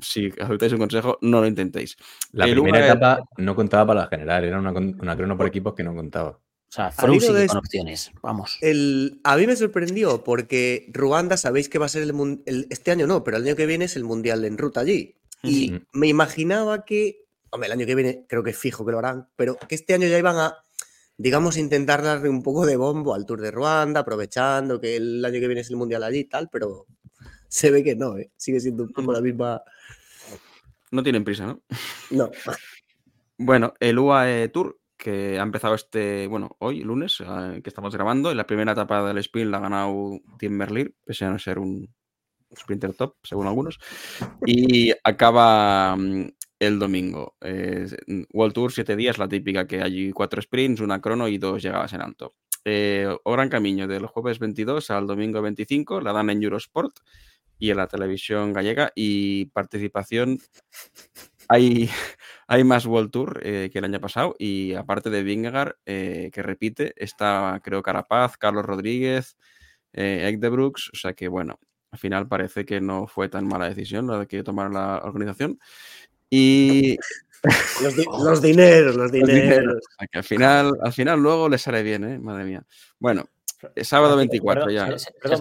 si 0.00 0.30
aceptáis 0.40 0.72
un 0.72 0.78
consejo, 0.78 1.18
no 1.20 1.40
lo 1.40 1.46
intentéis. 1.46 1.96
La 2.32 2.46
el 2.46 2.54
primera 2.54 2.86
etapa 2.86 3.22
no 3.36 3.54
contaba 3.54 3.86
para 3.88 4.00
la 4.00 4.06
general, 4.08 4.44
era 4.44 4.58
una, 4.58 4.72
una 4.72 5.16
crono 5.16 5.36
por 5.36 5.46
equipos 5.46 5.74
que 5.74 5.84
no 5.84 5.94
contaba. 5.94 6.38
O 6.74 6.90
sea, 6.90 6.90
de 6.90 6.96
con 6.96 7.14
es- 7.14 7.54
opciones. 7.54 8.10
Vamos. 8.20 8.58
El, 8.60 9.20
a 9.22 9.36
mí 9.36 9.46
me 9.46 9.54
sorprendió 9.54 10.24
porque 10.24 10.90
Ruanda, 10.92 11.36
sabéis 11.36 11.68
que 11.68 11.78
va 11.78 11.86
a 11.86 11.88
ser 11.88 12.02
el, 12.02 12.42
el- 12.46 12.66
este 12.70 12.90
año 12.90 13.06
no, 13.06 13.22
pero 13.22 13.36
el 13.36 13.44
año 13.44 13.54
que 13.56 13.66
viene 13.66 13.84
es 13.84 13.94
el 13.96 14.02
mundial 14.04 14.44
en 14.44 14.58
ruta 14.58 14.80
allí. 14.80 15.14
Y 15.42 15.72
Ujú. 15.74 15.84
me 15.92 16.08
imaginaba 16.08 16.84
que, 16.84 17.26
hombre, 17.50 17.68
el 17.68 17.72
año 17.74 17.86
que 17.86 17.94
viene 17.94 18.24
creo 18.28 18.42
que 18.42 18.50
es 18.50 18.58
fijo 18.58 18.84
que 18.84 18.90
lo 18.92 18.98
harán, 18.98 19.28
pero 19.36 19.56
que 19.56 19.74
este 19.76 19.94
año 19.94 20.08
ya 20.08 20.18
iban 20.18 20.36
a, 20.36 20.56
digamos, 21.16 21.56
intentar 21.58 22.02
darle 22.02 22.28
un 22.28 22.42
poco 22.42 22.66
de 22.66 22.76
bombo 22.76 23.14
al 23.14 23.24
Tour 23.24 23.40
de 23.40 23.52
Ruanda, 23.52 24.00
aprovechando 24.00 24.80
que 24.80 24.96
el 24.96 25.24
año 25.24 25.38
que 25.38 25.46
viene 25.46 25.60
es 25.60 25.70
el 25.70 25.76
mundial 25.76 26.02
allí 26.02 26.18
y 26.20 26.24
tal, 26.24 26.48
pero 26.50 26.86
se 27.46 27.70
ve 27.70 27.84
que 27.84 27.94
no, 27.94 28.18
¿eh? 28.18 28.32
sigue 28.36 28.58
siendo 28.58 28.82
un 28.82 28.92
poco 28.92 29.12
la 29.12 29.20
misma. 29.20 29.62
No 30.90 31.02
tienen 31.04 31.22
prisa, 31.24 31.46
¿no? 31.46 31.62
No, 32.10 32.30
Bueno, 33.38 33.74
el 33.80 33.98
UAE 33.98 34.48
Tour, 34.48 34.78
que 34.96 35.38
ha 35.38 35.42
empezado 35.42 35.74
este, 35.74 36.26
bueno, 36.26 36.56
hoy, 36.60 36.82
lunes, 36.82 37.20
eh, 37.20 37.60
que 37.62 37.68
estamos 37.68 37.94
grabando, 37.94 38.30
en 38.30 38.36
la 38.36 38.46
primera 38.46 38.72
etapa 38.72 39.04
del 39.06 39.18
sprint 39.18 39.50
la 39.50 39.58
ha 39.58 39.60
ganado 39.60 40.20
Tim 40.38 40.52
Merlier, 40.52 40.94
pese 41.04 41.24
a 41.24 41.30
no 41.30 41.38
ser 41.38 41.58
un 41.58 41.88
sprinter 42.56 42.94
top, 42.94 43.16
según 43.22 43.46
algunos, 43.46 43.78
y 44.46 44.92
acaba 45.02 45.96
mm, 45.96 46.28
el 46.58 46.78
domingo. 46.78 47.36
Eh, 47.40 47.86
World 48.32 48.54
Tour, 48.54 48.72
siete 48.72 48.96
días, 48.96 49.18
la 49.18 49.28
típica 49.28 49.66
que 49.66 49.82
hay 49.82 50.10
cuatro 50.12 50.40
sprints, 50.40 50.80
una 50.80 51.00
crono 51.00 51.28
y 51.28 51.38
dos 51.38 51.62
llegadas 51.62 51.92
en 51.92 52.02
alto. 52.02 52.34
Eh, 52.64 53.08
o 53.24 53.32
Gran 53.32 53.50
Camino, 53.50 53.86
del 53.86 54.06
jueves 54.06 54.38
22 54.38 54.90
al 54.90 55.06
domingo 55.06 55.42
25, 55.42 56.00
la 56.00 56.12
dan 56.12 56.30
en 56.30 56.42
Eurosport 56.42 56.96
y 57.58 57.70
en 57.70 57.76
la 57.76 57.86
televisión 57.86 58.52
gallega, 58.52 58.92
y 58.94 59.46
participación 59.46 60.38
hay, 61.48 61.88
hay 62.48 62.64
más 62.64 62.86
World 62.86 63.10
Tour 63.10 63.40
eh, 63.42 63.70
que 63.72 63.78
el 63.78 63.84
año 63.84 64.00
pasado 64.00 64.34
y 64.38 64.74
aparte 64.74 65.10
de 65.10 65.22
Vingegaard, 65.22 65.76
eh, 65.86 66.30
que 66.32 66.42
repite, 66.42 66.92
está 66.96 67.60
creo 67.62 67.82
Carapaz, 67.82 68.36
Carlos 68.36 68.64
Rodríguez, 68.64 69.36
eh, 69.92 70.26
Ek 70.28 70.38
de 70.40 70.48
Brooks, 70.48 70.90
o 70.92 70.96
sea 70.96 71.12
que 71.12 71.28
bueno, 71.28 71.58
al 71.90 71.98
final 71.98 72.26
parece 72.28 72.64
que 72.64 72.80
no 72.80 73.06
fue 73.06 73.28
tan 73.28 73.46
mala 73.46 73.68
decisión 73.68 74.06
la 74.06 74.18
de 74.20 74.26
que 74.26 74.42
tomar 74.42 74.70
la 74.70 75.00
organización. 75.04 75.58
Y 76.30 76.96
los, 77.82 77.96
di- 77.96 78.04
los 78.04 78.42
dineros, 78.42 78.96
los 78.96 78.96
los 78.96 79.12
dineros, 79.12 79.42
dineros. 79.42 79.76
o 79.76 79.94
sea 79.98 80.08
que 80.10 80.18
al 80.18 80.24
final, 80.24 80.72
al 80.82 80.92
final 80.92 81.20
luego 81.20 81.48
le 81.48 81.58
sale 81.58 81.82
bien, 81.82 82.04
¿eh? 82.04 82.18
madre 82.18 82.44
mía. 82.44 82.64
Bueno, 82.98 83.26
eh, 83.76 83.84
sábado 83.84 84.14
Francisco, 84.16 84.46
24 84.46 84.64
perdón, 84.64 84.74
ya. 84.74 84.84
perdón, 84.84 84.98
se- 84.98 85.12
Perdón. 85.12 85.38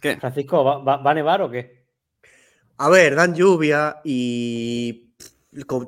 ¿Qué? 0.00 0.16
Francisco, 0.18 0.62
¿va, 0.64 0.78
va- 0.78 0.96
va 0.98 1.10
a 1.10 1.14
nevar 1.14 1.42
o 1.42 1.50
qué? 1.50 1.77
A 2.78 2.88
ver, 2.88 3.14
dan 3.16 3.34
lluvia 3.34 4.00
y 4.04 5.12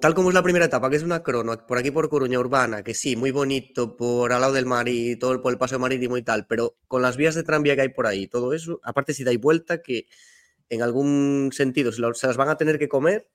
tal 0.01 0.15
como 0.15 0.31
es 0.31 0.35
la 0.35 0.43
primera 0.43 0.65
etapa, 0.65 0.91
que 0.91 0.97
es 0.97 1.03
una 1.05 1.23
crono, 1.23 1.65
por 1.67 1.79
aquí 1.79 1.93
por 1.93 2.09
Coruña 2.09 2.41
Urbana, 2.41 2.83
que 2.83 2.95
sí, 2.95 3.15
muy 3.15 3.31
bonito 3.31 3.97
por 3.97 4.33
al 4.33 4.41
lado 4.41 4.55
del 4.55 4.67
mar 4.67 4.89
y 4.89 5.17
todo 5.17 5.33
el, 5.33 5.41
por 5.41 5.53
el 5.53 5.59
paseo 5.59 5.79
marítimo 5.79 6.17
y 6.17 6.23
tal, 6.23 6.47
pero 6.49 6.77
con 6.89 7.03
las 7.03 7.17
vías 7.17 7.37
de 7.37 7.45
tranvía 7.45 7.77
que 7.77 7.83
hay 7.83 7.89
por 7.91 8.07
ahí, 8.09 8.27
todo 8.27 8.53
eso, 8.55 8.81
aparte 8.83 9.15
si 9.15 9.23
dais 9.23 9.41
vuelta, 9.41 9.83
que 9.83 10.07
en 10.69 10.83
algún 10.83 11.51
sentido 11.53 11.93
se, 11.93 12.01
las 12.01 12.37
van 12.37 12.49
a 12.49 12.57
tener 12.57 12.79
que 12.79 12.89
comer, 12.89 13.29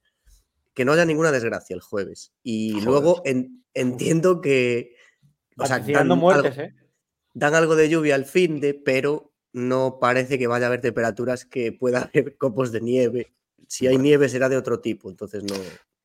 que 0.73 0.83
no 0.83 0.91
haya 0.91 1.05
ninguna 1.05 1.31
desgracia 1.31 1.73
el 1.73 1.81
jueves. 1.81 2.33
Y 2.43 2.71
Joder. 2.73 2.85
luego 2.85 3.21
en- 3.23 3.63
entiendo 3.73 4.41
que 4.41 4.95
o 5.57 5.65
sea, 5.65 5.79
dan 5.79 6.09
muertes, 6.09 6.57
algo- 6.57 6.61
¿eh? 6.69 6.75
dan 7.33 7.55
algo 7.55 7.77
de 7.77 7.87
lluvia 7.87 8.15
al 8.15 8.25
fin 8.25 8.59
de, 8.59 8.73
pero 8.73 9.31
no 9.53 9.99
parece 10.01 10.37
que 10.37 10.47
vaya 10.47 10.65
a 10.65 10.67
haber 10.67 10.81
temperaturas 10.81 11.45
que 11.45 11.71
pueda 11.71 12.09
haber 12.13 12.35
copos 12.35 12.73
de 12.73 12.81
nieve. 12.81 13.34
Si 13.67 13.87
hay 13.87 13.93
Bueno. 13.95 14.03
nieve 14.03 14.29
será 14.29 14.49
de 14.49 14.57
otro 14.57 14.79
tipo, 14.79 15.09
entonces 15.09 15.43
no. 15.43 15.55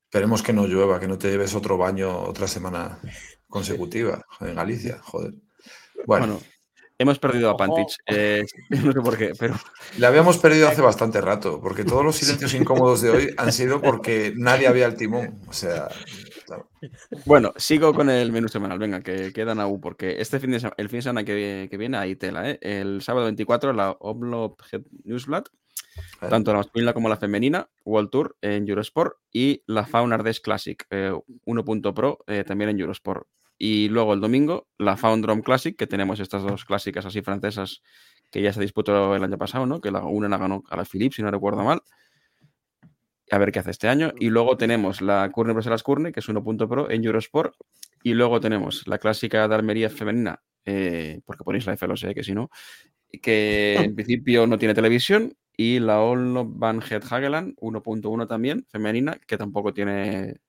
Esperemos 0.05 0.43
que 0.43 0.53
no 0.53 0.67
llueva, 0.67 0.99
que 0.99 1.07
no 1.09 1.19
te 1.19 1.31
lleves 1.31 1.55
otro 1.55 1.77
baño 1.79 2.23
otra 2.23 2.49
semana 2.49 2.99
consecutiva 3.49 4.25
en 4.41 4.55
Galicia, 4.55 4.99
joder. 5.03 5.35
Bueno, 6.07 6.27
Bueno, 6.27 6.41
hemos 6.99 7.19
perdido 7.19 7.51
a. 7.51 7.57
Pantich. 7.57 7.97
eh, 8.07 8.45
no 8.71 8.93
sé 8.93 9.01
por 9.01 9.17
qué, 9.17 9.33
pero 9.39 9.55
le 9.99 10.07
habíamos 10.07 10.39
perdido 10.39 10.67
hace 10.69 10.81
bastante 10.83 11.21
rato, 11.21 11.61
porque 11.61 11.85
todos 11.85 12.05
los 12.05 12.17
silencios 12.17 12.55
incómodos 12.55 13.03
de 13.03 13.11
hoy 13.11 13.35
han 13.37 13.53
sido 13.53 13.81
porque 13.81 14.33
nadie 14.37 14.67
había 14.67 14.87
el 14.87 14.97
timón. 14.97 15.41
O 15.47 15.53
sea, 15.53 15.89
claro. 16.47 16.69
bueno, 17.27 17.53
sigo 17.57 17.95
con 17.95 18.11
el 18.11 18.33
menú 18.33 18.49
semanal. 18.49 18.79
Venga, 18.79 19.03
que 19.03 19.33
quedan 19.33 19.61
aún, 19.61 19.81
porque 19.81 20.21
este 20.21 20.41
fin 20.41 20.51
de 20.53 20.61
semana, 20.61 20.75
el 20.79 20.89
fin 20.89 20.99
de 20.99 21.03
semana 21.03 21.25
que, 21.25 21.69
que 21.71 21.77
viene 21.77 21.99
hay 21.99 22.17
tela, 22.17 22.51
¿eh? 22.51 22.59
El 22.63 23.01
sábado 23.03 23.27
24, 23.27 23.73
la 23.75 23.93
Omlop 24.01 24.61
Head 24.73 24.83
Newsblad, 25.05 25.45
Tanto 26.21 26.53
la 26.53 26.59
masculina 26.59 26.93
como 26.93 27.09
la 27.09 27.17
femenina, 27.17 27.69
World 27.85 28.11
Tour 28.11 28.37
en 28.41 28.69
Eurosport 28.69 29.17
y 29.33 29.63
la 29.67 29.87
Fauna 29.87 30.17
Ardèche 30.17 30.43
Classic 30.43 30.87
eh, 30.91 31.13
1.pro 31.47 32.19
eh, 32.27 32.45
también 32.45 32.71
en 32.71 32.81
Eurosport. 32.81 33.27
Y 33.63 33.91
luego 33.91 34.15
el 34.15 34.21
domingo, 34.21 34.69
la 34.79 34.97
Found 34.97 35.23
Drum 35.23 35.43
Classic, 35.43 35.77
que 35.77 35.87
tenemos 35.87 36.19
estas 36.19 36.43
dos 36.43 36.65
clásicas 36.65 37.05
así 37.05 37.21
francesas 37.21 37.83
que 38.31 38.41
ya 38.41 38.55
se 38.55 38.61
disputó 38.63 39.15
el 39.15 39.23
año 39.23 39.37
pasado, 39.37 39.67
¿no? 39.67 39.83
Que 39.83 39.91
la, 39.91 40.03
una 40.03 40.31
la 40.31 40.39
ganó 40.39 40.65
a 40.71 40.77
la 40.77 40.87
Philippe, 40.87 41.17
si 41.17 41.23
no 41.23 41.31
recuerdo 41.31 41.63
mal. 41.63 41.83
A 43.31 43.37
ver 43.37 43.53
qué 43.53 43.59
hace 43.59 43.73
este 43.73 43.89
año. 43.89 44.13
Y 44.19 44.31
luego 44.31 44.57
tenemos 44.57 45.03
la 45.03 45.31
Curne 45.31 45.53
Bruselas 45.53 45.83
Curne, 45.83 46.11
que 46.11 46.21
es 46.21 46.29
1.pro 46.29 46.91
en 46.91 47.05
Eurosport. 47.05 47.55
Y 48.03 48.15
luego 48.15 48.41
tenemos 48.41 48.87
la 48.89 48.97
clásica 48.97 49.47
de 49.47 49.55
Almería 49.55 49.91
femenina, 49.91 50.41
eh, 50.65 51.21
porque 51.27 51.45
ponéis 51.45 51.67
la 51.67 51.75
F, 51.75 51.87
lo 51.87 51.99
sé, 51.99 52.15
que 52.15 52.25
si 52.25 52.33
no, 52.33 52.51
que 53.21 53.75
en 53.77 53.95
principio 53.95 54.47
no 54.47 54.57
tiene 54.57 54.73
televisión. 54.73 55.37
Y 55.62 55.78
la 55.78 56.01
Olno 56.01 56.47
Van 56.47 56.81
Het 56.81 57.05
Hageland, 57.05 57.55
1.1 57.61 58.27
también, 58.27 58.65
femenina, 58.70 59.19
que 59.27 59.37
tampoco 59.37 59.74
tiene 59.74 60.41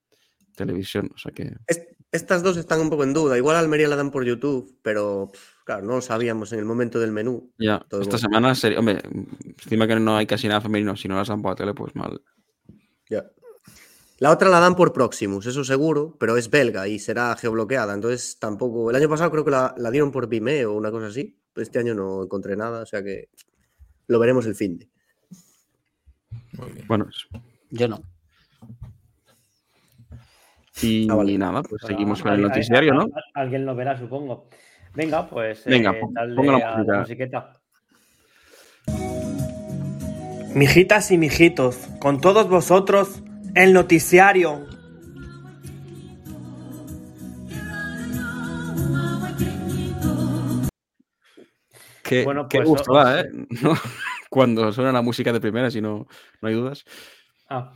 televisión. 0.56 1.10
O 1.14 1.18
sea 1.18 1.34
que. 1.34 1.54
Es- 1.68 1.82
estas 2.14 2.44
dos 2.44 2.56
están 2.56 2.80
un 2.80 2.90
poco 2.90 3.04
en 3.04 3.12
duda. 3.14 3.38
Igual 3.38 3.58
a 3.58 3.60
Almería 3.60 3.90
la 3.90 3.98
dan 3.98 4.10
por 4.12 4.24
YouTube, 4.24 4.78
pero 4.82 5.30
pff, 5.34 5.64
claro, 5.66 5.86
no 5.86 5.96
lo 5.96 6.02
sabíamos 6.02 6.54
en 6.54 6.60
el 6.60 6.66
momento 6.66 6.98
del 7.00 7.12
menú. 7.12 7.52
Ya, 7.58 7.80
Todo 7.90 8.02
esta 8.02 8.16
bueno. 8.18 8.28
semana 8.30 8.56
sería. 8.56 8.80
Hombre, 8.80 9.02
encima 9.64 9.86
que 9.86 10.00
no 10.00 10.16
hay 10.16 10.26
casi 10.26 10.48
nada 10.48 10.62
femenino, 10.62 10.96
si 10.96 11.10
no 11.10 11.16
las 11.18 11.28
dan 11.28 11.42
por 11.42 11.52
la 11.52 11.56
tele, 11.56 11.74
pues 11.74 11.94
mal. 11.94 12.22
Ya. 13.10 13.26
La 14.20 14.32
otra 14.32 14.48
la 14.50 14.62
dan 14.62 14.76
por 14.76 14.94
Proximus, 14.94 15.46
eso 15.46 15.64
seguro, 15.66 16.16
pero 16.20 16.38
es 16.38 16.50
belga 16.50 16.88
y 16.88 17.00
será 17.00 17.36
geobloqueada. 17.36 17.94
Entonces 17.94 18.38
tampoco. 18.40 18.90
El 18.90 18.96
año 18.96 19.10
pasado 19.10 19.30
creo 19.32 19.44
que 19.44 19.52
la, 19.52 19.74
la 19.78 19.92
dieron 19.92 20.12
por 20.12 20.30
Vimeo 20.30 20.72
o 20.72 20.78
una 20.78 20.90
cosa 20.92 21.08
así. 21.08 21.38
Este 21.58 21.80
año 21.80 21.94
no 21.96 22.24
encontré 22.24 22.56
nada, 22.56 22.84
o 22.84 22.86
sea 22.86 23.04
que 23.04 23.30
lo 24.08 24.20
veremos 24.20 24.46
el 24.46 24.56
fin 24.56 24.78
de. 24.78 24.91
Bueno, 26.88 27.08
Yo 27.70 27.88
no. 27.88 28.02
y 30.82 31.08
Ah, 31.10 31.16
vale. 31.16 31.38
nada, 31.38 31.62
pues 31.64 31.82
Bueno, 31.82 31.88
seguimos 31.96 32.22
con 32.22 32.34
el 32.34 32.42
noticiario, 32.42 32.94
¿no? 32.94 33.02
al- 33.04 33.24
Alguien 33.36 33.66
lo 33.66 33.76
verá, 33.76 33.98
supongo. 33.98 34.48
Venga, 34.96 35.30
pues 35.30 35.66
Venga, 35.66 35.92
eh, 35.92 36.02
dale 36.12 36.36
ponga 36.36 36.52
la 36.54 36.68
a 36.70 36.78
música. 36.78 37.00
musiqueta. 37.00 37.58
Mijitas 40.56 41.12
y 41.12 41.18
mijitos, 41.18 41.78
con 42.00 42.20
todos 42.20 42.50
vosotros, 42.50 43.22
el 43.56 43.72
noticiario. 43.74 44.66
Qué, 52.04 52.24
Bueno, 52.26 52.48
qué 52.50 52.58
pues, 52.60 52.70
gusto 52.70 52.92
o- 52.92 52.96
da, 52.96 53.22
¿eh? 53.22 53.30
¿No? 53.62 53.74
Cuando 54.32 54.72
suena 54.72 54.94
la 54.94 55.02
música 55.02 55.34
de 55.34 55.42
primera, 55.42 55.70
si 55.70 55.82
no, 55.82 56.08
no 56.42 56.48
hay 56.48 56.54
dudas. 56.56 56.86
Ah, 57.50 57.74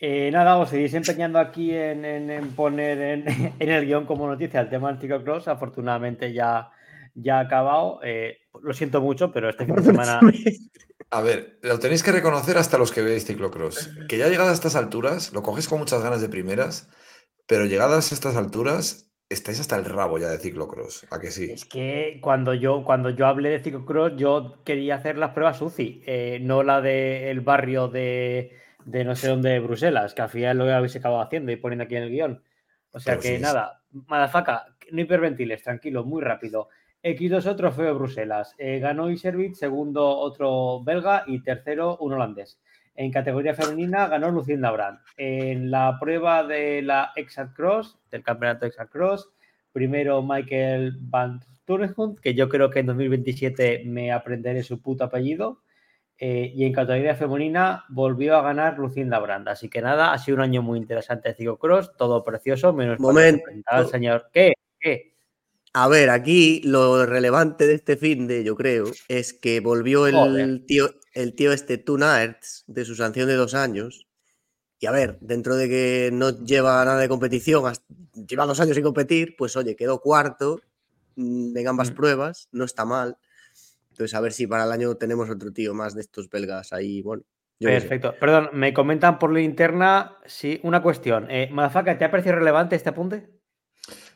eh, 0.00 0.30
nada, 0.32 0.56
os 0.56 0.68
seguís 0.70 0.92
empeñando 0.94 1.38
aquí 1.38 1.70
en, 1.72 2.04
en- 2.04 2.28
en 2.28 2.48
poner 2.56 2.98
en, 3.00 3.24
en 3.60 3.68
el 3.70 3.86
guion 3.86 4.04
como 4.04 4.26
noticia 4.26 4.60
el 4.60 4.68
tema 4.68 4.90
del 4.90 5.00
ciclocross. 5.00 5.46
Afortunadamente 5.46 6.32
ya, 6.32 6.70
ya 7.14 7.38
ha 7.38 7.42
acabado. 7.42 8.00
Eh, 8.02 8.38
lo 8.60 8.74
siento 8.74 9.00
mucho, 9.00 9.30
pero 9.32 9.48
este 9.48 9.64
fin 9.64 9.76
de 9.76 9.82
semana. 9.82 10.18
A 11.10 11.20
ver, 11.20 11.60
lo 11.62 11.78
tenéis 11.78 12.02
que 12.02 12.10
reconocer 12.10 12.58
hasta 12.58 12.78
los 12.78 12.90
que 12.90 13.02
veis 13.02 13.24
ciclocross. 13.24 13.90
Que 14.08 14.18
ya 14.18 14.26
llegadas 14.28 14.50
a 14.50 14.54
estas 14.54 14.74
alturas, 14.74 15.32
lo 15.32 15.42
coges 15.44 15.68
con 15.68 15.78
muchas 15.78 16.02
ganas 16.02 16.20
de 16.20 16.28
primeras, 16.28 16.88
pero 17.46 17.66
llegadas 17.66 18.10
a 18.10 18.14
estas 18.16 18.34
alturas, 18.34 19.11
estáis 19.32 19.60
hasta 19.60 19.76
el 19.76 19.84
rabo 19.84 20.18
ya 20.18 20.28
de 20.28 20.38
ciclocross. 20.38 21.06
¿A 21.10 21.18
que 21.18 21.30
sí? 21.30 21.50
Es 21.50 21.64
que 21.64 22.18
cuando 22.20 22.54
yo, 22.54 22.84
cuando 22.84 23.10
yo 23.10 23.26
hablé 23.26 23.50
de 23.50 23.60
ciclocross, 23.60 24.16
yo 24.16 24.58
quería 24.64 24.96
hacer 24.96 25.18
las 25.18 25.32
pruebas 25.32 25.60
UCI, 25.60 26.02
eh, 26.06 26.38
no 26.42 26.62
la 26.62 26.80
del 26.80 27.40
barrio 27.40 27.88
de, 27.88 28.56
de 28.84 29.04
no 29.04 29.14
sé 29.14 29.28
dónde 29.28 29.50
de 29.50 29.60
Bruselas, 29.60 30.14
que 30.14 30.22
al 30.22 30.28
final 30.28 30.58
lo 30.58 30.72
habéis 30.72 30.96
acabado 30.96 31.22
haciendo 31.22 31.52
y 31.52 31.56
poniendo 31.56 31.84
aquí 31.84 31.96
en 31.96 32.02
el 32.04 32.10
guion. 32.10 32.42
O 32.92 33.00
sea 33.00 33.14
Pero 33.14 33.22
que 33.22 33.36
sí 33.36 33.42
nada, 33.42 33.82
Madafaka, 33.90 34.66
no 34.90 35.00
hiperventiles, 35.00 35.62
tranquilo, 35.62 36.04
muy 36.04 36.22
rápido. 36.22 36.68
X2 37.02 37.56
trofeo 37.56 37.86
de 37.86 37.92
Bruselas. 37.92 38.54
Eh, 38.58 38.78
ganó 38.78 39.10
Iservit, 39.10 39.54
segundo 39.54 40.06
otro 40.08 40.82
belga 40.84 41.24
y 41.26 41.42
tercero 41.42 41.96
un 41.98 42.12
holandés. 42.12 42.60
En 42.94 43.10
categoría 43.10 43.54
femenina 43.54 44.06
ganó 44.08 44.30
Lucinda 44.30 44.70
Brand. 44.70 44.98
En 45.16 45.70
la 45.70 45.96
prueba 45.98 46.44
de 46.44 46.82
la 46.82 47.12
Exact 47.16 47.54
Cross, 47.54 47.98
del 48.10 48.22
campeonato 48.22 48.66
Exact 48.66 48.92
Cross, 48.92 49.30
primero 49.72 50.22
Michael 50.22 50.98
Van 51.00 51.40
Turnhout, 51.64 52.20
que 52.20 52.34
yo 52.34 52.48
creo 52.48 52.70
que 52.70 52.80
en 52.80 52.86
2027 52.86 53.84
me 53.86 54.12
aprenderé 54.12 54.62
su 54.62 54.82
puto 54.82 55.04
apellido. 55.04 55.62
Eh, 56.18 56.52
y 56.54 56.64
en 56.66 56.72
categoría 56.72 57.16
femenina 57.16 57.84
volvió 57.88 58.36
a 58.36 58.42
ganar 58.42 58.78
Lucinda 58.78 59.18
Brand. 59.18 59.48
Así 59.48 59.68
que 59.68 59.80
nada, 59.80 60.12
ha 60.12 60.18
sido 60.18 60.36
un 60.36 60.42
año 60.42 60.62
muy 60.62 60.78
interesante 60.78 61.30
de 61.30 61.34
ciclocross, 61.34 61.96
todo 61.96 62.22
precioso, 62.22 62.72
menos 62.72 63.00
Momento. 63.00 63.40
enfrentaba 63.40 63.78
al 63.78 63.88
señor. 63.88 64.28
¿Qué? 64.32 64.52
¿Qué? 64.78 65.11
A 65.74 65.88
ver, 65.88 66.10
aquí 66.10 66.60
lo 66.64 67.06
relevante 67.06 67.66
de 67.66 67.74
este 67.74 67.96
fin 67.96 68.26
de, 68.26 68.44
yo 68.44 68.54
creo, 68.56 68.86
es 69.08 69.32
que 69.32 69.60
volvió 69.60 70.06
el 70.06 70.14
Joder. 70.14 70.66
tío, 70.66 70.90
el 71.14 71.34
tío 71.34 71.52
este 71.52 71.78
Tunaerts 71.78 72.64
de 72.66 72.84
su 72.84 72.94
sanción 72.94 73.26
de 73.28 73.34
dos 73.34 73.54
años. 73.54 74.06
Y 74.78 74.86
a 74.86 74.90
ver, 74.90 75.16
dentro 75.20 75.56
de 75.56 75.68
que 75.68 76.10
no 76.12 76.44
lleva 76.44 76.84
nada 76.84 76.98
de 77.00 77.08
competición, 77.08 77.72
lleva 78.28 78.46
dos 78.46 78.60
años 78.60 78.74
sin 78.74 78.84
competir, 78.84 79.34
pues 79.38 79.56
oye, 79.56 79.76
quedó 79.76 80.00
cuarto 80.00 80.60
mm, 81.16 81.56
en 81.56 81.68
ambas 81.68 81.90
Mm. 81.90 81.94
pruebas, 81.94 82.48
no 82.52 82.64
está 82.64 82.84
mal. 82.84 83.16
Entonces, 83.90 84.14
a 84.14 84.20
ver 84.20 84.32
si 84.32 84.46
para 84.46 84.64
el 84.64 84.72
año 84.72 84.94
tenemos 84.96 85.30
otro 85.30 85.52
tío 85.52 85.72
más 85.72 85.94
de 85.94 86.00
estos 86.00 86.28
belgas 86.28 86.72
ahí, 86.72 87.00
bueno. 87.02 87.22
Perfecto. 87.60 88.14
Perdón, 88.18 88.50
me 88.54 88.74
comentan 88.74 89.18
por 89.18 89.32
la 89.32 89.40
interna, 89.40 90.16
sí, 90.26 90.58
una 90.64 90.82
cuestión. 90.82 91.30
Eh, 91.30 91.48
¿te 91.98 92.04
ha 92.04 92.10
parecido 92.10 92.34
relevante 92.34 92.74
este 92.74 92.88
apunte? 92.88 93.28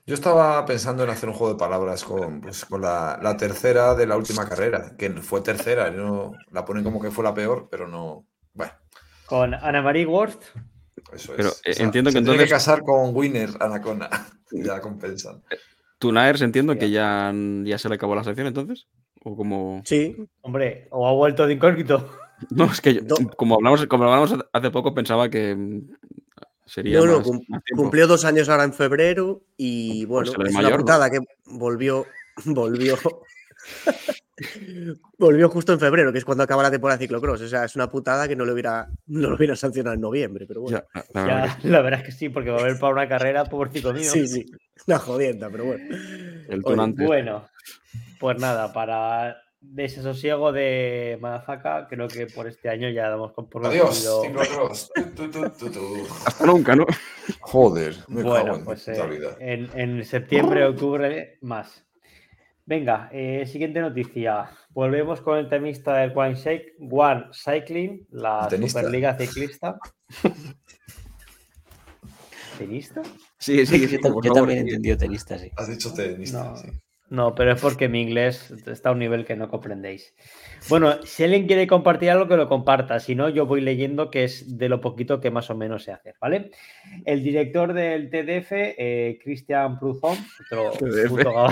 Yo 0.06 0.14
estaba 0.14 0.64
pensando 0.66 1.02
en 1.02 1.10
hacer 1.10 1.28
un 1.28 1.34
juego 1.34 1.54
de 1.54 1.58
palabras 1.58 2.04
con, 2.04 2.40
pues, 2.40 2.64
con 2.64 2.80
la, 2.80 3.18
la 3.20 3.36
tercera 3.36 3.94
de 3.96 4.06
la 4.06 4.16
última 4.16 4.48
carrera, 4.48 4.92
que 4.96 5.10
fue 5.10 5.40
tercera, 5.40 5.90
no, 5.90 6.32
la 6.52 6.64
ponen 6.64 6.84
como 6.84 7.00
que 7.00 7.10
fue 7.10 7.24
la 7.24 7.34
peor, 7.34 7.66
pero 7.70 7.88
no. 7.88 8.24
Bueno, 8.54 8.72
Con 9.26 9.52
Ana 9.54 9.82
Marie 9.82 10.06
Worst. 10.06 10.44
eso 11.12 11.32
Pero, 11.36 11.48
es. 11.48 11.60
eh, 11.64 11.70
O 11.70 11.74
sea, 11.74 11.84
entiendo 11.86 12.08
que 12.10 12.12
se 12.12 12.18
tiene 12.20 12.30
entonces- 12.34 12.46
que 12.48 12.50
casar 12.54 12.82
con 12.82 13.16
Winner, 13.16 13.50
Anacona. 13.58 14.08
ya 14.52 14.80
compensan. 14.80 15.42
Tunaers 15.98 16.42
entiendo 16.42 16.78
que 16.78 16.90
ya, 16.90 17.32
ya 17.64 17.78
se 17.78 17.88
le 17.88 17.96
acabó 17.96 18.14
la 18.14 18.22
sección 18.22 18.46
entonces. 18.46 18.86
O 19.24 19.34
como. 19.36 19.82
Sí, 19.84 20.14
Hombre, 20.42 20.86
o 20.92 21.08
ha 21.08 21.12
vuelto 21.12 21.48
de 21.48 21.54
incógnito. 21.54 22.08
No, 22.50 22.66
es 22.66 22.80
que 22.80 22.94
yo- 22.94 23.00
No. 23.02 23.28
como 23.30 23.56
hablamos, 23.56 23.84
como 23.86 24.04
hablamos 24.04 24.36
hace 24.52 24.70
poco, 24.70 24.94
pensaba 24.94 25.28
que 25.30 25.56
sería. 26.66 26.98
No, 26.98 27.06
no, 27.06 27.16
más- 27.18 27.26
cum- 27.26 27.40
más 27.48 27.64
tiempo. 27.64 27.82
cumplió 27.82 28.06
dos 28.06 28.24
años 28.24 28.48
ahora 28.48 28.64
en 28.64 28.74
febrero 28.74 29.42
y 29.56 30.04
bueno, 30.04 30.30
se 30.30 30.38
le 30.38 30.48
es 30.48 30.54
mayor, 30.54 30.70
una 30.72 30.76
¿no? 30.78 30.82
putada 30.84 31.10
que 31.10 31.18
volvió, 31.46 32.06
volvió, 32.44 32.98
volvió 35.18 35.48
justo 35.48 35.72
en 35.72 35.80
febrero, 35.80 36.12
que 36.12 36.18
es 36.18 36.24
cuando 36.24 36.44
acaba 36.44 36.62
la 36.62 36.70
temporada 36.70 36.98
de 36.98 37.04
ciclocross. 37.04 37.40
O 37.42 37.48
sea, 37.48 37.64
es 37.64 37.74
una 37.76 37.90
putada 37.90 38.28
que 38.28 38.36
no 38.36 38.44
lo 38.44 38.52
hubiera, 38.52 38.88
no 39.06 39.30
lo 39.30 39.36
hubiera 39.36 39.56
sancionado 39.56 39.94
en 39.94 40.00
noviembre, 40.00 40.46
pero 40.46 40.60
bueno. 40.62 40.78
Ya, 40.94 41.02
la- 41.14 41.24
verdad 41.24 41.58
Ya, 41.62 41.68
la 41.70 41.80
verdad 41.82 42.00
es 42.00 42.06
que 42.06 42.12
sí, 42.12 42.28
porque 42.28 42.50
va 42.50 42.58
a 42.58 42.60
haber 42.60 42.78
para 42.78 42.92
una 42.92 43.08
carrera, 43.08 43.44
pobrecito 43.44 43.92
mío. 43.92 44.10
Sí, 44.10 44.26
sí, 44.26 44.46
una 44.86 44.98
jodienda, 44.98 45.48
pero 45.50 45.64
bueno. 45.64 45.84
el 46.48 46.62
Oye. 46.64 46.92
Bueno, 47.06 47.48
pues 48.20 48.38
nada, 48.38 48.72
para 48.72 49.36
desasosiego 49.74 50.52
de 50.52 51.18
Madafaka, 51.20 51.86
creo 51.88 52.08
que 52.08 52.26
por 52.26 52.46
este 52.48 52.68
año 52.68 52.88
ya 52.90 53.08
damos 53.10 53.32
con 53.32 53.48
por 53.48 53.66
Adiós. 53.66 54.04
Tu, 55.16 55.30
tu, 55.30 55.70
tu. 55.70 56.06
Hasta 56.26 56.46
nunca, 56.46 56.74
¿no? 56.76 56.86
Joder, 57.40 57.94
me 58.08 58.22
cago 58.22 58.30
Bueno, 58.34 58.54
en 58.56 58.64
pues 58.64 58.86
eh, 58.88 59.06
vida. 59.08 59.36
en, 59.40 59.68
en 59.78 60.04
septiembre, 60.04 60.64
octubre, 60.64 61.38
más. 61.42 61.84
Venga, 62.64 63.08
eh, 63.12 63.46
siguiente 63.46 63.80
noticia. 63.80 64.50
Volvemos 64.70 65.20
con 65.20 65.38
el 65.38 65.48
temista 65.48 65.96
del 65.98 66.12
One, 66.16 66.34
Shake, 66.34 66.74
One 66.90 67.26
Cycling, 67.32 68.06
la 68.10 68.40
¿El 68.44 68.48
tenista? 68.48 68.80
Superliga 68.80 69.16
Ciclista. 69.18 69.78
¿Tenista? 72.58 73.02
Sí, 73.38 73.66
sí, 73.66 73.80
Yo, 73.82 73.88
sí, 73.88 73.98
yo 74.22 74.32
también 74.32 74.58
he 74.58 74.60
entendido 74.62 74.96
tenista, 74.96 75.38
sí. 75.38 75.50
Has 75.56 75.68
dicho 75.68 75.92
tenista, 75.92 76.42
No. 76.44 76.56
sí. 76.56 76.68
No, 77.08 77.36
pero 77.36 77.52
es 77.52 77.60
porque 77.60 77.88
mi 77.88 78.02
inglés 78.02 78.52
está 78.66 78.88
a 78.88 78.92
un 78.92 78.98
nivel 78.98 79.24
que 79.24 79.36
no 79.36 79.48
comprendéis. 79.48 80.12
Bueno, 80.68 81.02
si 81.04 81.22
alguien 81.22 81.46
quiere 81.46 81.68
compartir 81.68 82.10
algo, 82.10 82.26
que 82.26 82.36
lo 82.36 82.48
comparta. 82.48 82.98
Si 82.98 83.14
no, 83.14 83.28
yo 83.28 83.46
voy 83.46 83.60
leyendo 83.60 84.10
que 84.10 84.24
es 84.24 84.58
de 84.58 84.68
lo 84.68 84.80
poquito 84.80 85.20
que 85.20 85.30
más 85.30 85.48
o 85.50 85.54
menos 85.54 85.84
se 85.84 85.92
hace, 85.92 86.14
¿vale? 86.20 86.50
El 87.04 87.22
director 87.22 87.72
del 87.72 88.10
TDF, 88.10 88.52
eh, 88.52 89.18
Christian 89.22 89.78
Pruzón, 89.78 90.18
otro 90.50 90.72
TDF. 90.88 91.08
puto 91.08 91.46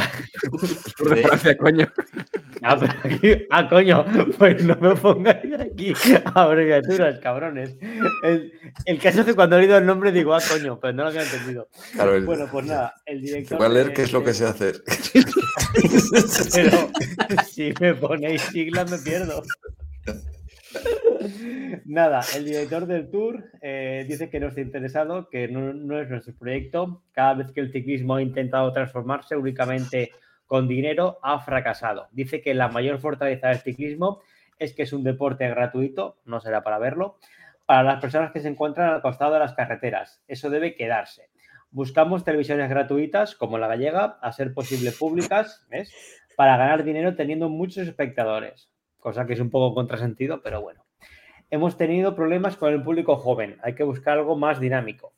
coño. 1.61 1.87
Ah, 2.63 2.77
pero 2.79 2.93
aquí- 3.05 3.47
ah, 3.51 3.69
coño, 3.69 4.05
pues 4.39 4.65
no 4.65 4.77
me 4.77 4.95
pongáis 4.97 5.53
aquí 5.59 5.93
abreviaturas, 6.35 7.19
cabrones. 7.21 7.77
El, 8.23 8.53
el 8.87 8.99
caso 8.99 9.21
es 9.21 9.27
que 9.27 9.35
cuando 9.35 9.57
he 9.57 9.61
oído 9.61 9.77
el 9.79 9.87
nombre 9.87 10.13
digo, 10.13 10.35
ah, 10.35 10.41
coño, 10.49 10.79
pero 10.81 10.93
no 10.93 11.03
lo 11.05 11.09
había 11.11 11.23
entendido. 11.23 11.69
Claro, 11.93 12.15
el- 12.15 12.25
Bueno, 12.25 12.47
pues 12.51 12.67
nada, 12.67 12.95
el 13.07 13.21
director. 13.21 13.59
Voy 13.59 13.67
a 13.67 13.71
leer 13.71 13.93
qué 13.93 14.03
es 14.03 14.13
lo 14.13 14.23
que 14.25 14.35
sé 14.35 14.45
hacer. 14.47 14.77
Pero 16.55 16.91
si 17.47 17.73
me 17.81 17.95
ponéis 17.95 18.43
siglas 18.43 18.91
me 18.91 18.99
pierdo. 18.99 19.43
Nada, 21.85 22.21
el 22.37 22.45
director 22.45 22.87
del 22.87 23.11
tour 23.11 23.45
eh, 23.63 24.05
dice 24.09 24.29
que 24.31 24.41
no 24.41 24.49
está 24.49 24.61
interesado, 24.61 25.29
que 25.31 25.49
no, 25.49 25.73
no 25.73 26.01
es 26.01 26.09
nuestro 26.09 26.35
proyecto. 26.35 27.03
Cada 27.13 27.35
vez 27.35 27.53
que 27.53 27.61
el 27.61 27.73
ciclismo 27.73 28.17
ha 28.17 28.23
intentado 28.23 28.73
transformarse 28.73 29.37
únicamente 29.37 30.11
con 30.55 30.69
dinero, 30.69 31.19
ha 31.21 31.41
fracasado. 31.41 32.07
Dice 32.13 32.41
que 32.41 32.55
la 32.55 32.69
mayor 32.69 33.01
fortaleza 33.01 33.49
del 33.49 33.59
ciclismo 33.59 34.21
es 34.61 34.73
que 34.73 34.85
es 34.85 34.93
un 34.93 35.03
deporte 35.03 35.49
gratuito, 35.49 36.21
no 36.27 36.39
será 36.39 36.63
para 36.63 36.79
verlo, 36.79 37.19
para 37.67 37.83
las 37.83 38.01
personas 38.01 38.31
que 38.31 38.39
se 38.39 38.47
encuentran 38.47 38.89
al 38.89 39.03
costado 39.03 39.33
de 39.33 39.41
las 39.41 39.55
carreteras. 39.55 40.23
Eso 40.29 40.51
debe 40.51 40.77
quedarse. 40.77 41.29
Buscamos 41.73 42.23
televisiones 42.23 42.71
gratuitas, 42.71 43.35
como 43.35 43.59
la 43.59 43.67
gallega, 43.67 44.17
a 44.23 44.31
ser 44.31 44.55
posible 44.55 44.93
públicas, 44.93 45.67
¿ves? 45.71 45.93
Para 46.37 46.57
ganar 46.57 46.85
dinero 46.85 47.17
teniendo 47.17 47.49
muchos 47.49 47.89
espectadores, 47.89 48.71
cosa 49.01 49.27
que 49.27 49.33
es 49.33 49.41
un 49.41 49.51
poco 49.51 49.75
contrasentido, 49.75 50.41
pero 50.41 50.63
bueno. 50.63 50.85
Hemos 51.51 51.77
tenido 51.77 52.15
problemas 52.15 52.57
con 52.57 52.73
el 52.73 52.81
público 52.81 53.17
joven, 53.17 53.59
hay 53.65 53.75
que 53.75 53.83
buscar 53.83 54.19
algo 54.19 54.37
más 54.37 54.61
dinámico. 54.61 55.15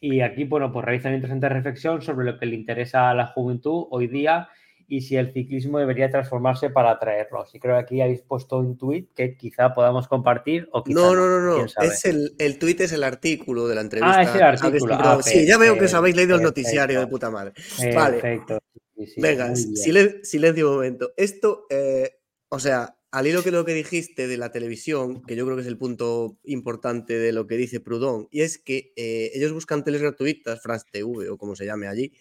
Y 0.00 0.20
aquí, 0.20 0.44
bueno, 0.44 0.72
pues 0.72 0.84
realiza 0.84 1.08
una 1.08 1.16
interesante 1.16 1.48
reflexión 1.48 2.02
sobre 2.02 2.26
lo 2.26 2.38
que 2.38 2.46
le 2.46 2.54
interesa 2.56 3.10
a 3.10 3.14
la 3.14 3.26
juventud 3.28 3.86
hoy 3.90 4.06
día 4.08 4.48
y 4.86 5.00
si 5.00 5.16
el 5.16 5.32
ciclismo 5.32 5.78
debería 5.78 6.10
transformarse 6.10 6.68
para 6.68 6.90
atraerlos. 6.90 7.54
Y 7.54 7.58
creo 7.60 7.74
que 7.76 7.80
aquí 7.80 8.00
habéis 8.02 8.20
puesto 8.20 8.58
un 8.58 8.76
tuit 8.76 9.14
que 9.14 9.34
quizá 9.36 9.72
podamos 9.72 10.08
compartir 10.08 10.68
o 10.72 10.84
quizá 10.84 11.00
No, 11.00 11.14
no, 11.14 11.26
no, 11.26 11.40
no. 11.40 11.64
Es 11.82 12.04
el, 12.04 12.34
el 12.38 12.58
tuit 12.58 12.80
es 12.82 12.92
el 12.92 13.02
artículo 13.02 13.66
de 13.66 13.74
la 13.76 13.80
entrevista. 13.80 14.18
Ah, 14.18 14.22
es 14.22 14.34
el 14.34 14.42
artículo. 14.42 14.94
Ah, 14.98 15.18
sí, 15.22 15.46
ya 15.46 15.56
veo 15.56 15.72
que 15.72 15.72
os 15.72 15.78
perfecto, 15.78 15.96
habéis 15.96 16.16
leído 16.16 16.34
el 16.36 16.42
perfecto. 16.42 16.60
noticiario 16.60 17.00
de 17.00 17.06
puta 17.06 17.30
madre. 17.30 17.52
Vale. 17.94 18.20
Perfecto. 18.20 18.58
sí, 18.96 19.06
sí, 19.06 19.20
Venga, 19.22 19.46
muy 19.48 19.62
bien. 19.64 19.76
silen- 19.76 20.24
silencio 20.24 20.68
un 20.68 20.74
momento. 20.74 21.12
Esto, 21.16 21.64
eh, 21.70 22.18
o 22.50 22.58
sea, 22.58 22.94
al 23.14 23.28
hilo 23.28 23.44
que 23.44 23.52
lo 23.52 23.64
que 23.64 23.74
dijiste 23.74 24.26
de 24.26 24.36
la 24.36 24.50
televisión, 24.50 25.22
que 25.22 25.36
yo 25.36 25.44
creo 25.44 25.56
que 25.56 25.62
es 25.62 25.68
el 25.68 25.78
punto 25.78 26.36
importante 26.42 27.16
de 27.16 27.30
lo 27.30 27.46
que 27.46 27.56
dice 27.56 27.78
Proudhon, 27.78 28.26
y 28.32 28.40
es 28.40 28.58
que 28.58 28.92
eh, 28.96 29.30
ellos 29.34 29.52
buscan 29.52 29.84
teles 29.84 30.02
gratuitas, 30.02 30.60
France 30.60 30.86
TV 30.90 31.30
o 31.30 31.38
como 31.38 31.54
se 31.54 31.64
llame 31.64 31.86
allí, 31.86 32.12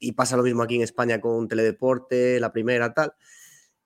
y 0.00 0.10
pasa 0.10 0.36
lo 0.36 0.42
mismo 0.42 0.64
aquí 0.64 0.74
en 0.74 0.82
España 0.82 1.20
con 1.20 1.46
Teledeporte, 1.46 2.40
la 2.40 2.52
primera, 2.52 2.92
tal. 2.92 3.12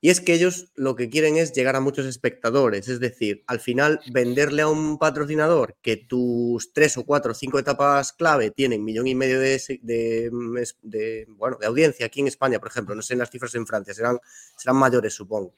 Y 0.01 0.09
es 0.09 0.23
que 0.23 0.33
ellos 0.33 0.73
lo 0.75 0.97
que 0.97 1.11
quieren 1.11 1.37
es 1.37 1.53
llegar 1.53 1.77
a 1.77 1.81
muchos 1.81 2.07
espectadores, 2.07 2.89
es 2.89 2.99
decir, 2.99 3.45
al 3.47 3.61
final 3.61 4.01
venderle 4.11 4.63
a 4.63 4.69
un 4.69 4.99
patrocinador 4.99 5.77
que 5.83 5.99
tus 5.99 6.73
tres 6.73 6.97
o 6.97 7.05
cuatro 7.05 7.33
o 7.33 7.35
cinco 7.35 7.59
etapas 7.59 8.15
clave 8.15 8.51
tienen 8.51 8.85
millón 8.85 9.07
y 9.07 9.15
medio 9.15 9.39
de, 9.39 10.31
mm, 10.33 10.57
de, 10.81 11.27
bueno, 11.29 11.59
de 11.61 11.67
audiencia 11.67 12.07
aquí 12.07 12.21
en 12.21 12.29
España, 12.29 12.59
por 12.59 12.69
ejemplo, 12.69 12.95
no 12.95 13.03
sé 13.03 13.13
en 13.13 13.19
las 13.19 13.31
cifras 13.31 13.55
en 13.55 13.67
Francia, 13.67 13.93
serán, 13.93 14.19
serán 14.57 14.77
mayores, 14.77 15.13
supongo. 15.13 15.55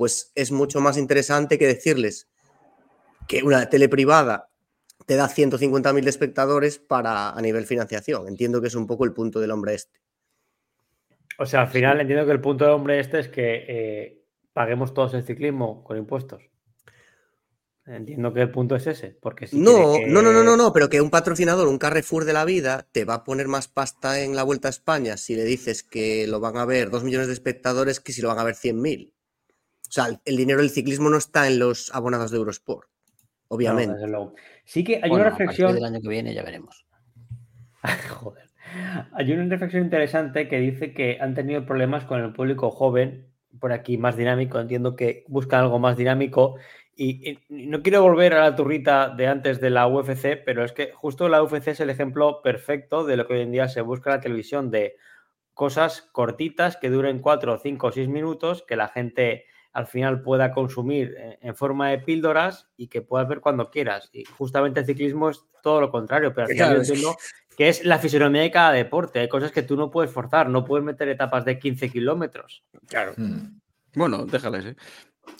Pues 0.00 0.32
es 0.34 0.50
mucho 0.50 0.80
más 0.80 0.96
interesante 0.96 1.58
que 1.58 1.66
decirles 1.66 2.26
que 3.28 3.42
una 3.42 3.68
tele 3.68 3.86
privada 3.86 4.48
te 5.04 5.14
da 5.14 5.28
150.000 5.28 6.08
espectadores 6.08 6.78
para 6.78 7.28
a 7.32 7.40
nivel 7.42 7.66
financiación. 7.66 8.26
Entiendo 8.26 8.62
que 8.62 8.68
es 8.68 8.74
un 8.74 8.86
poco 8.86 9.04
el 9.04 9.12
punto 9.12 9.40
del 9.40 9.50
hombre 9.50 9.74
este. 9.74 10.00
O 11.38 11.44
sea, 11.44 11.60
al 11.60 11.68
final 11.68 12.00
entiendo 12.00 12.24
que 12.24 12.32
el 12.32 12.40
punto 12.40 12.64
del 12.64 12.72
hombre 12.72 12.98
este 12.98 13.18
es 13.18 13.28
que 13.28 13.64
eh, 13.68 14.24
paguemos 14.54 14.94
todos 14.94 15.12
el 15.12 15.22
ciclismo 15.22 15.84
con 15.84 15.98
impuestos. 15.98 16.40
Entiendo 17.84 18.32
que 18.32 18.40
el 18.40 18.50
punto 18.50 18.76
es 18.76 18.86
ese, 18.86 19.18
porque 19.20 19.48
si 19.48 19.58
No, 19.58 19.98
que- 19.98 20.06
no, 20.06 20.22
no, 20.22 20.32
no, 20.32 20.42
no, 20.42 20.56
no, 20.56 20.72
pero 20.72 20.88
que 20.88 21.02
un 21.02 21.10
patrocinador, 21.10 21.68
un 21.68 21.76
Carrefour 21.76 22.24
de 22.24 22.32
la 22.32 22.46
vida, 22.46 22.88
te 22.90 23.04
va 23.04 23.16
a 23.16 23.24
poner 23.24 23.48
más 23.48 23.68
pasta 23.68 24.20
en 24.22 24.34
la 24.34 24.44
Vuelta 24.44 24.68
a 24.68 24.70
España 24.70 25.18
si 25.18 25.36
le 25.36 25.44
dices 25.44 25.82
que 25.82 26.26
lo 26.26 26.40
van 26.40 26.56
a 26.56 26.64
ver 26.64 26.88
dos 26.88 27.04
millones 27.04 27.26
de 27.26 27.34
espectadores 27.34 28.00
que 28.00 28.14
si 28.14 28.22
lo 28.22 28.28
van 28.28 28.38
a 28.38 28.44
ver 28.44 28.54
100.000. 28.54 29.12
O 29.90 29.92
sea, 29.92 30.06
el- 30.24 30.36
dinero 30.36 30.60
del 30.60 30.70
ciclismo 30.70 31.10
no 31.10 31.16
está 31.18 31.48
en 31.48 31.58
los 31.58 31.92
abonados 31.92 32.30
de 32.30 32.36
Eurosport, 32.36 32.88
No, 32.88 33.56
obviamente. 33.56 33.94
desde 33.94 34.06
luego. 34.08 34.34
Sí 34.64 34.84
que 34.84 35.00
hay 35.02 35.10
Bueno, 35.10 35.16
una 35.26 35.30
reflexión. 35.30 35.74
del 35.74 35.84
año 35.84 36.00
que 36.00 36.08
viene 36.08 36.32
ya 36.32 36.44
veremos. 36.44 36.86
Joder. 38.08 38.48
Hay 39.12 39.32
una 39.32 39.44
reflexión 39.48 39.82
interesante 39.82 40.46
que 40.48 40.60
dice 40.60 40.94
que 40.94 41.18
han 41.20 41.34
tenido 41.34 41.66
problemas 41.66 42.04
con 42.04 42.20
el 42.20 42.32
público 42.32 42.70
joven, 42.70 43.26
por 43.58 43.72
aquí 43.72 43.98
más 43.98 44.16
dinámico, 44.16 44.60
entiendo 44.60 44.94
que 44.94 45.24
buscan 45.26 45.62
algo 45.62 45.80
más 45.80 45.96
dinámico. 45.96 46.54
Y, 46.94 47.30
y 47.30 47.66
no 47.66 47.82
quiero 47.82 48.02
volver 48.02 48.34
a 48.34 48.42
la 48.42 48.54
turrita 48.54 49.08
de 49.08 49.26
antes 49.26 49.60
de 49.60 49.70
la 49.70 49.88
UFC, 49.88 50.36
pero 50.44 50.64
es 50.64 50.70
que 50.72 50.92
justo 50.92 51.28
la 51.28 51.42
UFC 51.42 51.68
es 51.68 51.80
el 51.80 51.90
ejemplo 51.90 52.42
perfecto 52.42 53.04
de 53.04 53.16
lo 53.16 53.26
que 53.26 53.34
hoy 53.34 53.40
en 53.40 53.50
día 53.50 53.66
se 53.68 53.80
busca 53.80 54.10
en 54.10 54.16
la 54.18 54.22
televisión, 54.22 54.70
de 54.70 54.96
cosas 55.54 56.02
cortitas 56.12 56.76
que 56.76 56.90
duren 56.90 57.18
4, 57.20 57.58
5 57.58 57.86
o 57.88 57.92
6 57.92 58.08
minutos, 58.08 58.62
que 58.68 58.76
la 58.76 58.86
gente 58.88 59.46
al 59.72 59.86
final 59.86 60.22
pueda 60.22 60.52
consumir 60.52 61.14
en- 61.18 61.38
en 61.40 61.54
forma 61.56 61.90
de 61.90 61.98
píldoras 61.98 62.68
y 62.76 62.88
que 62.88 63.02
puedas 63.02 63.28
ver 63.28 63.40
cuando 63.40 63.70
quieras. 63.70 64.10
Y 64.12 64.24
justamente 64.24 64.80
el 64.80 64.86
ciclismo 64.86 65.30
es 65.30 65.40
todo 65.62 65.80
lo 65.80 65.90
contrario, 65.90 66.32
pero 66.34 66.46
al 66.46 66.52
final 66.52 66.68
Claro, 66.68 66.76
yo 66.78 66.82
es 66.82 66.88
que- 66.88 66.94
entiendo 66.94 67.18
que 67.56 67.68
es 67.68 67.84
la 67.84 67.98
fisonomía 67.98 68.42
de 68.42 68.50
cada 68.50 68.72
deporte. 68.72 69.20
Hay 69.20 69.28
cosas 69.28 69.52
que 69.52 69.62
tú 69.62 69.76
no 69.76 69.90
puedes 69.90 70.10
forzar, 70.10 70.48
no 70.48 70.64
puedes 70.64 70.84
meter 70.84 71.08
etapas 71.08 71.44
de 71.44 71.58
15 71.58 71.90
kilómetros. 71.90 72.64
Claro. 72.88 73.12
Hmm. 73.16 73.60
Bueno, 73.94 74.24
déjales, 74.24 74.64
¿eh? 74.64 74.76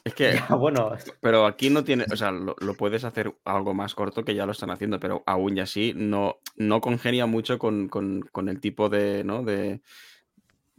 Es 0.05 0.15
que, 0.15 0.33
bueno, 0.61 0.93
pero 1.21 1.47
aquí 1.47 1.71
no 1.71 1.83
tiene, 1.83 2.05
o 2.13 2.17
sea, 2.17 2.31
lo, 2.31 2.55
lo 2.61 2.75
puedes 2.75 3.03
hacer 3.05 3.35
algo 3.45 3.75
más 3.75 3.95
corto 3.95 4.25
que 4.25 4.35
ya 4.35 4.45
lo 4.47 4.53
están 4.53 4.71
haciendo, 4.71 5.01
pero 5.01 5.23
aún 5.27 5.57
y 5.57 5.61
así 5.61 5.93
no, 5.97 6.37
no 6.57 6.81
congenia 6.81 7.27
mucho 7.27 7.59
con, 7.59 7.89
con- 7.89 8.21
con 8.31 8.49
el 8.49 8.61
tipo 8.61 8.89
de, 8.89 9.25
¿no? 9.25 9.43
De, 9.43 9.77
mm, 9.77 9.81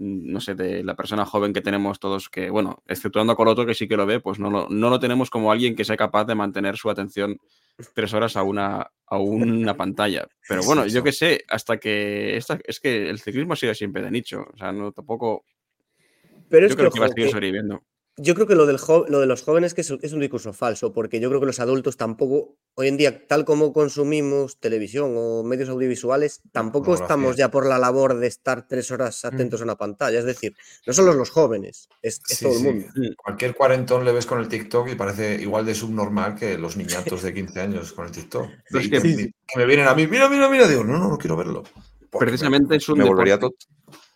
no 0.01 0.39
sé, 0.39 0.55
de 0.55 0.83
la 0.83 0.95
persona 0.95 1.25
joven 1.25 1.53
que 1.53 1.61
tenemos 1.61 1.99
todos, 1.99 2.27
que, 2.27 2.49
bueno, 2.49 2.81
exceptuando 2.87 3.33
a 3.33 3.35
Coloto, 3.35 3.67
que 3.67 3.75
sí 3.75 3.87
que 3.87 3.95
lo 3.95 4.07
ve, 4.07 4.19
pues 4.19 4.39
no 4.39 4.49
lo, 4.49 4.67
no 4.67 4.89
lo 4.89 4.99
tenemos 4.99 5.29
como 5.29 5.51
alguien 5.51 5.75
que 5.75 5.85
sea 5.85 5.95
capaz 5.95 6.25
de 6.25 6.33
mantener 6.33 6.75
su 6.75 6.89
atención 6.89 7.39
tres 7.93 8.13
horas 8.13 8.35
a 8.35 8.41
una, 8.41 8.89
a 9.05 9.17
una 9.19 9.77
pantalla. 9.77 10.27
Pero 10.47 10.63
bueno, 10.63 10.87
yo 10.87 11.03
que 11.03 11.11
sé, 11.11 11.43
hasta 11.47 11.77
que, 11.77 12.35
esta, 12.35 12.59
es 12.63 12.79
que 12.79 13.09
el 13.09 13.19
ciclismo 13.19 13.53
ha 13.53 13.57
sido 13.57 13.75
siempre 13.75 14.01
de 14.01 14.09
nicho, 14.09 14.47
o 14.51 14.57
sea, 14.57 14.71
no 14.71 14.91
tampoco, 14.91 15.45
Pero 16.49 16.65
es 16.65 16.71
yo 16.71 16.77
que, 16.77 16.81
creo 16.81 16.91
que 16.91 16.99
va 16.99 17.05
a 17.05 17.09
seguir 17.09 17.29
sobreviviendo. 17.29 17.83
Yo 18.17 18.35
creo 18.35 18.45
que 18.45 18.55
lo, 18.55 18.65
del 18.65 18.77
lo 19.07 19.19
de 19.19 19.25
los 19.25 19.41
jóvenes 19.43 19.73
que 19.73 19.81
es, 19.81 19.89
es 20.01 20.13
un 20.13 20.19
discurso 20.19 20.53
falso, 20.53 20.91
porque 20.93 21.19
yo 21.19 21.29
creo 21.29 21.39
que 21.39 21.45
los 21.45 21.59
adultos 21.59 21.97
tampoco, 21.97 22.57
hoy 22.75 22.87
en 22.89 22.97
día, 22.97 23.25
tal 23.27 23.45
como 23.45 23.73
consumimos 23.73 24.59
televisión 24.59 25.13
o 25.15 25.43
medios 25.43 25.69
audiovisuales, 25.69 26.41
tampoco 26.51 26.93
estamos 26.93 27.37
ya 27.37 27.49
por 27.49 27.65
la 27.65 27.79
labor 27.79 28.17
de 28.17 28.27
estar 28.27 28.67
tres 28.67 28.91
horas 28.91 29.23
atentos 29.25 29.61
a 29.61 29.63
una 29.63 29.75
pantalla. 29.77 30.19
Es 30.19 30.25
decir, 30.25 30.55
no 30.85 30.93
solo 30.93 31.13
los 31.13 31.29
jóvenes, 31.29 31.87
es, 32.01 32.19
es 32.29 32.37
Sí, 32.37 32.45
todo 32.45 32.53
sí. 32.59 32.67
el 32.67 32.73
mundo. 32.75 32.87
Cualquier 33.23 33.55
cuarentón 33.55 34.03
le 34.05 34.11
ves 34.11 34.25
con 34.25 34.39
el 34.39 34.47
TikTok 34.47 34.89
y 34.89 34.95
parece 34.95 35.35
igual 35.41 35.65
de 35.65 35.73
subnormal 35.75 36.35
que 36.35 36.57
los 36.57 36.77
niñatos 36.77 37.21
de 37.23 37.33
15 37.33 37.61
años 37.61 37.93
con 37.93 38.05
el 38.05 38.11
TikTok. 38.11 38.49
Y 38.71 38.89
que- 38.89 39.31
me 39.55 39.65
vienen 39.65 39.87
a 39.87 39.95
mí, 39.95 40.07
mira, 40.07 40.29
mira, 40.29 40.49
mira, 40.49 40.67
digo, 40.67 40.83
no, 40.83 40.97
no, 40.97 41.09
no 41.09 41.17
quiero 41.17 41.37
verlo. 41.37 41.63
Porque 42.09 42.25
Precisamente 42.27 42.69
me- 42.71 42.75
es 42.77 42.89
un 42.89 42.97
me 42.99 43.03
deporte 43.05 43.55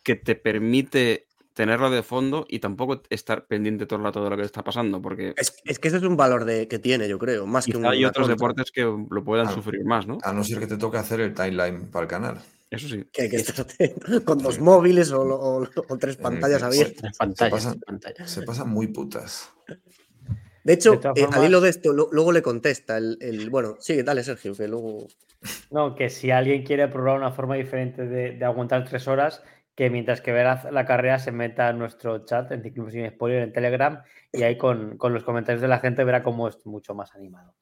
que 0.03 0.15
te 0.15 0.35
permite 0.35 1.27
tenerlo 1.56 1.90
de 1.90 2.03
fondo 2.03 2.45
y 2.48 2.60
tampoco 2.60 3.02
estar 3.10 3.48
pendiente 3.48 3.88
todo 3.88 3.98
el 3.98 4.06
rato 4.06 4.23
de 4.23 4.30
lo 4.30 4.38
que 4.38 4.44
está 4.44 4.64
pasando, 4.64 5.02
porque 5.02 5.34
Es, 5.38 5.56
es 5.65 5.80
que 5.80 5.88
ese 5.88 5.98
es 5.98 6.03
un 6.03 6.15
valor 6.18 6.45
de, 6.45 6.68
que 6.68 6.77
tiene, 6.77 7.07
yo 7.07 7.18
creo, 7.18 7.48
más 7.48 7.65
que 7.65 7.76
un. 7.77 7.86
hay 7.88 8.06
otros 8.06 8.27
contra. 8.27 8.36
deportes 8.36 8.72
que 8.72 8.82
lo 8.84 9.23
puedan 9.23 9.49
sufrir 9.52 9.84
más, 9.86 10.06
¿no? 10.06 10.19
A 10.22 10.32
no 10.34 10.44
ser 10.44 10.60
que 10.60 10.68
te 10.68 10.77
toque 10.77 10.98
hacer 10.98 11.22
el 11.22 11.34
timeline 11.34 11.90
para 11.90 12.03
el 12.03 12.10
canal. 12.10 12.41
Eso 12.69 12.88
sí. 12.90 13.06
Que 13.11 13.23
hay 13.23 13.30
que 13.30 13.38
estar 13.38 13.65
con 14.26 14.38
dos 14.40 14.60
móviles 14.60 15.11
o, 15.11 15.22
o- 15.22 15.64
o 15.88 15.98
tres 15.98 16.18
pantallas 16.18 16.61
Eh, 16.61 16.65
abiertas. 16.65 17.02
Tres 17.02 17.18
pantallas, 17.18 17.52
pasan- 17.53 17.73
tres 17.73 17.84
pantallas. 17.86 18.30
Se 18.32 18.41
pasan 18.44 18.69
muy 18.69 18.88
putas. 18.88 19.49
De 20.64 20.73
hecho, 20.73 20.99
De 21.14 21.22
eh, 21.22 21.27
al 21.32 21.45
hilo 21.45 21.61
de 21.61 21.69
esto, 21.69 21.94
lo- 21.94 22.10
luego 22.11 22.32
le 22.32 22.41
contesta 22.41 22.98
el, 22.98 23.18
el- 23.22 23.49
Bueno, 23.49 23.76
sigue, 23.80 24.03
dale, 24.03 24.23
Sergio, 24.23 24.56
que 24.56 24.68
luego. 24.68 25.07
no, 25.69 25.95
que 25.95 26.10
si 26.10 26.32
alguien 26.32 26.64
quiere 26.64 26.88
probar 26.88 27.18
una 27.18 27.32
forma 27.32 27.56
diferente 27.56 28.06
de, 28.07 28.32
de 28.32 28.45
aguantar 28.45 28.84
tres 28.90 29.07
horas, 29.07 29.44
que 29.76 29.89
mientras 29.89 30.22
que 30.22 30.31
ve 30.31 30.43
la, 30.43 30.68
la 30.72 30.85
carrera 30.85 31.19
se 31.19 31.31
meta 31.31 31.69
en 31.69 31.77
nuestro 31.77 32.26
chat 32.26 32.52
en 32.52 32.64
Ciclismo 32.64 32.89
Sin 32.89 33.07
Spoiler 33.10 33.43
en 33.43 33.53
Telegram 33.53 34.02
y 34.31 34.43
ahí 34.43 34.57
con, 34.57 34.97
con 34.97 35.14
los 35.14 35.23
comentarios 35.23 35.61
de 35.61 35.68
la 35.68 35.80
gente 35.80 36.03
verá 36.03 36.23
cómo 36.23 36.47
es 36.47 36.65
mucho 36.65 36.95
más 36.95 37.14
animado. 37.14 37.53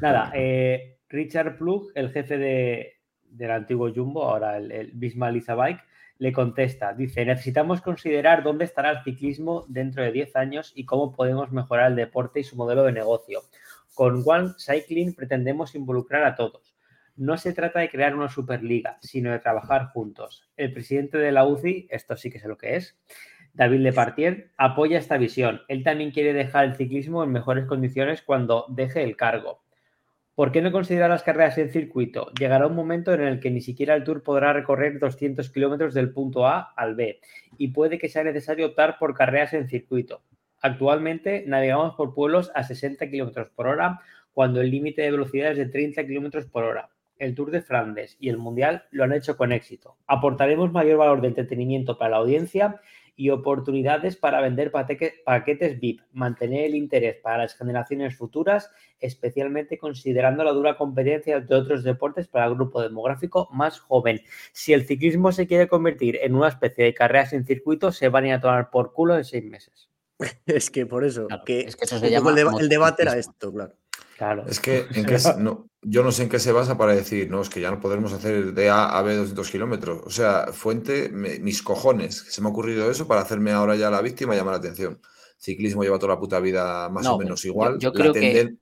Nada, 0.00 0.32
eh, 0.34 0.98
Richard 1.08 1.56
Plug, 1.56 1.92
el 1.94 2.10
jefe 2.10 2.38
de, 2.38 3.00
del 3.22 3.50
antiguo 3.52 3.92
Jumbo, 3.94 4.24
ahora 4.24 4.56
el, 4.56 4.72
el 4.72 4.90
Bismarck 4.94 5.46
Bike, 5.56 5.80
le 6.18 6.32
contesta, 6.32 6.92
dice, 6.92 7.24
necesitamos 7.24 7.80
considerar 7.80 8.42
dónde 8.42 8.66
estará 8.66 8.90
el 8.90 9.02
ciclismo 9.04 9.64
dentro 9.68 10.02
de 10.02 10.12
10 10.12 10.36
años 10.36 10.72
y 10.74 10.84
cómo 10.84 11.12
podemos 11.12 11.50
mejorar 11.50 11.90
el 11.90 11.96
deporte 11.96 12.40
y 12.40 12.44
su 12.44 12.56
modelo 12.56 12.82
de 12.82 12.92
negocio. 12.92 13.40
Con 13.94 14.22
One 14.26 14.50
Cycling 14.58 15.14
pretendemos 15.14 15.74
involucrar 15.74 16.24
a 16.24 16.34
todos. 16.34 16.69
No 17.16 17.36
se 17.36 17.52
trata 17.52 17.80
de 17.80 17.90
crear 17.90 18.14
una 18.14 18.28
superliga, 18.28 18.98
sino 19.00 19.30
de 19.30 19.38
trabajar 19.38 19.86
juntos. 19.86 20.48
El 20.56 20.72
presidente 20.72 21.18
de 21.18 21.32
la 21.32 21.46
UCI, 21.46 21.88
esto 21.90 22.16
sí 22.16 22.30
que 22.30 22.38
sé 22.38 22.48
lo 22.48 22.56
que 22.56 22.76
es, 22.76 22.98
David 23.52 23.80
Lepartier, 23.80 24.50
apoya 24.56 24.98
esta 24.98 25.18
visión. 25.18 25.62
Él 25.68 25.82
también 25.82 26.12
quiere 26.12 26.32
dejar 26.32 26.64
el 26.66 26.76
ciclismo 26.76 27.24
en 27.24 27.32
mejores 27.32 27.66
condiciones 27.66 28.22
cuando 28.22 28.66
deje 28.68 29.02
el 29.02 29.16
cargo. 29.16 29.62
¿Por 30.34 30.52
qué 30.52 30.62
no 30.62 30.72
considerar 30.72 31.10
las 31.10 31.22
carreras 31.22 31.58
en 31.58 31.70
circuito? 31.70 32.32
Llegará 32.38 32.66
un 32.66 32.74
momento 32.74 33.12
en 33.12 33.20
el 33.20 33.40
que 33.40 33.50
ni 33.50 33.60
siquiera 33.60 33.94
el 33.94 34.04
Tour 34.04 34.22
podrá 34.22 34.52
recorrer 34.52 34.98
200 34.98 35.50
kilómetros 35.50 35.92
del 35.92 36.12
punto 36.12 36.46
A 36.46 36.72
al 36.76 36.94
B 36.94 37.20
y 37.58 37.68
puede 37.68 37.98
que 37.98 38.08
sea 38.08 38.24
necesario 38.24 38.68
optar 38.68 38.98
por 38.98 39.14
carreras 39.14 39.52
en 39.52 39.68
circuito. 39.68 40.22
Actualmente 40.62 41.44
navegamos 41.46 41.94
por 41.94 42.14
pueblos 42.14 42.50
a 42.54 42.62
60 42.62 43.10
kilómetros 43.10 43.50
por 43.50 43.66
hora 43.66 44.00
cuando 44.32 44.60
el 44.60 44.70
límite 44.70 45.02
de 45.02 45.10
velocidad 45.10 45.52
es 45.52 45.58
de 45.58 45.66
30 45.66 46.06
kilómetros 46.06 46.46
por 46.46 46.64
hora. 46.64 46.88
El 47.20 47.34
Tour 47.36 47.50
de 47.52 47.62
Flandes 47.62 48.16
y 48.18 48.28
el 48.30 48.38
Mundial 48.38 48.84
lo 48.90 49.04
han 49.04 49.12
hecho 49.12 49.36
con 49.36 49.52
éxito. 49.52 49.96
Aportaremos 50.06 50.72
mayor 50.72 50.98
valor 50.98 51.20
de 51.20 51.28
entretenimiento 51.28 51.96
para 51.98 52.10
la 52.12 52.16
audiencia 52.16 52.80
y 53.16 53.28
oportunidades 53.28 54.16
para 54.16 54.40
vender 54.40 54.72
paquetes 54.72 55.78
VIP, 55.78 56.00
mantener 56.12 56.64
el 56.64 56.74
interés 56.74 57.16
para 57.22 57.38
las 57.38 57.54
generaciones 57.54 58.16
futuras, 58.16 58.70
especialmente 58.98 59.76
considerando 59.78 60.42
la 60.42 60.52
dura 60.52 60.76
competencia 60.78 61.40
de 61.40 61.54
otros 61.54 61.84
deportes 61.84 62.28
para 62.28 62.46
el 62.46 62.54
grupo 62.54 62.80
demográfico 62.80 63.48
más 63.52 63.78
joven. 63.78 64.22
Si 64.52 64.72
el 64.72 64.86
ciclismo 64.86 65.32
se 65.32 65.46
quiere 65.46 65.68
convertir 65.68 66.18
en 66.22 66.34
una 66.34 66.48
especie 66.48 66.84
de 66.84 66.94
carrera 66.94 67.26
sin 67.26 67.44
circuito, 67.44 67.92
se 67.92 68.08
van 68.08 68.24
a 68.24 68.28
ir 68.28 68.32
a 68.34 68.40
tomar 68.40 68.70
por 68.70 68.92
culo 68.94 69.16
en 69.16 69.24
seis 69.24 69.44
meses. 69.44 69.90
Es 70.46 70.70
que 70.70 70.86
por 70.86 71.04
eso, 71.04 71.28
que, 71.44 71.60
es 71.60 71.76
que 71.76 71.84
eso 71.84 71.98
se 71.98 72.10
llama 72.10 72.30
el, 72.30 72.36
deba- 72.36 72.58
el 72.60 72.68
debate 72.70 73.02
era 73.02 73.16
esto, 73.18 73.52
claro. 73.52 73.74
Claro. 74.20 74.44
Es 74.46 74.60
que, 74.60 74.84
¿en 74.92 75.04
qué 75.06 75.18
se- 75.18 75.38
no, 75.38 75.70
yo 75.80 76.02
no 76.02 76.12
sé 76.12 76.24
en 76.24 76.28
qué 76.28 76.38
se 76.38 76.52
basa 76.52 76.76
para 76.76 76.94
decir, 76.94 77.30
no, 77.30 77.40
es 77.40 77.48
que 77.48 77.58
ya 77.62 77.70
no 77.70 77.80
podremos 77.80 78.12
hacer 78.12 78.52
de 78.52 78.68
A 78.68 78.98
a 78.98 79.00
B 79.00 79.16
200 79.16 79.50
kilómetros. 79.50 80.02
O 80.04 80.10
sea, 80.10 80.48
fuente, 80.52 81.08
me- 81.08 81.38
mis 81.38 81.62
cojones, 81.62 82.26
se 82.28 82.42
me 82.42 82.48
ha 82.48 82.50
ocurrido 82.50 82.90
eso 82.90 83.08
para 83.08 83.22
hacerme 83.22 83.52
ahora 83.52 83.76
ya 83.76 83.90
la 83.90 84.02
víctima 84.02 84.34
y 84.34 84.36
llamar 84.36 84.52
la 84.52 84.58
atención. 84.58 85.00
Ciclismo 85.38 85.82
lleva 85.82 85.98
toda 85.98 86.12
la 86.16 86.20
puta 86.20 86.38
vida 86.38 86.90
más 86.90 87.04
No, 87.04 87.14
o 87.14 87.18
menos 87.18 87.42
igual. 87.46 87.78
yo 87.78 87.94
creo 87.94 88.12
que- 88.12 88.56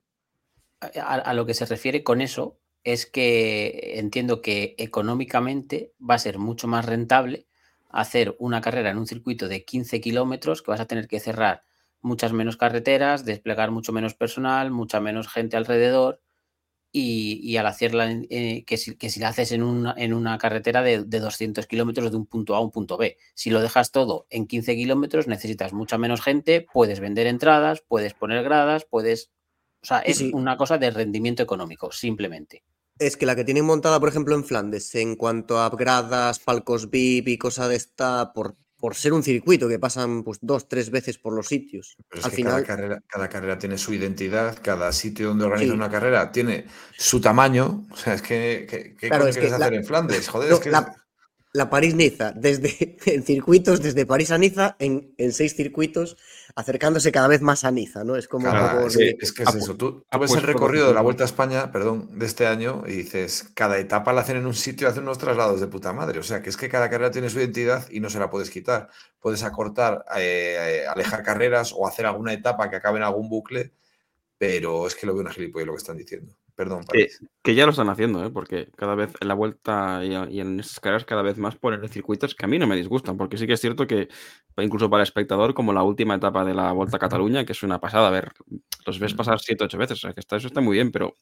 a 1.02 1.35
lo 1.35 1.44
que 1.44 1.55
se 1.55 1.66
refiere 1.66 2.05
con 2.05 2.20
eso 2.20 2.60
es 2.85 3.06
que 3.06 3.94
entiendo 3.98 4.40
que 4.40 4.76
económicamente 4.78 5.93
va 5.98 6.14
a 6.14 6.18
ser 6.20 6.39
mucho 6.39 6.68
más 6.68 6.85
rentable 6.86 7.48
hacer 7.90 8.36
una 8.39 8.60
carrera 8.60 8.90
en 8.90 8.98
un 8.98 9.09
circuito 9.09 9.48
de 9.48 9.64
15 9.64 10.01
kilómetros 10.01 10.62
que 10.62 10.70
vas 10.70 10.78
a 10.80 10.86
tener 10.86 11.09
que 11.09 11.18
cerrar 11.18 11.64
muchas 12.01 12.33
menos 12.33 12.57
carreteras, 12.57 13.25
desplegar 13.25 13.70
mucho 13.70 13.93
menos 13.93 14.15
personal, 14.15 14.70
mucha 14.70 15.01
menos 15.01 15.29
gente 15.29 15.57
alrededor 15.57 16.20
y, 16.91 17.41
y 17.43 17.57
al 17.57 17.66
hacerla, 17.66 18.11
eh, 18.31 18.65
que, 18.65 18.77
si, 18.77 18.97
que 18.97 19.11
si 19.11 19.20
la 19.20 19.29
haces 19.29 19.53
en 19.53 19.62
una, 19.62 19.95
en 19.97 20.15
una 20.15 20.39
carretera 20.39 20.83
de, 20.83 21.05
de 21.05 21.20
200 21.20 21.66
kilómetros 21.66 22.11
de 22.11 22.16
un 22.16 22.27
punto 22.27 22.55
A 22.55 22.59
a 22.59 22.61
un 22.61 22.70
punto 22.70 22.97
B. 22.97 23.16
Si 23.35 23.51
lo 23.51 23.61
dejas 23.61 23.93
todo 23.93 24.27
en 24.31 24.47
15 24.47 24.75
kilómetros 24.77 25.27
necesitas 25.27 25.73
mucha 25.73 25.99
menos 25.99 26.23
gente, 26.23 26.66
puedes 26.73 27.01
vender 27.01 27.27
entradas, 27.27 27.83
puedes 27.87 28.15
poner 28.15 28.43
gradas, 28.43 28.87
puedes... 28.89 29.31
O 29.81 29.87
sea, 29.87 30.01
es 30.01 30.19
sí. 30.19 30.33
una 30.35 30.57
cosa 30.57 30.77
de 30.79 30.91
rendimiento 30.91 31.43
económico, 31.43 31.93
simplemente. 31.93 32.65
Es 32.99 33.16
que 33.16 33.27
la 33.27 33.37
que 33.37 33.45
tienen 33.45 33.65
montada, 33.65 34.01
por 34.01 34.09
ejemplo, 34.09 34.35
en 34.35 34.45
Flandes, 34.45 34.93
en 34.97 35.15
cuanto 35.15 35.61
a 35.61 35.70
gradas, 35.70 36.41
palcos 36.41 36.91
VIP 36.91 37.29
y 37.29 37.39
cosa 37.39 37.69
de 37.69 37.77
esta, 37.77 38.33
por, 38.33 38.57
por 38.78 38.94
ser 38.94 39.12
un 39.12 39.22
circuito 39.22 39.68
que 39.68 39.78
pasan 39.78 40.22
pues 40.22 40.38
dos, 40.40 40.68
tres 40.68 40.90
veces 40.90 41.18
por 41.18 41.32
los 41.34 41.48
sitios. 41.48 41.96
Pero 42.09 42.20
es 42.20 42.24
Al 42.24 42.30
que 42.30 42.36
final, 42.36 42.52
cada, 42.52 42.64
carrera, 42.66 43.02
cada 43.09 43.28
carrera 43.28 43.59
tiene 43.59 43.76
su 43.76 43.92
identidad, 43.92 44.56
cada 44.62 44.92
sitio 44.92 45.28
donde 45.28 45.44
organiza 45.46 45.72
Sí. 45.72 45.76
una 45.76 45.90
carrera 45.90 46.30
tiene 46.32 46.66
su 46.96 47.20
tamaño. 47.20 47.84
O 47.90 47.96
sea, 47.96 48.14
es 48.14 48.22
que, 48.22 48.66
¿qué, 48.70 48.94
qué 48.96 49.09
Claro, 49.09 49.26
es 49.26 49.34
que 49.36 49.40
quieres 49.42 49.59
la- 49.59 49.66
hacer 49.66 49.78
en 49.78 49.84
Flandes? 49.84 50.28
Joder, 50.28 50.50
no, 50.50 50.55
es 50.56 50.60
que 50.62 50.70
la, 50.70 50.94
la 51.52 51.70
París-Niza, 51.70 52.32
desde 52.32 52.96
en 53.06 53.22
circuitos, 53.24 53.82
desde 53.82 54.06
París 54.06 54.30
a 54.30 54.38
Niza, 54.38 54.76
en, 54.78 55.12
en 55.18 55.32
seis 55.32 55.56
circuitos, 55.56 56.16
acercándose 56.55 57.12
cada 57.12 57.29
vez 57.29 57.41
más 57.43 57.65
a 57.65 57.70
Niza, 57.70 58.05
¿no? 58.05 58.16
Es 58.16 58.29
como 58.29 58.47
un 58.47 58.53
cada- 58.53 58.75
poco 58.75 58.87
es, 58.89 58.97
que- 58.97 59.16
es 59.20 59.33
que 59.33 59.43
es 59.43 59.49
Apu- 59.49 59.57
eso. 59.59 59.77
Tú, 59.77 59.93
tú 59.93 59.97
ves 59.99 60.07
apuesto 60.11 60.37
el 60.39 60.43
recorrido 60.45 60.89
de 60.89 60.95
la. 60.95 61.01
Vuelta 61.03 61.25
a 61.25 61.27
España, 61.27 61.70
perdón, 61.73 62.19
de 62.19 62.27
este 62.27 62.47
año 62.47 62.83
y 62.87 62.93
dices, 62.93 63.51
cada 63.55 63.79
etapa 63.79 64.12
la 64.12 64.20
hacen 64.23 64.37
en 64.37 64.47
un 64.47 64.55
sitio, 64.55 64.89
hacen 64.89 65.03
unos 65.05 65.19
traslados 65.19 65.61
de 65.61 65.66
puta 65.66 65.93
madre. 65.93 66.19
O 66.19 66.23
sea, 66.23 66.43
que 66.43 66.51
es 66.51 66.57
que 66.57 66.69
cada 66.69 66.91
carrera 66.91 67.11
tiene 67.11 67.31
su 67.31 67.39
identidad 67.39 67.87
y 67.91 68.01
no 68.01 68.11
se 68.11 68.19
la 68.19 68.31
puedes 68.31 68.51
quitar. 68.51 68.89
Puedes 69.20 69.43
acortar, 69.43 70.05
eh, 70.16 70.85
alejar 70.89 71.23
carreras 71.23 71.73
o 71.77 71.87
hacer 71.87 72.07
alguna 72.07 72.33
etapa 72.33 72.69
que 72.70 72.77
acabe 72.77 72.99
en 72.99 73.05
algún 73.05 73.29
bucle, 73.29 73.73
pero 74.37 74.87
es 74.87 74.95
que 74.95 75.07
lo 75.07 75.12
veo 75.15 75.23
una 75.23 75.33
gilipollas 75.33 75.66
lo 75.66 75.73
que 75.75 75.79
están 75.79 75.97
diciendo. 75.97 76.35
Perdón, 76.59 76.80
Que, 76.80 76.86
París. 76.86 77.20
que 77.44 77.55
ya 77.55 77.66
lo 77.66 77.70
están 77.70 77.89
haciendo, 77.89 78.24
¿eh? 78.26 78.30
porque 78.30 78.68
cada 78.76 78.97
vez 78.97 79.12
en 79.20 79.28
la 79.28 79.35
vuelta 79.35 80.01
y, 80.05 80.09
y 80.35 80.40
en 80.40 80.59
esas 80.59 80.80
carreras 80.80 81.05
cada 81.05 81.22
vez 81.22 81.39
más 81.39 81.55
ponen 81.55 81.89
circuitos 81.89 82.35
que 82.35 82.44
a 82.47 82.48
mí 82.48 82.59
no 82.59 82.66
me 82.66 82.74
disgustan, 82.74 83.16
porque 83.16 83.39
sí 83.39 83.47
que 83.47 83.52
es 83.52 83.60
cierto 83.60 83.86
que 83.86 84.09
incluso 84.56 84.90
para 84.90 85.02
el 85.02 85.06
espectador, 85.06 85.55
como 85.55 85.72
la 85.72 85.85
última 85.85 86.16
etapa 86.16 86.44
de 86.44 86.55
la 86.55 86.72
Vuelta 86.72 86.97
a 86.97 87.01
Cataluña, 87.01 87.44
que 87.44 87.52
es 87.52 87.62
una 87.62 87.80
pasada, 87.80 88.09
a 88.09 88.10
ver, 88.10 88.32
los 88.85 88.98
ves 88.98 89.14
pasar 89.14 89.39
siete, 89.39 89.62
ocho 89.62 89.78
veces, 89.78 89.98
o 89.98 90.01
sea, 90.01 90.12
que 90.12 90.18
está, 90.20 90.35
eso 90.36 90.48
está 90.48 90.60
muy 90.60 90.74
bien, 90.74 90.90
pero 90.90 91.14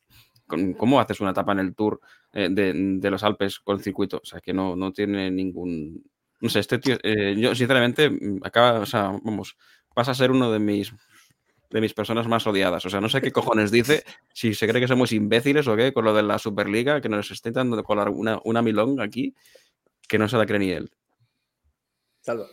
¿cómo 0.78 1.00
haces 1.00 1.20
una 1.20 1.32
etapa 1.32 1.52
en 1.52 1.58
el 1.58 1.74
Tour 1.74 2.00
eh, 2.32 2.48
de, 2.50 2.72
de 2.74 3.10
los 3.10 3.22
Alpes 3.22 3.60
con 3.60 3.78
circuito? 3.80 4.18
O 4.22 4.24
sea, 4.24 4.40
que 4.40 4.54
no, 4.54 4.74
no 4.74 4.92
tiene 4.92 5.30
ningún... 5.30 6.02
No 6.40 6.48
sé, 6.48 6.60
este 6.60 6.78
tío, 6.78 6.96
eh, 7.02 7.34
yo 7.38 7.54
sinceramente, 7.54 8.08
mm, 8.08 8.40
acaba, 8.42 8.80
o 8.80 8.86
sea, 8.86 9.10
vamos, 9.22 9.56
pasa 9.94 10.12
a 10.12 10.14
ser 10.14 10.30
uno 10.30 10.50
de 10.50 10.58
mis 10.60 10.92
de 11.76 11.82
mis 11.82 11.92
personas 11.92 12.26
más 12.26 12.46
odiadas. 12.46 12.86
O 12.86 12.90
sea, 12.90 13.02
no 13.02 13.10
sé 13.10 13.20
qué 13.20 13.32
cojones 13.32 13.70
dice, 13.70 14.02
si 14.32 14.54
se 14.54 14.66
cree 14.66 14.80
que 14.80 14.88
somos 14.88 15.12
imbéciles 15.12 15.68
o 15.68 15.76
qué, 15.76 15.92
con 15.92 16.06
lo 16.06 16.14
de 16.14 16.22
la 16.22 16.38
Superliga, 16.38 17.02
que 17.02 17.10
nos 17.10 17.30
está 17.30 17.50
intentando 17.50 17.84
colar 17.84 18.08
una, 18.08 18.40
una 18.44 18.62
milonga 18.62 19.04
aquí, 19.04 19.34
que 20.08 20.16
no 20.16 20.26
se 20.26 20.38
la 20.38 20.46
cree 20.46 20.58
ni 20.58 20.70
él. 20.70 20.90
Salva. 22.22 22.46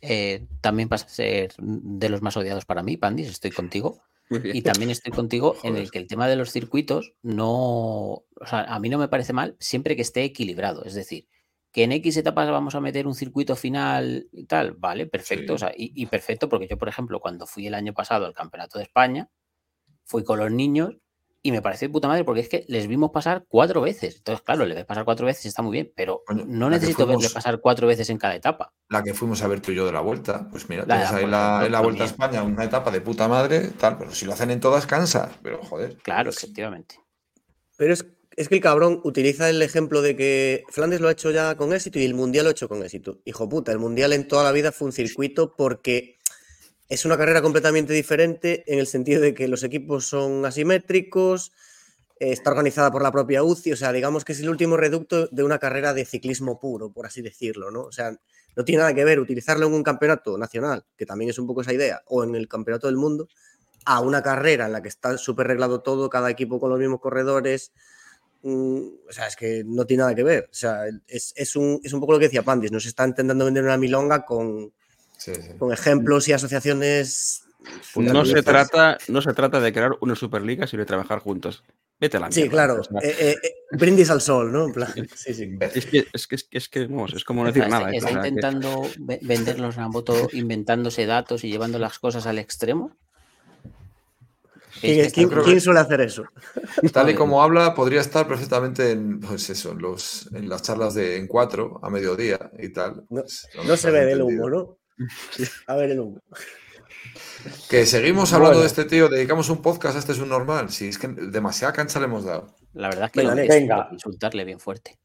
Eh, 0.00 0.48
también 0.60 0.88
pasa 0.88 1.06
a 1.06 1.10
ser 1.10 1.54
de 1.58 2.08
los 2.08 2.22
más 2.22 2.36
odiados 2.36 2.64
para 2.64 2.82
mí, 2.82 2.96
Pandis, 2.96 3.28
estoy 3.28 3.52
contigo. 3.52 4.02
Y 4.30 4.62
también 4.62 4.90
estoy 4.90 5.12
contigo 5.12 5.54
en 5.62 5.76
el 5.76 5.92
que 5.92 5.98
el 5.98 6.08
tema 6.08 6.26
de 6.26 6.34
los 6.34 6.50
circuitos 6.50 7.12
no, 7.22 7.54
o 7.54 8.46
sea, 8.46 8.62
a 8.62 8.80
mí 8.80 8.88
no 8.88 8.98
me 8.98 9.06
parece 9.06 9.32
mal 9.32 9.54
siempre 9.60 9.94
que 9.94 10.02
esté 10.02 10.24
equilibrado. 10.24 10.84
Es 10.84 10.94
decir, 10.94 11.28
que 11.74 11.82
en 11.82 11.90
X 11.92 12.16
etapas 12.16 12.48
vamos 12.48 12.74
a 12.76 12.80
meter 12.80 13.06
un 13.06 13.14
circuito 13.16 13.56
final 13.56 14.28
y 14.32 14.44
tal, 14.44 14.72
vale, 14.72 15.06
perfecto. 15.08 15.52
Sí. 15.52 15.54
o 15.54 15.58
sea, 15.58 15.72
y, 15.76 15.92
y 16.00 16.06
perfecto 16.06 16.48
porque 16.48 16.68
yo, 16.68 16.78
por 16.78 16.88
ejemplo, 16.88 17.18
cuando 17.20 17.46
fui 17.48 17.66
el 17.66 17.74
año 17.74 17.92
pasado 17.92 18.26
al 18.26 18.32
Campeonato 18.32 18.78
de 18.78 18.84
España, 18.84 19.28
fui 20.04 20.22
con 20.22 20.38
los 20.38 20.52
niños 20.52 20.94
y 21.42 21.50
me 21.52 21.60
pareció 21.60 21.88
de 21.88 21.92
puta 21.92 22.06
madre 22.08 22.22
porque 22.24 22.40
es 22.40 22.48
que 22.48 22.64
les 22.68 22.86
vimos 22.86 23.10
pasar 23.10 23.44
cuatro 23.48 23.80
veces. 23.82 24.16
Entonces, 24.16 24.42
claro, 24.44 24.64
le 24.64 24.74
ves 24.76 24.84
pasar 24.86 25.04
cuatro 25.04 25.26
veces 25.26 25.44
y 25.44 25.48
está 25.48 25.62
muy 25.62 25.72
bien, 25.72 25.92
pero 25.96 26.22
no 26.46 26.70
necesito 26.70 27.06
verle 27.06 27.24
fuimos- 27.28 27.34
pasar 27.34 27.60
cuatro 27.60 27.86
veces 27.88 28.08
en 28.08 28.18
cada 28.18 28.34
etapa. 28.36 28.72
La 28.88 29.02
que 29.02 29.12
fuimos 29.12 29.42
a 29.42 29.48
ver 29.48 29.60
tú 29.60 29.72
y 29.72 29.74
yo 29.74 29.84
de 29.84 29.92
la 29.92 30.00
Vuelta, 30.00 30.48
pues 30.50 30.68
mira, 30.70 30.84
La- 30.86 30.94
tienes 30.94 31.12
ahí 31.12 31.26
la, 31.26 31.68
la 31.68 31.80
Vuelta 31.80 32.04
a. 32.04 32.06
España 32.06 32.42
una 32.44 32.64
etapa 32.64 32.90
de 32.92 33.00
puta 33.00 33.26
madre, 33.28 33.68
tal, 33.78 33.98
pero 33.98 34.12
si 34.12 34.24
lo 34.24 34.32
hacen 34.32 34.50
en 34.52 34.60
todas 34.60 34.86
cansas, 34.86 35.32
pero 35.42 35.58
joder. 35.62 35.96
Claro, 35.98 36.30
efectivamente. 36.30 37.00
Pero 37.76 37.92
es, 37.92 38.06
es 38.36 38.48
que 38.48 38.56
el 38.56 38.60
cabrón 38.60 39.00
utiliza 39.04 39.48
el 39.48 39.62
ejemplo 39.62 40.02
de 40.02 40.16
que 40.16 40.64
Flandes 40.68 41.00
lo 41.00 41.08
ha 41.08 41.12
hecho 41.12 41.30
ya 41.30 41.56
con 41.56 41.72
éxito 41.72 41.98
y 41.98 42.04
el 42.04 42.14
Mundial 42.14 42.44
lo 42.44 42.48
ha 42.48 42.52
hecho 42.52 42.68
con 42.68 42.82
éxito. 42.82 43.20
Hijo 43.24 43.48
puta, 43.48 43.72
el 43.72 43.78
Mundial 43.78 44.12
en 44.12 44.26
toda 44.26 44.44
la 44.44 44.52
vida 44.52 44.72
fue 44.72 44.86
un 44.86 44.92
circuito 44.92 45.54
porque 45.56 46.18
es 46.88 47.04
una 47.04 47.16
carrera 47.16 47.42
completamente 47.42 47.92
diferente 47.92 48.64
en 48.66 48.78
el 48.78 48.86
sentido 48.86 49.20
de 49.20 49.34
que 49.34 49.48
los 49.48 49.62
equipos 49.62 50.06
son 50.06 50.44
asimétricos, 50.44 51.52
eh, 52.20 52.32
está 52.32 52.50
organizada 52.50 52.90
por 52.90 53.02
la 53.02 53.12
propia 53.12 53.42
UCI, 53.42 53.72
o 53.72 53.76
sea, 53.76 53.92
digamos 53.92 54.24
que 54.24 54.32
es 54.32 54.40
el 54.40 54.48
último 54.48 54.76
reducto 54.76 55.26
de 55.28 55.42
una 55.42 55.58
carrera 55.58 55.94
de 55.94 56.04
ciclismo 56.04 56.60
puro, 56.60 56.92
por 56.92 57.06
así 57.06 57.22
decirlo, 57.22 57.70
¿no? 57.70 57.82
O 57.82 57.92
sea, 57.92 58.16
no 58.56 58.64
tiene 58.64 58.80
nada 58.80 58.94
que 58.94 59.04
ver 59.04 59.18
utilizarlo 59.18 59.66
en 59.66 59.72
un 59.72 59.82
campeonato 59.82 60.38
nacional, 60.38 60.84
que 60.96 61.06
también 61.06 61.30
es 61.30 61.38
un 61.38 61.46
poco 61.46 61.62
esa 61.62 61.72
idea, 61.72 62.02
o 62.06 62.22
en 62.22 62.34
el 62.34 62.48
campeonato 62.48 62.86
del 62.86 62.96
mundo, 62.96 63.28
a 63.84 64.00
una 64.00 64.22
carrera 64.22 64.66
en 64.66 64.72
la 64.72 64.82
que 64.82 64.88
está 64.88 65.18
súper 65.18 65.46
reglado 65.46 65.82
todo, 65.82 66.08
cada 66.10 66.30
equipo 66.30 66.60
con 66.60 66.70
los 66.70 66.78
mismos 66.78 67.00
corredores. 67.00 67.72
O 68.44 69.12
sea, 69.12 69.26
es 69.26 69.36
que 69.36 69.62
no 69.64 69.86
tiene 69.86 70.02
nada 70.02 70.14
que 70.14 70.22
ver. 70.22 70.44
O 70.50 70.54
sea, 70.54 70.82
es, 71.06 71.32
es 71.36 71.56
un, 71.56 71.80
es 71.82 71.92
un 71.92 72.00
poco 72.00 72.12
lo 72.12 72.18
que 72.18 72.26
decía 72.26 72.42
Pandis, 72.42 72.70
nos 72.72 72.86
está 72.86 73.06
intentando 73.06 73.44
vender 73.44 73.64
una 73.64 73.76
milonga 73.78 74.24
con, 74.24 74.72
sí, 75.16 75.32
sí. 75.34 75.56
con 75.58 75.72
ejemplos 75.72 76.28
y 76.28 76.32
asociaciones. 76.32 77.40
No 77.96 78.26
se, 78.26 78.42
trata, 78.42 78.98
no 79.08 79.22
se 79.22 79.32
trata 79.32 79.58
de 79.58 79.72
crear 79.72 79.92
una 80.02 80.14
Superliga, 80.14 80.66
sino 80.66 80.80
de 80.82 80.86
trabajar 80.86 81.20
juntos. 81.20 81.64
Vete 81.98 82.18
a 82.18 82.20
la 82.20 82.30
Sí, 82.30 82.40
mierda, 82.42 82.52
claro. 82.52 82.80
o 82.80 82.84
sea, 82.84 82.98
eh, 83.08 83.16
eh, 83.18 83.36
eh, 83.42 83.52
brindis 83.72 84.10
al 84.10 84.20
sol, 84.20 84.52
¿no? 84.52 84.66
En 84.66 84.72
plan, 84.74 84.92
sí, 85.14 85.30
es, 85.30 85.86
que, 85.86 86.04
es, 86.12 86.26
que, 86.26 86.34
es, 86.34 86.44
que, 86.44 86.58
es 86.58 86.68
que, 86.68 86.86
vamos, 86.86 87.14
es 87.14 87.24
como 87.24 87.42
no 87.42 87.48
decir 87.48 87.62
Está, 87.62 87.78
nada. 87.78 87.90
está 87.90 88.08
que- 88.08 88.14
intentando 88.16 88.82
ve- 88.98 89.20
venderlos 89.22 89.78
a 89.78 89.88
moto 89.88 90.28
inventándose 90.34 91.06
datos 91.06 91.44
y 91.44 91.50
llevando 91.50 91.78
las 91.78 91.98
cosas 91.98 92.26
al 92.26 92.38
extremo. 92.38 92.94
¿Quién, 94.80 95.00
Es 95.00 95.12
quién- 95.12 95.28
está- 95.30 95.42
quién 95.42 95.60
suele 95.60 95.80
hacer 95.80 96.00
eso? 96.00 96.24
Tal 96.92 97.10
y 97.10 97.14
como 97.14 97.42
habla, 97.42 97.74
podría 97.74 98.00
estar 98.00 98.26
perfectamente 98.28 98.90
en, 98.90 99.20
pues 99.20 99.48
eso, 99.50 99.72
en, 99.72 99.78
los, 99.78 100.28
en 100.34 100.48
las 100.48 100.62
charlas 100.62 100.94
de 100.94 101.16
en 101.16 101.26
cuatro 101.26 101.80
a 101.82 101.90
mediodía 101.90 102.50
y 102.58 102.70
tal. 102.72 103.04
No- 103.10 103.22
Pues, 103.22 103.48
No 103.66 103.76
se 103.76 103.90
ve 103.90 104.04
del 104.04 104.20
entendido. 104.20 104.46
humo, 104.46 104.50
¿no? 104.50 104.78
A 105.66 105.76
ver 105.76 105.90
el 105.90 106.00
humo. 106.00 106.20
Que 107.68 107.84
seguimos 107.86 108.32
hablando 108.32 108.58
Bueno. 108.58 108.60
de 108.62 108.66
este 108.68 108.84
tío, 108.84 109.08
dedicamos 109.08 109.50
un 109.50 109.60
podcast 109.60 109.96
a 109.96 109.98
este 109.98 110.14
subnormal. 110.14 110.70
Sí, 110.70 110.88
es 110.88 110.98
que 110.98 111.08
demasiada 111.08 111.72
cancha 111.74 111.98
le 111.98 112.06
hemos 112.06 112.24
dado. 112.24 112.54
La 112.72 112.88
verdad 112.88 113.06
es 113.06 113.12
que 113.12 113.20
Venga, 113.20 113.34
Venga. 113.34 113.82
hay 113.82 113.88
que 113.88 113.94
insultarle 113.94 114.44
bien 114.44 114.58
fuerte. 114.60 114.98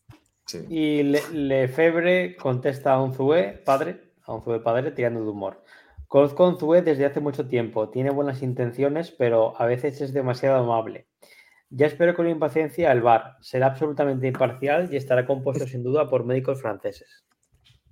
Sí. 0.46 0.60
Y 0.70 1.04
Le- 1.04 1.24
Lefebvre 1.34 2.36
contesta 2.38 2.94
a 2.94 3.02
Unzué, 3.02 3.62
padre, 3.66 4.14
a 4.24 4.34
Unzué 4.34 4.60
padre, 4.62 4.92
tirando 4.92 5.22
de 5.22 5.30
humor. 5.30 5.64
Conozco 6.10 6.44
a 6.44 6.50
Unzué 6.50 6.82
desde 6.82 7.06
hace 7.06 7.20
mucho 7.20 7.48
tiempo, 7.48 7.90
tiene 7.90 8.10
buenas 8.10 8.42
intenciones, 8.42 9.12
pero 9.12 9.54
a 9.62 9.68
veces 9.68 10.02
es 10.02 10.12
demasiado 10.12 10.56
amable. 10.56 11.08
Ya 11.70 11.86
espero 11.86 12.16
con 12.16 12.28
impaciencia 12.28 12.92
el 12.92 13.04
VAR. 13.04 13.38
Será 13.42 13.68
absolutamente 13.68 14.26
imparcial 14.26 14.90
y 14.92 14.98
estará 14.98 15.28
compuesto 15.28 15.68
sin 15.68 15.84
duda 15.84 16.10
por 16.10 16.26
médicos 16.26 16.60
franceses. 16.62 17.24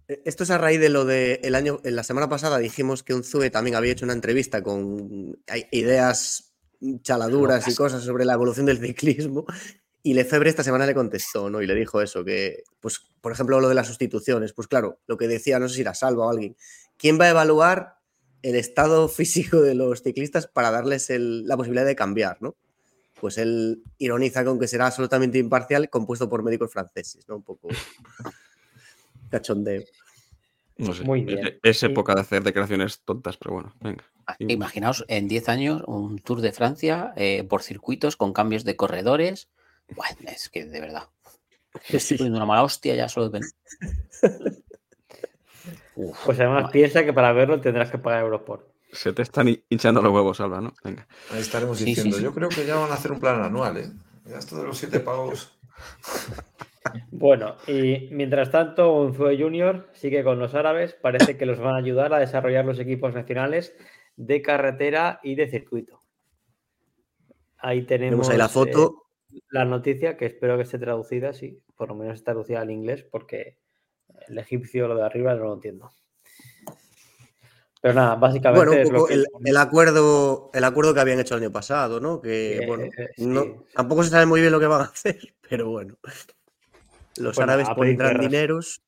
Eh, 0.07 0.23
Esto 0.26 0.45
es 0.45 0.49
a 0.49 0.57
raíz 0.57 0.80
de 0.80 0.89
lo 0.89 1.06
de 1.06 1.41
el 1.44 1.53
año, 1.53 1.80
en 1.84 1.95
la 1.95 2.02
semana 2.02 2.27
pasada 2.27 2.57
dijimos 2.57 3.03
que 3.03 3.14
Unzue 3.14 3.52
también 3.52 3.76
había 3.76 3.91
hecho 3.91 4.06
una 4.06 4.14
entrevista 4.14 4.64
con 4.64 5.38
ideas 5.69 6.56
chaladuras 7.03 7.68
y 7.68 7.76
cosas 7.76 8.02
sobre 8.02 8.26
la 8.26 8.34
evolución 8.34 8.65
del 8.65 8.80
ciclismo. 8.80 9.45
Y 10.02 10.15
Lefebvre 10.15 10.49
esta 10.49 10.64
semana 10.64 10.88
le 10.88 10.95
contestó, 10.95 11.52
¿no? 11.52 11.61
Y 11.61 11.68
le 11.68 11.76
dijo 11.76 12.02
eso, 12.02 12.23
que, 12.26 12.64
pues, 12.80 12.99
por 13.22 13.31
ejemplo, 13.31 13.60
lo 13.60 13.69
de 13.69 13.76
las 13.76 13.85
sustituciones. 13.85 14.53
Pues 14.53 14.68
claro, 14.68 15.02
lo 15.06 15.18
que 15.18 15.27
decía, 15.27 15.60
no 15.60 15.69
sé 15.69 15.76
si 15.76 15.81
era 15.81 15.94
Salva 15.94 16.26
o 16.26 16.31
alguien. 16.31 16.56
¿Quién 16.98 17.19
va 17.19 17.26
a 17.26 17.30
evaluar 17.30 17.97
el 18.49 18.56
estado 18.56 19.07
físico 19.10 19.61
de 19.61 19.76
los 19.76 20.02
ciclistas 20.03 20.48
para 20.48 20.72
darles 20.72 21.10
el- 21.10 21.45
la 21.48 21.57
posibilidad 21.57 21.86
de 21.86 21.95
cambiar, 21.95 22.41
¿no? 22.41 22.56
Pues 23.19 23.38
él 23.40 23.82
ironiza 23.98 24.45
con 24.45 24.60
que 24.60 24.68
será 24.68 24.86
absolutamente 24.88 25.40
imparcial, 25.40 25.90
compuesto 25.90 26.30
por 26.30 26.44
médicos 26.44 26.72
franceses, 26.72 27.28
¿no? 27.28 27.38
Un 27.38 27.44
poco 27.44 27.68
cachondeo. 29.32 29.84
No 30.78 30.94
sé. 30.94 31.03
Muy 31.03 31.22
bien. 31.26 31.40
Es, 31.64 31.78
es 31.78 31.84
época 31.84 32.14
de 32.14 32.22
hacer 32.22 32.44
declaraciones 32.44 32.99
tontas, 32.99 33.36
pero 33.38 33.56
bueno, 33.56 33.74
venga. 33.82 34.03
Ah. 34.28 34.36
Imaginaos 34.40 35.03
en 35.07 35.28
10 35.28 35.49
años 35.49 35.82
un 35.88 36.19
Tour 36.19 36.41
de 36.41 36.52
Francia 36.52 37.14
eh, 37.15 37.44
por 37.44 37.64
circuitos 37.64 38.15
con 38.15 38.34
cambios 38.34 38.64
de 38.64 38.76
corredores. 38.76 39.49
Bueno, 39.95 40.15
es 40.32 40.49
que 40.49 40.65
de 40.65 40.80
verdad. 40.80 41.03
Estoy 41.90 42.18
poniendo 42.18 42.38
una 42.38 42.45
mala 42.45 42.64
hostia 42.64 42.94
ya 42.95 43.10
solo 43.10 43.30
de 43.30 43.41
Uf, 45.99 46.26
Pues 46.26 46.40
además 46.40 46.64
madre. 46.64 46.74
piensa 46.74 47.03
que 47.03 47.11
para 47.14 47.34
verlo 47.34 47.60
tendrás 47.60 47.90
que 47.91 47.98
pagar 47.98 48.24
Eurosport. 48.24 48.68
Se 48.91 49.11
te 49.14 49.22
están 49.24 49.48
hin- 49.48 49.64
hinchando 49.69 50.02
los 50.02 50.14
huevos, 50.14 50.40
Alba, 50.40 50.61
¿no? 50.61 50.74
Venga. 50.84 51.07
Ahí 51.32 51.40
estaremos 51.41 51.78
Sí, 51.78 51.84
sí, 51.86 51.90
diciendo. 51.90 52.18
sí. 52.18 52.24
Yo 52.24 52.34
creo 52.34 52.49
que 52.49 52.65
ya 52.65 52.76
van 52.76 52.91
a 52.91 52.94
hacer 52.94 53.11
un 53.11 53.19
plan 53.19 53.41
anual, 53.41 53.78
¿eh? 53.78 53.90
Ya 54.26 54.38
esto 54.38 54.57
de 54.57 54.64
los 54.65 54.78
siete 54.78 54.99
pagos. 54.99 55.57
Bueno, 57.11 57.56
y 57.68 58.07
mientras 58.11 58.49
tanto, 58.49 58.94
Unzué 58.94 59.38
Junior 59.38 59.90
sigue 59.94 60.24
con 60.24 60.40
los 60.40 60.56
árabes. 60.56 60.94
Parece 60.94 61.36
que 61.36 61.45
los 61.45 61.60
van 61.60 61.76
a 61.76 61.80
ayudar 61.80 62.14
a 62.14 62.19
desarrollar 62.19 62.64
los 62.64 62.80
equipos 62.80 63.14
nacionales 63.14 63.76
de 64.15 64.41
carretera 64.41 65.19
y 65.22 65.36
de 65.36 65.49
circuito. 65.49 65.99
Ahí 67.57 67.84
tenemos 67.86 68.28
Tenemos 68.28 68.30
ahí 68.30 68.38
la 68.38 68.45
eh, 68.45 68.49
foto. 68.49 69.03
la 69.49 69.65
noticia 69.65 70.15
que 70.15 70.26
espero 70.28 70.56
que 70.56 70.64
esté 70.64 70.80
traducida, 70.80 71.34
sí, 71.34 71.61
por 71.76 71.90
lo 71.90 71.95
menos 71.95 72.14
esté 72.15 72.26
traducida 72.26 72.61
al 72.61 72.72
inglés, 72.72 73.03
porque 73.03 73.57
el 74.28 74.38
egipcio, 74.38 74.88
lo 74.88 74.96
de 74.96 75.06
arriba, 75.06 75.34
no 75.36 75.46
lo 75.46 75.54
entiendo. 75.56 75.92
Pero 77.82 77.94
nada, 77.94 78.16
básicamente 78.16 78.66
Bueno, 78.66 78.72
un 78.74 78.78
es 78.80 78.90
lo 78.90 78.96
poco 79.00 79.08
que- 79.08 79.14
el, 79.14 79.28
el 79.46 79.58
acuerdo, 79.58 80.50
el 80.54 80.64
acuerdo 80.64 80.94
que 80.94 81.00
habían 81.00 81.20
hecho 81.20 81.36
el 81.36 81.44
año 81.44 81.52
pasado, 81.52 82.00
¿no? 82.00 82.20
Que 82.22 82.58
Eh, 82.58 82.66
bueno, 82.68 82.86
eh, 82.86 83.10
no- 83.18 83.66
tampoco 83.74 84.04
se 84.04 84.10
sabe 84.10 84.26
muy 84.26 84.42
bien 84.42 84.52
lo 84.52 84.60
que 84.60 84.66
van 84.68 84.82
a 84.82 84.86
hacer, 84.86 85.20
pero 85.50 85.70
bueno. 85.70 85.96
Los 87.18 87.36
Bueno, 87.36 87.52
árabes 87.54 87.70
pondrán 87.76 88.14
perras. 88.14 88.22
dineros. 88.32 88.82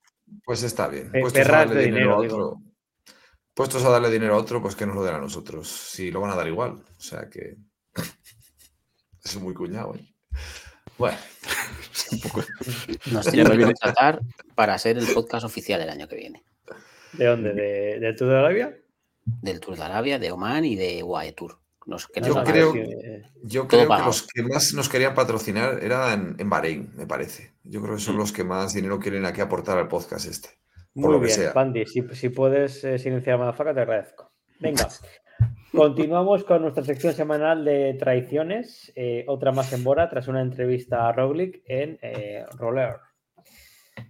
Pues 0.44 0.64
está 0.64 0.88
bien. 0.88 1.12
Puestos 1.12 1.48
a 1.48 1.52
darle 1.52 1.76
de 1.76 1.86
dinero 1.86 2.14
a 2.16 2.18
otro. 2.18 2.62
Puestos 3.54 3.84
a 3.86 3.90
darle 3.90 4.10
dinero 4.12 4.36
a 4.36 4.38
otro, 4.38 4.62
pues 4.62 4.76
que 4.76 4.86
nos 4.86 4.96
lo 4.96 5.04
den 5.04 5.16
a 5.16 5.20
nosotros. 5.20 5.68
Si 5.68 6.12
lo 6.12 6.22
van 6.22 6.32
a 6.32 6.36
dar 6.36 6.48
igual. 6.48 6.74
O 6.74 7.02
sea 7.02 7.30
que. 7.30 7.58
Es 9.24 9.36
muy 9.40 9.54
cuñado, 9.54 9.96
¿eh? 9.96 10.14
Bueno, 11.00 11.18
poco. 12.24 12.44
Nos 13.12 13.34
no 13.34 13.52
que 13.52 13.64
contratar 13.64 14.20
para 14.54 14.78
ser 14.78 14.98
el 14.98 15.08
podcast 15.08 15.46
oficial 15.46 15.82
el 15.82 15.90
año 15.90 16.08
que 16.08 16.16
viene. 16.16 16.44
¿De 17.14 17.26
dónde? 17.26 17.54
¿De, 17.54 18.00
¿Del 18.00 18.16
Tour 18.16 18.30
de 18.30 18.38
Arabia? 18.38 18.78
Del 19.26 19.60
Tour 19.60 19.78
de 19.78 19.84
Arabia, 19.84 20.20
de 20.20 20.32
Oman 20.32 20.66
y 20.66 20.76
de 20.76 21.02
UAE 21.02 21.32
Tour. 21.32 21.58
Nos, 21.86 22.08
que 22.08 22.20
nos 22.22 22.30
Yo 22.36 22.44
creo- 22.44 22.74
que- 22.74 23.24
yo 23.42 23.68
creo 23.68 23.88
que 23.88 24.04
los 24.04 24.28
que 24.28 24.44
más 24.44 24.74
nos 24.74 24.90
querían 24.90 25.16
patrocinar 25.16 25.80
eran 25.84 26.36
en 26.38 26.50
Bahrein, 26.50 26.92
me 26.96 27.08
parece. 27.08 27.54
Yo 27.64 27.82
creo 27.82 27.96
que 27.96 28.02
son 28.02 28.18
los 28.18 28.32
que 28.32 28.44
más 28.44 28.74
dinero 28.74 29.00
quieren 29.00 29.26
aquí 29.26 29.42
aportar 29.42 29.78
al 29.80 29.88
podcast 29.88 30.28
este. 30.28 30.50
Por 30.94 31.06
Muy 31.06 31.14
lo 31.14 31.20
que 31.20 31.26
bien, 31.28 31.38
sea. 31.40 31.54
Pandi, 31.54 31.86
si, 31.86 32.04
si 32.14 32.30
puedes 32.30 32.84
eh, 32.84 33.00
silenciar 33.00 33.36
a 33.36 33.40
Madafaka, 33.40 33.74
te 33.74 33.80
agradezco. 33.82 34.32
Venga, 34.60 34.88
continuamos 35.72 36.44
con 36.44 36.62
nuestra 36.62 36.84
sección 36.84 37.14
semanal 37.14 37.66
de 37.66 37.96
traiciones, 37.96 38.92
eh, 38.96 39.26
otra 39.28 39.52
más 39.52 39.72
en 39.74 39.84
Bora, 39.84 40.10
tras 40.10 40.28
una 40.28 40.42
entrevista 40.42 41.08
a 41.08 41.12
Roglic 41.12 41.62
en 41.66 42.00
eh, 42.02 42.46
Roller. 42.58 42.96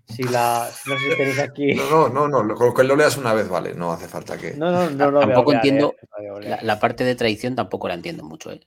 Si 0.05 0.23
la, 0.23 0.67
no 0.87 0.97
sé 0.97 1.09
si 1.11 1.17
tenéis 1.17 1.39
aquí... 1.39 1.73
No, 1.73 2.09
no, 2.09 2.27
no, 2.27 2.43
no. 2.43 2.55
Con 2.55 2.73
que 2.73 2.83
lo 2.83 2.95
leas 2.95 3.17
una 3.17 3.33
vez, 3.33 3.49
vale. 3.49 3.73
No 3.73 3.91
hace 3.91 4.07
falta 4.07 4.37
que. 4.37 4.53
No, 4.53 4.71
no, 4.89 5.11
no 5.11 5.17
a 5.19 5.21
Tampoco 5.21 5.53
entiendo 5.53 5.95
eh, 6.19 6.27
no. 6.27 6.39
La, 6.39 6.59
la 6.61 6.79
parte 6.79 7.03
de 7.03 7.15
traición 7.15 7.55
tampoco 7.55 7.87
la 7.87 7.95
entiendo 7.95 8.23
mucho, 8.23 8.51
¿eh? 8.51 8.59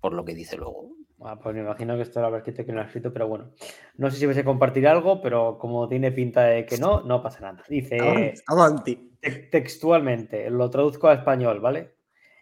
por 0.00 0.12
lo 0.12 0.24
que 0.24 0.34
dice 0.34 0.56
luego. 0.56 0.90
Ah, 1.24 1.38
pues 1.38 1.54
me 1.54 1.62
imagino 1.62 1.96
que 1.96 2.02
esto 2.02 2.20
lo 2.20 2.26
habrá 2.26 2.38
escrito 2.40 2.66
que 2.66 2.72
no 2.72 2.78
lo 2.78 2.82
ha 2.82 2.86
escrito, 2.86 3.12
pero 3.12 3.28
bueno. 3.28 3.50
No 3.96 4.10
sé 4.10 4.16
si 4.18 4.26
vais 4.26 4.36
a 4.38 4.44
compartir 4.44 4.88
algo, 4.88 5.22
pero 5.22 5.56
como 5.58 5.88
tiene 5.88 6.10
pinta 6.10 6.42
de 6.44 6.66
que 6.66 6.78
no, 6.78 7.02
no 7.02 7.22
pasa 7.22 7.40
nada. 7.40 7.62
Dice... 7.68 7.98
Avanti, 8.00 8.40
avanti. 8.46 9.12
Te- 9.20 9.30
Textualmente, 9.30 10.50
lo 10.50 10.68
traduzco 10.68 11.08
a 11.08 11.14
español, 11.14 11.60
¿vale? 11.60 11.94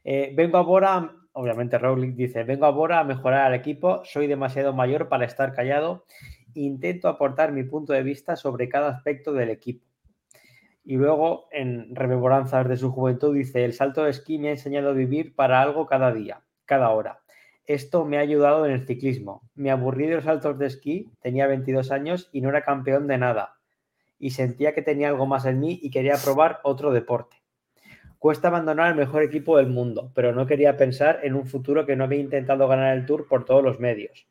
Eh, 0.04 0.32
vengo 0.34 0.58
a 0.58 0.62
Bora, 0.62 1.14
obviamente 1.32 1.78
Roglic 1.78 2.14
dice, 2.14 2.44
vengo 2.44 2.66
a 2.66 2.70
Bora 2.70 3.00
a 3.00 3.04
mejorar 3.04 3.46
al 3.46 3.54
equipo, 3.54 4.02
soy 4.04 4.26
demasiado 4.26 4.72
mayor 4.72 5.08
para 5.08 5.24
estar 5.24 5.52
callado, 5.52 6.04
intento 6.54 7.08
aportar 7.08 7.52
mi 7.52 7.64
punto 7.64 7.92
de 7.92 8.02
vista 8.02 8.36
sobre 8.36 8.68
cada 8.68 8.88
aspecto 8.88 9.32
del 9.32 9.50
equipo. 9.50 9.86
Y 10.84 10.96
luego, 10.96 11.48
en 11.52 11.94
rememoranzas 11.94 12.68
de 12.68 12.76
su 12.76 12.90
juventud, 12.90 13.34
dice, 13.34 13.64
el 13.64 13.74
salto 13.74 14.04
de 14.04 14.10
esquí 14.10 14.38
me 14.38 14.48
ha 14.48 14.52
enseñado 14.52 14.90
a 14.90 14.94
vivir 14.94 15.34
para 15.34 15.60
algo 15.60 15.86
cada 15.86 16.12
día, 16.12 16.42
cada 16.64 16.90
hora. 16.90 17.20
Esto 17.66 18.04
me 18.04 18.16
ha 18.16 18.20
ayudado 18.20 18.66
en 18.66 18.72
el 18.72 18.86
ciclismo. 18.86 19.48
Me 19.54 19.70
aburrí 19.70 20.06
de 20.06 20.16
los 20.16 20.24
saltos 20.24 20.58
de 20.58 20.66
esquí, 20.66 21.12
tenía 21.20 21.46
22 21.46 21.92
años 21.92 22.28
y 22.32 22.40
no 22.40 22.48
era 22.48 22.64
campeón 22.64 23.06
de 23.06 23.18
nada 23.18 23.60
y 24.20 24.30
sentía 24.30 24.74
que 24.74 24.82
tenía 24.82 25.08
algo 25.08 25.26
más 25.26 25.46
en 25.46 25.58
mí 25.58 25.80
y 25.82 25.90
quería 25.90 26.14
probar 26.22 26.60
otro 26.62 26.92
deporte. 26.92 27.39
Cuesta 28.20 28.48
abandonar 28.48 28.90
el 28.90 28.98
mejor 28.98 29.22
equipo 29.22 29.56
del 29.56 29.68
mundo, 29.68 30.12
pero 30.14 30.34
no 30.34 30.46
quería 30.46 30.76
pensar 30.76 31.20
en 31.22 31.34
un 31.34 31.46
futuro 31.46 31.86
que 31.86 31.96
no 31.96 32.04
había 32.04 32.20
intentado 32.20 32.68
ganar 32.68 32.94
el 32.94 33.06
Tour 33.06 33.26
por 33.26 33.46
todos 33.46 33.64
los 33.64 33.80
medios. 33.80 34.26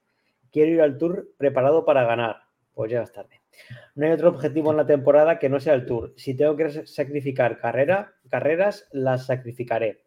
Quiero 0.52 0.72
ir 0.72 0.82
al 0.84 1.00
Tour 1.00 1.32
preparado 1.38 1.86
para 1.86 2.04
ganar. 2.04 2.44
Pues 2.76 2.92
ya 2.92 3.02
es 3.02 3.12
tarde. 3.12 3.42
No 3.96 4.06
hay 4.06 4.12
otro 4.12 4.30
objetivo 4.30 4.70
en 4.70 4.78
la 4.78 4.86
temporada 4.86 5.40
que 5.40 5.50
no 5.50 5.60
sea 5.60 5.74
el 5.74 5.88
Tour. 5.88 6.14
Si 6.18 6.36
tengo 6.36 6.56
que 6.56 6.86
sacrificar 6.86 7.58
carrera, 7.58 8.14
carreras, 8.30 8.88
las 8.92 9.26
sacrificaré. 9.26 10.04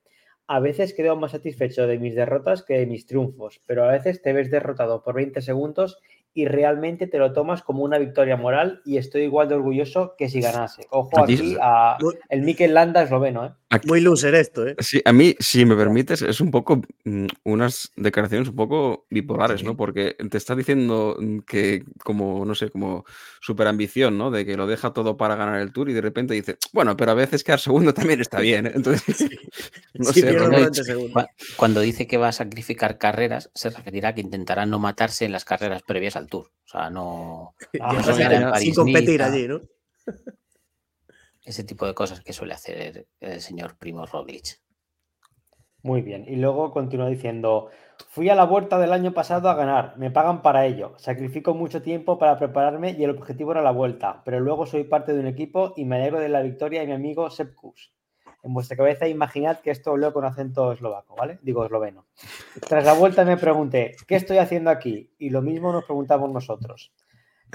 A 0.46 0.60
veces 0.60 0.94
quedo 0.94 1.16
más 1.16 1.32
satisfecho 1.32 1.88
de 1.88 1.98
mis 1.98 2.14
derrotas 2.14 2.62
que 2.62 2.78
de 2.78 2.86
mis 2.86 3.06
triunfos, 3.08 3.60
pero 3.66 3.82
a 3.82 3.90
veces 3.90 4.22
te 4.22 4.32
ves 4.32 4.48
derrotado 4.48 5.02
por 5.02 5.16
20 5.16 5.40
segundos 5.40 5.98
y 6.34 6.46
realmente 6.46 7.06
te 7.06 7.18
lo 7.18 7.32
tomas 7.32 7.62
como 7.62 7.82
una 7.82 7.98
victoria 7.98 8.36
moral 8.36 8.80
y 8.84 8.96
estoy 8.96 9.22
igual 9.22 9.48
de 9.48 9.56
orgulloso 9.56 10.14
que 10.16 10.28
si 10.28 10.40
ganase. 10.40 10.86
Ojo 10.90 11.20
aquí 11.20 11.56
a 11.60 11.98
el 12.28 12.42
Mikel 12.42 12.74
Landa 12.74 13.02
esloveno, 13.02 13.46
¿eh? 13.46 13.50
Muy 13.86 14.00
loser 14.00 14.34
esto, 14.34 14.66
¿eh? 14.66 14.74
Sí, 14.78 15.00
a 15.04 15.12
mí, 15.12 15.34
si 15.38 15.64
me 15.64 15.76
permites, 15.76 16.22
es 16.22 16.40
un 16.40 16.50
poco 16.50 16.82
mm, 17.04 17.26
unas 17.44 17.90
declaraciones 17.96 18.48
un 18.48 18.56
poco 18.56 19.06
bipolares, 19.10 19.60
Sí. 19.60 19.66
¿no? 19.66 19.76
Porque 19.76 20.16
te 20.30 20.36
está 20.38 20.54
diciendo 20.54 21.16
mm, 21.18 21.38
que 21.40 21.84
como, 22.04 22.44
no 22.44 22.54
sé, 22.54 22.70
como 22.70 23.04
super 23.40 23.66
ambición, 23.66 24.18
¿no? 24.18 24.30
De 24.30 24.44
que 24.46 24.56
lo 24.56 24.66
deja 24.66 24.92
todo 24.92 25.16
para 25.16 25.36
ganar 25.36 25.60
el 25.60 25.72
tour 25.72 25.88
y 25.90 25.92
de 25.92 26.00
repente 26.00 26.34
dice, 26.34 26.56
bueno, 26.72 26.96
pero 26.96 27.12
a 27.12 27.14
veces 27.14 27.42
quedar 27.44 27.60
segundo 27.60 27.92
también 27.94 28.20
está 28.20 28.40
bien. 28.40 28.66
¿eh?". 28.66 28.72
Entonces, 28.74 29.26
no 29.94 30.12
Sí, 30.12 30.20
sé, 30.20 30.26
pierdo 30.28 30.46
Roglic, 30.46 30.60
90 30.60 30.84
segundos. 30.84 31.24
Cu- 31.24 31.30
Cuando 31.56 31.80
dice 31.80 32.06
que 32.06 32.16
va 32.16 32.28
a 32.28 32.32
sacrificar 32.32 32.98
carreras, 32.98 33.50
se 33.54 33.70
referirá 33.70 34.10
a 34.10 34.14
que 34.14 34.20
intentará 34.20 34.66
no 34.66 34.78
matarse 34.78 35.24
en 35.24 35.32
las 35.32 35.44
carreras 35.44 35.82
previas 35.82 36.16
al 36.16 36.28
Tour. 36.28 36.46
O 36.64 36.68
sea, 36.68 36.90
no 36.90 37.54
Ah, 37.80 37.94
Ya 38.18 38.40
no 38.40 38.54
sin- 38.56 38.74
competir 38.74 39.22
allí, 39.22 39.48
¿no? 39.48 39.60
Ese 41.44 41.64
tipo 41.64 41.86
de 41.86 41.94
cosas 41.94 42.20
que 42.20 42.32
suele 42.32 42.54
hacer 42.54 43.06
el 43.20 43.40
señor 43.40 43.76
Primo 43.78 44.06
Roglic. 44.06 44.60
Muy 45.82 46.00
bien. 46.00 46.24
Y 46.28 46.36
luego 46.36 46.70
continúa 46.70 47.08
diciendo, 47.08 47.70
fui 48.08 48.28
a 48.28 48.36
la 48.36 48.44
vuelta 48.44 48.78
del 48.78 48.92
año 48.92 49.12
pasado 49.12 49.48
a 49.50 49.54
ganar, 49.54 49.96
me 49.96 50.12
pagan 50.12 50.40
para 50.40 50.64
ello, 50.64 50.94
sacrifico 50.96 51.54
mucho 51.54 51.82
tiempo 51.82 52.18
para 52.18 52.38
prepararme 52.38 52.92
y 52.92 53.02
el 53.02 53.10
objetivo 53.10 53.50
era 53.50 53.62
la 53.62 53.72
vuelta, 53.72 54.22
pero 54.24 54.38
luego 54.38 54.64
soy 54.66 54.84
parte 54.84 55.12
de 55.12 55.18
un 55.18 55.26
equipo 55.26 55.74
y 55.76 55.84
me 55.84 55.96
alegro 55.96 56.20
de 56.20 56.28
la 56.28 56.42
victoria 56.42 56.80
de 56.80 56.86
mi 56.86 56.92
amigo 56.92 57.28
Sepp 57.30 57.56
Kuss. 57.56 57.92
En 58.44 58.54
vuestra 58.54 58.76
cabeza 58.76 59.08
imaginad 59.08 59.58
que 59.58 59.70
esto 59.70 59.96
leo 59.96 60.12
con 60.12 60.24
acento 60.24 60.72
eslovaco, 60.72 61.16
¿vale? 61.16 61.38
Digo 61.42 61.64
esloveno. 61.64 62.06
Tras 62.68 62.84
la 62.84 62.92
vuelta 62.92 63.24
me 63.24 63.36
pregunté, 63.36 63.96
¿qué 64.06 64.16
estoy 64.16 64.38
haciendo 64.38 64.70
aquí? 64.70 65.12
Y 65.18 65.30
lo 65.30 65.42
mismo 65.42 65.72
nos 65.72 65.84
preguntamos 65.84 66.30
nosotros. 66.30 66.92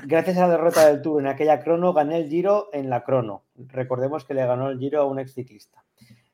Gracias 0.03 0.38
a 0.38 0.42
la 0.42 0.53
derrota 0.53 0.85
del 0.85 1.01
Tour 1.01 1.22
en 1.22 1.27
aquella 1.27 1.59
crono, 1.59 1.92
gané 1.92 2.17
el 2.17 2.30
Giro 2.30 2.69
en 2.72 2.90
la 2.90 3.03
crono. 3.03 3.45
Recordemos 3.56 4.26
que 4.26 4.35
le 4.35 4.45
ganó 4.45 4.69
el 4.69 4.77
Giro 4.77 5.01
a 5.01 5.06
un 5.06 5.17
ex 5.17 5.34
ciclista. 5.34 5.84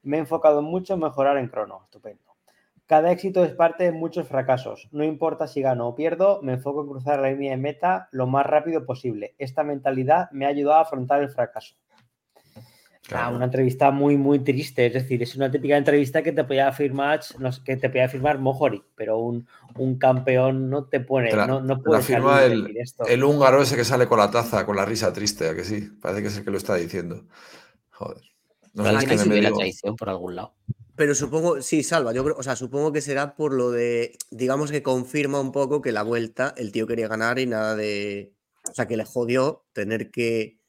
Me 0.02 0.18
he 0.18 0.20
enfocado 0.20 0.62
mucho 0.62 0.96
en 0.96 1.00
mejorar 1.00 1.38
en 1.38 1.48
crono. 1.48 1.82
Estupendo. 1.86 2.36
Cada 2.88 3.12
éxito 3.14 3.46
es 3.46 3.54
parte 3.54 3.86
de 3.86 3.94
muchos 3.94 4.28
fracasos. 4.28 4.90
No 4.92 5.06
importa 5.06 5.48
si 5.48 5.62
gano 5.62 5.88
o 5.88 5.96
pierdo, 5.96 6.42
me 6.42 6.54
enfoco 6.54 6.82
en 6.82 6.90
cruzar 6.90 7.22
la 7.22 7.32
línea 7.32 7.52
de 7.52 7.58
meta 7.58 8.10
lo 8.12 8.28
más 8.28 8.46
rápido 8.46 8.86
posible. 8.86 9.34
Esta 9.38 9.64
mentalidad 9.64 10.30
me 10.32 10.46
ha 10.46 10.50
ayudado 10.50 10.80
a 10.80 10.82
afrontar 10.82 11.22
el 11.22 11.30
fracaso. 11.30 11.76
Ah, 13.12 13.30
una 13.30 13.46
entrevista 13.46 13.92
muy, 13.92 14.16
muy 14.16 14.40
triste. 14.40 14.86
Es 14.86 14.94
decir, 14.94 15.22
es 15.22 15.36
una 15.36 15.52
típica 15.52 15.76
entrevista 15.76 16.24
que 16.24 16.32
te 16.32 16.44
podía 16.44 16.72
firmar, 16.72 17.20
que 17.66 17.76
te 17.76 17.90
podía 17.90 18.08
firmar 18.08 18.40
Mojori, 18.40 18.82
pero 18.96 19.18
un, 19.18 19.46
campeón 20.00 20.70
no 20.70 20.86
te 20.86 21.02
pone, 21.02 21.34
no, 21.34 21.60
no 21.60 21.82
puede 21.82 22.02
firma 22.02 22.44
el, 22.44 22.76
el 23.08 23.24
húngaro 23.24 23.62
ese 23.62 23.76
que 23.76 23.84
sale 23.84 24.08
con 24.08 24.20
la 24.20 24.32
taza, 24.32 24.66
con 24.66 24.76
la 24.76 24.86
risa 24.86 25.12
triste, 25.12 25.50
¿a 25.50 25.56
que 25.56 25.64
sí? 25.64 25.82
Parece 26.02 26.22
que 26.22 26.28
es 26.30 26.38
el 26.38 26.46
que 26.46 26.52
lo 26.52 26.58
está 26.58 26.76
diciendo. 26.76 27.26
Joder. 27.92 28.24
No 28.74 29.00
sé, 29.00 29.06
que 29.06 29.26
me 29.26 29.42
la 29.42 29.52
traición 29.52 29.96
por 29.96 30.10
algún 30.10 30.36
lado. 30.36 30.56
Pero 30.96 31.16
supongo, 31.16 31.62
sí, 31.62 31.84
Salva, 31.84 32.14
yo 32.14 32.24
creo, 32.24 32.38
o 32.38 32.44
sea, 32.44 32.56
supongo 32.56 32.92
que 32.92 33.02
será 33.02 33.36
por 33.36 33.54
lo 33.54 33.72
de, 33.72 34.16
digamos 34.30 34.72
que 34.72 34.84
confirma 34.84 35.40
un 35.40 35.52
poco 35.52 35.82
que 35.82 35.92
la 35.92 36.04
vuelta 36.04 36.54
el 36.56 36.72
tío 36.72 36.86
quería 36.86 37.08
ganar 37.08 37.40
y 37.40 37.48
nada 37.48 37.76
de, 37.76 38.34
o 38.70 38.74
sea, 38.74 38.88
que 38.88 38.98
le 38.98 39.06
jodió 39.06 39.66
tener 39.74 40.12
que 40.12 40.60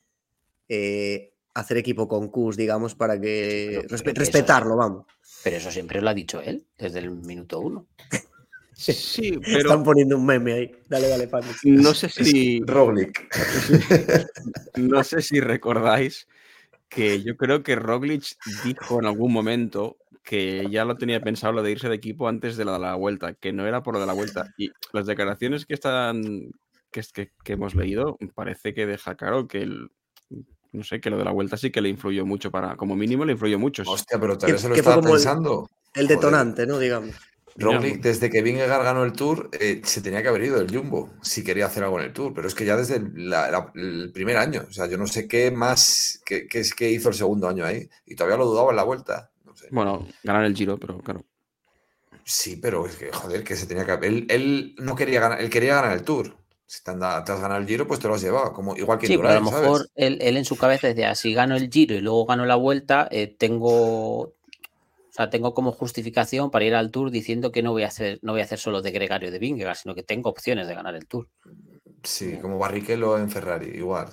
eh, 0.69 1.34
hacer 1.55 1.77
equipo 1.77 2.09
con 2.09 2.29
Kus, 2.29 2.57
digamos, 2.57 2.95
para 2.95 3.21
que 3.21 3.87
respetarlo, 3.89 4.77
vamos. 4.77 5.07
Pero 5.43 5.57
eso 5.57 5.71
siempre 5.71 6.01
lo 6.01 6.11
ha 6.11 6.15
dicho 6.15 6.41
él, 6.41 6.67
desde 6.77 6.99
el 6.99 7.11
minuto 7.11 7.61
uno. 7.61 7.87
Sí, 8.75 9.39
pero... 9.45 9.59
Están 9.59 9.85
poniendo 9.85 10.17
un 10.17 10.27
meme 10.27 10.53
ahí. 10.53 10.73
Dale, 10.89 11.09
dale, 11.09 11.29
Pablo. 11.29 11.51
No 11.65 11.95
sé 11.95 12.09
si... 12.09 12.61
Roglic. 12.61 13.29
no 14.77 15.05
sé 15.05 15.23
si 15.23 15.41
recordáis 15.41 16.27
que 16.89 17.23
yo 17.23 17.37
creo 17.37 17.63
que 17.63 17.77
Roglic 17.77 18.37
dijo 18.65 18.99
en 19.01 19.07
algún 19.07 19.33
momento 19.33 19.97
que 20.23 20.67
ya 20.71 20.85
lo 20.85 20.97
tenía 20.97 21.21
pensado 21.21 21.53
lo 21.53 21.63
de 21.63 21.73
irse 21.73 21.89
de 21.89 21.97
equipo 21.97 22.29
antes 22.29 22.57
de 22.57 22.65
la, 22.65 22.73
de 22.75 22.79
la 22.79 22.95
vuelta, 22.95 23.35
que 23.35 23.53
no 23.53 23.67
era 23.67 23.83
por 23.83 23.95
lo 23.95 24.01
de 24.01 24.07
la 24.07 24.13
vuelta. 24.13 24.55
Y 24.57 24.71
las 24.93 25.07
declaraciones 25.07 25.67
que 25.67 25.75
están 25.75 26.51
que, 26.91 27.03
que, 27.43 27.53
hemos 27.53 27.75
leído 27.75 28.17
parece 28.35 28.73
que 28.73 28.87
deja 28.87 29.17
claro 29.17 29.49
que 29.49 29.63
el, 29.63 29.91
no 30.75 30.85
sé, 30.85 31.01
que 31.01 31.11
lo 31.11 31.17
de 31.17 31.25
la 31.25 31.31
vuelta 31.31 31.57
sí 31.57 31.71
que 31.71 31.81
le 31.81 31.89
influyó 31.89 32.27
mucho 32.27 32.51
para, 32.51 32.77
como 32.77 32.97
mínimo 32.97 33.25
le 33.25 33.33
influyó 33.33 33.59
mucho. 33.59 33.83
Hostia, 33.87 34.19
pero 34.21 34.37
tal 34.37 34.53
vez 34.53 34.61
se 34.61 34.69
lo 34.69 34.75
estaba 34.75 35.01
pensando. 35.01 35.71
El, 35.95 36.09
detonante, 36.09 36.67
¿no? 36.67 36.79
Digamos. 36.79 37.15
Roglic, 37.57 38.03
desde 38.03 38.31
que 38.31 38.43
Vingegaard 38.43 38.83
ganó 38.83 39.05
el 39.05 39.13
Tour, 39.13 39.49
eh, 39.53 39.81
se 39.85 40.03
tenía 40.03 40.23
que 40.23 40.29
haber 40.29 40.43
ido 40.43 40.61
el 40.61 40.75
Jumbo 40.75 41.11
si 41.23 41.45
quería 41.45 41.67
hacer 41.67 41.85
algo 41.85 42.01
en 42.01 42.07
el 42.07 42.13
Tour, 42.13 42.35
pero 42.35 42.49
es 42.49 42.55
que 42.55 42.65
ya 42.65 42.77
desde 42.77 42.97
el, 42.97 44.11
primer 44.13 44.39
año, 44.39 44.65
o 44.69 44.73
sea, 44.73 44.87
yo 44.87 44.99
no 44.99 45.07
sé 45.07 45.29
qué 45.29 45.53
más, 45.53 46.21
qué, 46.27 46.49
qué, 46.49 46.65
qué 46.77 46.91
hizo 46.91 47.11
el 47.11 47.15
segundo 47.15 47.49
año 47.49 47.65
ahí, 47.65 47.89
y 48.07 48.17
todavía 48.17 48.39
lo 48.39 48.47
dudaba 48.47 48.71
en 48.71 48.77
la 48.77 48.83
vuelta. 48.83 49.31
Bueno, 49.71 50.07
ganar 50.25 50.45
el 50.45 50.57
Giro, 50.57 50.79
pero 50.79 50.99
claro. 50.99 51.25
Sí, 52.25 52.57
pero 52.57 52.87
es 52.87 52.97
que, 52.97 53.13
joder, 53.13 53.45
que 53.45 53.55
se 53.55 53.67
tenía 53.67 53.85
que. 53.85 54.07
Él, 54.07 54.27
él 54.29 54.75
no 54.79 54.97
quería 54.97 55.21
ganar, 55.21 55.41
él 55.41 55.51
quería 55.51 55.77
ganar 55.77 55.93
el 55.93 56.03
Tour. 56.03 56.35
Si 56.75 56.83
te, 56.83 56.91
has 56.91 57.41
ganado 57.41 57.61
el 57.61 57.69
Giro, 57.69 57.87
pues 57.87 58.01
te 58.01 58.09
lo 58.09 58.15
has 58.15 58.21
llevado. 58.21 58.53
Como, 58.53 58.77
igual 58.77 58.99
que 58.99 59.07
sí, 59.07 59.17
pero 59.17 59.29
a 59.29 59.35
lo 59.35 59.43
mejor 59.43 59.89
él, 59.95 60.19
en 60.21 60.45
su 60.45 60.57
cabeza 60.57 60.89
decía: 60.89 61.15
si 61.15 61.33
gano 61.33 61.55
el 61.55 61.71
Giro 61.71 61.95
y 61.95 62.01
luego 62.01 62.27
gano 62.27 62.45
la 62.47 62.57
vuelta, 62.57 63.07
eh, 63.13 63.29
tengo. 63.29 64.23
O 64.23 64.33
sea, 65.17 65.31
tengo 65.31 65.55
como 65.55 65.71
justificación 65.71 66.51
para 66.51 66.65
ir 66.65 66.75
al 66.75 66.91
Tour 66.91 67.13
diciendo 67.13 67.53
que 67.53 67.63
no 67.63 67.71
voy 67.71 67.85
a 67.85 67.87
hacer, 67.87 68.19
no 68.23 68.33
voy 68.33 68.41
a 68.41 68.45
hacer 68.45 68.59
solo 68.59 68.83
de 68.83 68.91
gregario 68.91 69.31
de 69.31 69.39
Vingegaard, 69.39 69.77
sino 69.77 69.95
que 69.95 70.03
tengo 70.03 70.31
opciones 70.31 70.67
de 70.67 70.75
ganar 70.75 70.97
el 70.97 71.07
Tour. 71.07 71.29
Sí, 72.03 72.39
como 72.43 72.59
Barrichello 72.59 73.17
en 73.17 73.31
Ferrari, 73.31 73.71
igual. 73.77 74.09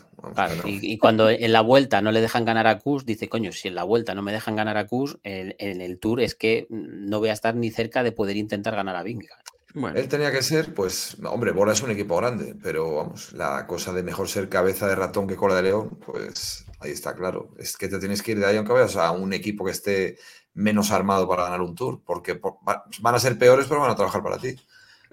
y, 0.65 0.99
cuando 0.99 1.31
en 1.31 1.51
la 1.51 1.61
vuelta 1.61 2.03
no 2.03 2.11
le 2.11 2.21
dejan 2.21 2.45
ganar 2.45 2.67
a 2.67 2.77
Kus, 2.77 3.07
dice, 3.07 3.27
coño, 3.27 3.51
si 3.51 3.69
en 3.69 3.75
la 3.75 3.83
vuelta 3.83 4.13
no 4.13 4.21
me 4.21 4.31
dejan 4.31 4.55
ganar 4.55 4.77
a 4.77 4.85
Kus, 4.85 5.17
en, 5.23 5.81
el 5.81 5.97
Tour 5.97 6.21
es 6.21 6.35
que 6.35 6.67
no 6.69 7.17
voy 7.17 7.29
a 7.29 7.33
estar 7.33 7.55
ni 7.55 7.71
cerca 7.71 8.03
de 8.03 8.11
poder 8.11 8.37
intentar 8.37 8.75
ganar 8.75 8.95
a 8.95 9.01
Vingegaard. 9.01 9.50
Bueno. 9.73 9.97
Él 9.97 10.07
tenía 10.07 10.31
que 10.31 10.41
ser, 10.41 10.73
pues, 10.73 11.15
hombre, 11.23 11.51
Bora 11.51 11.71
es 11.71 11.81
un 11.81 11.91
equipo 11.91 12.17
grande, 12.17 12.55
pero 12.61 12.95
vamos, 12.95 13.31
la 13.33 13.65
cosa 13.67 13.93
de 13.93 14.03
mejor 14.03 14.27
ser 14.27 14.49
cabeza 14.49 14.87
de 14.87 14.95
ratón 14.95 15.27
que 15.27 15.35
cola 15.35 15.55
de 15.55 15.63
león, 15.63 15.97
pues 16.05 16.65
ahí 16.79 16.91
está 16.91 17.15
claro. 17.15 17.53
Es 17.57 17.77
que 17.77 17.87
te 17.87 17.99
tienes 17.99 18.21
que 18.21 18.31
ir 18.31 18.39
de 18.39 18.45
ahí 18.45 18.57
aunque 18.57 18.73
vayas 18.73 18.97
a 18.97 19.11
un 19.11 19.31
equipo 19.31 19.63
que 19.63 19.71
esté 19.71 20.17
menos 20.53 20.91
armado 20.91 21.27
para 21.27 21.43
ganar 21.43 21.61
un 21.61 21.75
tour, 21.75 22.01
porque 22.05 22.39
van 22.63 23.15
a 23.15 23.19
ser 23.19 23.37
peores, 23.37 23.67
pero 23.67 23.79
van 23.79 23.91
a 23.91 23.95
trabajar 23.95 24.21
para 24.21 24.37
ti. 24.37 24.55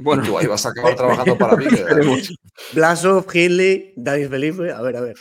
Bueno, 0.01 0.23
tú 0.25 0.39
ahí 0.39 0.47
vas 0.47 0.65
a 0.65 0.71
acabar 0.71 0.95
trabajando 0.95 1.37
para 1.37 1.57
mí. 1.57 1.67
Blasov, 2.73 3.27
Hindley, 3.33 3.95
Daniel 3.97 4.31
Felipe. 4.31 4.73
A 4.73 4.81
ver, 4.81 4.97
a 4.97 5.01
ver. 5.01 5.17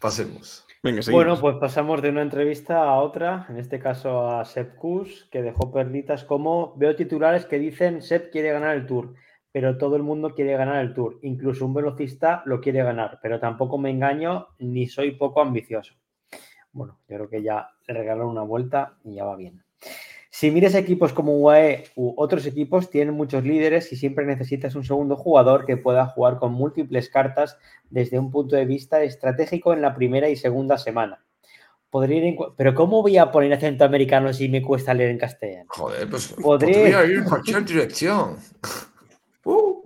Pasemos. 0.00 0.65
Bueno, 1.10 1.38
pues 1.40 1.56
pasamos 1.56 2.02
de 2.02 2.10
una 2.10 2.22
entrevista 2.22 2.84
a 2.84 3.00
otra, 3.00 3.46
en 3.48 3.58
este 3.58 3.78
caso 3.78 4.28
a 4.28 4.44
Sepp 4.44 4.76
Kuss, 4.76 5.28
que 5.30 5.42
dejó 5.42 5.72
perditas 5.72 6.24
como 6.24 6.74
veo 6.76 6.94
titulares 6.96 7.46
que 7.46 7.58
dicen 7.58 8.02
Sepp 8.02 8.30
quiere 8.30 8.52
ganar 8.52 8.76
el 8.76 8.86
Tour, 8.86 9.14
pero 9.52 9.78
todo 9.78 9.96
el 9.96 10.02
mundo 10.02 10.34
quiere 10.34 10.56
ganar 10.56 10.84
el 10.84 10.94
Tour, 10.94 11.18
incluso 11.22 11.66
un 11.66 11.74
velocista 11.74 12.42
lo 12.46 12.60
quiere 12.60 12.82
ganar, 12.82 13.18
pero 13.22 13.40
tampoco 13.40 13.78
me 13.78 13.90
engaño 13.90 14.48
ni 14.58 14.86
soy 14.86 15.12
poco 15.12 15.40
ambicioso. 15.40 15.94
Bueno, 16.72 16.98
yo 17.08 17.16
creo 17.16 17.28
que 17.28 17.42
ya 17.42 17.70
le 17.86 17.94
regalaron 17.94 18.28
una 18.28 18.42
vuelta 18.42 18.98
y 19.02 19.14
ya 19.14 19.24
va 19.24 19.36
bien. 19.36 19.65
Si 20.38 20.50
mires 20.50 20.74
equipos 20.74 21.14
como 21.14 21.38
UAE 21.38 21.84
u 21.94 22.12
otros 22.18 22.44
equipos, 22.44 22.90
tienen 22.90 23.14
muchos 23.14 23.42
líderes 23.42 23.90
y 23.90 23.96
siempre 23.96 24.26
necesitas 24.26 24.74
un 24.74 24.84
segundo 24.84 25.16
jugador 25.16 25.64
que 25.64 25.78
pueda 25.78 26.04
jugar 26.08 26.36
con 26.36 26.52
múltiples 26.52 27.08
cartas 27.08 27.56
desde 27.88 28.18
un 28.18 28.30
punto 28.30 28.54
de 28.54 28.66
vista 28.66 29.02
estratégico 29.02 29.72
en 29.72 29.80
la 29.80 29.94
primera 29.94 30.28
y 30.28 30.36
segunda 30.36 30.76
semana. 30.76 31.24
Podría 31.88 32.22
ir 32.22 32.36
Pero 32.54 32.74
¿cómo 32.74 33.00
voy 33.00 33.16
a 33.16 33.32
poner 33.32 33.50
acento 33.54 33.86
americano 33.86 34.30
si 34.34 34.50
me 34.50 34.60
cuesta 34.60 34.92
leer 34.92 35.08
en 35.08 35.18
castellano? 35.18 35.64
Joder, 35.68 36.06
pues 36.06 36.34
podría, 36.34 37.02
ir 37.06 37.16
en 37.16 37.24
cualquier 37.30 37.64
dirección. 37.64 38.36
Uh. 39.42 39.80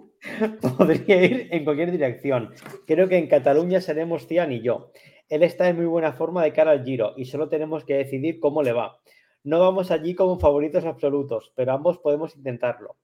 Podría 0.77 1.23
ir 1.23 1.49
en 1.53 1.65
cualquier 1.65 1.93
dirección. 1.93 2.53
Creo 2.87 3.09
que 3.09 3.19
en 3.19 3.29
Cataluña 3.29 3.81
seremos 3.81 4.27
Cian 4.27 4.51
y 4.51 4.63
yo. 4.63 4.91
Él 5.29 5.45
está 5.45 5.69
en 5.69 5.77
muy 5.77 5.87
buena 5.87 6.13
forma 6.13 6.43
de 6.43 6.53
cara 6.53 6.73
al 6.73 6.83
Giro 6.83 7.13
y 7.17 7.27
solo 7.27 7.49
tenemos 7.49 7.85
que 7.85 7.95
decidir 7.95 8.41
cómo 8.41 8.65
le 8.65 8.73
va. 8.73 8.99
No 9.43 9.59
vamos 9.61 9.91
allí 9.91 10.15
como 10.15 10.39
favoritos 10.39 10.85
absolutos, 10.85 11.53
pero 11.55 11.73
ambos 11.73 11.99
podemos 11.99 12.37
intentarlo. 12.37 12.97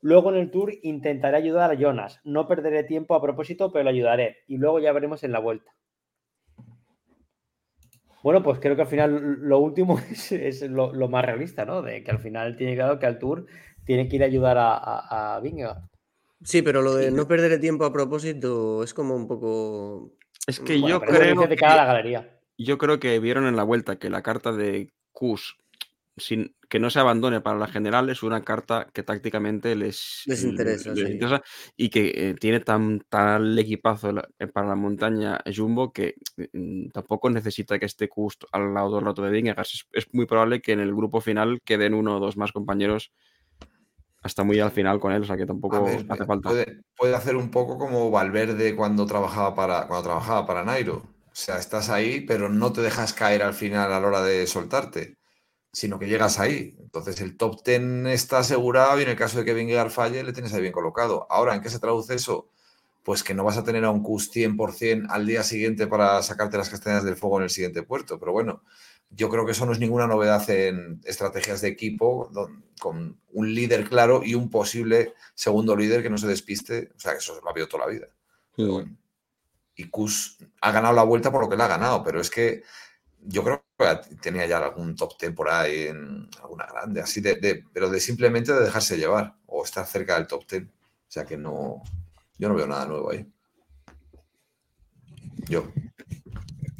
Luego 0.00 0.30
en 0.30 0.36
el 0.36 0.50
Tour 0.50 0.72
intentaré 0.82 1.38
ayudar 1.38 1.70
a 1.70 1.74
Jonas. 1.74 2.20
No 2.24 2.46
perderé 2.46 2.84
tiempo 2.84 3.14
a 3.14 3.22
propósito, 3.22 3.72
pero 3.72 3.84
le 3.84 3.90
ayudaré. 3.90 4.38
Y 4.46 4.58
luego 4.58 4.78
ya 4.78 4.92
veremos 4.92 5.24
en 5.24 5.32
la 5.32 5.40
vuelta. 5.40 5.74
Bueno, 8.22 8.42
pues 8.42 8.58
creo 8.60 8.76
que 8.76 8.82
al 8.82 8.88
final 8.88 9.38
lo 9.40 9.58
último 9.58 9.98
es, 10.30 10.62
lo, 10.62 10.92
más 11.08 11.24
realista, 11.24 11.64
¿no? 11.64 11.82
De 11.82 12.02
que 12.04 12.10
al 12.10 12.18
final 12.18 12.56
tiene 12.56 12.74
claro 12.74 12.98
que 12.98 13.06
al 13.06 13.18
Tour 13.18 13.46
tiene 13.84 14.08
que 14.08 14.16
ir 14.16 14.22
a 14.22 14.26
ayudar 14.26 14.58
a, 14.58 15.36
a, 15.36 15.42
Sí, 16.44 16.62
pero 16.62 16.82
lo 16.82 16.94
de 16.94 17.10
no 17.10 17.26
perder 17.26 17.58
tiempo 17.60 17.84
a 17.84 17.92
propósito 17.92 18.84
es 18.84 18.94
como 18.94 19.16
un 19.16 19.26
poco. 19.26 20.12
Es 20.46 20.60
que 20.60 20.80
yo 20.80 21.00
creo. 21.00 21.48
Que, 21.48 21.56
la 21.56 21.84
galería. 21.84 22.38
Yo 22.56 22.78
creo 22.78 23.00
que 23.00 23.18
vieron 23.18 23.46
en 23.46 23.56
la 23.56 23.64
vuelta 23.64 23.98
que 23.98 24.10
la 24.10 24.22
carta 24.22 24.52
de 24.52 24.92
Kus 25.12 25.56
sin, 26.20 26.54
que 26.68 26.78
no 26.78 26.90
se 26.90 27.00
abandone 27.00 27.40
para 27.40 27.58
la 27.58 27.66
general 27.66 28.10
es 28.10 28.22
una 28.22 28.42
carta 28.42 28.88
que 28.92 29.02
tácticamente 29.02 29.74
les, 29.74 30.22
les 30.26 30.44
interesa, 30.44 31.42
y 31.76 31.88
que 31.88 32.12
eh, 32.14 32.34
tiene 32.34 32.60
tan 32.60 33.00
tal 33.08 33.58
equipazo 33.58 34.12
eh, 34.38 34.46
para 34.46 34.68
la 34.68 34.74
montaña 34.74 35.40
Jumbo 35.54 35.92
que 35.92 36.16
mm, 36.52 36.90
tampoco 36.90 37.30
necesita 37.30 37.78
que 37.78 37.86
esté 37.86 38.08
Kust 38.08 38.44
al 38.52 38.74
lado 38.74 38.96
del 38.96 39.04
rato 39.06 39.22
de 39.22 39.30
Vingegaard. 39.30 39.66
Es, 39.92 40.06
muy 40.12 40.26
probable 40.26 40.60
que 40.60 40.72
en 40.72 40.80
el 40.80 40.94
grupo 40.94 41.20
final 41.20 41.60
queden 41.64 41.94
uno 41.94 42.16
o 42.16 42.20
dos 42.20 42.36
más 42.36 42.52
compañeros 42.52 43.12
hasta 44.22 44.42
muy 44.42 44.58
al 44.60 44.70
final 44.70 45.00
con 45.00 45.12
él, 45.12 45.22
o 45.22 45.24
sea 45.24 45.36
que 45.36 45.46
tampoco 45.46 45.86
hace 45.86 46.26
falta. 46.26 46.50
Puede, 46.96 47.14
hacer 47.14 47.36
un 47.36 47.50
poco 47.50 47.78
como 47.78 48.10
Valverde 48.10 48.74
cuando 48.74 49.06
trabajaba 49.06 49.54
para 49.54 49.86
cuando 49.86 50.04
trabajaba 50.04 50.46
para 50.46 50.64
Nairo. 50.64 50.96
O 50.96 51.40
sea, 51.40 51.58
estás 51.58 51.88
ahí, 51.88 52.22
pero 52.22 52.48
no 52.48 52.72
te 52.72 52.80
dejas 52.80 53.12
caer 53.12 53.42
al 53.42 53.54
final 53.54 53.92
a 53.92 54.00
la 54.00 54.06
hora 54.06 54.22
de 54.22 54.46
soltarte 54.48 55.17
sino 55.78 56.00
que 56.00 56.08
llegas 56.08 56.40
ahí. 56.40 56.74
Entonces 56.80 57.20
el 57.20 57.36
top 57.36 57.62
10 57.64 58.06
está 58.06 58.38
asegurado 58.40 58.98
y 58.98 59.04
en 59.04 59.10
el 59.10 59.16
caso 59.16 59.38
de 59.38 59.44
que 59.44 59.54
Vingegaard 59.54 59.90
falle, 59.90 60.24
le 60.24 60.32
tienes 60.32 60.52
ahí 60.52 60.60
bien 60.60 60.72
colocado. 60.72 61.28
Ahora, 61.30 61.54
¿en 61.54 61.62
qué 61.62 61.70
se 61.70 61.78
traduce 61.78 62.16
eso? 62.16 62.48
Pues 63.04 63.22
que 63.22 63.32
no 63.32 63.44
vas 63.44 63.58
a 63.58 63.62
tener 63.62 63.84
a 63.84 63.90
un 63.90 64.02
Cus 64.02 64.28
100% 64.34 65.06
al 65.08 65.24
día 65.24 65.44
siguiente 65.44 65.86
para 65.86 66.20
sacarte 66.24 66.58
las 66.58 66.68
castañas 66.68 67.04
del 67.04 67.14
fuego 67.14 67.38
en 67.38 67.44
el 67.44 67.50
siguiente 67.50 67.84
puerto. 67.84 68.18
Pero 68.18 68.32
bueno, 68.32 68.64
yo 69.10 69.30
creo 69.30 69.46
que 69.46 69.52
eso 69.52 69.66
no 69.66 69.72
es 69.72 69.78
ninguna 69.78 70.08
novedad 70.08 70.50
en 70.50 71.00
estrategias 71.04 71.60
de 71.60 71.68
equipo 71.68 72.28
con 72.80 73.20
un 73.32 73.54
líder 73.54 73.88
claro 73.88 74.22
y 74.24 74.34
un 74.34 74.50
posible 74.50 75.14
segundo 75.36 75.76
líder 75.76 76.02
que 76.02 76.10
no 76.10 76.18
se 76.18 76.26
despiste. 76.26 76.90
O 76.96 76.98
sea, 76.98 77.12
que 77.12 77.18
eso 77.18 77.40
lo 77.40 77.46
ha 77.46 77.52
habido 77.52 77.68
toda 77.68 77.86
la 77.86 77.92
vida. 77.92 78.08
Y 79.76 79.84
Cus 79.90 80.38
ha 80.60 80.72
ganado 80.72 80.94
la 80.94 81.04
vuelta 81.04 81.30
por 81.30 81.40
lo 81.40 81.48
que 81.48 81.56
le 81.56 81.62
ha 81.62 81.68
ganado, 81.68 82.02
pero 82.02 82.20
es 82.20 82.30
que 82.30 82.64
yo 83.22 83.44
creo 83.44 83.64
que 83.78 84.16
tenía 84.20 84.46
ya 84.46 84.58
algún 84.58 84.96
top 84.96 85.12
10 85.20 85.32
por 85.32 85.50
ahí 85.50 85.88
en 85.88 86.28
alguna 86.42 86.66
grande, 86.66 87.00
así 87.00 87.20
de, 87.20 87.64
pero 87.72 87.90
de 87.90 88.00
simplemente 88.00 88.52
de 88.52 88.64
dejarse 88.64 88.96
llevar 88.96 89.34
o 89.46 89.64
estar 89.64 89.86
cerca 89.86 90.16
del 90.16 90.26
top 90.26 90.44
10. 90.48 90.64
O 90.64 90.66
sea 91.10 91.24
que 91.24 91.36
no, 91.36 91.82
yo 92.38 92.48
no 92.48 92.54
veo 92.54 92.66
nada 92.66 92.86
nuevo 92.86 93.10
ahí. 93.10 93.26
Yo. 95.48 95.64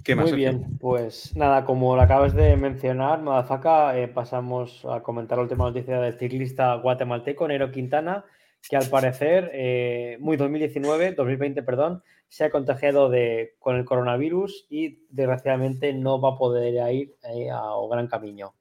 ¿Qué 0.05 0.15
más? 0.15 0.31
Muy 0.31 0.36
bien, 0.36 0.78
pues 0.78 1.36
nada, 1.36 1.65
como 1.65 1.94
lo 1.94 2.02
acabas 2.02 2.34
de 2.34 2.57
mencionar, 2.57 3.20
Madafaka, 3.20 3.99
eh, 3.99 4.08
pasamos 4.08 4.84
a 4.91 5.02
comentar 5.02 5.36
la 5.36 5.42
última 5.42 5.65
noticia 5.65 6.00
del 6.00 6.18
ciclista 6.18 6.75
guatemalteco, 6.75 7.47
Nero 7.47 7.70
Quintana, 7.70 8.25
que 8.68 8.76
al 8.76 8.89
parecer, 8.89 9.50
eh, 9.52 10.17
muy 10.20 10.36
2019, 10.36 11.12
2020, 11.12 11.62
perdón, 11.62 12.02
se 12.28 12.44
ha 12.44 12.50
contagiado 12.50 13.08
de, 13.08 13.57
con 13.58 13.76
el 13.76 13.84
coronavirus 13.84 14.66
y 14.68 15.07
desgraciadamente 15.08 15.92
no 15.92 16.20
va 16.20 16.31
a 16.31 16.39
poder 16.39 16.74
ir 16.92 17.16
eh, 17.24 17.50
a 17.50 17.62
Gran 17.90 18.08
Camino. 18.08 18.55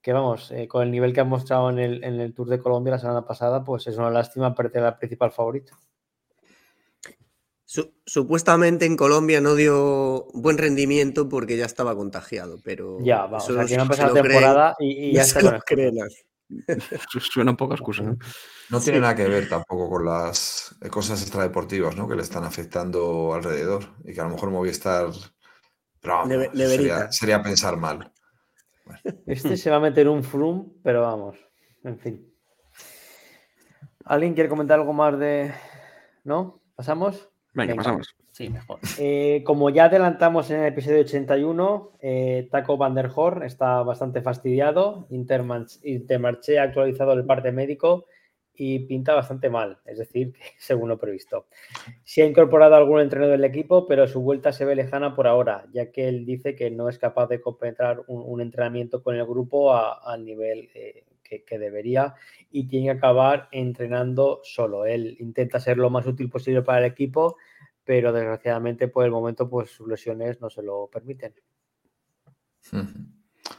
Que 0.00 0.12
vamos, 0.12 0.50
eh, 0.52 0.66
con 0.66 0.82
el 0.84 0.90
nivel 0.90 1.12
que 1.12 1.20
ha 1.20 1.24
mostrado 1.24 1.68
en 1.70 1.78
el, 1.78 2.04
en 2.04 2.20
el, 2.20 2.32
Tour 2.32 2.48
de 2.48 2.58
Colombia 2.58 2.92
la 2.92 2.98
semana 2.98 3.26
pasada, 3.26 3.64
pues 3.64 3.86
es 3.86 3.98
una 3.98 4.10
lástima 4.10 4.54
perder 4.54 4.84
al 4.84 4.96
principal 4.96 5.30
favorito. 5.30 5.74
supuestamente 8.06 8.86
en 8.86 8.96
Colombia 8.96 9.40
no 9.40 9.54
dio 9.54 10.26
buen 10.32 10.56
rendimiento 10.56 11.28
porque 11.28 11.58
ya 11.58 11.66
estaba 11.66 11.94
contagiado, 11.94 12.58
pero. 12.64 12.98
Ya, 13.00 13.22
vamos, 13.22 13.50
o 13.50 13.54
sea, 13.54 13.66
que 13.66 13.76
no 13.76 13.84
la 13.84 14.12
temporada 14.12 14.76
y, 14.78 15.12
ya 15.12 15.22
está 15.22 15.40
con 15.42 15.60
Suena 17.20 17.52
un 17.52 17.56
poco 17.56 17.74
excusa. 17.74 18.02
¿no? 18.02 18.16
No 18.70 18.80
tiene 18.80 19.00
nada 19.00 19.14
que 19.14 19.26
ver 19.26 19.48
tampoco 19.48 19.88
con 19.88 20.04
las 20.04 20.76
cosas 20.90 21.22
extradeportivas 21.22 21.96
¿no? 21.96 22.08
que 22.08 22.16
le 22.16 22.22
están 22.22 22.44
afectando 22.44 23.34
alrededor 23.34 23.84
y 24.04 24.14
que 24.14 24.20
a 24.20 24.24
lo 24.24 24.30
mejor 24.30 24.50
Movistar. 24.50 25.10
Pero 26.00 26.24
sería, 27.10 27.42
pensar 27.42 27.76
mal. 27.76 28.12
Este 29.26 29.56
se 29.56 29.70
va 29.70 29.76
a 29.76 29.80
meter 29.80 30.08
un 30.08 30.24
frum, 30.24 30.72
pero 30.82 31.02
vamos, 31.02 31.36
en 31.84 31.98
fin. 31.98 32.34
¿Alguien 34.04 34.34
quiere 34.34 34.48
comentar 34.48 34.80
algo 34.80 34.92
más 34.92 35.18
de.? 35.18 35.54
¿No? 36.24 36.62
¿Pasamos? 36.74 37.28
Venga, 37.54 37.76
pasamos. 37.76 38.16
Sí, 38.32 38.48
mejor. 38.48 38.78
Eh, 38.98 39.42
como 39.44 39.70
ya 39.70 39.84
adelantamos 39.84 40.50
en 40.50 40.60
el 40.60 40.66
episodio 40.66 41.00
81, 41.00 41.92
eh, 42.00 42.48
Taco 42.50 42.76
Van 42.76 42.94
der 42.94 43.10
Horn 43.14 43.42
está 43.42 43.82
bastante 43.82 44.22
fastidiado. 44.22 45.06
Intermarché 45.10 46.58
ha 46.58 46.62
actualizado 46.62 47.12
el 47.12 47.24
parte 47.24 47.52
médico 47.52 48.06
y 48.62 48.80
pinta 48.80 49.14
bastante 49.14 49.48
mal, 49.48 49.78
es 49.86 49.96
decir, 49.96 50.34
según 50.58 50.90
lo 50.90 50.98
previsto. 50.98 51.46
Se 52.04 52.22
ha 52.22 52.26
incorporado 52.26 52.74
algún 52.74 53.00
entrenador 53.00 53.32
del 53.32 53.44
equipo, 53.44 53.86
pero 53.86 54.06
su 54.06 54.20
vuelta 54.20 54.52
se 54.52 54.66
ve 54.66 54.76
lejana 54.76 55.16
por 55.16 55.26
ahora, 55.26 55.64
ya 55.72 55.90
que 55.90 56.08
él 56.08 56.26
dice 56.26 56.54
que 56.54 56.70
no 56.70 56.90
es 56.90 56.98
capaz 56.98 57.26
de 57.28 57.40
completar 57.40 58.02
un, 58.06 58.40
entrenamiento 58.42 59.02
con 59.02 59.16
el 59.16 59.24
grupo 59.24 59.74
al 59.74 60.26
nivel 60.26 60.68
eh, 60.74 61.04
que, 61.22 61.42
que, 61.42 61.58
debería 61.58 62.14
y 62.50 62.68
tiene 62.68 62.86
que 62.86 62.98
acabar 62.98 63.48
entrenando 63.50 64.40
solo. 64.44 64.84
Él 64.84 65.16
intenta 65.20 65.58
ser 65.58 65.78
lo 65.78 65.88
más 65.88 66.06
útil 66.06 66.28
posible 66.28 66.60
para 66.60 66.80
el 66.80 66.84
equipo, 66.84 67.36
pero 67.90 68.12
desgraciadamente 68.12 68.86
por 68.86 69.04
el 69.04 69.10
momento 69.10 69.50
pues 69.50 69.72
sus 69.72 69.88
lesiones 69.88 70.40
no 70.40 70.48
se 70.48 70.62
lo 70.62 70.88
permiten. 70.92 71.34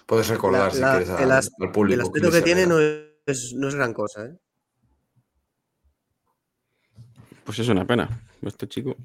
Puedes 0.05 0.29
recordar 0.29 0.71
si 0.71 0.79
quieres 0.79 1.09
al, 1.59 1.71
público. 1.73 1.95
El 1.95 2.01
aspecto 2.07 2.31
que, 2.31 2.41
tiene 2.41 2.65
no 2.65 2.79
es, 2.79 3.53
no 3.53 3.67
es 3.67 3.75
gran 3.75 3.93
cosa, 3.93 4.27
¿eh? 4.27 4.37
Pues 7.43 7.59
es 7.59 7.67
una 7.67 7.85
pena, 7.85 8.23
este 8.41 8.69
chico. 8.69 8.95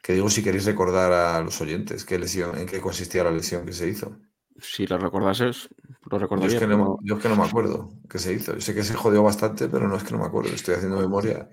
Que 0.00 0.12
digo 0.12 0.30
si 0.30 0.44
queréis 0.44 0.66
recordar 0.66 1.12
a 1.12 1.42
los 1.42 1.60
oyentes 1.60 2.04
qué 2.04 2.16
lesión, 2.16 2.56
en 2.56 2.66
qué 2.66 2.80
consistía 2.80 3.24
la 3.24 3.32
lesión 3.32 3.66
que 3.66 3.72
se 3.72 3.88
hizo. 3.88 4.16
Si 4.60 4.86
la 4.86 4.96
recordases, 4.96 5.68
lo 6.08 6.20
recordaría. 6.20 6.50
Yo 6.50 6.54
es, 6.54 6.60
que 6.60 6.68
no, 6.68 6.98
yo 7.02 7.16
es 7.16 7.22
que 7.22 7.28
no 7.28 7.34
me 7.34 7.46
acuerdo 7.46 7.90
qué 8.08 8.20
se 8.20 8.32
hizo. 8.32 8.54
Yo 8.54 8.60
sé 8.60 8.76
que 8.76 8.84
se 8.84 8.94
jodió 8.94 9.24
bastante, 9.24 9.68
pero 9.68 9.88
no 9.88 9.96
es 9.96 10.04
que 10.04 10.12
no 10.12 10.18
me 10.18 10.26
acuerdo. 10.26 10.50
Estoy 10.50 10.76
haciendo 10.76 11.00
memoria. 11.00 11.48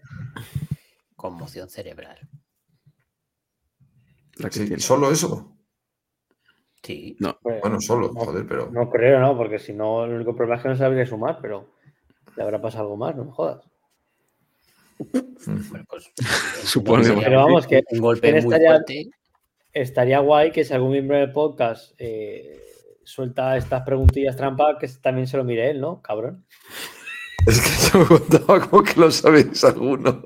Conmoción 1.15 1.67
cerebral. 1.71 2.19
¿Solo 4.77 5.11
eso? 5.11 5.55
Sí. 6.83 7.15
No. 7.19 7.37
Bueno, 7.41 7.81
solo, 7.81 8.09
joder, 8.13 8.45
pero. 8.47 8.69
No 8.71 8.89
creo, 8.89 9.19
¿no? 9.19 9.35
Porque 9.35 9.57
si 9.57 9.73
no, 9.73 10.05
el 10.05 10.13
único 10.13 10.35
problema 10.35 10.57
es 10.57 10.63
que 10.63 10.69
no 10.69 10.75
sabría 10.75 11.05
sumar, 11.05 11.39
pero 11.41 11.73
le 12.35 12.43
habrá 12.43 12.61
pasado 12.61 12.83
algo 12.83 12.97
más, 12.97 13.15
no 13.15 13.25
me 13.25 13.31
jodas. 13.31 13.63
Bueno, 14.97 15.85
pues, 15.89 16.13
Supongo. 16.63 17.19
Pero 17.21 17.37
vamos, 17.37 17.67
que 17.67 17.83
un 17.91 17.99
golpe 17.99 18.31
muy 18.31 18.39
estaría, 18.39 18.69
fuerte. 18.69 19.09
estaría 19.73 20.19
guay 20.19 20.51
que 20.51 20.63
si 20.63 20.73
algún 20.73 20.91
miembro 20.91 21.17
del 21.17 21.31
podcast 21.31 21.93
eh, 21.97 22.61
suelta 23.03 23.57
estas 23.57 23.83
preguntillas 23.83 24.35
trampa, 24.35 24.77
que 24.77 24.87
también 25.01 25.27
se 25.27 25.37
lo 25.37 25.43
mire 25.43 25.69
él, 25.69 25.81
¿no? 25.81 26.01
Cabrón. 26.01 26.45
Es 27.45 27.61
que 27.61 27.69
yo 27.91 27.99
me 27.99 28.05
contaba 28.05 28.67
como 28.67 28.83
que 28.83 28.99
lo 28.99 29.11
sabéis 29.11 29.63
alguno. 29.63 30.23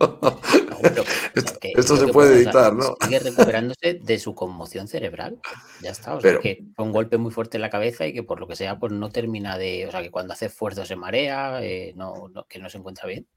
esto, 1.75 1.97
se 1.97 2.07
puede 2.07 2.35
editar, 2.35 2.73
¿no? 2.73 2.95
Sigue 3.01 3.19
recuperándose 3.19 3.99
de 4.01 4.19
su 4.19 4.33
conmoción 4.33 4.87
cerebral. 4.87 5.39
Ya 5.81 5.91
está. 5.91 6.15
O 6.15 6.21
sea, 6.21 6.39
que 6.39 6.65
fue 6.75 6.85
un 6.85 6.93
golpe 6.93 7.17
muy 7.17 7.31
fuerte 7.31 7.57
en 7.57 7.61
la 7.61 7.69
cabeza 7.69 8.07
y 8.07 8.13
que 8.13 8.23
por 8.23 8.39
lo 8.39 8.47
que 8.47 8.55
sea, 8.55 8.79
pues 8.79 8.93
no 8.93 9.09
termina 9.09 9.57
de. 9.57 9.85
O 9.87 9.91
sea, 9.91 10.01
que 10.01 10.11
cuando 10.11 10.33
hace 10.33 10.45
esfuerzo 10.45 10.85
se 10.85 10.95
marea, 10.95 11.61
eh, 11.61 11.93
no, 11.95 12.31
que 12.47 12.59
no 12.59 12.69
se 12.69 12.77
encuentra 12.77 13.07
bien. 13.07 13.27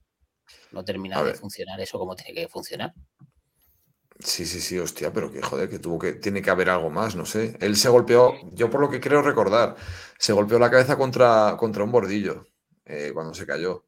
No 0.71 0.85
termina 0.85 1.21
de 1.23 1.33
funcionar 1.33 1.79
eso 1.81 1.99
como 1.99 2.15
tiene 2.15 2.33
que 2.33 2.47
funcionar. 2.47 2.93
Sí, 4.19 4.45
sí, 4.45 4.61
sí, 4.61 4.77
hostia, 4.79 5.11
pero 5.11 5.31
que 5.31 5.41
joder, 5.41 5.69
que 5.69 5.79
tuvo 5.79 5.99
que. 5.99 6.13
Tiene 6.13 6.41
que 6.41 6.49
haber 6.49 6.69
algo 6.69 6.89
más, 6.89 7.15
no 7.15 7.25
sé. 7.25 7.57
Él 7.59 7.75
se 7.75 7.89
golpeó, 7.89 8.33
yo 8.53 8.69
por 8.69 8.79
lo 8.79 8.89
que 8.89 9.01
creo 9.01 9.21
recordar, 9.21 9.75
se 10.17 10.31
golpeó 10.31 10.57
la 10.57 10.71
cabeza 10.71 10.97
contra, 10.97 11.57
contra 11.57 11.83
un 11.83 11.91
bordillo 11.91 12.45
eh, 12.93 13.11
cuando 13.13 13.33
se 13.33 13.45
cayó. 13.45 13.85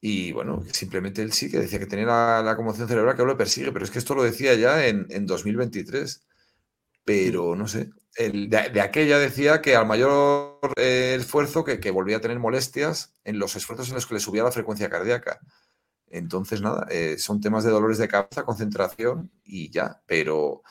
Y 0.00 0.32
bueno, 0.32 0.64
simplemente 0.72 1.22
él 1.22 1.32
sí 1.32 1.50
que 1.50 1.58
decía 1.58 1.78
que 1.78 1.86
tenía 1.86 2.06
la, 2.42 2.54
conmoción 2.56 2.88
cerebral 2.88 3.16
que 3.16 3.24
lo 3.24 3.36
persigue, 3.36 3.72
pero 3.72 3.84
es 3.84 3.90
que 3.90 3.98
esto 3.98 4.14
lo 4.14 4.22
decía 4.22 4.54
ya 4.54 4.86
en, 4.86 5.06
en 5.10 5.26
2023. 5.26 6.26
Pero 7.04 7.56
no 7.56 7.66
sé, 7.68 7.90
de, 8.16 8.80
aquella 8.80 9.18
decía 9.18 9.62
que 9.62 9.76
al 9.76 9.86
mayor 9.86 10.58
eh, 10.76 11.16
esfuerzo 11.18 11.64
que, 11.64 11.80
que, 11.80 11.90
volvía 11.90 12.18
a 12.18 12.20
tener 12.20 12.38
molestias 12.38 13.14
en 13.24 13.38
los 13.38 13.56
esfuerzos 13.56 13.88
en 13.88 13.94
los 13.94 14.06
que 14.06 14.14
le 14.14 14.20
subía 14.20 14.42
la 14.42 14.52
frecuencia 14.52 14.90
cardíaca. 14.90 15.40
Entonces, 16.10 16.60
nada, 16.60 16.86
eh, 16.90 17.16
son 17.18 17.40
temas 17.40 17.64
de 17.64 17.70
dolores 17.70 17.98
de 17.98 18.08
cabeza, 18.08 18.44
concentración 18.44 19.30
y 19.44 19.70
ya, 19.70 20.02
pero 20.06 20.62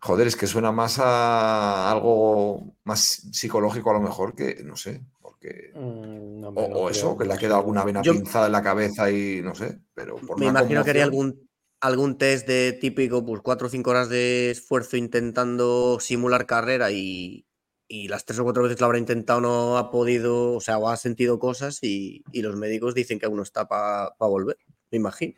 joder, 0.00 0.26
es 0.26 0.36
que 0.36 0.46
suena 0.46 0.72
más 0.72 0.98
a 0.98 1.90
algo 1.90 2.76
más 2.84 3.28
psicológico 3.32 3.90
a 3.90 3.94
lo 3.94 4.00
mejor 4.00 4.34
que, 4.34 4.62
no 4.64 4.76
sé, 4.76 5.00
Mm, 5.74 6.44
o, 6.54 6.90
eso, 6.90 7.16
que 7.16 7.24
le 7.24 7.34
ha 7.34 7.38
quedado 7.38 7.60
alguna 7.60 7.84
vena 7.84 8.02
pinzada 8.02 8.46
en 8.46 8.52
la 8.52 8.62
cabeza 8.62 9.10
y 9.10 9.40
no 9.42 9.54
sé, 9.54 9.78
pero 9.94 10.18
Me 10.36 10.46
imagino 10.46 10.82
que 10.82 10.90
haría 10.90 11.04
algún, 11.04 11.48
algún 11.80 12.18
test 12.18 12.46
de 12.46 12.72
típico, 12.72 13.24
pues 13.24 13.40
cuatro 13.42 13.68
o 13.68 13.70
cinco 13.70 13.90
horas 13.90 14.08
de 14.08 14.50
esfuerzo 14.50 14.96
intentando 14.96 15.98
simular 16.00 16.46
carrera 16.46 16.90
y, 16.90 17.44
las 17.88 18.24
tres 18.24 18.38
o 18.38 18.44
cuatro 18.44 18.62
veces 18.62 18.76
que 18.76 18.80
lo 18.80 18.86
habrá 18.86 18.98
intentado 18.98 19.40
no 19.40 19.78
ha 19.78 19.90
podido, 19.90 20.54
o 20.54 20.60
sea, 20.60 20.78
o 20.78 20.88
ha 20.88 20.96
sentido 20.96 21.38
cosas 21.38 21.78
y, 21.82 22.24
los 22.32 22.56
médicos 22.56 22.94
dicen 22.94 23.18
que 23.18 23.26
aún 23.26 23.36
no 23.36 23.42
está 23.42 23.68
para 23.68 24.12
volver, 24.18 24.58
me 24.90 24.98
imagino. 24.98 25.34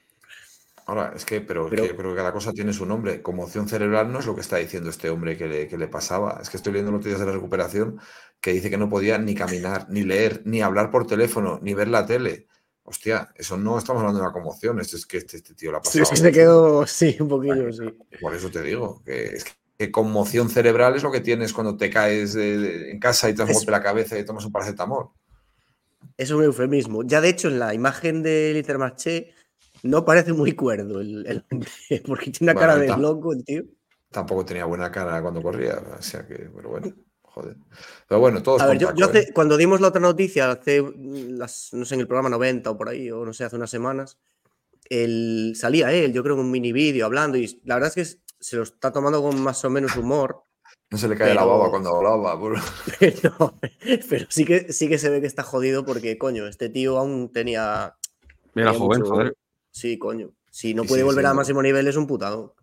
Ahora, 0.90 1.12
es 1.14 1.24
que, 1.24 1.40
pero, 1.40 1.68
pero... 1.70 1.84
Que, 1.84 1.96
que 1.96 2.14
cada 2.16 2.32
cosa 2.32 2.52
tiene 2.52 2.72
su 2.72 2.84
nombre. 2.84 3.22
Conmoción 3.22 3.68
cerebral 3.68 4.10
no 4.10 4.18
es 4.18 4.26
lo 4.26 4.34
que 4.34 4.40
está 4.40 4.56
diciendo 4.56 4.90
este 4.90 5.08
hombre 5.08 5.36
que 5.36 5.46
le, 5.46 5.68
que 5.68 5.78
le 5.78 5.86
pasaba. 5.86 6.40
Es 6.42 6.50
que 6.50 6.56
estoy 6.56 6.72
leyendo 6.72 6.90
noticias 6.90 7.20
de 7.20 7.26
la 7.26 7.30
recuperación 7.30 8.00
que 8.40 8.52
dice 8.52 8.70
que 8.70 8.76
no 8.76 8.88
podía 8.88 9.16
ni 9.16 9.36
caminar, 9.36 9.86
ni 9.88 10.02
leer, 10.02 10.42
ni 10.46 10.62
hablar 10.62 10.90
por 10.90 11.06
teléfono, 11.06 11.60
ni 11.62 11.74
ver 11.74 11.86
la 11.86 12.06
tele. 12.06 12.48
Hostia, 12.82 13.28
eso 13.36 13.56
no 13.56 13.78
estamos 13.78 14.00
hablando 14.00 14.18
de 14.18 14.26
una 14.26 14.32
conmoción, 14.32 14.80
es 14.80 15.06
que 15.06 15.18
este, 15.18 15.36
este, 15.36 15.54
tío 15.54 15.70
la 15.70 15.78
ha 15.78 15.80
pasado. 15.80 16.04
Sí, 16.06 16.16
se 16.16 16.32
quedó, 16.32 16.84
sí, 16.88 17.16
un 17.20 17.28
poquillo, 17.28 17.72
sí. 17.72 17.96
Por 18.20 18.34
eso 18.34 18.50
te 18.50 18.60
digo, 18.60 19.00
que, 19.04 19.26
es 19.26 19.44
que 19.78 19.92
conmoción 19.92 20.50
cerebral 20.50 20.96
es 20.96 21.04
lo 21.04 21.12
que 21.12 21.20
tienes 21.20 21.52
cuando 21.52 21.76
te 21.76 21.88
caes 21.88 22.34
en 22.34 22.98
casa 22.98 23.30
y 23.30 23.34
te 23.34 23.44
das 23.44 23.52
golpe 23.52 23.70
la 23.70 23.80
cabeza 23.80 24.18
y 24.18 24.24
tomas 24.24 24.44
un 24.44 24.50
paracetamol. 24.50 25.10
Es 26.16 26.32
un 26.32 26.42
eufemismo. 26.42 27.04
Ya 27.04 27.20
de 27.20 27.28
hecho, 27.28 27.46
en 27.46 27.60
la 27.60 27.74
imagen 27.74 28.24
del 28.24 28.56
Intermarché 28.56 29.34
no 29.82 30.04
parece 30.04 30.32
muy 30.32 30.52
cuerdo 30.52 31.00
el, 31.00 31.44
hombre, 31.50 31.68
porque 32.06 32.30
tiene 32.30 32.52
una 32.52 32.60
cara 32.60 32.76
de 32.76 32.88
loco 32.96 33.32
el 33.32 33.44
tío. 33.44 33.64
Tampoco 34.10 34.44
tenía 34.44 34.64
buena 34.64 34.90
cara 34.90 35.22
cuando 35.22 35.42
corría, 35.42 35.80
o 35.98 36.02
sea 36.02 36.26
que, 36.26 36.34
pero 36.54 36.70
bueno. 36.70 36.92
Joder. 37.22 37.56
Pero 38.08 38.20
bueno, 38.20 38.42
todos. 38.42 38.60
A 38.60 38.66
ver, 38.66 38.78
yo, 38.78 38.88
¿eh? 39.14 39.30
cuando 39.32 39.56
dimos 39.56 39.80
la 39.80 39.88
otra 39.88 40.00
noticia, 40.00 40.50
hace 40.50 40.82
las, 40.96 41.72
no 41.72 41.84
sé, 41.84 41.94
en 41.94 42.00
el 42.00 42.08
programa 42.08 42.28
90 42.28 42.70
o 42.70 42.76
por 42.76 42.88
ahí, 42.88 43.08
o 43.10 43.24
no 43.24 43.32
sé, 43.32 43.44
hace 43.44 43.54
unas 43.54 43.70
semanas, 43.70 44.18
él, 44.88 45.52
salía 45.54 45.92
él, 45.92 46.12
yo 46.12 46.24
creo, 46.24 46.34
en 46.34 46.40
un 46.40 46.50
mini 46.50 46.72
vídeo 46.72 47.06
hablando, 47.06 47.38
y 47.38 47.60
la 47.64 47.76
verdad 47.76 47.92
es 47.94 47.94
que 47.94 48.20
se 48.40 48.56
lo 48.56 48.64
está 48.64 48.92
tomando 48.92 49.22
con 49.22 49.40
más 49.40 49.64
o 49.64 49.70
menos 49.70 49.96
humor. 49.96 50.44
No 50.90 50.98
se 50.98 51.08
le 51.08 51.16
cae 51.16 51.34
la 51.34 51.44
baba 51.44 51.70
cuando 51.70 51.94
hablaba. 51.94 52.36
Pero, 52.98 53.54
pero, 54.08 54.26
sí, 54.28 54.44
que, 54.44 54.72
sí 54.72 54.88
que 54.88 54.98
se 54.98 55.08
ve 55.08 55.20
que 55.20 55.26
está 55.28 55.44
jodido 55.44 55.84
porque, 55.84 56.18
coño, 56.18 56.48
este 56.48 56.68
tío 56.68 56.98
aún 56.98 57.30
tenía. 57.32 57.94
Mira, 58.54 58.74
joven, 58.74 59.02
joder. 59.02 59.36
Sí, 59.70 59.98
coño. 59.98 60.32
Si 60.50 60.74
no 60.74 60.84
puede 60.84 61.02
volver 61.02 61.26
a 61.26 61.34
máximo 61.34 61.62
nivel, 61.62 61.86
es 61.88 61.96
un 61.96 62.06
putado. 62.06 62.56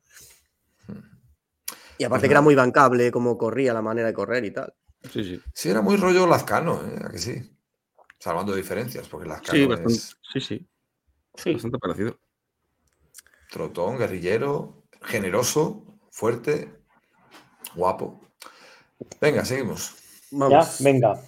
Y 1.98 2.04
aparte 2.04 2.28
que 2.28 2.34
era 2.34 2.42
muy 2.42 2.56
bancable 2.56 3.12
como 3.12 3.38
corría, 3.38 3.74
la 3.74 3.82
manera 3.82 4.08
de 4.08 4.14
correr 4.14 4.46
y 4.46 4.52
tal. 4.52 4.74
Sí, 5.12 5.24
sí. 5.24 5.42
Sí, 5.54 5.70
era 5.70 5.82
muy 5.82 5.96
rollo 5.96 6.28
lazcano, 6.28 6.82
¿eh? 6.86 7.00
¿A 7.04 7.10
que 7.10 7.18
sí? 7.18 7.58
Salvando 8.20 8.54
diferencias, 8.54 9.08
porque 9.08 9.28
lazcano 9.28 9.58
Sí, 9.58 9.64
es 9.64 9.70
bastante, 9.70 10.00
sí, 10.34 10.42
sí. 10.42 10.70
Sí. 11.36 11.54
Bastante 11.54 11.78
parecido. 11.80 12.20
trotón, 13.50 13.98
guerrillero, 13.98 14.84
generoso, 15.02 16.00
fuerte, 16.12 16.84
guapo. 17.76 18.22
Venga, 19.22 19.46
seguimos. 19.46 19.96
Ya, 20.32 20.62
venga. 20.82 21.22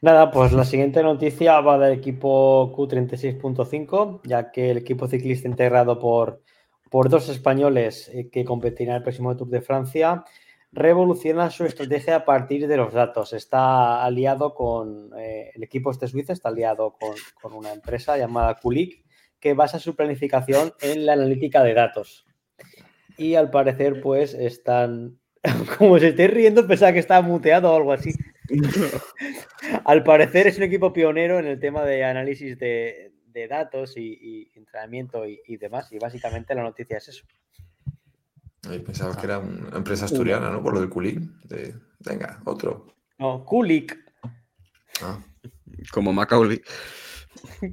Nada, 0.00 0.30
pues 0.30 0.52
la 0.52 0.64
siguiente 0.64 1.02
noticia 1.02 1.60
va 1.60 1.78
del 1.78 1.98
equipo 1.98 2.72
Q36.5, 2.76 4.20
ya 4.24 4.50
que 4.52 4.70
el 4.70 4.78
equipo 4.78 5.08
ciclista 5.08 5.48
integrado 5.48 5.98
por, 5.98 6.42
por 6.90 7.08
dos 7.08 7.28
españoles 7.28 8.08
eh, 8.14 8.28
que 8.30 8.44
competirán 8.44 8.96
el 8.96 9.02
próximo 9.02 9.36
Tour 9.36 9.48
de 9.48 9.60
Francia 9.60 10.24
revoluciona 10.70 11.50
su 11.50 11.64
estrategia 11.64 12.16
a 12.16 12.24
partir 12.24 12.66
de 12.66 12.76
los 12.76 12.92
datos. 12.92 13.32
Está 13.32 14.04
aliado 14.04 14.54
con 14.54 15.10
eh, 15.16 15.50
el 15.54 15.62
equipo 15.62 15.90
este 15.90 16.08
suizo, 16.08 16.32
está 16.32 16.48
aliado 16.48 16.96
con, 16.98 17.14
con 17.40 17.54
una 17.54 17.72
empresa 17.72 18.16
llamada 18.18 18.56
Kulik, 18.56 19.04
que 19.40 19.54
basa 19.54 19.78
su 19.78 19.94
planificación 19.94 20.72
en 20.80 21.06
la 21.06 21.12
analítica 21.12 21.62
de 21.62 21.74
datos. 21.74 22.26
Y 23.16 23.34
al 23.34 23.50
parecer, 23.50 24.00
pues 24.00 24.34
están. 24.34 25.18
Como 25.78 25.98
se 25.98 26.08
esté 26.08 26.28
riendo, 26.28 26.66
pensaba 26.66 26.92
que 26.92 26.98
estaba 26.98 27.26
muteado 27.26 27.72
o 27.72 27.76
algo 27.76 27.92
así. 27.92 28.12
Al 29.84 30.02
parecer 30.04 30.46
es 30.46 30.56
un 30.58 30.64
equipo 30.64 30.92
pionero 30.92 31.38
en 31.38 31.46
el 31.46 31.58
tema 31.60 31.82
de 31.84 32.04
análisis 32.04 32.58
de, 32.58 33.12
de 33.26 33.48
datos 33.48 33.96
y, 33.96 34.18
y 34.20 34.50
entrenamiento 34.58 35.26
y, 35.26 35.40
y 35.46 35.56
demás. 35.56 35.90
Y 35.92 35.98
básicamente 35.98 36.54
la 36.54 36.62
noticia 36.62 36.98
es 36.98 37.08
eso. 37.08 37.24
Ay, 38.68 38.78
pensaba 38.80 39.16
que 39.16 39.26
era 39.26 39.38
una 39.38 39.76
empresa 39.76 40.06
asturiana, 40.06 40.50
¿no? 40.50 40.62
Por 40.62 40.74
lo 40.74 40.80
del 40.80 40.88
culín. 40.88 41.38
De, 41.44 41.74
venga, 42.00 42.40
otro. 42.44 42.86
No, 43.18 43.44
Kulik. 43.44 43.96
Ah. 45.02 45.18
Como 45.92 46.12
Macaulay. 46.12 46.60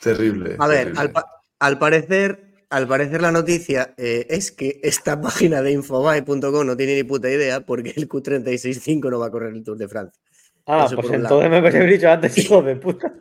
Terrible. 0.00 0.56
A 0.58 0.66
ver, 0.66 0.78
terrible. 0.78 1.00
al, 1.00 1.12
pa- 1.12 1.42
al 1.58 1.78
parecer, 1.78 2.47
al 2.70 2.86
parecer 2.86 3.22
la 3.22 3.32
noticia 3.32 3.94
eh, 3.96 4.26
es 4.28 4.52
que 4.52 4.80
esta 4.82 5.20
página 5.20 5.62
de 5.62 5.72
infobae.com 5.72 6.66
no 6.66 6.76
tiene 6.76 6.94
ni 6.96 7.04
puta 7.04 7.30
idea 7.30 7.60
porque 7.60 7.92
el 7.96 8.08
Q365 8.08 9.10
no 9.10 9.18
va 9.18 9.26
a 9.26 9.30
correr 9.30 9.54
el 9.54 9.64
Tour 9.64 9.78
de 9.78 9.88
Francia. 9.88 10.20
Ah, 10.66 10.84
Eso 10.86 10.96
pues 10.96 11.10
entonces 11.10 11.50
me 11.50 11.56
habría 11.56 11.84
dicho 11.84 12.08
antes, 12.10 12.36
hijo 12.38 12.62
de 12.62 12.76
puta. 12.76 13.14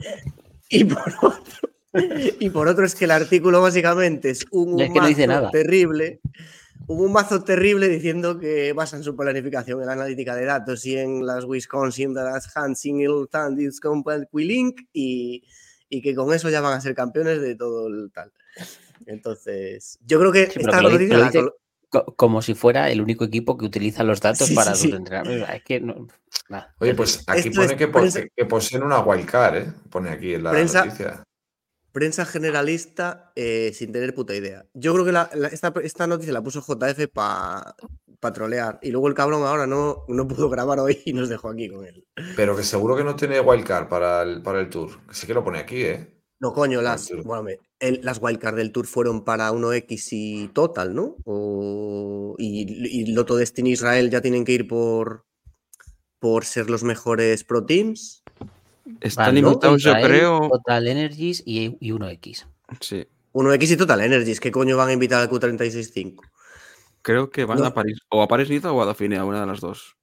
Y 0.69 0.84
por 0.84 1.14
otro, 1.22 1.69
y 2.40 2.50
por 2.50 2.67
otro 2.67 2.85
es 2.85 2.93
que 2.93 3.06
el 3.06 3.11
artículo 3.11 3.61
básicamente 3.61 4.30
es 4.32 4.45
un 4.51 4.80
Es 4.82 4.92
que 4.92 5.00
no 5.00 5.08
dice 5.08 5.27
mazo 5.27 5.40
nada. 5.42 5.51
terrible. 5.51 6.19
Hubo 6.90 7.03
un 7.03 7.11
mazo 7.11 7.43
terrible 7.43 7.90
diciendo 7.90 8.40
que 8.40 8.72
basan 8.74 9.03
su 9.03 9.16
planificación 9.16 9.82
en 9.82 9.88
la 9.88 9.93
analítica 9.93 10.35
de 10.35 10.45
datos 10.45 10.85
y 10.85 10.98
en 10.98 11.26
las 11.26 11.43
Wisconsin, 11.43 12.14
de 12.14 12.24
las 12.24 12.56
Hansing, 12.56 13.01
el 13.01 13.27
Tandis, 13.30 13.82
Quilink 14.32 14.82
y, 14.93 15.43
y 15.90 16.01
que 16.01 16.16
con 16.16 16.34
eso 16.34 16.50
ya 16.50 16.61
van 16.61 16.74
a 16.74 16.82
ser 16.82 16.95
campeones 16.95 17.42
de 17.42 17.56
todo 17.56 17.88
el 17.88 18.09
tal. 18.14 18.32
Entonces, 19.06 20.00
yo 20.06 20.19
creo 20.19 20.32
que 20.32 20.48
Sí, 20.48 20.59
esta 20.59 20.82
lo- 20.82 20.98
dice- 20.98 21.43
Co- 21.90 22.03
Como 22.17 22.42
si 22.42 22.53
fuera 22.53 22.92
el 22.92 23.00
único 23.01 23.24
equipo 23.24 23.58
que 23.58 23.64
utiliza 23.66 24.03
los 24.03 24.19
datos 24.19 24.50
Sí, 24.50 24.53
para 24.56 24.76
sí, 24.76 24.82
sus 24.82 24.92
sí. 24.92 24.95
entrenamientos. 24.98 25.50
Es 25.56 25.64
que 25.64 25.80
no. 25.80 26.08
nada. 26.50 26.76
Oye, 26.80 26.93
pues 26.93 27.24
aquí 27.27 27.48
Esto 27.48 27.61
pone 27.61 27.72
es 27.74 27.77
que, 27.77 27.88
prensa- 27.88 28.27
que- 28.35 28.45
poseen 28.45 28.84
una 28.84 29.00
wildcard, 29.00 29.56
¿eh? 29.56 29.74
Pone 29.90 30.09
aquí 30.09 30.34
en 30.34 30.43
la 30.43 30.51
Prensa- 30.51 30.84
noticia. 30.84 31.24
prensa 31.93 32.26
generalista 32.26 33.32
eh, 33.38 33.72
sin 33.74 33.93
tener 33.93 34.14
puta 34.14 34.35
idea. 34.35 34.66
Yo 34.74 34.92
creo 34.93 35.06
que 35.06 35.14
la- 35.14 35.30
la- 35.34 35.48
esta, 35.48 35.74
esta 35.82 36.08
noticia 36.08 36.34
la 36.34 36.43
puso 36.43 36.61
JF 36.61 37.08
para 37.08 37.74
trolear 38.34 38.80
y 38.82 38.92
luego 38.92 39.08
el 39.08 39.14
cabrón 39.14 39.43
ahora 39.43 39.66
no, 39.66 40.03
no 40.09 40.27
pudo 40.27 40.50
grabar 40.50 40.80
hoy 40.80 41.01
y 41.06 41.14
nos 41.14 41.30
dejó 41.30 41.50
aquí 41.50 41.69
con 41.69 41.85
él. 41.85 42.06
Pero 42.35 42.56
que 42.58 42.64
seguro 42.64 42.98
que 42.98 43.06
no 43.06 43.16
tiene 43.16 43.40
wildcard 43.40 43.88
para 43.88 44.24
el, 44.24 44.42
para 44.42 44.59
el 44.59 44.69
tour. 44.69 44.92
Sí 45.11 45.26
que 45.26 45.34
lo 45.34 45.43
pone 45.43 45.59
aquí, 45.59 45.84
¿eh? 45.84 46.16
No, 46.40 46.53
coño, 46.53 46.82
las, 46.82 47.09
bueno, 47.24 47.48
el- 47.80 47.99
las 48.03 48.19
wildcard 48.22 48.56
del 48.57 48.72
Tour 48.72 48.85
fueron 48.85 49.24
para 49.24 49.51
1X 49.51 50.09
y 50.11 50.48
Total, 50.49 50.93
¿no? 50.93 51.16
O- 51.25 52.35
y, 52.38 52.61
y 53.01 53.11
Loto 53.11 53.35
Destiny 53.35 53.72
Israel 53.72 54.09
ya 54.11 54.22
tienen 54.22 54.45
que 54.45 54.51
ir 54.51 54.67
por, 54.67 55.25
por 56.19 56.45
ser 56.45 56.69
los 56.69 56.83
mejores 56.83 57.43
pro 57.43 57.66
teams. 57.66 58.24
Están 59.01 59.35
invitados, 59.38 59.82
yo 59.82 59.93
creo. 59.93 60.48
Total 60.49 60.88
Energies 60.88 61.41
y, 61.45 61.75
y 61.80 61.91
1X. 61.91 62.45
Sí. 62.82 63.07
1X 63.33 63.72
y 63.72 63.77
Total 63.77 64.01
Energies, 64.01 64.40
¿qué 64.40 64.51
coño 64.51 64.77
van 64.77 64.90
a 64.90 64.93
invitar 64.93 65.22
al 65.22 65.30
Q365? 65.30 66.22
Creo 67.01 67.30
que 67.30 67.45
van 67.45 67.59
No. 67.59 67.66
a 67.66 67.74
París. 67.74 67.99
O 68.09 68.22
a 68.22 68.27
París 68.27 68.49
Niza 68.49 68.72
o 68.72 68.82
a 68.82 68.85
Dauphiné, 68.85 69.17
a 69.17 69.25
una 69.25 69.41
de 69.41 69.48
las 69.48 69.59
dos. 69.59 69.97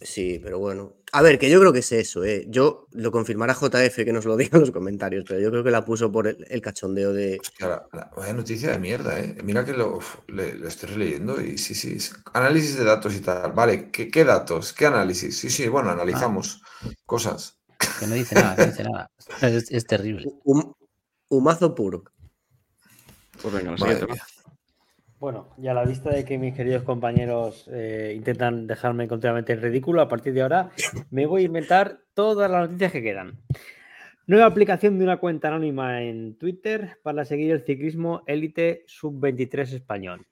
Sí, 0.00 0.38
pero 0.42 0.58
bueno. 0.58 0.94
A 1.12 1.22
ver, 1.22 1.38
que 1.38 1.48
yo 1.48 1.58
creo 1.58 1.72
que 1.72 1.78
es 1.78 1.90
eso, 1.92 2.22
¿eh? 2.24 2.44
Yo 2.48 2.86
lo 2.92 3.10
confirmará 3.10 3.54
JF 3.54 4.04
que 4.04 4.12
nos 4.12 4.24
lo 4.26 4.36
diga 4.36 4.56
en 4.56 4.60
los 4.60 4.70
comentarios, 4.70 5.24
pero 5.26 5.40
yo 5.40 5.50
creo 5.50 5.64
que 5.64 5.70
la 5.70 5.84
puso 5.84 6.12
por 6.12 6.26
el, 6.26 6.44
el 6.48 6.60
cachondeo 6.60 7.12
de. 7.12 7.38
Hostia, 7.40 7.68
la- 7.68 7.88
la- 7.92 8.10
vaya 8.16 8.32
noticia 8.34 8.72
de 8.72 8.78
mierda, 8.78 9.18
¿eh? 9.18 9.36
Mira 9.42 9.64
que 9.64 9.72
lo, 9.72 9.96
uf, 9.96 10.16
le, 10.28 10.54
lo 10.54 10.68
estoy 10.68 10.90
releyendo 10.90 11.40
y 11.40 11.56
sí, 11.58 11.74
sí. 11.74 11.94
es- 11.96 12.14
Análisis 12.34 12.76
de 12.76 12.84
datos 12.84 13.14
y 13.14 13.20
tal. 13.20 13.52
Vale, 13.52 13.90
¿qué, 13.90 14.10
qué 14.10 14.24
datos? 14.24 14.72
¿Qué 14.72 14.86
análisis? 14.86 15.38
Sí, 15.38 15.48
sí, 15.50 15.68
bueno, 15.68 15.90
analizamos 15.90 16.62
cosas. 17.06 17.58
Que 18.00 18.06
no 18.06 18.14
dice 18.14 18.34
nada, 18.34 18.56
no 18.56 18.66
dice 18.66 18.84
nada. 18.84 19.10
Es, 19.42 19.70
es 19.70 19.86
terrible. 19.86 20.26
Un, 20.44 20.74
humazo 21.28 21.74
puro. 21.74 22.04
Pues 23.42 23.54
venga, 23.54 23.72
la 23.72 23.78
siguiente. 23.78 24.06
Bueno, 25.18 25.48
y 25.56 25.66
a 25.68 25.74
la 25.74 25.84
vista 25.84 26.10
de 26.10 26.24
que 26.26 26.36
mis 26.36 26.54
queridos 26.54 26.82
compañeros 26.82 27.68
eh, 27.72 28.12
intentan 28.14 28.66
dejarme 28.66 29.08
continuamente 29.08 29.54
en 29.54 29.62
ridículo, 29.62 30.02
a 30.02 30.08
partir 30.08 30.34
de 30.34 30.42
ahora 30.42 30.70
me 31.10 31.24
voy 31.24 31.42
a 31.42 31.46
inventar 31.46 32.00
todas 32.12 32.50
las 32.50 32.68
noticias 32.68 32.92
que 32.92 33.02
quedan. 33.02 33.40
Nueva 34.26 34.46
aplicación 34.46 34.98
de 34.98 35.04
una 35.04 35.18
cuenta 35.18 35.48
anónima 35.48 36.02
en 36.02 36.36
Twitter 36.36 36.98
para 37.02 37.24
seguir 37.24 37.50
el 37.52 37.64
ciclismo 37.64 38.24
élite 38.26 38.84
sub-23 38.86 39.72
español. 39.72 40.26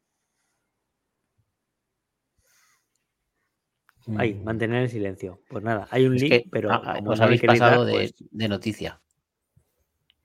Ahí, 4.18 4.34
mantener 4.34 4.82
el 4.82 4.90
silencio. 4.90 5.40
Pues 5.48 5.64
nada, 5.64 5.88
hay 5.90 6.04
un 6.04 6.12
Mm. 6.12 6.16
Es 6.16 6.22
link, 6.22 6.32
que 6.32 6.48
pero 6.50 6.70
ah, 6.72 6.94
como 6.96 7.12
os 7.12 7.20
habéis 7.20 7.40
pasado 7.42 7.84
dar, 7.84 7.86
de, 7.86 7.92
pues, 7.92 8.14
de 8.30 8.48
noticia. 8.48 9.00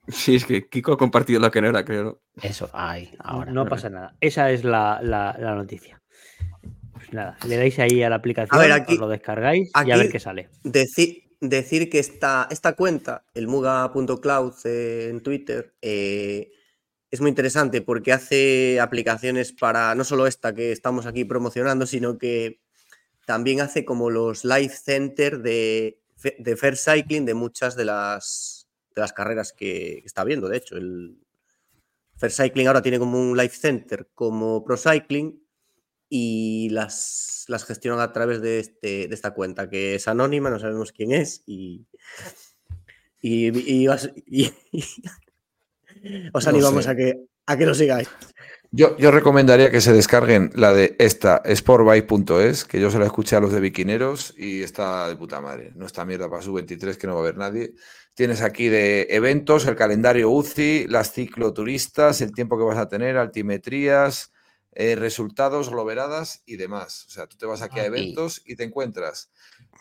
Sí, 0.10 0.36
es 0.36 0.46
que 0.46 0.68
Kiko 0.68 0.94
ha 0.94 0.98
compartido 0.98 1.40
la 1.40 1.52
que 1.52 1.62
no 1.62 1.68
era, 1.70 1.86
creo. 1.86 2.04
¿no? 2.04 2.22
Eso, 2.42 2.70
ahí, 2.74 3.12
ahora. 3.20 3.52
no 3.52 3.68
pasa 3.68 3.90
nada. 3.90 4.16
Esa 4.20 4.52
es 4.52 4.64
la, 4.64 5.00
la- 5.04 5.36
la 5.40 5.56
noticia. 5.56 6.02
Pues 6.94 7.14
nada, 7.14 7.38
le 7.48 7.58
dais 7.58 7.78
ahí 7.80 8.04
a 8.04 8.10
la 8.10 8.16
aplicación, 8.18 8.58
A 8.58 8.62
ver, 8.62 8.72
aquí- 8.72 8.94
os 8.94 9.00
lo 9.00 9.08
descargáis 9.08 9.72
y 9.86 9.92
a 9.92 9.98
ver 9.98 10.10
qué 10.12 10.20
sale. 10.20 10.50
Deci- 10.64 11.24
decir 11.40 11.90
que 11.90 12.00
esta, 12.00 12.48
esta 12.52 12.74
cuenta, 12.74 13.24
el 13.34 13.48
muga.cloud 13.48 14.54
eh, 14.66 15.08
en 15.10 15.22
Twitter, 15.22 15.74
eh, 15.82 16.52
es 17.12 17.22
muy 17.22 17.30
interesante 17.30 17.82
porque 17.82 18.12
hace 18.12 18.80
aplicaciones 18.80 19.54
para 19.54 19.96
no 19.96 20.04
solo 20.04 20.28
esta 20.28 20.54
que 20.54 20.72
estamos 20.72 21.06
aquí 21.06 21.24
promocionando, 21.26 21.86
sino 21.86 22.18
que 22.18 22.60
también 23.26 23.62
hace 23.62 23.86
como 23.86 24.10
los 24.10 24.44
live 24.44 24.70
center 24.70 25.40
de, 25.40 26.02
de 26.38 26.58
Fair 26.58 26.78
Cycling 26.78 27.26
de 27.26 27.34
muchas 27.34 27.76
de 27.76 27.86
las, 27.86 28.59
de 28.96 29.02
las 29.02 29.14
carreras 29.14 29.54
que, 29.54 30.00
está 30.06 30.24
viendo. 30.24 30.48
De 30.50 30.58
hecho, 30.58 30.76
el 30.78 31.18
Fair 32.18 32.32
Cycling 32.32 32.68
ahora 32.68 32.82
tiene 32.82 33.00
como 33.00 33.20
un 33.20 33.38
live 33.38 33.50
center 33.50 34.10
como 34.14 34.64
Pro 34.64 34.78
Cycling 34.78 35.42
y 36.10 36.70
las, 36.72 37.46
las 37.48 37.66
gestionan 37.66 38.00
a 38.02 38.12
través 38.12 38.42
de, 38.42 38.60
este, 38.60 39.08
de 39.08 39.14
esta 39.16 39.34
cuenta, 39.34 39.70
que 39.70 39.96
es 39.96 40.08
anónima, 40.08 40.50
no 40.50 40.60
sabemos 40.60 40.92
quién 40.92 41.12
es, 41.12 41.44
y, 41.46 41.86
y, 43.22 43.82
y 43.84 43.88
os, 43.88 44.10
y- 44.26 44.52
os 46.34 46.46
No 46.46 46.50
animamos 46.50 46.86
sé. 46.86 46.90
a, 46.92 46.96
que, 46.96 47.26
a 47.46 47.58
que 47.58 47.66
lo 47.66 47.74
sigáis. 47.76 48.10
Yo, 48.72 48.96
yo 48.98 49.10
recomendaría 49.10 49.72
que 49.72 49.82
se 49.82 49.94
descarguen 49.94 50.52
la 50.54 50.74
de 50.74 50.96
esta, 51.00 51.42
sportbike.es, 51.44 52.66
que 52.66 52.80
yo 52.80 52.92
se 52.92 53.00
la 53.00 53.06
escuché 53.06 53.36
a 53.36 53.40
los 53.40 53.52
de 53.52 53.60
Biquineros 53.60 54.36
y 54.38 54.62
está 54.62 55.08
de 55.08 55.16
puta 55.16 55.42
madre. 55.42 55.72
No 55.76 55.88
está 55.88 56.06
mierda 56.06 56.30
para 56.30 56.44
su 56.44 56.54
23 56.54 56.96
que 56.96 57.08
no 57.08 57.14
va 57.14 57.22
a 57.22 57.24
haber 57.24 57.38
nadie. 57.38 57.74
Tienes 58.14 58.44
aquí 58.44 58.68
de 58.68 59.08
eventos, 59.10 59.66
el 59.66 59.76
calendario 59.76 60.30
UCI, 60.30 60.86
las 60.88 61.14
cicloturistas, 61.14 62.22
el 62.22 62.32
tiempo 62.32 62.60
que 62.60 62.64
vas 62.64 62.78
a 62.78 62.88
tener, 62.88 63.18
altimetrías, 63.18 64.32
eh, 64.74 64.96
resultados, 64.96 65.72
globeradas 65.72 66.44
y 66.46 66.58
demás. 66.58 67.06
O 67.08 67.10
sea, 67.10 67.26
tú 67.26 67.38
te 67.38 67.48
vas 67.48 67.64
aquí 67.64 67.80
a 67.80 67.84
Ah, 67.84 67.88
eventos 67.88 68.44
y 68.46 68.56
te 68.56 68.66
encuentras 68.66 69.32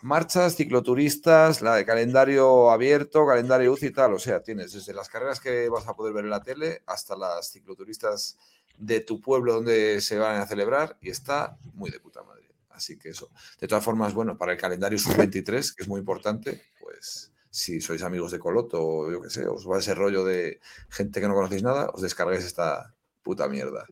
marchas, 0.01 0.55
cicloturistas, 0.55 1.61
la 1.61 1.75
de 1.75 1.85
calendario 1.85 2.71
abierto, 2.71 3.25
calendario 3.27 3.71
UCI 3.73 3.87
y 3.87 3.91
tal. 3.91 4.13
O 4.13 4.19
sea, 4.19 4.41
tienes 4.41 4.73
desde 4.73 4.93
las 4.93 5.09
carreras 5.09 5.39
que 5.39 5.69
vas 5.69 5.87
a 5.87 5.95
poder 5.95 6.13
ver 6.13 6.23
en 6.25 6.31
la 6.31 6.41
tele 6.41 6.81
hasta 6.87 7.15
las 7.15 7.51
cicloturistas 7.51 8.37
de 8.79 9.01
tu 9.01 9.21
pueblo 9.21 9.53
donde 9.55 10.01
se 10.01 10.17
van 10.17 10.41
a 10.41 10.47
celebrar 10.47 10.97
y 11.01 11.09
está 11.09 11.57
muy 11.73 11.91
de 11.91 11.99
puta 11.99 12.23
madre. 12.23 12.49
Así 12.69 12.97
que 12.97 13.09
eso. 13.09 13.29
De 13.59 13.67
todas 13.67 13.83
formas, 13.83 14.13
bueno, 14.13 14.37
para 14.37 14.53
el 14.53 14.57
calendario 14.57 14.97
sub-23, 14.97 15.43
que 15.75 15.83
es 15.83 15.87
muy 15.87 15.99
importante, 15.99 16.63
pues 16.79 17.31
si 17.51 17.81
sois 17.81 18.01
amigos 18.03 18.31
de 18.31 18.39
Coloto 18.39 18.81
o 18.81 19.11
yo 19.11 19.21
qué 19.21 19.29
sé, 19.29 19.47
os 19.47 19.69
va 19.69 19.79
ese 19.79 19.93
rollo 19.95 20.23
de 20.23 20.59
gente 20.89 21.19
que 21.19 21.27
no 21.27 21.33
conocéis 21.33 21.63
nada, 21.63 21.89
os 21.93 22.01
descarguéis 22.01 22.45
esta 22.45 22.95
puta 23.21 23.49
mierda. 23.49 23.85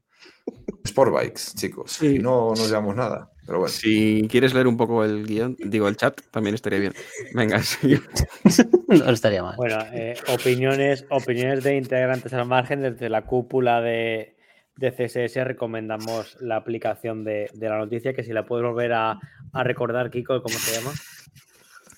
Sport 0.86 1.14
Bikes, 1.14 1.42
chicos. 1.56 1.92
Sí. 1.92 2.16
Y 2.16 2.20
no 2.20 2.50
nos 2.50 2.70
llevamos 2.70 2.96
nada. 2.96 3.30
Pero 3.46 3.60
bueno. 3.60 3.74
Si 3.74 4.26
quieres 4.30 4.54
leer 4.54 4.68
un 4.68 4.78
poco 4.78 5.04
el 5.04 5.26
guion, 5.26 5.58
digo 5.60 5.88
el 5.90 5.98
chat, 5.98 6.22
también 6.32 6.56
estaría 6.56 6.80
bien. 6.80 6.94
Venga, 7.34 7.62
sí. 7.62 8.00
No 8.88 9.12
estaría 9.12 9.44
mal. 9.44 9.58
Bueno, 9.58 9.80
eh, 9.92 10.16
opiniones, 10.30 11.06
opiniones 11.10 11.62
de 11.62 11.76
integrantes 11.76 12.32
al 12.32 12.46
margen 12.46 12.82
desde 12.82 13.10
la 13.10 13.26
cúpula 13.26 13.82
de, 13.82 14.37
de 14.78 14.92
CSS 14.92 15.44
recomendamos 15.44 16.38
la 16.42 16.56
aplicación 16.58 17.24
de, 17.24 17.50
de 17.54 17.70
la 17.70 17.78
noticia, 17.78 18.14
que 18.14 18.24
si 18.24 18.32
la 18.34 18.46
puedes 18.46 18.66
volver 18.66 18.94
a, 18.94 19.20
a 19.54 19.64
recordar, 19.64 20.10
Kiko, 20.12 20.42
¿cómo 20.42 20.58
se 20.58 20.80
llama? 20.80 20.94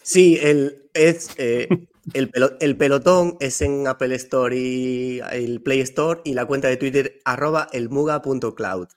Sí, 0.01 0.40
el, 0.41 0.90
es, 0.93 1.35
eh, 1.38 1.67
el, 2.14 2.32
pelo- 2.32 2.58
el 2.61 2.77
pelotón 2.77 3.35
es 3.40 3.61
en 3.61 3.85
Apple 3.88 4.16
Store 4.16 4.56
y 4.58 5.19
el 5.32 5.61
Play 5.61 5.82
Store 5.82 6.22
y 6.24 6.33
la 6.33 6.45
cuenta 6.45 6.67
de 6.67 6.77
Twitter 6.77 7.19
arroba 7.25 7.67
elmuga.cloud. 7.74 8.88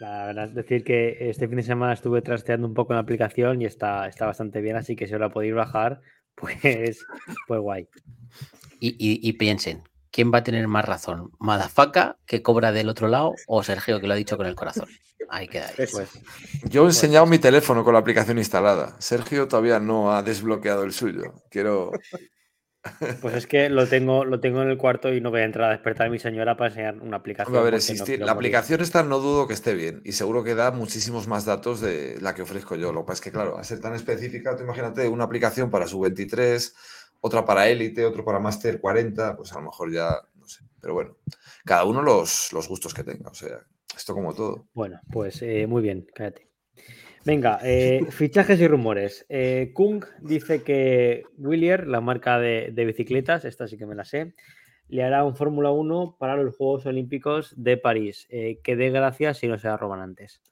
La 0.00 0.26
verdad 0.26 0.46
es 0.46 0.54
decir 0.54 0.82
que 0.84 1.30
este 1.30 1.46
fin 1.46 1.56
de 1.56 1.62
semana 1.62 1.92
estuve 1.92 2.20
trasteando 2.22 2.66
un 2.66 2.74
poco 2.74 2.92
en 2.92 2.96
la 2.96 3.02
aplicación 3.02 3.62
y 3.62 3.64
está, 3.64 4.08
está 4.08 4.26
bastante 4.26 4.60
bien, 4.60 4.76
así 4.76 4.96
que 4.96 5.06
si 5.06 5.14
os 5.14 5.20
la 5.20 5.30
podéis 5.30 5.54
bajar, 5.54 6.00
pues, 6.34 7.04
pues 7.46 7.60
guay. 7.60 7.88
Y, 8.80 8.88
y- 8.98 9.20
y 9.28 9.32
piensen, 9.34 9.82
¿quién 10.14 10.32
va 10.32 10.38
a 10.38 10.44
tener 10.44 10.68
más 10.68 10.84
razón? 10.84 11.32
¿Madafaca, 11.40 12.18
que 12.24 12.40
cobra 12.40 12.70
del 12.70 12.88
otro 12.88 13.08
lado, 13.08 13.34
o 13.48 13.64
Sergio, 13.64 14.00
que 14.00 14.06
lo 14.06 14.12
ha 14.12 14.16
dicho 14.16 14.36
con 14.36 14.46
el 14.46 14.54
corazón? 14.54 14.88
Ahí 15.28 15.48
queda. 15.48 15.72
Pues, 15.76 15.92
Yo 16.64 16.84
he 16.84 16.86
enseñado 16.86 17.26
mi 17.26 17.40
teléfono 17.40 17.82
con 17.82 17.94
la 17.94 17.98
aplicación 17.98 18.38
instalada. 18.38 18.94
Sergio 19.00 19.48
todavía 19.48 19.80
no 19.80 20.12
ha 20.14 20.22
desbloqueado 20.22 20.84
el 20.84 20.92
suyo. 20.92 21.34
Quiero. 21.50 21.90
pues 23.22 23.34
es 23.34 23.46
que 23.48 23.68
lo 23.70 23.88
tengo, 23.88 24.24
lo 24.24 24.38
tengo 24.38 24.62
en 24.62 24.68
el 24.68 24.76
cuarto 24.76 25.12
y 25.12 25.20
no 25.20 25.30
voy 25.30 25.40
a 25.40 25.44
entrar 25.44 25.70
a 25.70 25.72
despertar 25.72 26.06
a 26.06 26.10
mi 26.10 26.20
señora 26.20 26.56
para 26.56 26.68
enseñar 26.68 26.96
una 27.00 27.16
aplicación. 27.16 27.56
A 27.56 27.62
ver, 27.62 27.72
porque 27.72 27.86
no 27.86 27.94
existir. 27.94 28.20
la 28.20 28.34
morir. 28.34 28.50
aplicación 28.50 28.82
esta 28.82 29.02
no 29.02 29.18
dudo 29.18 29.48
que 29.48 29.54
esté 29.54 29.74
bien 29.74 30.00
y 30.04 30.12
seguro 30.12 30.44
que 30.44 30.54
da 30.54 30.70
muchísimos 30.70 31.26
más 31.26 31.44
datos 31.44 31.80
de 31.80 32.18
la 32.20 32.36
que 32.36 32.42
ofrezco 32.42 32.76
yo. 32.76 32.92
Lo 32.92 33.00
que 33.00 33.06
pasa 33.06 33.14
es 33.14 33.20
que, 33.22 33.32
claro, 33.32 33.58
a 33.58 33.64
ser 33.64 33.80
tan 33.80 33.94
específica, 33.94 34.54
tú 34.54 34.62
imagínate 34.62 35.08
una 35.08 35.24
aplicación 35.24 35.70
para 35.70 35.88
sub 35.88 36.02
23, 36.02 36.74
otra 37.26 37.42
para 37.42 37.66
élite, 37.68 38.04
otro 38.04 38.22
para 38.22 38.38
máster 38.38 38.78
40, 38.78 39.34
pues 39.34 39.50
a 39.54 39.58
lo 39.58 39.62
mejor 39.62 39.90
ya, 39.90 40.20
no 40.34 40.46
sé. 40.46 40.62
Pero 40.78 40.92
bueno, 40.92 41.16
cada 41.64 41.84
uno 41.84 42.02
los, 42.02 42.52
los 42.52 42.68
gustos 42.68 42.92
que 42.92 43.02
tenga. 43.02 43.30
O 43.30 43.34
sea, 43.34 43.60
esto 43.96 44.12
como 44.12 44.34
todo. 44.34 44.66
Bueno, 44.74 45.00
pues 45.10 45.40
eh, 45.40 45.66
muy 45.66 45.80
bien, 45.80 46.06
cállate. 46.14 46.50
Venga, 47.24 47.60
eh, 47.64 48.04
fichajes 48.10 48.60
y 48.60 48.68
rumores. 48.68 49.24
Eh, 49.30 49.70
Kung 49.72 50.04
dice 50.20 50.62
que 50.62 51.22
Willier, 51.38 51.86
la 51.86 52.02
marca 52.02 52.38
de, 52.38 52.72
de 52.74 52.84
bicicletas, 52.84 53.46
esta 53.46 53.68
sí 53.68 53.78
que 53.78 53.86
me 53.86 53.94
la 53.94 54.04
sé, 54.04 54.34
le 54.88 55.02
hará 55.02 55.24
un 55.24 55.34
Fórmula 55.34 55.70
1 55.70 56.16
para 56.18 56.36
los 56.36 56.54
Juegos 56.54 56.84
Olímpicos 56.84 57.54
de 57.56 57.78
París. 57.78 58.26
Eh, 58.28 58.60
que 58.62 58.76
dé 58.76 58.90
gracias 58.90 59.38
si 59.38 59.48
no 59.48 59.58
se 59.58 59.68
la 59.68 59.78
roban 59.78 60.02
antes. 60.02 60.42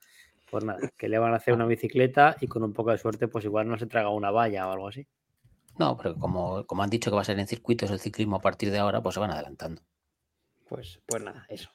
Pues 0.50 0.64
nada, 0.64 0.80
que 0.96 1.10
le 1.10 1.18
van 1.18 1.34
a 1.34 1.36
hacer 1.36 1.52
una 1.52 1.66
bicicleta 1.66 2.38
y 2.40 2.46
con 2.46 2.62
un 2.62 2.72
poco 2.72 2.92
de 2.92 2.98
suerte, 2.98 3.28
pues 3.28 3.44
igual 3.44 3.68
no 3.68 3.78
se 3.78 3.86
traga 3.86 4.08
una 4.08 4.30
valla 4.30 4.66
o 4.66 4.72
algo 4.72 4.88
así. 4.88 5.06
No, 5.78 5.96
pero 5.96 6.14
como, 6.16 6.64
como 6.66 6.82
han 6.82 6.90
dicho 6.90 7.10
que 7.10 7.14
va 7.16 7.22
a 7.22 7.24
ser 7.24 7.38
en 7.38 7.46
circuitos 7.48 7.90
el 7.90 7.98
ciclismo 8.00 8.36
a 8.36 8.40
partir 8.40 8.70
de 8.70 8.78
ahora, 8.78 9.02
pues 9.02 9.14
se 9.14 9.20
van 9.20 9.30
adelantando. 9.30 9.82
Pues, 10.68 11.00
pues 11.06 11.22
nada, 11.22 11.46
eso. 11.48 11.70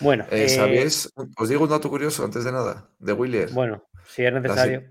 Bueno, 0.00 0.24
Eh, 0.30 0.44
eh, 0.44 0.48
¿Sabéis? 0.48 1.10
Os 1.38 1.48
digo 1.48 1.64
un 1.64 1.70
dato 1.70 1.88
curioso 1.90 2.24
antes 2.24 2.44
de 2.44 2.52
nada, 2.52 2.88
de 2.98 3.12
Willier. 3.12 3.50
bueno, 3.52 3.84
si 4.06 4.24
es 4.24 4.32
necesario. 4.32 4.84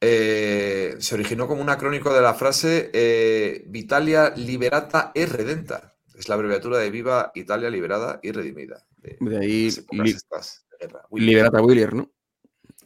Eh, 0.00 0.96
se 0.98 1.14
originó 1.14 1.46
como 1.46 1.60
un 1.60 1.68
acrónico 1.68 2.12
de 2.14 2.22
la 2.22 2.32
frase 2.34 2.90
eh, 2.94 3.64
Vitalia 3.68 4.32
liberata 4.34 5.12
e 5.14 5.26
redenta. 5.26 5.94
Es 6.14 6.28
la 6.28 6.36
abreviatura 6.36 6.78
de 6.78 6.90
Viva 6.90 7.32
Italia 7.34 7.68
liberada 7.70 8.18
y 8.22 8.32
redimida. 8.32 8.86
De 8.96 9.16
De 9.20 9.38
ahí 9.38 9.66
las 9.66 9.78
épocas 9.78 10.04
li- 10.06 10.10
estas 10.12 10.66
de 10.70 10.86
guerra. 10.86 11.06
Willier, 11.10 11.28
Liberata 11.28 11.62
Willier, 11.62 11.94
¿no? 11.94 12.10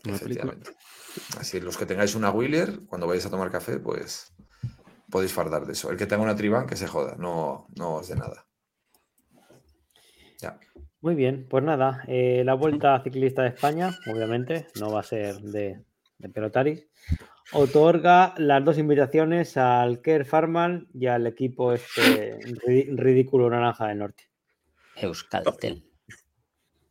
Efectivamente. 0.04 0.70
Así, 1.38 1.60
los 1.60 1.76
que 1.76 1.86
tengáis 1.86 2.16
una 2.16 2.30
Willier, 2.32 2.80
cuando 2.86 3.06
vayáis 3.06 3.26
a 3.26 3.30
tomar 3.30 3.50
café, 3.50 3.78
pues 3.78 4.33
podéis 5.14 5.32
fardar 5.32 5.64
de 5.64 5.74
eso. 5.74 5.92
El 5.92 5.96
que 5.96 6.06
tenga 6.06 6.24
una 6.24 6.34
Triban, 6.34 6.66
que 6.66 6.74
se 6.74 6.88
joda, 6.88 7.14
no, 7.16 7.68
no 7.76 7.94
os 7.94 8.08
de 8.08 8.16
nada. 8.16 8.46
Ya. 10.40 10.58
Muy 11.02 11.14
bien, 11.14 11.46
pues 11.48 11.62
nada, 11.62 12.02
eh, 12.08 12.42
la 12.44 12.54
Vuelta 12.54 13.00
Ciclista 13.04 13.42
de 13.42 13.50
España, 13.50 13.90
obviamente, 14.12 14.66
no 14.80 14.90
va 14.90 15.00
a 15.00 15.04
ser 15.04 15.36
de, 15.36 15.84
de 16.18 16.28
Pelotaris, 16.30 16.88
otorga 17.52 18.34
las 18.38 18.64
dos 18.64 18.76
invitaciones 18.76 19.56
al 19.56 20.00
Kerr 20.00 20.24
Farman 20.24 20.88
y 20.92 21.06
al 21.06 21.28
equipo 21.28 21.72
este 21.72 22.40
ri- 22.66 22.88
ridículo 22.96 23.48
naranja 23.48 23.86
del 23.86 23.98
norte. 23.98 24.24
Euskaltel. 24.96 25.84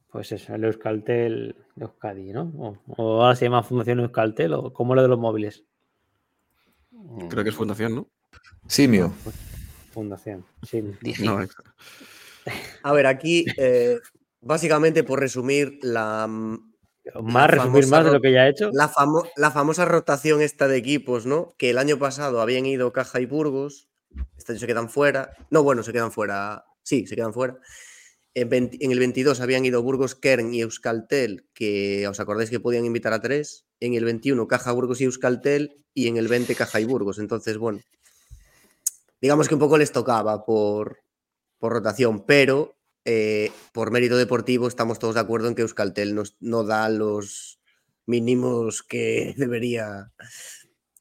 Pues 0.10 0.32
eso, 0.32 0.56
el 0.56 0.64
Euskaltel 0.64 1.58
Euskadi, 1.76 2.32
¿no? 2.32 2.54
O, 2.58 2.78
o 2.88 3.22
ahora 3.24 3.36
se 3.36 3.46
llama 3.46 3.64
Fundación 3.64 4.00
Euskaltel, 4.00 4.54
o 4.54 4.72
como 4.72 4.96
lo 4.96 5.02
de 5.02 5.10
los 5.10 5.20
móviles. 5.20 5.66
Creo 7.30 7.44
que 7.44 7.50
es 7.50 7.56
fundación, 7.56 7.96
¿no? 7.96 8.08
Simio. 8.68 9.14
Fundación. 9.94 10.46
No, 11.20 11.42
exacto. 11.42 11.72
A 12.82 12.92
ver, 12.94 13.08
aquí, 13.08 13.46
eh, 13.58 14.00
básicamente, 14.42 15.04
por 15.04 15.20
resumir, 15.20 15.80
la, 15.82 16.28
Más 16.28 17.50
resumir 17.50 17.88
más 17.88 18.06
de 18.06 18.12
lo 18.12 18.22
que 18.22 18.32
ya 18.32 18.48
he 18.48 18.50
hecho. 18.50 18.70
la, 18.74 18.90
famo- 18.90 19.30
la 19.36 19.52
famosa 19.52 19.86
rotación 19.86 20.42
esta 20.42 20.68
de 20.68 20.78
equipos, 20.78 21.26
¿no? 21.26 21.56
Que 21.58 21.70
el 21.70 21.78
año 21.78 22.00
pasado 22.00 22.42
habían 22.42 22.66
ido 22.66 22.92
Caja 22.94 23.20
y 23.22 23.26
Burgos, 23.26 23.90
este 24.38 24.54
año 24.54 24.60
se 24.60 24.68
quedan 24.68 24.90
fuera. 24.90 25.32
No, 25.50 25.64
bueno, 25.64 25.84
se 25.84 25.94
quedan 25.94 26.12
fuera. 26.12 26.66
Sí, 26.84 27.06
se 27.08 27.16
quedan 27.16 27.34
fuera. 27.34 27.58
En, 28.36 28.50
20 28.50 28.78
en 28.84 28.92
el 28.92 29.00
22 29.00 29.42
habían 29.42 29.64
ido 29.64 29.82
Burgos, 29.84 30.16
Kern 30.16 30.54
y 30.54 30.62
Euskaltel, 30.62 31.48
que 31.54 32.08
os 32.08 32.20
acordáis 32.20 32.50
que 32.50 32.60
podían 32.60 32.84
invitar 32.86 33.14
a 33.14 33.22
tres. 33.22 33.66
En 33.84 33.96
el 33.96 34.06
21 34.06 34.48
Caja, 34.48 34.72
Burgos 34.72 35.02
y 35.02 35.04
Euskaltel. 35.04 35.84
Y 35.94 36.08
en 36.08 36.16
el 36.18 36.28
20 36.28 36.56
Caja 36.56 36.80
y 36.80 36.86
Burgos. 36.86 37.20
Entonces, 37.20 37.58
bueno, 37.58 37.80
digamos 39.22 39.48
que 39.48 39.54
un 39.56 39.60
poco 39.60 39.78
les 39.78 39.92
tocaba 39.92 40.46
por, 40.46 41.00
por 41.60 41.74
rotación, 41.74 42.26
pero 42.26 42.76
eh, 43.06 43.52
por 43.74 43.92
mérito 43.92 44.18
deportivo 44.18 44.68
estamos 44.68 45.00
todos 45.00 45.16
de 45.16 45.22
acuerdo 45.22 45.48
en 45.50 45.56
que 45.56 45.62
Euskaltel 45.64 46.16
nos- 46.16 46.36
no 46.40 46.64
da 46.64 46.88
los 46.90 47.60
mínimos 48.06 48.84
que 48.84 49.34
debería 49.38 50.12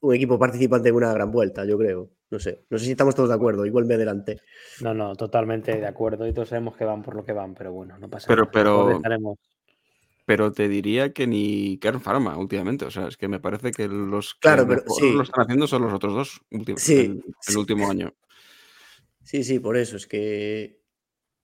un 0.01 0.15
equipo 0.15 0.39
participante 0.39 0.89
en 0.89 0.97
una 0.97 1.13
gran 1.13 1.31
vuelta, 1.31 1.65
yo 1.65 1.79
creo. 1.79 2.11
No 2.31 2.39
sé, 2.41 2.65
no 2.71 2.79
sé 2.79 2.87
si 2.87 2.91
estamos 2.93 3.15
todos 3.15 3.29
de 3.29 3.35
acuerdo, 3.35 3.67
igual 3.67 3.85
me 3.85 3.95
adelanté. 3.95 4.41
No, 4.81 4.95
no, 4.95 5.15
totalmente 5.15 5.77
de 5.77 5.87
acuerdo. 5.87 6.27
Y 6.27 6.33
todos 6.33 6.49
sabemos 6.49 6.77
que 6.77 6.85
van 6.85 7.03
por 7.03 7.15
lo 7.15 7.25
que 7.25 7.33
van, 7.33 7.55
pero 7.55 7.73
bueno, 7.73 7.99
no 7.99 8.09
pasa 8.09 8.27
Pero- 8.27 8.43
nada. 8.45 8.53
pero- 8.53 9.01
Pero 10.25 10.53
te 10.53 10.69
diría 10.69 11.13
que 11.13 11.27
ni 11.27 11.79
Kern 11.79 12.01
Pharma 12.01 12.37
últimamente. 12.37 12.85
O 12.85 12.91
sea, 12.91 13.09
es 13.09 13.17
que 13.17 13.29
me 13.29 13.41
parece 13.41 13.73
que 13.73 13.89
los 13.89 14.35
que 14.35 14.41
Claro, 14.41 14.67
pero 14.67 14.83
mejor 14.83 15.01
sí. 15.01 15.13
lo 15.13 15.23
están 15.23 15.45
haciendo 15.45 15.67
son 15.67 15.83
los 15.83 15.93
otros 15.93 16.15
dos 16.15 16.41
últimos, 16.51 16.81
Sí, 16.81 16.97
el, 17.01 17.11
el 17.11 17.35
sí. 17.41 17.57
último 17.57 17.91
año. 17.91 18.15
Sí, 19.25 19.45
sí, 19.45 19.59
por 19.59 19.77
eso 19.77 19.97
es 19.97 20.07
que. 20.07 20.81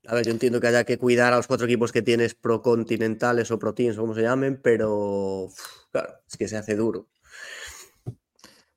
A 0.07 0.15
ver, 0.15 0.24
yo 0.24 0.31
entiendo 0.31 0.60
que 0.60 0.68
haya 0.68 0.84
que 0.84 0.97
cuidar 0.97 1.32
a 1.32 1.36
los 1.36 1.47
cuatro 1.47 1.66
equipos 1.66 1.92
que 1.92 2.02
tienes 2.02 2.34
procontinentales 2.34 3.50
o 3.50 3.58
proteins 3.58 3.98
o 3.98 4.02
como 4.02 4.15
se 4.15 4.23
llamen, 4.23 4.60
pero 4.62 5.44
uf, 5.47 5.58
claro, 5.90 6.15
es 6.26 6.36
que 6.36 6.48
se 6.48 6.57
hace 6.57 6.76
duro. 6.76 7.08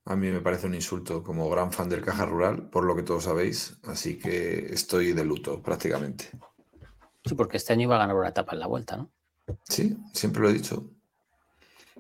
A 0.05 0.15
mí 0.15 0.30
me 0.31 0.41
parece 0.41 0.65
un 0.67 0.73
insulto 0.73 1.23
como 1.23 1.49
gran 1.49 1.71
fan 1.71 1.88
del 1.88 2.01
Caja 2.03 2.25
Rural, 2.25 2.69
por 2.69 2.83
lo 2.83 2.95
que 2.95 3.03
todos 3.03 3.23
sabéis, 3.25 3.77
así 3.83 4.17
que 4.17 4.65
estoy 4.73 5.13
de 5.13 5.23
luto 5.23 5.61
prácticamente. 5.61 6.25
Sí, 7.23 7.35
porque 7.35 7.57
este 7.57 7.73
año 7.73 7.83
iba 7.83 7.95
a 7.95 7.99
ganar 7.99 8.15
una 8.15 8.30
etapa 8.30 8.53
en 8.53 8.59
la 8.59 8.67
vuelta, 8.67 8.97
¿no? 8.97 9.11
Sí, 9.67 9.97
siempre 10.13 10.41
lo 10.41 10.49
he 10.49 10.53
dicho. 10.53 10.89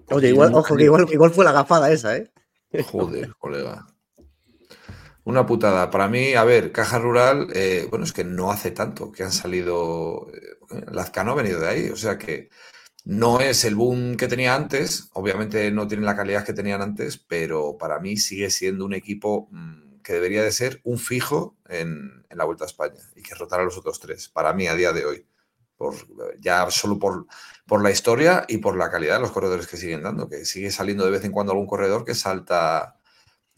Oye, 0.09 0.29
igual, 0.29 0.53
ojo, 0.53 0.75
que 0.75 0.83
igual, 0.83 1.07
igual 1.11 1.31
fue 1.31 1.45
la 1.45 1.51
gafada 1.51 1.91
esa, 1.91 2.17
¿eh? 2.17 2.31
Joder, 2.91 3.33
colega. 3.37 3.87
Una 5.23 5.45
putada. 5.45 5.89
Para 5.89 6.07
mí, 6.07 6.33
a 6.33 6.43
ver, 6.43 6.71
Caja 6.71 6.97
Rural, 6.99 7.47
eh, 7.53 7.87
bueno, 7.89 8.05
es 8.05 8.13
que 8.13 8.23
no 8.23 8.51
hace 8.51 8.71
tanto 8.71 9.11
que 9.11 9.23
han 9.23 9.31
salido. 9.31 10.27
eh, 10.33 10.85
Lazcano 10.91 11.31
ha 11.31 11.35
venido 11.35 11.59
de 11.59 11.67
ahí, 11.67 11.89
o 11.89 11.95
sea 11.95 12.17
que 12.17 12.49
no 13.05 13.39
es 13.39 13.63
el 13.65 13.75
boom 13.75 14.17
que 14.17 14.27
tenía 14.27 14.55
antes. 14.55 15.09
Obviamente 15.13 15.69
no 15.71 15.87
tienen 15.87 16.05
la 16.05 16.15
calidad 16.15 16.45
que 16.45 16.53
tenían 16.53 16.81
antes, 16.81 17.17
pero 17.17 17.77
para 17.77 17.99
mí 17.99 18.17
sigue 18.17 18.49
siendo 18.49 18.85
un 18.85 18.93
equipo 18.93 19.47
mm, 19.51 20.01
que 20.01 20.13
debería 20.13 20.43
de 20.43 20.51
ser 20.51 20.81
un 20.83 20.97
fijo 20.97 21.55
en, 21.69 22.25
en 22.29 22.37
la 22.37 22.45
Vuelta 22.45 22.63
a 22.65 22.67
España 22.67 23.01
y 23.15 23.21
que 23.21 23.35
rotar 23.35 23.59
a 23.61 23.63
los 23.63 23.77
otros 23.77 23.99
tres. 23.99 24.27
Para 24.29 24.53
mí, 24.53 24.67
a 24.67 24.75
día 24.75 24.91
de 24.91 25.05
hoy. 25.05 25.25
Por, 25.81 25.95
ya 26.39 26.69
solo 26.69 26.99
por, 26.99 27.25
por 27.65 27.81
la 27.81 27.89
historia 27.89 28.45
y 28.47 28.57
por 28.57 28.77
la 28.77 28.91
calidad 28.91 29.15
de 29.15 29.21
los 29.21 29.31
corredores 29.31 29.65
que 29.65 29.77
siguen 29.77 30.03
dando, 30.03 30.29
que 30.29 30.45
sigue 30.45 30.69
saliendo 30.69 31.03
de 31.05 31.09
vez 31.11 31.23
en 31.25 31.31
cuando 31.31 31.53
algún 31.53 31.65
corredor 31.65 32.05
que 32.05 32.13
salta 32.13 32.99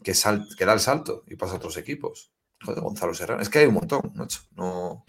que, 0.02 0.14
sal- 0.14 0.46
que 0.56 0.64
da 0.64 0.72
el 0.72 0.80
salto 0.80 1.24
y 1.26 1.36
pasa 1.36 1.52
a 1.52 1.56
otros 1.56 1.76
equipos. 1.76 2.32
Joder, 2.64 2.80
Gonzalo 2.80 3.12
Serrano. 3.12 3.42
Es 3.42 3.50
que 3.50 3.58
hay 3.58 3.66
un 3.66 3.74
montón, 3.74 4.12
macho. 4.14 4.40
No. 4.56 5.04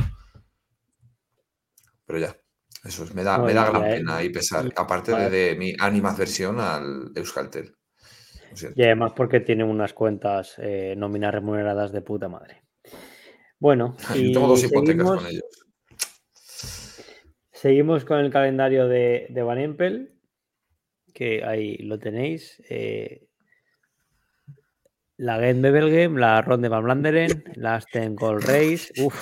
Pero 2.06 2.20
ya. 2.20 2.36
Eso 2.84 3.04
es, 3.06 3.14
me 3.16 3.24
da, 3.24 3.38
No, 3.38 3.46
me 3.46 3.54
da 3.54 3.70
gran 3.70 3.86
y- 3.88 3.90
pena 3.96 4.24
y 4.24 4.30
pesar. 4.30 4.72
Aparte 4.76 5.16
de, 5.16 5.30
de 5.30 5.56
mi 5.56 5.74
animadversión 5.80 6.60
al 6.60 7.12
Euskaltel. 7.16 7.76
Y 8.76 8.84
además 8.84 9.14
porque 9.16 9.40
tiene 9.40 9.64
unas 9.64 9.94
cuentas 9.94 10.56
eh, 10.58 10.96
nóminas 10.98 11.34
remuneradas 11.34 11.92
de 11.92 12.02
puta 12.02 12.28
madre. 12.30 12.64
Bueno, 13.60 13.96
y 14.14 14.32
tengo 14.34 14.48
dos 14.48 14.64
hipotecas 14.64 15.08
seguimos, 15.08 15.16
con 15.16 15.28
ellos. 15.28 15.65
Seguimos 17.70 18.06
con 18.06 18.20
el 18.20 18.30
calendario 18.30 18.88
de, 18.88 19.26
de 19.28 19.42
Van 19.42 19.58
Empel, 19.58 20.14
que 21.16 21.44
ahí 21.44 21.78
lo 21.78 21.98
tenéis. 21.98 22.62
eh, 22.70 23.26
la 25.18 25.40
Game 25.40 25.62
Bebelgem, 25.62 26.16
la 26.18 26.44
Ronde 26.44 26.70
Van 26.70 26.84
Blanderen, 26.84 27.44
la 27.56 27.74
Asten 27.74 28.14
Gold 28.16 28.46
Race, 28.46 28.94
uf, 28.98 29.16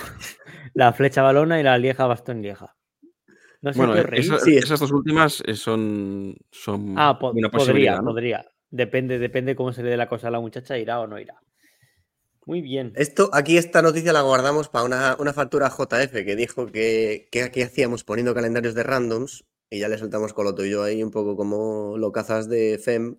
la 0.73 0.91
Flecha 0.91 1.21
Balona 1.21 1.57
y 1.61 1.63
la 1.63 1.77
Lieja 1.77 2.05
Bastón 2.05 2.41
Lieja. 2.41 2.75
No 3.61 3.71
sé 3.71 3.79
Bueno, 3.79 3.93
qué 4.09 4.19
esa- 4.19 4.39
Sí, 4.39 4.57
es- 4.57 4.65
esas 4.65 4.81
dos 4.81 4.91
últimas 4.91 5.41
eh, 5.47 5.55
son, 5.55 6.35
son 6.51 6.95
Ah, 6.97 7.17
po- 7.17 7.31
una 7.31 7.49
podría, 7.49 8.01
podría. 8.01 8.45
Depende, 8.69 9.19
depende 9.19 9.55
cómo 9.55 9.71
se 9.71 9.83
le 9.83 9.91
dé 9.91 9.95
la 9.95 10.09
cosa 10.09 10.27
a 10.27 10.31
la 10.31 10.41
muchacha, 10.41 10.77
irá 10.77 10.99
o 10.99 11.07
no 11.07 11.17
irá. 11.17 11.39
Muy 12.45 12.61
bien. 12.61 12.93
Esto, 12.95 13.29
aquí 13.33 13.57
esta 13.57 13.81
noticia 13.81 14.13
la 14.13 14.21
guardamos 14.21 14.69
para 14.69 14.85
una, 14.85 15.15
una 15.19 15.33
factura 15.33 15.69
JF 15.69 16.11
que 16.11 16.35
dijo 16.35 16.67
que, 16.67 17.27
que 17.31 17.43
aquí 17.43 17.61
hacíamos 17.61 18.03
poniendo 18.03 18.33
calendarios 18.33 18.75
de 18.75 18.83
randoms 18.83 19.45
y 19.69 19.79
ya 19.79 19.87
le 19.87 19.97
soltamos 19.97 20.33
con 20.33 20.45
lo 20.45 20.53
tuyo 20.53 20.83
ahí 20.83 21.01
un 21.01 21.11
poco 21.11 21.35
como 21.35 21.97
locazas 21.97 22.47
de 22.49 22.77
FEM. 22.77 23.17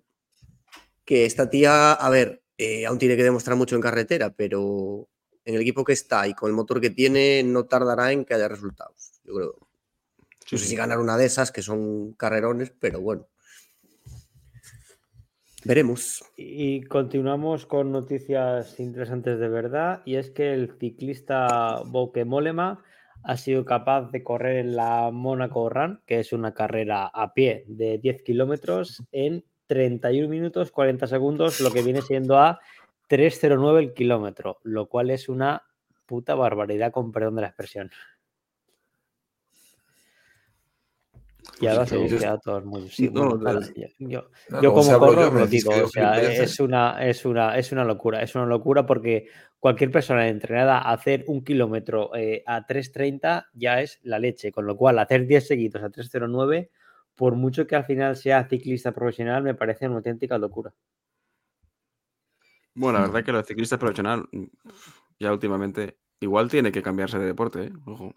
Que 1.03 1.25
esta 1.25 1.49
tía, 1.49 1.93
a 1.93 2.09
ver, 2.09 2.43
eh, 2.57 2.85
aún 2.85 2.97
tiene 2.97 3.17
que 3.17 3.23
demostrar 3.23 3.57
mucho 3.57 3.75
en 3.75 3.81
carretera, 3.81 4.31
pero 4.31 5.09
en 5.43 5.55
el 5.55 5.61
equipo 5.61 5.83
que 5.83 5.93
está 5.93 6.27
y 6.27 6.33
con 6.33 6.49
el 6.49 6.55
motor 6.55 6.79
que 6.79 6.89
tiene 6.89 7.43
no 7.43 7.65
tardará 7.65 8.11
en 8.11 8.25
que 8.25 8.33
haya 8.33 8.47
resultados. 8.47 9.21
Yo 9.23 9.35
creo. 9.35 9.55
Sí, 10.45 10.55
no 10.55 10.57
sé 10.57 10.63
sí. 10.63 10.69
si 10.71 10.75
ganar 10.75 10.99
una 10.99 11.17
de 11.17 11.25
esas, 11.25 11.51
que 11.51 11.61
son 11.61 12.13
carrerones, 12.13 12.71
pero 12.79 13.01
bueno. 13.01 13.27
Veremos. 15.65 16.23
Y 16.37 16.83
continuamos 16.83 17.65
con 17.65 17.91
noticias 17.91 18.79
interesantes 18.79 19.39
de 19.39 19.49
verdad, 19.49 20.03
y 20.05 20.17
es 20.17 20.29
que 20.29 20.53
el 20.53 20.77
ciclista 20.79 21.81
Bouke 21.87 22.23
Mollema 22.23 22.83
ha 23.23 23.37
sido 23.37 23.65
capaz 23.65 24.11
de 24.11 24.23
correr 24.23 24.57
en 24.57 24.75
la 24.75 25.09
Monaco 25.09 25.67
Run, 25.67 26.01
que 26.05 26.19
es 26.19 26.33
una 26.33 26.53
carrera 26.53 27.07
a 27.07 27.33
pie 27.33 27.63
de 27.67 27.97
10 27.97 28.21
kilómetros, 28.21 29.01
en 29.11 29.43
31 29.65 30.29
minutos 30.29 30.69
40 30.69 31.07
segundos, 31.07 31.59
lo 31.59 31.71
que 31.71 31.81
viene 31.81 32.03
siendo 32.03 32.37
a 32.37 32.59
3.09 33.09 33.79
el 33.79 33.93
kilómetro, 33.95 34.59
lo 34.61 34.87
cual 34.87 35.09
es 35.09 35.29
una 35.29 35.63
puta 36.05 36.35
barbaridad, 36.35 36.91
con 36.91 37.11
perdón 37.11 37.37
de 37.37 37.41
la 37.41 37.47
expresión. 37.47 37.89
Y 41.59 41.67
ahora 41.67 41.85
se 41.85 41.95
queda 42.19 42.37
todos 42.39 42.65
muy... 42.65 42.89
sí, 42.89 43.09
No, 43.09 43.29
bueno, 43.29 43.37
nada, 43.43 43.59
es- 43.59 43.73
yo- 43.75 43.87
yo, 43.99 44.29
No, 44.49 44.61
yo 44.61 44.73
como 44.73 44.99
corro 44.99 45.31
lo 45.31 45.47
digo, 45.47 45.71
o 45.83 45.87
sea, 45.87 46.21
es 46.43 46.59
una, 46.59 47.05
es, 47.05 47.25
una, 47.25 47.57
es 47.57 47.71
una 47.71 47.83
locura, 47.85 48.21
es 48.21 48.35
una 48.35 48.45
locura 48.45 48.85
porque 48.85 49.27
cualquier 49.59 49.89
persona 49.91 50.27
entrenada 50.27 50.79
a 50.79 50.91
hacer 50.93 51.23
un 51.27 51.43
kilómetro 51.43 52.13
eh, 52.15 52.43
a 52.45 52.65
3.30 52.67 53.45
ya 53.53 53.81
es 53.81 53.99
la 54.03 54.19
leche, 54.19 54.51
con 54.51 54.65
lo 54.65 54.75
cual 54.75 54.99
hacer 54.99 55.25
10 55.27 55.47
seguidos 55.47 55.81
a 55.83 55.89
3.09, 55.89 56.69
por 57.15 57.35
mucho 57.35 57.65
que 57.65 57.75
al 57.75 57.85
final 57.85 58.15
sea 58.17 58.47
ciclista 58.49 58.91
profesional, 58.91 59.41
me 59.41 59.55
parece 59.55 59.87
una 59.87 59.97
auténtica 59.97 60.37
locura. 60.37 60.73
Bueno, 62.73 62.99
la 62.99 63.05
verdad 63.07 63.23
que 63.23 63.31
los 63.31 63.45
ciclistas 63.45 63.79
profesional 63.79 64.27
mm, 64.31 64.43
ya 65.19 65.31
últimamente 65.31 65.97
igual 66.19 66.49
tiene 66.49 66.71
que 66.73 66.81
cambiarse 66.83 67.17
de 67.17 67.25
deporte, 67.25 67.63
¿eh? 67.63 67.71
Ojo. 67.85 68.13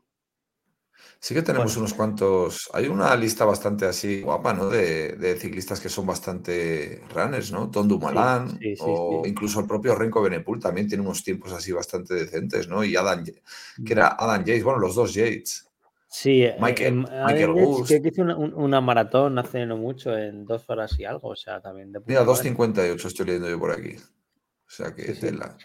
Sí 1.20 1.34
que 1.34 1.42
tenemos 1.42 1.72
Bueno. 1.74 1.80
unos 1.80 1.94
cuantos. 1.94 2.70
Hay 2.72 2.86
una 2.86 3.14
lista 3.16 3.44
bastante 3.44 3.86
así 3.86 4.22
guapa, 4.22 4.52
¿no? 4.52 4.68
De, 4.68 5.12
de 5.16 5.36
ciclistas 5.36 5.80
que 5.80 5.88
son 5.88 6.06
bastante 6.06 7.02
runners, 7.12 7.50
¿no? 7.50 7.70
Tom 7.70 7.88
sí, 7.88 8.76
sí, 8.76 8.82
o 8.84 9.22
incluso 9.26 9.60
el 9.60 9.66
propio 9.66 9.94
Renko 9.96 10.22
Benepul 10.22 10.60
también 10.60 10.86
tiene 10.86 11.02
unos 11.02 11.24
tiempos 11.24 11.52
así 11.52 11.72
bastante 11.72 12.14
decentes, 12.14 12.68
¿no? 12.68 12.84
Y 12.84 12.94
Adam, 12.94 13.24
que 13.24 13.92
era 13.92 14.08
Adam 14.18 14.44
Yates, 14.44 14.62
bueno, 14.62 14.78
los 14.78 14.94
dos 14.94 15.12
Yates. 15.14 15.64
Sí, 16.10 16.42
eh, 16.42 16.56
Michael- 16.60 17.04
Yates, 17.04 17.86
creo 17.86 18.02
que 18.02 18.08
hizo 18.08 18.22
una, 18.22 18.36
un- 18.36 18.54
una 18.54 18.80
maratón 18.80 19.38
hace 19.38 19.66
no 19.66 19.76
mucho, 19.76 20.16
en 20.16 20.46
dos 20.46 20.70
horas 20.70 20.98
y 20.98 21.04
algo, 21.04 21.28
o 21.30 21.36
sea, 21.36 21.60
también 21.60 21.92
de 21.92 22.00
Mira, 22.06 22.20
puta 22.20 22.32
madre. 22.32 22.50
2.58 22.50 23.08
estoy 23.08 23.26
leyendo 23.26 23.50
yo 23.50 23.58
por 23.58 23.72
aquí. 23.72 23.96
O 23.96 24.70
sea 24.70 24.94
que 24.94 25.12
tela. 25.14 25.56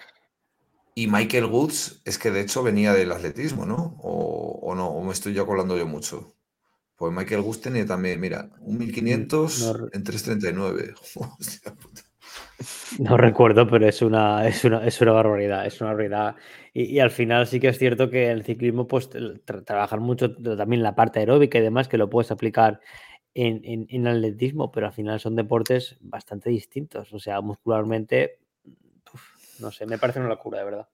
Y 0.95 1.07
Michael 1.07 1.45
Woods 1.45 2.01
es 2.05 2.17
que 2.17 2.31
de 2.31 2.41
hecho 2.41 2.63
venía 2.63 2.93
del 2.93 3.11
atletismo, 3.11 3.65
¿no? 3.65 3.95
O, 3.99 4.59
o 4.61 4.75
no, 4.75 4.87
o 4.89 5.03
me 5.03 5.11
estoy 5.13 5.33
ya 5.33 5.45
colando 5.45 5.77
yo 5.77 5.87
mucho. 5.87 6.35
Pues 6.97 7.13
Michael 7.13 7.41
Woods 7.41 7.61
tenía 7.61 7.85
también, 7.85 8.19
mira, 8.21 8.49
un 8.61 8.77
1500 8.77 9.59
No 9.59 9.89
en 9.91 10.03
339. 10.03 10.93
Hostia 11.15 11.75
puta. 11.75 12.01
No 12.97 13.17
recuerdo, 13.17 13.67
pero 13.67 13.87
es 13.87 14.01
una, 14.01 14.47
es 14.47 14.63
una, 14.65 14.85
es 14.85 15.01
una 15.01 15.11
barbaridad, 15.13 15.65
es 15.65 15.81
una 15.81 15.89
barbaridad. 15.91 16.35
Y, 16.73 16.83
y 16.85 16.99
al 16.99 17.09
final 17.11 17.47
sí 17.47 17.59
que 17.59 17.69
es 17.69 17.79
cierto 17.79 18.09
que 18.09 18.29
el 18.31 18.43
ciclismo, 18.43 18.87
pues 18.87 19.09
tra- 19.09 19.41
tra- 19.43 19.65
trabajar 19.65 19.99
mucho 19.99 20.35
también 20.35 20.83
la 20.83 20.93
parte 20.95 21.19
aeróbica 21.19 21.57
y 21.57 21.61
demás, 21.61 21.87
que 21.87 21.97
lo 21.97 22.09
puedes 22.09 22.31
aplicar 22.31 22.79
en, 23.33 23.61
en, 23.63 23.87
en 23.89 24.07
atletismo, 24.07 24.71
pero 24.71 24.87
al 24.87 24.93
final 24.93 25.19
son 25.19 25.35
deportes 25.35 25.97
bastante 26.01 26.49
distintos. 26.51 27.13
O 27.13 27.19
sea, 27.19 27.41
muscularmente, 27.41 28.39
no 29.63 29.71
sé, 29.71 29.85
me 29.87 29.97
parece 29.99 30.19
una 30.19 30.29
locura, 30.29 30.59
de 30.59 30.65
verdad. 30.65 30.89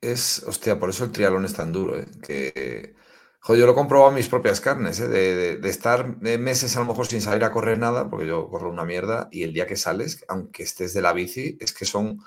Es, 0.00 0.42
hostia, 0.46 0.78
por 0.80 0.88
eso 0.90 1.04
el 1.04 1.12
triatlón 1.12 1.44
es 1.44 1.52
tan 1.54 1.72
duro, 1.72 1.98
¿eh? 1.98 2.06
Que, 2.22 2.94
joder, 3.40 3.60
yo 3.60 3.66
lo 3.66 3.72
he 3.72 3.74
comprobado 3.74 4.10
mis 4.12 4.28
propias 4.28 4.60
carnes, 4.60 4.98
¿eh? 5.00 5.08
De, 5.08 5.34
de- 5.36 5.56
de 5.58 5.68
estar 5.70 6.16
eh, 6.24 6.38
meses 6.38 6.74
a 6.76 6.80
lo 6.80 6.86
mejor 6.86 7.06
sin 7.06 7.20
salir 7.20 7.44
a 7.44 7.52
correr 7.52 7.78
nada, 7.78 8.08
porque 8.08 8.26
yo 8.26 8.48
corro 8.48 8.70
una 8.70 8.84
mierda, 8.86 9.28
y 9.30 9.42
el 9.42 9.52
día 9.52 9.66
que 9.66 9.76
sales, 9.76 10.24
aunque 10.28 10.62
estés 10.62 10.94
de 10.94 11.02
la 11.02 11.12
bici, 11.12 11.58
es 11.60 11.72
que 11.74 11.84
son 11.84 12.20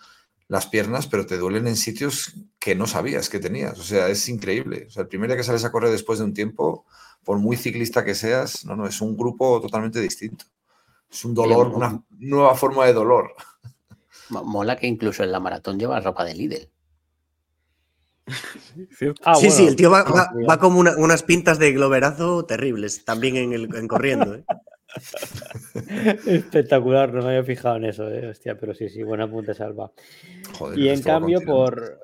las 0.47 0.67
piernas, 0.67 1.07
pero 1.07 1.25
te 1.25 1.37
duelen 1.37 1.67
en 1.67 1.75
sitios 1.77 2.35
que 2.59 2.75
no 2.75 2.85
sabías 2.87 3.29
que 3.29 3.39
tenías. 3.39 3.79
O 3.79 3.83
sea, 3.83 4.07
es 4.09 4.29
increíble. 4.29 4.85
O 4.87 4.91
sea, 4.91 5.03
el 5.03 5.07
primer 5.09 5.29
día 5.29 5.37
que 5.37 5.43
sales 5.43 5.65
a 5.65 5.71
correr 5.71 5.91
después 5.91 6.19
de 6.19 6.25
un 6.25 6.33
tiempo, 6.35 6.85
por 7.23 7.39
muy 7.39 7.57
ciclista 7.57 8.05
que 8.05 8.13
seas, 8.15 8.65
no, 8.65 8.75
no, 8.75 8.85
es 8.87 9.01
un 9.01 9.17
grupo 9.17 9.59
totalmente 9.61 9.99
distinto. 10.01 10.45
Es 11.11 11.25
un 11.25 11.33
dolor, 11.35 11.69
una 11.69 12.03
nueva 12.19 12.55
forma 12.55 12.85
de 12.85 12.93
dolor. 12.93 13.33
Mo- 14.33 14.43
Mola 14.43 14.75
que 14.75 14.87
incluso 14.87 15.23
en 15.23 15.31
la 15.31 15.39
maratón 15.39 15.79
lleva 15.79 15.99
ropa 15.99 16.25
de 16.25 16.33
Lidl. 16.35 16.69
Ah, 19.25 19.35
sí, 19.35 19.49
sí, 19.51 19.67
el 19.67 19.75
tío 19.75 19.91
va, 19.91 20.03
va- 20.03 20.29
va 20.49 20.59
como 20.59 20.79
una- 20.79 20.95
unas 20.97 21.23
pintas 21.23 21.59
de 21.59 21.71
globerazo 21.71 22.45
terribles, 22.45 23.05
también 23.05 23.35
en, 23.37 23.53
el, 23.53 23.75
en 23.75 23.87
corriendo. 23.87 24.35
¿eh? 24.35 24.43
Espectacular, 26.25 27.13
no 27.13 27.21
me 27.21 27.29
había 27.29 27.43
fijado 27.43 27.77
en 27.77 27.85
eso, 27.85 28.09
eh, 28.09 28.27
hostia, 28.27 28.57
pero 28.57 28.73
sí, 28.73 28.89
sí, 28.89 29.03
buena 29.03 29.29
punta 29.29 29.53
salva. 29.53 29.91
Joder, 30.57 30.79
Y 30.79 30.89
en 30.89 31.01
cambio, 31.01 31.39
por, 31.41 31.99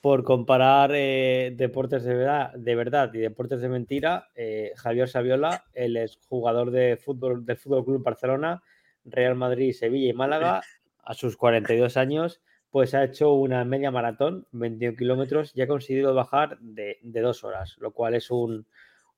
por 0.00 0.24
comparar 0.24 0.92
eh, 0.94 1.52
deportes 1.56 2.04
de 2.04 2.14
verdad, 2.14 2.52
de 2.54 2.74
verdad 2.74 3.10
y 3.14 3.18
deportes 3.18 3.60
de 3.60 3.68
mentira, 3.68 4.28
eh, 4.34 4.72
Javier 4.76 5.08
Saviola, 5.08 5.64
él 5.74 5.96
es 5.96 6.18
jugador 6.28 6.70
de 6.70 6.96
fútbol 6.96 7.44
del 7.44 7.56
Fútbol 7.56 7.84
Club 7.84 8.02
Barcelona, 8.02 8.62
Real 9.04 9.34
Madrid, 9.34 9.72
Sevilla 9.72 10.10
y 10.10 10.12
Málaga, 10.14 10.60
a 11.08 11.14
sus 11.14 11.36
42 11.36 11.96
años, 11.96 12.40
pues 12.70 12.92
ha 12.94 13.02
hecho 13.02 13.32
una 13.32 13.64
media 13.64 13.90
maratón, 13.90 14.46
21 14.52 14.94
kilómetros, 14.96 15.52
y 15.54 15.62
ha 15.62 15.66
conseguido 15.66 16.14
bajar 16.14 16.58
de, 16.60 16.98
de 17.02 17.20
dos 17.22 17.42
horas, 17.44 17.76
lo 17.78 17.92
cual 17.92 18.14
es 18.14 18.30
un, 18.30 18.66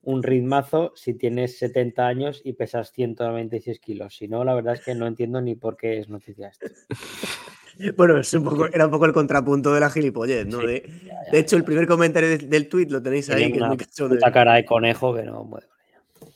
un 0.03 0.23
ritmazo 0.23 0.93
si 0.95 1.13
tienes 1.15 1.57
70 1.59 2.07
años 2.07 2.41
y 2.45 2.53
pesas 2.53 2.91
196 2.93 3.79
kilos. 3.79 4.15
Si 4.15 4.27
no, 4.29 4.43
la 4.45 4.53
verdad 4.55 4.75
es 4.75 4.85
que 4.85 4.95
no 4.95 5.05
entiendo 5.05 5.41
ni 5.41 5.55
por 5.55 5.75
qué 5.75 5.99
es 5.99 6.07
noticia 6.09 6.47
esto. 6.49 6.67
Bueno, 7.97 8.19
es 8.19 8.31
un 8.33 8.43
poco, 8.43 8.67
era 8.67 8.85
un 8.85 8.91
poco 8.91 9.05
el 9.05 9.13
contrapunto 9.13 9.73
de 9.73 9.79
la 9.79 9.89
gilipollez, 9.89 10.45
¿no? 10.45 10.59
Sí, 10.59 10.67
De, 10.67 10.83
Ya, 11.05 11.13
ya. 11.25 11.31
de 11.31 11.39
hecho, 11.39 11.55
el 11.55 11.63
primer 11.63 11.87
comentario 11.87 12.29
de- 12.29 12.37
del 12.37 12.67
tweet 12.67 12.87
lo 12.89 13.01
tenéis 13.01 13.29
ahí, 13.29 13.37
Tiene 13.51 13.53
que 13.53 13.59
es 13.59 13.99
muy 14.01 14.09
puta 14.09 14.31
cara 14.31 14.53
de 14.55 14.65
conejo 14.65 15.15
que 15.15 15.23
no 15.23 15.49
puede. 15.49 15.65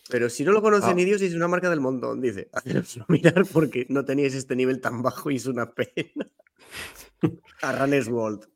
Pero 0.10 0.30
si 0.30 0.44
no 0.44 0.52
lo 0.52 0.62
conocen 0.62 0.92
Ah. 0.92 0.94
ni 0.94 1.06
Dios, 1.06 1.22
es 1.22 1.34
una 1.34 1.48
marca 1.48 1.70
del 1.70 1.82
montón, 1.82 2.22
dice. 2.22 2.50
Haceroslo 2.54 3.06
mirar 3.10 3.46
porque 3.52 3.86
no 3.90 4.06
teníais 4.06 4.34
este 4.36 4.56
nivel 4.56 4.80
tan 4.82 5.02
bajo 5.02 5.32
y 5.32 5.38
es 5.38 5.46
una 5.48 5.72
pena. 5.74 6.30
A 7.62 7.72
Runners 7.72 8.08
World. 8.08 8.48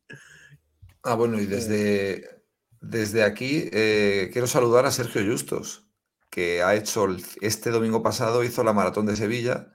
Ah, 1.04 1.16
bueno, 1.16 1.40
y 1.42 1.46
desde, 1.46 2.44
desde 2.82 3.24
aquí 3.24 3.70
eh, 3.72 4.30
quiero 4.32 4.48
saludar 4.48 4.86
a 4.86 4.92
Sergio 4.92 5.24
Justos, 5.26 5.88
que 6.30 6.62
ha 6.62 6.76
hecho 6.76 7.06
el- 7.06 7.24
este 7.42 7.72
domingo 7.72 8.04
pasado, 8.04 8.44
hizo 8.44 8.64
la 8.64 8.74
maratón 8.74 9.06
de 9.06 9.16
Sevilla 9.16 9.74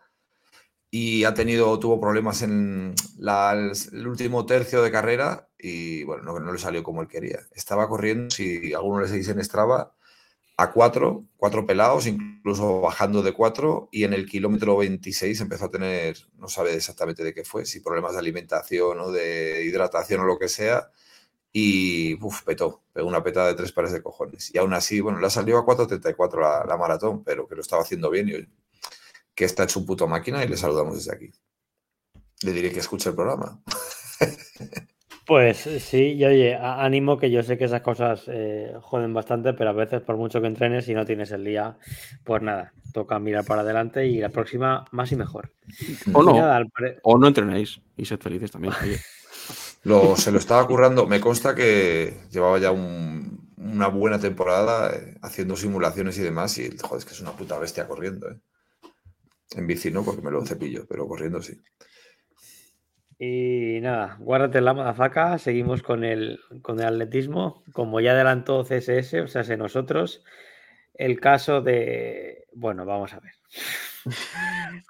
y 0.91 1.25
ha 1.25 1.35
tenido, 1.35 1.77
tuvo 1.81 2.01
problemas 2.01 2.43
en 2.43 2.95
la- 3.19 3.53
el 3.93 4.07
último 4.07 4.47
tercio 4.47 4.83
de 4.83 4.93
carrera 4.93 5.49
y 5.59 6.05
bueno, 6.05 6.23
no, 6.23 6.39
no 6.39 6.53
le 6.53 6.59
salió 6.59 6.83
como 6.85 7.01
él 7.03 7.09
quería. 7.09 7.41
Estaba 7.53 7.89
corriendo, 7.89 8.31
si 8.31 8.73
alguno 8.75 9.01
le 9.01 9.09
seguís 9.09 9.29
en 9.29 9.43
Strava, 9.43 9.97
a 10.57 10.73
cuatro, 10.73 11.25
cuatro 11.37 11.67
pelados, 11.67 12.07
incluso 12.07 12.81
bajando 12.81 13.23
de 13.23 13.33
cuatro, 13.33 13.89
y 13.91 14.05
en 14.05 14.13
el 14.13 14.27
kilómetro 14.27 14.77
26 14.77 15.41
empezó 15.41 15.67
a 15.67 15.71
tener, 15.71 16.17
no 16.37 16.49
sabe 16.49 16.75
exactamente 16.75 17.25
de 17.25 17.35
qué 17.35 17.45
fue, 17.45 17.67
si 17.67 17.81
problemas 17.81 18.13
de 18.13 18.21
alimentación 18.21 19.01
o 19.01 19.11
de 19.11 19.65
hidratación 19.65 20.21
o 20.21 20.25
lo 20.25 20.39
que 20.39 20.49
sea, 20.49 20.91
y 21.53 22.15
uf, 22.23 22.43
petó, 22.43 22.83
pegó 22.93 23.09
una 23.09 23.23
petada 23.23 23.49
de 23.49 23.55
tres 23.55 23.73
pares 23.73 23.93
de 23.93 24.03
cojones. 24.03 24.55
Y 24.55 24.59
aún 24.59 24.75
así, 24.75 25.01
bueno, 25.01 25.21
le 25.21 25.27
ha 25.27 25.31
salido 25.31 25.59
a 25.59 25.67
4.34 25.67 26.41
la, 26.41 26.65
la 26.67 26.77
maratón, 26.77 27.25
pero 27.25 27.47
que 27.49 27.55
lo 27.55 27.61
estaba 27.61 27.83
haciendo 27.83 28.11
bien 28.11 28.29
y 28.29 28.49
que 29.35 29.45
está 29.45 29.65
hecho 29.65 29.81
un 29.81 29.87
puto 29.87 30.07
máquina 30.07 30.45
y 30.45 30.49
le 30.49 30.57
saludamos 30.57 30.97
desde 30.97 31.15
aquí. 31.15 31.33
Le 32.43 32.53
diré 32.53 32.73
que 32.73 32.81
escuche 32.81 33.09
el 33.11 33.15
programa. 33.17 33.63
Pues 35.27 35.59
sí, 35.59 36.13
y 36.13 36.25
oye, 36.25 36.55
ánimo 36.55 37.19
que 37.19 37.31
yo 37.31 37.43
sé 37.43 37.57
que 37.57 37.65
esas 37.65 37.81
cosas 37.81 38.25
eh, 38.29 38.75
joden 38.83 39.15
bastante, 39.15 39.55
pero 39.55 39.71
a 39.71 39.73
veces 39.73 40.03
por 40.03 40.17
mucho 40.17 40.41
que 40.41 40.47
entrenes 40.49 40.89
y 40.89 40.95
no 40.95 41.07
tienes 41.07 41.31
el 41.33 41.45
día, 41.45 41.79
pues 42.25 42.43
nada, 42.43 42.73
toca 42.93 43.19
mirar 43.19 43.45
para 43.45 43.63
adelante 43.63 44.07
y 44.07 44.19
la 44.19 44.29
próxima 44.29 44.85
más 44.91 45.11
y 45.13 45.17
mejor. 45.17 45.51
O 46.13 46.23
Y 46.23 46.27
no, 46.27 46.37
nada, 46.37 46.57
al 46.57 46.69
pare- 46.71 46.99
o 47.03 47.17
no 47.19 47.27
entrenéis 47.27 47.81
y 47.97 48.05
sed 48.05 48.19
felices 48.21 48.51
también. 48.51 48.75
oye. 48.83 48.99
Lo, 49.85 50.17
se 50.17 50.31
lo 50.31 50.39
estaba 50.39 50.67
currando. 50.67 51.07
Me 51.07 51.21
consta 51.21 51.55
que 51.55 52.15
llevaba 52.31 52.59
ya 52.59 52.71
un- 52.71 53.51
una 53.57 53.89
buena 53.89 54.19
temporada 54.19 54.95
eh, 54.95 55.15
haciendo 55.23 55.57
simulaciones 55.57 56.19
y 56.19 56.23
demás. 56.23 56.57
Y 56.59 56.77
joder, 56.77 56.99
es 56.99 57.05
que 57.05 57.13
es 57.13 57.21
una 57.21 57.33
puta 57.33 57.59
bestia 57.59 57.87
corriendo. 57.87 58.31
eh. 58.31 58.37
En 59.57 59.67
bici 59.67 59.91
no, 59.91 60.03
porque 60.05 60.23
me 60.23 60.31
lo 60.31 60.45
cepillo, 60.45 60.87
pero 60.89 61.07
corriendo 61.07 61.41
sí. 61.43 61.61
Y 63.27 63.81
nada, 63.81 64.17
guárdate 64.21 64.61
la 64.61 64.75
madafaca, 64.75 65.39
seguimos 65.39 65.83
con 65.83 66.05
el, 66.05 66.41
con 66.61 66.79
el 66.79 66.87
atletismo. 66.87 67.63
Como 67.73 68.01
ya 68.01 68.13
adelantó 68.13 68.65
CSS, 68.65 69.15
o 69.23 69.29
sea, 69.29 69.45
sé 69.45 69.57
nosotros, 69.57 70.23
el 70.93 71.21
caso 71.21 71.63
de. 71.63 72.47
Bueno, 72.53 72.85
vamos 72.85 73.15
a 73.15 73.21
ver. 73.21 73.33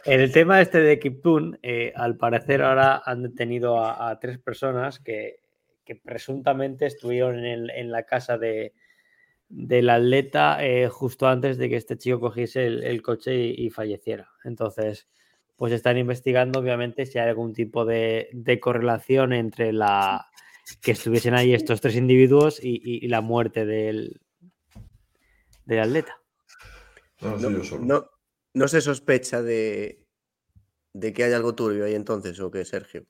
El 0.05 0.33
tema 0.33 0.61
este 0.61 0.81
de 0.81 0.99
Kiptun, 0.99 1.61
eh, 1.63 1.93
al 1.95 2.17
parecer 2.17 2.63
ahora 2.63 3.01
han 3.05 3.23
detenido 3.23 3.79
a, 3.79 4.19
tres 4.19 4.39
personas 4.39 4.99
que, 4.99 5.41
que 5.85 5.95
presuntamente 5.95 6.87
estuvieron 6.87 7.45
en, 7.45 7.71
en 7.71 7.93
la 7.93 8.03
casa 8.03 8.37
de, 8.37 8.75
del 9.49 9.91
atleta 9.91 10.65
eh, 10.65 10.89
justo 10.89 11.29
antes 11.29 11.59
de 11.59 11.69
que 11.69 11.77
este 11.77 11.97
chico 11.97 12.19
cogiese 12.19 12.67
el, 12.67 13.03
coche 13.03 13.37
y 13.37 13.71
falleciera. 13.71 14.29
Entonces, 14.43 15.09
pues 15.57 15.73
están 15.73 15.97
investigando 15.99 16.59
obviamente 16.61 17.07
si 17.07 17.19
hay 17.19 17.29
algún 17.29 17.53
tipo 17.53 17.85
de, 17.85 18.29
de 18.33 18.59
correlación 18.61 19.33
entre 19.33 19.73
la 19.73 20.27
que 20.81 20.93
estuviesen 20.93 21.35
ahí 21.35 21.53
estos 21.55 21.81
tres 21.81 21.95
individuos 21.97 22.59
y, 22.63 22.77
y- 22.83 23.05
y 23.05 23.09
la 23.09 23.21
muerte 23.21 23.67
del, 23.67 24.21
del 25.67 25.81
atleta. 25.81 26.17
No, 27.81 28.11
no 28.55 28.69
se 28.69 28.81
sospecha 28.81 29.43
de, 29.43 30.05
de 30.93 31.13
que 31.13 31.25
hay 31.25 31.33
algo 31.33 31.55
turbio 31.55 31.85
ahí 31.85 31.95
entonces, 31.95 32.39
¿o 32.41 32.51
qué, 32.51 32.65
Sergio? 32.65 33.05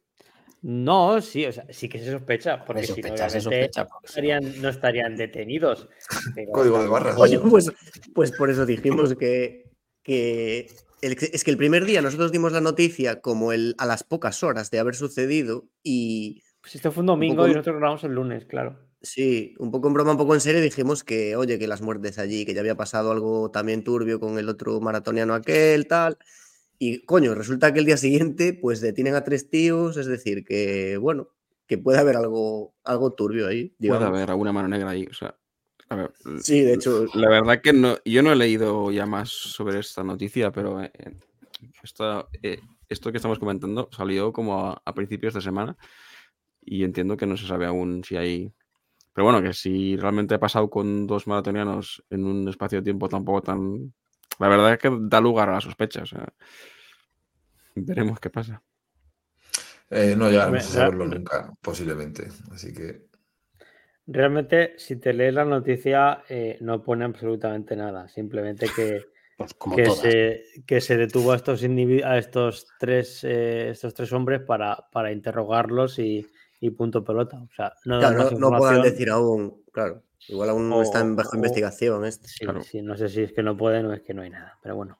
No, 0.62 1.20
sí, 1.20 1.44
o 1.44 1.52
sea, 1.52 1.66
sí 1.70 1.88
que 1.90 1.98
se 1.98 2.10
sospecha, 2.10 2.64
porque 2.64 2.84
si 2.86 3.00
no, 3.02 3.16
sospecha. 3.18 3.86
porque 3.86 4.08
si 4.08 4.20
no- 4.22 4.28
estarían, 4.32 4.62
no 4.62 4.68
estarían 4.70 5.16
detenidos. 5.16 5.88
pero- 6.34 6.52
Código 6.52 6.82
de 6.82 6.88
barras. 6.88 7.18
Oye, 7.18 7.38
pues, 7.38 7.70
pues 8.14 8.32
por 8.32 8.48
eso 8.50 8.64
dijimos 8.64 9.14
que, 9.14 9.70
que 10.02 10.68
el- 11.06 11.16
es 11.32 11.44
que 11.44 11.50
el 11.50 11.56
primer 11.56 11.84
día 11.84 12.02
nosotros 12.02 12.32
dimos 12.32 12.52
la 12.52 12.60
noticia 12.60 13.20
como 13.20 13.52
el, 13.52 13.74
a 13.78 13.86
las 13.86 14.02
pocas 14.04 14.42
horas 14.42 14.70
de 14.70 14.78
haber 14.78 14.94
sucedido 14.94 15.68
y 15.82 16.42
Pues 16.62 16.74
esto 16.76 16.90
fue 16.92 17.02
un 17.02 17.06
domingo 17.06 17.36
poco- 17.36 17.48
y 17.48 17.52
nosotros 17.52 17.76
grabamos 17.76 18.04
el 18.04 18.12
lunes, 18.12 18.44
claro. 18.46 18.78
sí, 19.02 19.54
un 19.58 19.70
poco 19.70 19.88
en 19.88 19.94
broma, 19.94 20.12
un 20.12 20.16
poco 20.18 20.34
en 20.34 20.40
serio, 20.40 20.60
dijimos 20.62 21.04
que, 21.04 21.36
oye, 21.36 21.58
que 21.58 21.66
las 21.68 21.82
muertes 21.82 22.18
allí, 22.18 22.44
que 22.46 22.54
ya 22.54 22.60
había 22.60 22.76
pasado 22.76 23.10
algo 23.12 23.50
también 23.50 23.84
turbio 23.84 24.18
con 24.18 24.38
el 24.38 24.48
otro 24.48 24.80
maratoniano 24.80 25.34
aquel, 25.34 25.86
tal. 25.86 26.16
Y 26.78 27.04
coño, 27.04 27.34
resulta 27.34 27.72
que 27.72 27.80
el 27.80 27.84
día 27.86 27.96
siguiente 27.98 28.52
pues 28.54 28.80
detienen 28.80 29.14
a 29.14 29.22
tres 29.24 29.48
tíos, 29.50 29.96
es 29.96 30.06
decir, 30.06 30.44
que 30.44 30.96
bueno, 30.96 31.28
que 31.66 31.78
puede 31.78 31.98
haber 31.98 32.16
algo, 32.16 32.74
algo 32.84 33.12
turbio 33.14 33.46
ahí. 33.46 33.68
Puede 33.68 33.76
digamos. 33.78 34.08
haber 34.08 34.30
alguna 34.30 34.52
mano 34.52 34.68
negra 34.68 34.90
ahí. 34.90 35.06
O 35.10 35.14
sea, 35.14 35.36
a 35.94 35.96
ver, 35.96 36.12
Sí, 36.42 36.60
de 36.60 36.74
hecho, 36.74 37.06
La 37.14 37.28
verdad 37.28 37.60
que 37.60 37.72
no, 37.72 37.96
yo 38.04 38.22
no 38.22 38.32
he 38.32 38.36
leído 38.36 38.90
ya 38.90 39.06
más 39.06 39.30
sobre 39.30 39.78
esta 39.78 40.02
noticia, 40.04 40.50
pero 40.52 40.82
eh, 40.82 40.92
esta, 41.82 42.26
eh, 42.42 42.60
esto 42.88 43.10
que 43.10 43.18
estamos 43.18 43.38
comentando 43.38 43.88
salió 43.92 44.32
como 44.32 44.66
a, 44.68 44.82
a 44.84 44.94
principios 44.94 45.34
de 45.34 45.40
semana 45.40 45.76
y 46.60 46.84
entiendo 46.84 47.16
que 47.16 47.26
no 47.26 47.36
se 47.36 47.46
sabe 47.46 47.66
aún 47.66 48.02
si 48.04 48.16
hay... 48.16 48.52
Pero 49.12 49.26
bueno, 49.26 49.42
que 49.42 49.52
si 49.52 49.96
realmente 49.96 50.34
ha 50.34 50.40
pasado 50.40 50.68
con 50.68 51.06
dos 51.06 51.26
maratonianos 51.26 52.04
en 52.10 52.24
un 52.24 52.48
espacio 52.48 52.78
de 52.78 52.84
tiempo 52.84 53.08
tampoco 53.08 53.42
tan... 53.42 53.94
La 54.40 54.48
verdad 54.48 54.72
es 54.72 54.78
que 54.78 54.90
da 55.02 55.20
lugar 55.20 55.48
a 55.48 55.52
la 55.52 55.60
sospecha. 55.60 56.02
O 56.02 56.06
sea, 56.06 56.26
veremos 57.76 58.18
qué 58.18 58.30
pasa. 58.30 58.60
Eh, 59.90 60.14
no 60.16 60.28
llegaremos 60.28 60.64
a 60.64 60.68
saberlo 60.68 61.06
nunca, 61.06 61.54
posiblemente. 61.60 62.28
Así 62.50 62.72
que. 62.72 63.06
Realmente, 64.06 64.74
si 64.76 64.96
te 64.96 65.12
lees 65.14 65.32
la 65.34 65.44
noticia, 65.44 66.22
eh, 66.28 66.58
no 66.60 66.82
pone 66.82 67.04
absolutamente 67.04 67.74
nada. 67.76 68.08
Simplemente 68.08 68.66
que, 68.66 69.00
Pues 69.36 69.54
como 69.54 69.74
que, 69.76 69.90
se, 69.90 70.42
que 70.66 70.80
se 70.80 70.96
detuvo 70.96 71.32
a 71.32 71.36
estos, 71.36 71.64
a 71.64 72.18
estos, 72.18 72.66
tres, 72.78 73.24
eh, 73.24 73.70
estos 73.70 73.92
tres 73.94 74.12
hombres 74.12 74.40
para, 74.42 74.76
para 74.92 75.10
interrogarlos 75.10 75.98
y, 75.98 76.24
y 76.60 76.70
punto 76.70 77.02
pelota. 77.02 77.38
O 77.42 77.48
sea, 77.54 77.72
no 77.84 77.98
claro, 77.98 78.30
no, 78.30 78.50
no 78.50 78.58
puedan 78.58 78.82
decir 78.82 79.10
aún, 79.10 79.62
claro, 79.72 80.02
igual 80.28 80.50
aún 80.50 80.72
O- 80.72 80.82
está 80.82 81.00
en 81.00 81.16
bajo 81.16 81.32
o- 81.32 81.36
investigación 81.36 82.04
este. 82.04 82.28
Sí, 82.28 82.44
Claro. 82.44 82.62
sí, 82.62 82.80
no 82.82 82.96
sé 82.96 83.08
si 83.08 83.22
es 83.22 83.32
que 83.32 83.42
no 83.42 83.56
pueden 83.56 83.86
o 83.86 83.92
es 83.94 84.02
que 84.02 84.14
no 84.14 84.22
hay 84.22 84.30
nada, 84.30 84.56
pero 84.62 84.76
bueno. 84.76 84.98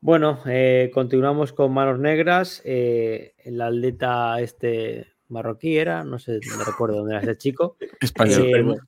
Bueno, 0.00 0.40
eh, 0.46 0.90
continuamos 0.94 1.52
con 1.52 1.72
manos 1.72 1.98
negras. 1.98 2.62
eh, 2.64 3.34
el 3.44 3.60
atleta 3.60 4.40
este 4.40 5.08
marroquí 5.28 5.76
era, 5.78 6.04
no 6.04 6.18
sé, 6.18 6.40
no 6.56 6.64
recuerdo 6.64 6.98
dónde 6.98 7.14
era 7.14 7.22
ese 7.22 7.36
chico. 7.38 7.76
Español. 8.00 8.78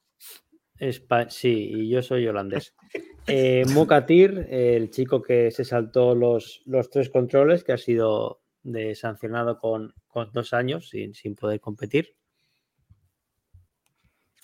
Eh, 0.78 0.90
Espa- 0.90 1.28
sí, 1.28 1.70
y 1.72 1.88
yo 1.90 2.02
soy 2.02 2.26
holandés. 2.26 2.74
Eh, 3.26 3.64
Mokatir, 3.74 4.48
el 4.50 4.90
chico 4.90 5.22
que 5.22 5.50
se 5.52 5.64
saltó 5.64 6.16
los, 6.16 6.62
los 6.64 6.90
tres 6.90 7.10
controles, 7.10 7.62
que 7.62 7.72
ha 7.72 7.76
sido 7.78 8.40
de 8.64 8.94
sancionado 8.96 9.58
con, 9.58 9.94
con 10.08 10.32
dos 10.32 10.52
años 10.52 10.88
sin, 10.88 11.14
sin 11.14 11.36
poder 11.36 11.60
competir. 11.60 12.16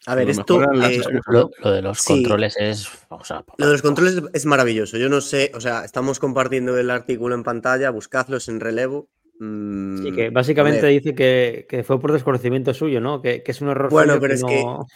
A 0.07 0.15
ver, 0.15 0.27
Lo 0.27 0.31
esto, 0.31 0.63
eh, 0.63 1.03
Lo, 1.27 1.51
de 1.73 1.83
los 1.83 1.99
Sí. 1.99 2.13
controles 2.13 2.57
es. 2.61 2.89
O 3.09 3.25
sea, 3.25 3.45
lo 3.59 3.67
de 3.67 3.73
los 3.73 3.83
controles 3.83 4.23
es 4.33 4.47
maravilloso. 4.47 4.99
Yo 4.99 5.09
no 5.09 5.21
sé, 5.21 5.51
o 5.55 5.61
sea, 5.61 5.85
estamos 5.85 6.21
compartiendo 6.21 6.79
el 6.79 6.91
artículo 6.91 7.35
en 7.35 7.43
pantalla, 7.43 7.91
buscadlos 7.91 8.49
en 8.49 8.61
relevo. 8.61 9.09
Mm, 9.39 10.03
Sí, 10.03 10.13
que 10.13 10.27
a 10.27 10.31
básicamente 10.31 10.87
dice 10.87 11.15
que, 11.15 11.67
que 11.69 11.83
fue 11.85 12.01
por 12.01 12.13
desconocimiento 12.13 12.73
suyo, 12.75 13.01
¿no? 13.01 13.21
Que, 13.23 13.43
que 13.43 13.53
es 13.53 13.61
un 13.61 13.69
error 13.69 13.91
Bueno, 13.91 14.19
pero 14.21 14.35
es 14.35 14.45
que- 14.45 14.63
no- 14.63 14.87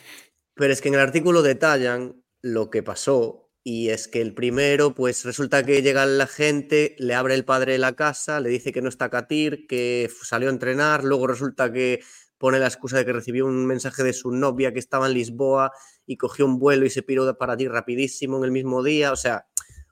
Pero 0.54 0.72
es 0.72 0.80
que 0.80 0.88
en 0.88 0.94
el 0.94 1.00
artículo 1.00 1.42
detallan 1.42 2.22
lo 2.42 2.70
que 2.70 2.82
pasó 2.82 3.50
y 3.62 3.90
es 3.90 4.08
que 4.08 4.20
el 4.22 4.34
primero, 4.34 4.94
pues 4.94 5.24
resulta 5.24 5.64
que 5.64 5.82
llega 5.82 6.06
la 6.06 6.26
gente, 6.26 6.96
le 6.98 7.14
abre 7.14 7.34
el 7.34 7.44
padre 7.44 7.72
de 7.72 7.78
la 7.78 7.94
casa, 7.94 8.40
le 8.40 8.48
dice 8.48 8.72
que 8.72 8.80
no 8.82 8.88
está 8.88 9.10
Katir, 9.10 9.66
que 9.66 10.10
salió 10.22 10.48
a 10.48 10.52
entrenar, 10.52 11.04
luego 11.04 11.26
resulta 11.26 11.70
que 11.72 12.00
pone 12.38 12.58
la 12.58 12.66
excusa 12.68 12.96
de 12.96 13.04
que 13.04 13.12
recibió 13.12 13.44
un 13.46 13.66
mensaje 13.66 14.02
de 14.02 14.14
su 14.14 14.30
novia 14.32 14.72
que 14.72 14.78
estaba 14.78 15.06
en 15.08 15.14
Lisboa 15.14 15.72
y 16.06 16.16
cogió 16.16 16.46
un 16.46 16.58
vuelo 16.58 16.86
y 16.86 16.90
se 16.90 17.02
piró 17.02 17.36
para 17.36 17.52
allí 17.52 17.68
rapidísimo 17.68 18.38
en 18.38 18.44
el 18.44 18.50
mismo 18.52 18.82
día, 18.82 19.12
o 19.12 19.16
sea, 19.16 19.46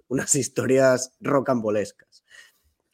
unas 0.08 0.34
historias 0.34 1.12
rocambolescas. 1.20 2.24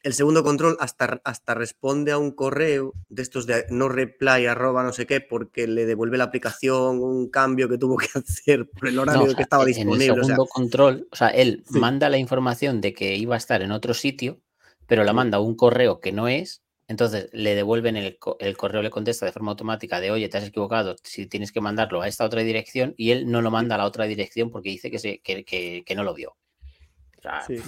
El 0.05 0.13
segundo 0.13 0.43
control 0.43 0.77
hasta, 0.79 1.19
hasta 1.25 1.55
responde 1.55 2.11
a 2.11 2.19
un 2.19 2.29
correo 2.29 2.93
de 3.09 3.23
estos 3.23 3.47
de 3.47 3.65
no 3.71 3.89
reply 3.89 4.45
arroba 4.45 4.83
no 4.83 4.93
sé 4.93 5.07
qué 5.07 5.19
porque 5.19 5.65
le 5.67 5.87
devuelve 5.87 6.19
la 6.19 6.25
aplicación 6.25 6.99
un 7.01 7.27
cambio 7.31 7.67
que 7.67 7.79
tuvo 7.79 7.97
que 7.97 8.07
hacer 8.13 8.69
por 8.69 8.87
el 8.87 8.99
horario 8.99 9.21
No, 9.21 9.25
o 9.25 9.27
sea, 9.29 9.35
que 9.37 9.41
estaba 9.41 9.63
en 9.63 9.67
disponible. 9.69 10.05
el 10.05 10.11
o 10.11 10.15
sea, 10.15 10.23
segundo 10.25 10.45
control, 10.45 11.07
o 11.11 11.15
sea, 11.15 11.29
él 11.29 11.63
Sí. 11.65 11.79
manda 11.79 12.07
la 12.09 12.19
información 12.19 12.81
de 12.81 12.93
que 12.93 13.15
iba 13.15 13.33
a 13.33 13.39
estar 13.39 13.63
en 13.63 13.71
otro 13.71 13.95
sitio, 13.95 14.39
pero 14.85 15.03
la 15.03 15.11
manda 15.13 15.37
a 15.39 15.41
un 15.41 15.55
correo 15.55 15.99
que 15.99 16.11
no 16.11 16.27
es. 16.27 16.61
Entonces 16.87 17.27
le 17.33 17.55
devuelven 17.55 17.97
el 17.97 18.19
correo, 18.19 18.83
le 18.83 18.91
contesta 18.91 19.25
de 19.25 19.31
forma 19.31 19.49
automática 19.53 19.99
de 19.99 20.11
oye, 20.11 20.29
te 20.29 20.37
has 20.37 20.43
equivocado, 20.43 20.95
si 21.01 21.25
tienes 21.25 21.51
que 21.51 21.61
mandarlo 21.61 22.03
a 22.03 22.07
esta 22.07 22.25
otra 22.25 22.41
dirección, 22.41 22.93
y 22.95 23.09
él 23.09 23.25
no 23.31 23.41
lo 23.41 23.49
manda 23.49 23.73
a 23.73 23.79
la 23.79 23.85
otra 23.85 24.05
dirección 24.05 24.51
porque 24.51 24.69
dice 24.69 24.91
que, 24.91 24.99
se, 24.99 25.17
que, 25.21 25.43
que- 25.43 25.81
que 25.83 25.95
no 25.95 26.03
lo 26.03 26.13
vio. 26.13 26.35
O 27.27 27.45
sea, 27.45 27.57
Sí. 27.57 27.61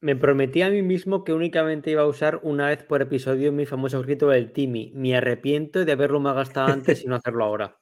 Me, 0.00 0.16
prometí 0.16 0.62
a 0.62 0.70
mí 0.70 0.82
mismo 0.82 1.24
que 1.24 1.32
únicamente 1.32 1.90
iba 1.90 2.02
a 2.02 2.06
usar 2.06 2.40
una 2.42 2.68
vez 2.68 2.82
por 2.82 3.02
episodio 3.02 3.52
mi 3.52 3.66
famoso 3.66 4.02
grito 4.02 4.28
del 4.28 4.52
Timmy. 4.52 4.92
Me 4.94 5.16
arrepiento 5.16 5.84
de 5.84 5.92
haberlo 5.92 6.20
malgastado 6.20 6.68
antes 6.72 7.02
y 7.04 7.06
no 7.06 7.14
hacerlo 7.16 7.44
ahora. 7.44 7.78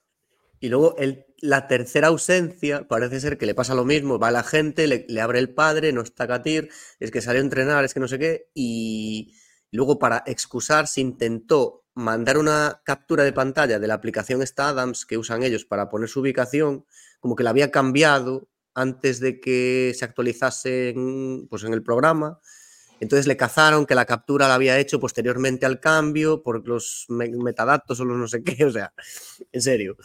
Y 0.60 0.68
luego 0.68 0.96
el- 0.98 1.26
la 1.40 1.68
tercera 1.68 2.08
ausencia 2.08 2.88
parece 2.88 3.20
ser 3.20 3.38
que 3.38 3.46
le 3.46 3.54
pasa 3.54 3.74
lo 3.74 3.84
mismo, 3.84 4.18
va 4.18 4.30
la 4.32 4.42
gente, 4.42 4.86
le, 4.88 5.06
le 5.08 5.20
abre 5.20 5.38
el 5.38 5.50
padre, 5.54 5.92
no 5.92 6.00
está 6.02 6.26
Katir, 6.26 6.68
es 6.98 7.10
que 7.12 7.20
salió 7.20 7.40
a 7.40 7.44
entrenar, 7.44 7.84
es 7.84 7.94
que 7.94 8.00
no 8.00 8.08
sé 8.08 8.18
qué, 8.18 8.48
y 8.54 9.34
luego 9.70 10.00
para 10.00 10.24
excusarse 10.26 11.00
intentó 11.00 11.84
mandar 11.94 12.38
una 12.38 12.80
captura 12.84 13.22
de 13.22 13.32
pantalla 13.32 13.78
de 13.78 13.86
la 13.86 13.94
aplicación 13.94 14.42
esta 14.42 14.68
Adams 14.68 15.06
que 15.06 15.16
usan 15.16 15.42
ellos 15.44 15.64
para 15.64 15.88
poner 15.88 16.08
su 16.08 16.20
ubicación, 16.20 16.84
como 17.20 17.36
que 17.36 17.44
la 17.44 17.50
había 17.50 17.70
cambiado 17.70 18.48
antes 18.78 19.20
de 19.20 19.40
que 19.40 19.92
se 19.96 20.04
actualizase 20.04 20.90
en, 20.90 21.46
pues 21.48 21.64
en 21.64 21.72
el 21.72 21.82
programa. 21.82 22.38
Entonces 23.00 23.28
le 23.28 23.36
cazaron 23.36 23.86
que 23.86 23.94
la 23.94 24.06
captura 24.06 24.48
la 24.48 24.54
había 24.56 24.76
hecho 24.78 24.98
posteriormente 24.98 25.64
al 25.66 25.78
cambio 25.78 26.42
por 26.42 26.66
los 26.66 27.06
me- 27.08 27.28
metadatos 27.30 28.00
o 28.00 28.04
los 28.04 28.16
no 28.18 28.26
sé 28.26 28.42
qué, 28.42 28.64
o 28.64 28.72
sea, 28.72 28.92
en 29.52 29.62
serio, 29.62 29.96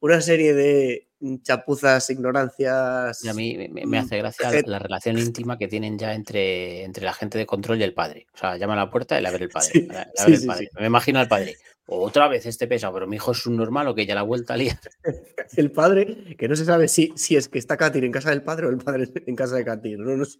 una 0.00 0.20
serie 0.20 0.52
de 0.54 1.06
chapuzas, 1.42 2.10
ignorancias. 2.10 3.22
Y 3.24 3.28
a 3.28 3.34
mí 3.34 3.56
me- 3.56 3.68
me, 3.68 3.86
me 3.86 3.98
hace 3.98 4.18
gracia 4.18 4.50
la 4.66 4.78
relación 4.80 5.16
íntima 5.18 5.58
que 5.58 5.68
tienen 5.68 5.96
ya 5.98 6.12
entre, 6.14 6.82
entre 6.82 7.04
la 7.04 7.12
gente 7.12 7.38
de 7.38 7.46
control 7.46 7.78
y 7.80 7.84
el 7.84 7.94
padre. 7.94 8.26
O 8.34 8.38
sea, 8.38 8.56
llama 8.56 8.72
a 8.72 8.76
la 8.84 8.90
puerta 8.90 9.16
y 9.18 9.22
le 9.22 9.28
abre 9.28 9.44
el 9.44 9.50
padre. 9.50 9.70
Sí, 10.16 10.36
sí, 10.36 10.42
el 10.42 10.46
padre. 10.46 10.66
sí. 10.72 10.80
Me 10.80 10.86
imagino 10.86 11.20
al 11.20 11.28
padre. 11.28 11.56
Otra 11.90 12.28
vez 12.28 12.46
este 12.46 12.66
pesado, 12.66 12.94
pero 12.94 13.06
mi 13.06 13.16
hijo 13.16 13.32
es 13.32 13.44
un 13.46 13.56
normal 13.56 13.88
o 13.88 13.94
que 13.94 14.06
ya 14.06 14.14
la 14.14 14.22
vuelta 14.22 14.54
a 14.54 14.56
liar. 14.56 14.78
El 15.56 15.70
padre, 15.72 16.36
que 16.38 16.48
no 16.48 16.54
se 16.56 16.64
sabe 16.64 16.86
si, 16.88 17.12
si 17.16 17.34
es 17.36 17.48
que 17.48 17.58
está 17.58 17.76
Katir 17.76 18.04
en 18.04 18.12
casa 18.12 18.30
del 18.30 18.42
padre 18.42 18.66
o 18.66 18.70
el 18.70 18.78
padre 18.78 19.08
en 19.26 19.34
casa 19.36 19.56
de 19.56 19.64
Katir. 19.64 19.98
No, 19.98 20.16
no 20.16 20.24
sé. 20.24 20.38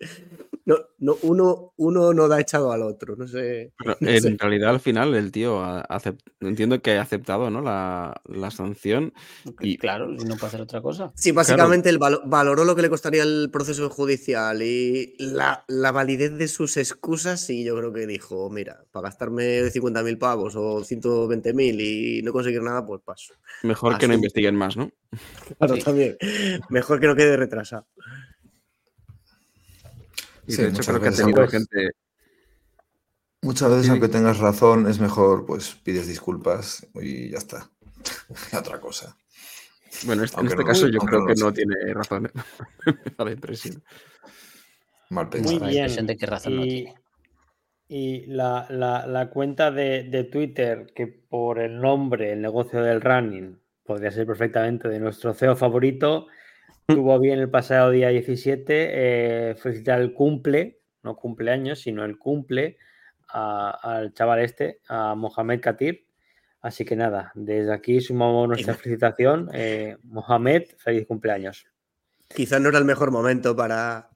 No, 0.66 0.76
no, 0.98 1.16
uno, 1.22 1.72
uno 1.78 2.12
no 2.14 2.28
da 2.28 2.38
echado 2.40 2.70
al 2.70 2.82
otro. 2.82 3.16
No 3.16 3.26
sé. 3.26 3.72
Pero 3.76 3.96
no 3.98 4.08
en 4.08 4.22
sé. 4.22 4.36
realidad, 4.38 4.70
al 4.70 4.78
final, 4.80 5.14
el 5.14 5.32
tío 5.32 5.60
ha 5.64 5.82
acep- 5.88 6.20
entiendo 6.40 6.80
que 6.80 6.96
ha 6.96 7.02
aceptado 7.02 7.50
¿no? 7.50 7.60
la, 7.60 8.20
la 8.26 8.50
sanción. 8.52 9.12
Y- 9.60 9.78
Claro, 9.78 10.12
y 10.12 10.18
no 10.24 10.36
puede 10.36 10.46
hacer 10.46 10.60
otra 10.60 10.80
cosa. 10.80 11.10
Sí, 11.16 11.32
básicamente 11.32 11.88
él 11.88 11.98
valo- 11.98 12.22
valoró 12.24 12.64
lo 12.64 12.76
que 12.76 12.82
le 12.82 12.90
costaría 12.90 13.22
el 13.24 13.48
proceso 13.52 13.90
judicial 13.90 14.62
y 14.62 15.16
la, 15.18 15.64
la 15.66 15.90
validez 15.90 16.36
de 16.38 16.46
sus 16.46 16.76
excusas 16.76 17.48
y 17.50 17.64
yo 17.64 17.76
creo 17.76 17.92
que 17.92 18.06
dijo, 18.06 18.48
mira, 18.50 18.84
para 18.92 19.08
gastarme 19.08 19.62
50.000 19.62 20.18
pavos 20.18 20.54
o 20.56 20.84
120.000 21.42 21.80
y 21.80 22.22
no 22.22 22.32
conseguir 22.32 22.62
nada, 22.62 22.84
pues 22.84 23.00
paso. 23.02 23.34
Mejor 23.62 23.98
que 23.98 24.08
no 24.08 24.14
investiguen 24.14 24.56
más, 24.56 24.76
¿no? 24.76 24.90
Claro, 25.58 25.76
Sí. 25.76 25.82
también. 25.82 26.16
Mejor 26.68 27.00
que 27.00 27.06
no 27.06 27.16
quede 27.16 27.36
retrasado. 27.36 27.86
Y 30.46 30.52
Sí, 30.52 30.62
de 30.62 30.68
hecho, 30.68 30.76
muchas 30.78 30.86
creo 30.88 31.00
que 31.00 31.06
ha 31.06 31.10
veces, 31.10 31.24
tenido 31.24 31.40
pues, 31.42 31.50
gente. 31.50 31.90
Muchas 33.42 33.70
veces, 33.70 33.84
Sí. 33.86 33.90
aunque 33.92 34.08
tengas 34.08 34.38
razón, 34.38 34.88
es 34.88 34.98
mejor, 35.00 35.46
pues 35.46 35.74
pides 35.82 36.06
disculpas 36.06 36.86
y 36.94 37.30
ya 37.30 37.38
está. 37.38 37.70
Otra 38.58 38.80
cosa. 38.80 39.16
Bueno, 40.04 40.24
este- 40.24 40.40
en 40.40 40.46
este 40.46 40.58
no- 40.58 40.64
caso 40.64 40.88
yo 40.88 40.98
creo 41.00 41.20
no 41.20 41.26
que 41.26 41.34
no 41.34 41.52
tiene 41.52 41.74
razón. 41.94 42.26
¿eh? 42.26 42.30
Me 42.86 43.12
da 43.16 43.24
la 43.24 43.32
impresión. 43.32 43.82
Mal 45.10 45.24
Muy 45.26 45.32
pensado. 45.32 45.58
la 45.60 45.66
bien. 45.68 45.78
impresión 45.82 46.06
de 46.06 46.16
que 46.16 46.26
razón 46.26 46.56
no 46.56 46.64
y 46.64 46.68
tiene. 46.68 46.94
Y 47.92 48.26
la, 48.26 48.66
la- 48.70 49.04
la 49.06 49.30
cuenta 49.30 49.70
de, 49.72 50.04
de 50.04 50.22
Twitter, 50.24 50.86
que 50.94 51.06
por 51.08 51.58
el 51.58 51.80
nombre, 51.80 52.32
el 52.32 52.40
negocio 52.40 52.82
del 52.84 53.00
running, 53.00 53.58
podría 53.84 54.12
ser 54.12 54.26
perfectamente 54.26 54.88
de 54.88 55.00
nuestro 55.00 55.34
CEO 55.34 55.56
favorito, 55.56 56.28
tuvo 56.86 57.18
bien 57.18 57.40
el 57.40 57.50
pasado 57.50 57.90
día 57.90 58.08
17 58.10 58.64
eh, 59.50 59.54
felicitar 59.56 60.00
el 60.00 60.14
cumple, 60.14 60.80
no 61.02 61.16
cumpleaños, 61.16 61.80
sino 61.80 62.04
el 62.04 62.16
cumple 62.18 62.76
a- 63.28 63.70
al 63.82 64.12
chaval 64.14 64.40
este, 64.40 64.80
a 64.88 65.14
Mohamed 65.16 65.60
Katir. 65.60 66.06
Así 66.62 66.84
que 66.84 66.94
nada, 66.94 67.32
desde 67.34 67.72
aquí 67.72 68.00
sumamos 68.00 68.46
nuestra 68.46 68.74
felicitación. 68.74 69.48
Eh, 69.54 69.96
Mohamed, 70.04 70.64
feliz 70.76 71.06
cumpleaños. 71.06 71.66
Quizás 72.28 72.60
no 72.60 72.68
era 72.68 72.78
el 72.78 72.84
mejor 72.84 73.10
momento 73.10 73.56
para, 73.56 74.09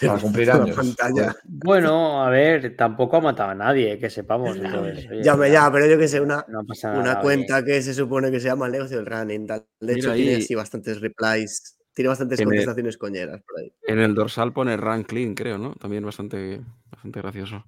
para 0.00 0.18
cumplir 0.20 0.48
la 0.48 0.54
años. 0.54 0.76
pantalla. 0.76 1.34
Bueno, 1.44 2.24
a 2.24 2.30
ver, 2.30 2.76
tampoco 2.76 3.16
ha 3.16 3.20
matado 3.20 3.50
a 3.50 3.54
nadie, 3.54 3.98
que 3.98 4.10
sepamos. 4.10 4.56
entonces, 4.56 5.08
oye, 5.10 5.22
Ya, 5.22 5.36
ya, 5.48 5.70
pero 5.72 5.86
yo 5.86 5.98
que 5.98 6.08
sé, 6.08 6.20
una, 6.20 6.44
no 6.48 6.64
pasa 6.64 6.88
nada. 6.88 7.00
una 7.00 7.12
oye. 7.14 7.22
cuenta 7.22 7.64
que 7.64 7.82
se 7.82 7.94
supone 7.94 8.30
que 8.30 8.40
se 8.40 8.48
llama 8.48 8.66
el 8.66 8.72
negocio 8.72 8.96
del 8.98 9.06
running. 9.06 9.46
De 9.46 9.62
Mira 9.80 9.96
hecho, 9.98 10.14
tiene 10.14 10.36
así 10.36 10.54
bastantes 10.54 11.00
replies, 11.00 11.76
tiene 11.94 12.08
bastantes 12.08 12.40
contestaciones 12.42 12.96
coñeras 12.96 13.40
por 13.42 13.60
ahí. 13.60 13.72
En 13.86 13.98
el 13.98 14.14
dorsal 14.14 14.52
pone 14.52 14.76
Run 14.76 15.04
Clean, 15.04 15.34
creo, 15.34 15.58
¿no? 15.58 15.74
También 15.74 16.04
bastante, 16.04 16.60
bastante 16.90 17.20
gracioso. 17.20 17.64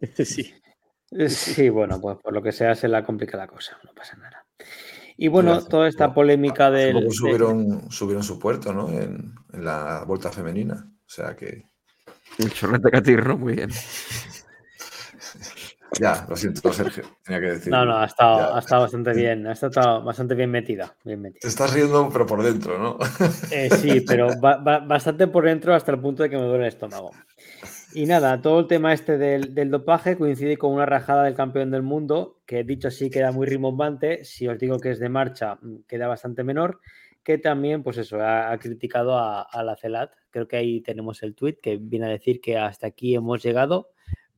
Sí. 0.24 0.52
Sí, 1.28 1.68
bueno, 1.68 2.00
pues 2.00 2.18
por 2.18 2.32
lo 2.34 2.42
que 2.42 2.50
sea 2.50 2.74
se 2.74 2.88
la 2.88 3.04
complica 3.04 3.36
la 3.36 3.46
cosa, 3.46 3.78
no 3.84 3.92
pasa 3.94 4.16
nada. 4.16 4.44
Y 5.16 5.28
bueno, 5.28 5.64
toda 5.64 5.86
esta 5.88 6.12
polémica 6.12 6.68
del... 6.70 7.04
de- 7.04 7.10
subieron, 7.12 7.90
subieron 7.92 8.24
su 8.24 8.38
puerto, 8.40 8.72
¿no? 8.74 8.88
En, 8.90 9.32
en 9.52 9.64
la 9.64 10.04
vuelta 10.04 10.30
femenina. 10.32 10.90
O 11.06 11.08
sea 11.08 11.34
que. 11.36 11.64
El 12.38 12.52
chorrete 12.52 12.90
Catir, 12.90 13.24
¿no? 13.26 13.36
Muy 13.38 13.54
bien. 13.54 13.70
Ya, 16.00 16.26
lo 16.28 16.36
siento, 16.36 16.72
Sergio. 16.72 17.04
Tenía 17.24 17.40
que 17.40 17.46
decir. 17.52 17.72
No, 17.72 17.84
no, 17.86 17.96
ha 17.98 18.04
estado, 18.06 18.54
ha 18.54 18.58
estado 18.58 18.82
bastante 18.82 19.12
bien, 19.14 19.46
ha 19.46 19.52
estado 19.52 20.02
bastante 20.02 20.34
bien 20.34 20.50
metida, 20.50 20.94
bien 21.04 21.22
metida. 21.22 21.38
Te 21.40 21.48
estás 21.48 21.72
riendo, 21.72 22.10
pero 22.12 22.26
por 22.26 22.42
dentro, 22.42 22.78
¿no? 22.78 22.98
Eh, 23.50 23.70
sí, 23.70 24.00
pero 24.02 24.28
ba- 24.38 24.58
ba- 24.58 24.80
bastante 24.80 25.26
por 25.28 25.44
dentro 25.44 25.74
hasta 25.74 25.92
el 25.92 26.00
punto 26.00 26.22
de 26.22 26.28
que 26.28 26.36
me 26.36 26.42
duele 26.42 26.64
el 26.64 26.68
estómago. 26.68 27.12
Y 27.94 28.04
nada, 28.04 28.42
todo 28.42 28.60
el 28.60 28.66
tema 28.66 28.92
este 28.92 29.16
del, 29.16 29.54
del 29.54 29.70
dopaje 29.70 30.18
coincide 30.18 30.58
con 30.58 30.72
una 30.74 30.84
rajada 30.86 31.22
del 31.22 31.34
campeón 31.34 31.70
del 31.70 31.82
mundo, 31.82 32.40
que 32.46 32.62
dicho 32.64 32.88
así 32.88 33.08
queda 33.08 33.32
muy 33.32 33.46
rimbombante. 33.46 34.22
Si 34.24 34.46
os 34.48 34.58
digo 34.58 34.78
que 34.80 34.90
es 34.90 34.98
de 34.98 35.08
marcha, 35.08 35.54
mm, 35.62 35.84
queda 35.88 36.08
bastante 36.08 36.44
menor. 36.44 36.80
Que 37.26 37.38
también, 37.38 37.82
pues 37.82 37.98
eso, 37.98 38.22
ha, 38.22 38.56
criticado 38.56 39.18
a, 39.18 39.64
la 39.64 39.74
CELAT. 39.74 40.12
Creo 40.30 40.46
que 40.46 40.58
ahí 40.58 40.80
tenemos 40.80 41.24
el 41.24 41.34
tweet 41.34 41.56
que 41.60 41.76
viene 41.76 42.06
a 42.06 42.10
decir 42.10 42.40
que 42.40 42.56
hasta 42.56 42.86
aquí 42.86 43.16
hemos 43.16 43.42
llegado, 43.42 43.90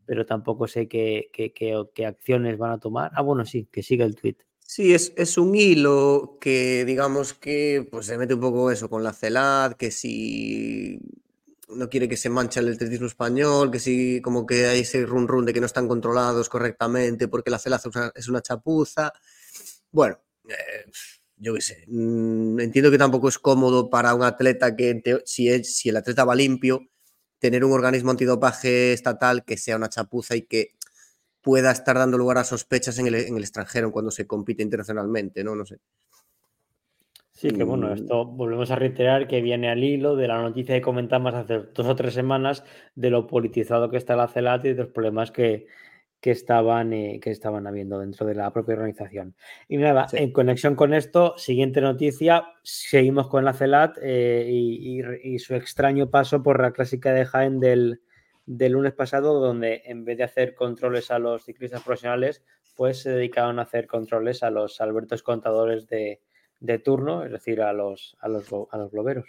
pero 0.07 0.25
tampoco 0.25 0.67
sé 0.67 0.89
qué, 0.89 1.29
qué- 1.31 1.53
qué- 1.53 2.07
acciones 2.07 2.57
van 2.57 2.73
a 2.73 2.81
tomar. 2.81 3.11
Ah, 3.15 3.21
bueno, 3.21 3.45
sí, 3.45 3.69
que 3.71 3.83
siga 3.83 4.07
el 4.07 4.17
tweet. 4.17 4.37
Sí, 4.61 4.95
es, 4.95 5.13
es 5.19 5.37
un 5.37 5.55
hilo 5.55 6.39
que 6.41 6.87
digamos 6.87 7.35
que 7.35 7.87
pues 7.91 8.07
se 8.07 8.17
mete 8.17 8.33
un 8.33 8.41
poco 8.41 8.71
eso 8.71 8.89
con 8.89 9.05
la 9.05 9.13
CELAD, 9.13 9.75
que 9.75 9.91
si 9.91 10.99
no 11.69 11.91
quiere 11.91 12.09
que 12.09 12.17
se 12.17 12.31
manche 12.31 12.61
el 12.61 12.73
atletismo 12.73 13.07
español, 13.07 13.71
que 13.71 13.81
si 13.81 14.23
como 14.23 14.47
que 14.47 14.65
hay 14.65 14.81
ese 14.81 15.05
run 15.05 15.29
run 15.29 15.45
de 15.45 15.53
que 15.53 15.61
no 15.61 15.67
están 15.67 15.89
controlados 15.89 16.49
correctamente 16.49 17.29
porque 17.29 17.51
la 17.51 17.59
CELAD 17.59 17.81
es 17.81 17.87
una, 17.95 18.13
es 18.15 18.29
una 18.29 18.41
chapuza. 18.41 19.13
Bueno, 19.93 20.19
eh, 20.49 20.91
yo 21.41 21.55
qué 21.55 21.61
sé, 21.61 21.85
mm, 21.87 22.61
entiendo 22.61 22.91
que 22.91 22.99
tampoco 22.99 23.29
es 23.29 23.39
cómodo 23.39 23.91
para 23.91 24.15
un 24.15 24.23
atleta 24.23 24.75
que 24.77 25.03
es, 25.05 25.77
si 25.77 25.89
el 25.89 25.97
atleta 25.97 26.25
va 26.25 26.35
limpio, 26.35 26.89
tener 27.39 27.65
un 27.65 27.73
organismo 27.73 28.11
antidopaje 28.11 28.93
estatal 28.93 29.45
que 29.45 29.57
sea 29.57 29.77
una 29.77 29.89
chapuza 29.89 30.37
y 30.37 30.43
que 30.43 30.75
pueda 31.41 31.71
estar 31.71 31.97
dando 31.97 32.19
lugar 32.19 32.39
a 32.39 32.45
sospechas 32.45 32.99
en 32.99 33.07
el, 33.07 33.15
en 33.15 33.37
el 33.37 33.43
extranjero 33.43 33.93
cuando 33.93 34.11
se 34.11 34.27
compite 34.27 34.63
internacionalmente, 34.63 35.45
¿no? 35.45 35.55
No 35.55 35.65
sé. 35.65 35.79
Sí, 37.33 37.53
que 37.53 37.63
bueno, 37.63 37.89
Mm. 37.89 37.93
esto 37.93 38.25
volvemos 38.25 38.73
a 38.73 38.75
reiterar 38.75 39.29
que 39.29 39.41
viene 39.41 39.71
al 39.71 39.85
hilo 39.85 40.17
de 40.17 40.27
la 40.27 40.43
noticia 40.43 40.75
que 40.75 40.83
comentamos 40.83 41.35
hace 41.35 41.61
dos 41.73 41.87
o 41.87 41.95
tres 41.95 42.15
semanas 42.15 42.65
de 42.97 43.11
lo 43.11 43.29
politizado 43.29 43.89
que 43.91 43.97
está 43.97 44.17
la 44.17 44.27
CELAT 44.27 44.65
y 44.65 44.69
de 44.71 44.83
los 44.83 44.89
problemas 44.89 45.31
que, 45.31 45.69
que 46.21 46.31
estaban, 46.33 46.93
eh, 46.93 47.21
que 47.23 47.31
estaban 47.31 47.67
habiendo 47.67 48.01
dentro 48.01 48.27
de 48.27 48.35
la 48.35 48.53
propia 48.53 48.75
organización. 48.75 49.35
Y 49.69 49.77
nada, 49.77 50.09
Sí. 50.09 50.17
en 50.19 50.33
conexión 50.33 50.75
con 50.75 50.93
esto, 50.95 51.35
siguiente 51.39 51.81
noticia, 51.81 52.45
seguimos 52.63 53.29
con 53.29 53.45
la 53.45 53.53
CELAT 53.53 53.99
eh, 54.03 54.47
y, 54.51 55.01
y- 55.01 55.35
y 55.35 55.39
su 55.39 55.55
extraño 55.55 56.11
paso 56.11 56.43
por 56.43 56.61
la 56.61 56.73
clásica 56.73 57.13
de 57.13 57.25
Jaén 57.25 57.61
del, 57.61 58.01
del 58.47 58.73
lunes 58.73 58.95
pasado, 58.95 59.39
donde 59.41 59.83
en 59.85 60.05
vez 60.05 60.19
de 60.19 60.25
hacer 60.25 60.55
controles 60.55 61.11
a 61.13 61.19
los 61.21 61.45
ciclistas 61.45 61.83
profesionales, 61.83 62.43
pues 62.77 63.03
se 63.03 63.11
dedicaron 63.11 63.59
a 63.59 63.63
hacer 63.63 63.87
controles 63.87 64.43
a 64.43 64.51
los 64.51 64.81
albertos 64.81 65.23
contadores 65.23 65.87
de, 65.87 66.21
de 66.61 66.79
turno, 66.81 67.25
es 67.25 67.31
decir, 67.31 67.61
a 67.63 67.73
los, 67.73 68.17
a 68.21 68.29
los, 68.29 68.49
a 68.71 68.79
los 68.79 68.91
globeros. 68.91 69.27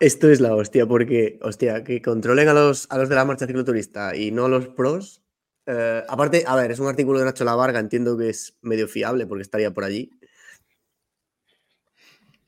Esto 0.00 0.30
es 0.30 0.40
la 0.40 0.54
hostia, 0.54 0.86
porque, 0.86 1.38
hostia, 1.42 1.82
que 1.84 2.02
controlen 2.02 2.48
a 2.48 2.52
los, 2.54 2.86
a 2.90 2.98
los 2.98 3.08
de 3.08 3.14
la 3.14 3.24
marcha 3.24 3.46
cicloturista 3.46 4.14
y 4.16 4.30
no 4.32 4.46
a 4.46 4.48
los 4.48 4.68
pros. 4.68 5.22
Eh, 5.70 6.02
aparte, 6.08 6.44
a 6.46 6.56
ver, 6.56 6.70
es 6.70 6.78
un 6.78 6.86
artículo 6.88 7.18
de 7.18 7.26
Nacho 7.26 7.44
Lavarga, 7.44 7.78
entiendo 7.78 8.16
que 8.16 8.30
es 8.30 8.56
medio 8.62 8.88
fiable 8.88 9.26
porque 9.26 9.42
estaría 9.42 9.70
por 9.72 9.84
allí. 9.84 10.10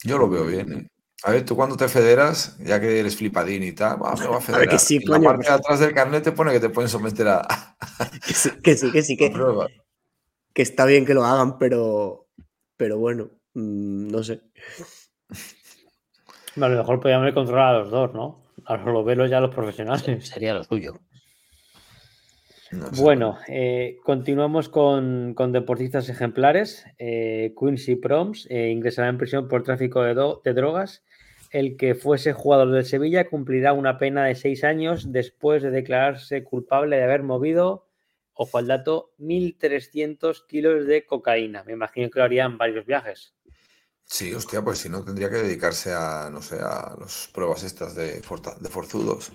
Yo 0.03 0.17
lo 0.19 0.29
veo 0.31 0.47
bien. 0.47 0.73
¿eh? 0.73 0.89
A 1.23 1.33
ver, 1.33 1.45
tú 1.45 1.55
cuando 1.55 1.77
te 1.77 1.87
federas, 1.89 2.57
ya 2.59 2.81
que 2.81 2.99
eres 2.99 3.17
flipadín 3.17 3.63
y 3.63 3.73
tal, 3.73 4.03
va, 4.03 4.17
me 4.17 4.27
voy 4.27 4.37
a 4.37 4.41
ver, 4.41 4.43
federar. 4.43 4.69
que 4.69 4.79
sí, 4.79 4.99
Y 5.01 5.07
la 5.07 5.19
coño, 5.19 5.25
parte 5.25 5.49
de 5.49 5.55
atrás 5.55 5.81
del 5.81 5.93
carnet 5.95 6.25
te 6.25 6.33
pone 6.33 6.53
que 6.53 6.61
te 6.61 6.71
pueden 6.71 6.89
someter 6.89 7.29
a, 7.29 7.41
a 7.41 7.77
Que 8.27 8.33
sí, 8.35 8.51
que 8.63 8.77
sí, 8.77 8.91
que 8.91 9.03
sí, 9.03 9.17
que, 9.19 9.31
prueba. 9.31 9.69
que 10.55 10.63
está 10.63 10.87
bien 10.87 11.05
que 11.05 11.15
lo 11.15 11.25
hagan, 11.25 11.59
pero, 11.59 12.29
pero 12.77 12.99
bueno, 12.99 13.31
mm, 13.55 14.09
no 14.09 14.23
sé. 14.23 14.41
A 16.57 16.69
lo 16.69 16.77
mejor 16.79 17.01
podríamos 17.01 17.25
haber 17.25 17.35
controlado 17.35 17.77
a 17.77 17.81
los 17.81 17.91
dos, 17.91 18.15
¿no? 18.15 18.43
A 18.65 18.77
los 18.77 18.85
globeros 18.87 19.31
y 19.31 19.35
a 19.35 19.41
los 19.41 19.55
profesionales. 19.55 20.27
Sería 20.29 20.55
lo 20.55 20.65
suyo. 20.65 20.99
No 22.73 22.95
sé. 22.95 23.03
Bueno, 23.03 23.39
eh, 23.49 23.99
continuamos 24.05 24.69
con, 24.69 25.35
con 25.35 25.53
deportistas 25.53 26.09
ejemplares. 26.09 26.85
Eh, 26.99 27.53
Quincy 27.59 27.97
Proms 27.97 28.47
eh, 28.51 28.69
ingresará 28.71 29.09
en 29.09 29.19
prisión 29.19 29.49
por 29.49 29.63
tráfico 29.65 30.03
de, 30.03 30.15
do- 30.15 30.41
de 30.45 30.53
drogas. 30.55 31.03
El 31.51 31.77
que 31.77 31.97
fuese 31.97 32.33
jugador 32.33 32.71
del 32.71 32.85
Sevilla 32.85 33.29
cumplirá 33.29 33.73
una 33.73 33.99
pena 33.99 34.25
de 34.27 34.37
seis 34.37 34.63
años 34.63 35.11
después 35.11 35.63
de 35.65 35.71
declararse 35.73 36.45
culpable 36.45 36.97
de 36.97 37.03
haber 37.03 37.25
movido, 37.25 37.89
ojo 38.35 38.59
al 38.59 38.69
dato, 38.69 39.11
1.300 39.19 40.47
kilos 40.47 40.87
de 40.87 41.05
cocaína. 41.07 41.65
Me 41.65 41.73
imagino 41.73 42.09
que 42.09 42.21
lo 42.21 42.25
harían 42.25 42.57
varios 42.57 42.87
viajes. 42.87 43.35
Sí, 44.05 44.33
hostia, 44.33 44.63
pues 44.63 44.79
si 44.79 44.89
no 44.89 45.05
tendría 45.05 45.29
que 45.29 45.37
dedicarse 45.37 45.93
a, 45.93 46.31
no 46.33 46.41
sé, 46.43 46.57
a 46.61 46.95
las 47.01 47.29
pruebas 47.33 47.65
estas 47.65 47.95
de, 47.97 48.21
forta- 48.23 48.57
de 48.61 48.69
forzudos. 48.69 49.33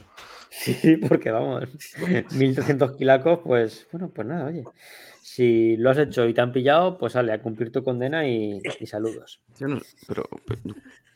Sí, 0.57 0.97
porque 0.97 1.31
vamos, 1.31 1.63
1.300 1.99 2.97
kilacos, 2.97 3.39
pues 3.43 3.87
bueno, 3.91 4.09
pues 4.09 4.27
nada, 4.27 4.45
oye. 4.47 4.63
Si 5.21 5.75
lo 5.77 5.89
has 5.89 5.97
hecho 5.97 6.25
y 6.27 6.33
te 6.33 6.41
han 6.41 6.53
pillado, 6.53 6.97
pues 6.97 7.13
sale 7.13 7.33
a 7.33 7.41
cumplir 7.41 7.71
tu 7.71 7.83
condena 7.83 8.27
y, 8.27 8.61
y 8.79 8.85
saludos. 8.87 9.41
Yo 9.59 9.67
no- 9.67 9.81
pero, 10.07 10.23
pero, 10.47 10.61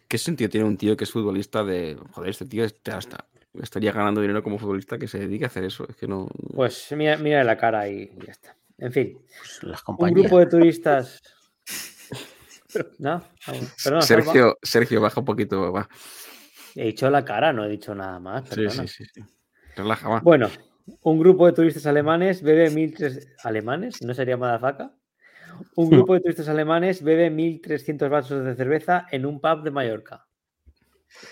¿qué 0.07 0.17
sentido 0.17 0.49
tiene 0.49 0.67
un 0.67 0.77
tío 0.77 0.97
que 0.97 1.05
es 1.05 1.11
futbolista 1.11 1.63
de. 1.63 1.97
Joder, 2.11 2.29
este 2.31 2.45
tío 2.45 2.65
está, 2.65 2.97
hasta- 2.97 3.25
estaría 3.61 3.91
ganando 3.93 4.19
dinero 4.21 4.43
como 4.43 4.57
futbolista 4.59 4.97
que 4.97 5.07
se 5.07 5.19
dedique 5.19 5.45
a 5.45 5.47
hacer 5.47 5.63
eso? 5.63 5.87
Es 5.87 5.95
que 5.95 6.07
no. 6.07 6.27
Pues 6.53 6.87
mira, 6.97 7.17
mira 7.17 7.43
la 7.43 7.55
cara 7.57 7.87
y 7.87 8.11
ya 8.25 8.31
está. 8.31 8.55
En 8.77 8.91
fin, 8.91 9.17
Pues 9.39 9.63
las 9.63 9.79
un 9.81 9.85
compañías. 9.85 10.21
grupo 10.23 10.39
de 10.39 10.45
turistas. 10.47 11.21
No, 12.99 13.23
Salva. 13.77 14.01
Sergio, 14.03 14.57
Sergio, 14.61 15.01
baja 15.01 15.19
un 15.21 15.25
poquito. 15.25 15.71
Va. 15.71 15.89
He 16.75 16.85
dicho 16.85 17.09
la 17.09 17.25
cara, 17.25 17.53
no 17.53 17.65
he 17.65 17.69
dicho 17.69 17.95
nada 17.95 18.19
más. 18.19 18.47
Sí, 18.49 18.69
sí, 18.69 18.87
sí, 18.87 19.05
sí. 19.13 19.21
Relaja, 19.75 20.09
va. 20.09 20.19
Bueno, 20.19 20.49
un 21.03 21.19
grupo 21.19 21.45
de 21.45 21.53
turistas 21.53 21.85
alemanes 21.85 22.41
bebe 22.41 22.69
1300 22.69 23.45
¿Alemanes? 23.45 24.01
¿No 24.01 24.13
sería 24.13 24.37
Madafaka? 24.37 24.93
Un 25.75 25.89
grupo 25.89 26.13
de 26.13 26.21
turistas 26.21 26.47
alemanes 26.47 27.03
bebe 27.03 27.29
1300 27.29 28.09
vasos 28.09 28.45
de 28.45 28.55
cerveza 28.55 29.07
en 29.11 29.25
un 29.25 29.39
pub 29.41 29.63
de 29.63 29.71
Mallorca. 29.71 30.25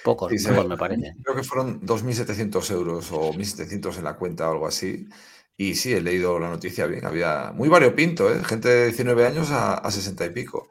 Pocos, 0.03 0.31
Sí, 0.31 0.47
pocos 0.49 0.67
me 0.67 0.77
parece. 0.77 1.15
Creo 1.23 1.35
que 1.35 1.43
fueron 1.43 1.81
2.700 1.81 2.71
euros 2.71 3.11
o 3.11 3.31
1.700 3.31 3.97
en 3.97 4.03
la 4.03 4.15
cuenta 4.15 4.49
o 4.49 4.53
algo 4.53 4.67
así. 4.67 5.07
Y 5.55 5.75
sí, 5.75 5.93
he 5.93 6.01
leído 6.01 6.39
la 6.39 6.49
noticia 6.49 6.85
bien. 6.87 7.05
Había 7.05 7.51
muy 7.53 7.69
variopinto, 7.69 8.31
¿eh? 8.31 8.43
gente 8.43 8.69
de 8.69 8.85
19 8.85 9.25
años 9.25 9.51
a, 9.51 9.75
a 9.75 9.91
60 9.91 10.25
y 10.25 10.29
pico. 10.29 10.69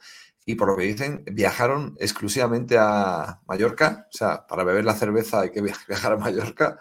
Y 0.48 0.54
por 0.54 0.68
lo 0.68 0.76
que 0.76 0.84
dicen, 0.84 1.24
viajaron 1.26 1.96
exclusivamente 1.98 2.76
a 2.78 3.40
Mallorca. 3.48 4.06
O 4.08 4.16
sea, 4.16 4.46
para 4.46 4.62
beber 4.64 4.84
la 4.84 4.94
cerveza 4.94 5.40
hay 5.40 5.50
que 5.50 5.60
via- 5.60 5.76
viajar 5.88 6.12
a 6.12 6.16
Mallorca 6.16 6.78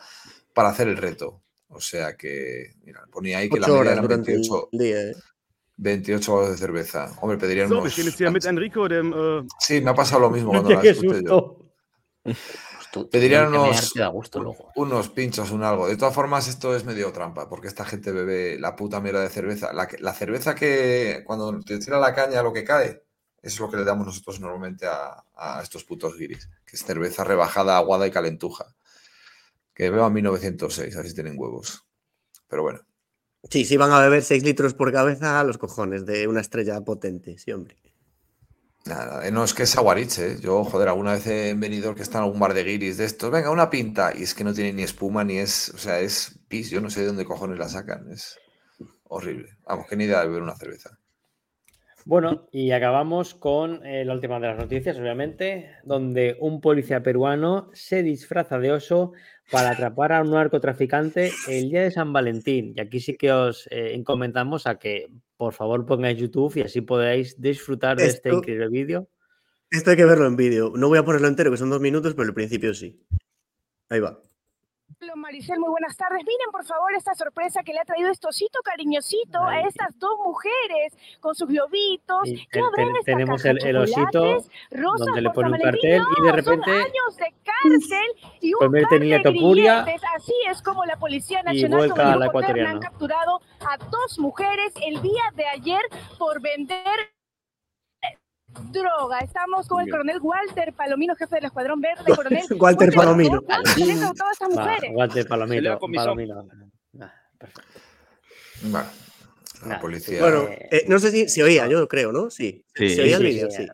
para 0.53 0.69
hacer 0.69 0.87
el 0.87 0.97
reto. 0.97 1.41
O 1.67 1.81
sea 1.81 2.15
que, 2.15 2.75
mira, 2.83 3.03
ponía 3.11 3.39
ahí 3.39 3.49
que 3.49 3.59
la 3.59 3.67
media 3.67 3.79
horas 3.81 3.93
eran 3.93 4.03
durante 4.05 4.31
28, 4.33 4.69
el 4.71 4.79
día. 4.79 5.01
¿eh? 5.01 5.15
28 5.77 6.33
vasos 6.35 6.51
de 6.51 6.57
cerveza. 6.57 7.11
Hombre, 7.21 7.37
pedirían 7.39 7.67
So, 7.67 7.79
unos... 7.79 8.45
Enrico, 8.45 8.87
dem 8.87 9.11
äh, 9.13 9.47
Sí, 9.59 9.81
me 9.81 9.89
ha 9.89 9.95
pasado 9.95 10.21
lo 10.21 10.29
mismo 10.29 10.51
cuando 10.51 10.69
la 10.69 10.81
¡Qué 10.81 10.89
escuché 10.91 11.21
yo. 11.25 11.57
Pues 12.23 13.07
Pedirían 13.11 13.47
unos- 13.49 13.91
gusto 14.13 14.55
unos 14.75 15.09
pinchos, 15.09 15.51
un 15.51 15.63
algo. 15.63 15.87
De 15.87 15.97
todas 15.97 16.13
formas, 16.13 16.47
esto 16.47 16.73
es 16.75 16.85
medio 16.85 17.11
trampa, 17.11 17.49
porque 17.49 17.67
esta 17.67 17.83
gente 17.83 18.11
bebe 18.13 18.57
la 18.57 18.75
puta 18.75 19.01
mierda 19.01 19.21
de 19.21 19.29
cerveza. 19.29 19.73
La, 19.73 19.87
la 19.99 20.13
cerveza 20.13 20.55
que 20.55 21.23
cuando 21.25 21.59
te 21.59 21.77
tira 21.79 21.99
la 21.99 22.13
caña 22.13 22.41
lo 22.41 22.53
que 22.53 22.63
cae, 22.63 23.03
es 23.47 23.59
lo 23.59 23.69
que 23.69 23.77
le 23.77 23.83
damos 23.85 24.07
nosotros 24.07 24.39
normalmente 24.39 24.85
a, 24.87 25.23
a 25.35 25.61
estos 25.63 25.83
putos 25.85 26.17
guiris, 26.17 26.49
que 26.65 26.75
es 26.75 26.83
cerveza 26.85 27.23
rebajada, 27.23 27.77
aguada 27.77 28.07
y 28.07 28.11
calentuja. 28.11 28.75
Que 29.75 29.89
beban 29.91 30.13
1906, 30.13 30.95
así 30.97 31.13
tienen 31.13 31.35
huevos. 31.37 31.85
Pero 32.47 32.63
bueno, 32.63 32.81
Sí, 33.49 33.65
sí 33.65 33.77
van 33.77 33.91
a 33.91 33.99
beber 33.99 34.23
6 34.23 34.43
litros 34.43 34.73
por 34.75 34.91
cabeza 34.91 35.39
a 35.39 35.43
los 35.43 35.57
cojones 35.57 36.05
de 36.05 36.27
una 36.27 36.41
estrella 36.41 36.81
potente, 36.81 37.37
sí, 37.39 37.51
hombre. 37.51 37.77
nada, 38.85 39.25
eh, 39.27 39.31
no 39.31 39.43
es 39.43 39.53
que 39.53 39.63
es 39.63 39.75
aguariche. 39.77 40.33
¿eh? 40.33 40.37
Yo, 40.39 40.63
joder, 40.63 40.87
alguna 40.89 41.13
vez 41.13 41.27
he 41.27 41.53
venido 41.55 41.95
que 41.95 42.03
está 42.03 42.19
en 42.19 42.25
algún 42.25 42.39
bar 42.39 42.53
de 42.53 42.63
guiris 42.63 42.97
de 42.97 43.05
estos, 43.05 43.31
venga, 43.31 43.51
una 43.51 43.69
pinta, 43.69 44.13
y 44.15 44.23
es 44.23 44.33
que 44.33 44.43
no 44.43 44.53
tiene 44.53 44.73
ni 44.73 44.83
espuma 44.83 45.23
ni 45.23 45.37
es, 45.39 45.69
o 45.69 45.77
sea, 45.77 45.99
es 45.99 46.39
pis, 46.47 46.69
yo 46.69 46.81
no 46.81 46.89
sé 46.89 47.01
de 47.01 47.07
dónde 47.07 47.25
cojones 47.25 47.57
la 47.59 47.69
sacan, 47.69 48.11
es 48.11 48.37
horrible. 49.05 49.57
Vamos, 49.65 49.87
que 49.87 49.95
ni 49.95 50.05
idea 50.05 50.21
de 50.21 50.27
beber 50.27 50.43
una 50.43 50.55
cerveza. 50.55 50.94
Bueno, 52.07 52.47
y 52.51 52.69
acabamos 52.69 53.33
con 53.33 53.83
eh, 53.83 54.05
la 54.05 54.13
última 54.13 54.39
de 54.39 54.45
las 54.45 54.59
noticias, 54.59 54.95
obviamente, 54.99 55.71
donde 55.83 56.37
un 56.39 56.61
policía 56.61 57.01
peruano 57.01 57.71
se 57.73 58.03
disfraza 58.03 58.59
de 58.59 58.71
oso 58.71 59.13
para 59.51 59.71
atrapar 59.71 60.13
a 60.13 60.21
un 60.21 60.29
narcotraficante 60.29 61.31
el 61.47 61.71
día 61.71 61.81
de 61.81 61.89
San 61.89 62.13
Valentín. 62.13 62.75
Y 62.75 62.79
aquí 62.79 62.99
sí 62.99 63.17
que 63.17 63.31
os 63.31 63.65
eh, 63.71 63.95
encomendamos 63.95 64.67
a 64.67 64.77
que 64.77 65.07
por 65.35 65.53
favor 65.53 65.83
pongáis 65.87 66.19
YouTube 66.19 66.55
y 66.57 66.61
así 66.61 66.81
podéis 66.81 67.41
disfrutar 67.41 67.97
de 67.97 68.05
este 68.05 68.31
increíble 68.31 68.69
vídeo. 68.69 69.09
Esto 69.71 69.89
hay 69.89 69.97
que 69.97 70.05
verlo 70.05 70.27
en 70.27 70.35
vídeo. 70.35 70.73
No 70.75 70.89
voy 70.89 70.99
a 70.99 71.03
ponerlo 71.03 71.27
entero, 71.27 71.49
que 71.49 71.57
son 71.57 71.71
dos 71.71 71.81
minutos, 71.81 72.13
pero 72.13 72.27
el 72.27 72.35
principio 72.35 72.75
sí. 72.75 73.03
Ahí 73.89 73.99
va. 73.99 74.21
Hola 75.01 75.15
Maricel, 75.17 75.59
muy 75.59 75.69
buenas 75.69 75.97
tardes. 75.97 76.19
Miren 76.25 76.51
por 76.51 76.63
favor 76.65 76.93
esta 76.95 77.13
sorpresa 77.15 77.63
que 77.63 77.73
le 77.73 77.79
ha 77.79 77.85
traído 77.85 78.09
este 78.11 78.27
osito 78.27 78.59
cariñosito 78.63 79.43
a 79.43 79.61
estas 79.61 79.97
dos 79.99 80.17
mujeres 80.23 80.93
con 81.19 81.35
sus 81.35 81.47
globitos. 81.47 82.21
Y 82.27 82.45
¿Qué 82.47 82.59
habrá 82.59 82.83
en 82.83 82.89
esta 82.95 83.03
tenemos 83.05 83.41
caja? 83.41 83.51
el- 83.51 83.65
el 83.67 83.77
osito. 83.77 84.23
¿Rosas 84.71 85.05
donde 85.07 85.21
le 85.21 85.29
pone 85.31 85.51
un 85.51 85.59
cartel 85.59 86.01
y 86.17 86.25
de 86.25 86.31
repente 86.31 86.65
son 86.65 86.73
años 86.81 87.17
de 87.17 87.33
cárcel 87.43 88.37
y 88.41 88.53
un 88.53 88.59
par 88.59 88.99
niña 88.99 89.17
de 89.17 89.23
topuria. 89.23 89.85
Así 90.15 90.33
es 90.49 90.61
como 90.61 90.85
la 90.85 90.97
Policía 90.97 91.41
y 91.41 91.43
Nacional 91.43 91.83
el 91.83 91.89
la 91.89 92.69
han 92.69 92.79
capturado 92.79 93.41
a 93.61 93.77
dos 93.77 94.17
mujeres 94.19 94.73
el 94.85 95.01
día 95.01 95.23
de 95.35 95.45
ayer 95.47 95.81
por 96.17 96.41
vender 96.41 97.11
droga. 98.71 99.19
Estamos 99.19 99.67
con 99.67 99.81
el 99.83 99.89
coronel 99.89 100.19
Walter 100.21 100.73
Palomino, 100.73 101.15
jefe 101.15 101.35
del 101.35 101.45
Escuadrón 101.45 101.81
Verde. 101.81 102.03
Coronel, 102.15 102.45
Walter 102.57 102.93
Palomino. 102.93 103.29
favor, 103.41 103.45
¿Cuántos 103.45 103.73
han 103.75 103.89
incautado 103.89 104.29
a 104.29 104.33
estas 104.33 104.49
Va, 104.49 104.53
mujeres? 104.63 105.63
da 105.63 105.79
comisión. 105.79 106.05
palomino. 106.05 106.47
Ah, 107.01 107.13
perfecto. 107.37 107.71
Bueno, 108.63 108.87
la 109.67 109.79
policía. 109.79 110.19
Bueno, 110.21 110.43
Eh, 110.43 110.67
eh, 110.71 110.85
no 110.87 110.99
sé 110.99 111.11
si 111.11 111.27
se 111.29 111.43
oía, 111.43 111.67
yo 111.67 111.87
creo, 111.87 112.11
¿no? 112.11 112.29
Sí. 112.29 112.65
Sí, 112.73 112.89
se 112.89 113.01
oía 113.03 113.17
sí, 113.17 113.23
el 113.23 113.29
vídeo, 113.29 113.51
sí, 113.51 113.63
sí. 113.63 113.69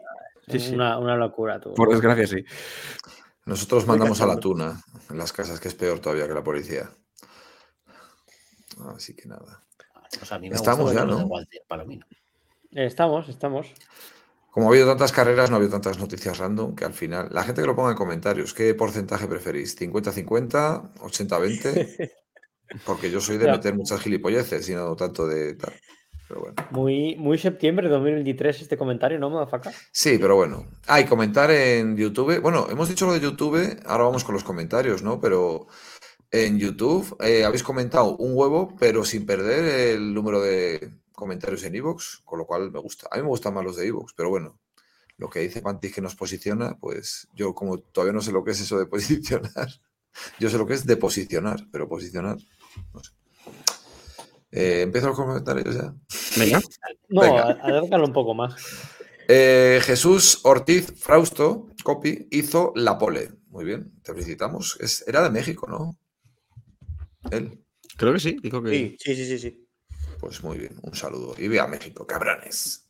Sí, 0.48 0.60
sí. 0.60 0.74
Una, 0.76 0.98
una 0.98 1.16
locura, 1.16 1.60
tú. 1.60 1.74
Por 1.74 1.90
desgracia, 1.90 2.28
sí. 2.28 2.44
Nosotros 3.46 3.86
mandamos 3.88 4.20
a 4.22 4.26
la 4.28 4.38
tuna 4.38 4.82
en 5.10 5.18
las 5.18 5.32
casas, 5.34 5.60
que 5.60 5.68
es 5.68 5.76
peor 5.76 6.00
todavía 6.00 6.28
que 6.28 6.34
la 6.34 6.44
policía. 6.44 6.90
Así 8.96 9.16
que 9.16 9.28
nada. 9.28 9.64
Pues 10.18 10.32
a 10.32 10.40
mí 10.40 10.50
me 10.50 10.56
Estamos 10.56 10.94
ya, 10.94 11.06
¿no? 11.06 11.18
Walter 11.26 11.62
Palomino. 11.68 12.06
Estamos, 12.72 13.30
estamos. 13.30 13.68
Como 14.52 14.68
ha 14.68 14.70
habido 14.70 14.88
tantas 14.88 15.14
carreras, 15.14 15.50
no 15.50 15.56
ha 15.56 15.60
habido 15.60 15.72
tantas 15.72 15.98
noticias 15.98 16.38
random 16.38 16.76
que 16.76 16.84
al 16.84 16.94
final. 16.94 17.30
La 17.32 17.44
gente 17.44 17.62
que 17.62 17.68
lo 17.68 17.76
ponga 17.76 17.92
en 17.92 17.96
comentarios, 17.96 18.54
¿qué 18.54 18.74
porcentaje 18.76 19.26
preferís? 19.26 19.80
¿50-50? 19.80 20.96
¿80-20? 20.96 22.12
Porque 22.86 23.10
yo 23.10 23.22
soy 23.22 23.38
de 23.38 23.50
meter 23.50 23.76
muchas 23.76 24.02
gilipolleces 24.02 24.68
y 24.70 24.74
no 24.74 24.96
tanto 24.98 25.26
de 25.26 25.56
tal. 25.56 25.74
Pero 26.28 26.42
bueno. 26.42 26.56
Muy, 26.72 27.16
muy 27.16 27.38
septiembre 27.38 27.88
de 27.88 27.94
2023 27.94 28.62
este 28.62 28.78
comentario, 28.78 29.20
¿no, 29.20 29.30
Madafaka? 29.30 29.72
Sí, 29.92 30.18
pero 30.20 30.36
bueno. 30.36 30.68
Ah, 30.86 31.00
y 31.00 31.06
comentar 31.06 31.50
en 31.52 31.96
YouTube. 31.96 32.42
Bueno, 32.42 32.68
hemos 32.70 32.90
dicho 32.90 33.06
lo 33.06 33.14
de 33.14 33.22
YouTube, 33.22 33.80
ahora 33.86 34.04
vamos 34.06 34.26
con 34.26 34.34
los 34.34 34.44
comentarios, 34.44 35.02
¿no? 35.02 35.20
Pero 35.22 35.68
en 36.30 36.60
YouTube 36.60 37.18
eh, 37.22 37.46
habéis 37.46 37.64
comentado 37.64 38.18
un 38.18 38.32
huevo, 38.34 38.76
pero 38.80 39.06
sin 39.06 39.26
perder 39.26 39.94
el 39.94 40.14
número 40.14 40.42
de 40.42 40.92
comentarios 41.22 41.64
en 41.64 41.76
Evox, 41.76 42.22
con 42.26 42.40
lo 42.40 42.46
cual 42.48 42.72
me 42.72 42.80
gusta. 42.80 43.08
A 43.12 43.16
mí 43.18 43.22
me 43.22 43.28
gustan 43.30 43.54
más 43.54 43.64
los 43.64 43.76
de 43.78 43.86
Evox, 43.88 44.14
pero 44.16 44.30
bueno, 44.30 44.60
lo 45.18 45.30
que 45.30 45.40
dice 45.42 45.62
Pantis 45.62 45.94
que 45.94 46.02
nos 46.02 46.16
posiciona, 46.16 46.78
pues 46.80 47.28
yo 47.36 47.54
como 47.54 47.78
todavía 47.78 48.12
no 48.14 48.22
sé 48.22 48.32
lo 48.32 48.44
que 48.44 48.52
es 48.52 48.60
eso 48.60 48.80
de 48.80 48.88
posicionar, 48.88 49.70
yo 50.40 50.50
sé 50.50 50.58
lo 50.58 50.66
que 50.66 50.74
es 50.74 50.86
de 50.86 50.98
posicionar, 50.98 51.68
pero 51.72 51.88
posicionar, 51.88 52.38
no 52.94 53.04
sé. 53.04 53.12
Eh, 54.52 54.82
Empiezo 54.82 55.08
los 55.10 55.16
comentarios 55.16 55.76
ya. 55.76 55.94
Venga. 56.38 56.60
No, 57.10 57.22
Venga. 57.22 58.04
un 58.04 58.12
poco 58.14 58.34
más. 58.34 58.56
Eh, 59.28 59.80
Jesús 59.84 60.40
Ortiz 60.44 60.92
Frausto, 60.98 61.68
copy, 61.84 62.28
hizo 62.32 62.74
la 62.76 62.98
pole. 62.98 63.32
Muy 63.48 63.64
bien, 63.64 63.94
te 64.04 64.12
felicitamos. 64.14 64.78
Es- 64.82 65.06
era 65.08 65.22
de 65.24 65.30
México, 65.30 65.68
¿no? 65.70 65.96
Él. 67.32 67.64
Creo 67.96 68.12
que 68.14 68.20
sí. 68.20 68.38
Dijo 68.42 68.62
que. 68.64 68.72
Sí, 68.72 68.98
sí, 69.00 69.16
sí, 69.16 69.26
sí. 69.26 69.40
sí. 69.40 69.68
Pues 70.22 70.44
muy 70.44 70.60
bien, 70.60 70.78
un 70.84 70.94
saludo. 70.94 71.34
Y 71.36 71.48
viva 71.48 71.66
México, 71.66 72.06
cabrones. 72.06 72.86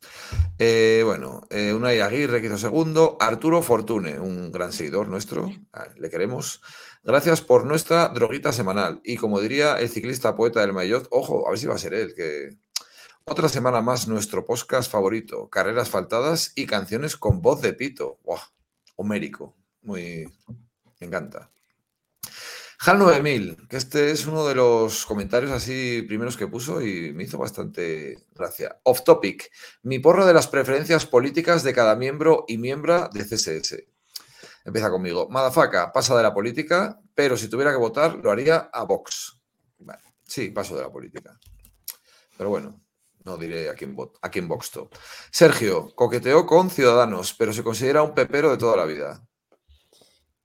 Eh, 0.58 1.00
bueno, 1.02 1.40
eh, 1.48 1.72
Unai 1.72 1.98
Aguirre 2.00 2.42
que 2.42 2.48
hizo 2.48 2.58
segundo. 2.58 3.16
Arturo 3.18 3.62
Fortune, 3.62 4.20
un 4.20 4.52
gran 4.52 4.70
seguidor 4.70 5.08
nuestro. 5.08 5.50
Le 5.96 6.10
queremos. 6.10 6.60
Gracias 7.02 7.40
por 7.40 7.64
nuestra 7.64 8.08
droguita 8.08 8.52
semanal. 8.52 9.00
Y 9.02 9.16
como 9.16 9.40
diría 9.40 9.80
el 9.80 9.88
ciclista 9.88 10.36
poeta 10.36 10.60
del 10.60 10.74
Maillot, 10.74 11.08
ojo, 11.10 11.46
a 11.46 11.50
ver 11.50 11.58
si 11.58 11.66
va 11.66 11.74
a 11.74 11.78
ser 11.78 11.94
él, 11.94 12.14
que 12.14 12.50
otra 13.24 13.48
semana 13.48 13.80
más 13.80 14.08
nuestro 14.08 14.44
podcast 14.44 14.92
favorito, 14.92 15.48
carreras 15.48 15.88
faltadas 15.88 16.52
y 16.54 16.66
canciones 16.66 17.16
con 17.16 17.40
voz 17.40 17.62
de 17.62 17.72
pito. 17.72 18.18
¡Buah! 18.24 18.42
Homérico. 18.96 19.56
Muy. 19.80 20.30
Me 21.00 21.06
encanta. 21.06 21.50
Hal 22.84 22.98
9000, 22.98 23.68
que 23.68 23.76
este 23.76 24.10
es 24.10 24.26
uno 24.26 24.44
de 24.44 24.56
los 24.56 25.06
comentarios 25.06 25.52
así 25.52 26.02
primeros 26.02 26.36
que 26.36 26.48
puso 26.48 26.82
y 26.82 27.12
me 27.12 27.22
hizo 27.22 27.38
bastante 27.38 28.26
gracia. 28.34 28.80
Off 28.82 29.04
topic. 29.04 29.52
Mi 29.84 30.00
porro 30.00 30.26
de 30.26 30.34
las 30.34 30.48
preferencias 30.48 31.06
políticas 31.06 31.62
de 31.62 31.74
cada 31.74 31.94
miembro 31.94 32.44
y 32.48 32.58
miembra 32.58 33.08
de 33.12 33.24
CSS. 33.24 33.84
Empieza 34.64 34.90
conmigo. 34.90 35.28
Madafaka, 35.30 35.92
pasa 35.92 36.16
de 36.16 36.24
la 36.24 36.34
política, 36.34 37.00
pero 37.14 37.36
si 37.36 37.46
tuviera 37.48 37.70
que 37.70 37.78
votar, 37.78 38.16
lo 38.16 38.32
haría 38.32 38.68
a 38.72 38.82
Vox. 38.82 39.40
Sí, 40.24 40.50
paso 40.50 40.74
de 40.74 40.82
la 40.82 40.90
política. 40.90 41.38
Pero 42.36 42.50
bueno, 42.50 42.82
no 43.24 43.36
diré 43.36 43.70
a 43.70 43.74
quién, 43.74 43.96
a 44.22 44.28
quién 44.28 44.48
voxto. 44.48 44.90
Sergio, 45.30 45.94
coqueteó 45.94 46.46
con 46.46 46.68
Ciudadanos, 46.68 47.32
pero 47.38 47.52
se 47.52 47.62
considera 47.62 48.02
un 48.02 48.12
pepero 48.12 48.50
de 48.50 48.56
toda 48.56 48.76
la 48.76 48.86
vida. 48.86 49.24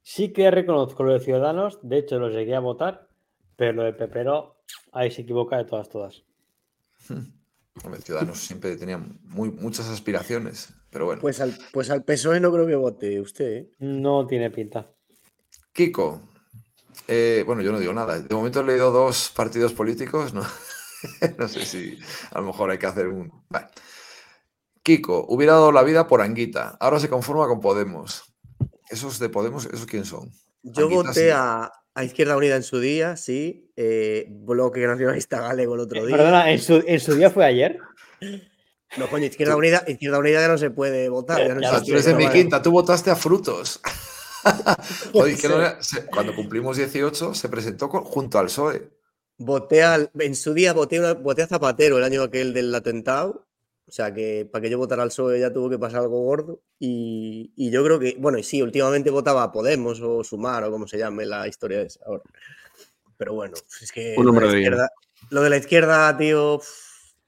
Sí 0.10 0.32
que 0.32 0.50
reconozco 0.50 1.04
lo 1.04 1.12
de 1.12 1.20
Ciudadanos, 1.20 1.80
de 1.82 1.98
hecho 1.98 2.18
lo 2.18 2.30
llegué 2.30 2.56
a 2.56 2.62
votar, 2.62 3.10
pero 3.58 3.74
lo 3.74 3.84
de 3.84 3.92
Pepero, 3.92 4.56
ahí 4.94 5.12
se 5.12 5.24
equivoca 5.24 5.58
de 5.58 5.66
todas, 5.66 5.90
todas. 5.90 6.24
Hombre, 7.84 8.00
Ciudadanos 8.00 8.40
siempre 8.40 8.78
tenía 8.78 8.98
muy, 8.98 9.52
muchas 9.52 9.90
aspiraciones, 9.90 10.74
pero 10.90 11.08
bueno. 11.08 11.22
Pues 11.22 11.42
al, 11.42 11.58
pues 11.74 11.90
al 11.90 12.06
PSOE 12.06 12.40
no 12.40 12.54
creo 12.54 12.66
que 12.66 12.76
vote 12.76 13.20
usted, 13.20 13.52
¿eh? 13.52 13.72
No 13.80 14.26
tiene 14.26 14.50
pinta. 14.50 14.90
Kiko, 15.74 16.22
eh, 17.10 17.44
bueno, 17.46 17.62
yo 17.62 17.74
no 17.74 17.80
digo 17.80 17.92
nada. 17.92 18.18
De 18.18 18.34
momento 18.34 18.62
he 18.62 18.64
leído 18.64 18.92
dos 18.92 19.34
partidos 19.36 19.74
políticos, 19.74 20.34
¿no? 20.34 20.44
no 21.38 21.50
sé 21.50 21.66
si 21.66 22.00
a 22.32 22.40
lo 22.40 22.48
mejor 22.48 22.72
hay 22.72 22.78
que 22.78 22.88
hacer 22.88 23.10
un. 23.10 23.30
Vale. 23.50 23.68
Kiko, 24.84 25.26
hubiera 25.28 25.52
dado 25.52 25.74
la 25.74 25.84
vida 25.84 26.08
por 26.08 26.22
Anguita. 26.22 26.78
Ahora 26.80 26.98
se 27.02 27.10
conforma 27.10 27.46
con 27.46 27.60
Podemos. 27.60 28.24
¿Esos 28.90 29.20
de 29.20 29.30
Podemos, 29.30 29.66
esos 29.66 29.86
quién 29.86 30.06
son? 30.06 30.32
Yo 30.64 30.90
voté 30.90 31.32
a, 31.32 31.72
a 31.94 32.04
Izquierda 32.04 32.38
Unida 32.38 32.56
en 32.56 32.64
su 32.64 32.80
día, 32.80 33.16
sí. 33.18 33.72
eh, 33.76 34.26
bloque 34.30 34.86
Nacionalista 34.86 35.42
Galego 35.42 35.76
el 35.76 35.82
otro 35.82 36.06
día. 36.06 36.16
Perdona, 36.18 36.52
¿en 36.52 36.60
su, 36.60 36.84
¿en 36.86 37.00
su 37.00 37.16
día 37.16 37.30
fue 37.30 37.46
ayer? 37.46 37.80
No, 38.98 39.10
coño, 39.10 39.26
Izquierda 39.26 39.56
Unida, 39.56 39.84
Izquierda 39.88 40.20
Unida 40.20 40.42
ya 40.42 40.48
no 40.48 40.58
se 40.58 40.70
puede 40.72 41.10
votar. 41.10 41.46
Ya 41.46 41.54
no 41.56 41.62
Ya 41.62 41.68
O 41.68 41.72
sea, 41.72 41.80
existe, 41.80 41.86
tú 41.92 41.94
eres 41.94 42.06
de 42.06 42.16
mi 42.16 42.26
vale. 42.26 42.40
quinta, 42.40 42.62
tú 42.62 42.72
votaste 42.72 43.12
a 43.12 43.16
frutos. 43.16 43.80
Que 45.42 45.50
no 45.50 45.56
era- 45.58 45.82
se- 45.84 46.06
cuando 46.06 46.34
cumplimos 46.34 46.78
18 46.78 47.34
se 47.34 47.50
presentó 47.50 47.90
con- 47.90 48.04
junto 48.06 48.40
al 48.40 48.46
PSOE. 48.46 48.90
Voté 49.38 49.84
al, 49.84 50.10
en 50.20 50.36
su 50.36 50.54
día 50.54 50.72
voté, 50.74 51.00
una- 51.00 51.14
voté 51.16 51.42
a 51.44 51.48
Zapatero 51.48 51.98
el 51.98 52.04
año 52.06 52.24
aquel 52.24 52.54
del 52.54 52.74
atentado. 52.74 53.47
O 53.88 53.92
sea 53.92 54.14
que 54.14 54.48
para 54.52 54.62
que 54.62 54.70
yo 54.70 54.78
votara 54.78 55.04
al 55.04 55.10
PSOE 55.10 55.40
ya 55.40 55.54
tuvo 55.54 55.70
que 55.70 55.80
pasar 55.80 56.02
algo 56.02 56.22
gordo. 56.22 56.60
Y, 56.78 57.54
y 57.56 57.72
yo 57.72 57.84
creo 57.84 58.00
que, 58.00 58.18
bueno, 58.20 58.38
y 58.38 58.44
sí, 58.44 58.62
últimamente 58.62 59.10
votaba 59.10 59.44
a 59.44 59.52
Podemos 59.52 60.02
o 60.02 60.24
Sumar 60.24 60.64
o 60.66 60.72
como 60.72 60.88
se 60.88 60.98
llame 60.98 61.26
la 61.26 61.48
historia 61.48 61.82
esa 61.82 62.02
ahora. 62.06 62.24
Pero 63.16 63.34
bueno, 63.34 63.56
es 63.82 63.92
que 63.92 64.16
Un 64.18 64.26
lo 64.26 64.34
de, 64.34 64.42
la 64.42 64.58
izquierda, 64.58 64.90
lo 65.30 65.42
de 65.42 65.50
la 65.50 65.58
izquierda, 65.58 66.18
tío, 66.18 66.62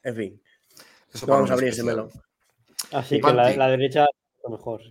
en 0.04 0.16
fin, 0.16 0.42
Eso 1.14 1.26
no 1.26 1.34
vamos 1.34 1.50
a 1.50 1.54
abrir 1.54 1.70
ese 1.70 1.84
melón. 1.84 2.10
Así 2.92 3.22
que 3.22 3.34
la, 3.34 3.56
la 3.56 3.68
derecha 3.70 4.06
lo 4.44 4.50
mejor. 4.52 4.82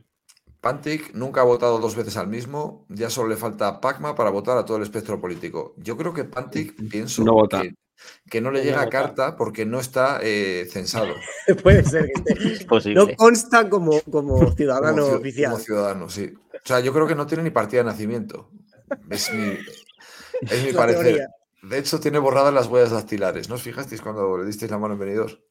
Pantic 0.60 1.14
nunca 1.14 1.42
ha 1.42 1.44
votado 1.44 1.78
dos 1.78 1.94
veces 1.94 2.16
al 2.16 2.26
mismo, 2.26 2.84
ya 2.88 3.10
solo 3.10 3.28
le 3.28 3.36
falta 3.36 3.80
Pacma 3.80 4.14
para 4.16 4.30
votar 4.30 4.58
a 4.58 4.64
todo 4.64 4.78
el 4.78 4.82
espectro 4.82 5.20
político. 5.20 5.74
Yo 5.76 5.96
creo 5.96 6.12
que 6.12 6.24
Pantic 6.24 6.74
pienso 6.90 7.22
No 7.22 7.34
vota. 7.34 7.62
Que, 7.62 7.74
que 8.30 8.40
no 8.40 8.50
le 8.50 8.62
llega 8.62 8.88
carta 8.88 9.36
porque 9.36 9.64
no 9.66 9.80
está 9.80 10.20
eh, 10.22 10.68
censado. 10.70 11.14
Puede 11.62 11.84
ser 11.84 12.06
que 12.12 12.22
esté. 12.52 12.58
Es 12.76 12.86
No 12.94 13.08
consta 13.16 13.68
como, 13.68 14.00
como 14.10 14.52
ciudadano 14.54 15.06
ciu- 15.08 15.18
oficial. 15.18 15.52
como 15.52 15.64
ciudadano, 15.64 16.08
sí. 16.08 16.32
O 16.54 16.60
sea, 16.66 16.80
yo 16.80 16.92
creo 16.92 17.06
que 17.06 17.14
no 17.14 17.26
tiene 17.26 17.44
ni 17.44 17.50
partida 17.50 17.80
de 17.82 17.90
nacimiento. 17.90 18.50
Es 19.10 19.32
mi, 19.32 19.52
es 20.42 20.64
mi 20.64 20.72
parecer. 20.72 21.04
teoría. 21.04 21.28
De 21.62 21.78
hecho, 21.78 21.98
tiene 21.98 22.18
borradas 22.18 22.54
las 22.54 22.66
huellas 22.68 22.90
dactilares. 22.92 23.48
¿No 23.48 23.56
os 23.56 23.62
fijasteis 23.62 24.00
cuando 24.00 24.38
le 24.38 24.44
disteis 24.46 24.70
la 24.70 24.78
mano 24.78 24.94
en 24.94 25.00
venidor? 25.00 25.42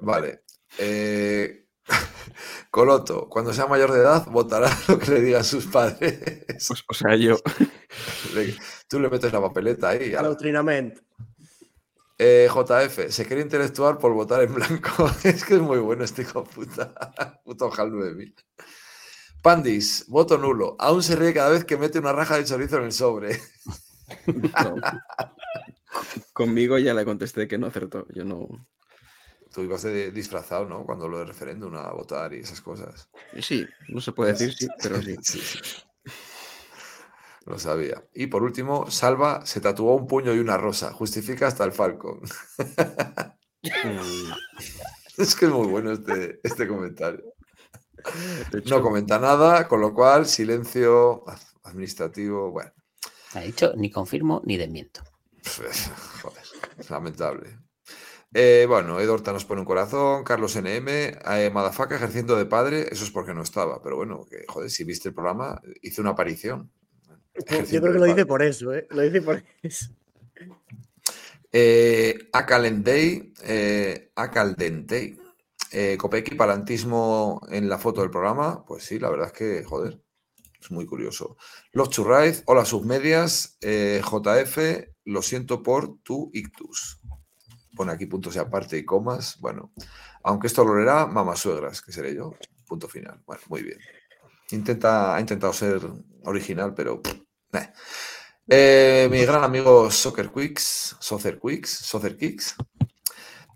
Vale. 0.00 0.42
Eh, 0.78 1.66
Coloto, 2.70 3.28
cuando 3.28 3.52
sea 3.52 3.66
mayor 3.66 3.92
de 3.92 4.00
edad, 4.00 4.26
votará 4.30 4.70
lo 4.88 4.98
que 4.98 5.12
le 5.12 5.20
digan 5.20 5.44
sus 5.44 5.66
padres. 5.66 6.18
Pues, 6.48 6.84
o 6.88 6.94
sea, 6.94 7.16
yo. 7.16 7.36
Tú 8.88 9.00
le 9.00 9.08
metes 9.08 9.32
la 9.32 9.40
papeleta 9.40 9.90
ahí. 9.90 10.14
Adoctrinamiento. 10.14 11.00
Eh, 12.16 12.48
JF, 12.48 13.10
se 13.10 13.26
quiere 13.26 13.42
intelectual 13.42 13.98
por 13.98 14.12
votar 14.12 14.42
en 14.42 14.54
blanco. 14.54 15.10
es 15.24 15.44
que 15.44 15.54
es 15.54 15.60
muy 15.60 15.78
bueno 15.78 16.04
este 16.04 16.22
hijo 16.22 16.42
de 16.42 16.50
puta. 16.50 16.94
Puto 17.44 17.72
Hal 17.76 17.90
9000. 17.90 18.34
Pandis, 19.42 20.06
voto 20.08 20.38
nulo. 20.38 20.76
Aún 20.78 21.02
se 21.02 21.16
ríe 21.16 21.34
cada 21.34 21.50
vez 21.50 21.64
que 21.64 21.76
mete 21.76 21.98
una 21.98 22.12
raja 22.12 22.36
de 22.36 22.44
chorizo 22.44 22.78
en 22.78 22.84
el 22.84 22.92
sobre. 22.92 23.40
no. 24.26 24.76
Conmigo 26.32 26.78
ya 26.78 26.94
le 26.94 27.04
contesté 27.04 27.46
que 27.46 27.58
no 27.58 27.66
acertó. 27.66 28.06
Yo 28.14 28.24
no. 28.24 28.48
Tú 29.52 29.62
ibas 29.62 29.82
de 29.82 30.10
disfrazado, 30.10 30.64
¿no? 30.66 30.84
Cuando 30.84 31.08
lo 31.08 31.18
de 31.18 31.26
referéndum 31.26 31.74
a 31.76 31.92
votar 31.92 32.32
y 32.32 32.38
esas 32.38 32.60
cosas. 32.60 33.08
Sí, 33.40 33.66
no 33.88 34.00
se 34.00 34.12
puede 34.12 34.32
decir 34.32 34.52
sí, 34.52 34.66
pero 34.82 35.00
sí. 35.00 35.16
Sí, 35.22 35.40
sí. 35.40 35.60
Lo 37.46 37.58
sabía. 37.58 38.02
Y 38.14 38.28
por 38.28 38.42
último, 38.42 38.90
Salva 38.90 39.44
se 39.44 39.60
tatuó 39.60 39.94
un 39.94 40.06
puño 40.06 40.34
y 40.34 40.38
una 40.38 40.56
rosa. 40.56 40.92
Justifica 40.92 41.46
hasta 41.46 41.64
el 41.64 41.72
Falcon. 41.72 42.20
Es 45.16 45.36
que 45.36 45.46
es 45.46 45.50
muy 45.52 45.68
bueno 45.68 45.92
este, 45.92 46.40
este 46.42 46.66
comentario. 46.66 47.34
No 48.66 48.82
comenta 48.82 49.18
nada, 49.18 49.66
con 49.68 49.80
lo 49.80 49.94
cual, 49.94 50.26
silencio 50.26 51.24
administrativo. 51.62 52.50
Bueno, 52.50 52.72
Ha 53.34 53.40
dicho 53.40 53.72
ni 53.76 53.90
confirmo 53.90 54.42
ni 54.44 54.56
desmiento. 54.56 55.02
joder, 56.22 56.42
es 56.78 56.90
lamentable. 56.90 57.58
Eh, 58.34 58.66
bueno, 58.68 58.98
Edorta 58.98 59.32
nos 59.32 59.44
pone 59.44 59.60
un 59.60 59.66
corazón, 59.66 60.24
Carlos 60.24 60.56
NM, 60.56 60.88
eh, 60.88 61.50
Madafaka 61.54 61.94
ejerciendo 61.94 62.34
de 62.36 62.46
padre, 62.46 62.88
eso 62.90 63.04
es 63.04 63.12
porque 63.12 63.32
no 63.32 63.42
estaba, 63.42 63.80
pero 63.80 63.94
bueno, 63.94 64.26
que 64.28 64.44
joder, 64.48 64.70
si 64.70 64.82
viste 64.82 65.10
el 65.10 65.14
programa, 65.14 65.62
hizo 65.82 66.02
una 66.02 66.10
aparición. 66.10 66.72
Yo 67.34 67.80
creo 67.80 67.92
que 67.92 67.98
lo 67.98 68.04
dice 68.04 68.26
por 68.26 68.42
eso, 68.42 68.72
¿eh? 68.72 68.86
Lo 68.90 69.02
dice 69.02 69.20
por 69.20 69.42
eso. 69.62 69.90
Eh, 71.52 72.28
Acalendei, 72.32 73.32
eh, 73.44 74.10
Acaldentei. 74.14 75.16
Eh, 75.70 75.96
Copeki 75.96 76.36
en 77.48 77.68
la 77.68 77.78
foto 77.78 78.00
del 78.00 78.10
programa. 78.10 78.64
Pues 78.64 78.84
sí, 78.84 79.00
la 79.00 79.10
verdad 79.10 79.26
es 79.28 79.32
que, 79.32 79.64
joder, 79.64 80.00
es 80.60 80.70
muy 80.70 80.86
curioso. 80.86 81.36
Los 81.72 81.90
Churraiz, 81.90 82.44
hola 82.46 82.64
submedias, 82.64 83.58
eh, 83.60 84.00
JF, 84.00 84.58
lo 85.04 85.20
siento 85.20 85.62
por 85.62 85.98
tu 85.98 86.30
ictus. 86.32 87.00
Pone 87.74 87.90
aquí 87.90 88.06
puntos 88.06 88.36
y 88.36 88.38
aparte 88.38 88.78
y 88.78 88.84
comas. 88.84 89.38
Bueno, 89.40 89.72
aunque 90.22 90.46
esto 90.46 90.64
lo 90.64 90.76
leerá 90.76 91.06
mamasuegras, 91.06 91.82
que 91.82 91.90
seré 91.90 92.14
yo. 92.14 92.36
Punto 92.66 92.86
final. 92.88 93.20
Bueno, 93.26 93.42
muy 93.48 93.64
bien. 93.64 93.78
Intenta, 94.50 95.16
ha 95.16 95.20
intentado 95.20 95.52
ser 95.52 95.82
original, 96.24 96.72
pero. 96.72 97.02
pff, 97.02 97.23
Eh, 98.46 99.08
mi 99.10 99.24
gran 99.24 99.42
amigo 99.42 99.90
Soccer 99.90 100.30
Quicks, 100.30 100.96
Soccer 101.00 101.38
Quicks, 101.40 101.70
Soccer 101.70 102.16
Kicks. 102.16 102.56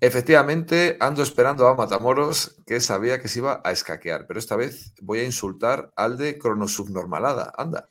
Efectivamente, 0.01 0.97
ando 1.01 1.23
esperando 1.23 1.67
a 1.67 1.75
Matamoros, 1.75 2.57
que 2.67 2.81
sabía 2.81 3.21
que 3.21 3.27
se 3.27 3.41
iba 3.41 3.61
a 3.65 3.73
escaquear, 3.73 4.27
pero 4.27 4.39
esta 4.39 4.55
vez 4.55 4.95
voy 5.03 5.19
a 5.19 5.25
insultar 5.25 5.93
al 5.97 6.17
de 6.17 6.39
cronosubnormalada. 6.39 7.53
Anda. 7.57 7.91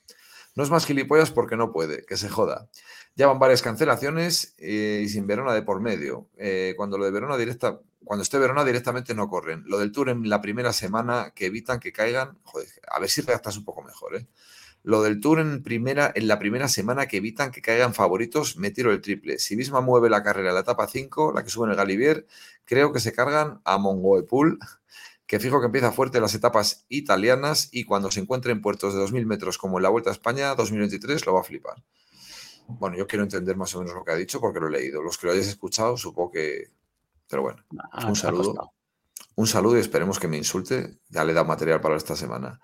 No 0.55 0.63
es 0.63 0.69
más 0.69 0.85
gilipollas 0.85 1.31
porque 1.31 1.57
no 1.57 1.71
puede, 1.71 2.05
que 2.05 2.17
se 2.17 2.29
joda. 2.29 2.69
Ya 3.15 3.27
van 3.27 3.39
varias 3.39 3.61
cancelaciones 3.61 4.55
eh, 4.57 5.01
y 5.03 5.09
sin 5.09 5.27
Verona 5.27 5.53
de 5.53 5.63
por 5.63 5.81
medio. 5.81 6.29
Eh, 6.37 6.73
cuando 6.77 6.97
lo 6.97 7.05
de 7.05 7.11
Verona 7.11 7.35
directa, 7.35 7.79
cuando 8.03 8.23
esté 8.23 8.39
Verona 8.39 8.63
directamente 8.63 9.13
no 9.13 9.27
corren. 9.27 9.63
Lo 9.65 9.77
del 9.77 9.91
Tour 9.91 10.09
en 10.09 10.29
la 10.29 10.41
primera 10.41 10.71
semana 10.71 11.31
que 11.35 11.47
evitan 11.47 11.79
que 11.79 11.91
caigan. 11.91 12.37
Joder, 12.43 12.69
a 12.89 12.99
ver 12.99 13.09
si 13.09 13.21
redactas 13.21 13.57
un 13.57 13.65
poco 13.65 13.83
mejor, 13.83 14.15
¿eh? 14.15 14.27
Lo 14.83 15.01
del 15.01 15.19
Tour 15.19 15.39
en, 15.39 15.63
primera, 15.63 16.11
en 16.15 16.27
la 16.27 16.39
primera 16.39 16.67
semana 16.67 17.07
que 17.07 17.17
evitan 17.17 17.51
que 17.51 17.61
caigan 17.61 17.93
favoritos, 17.93 18.57
me 18.57 18.71
tiro 18.71 18.91
el 18.91 19.01
triple. 19.01 19.37
Si 19.37 19.55
Visma 19.55 19.81
mueve 19.81 20.09
la 20.09 20.23
carrera 20.23 20.49
en 20.49 20.55
la 20.55 20.61
etapa 20.61 20.87
5, 20.87 21.33
la 21.33 21.43
que 21.43 21.49
sube 21.49 21.65
en 21.65 21.71
el 21.71 21.77
Galivier, 21.77 22.25
creo 22.63 22.93
que 22.93 22.99
se 22.99 23.11
cargan 23.11 23.59
a 23.65 23.77
Mongoepul, 23.77 24.59
que 25.25 25.39
fijo 25.39 25.59
que 25.59 25.65
empieza 25.65 25.91
fuerte 25.91 26.21
las 26.21 26.33
etapas 26.35 26.85
italianas 26.87 27.67
y 27.71 27.83
cuando 27.83 28.09
se 28.11 28.21
encuentre 28.21 28.53
en 28.53 28.61
puertos 28.61 28.93
de 28.93 29.01
2.000 29.01 29.25
metros 29.25 29.57
como 29.57 29.77
en 29.77 29.83
la 29.83 29.89
Vuelta 29.89 30.09
a 30.09 30.13
España 30.13 30.55
2023 30.55 31.25
lo 31.25 31.33
va 31.33 31.41
a 31.41 31.43
flipar. 31.43 31.83
Bueno, 32.67 32.97
yo 32.97 33.07
quiero 33.07 33.23
entender 33.23 33.55
más 33.57 33.75
o 33.75 33.79
menos 33.79 33.93
lo 33.93 34.03
que 34.03 34.11
ha 34.11 34.15
dicho 34.15 34.39
porque 34.39 34.59
lo 34.59 34.67
he 34.67 34.71
leído. 34.71 35.01
Los 35.01 35.17
que 35.17 35.27
lo 35.27 35.33
hayáis 35.33 35.47
escuchado, 35.47 35.97
supongo 35.97 36.31
que... 36.31 36.69
Pero 37.29 37.41
bueno, 37.41 37.63
Ah, 37.91 38.07
un 38.07 38.15
saludo. 38.15 38.73
Un 39.35 39.47
saludo 39.47 39.77
y 39.77 39.81
esperemos 39.81 40.19
que 40.19 40.27
me 40.27 40.37
insulte. 40.37 40.99
Ya 41.09 41.23
le 41.23 41.33
da 41.33 41.43
material 41.43 41.81
para 41.81 41.95
esta 41.95 42.15
semana. 42.15 42.59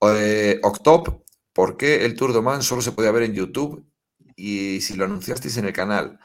Eh, 0.00 0.58
Octop, 0.62 1.22
¿por 1.52 1.76
qué 1.76 2.04
el 2.04 2.14
Tour 2.14 2.32
de 2.32 2.38
Oman 2.38 2.62
solo 2.62 2.82
se 2.82 2.92
podía 2.92 3.10
ver 3.10 3.24
en 3.24 3.34
YouTube 3.34 3.84
y 4.36 4.80
si 4.80 4.94
lo 4.94 5.04
anunciasteis 5.04 5.56
en 5.56 5.66
el 5.66 5.72
canal? 5.72 6.18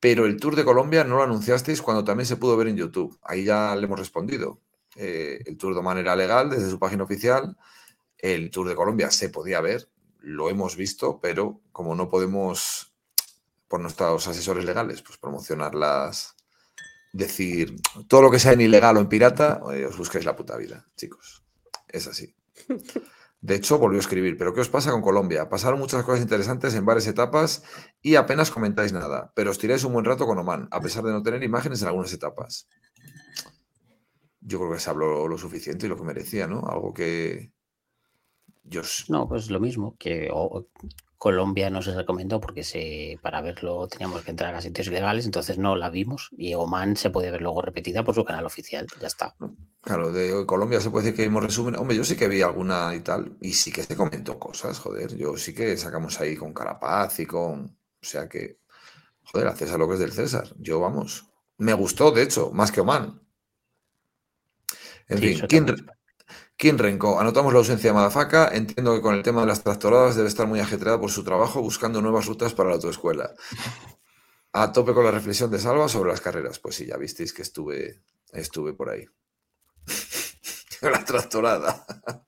Pero 0.00 0.26
el 0.26 0.38
Tour 0.38 0.56
de 0.56 0.64
Colombia 0.64 1.04
no 1.04 1.16
lo 1.16 1.22
anunciasteis 1.22 1.82
cuando 1.82 2.04
también 2.04 2.26
se 2.26 2.36
pudo 2.36 2.56
ver 2.56 2.68
en 2.68 2.76
YouTube. 2.76 3.18
Ahí 3.22 3.44
ya 3.44 3.74
le 3.74 3.84
hemos 3.84 3.98
respondido. 3.98 4.60
Eh, 4.96 5.40
el 5.46 5.56
Tour 5.56 5.74
de 5.74 5.80
Oman 5.80 5.98
era 5.98 6.16
legal 6.16 6.50
desde 6.50 6.70
su 6.70 6.78
página 6.78 7.04
oficial. 7.04 7.56
El 8.16 8.50
Tour 8.50 8.68
de 8.68 8.74
Colombia 8.74 9.10
se 9.10 9.28
podía 9.28 9.60
ver, 9.60 9.88
lo 10.20 10.50
hemos 10.50 10.76
visto, 10.76 11.20
pero 11.20 11.60
como 11.72 11.94
no 11.94 12.08
podemos, 12.08 12.92
por 13.68 13.80
nuestros 13.80 14.26
asesores 14.26 14.64
legales, 14.64 15.02
pues 15.02 15.18
promocionarlas, 15.18 16.36
decir 17.12 17.76
todo 18.08 18.22
lo 18.22 18.30
que 18.30 18.38
sea 18.38 18.52
en 18.52 18.60
ilegal 18.60 18.96
o 18.96 19.00
en 19.00 19.08
pirata, 19.08 19.60
eh, 19.72 19.86
os 19.86 19.96
busquéis 19.96 20.24
la 20.24 20.36
puta 20.36 20.56
vida, 20.56 20.86
chicos. 20.96 21.44
Es 21.88 22.06
así. 22.06 22.34
De 23.40 23.54
hecho, 23.54 23.78
volvió 23.78 23.98
a 23.98 24.00
escribir, 24.00 24.36
pero 24.36 24.52
¿qué 24.52 24.60
os 24.60 24.68
pasa 24.68 24.90
con 24.90 25.00
Colombia? 25.00 25.48
Pasaron 25.48 25.78
muchas 25.78 26.04
cosas 26.04 26.20
interesantes 26.20 26.74
en 26.74 26.84
varias 26.84 27.06
etapas 27.06 27.62
y 28.02 28.16
apenas 28.16 28.50
comentáis 28.50 28.92
nada, 28.92 29.32
pero 29.34 29.52
os 29.52 29.58
tiráis 29.58 29.84
un 29.84 29.92
buen 29.92 30.04
rato 30.04 30.26
con 30.26 30.38
Oman, 30.38 30.66
a 30.72 30.80
pesar 30.80 31.04
de 31.04 31.12
no 31.12 31.22
tener 31.22 31.42
imágenes 31.44 31.80
en 31.82 31.88
algunas 31.88 32.12
etapas. 32.12 32.68
Yo 34.40 34.58
creo 34.58 34.72
que 34.72 34.80
se 34.80 34.90
habló 34.90 35.28
lo 35.28 35.38
suficiente 35.38 35.86
y 35.86 35.88
lo 35.88 35.96
que 35.96 36.02
merecía, 36.02 36.48
¿no? 36.48 36.66
Algo 36.66 36.92
que 36.92 37.52
yo... 38.70 38.82
No, 39.08 39.28
pues 39.28 39.50
lo 39.50 39.60
mismo, 39.60 39.96
que 39.98 40.30
Colombia 41.18 41.68
no 41.70 41.82
se 41.82 41.94
recomendó 41.94 42.40
porque 42.40 42.64
se, 42.64 43.18
para 43.22 43.40
verlo 43.42 43.88
teníamos 43.88 44.22
que 44.22 44.30
entrar 44.30 44.54
a 44.54 44.62
sitios 44.62 44.86
ilegales, 44.86 45.26
entonces 45.26 45.58
no 45.58 45.76
la 45.76 45.90
vimos. 45.90 46.30
Y 46.36 46.54
Oman 46.54 46.96
se 46.96 47.10
puede 47.10 47.30
ver 47.30 47.42
luego 47.42 47.62
repetida 47.62 48.04
por 48.04 48.14
su 48.14 48.24
canal 48.24 48.46
oficial, 48.46 48.86
ya 49.00 49.06
está. 49.08 49.34
Claro, 49.80 50.12
de 50.12 50.44
Colombia 50.46 50.80
se 50.80 50.90
puede 50.90 51.04
decir 51.06 51.16
que 51.16 51.22
vimos 51.28 51.42
resumen. 51.42 51.76
Hombre, 51.76 51.96
yo 51.96 52.04
sí 52.04 52.16
que 52.16 52.28
vi 52.28 52.42
alguna 52.42 52.94
y 52.94 53.00
tal, 53.00 53.36
y 53.40 53.52
sí 53.54 53.72
que 53.72 53.82
se 53.82 53.96
comentó 53.96 54.38
cosas, 54.38 54.78
joder. 54.78 55.16
Yo 55.16 55.36
sí 55.36 55.54
que 55.54 55.76
sacamos 55.76 56.20
ahí 56.20 56.36
con 56.36 56.52
Carapaz 56.52 57.20
y 57.20 57.26
con. 57.26 57.64
O 58.02 58.06
sea 58.06 58.28
que, 58.28 58.58
Joder, 59.24 59.48
a 59.48 59.56
César 59.56 59.78
lo 59.78 59.88
que 59.88 59.94
es 59.94 60.00
del 60.00 60.12
César. 60.12 60.48
Yo, 60.58 60.80
vamos. 60.80 61.26
Me 61.58 61.74
gustó, 61.74 62.10
de 62.12 62.22
hecho, 62.24 62.50
más 62.52 62.72
que 62.72 62.80
Oman. 62.82 63.20
En 65.08 65.18
Sí, 65.18 65.24
fin, 65.24 65.46
¿quién, 65.48 65.66
también. 66.58 66.76
¿quién 66.76 66.78
renco? 66.78 67.20
Anotamos 67.20 67.52
la 67.52 67.60
ausencia 67.60 67.90
de 67.90 67.94
Madafaka. 67.94 68.50
Entiendo 68.54 68.94
que 68.94 69.00
con 69.02 69.14
el 69.14 69.22
tema 69.22 69.42
de 69.42 69.46
las 69.48 69.62
tractoradas 69.62 70.16
debe 70.16 70.28
estar 70.28 70.46
muy 70.46 70.60
ajetreada 70.60 71.00
por 71.00 71.10
su 71.10 71.24
trabajo 71.24 71.62
buscando 71.62 72.02
nuevas 72.02 72.26
rutas 72.26 72.54
para 72.54 72.70
la 72.70 72.74
autoescuela. 72.76 73.34
A 74.52 74.72
tope 74.72 74.94
con 74.94 75.04
la 75.04 75.10
reflexión 75.10 75.50
de 75.50 75.58
Salva 75.58 75.88
sobre 75.88 76.10
las 76.10 76.20
carreras. 76.20 76.58
Pues 76.58 76.74
sí, 76.76 76.86
ya 76.86 76.96
visteis 76.96 77.32
que 77.32 77.42
estuve, 77.42 78.02
estuve 78.32 78.72
por 78.74 78.90
ahí. 78.90 79.06
la 80.82 81.04
tractorada. 81.04 81.86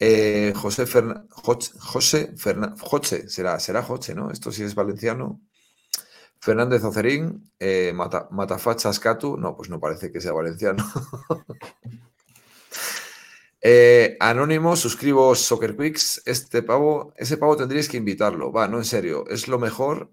Eh, 0.00 0.52
José 0.54 0.86
Joch- 0.86 1.76
José 1.80 2.32
Ferna- 2.36 2.72
Joche, 2.80 3.28
será, 3.28 3.58
será 3.58 3.82
Joche, 3.82 4.14
¿no? 4.14 4.30
Esto 4.30 4.52
sí 4.52 4.62
es 4.62 4.76
valenciano. 4.76 5.40
Fernández 6.40 6.84
Ocerín, 6.84 7.50
eh, 7.58 7.92
Mata- 7.92 8.28
Catu, 9.02 9.36
no, 9.36 9.56
pues 9.56 9.68
no 9.70 9.80
parece 9.80 10.12
que 10.12 10.20
sea 10.20 10.32
valenciano. 10.32 10.84
Eh, 13.60 14.16
Anónimo, 14.20 14.76
suscribo 14.76 15.34
Soccer 15.34 15.76
Quicks. 15.76 16.22
Este 16.26 16.62
pavo, 16.62 17.12
ese 17.16 17.36
pavo 17.36 17.56
tendríais 17.56 17.88
que 17.88 17.96
invitarlo. 17.96 18.52
Va, 18.52 18.68
no, 18.68 18.78
en 18.78 18.84
serio, 18.84 19.24
es 19.28 19.48
lo 19.48 19.58
mejor. 19.58 20.10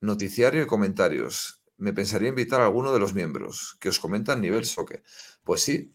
Noticiario 0.00 0.62
y 0.62 0.66
comentarios. 0.66 1.60
Me 1.76 1.92
pensaría 1.92 2.28
invitar 2.28 2.60
a 2.60 2.66
alguno 2.66 2.92
de 2.92 2.98
los 3.00 3.14
miembros 3.14 3.76
que 3.80 3.88
os 3.88 3.98
comentan 3.98 4.40
nivel 4.40 4.64
soccer. 4.64 5.02
Pues 5.44 5.62
sí, 5.62 5.92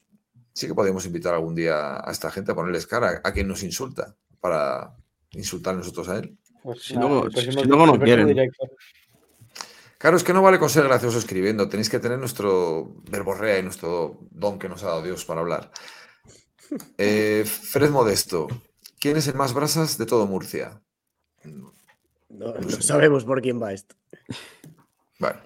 sí 0.54 0.68
que 0.68 0.76
podemos 0.76 1.06
invitar 1.06 1.34
algún 1.34 1.56
día 1.56 1.98
a 2.08 2.12
esta 2.12 2.32
gente 2.32 2.52
a 2.52 2.56
ponerles 2.56 2.88
cara 2.88 3.22
a 3.24 3.32
quien 3.34 3.48
nos 3.48 3.64
insulta 3.64 4.16
para 4.40 4.96
insultar 5.32 5.76
nosotros 5.76 6.10
a 6.10 6.18
él. 6.18 6.38
Pues 6.64 6.82
Si 6.84 6.96
nada, 6.96 7.08
luego- 7.08 7.30
si 7.32 7.52
luego 7.64 7.86
no 7.86 8.00
quieren. 8.00 8.28
directo. 8.28 8.68
Claro, 9.98 10.18
es 10.18 10.24
que 10.24 10.34
no 10.34 10.42
vale 10.42 10.60
con 10.60 10.70
ser 10.70 10.84
gracioso 10.84 11.18
escribiendo, 11.18 11.68
tenéis 11.70 11.90
que 11.90 12.00
tener 12.00 12.20
nuestro 12.20 12.96
verborrea 13.10 13.58
y 13.60 13.64
nuestro 13.64 14.20
don 14.32 14.60
que 14.60 14.70
nos 14.70 14.84
ha 14.84 14.88
dado 14.88 15.02
Dios 15.04 15.26
para 15.26 15.42
hablar. 15.42 15.72
Eh, 16.98 17.46
Fred 17.46 17.90
Modesto, 17.90 18.48
¿quién 19.00 19.18
es 19.18 19.28
el 19.28 19.36
más 19.36 19.54
brasas 19.54 19.98
de 19.98 20.06
todo 20.06 20.28
Murcia? 20.28 20.82
No, 21.44 21.74
no 22.30 22.82
sabemos 22.82 23.24
por 23.24 23.42
quién 23.42 23.62
va 23.62 23.74
esto. 23.74 23.96
Bueno. 25.20 25.40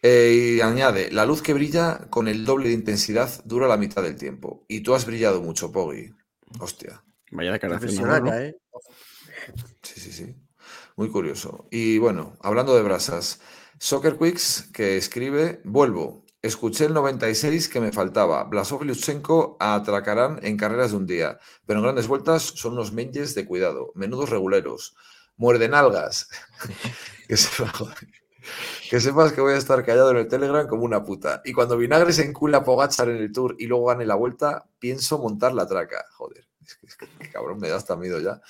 Eh, 0.00 0.56
y 0.56 0.60
añade, 0.60 1.10
la 1.10 1.26
luz 1.26 1.42
que 1.42 1.52
brilla 1.52 2.06
con 2.08 2.28
el 2.28 2.44
doble 2.44 2.68
de 2.68 2.74
intensidad 2.74 3.42
dura 3.44 3.66
la 3.66 3.76
mitad 3.76 4.02
del 4.02 4.16
tiempo. 4.16 4.64
Y 4.68 4.80
tú 4.80 4.94
has 4.94 5.04
brillado 5.04 5.42
mucho, 5.42 5.72
Poggy. 5.72 6.14
Hostia. 6.60 7.02
Vaya 7.32 7.52
declaración. 7.52 8.24
¿no? 8.24 8.34
¿eh? 8.34 8.56
Sí, 9.82 10.00
sí, 10.00 10.12
sí. 10.12 10.36
Muy 10.96 11.10
curioso. 11.10 11.66
Y 11.70 11.98
bueno, 11.98 12.36
hablando 12.40 12.76
de 12.76 12.82
brasas, 12.82 13.40
Soccer 13.78 14.18
Quicks 14.18 14.70
que 14.72 14.96
escribe, 14.96 15.60
vuelvo. 15.64 16.24
Escuché 16.40 16.84
el 16.84 16.94
96 16.94 17.68
que 17.68 17.80
me 17.80 17.90
faltaba. 17.90 18.44
Blasov 18.44 18.84
y 18.84 18.86
Lutsenko 18.86 19.56
atracarán 19.58 20.38
en 20.42 20.56
carreras 20.56 20.92
de 20.92 20.96
un 20.96 21.06
día, 21.06 21.38
pero 21.66 21.80
en 21.80 21.84
grandes 21.84 22.06
vueltas 22.06 22.42
son 22.42 22.74
unos 22.74 22.92
menges 22.92 23.34
de 23.34 23.44
cuidado, 23.44 23.90
menudos 23.96 24.30
reguleros. 24.30 24.94
Muerden 25.36 25.74
algas. 25.74 26.28
que, 27.28 27.34
que 28.88 29.00
sepas 29.00 29.32
que 29.32 29.40
voy 29.40 29.54
a 29.54 29.56
estar 29.56 29.84
callado 29.84 30.12
en 30.12 30.18
el 30.18 30.28
Telegram 30.28 30.68
como 30.68 30.84
una 30.84 31.02
puta. 31.02 31.42
Y 31.44 31.52
cuando 31.52 31.76
Vinagre 31.76 32.12
se 32.12 32.24
encula 32.24 32.58
a 32.58 32.64
Pogachar 32.64 33.08
en 33.08 33.16
el 33.16 33.32
Tour 33.32 33.56
y 33.58 33.66
luego 33.66 33.86
gane 33.86 34.06
la 34.06 34.14
vuelta, 34.14 34.68
pienso 34.78 35.18
montar 35.18 35.54
la 35.54 35.66
traca. 35.66 36.04
Joder, 36.12 36.46
es 36.82 36.96
que 36.96 37.08
cabrón, 37.32 37.58
me 37.58 37.68
da 37.68 37.76
hasta 37.76 37.96
miedo 37.96 38.20
ya. 38.20 38.40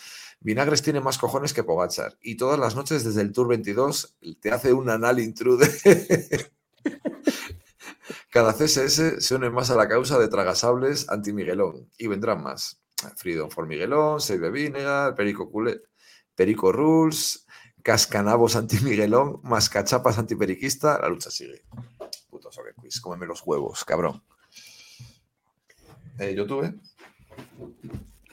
Vinagres 0.40 0.82
tiene 0.82 1.00
más 1.00 1.16
cojones 1.16 1.54
que 1.54 1.64
Pogachar 1.64 2.18
y 2.20 2.36
todas 2.36 2.60
las 2.60 2.76
noches 2.76 3.02
desde 3.02 3.22
el 3.22 3.32
Tour 3.32 3.48
22 3.48 4.18
te 4.40 4.50
hace 4.50 4.74
un 4.74 4.90
anal 4.90 5.20
intrude. 5.20 5.70
Cada 8.30 8.52
CSS 8.52 9.20
se 9.20 9.34
une 9.34 9.50
más 9.50 9.70
a 9.70 9.76
la 9.76 9.88
causa 9.88 10.18
de 10.18 10.28
tragasables 10.28 11.08
anti-Miguelón 11.08 11.88
y 11.98 12.06
vendrán 12.08 12.42
más. 12.42 12.80
Freedom 13.16 13.48
for 13.50 13.66
Miguelón, 13.66 14.20
Save 14.20 14.50
Vinegar, 14.50 15.14
Perico, 15.14 15.50
Cule- 15.50 15.82
Perico 16.34 16.72
Rules, 16.72 17.46
Cascanabos 17.82 18.56
anti-Miguelón, 18.56 19.40
Mascachapas 19.44 20.18
antiperiquista, 20.18 20.98
la 21.00 21.08
lucha 21.08 21.30
sigue. 21.30 21.62
Puto 22.28 22.50
Soccer 22.52 22.74
Quiz, 22.74 23.00
cómeme 23.00 23.26
los 23.26 23.42
huevos, 23.46 23.84
cabrón. 23.84 24.22
Eh, 26.18 26.34
¿YouTube? 26.34 26.78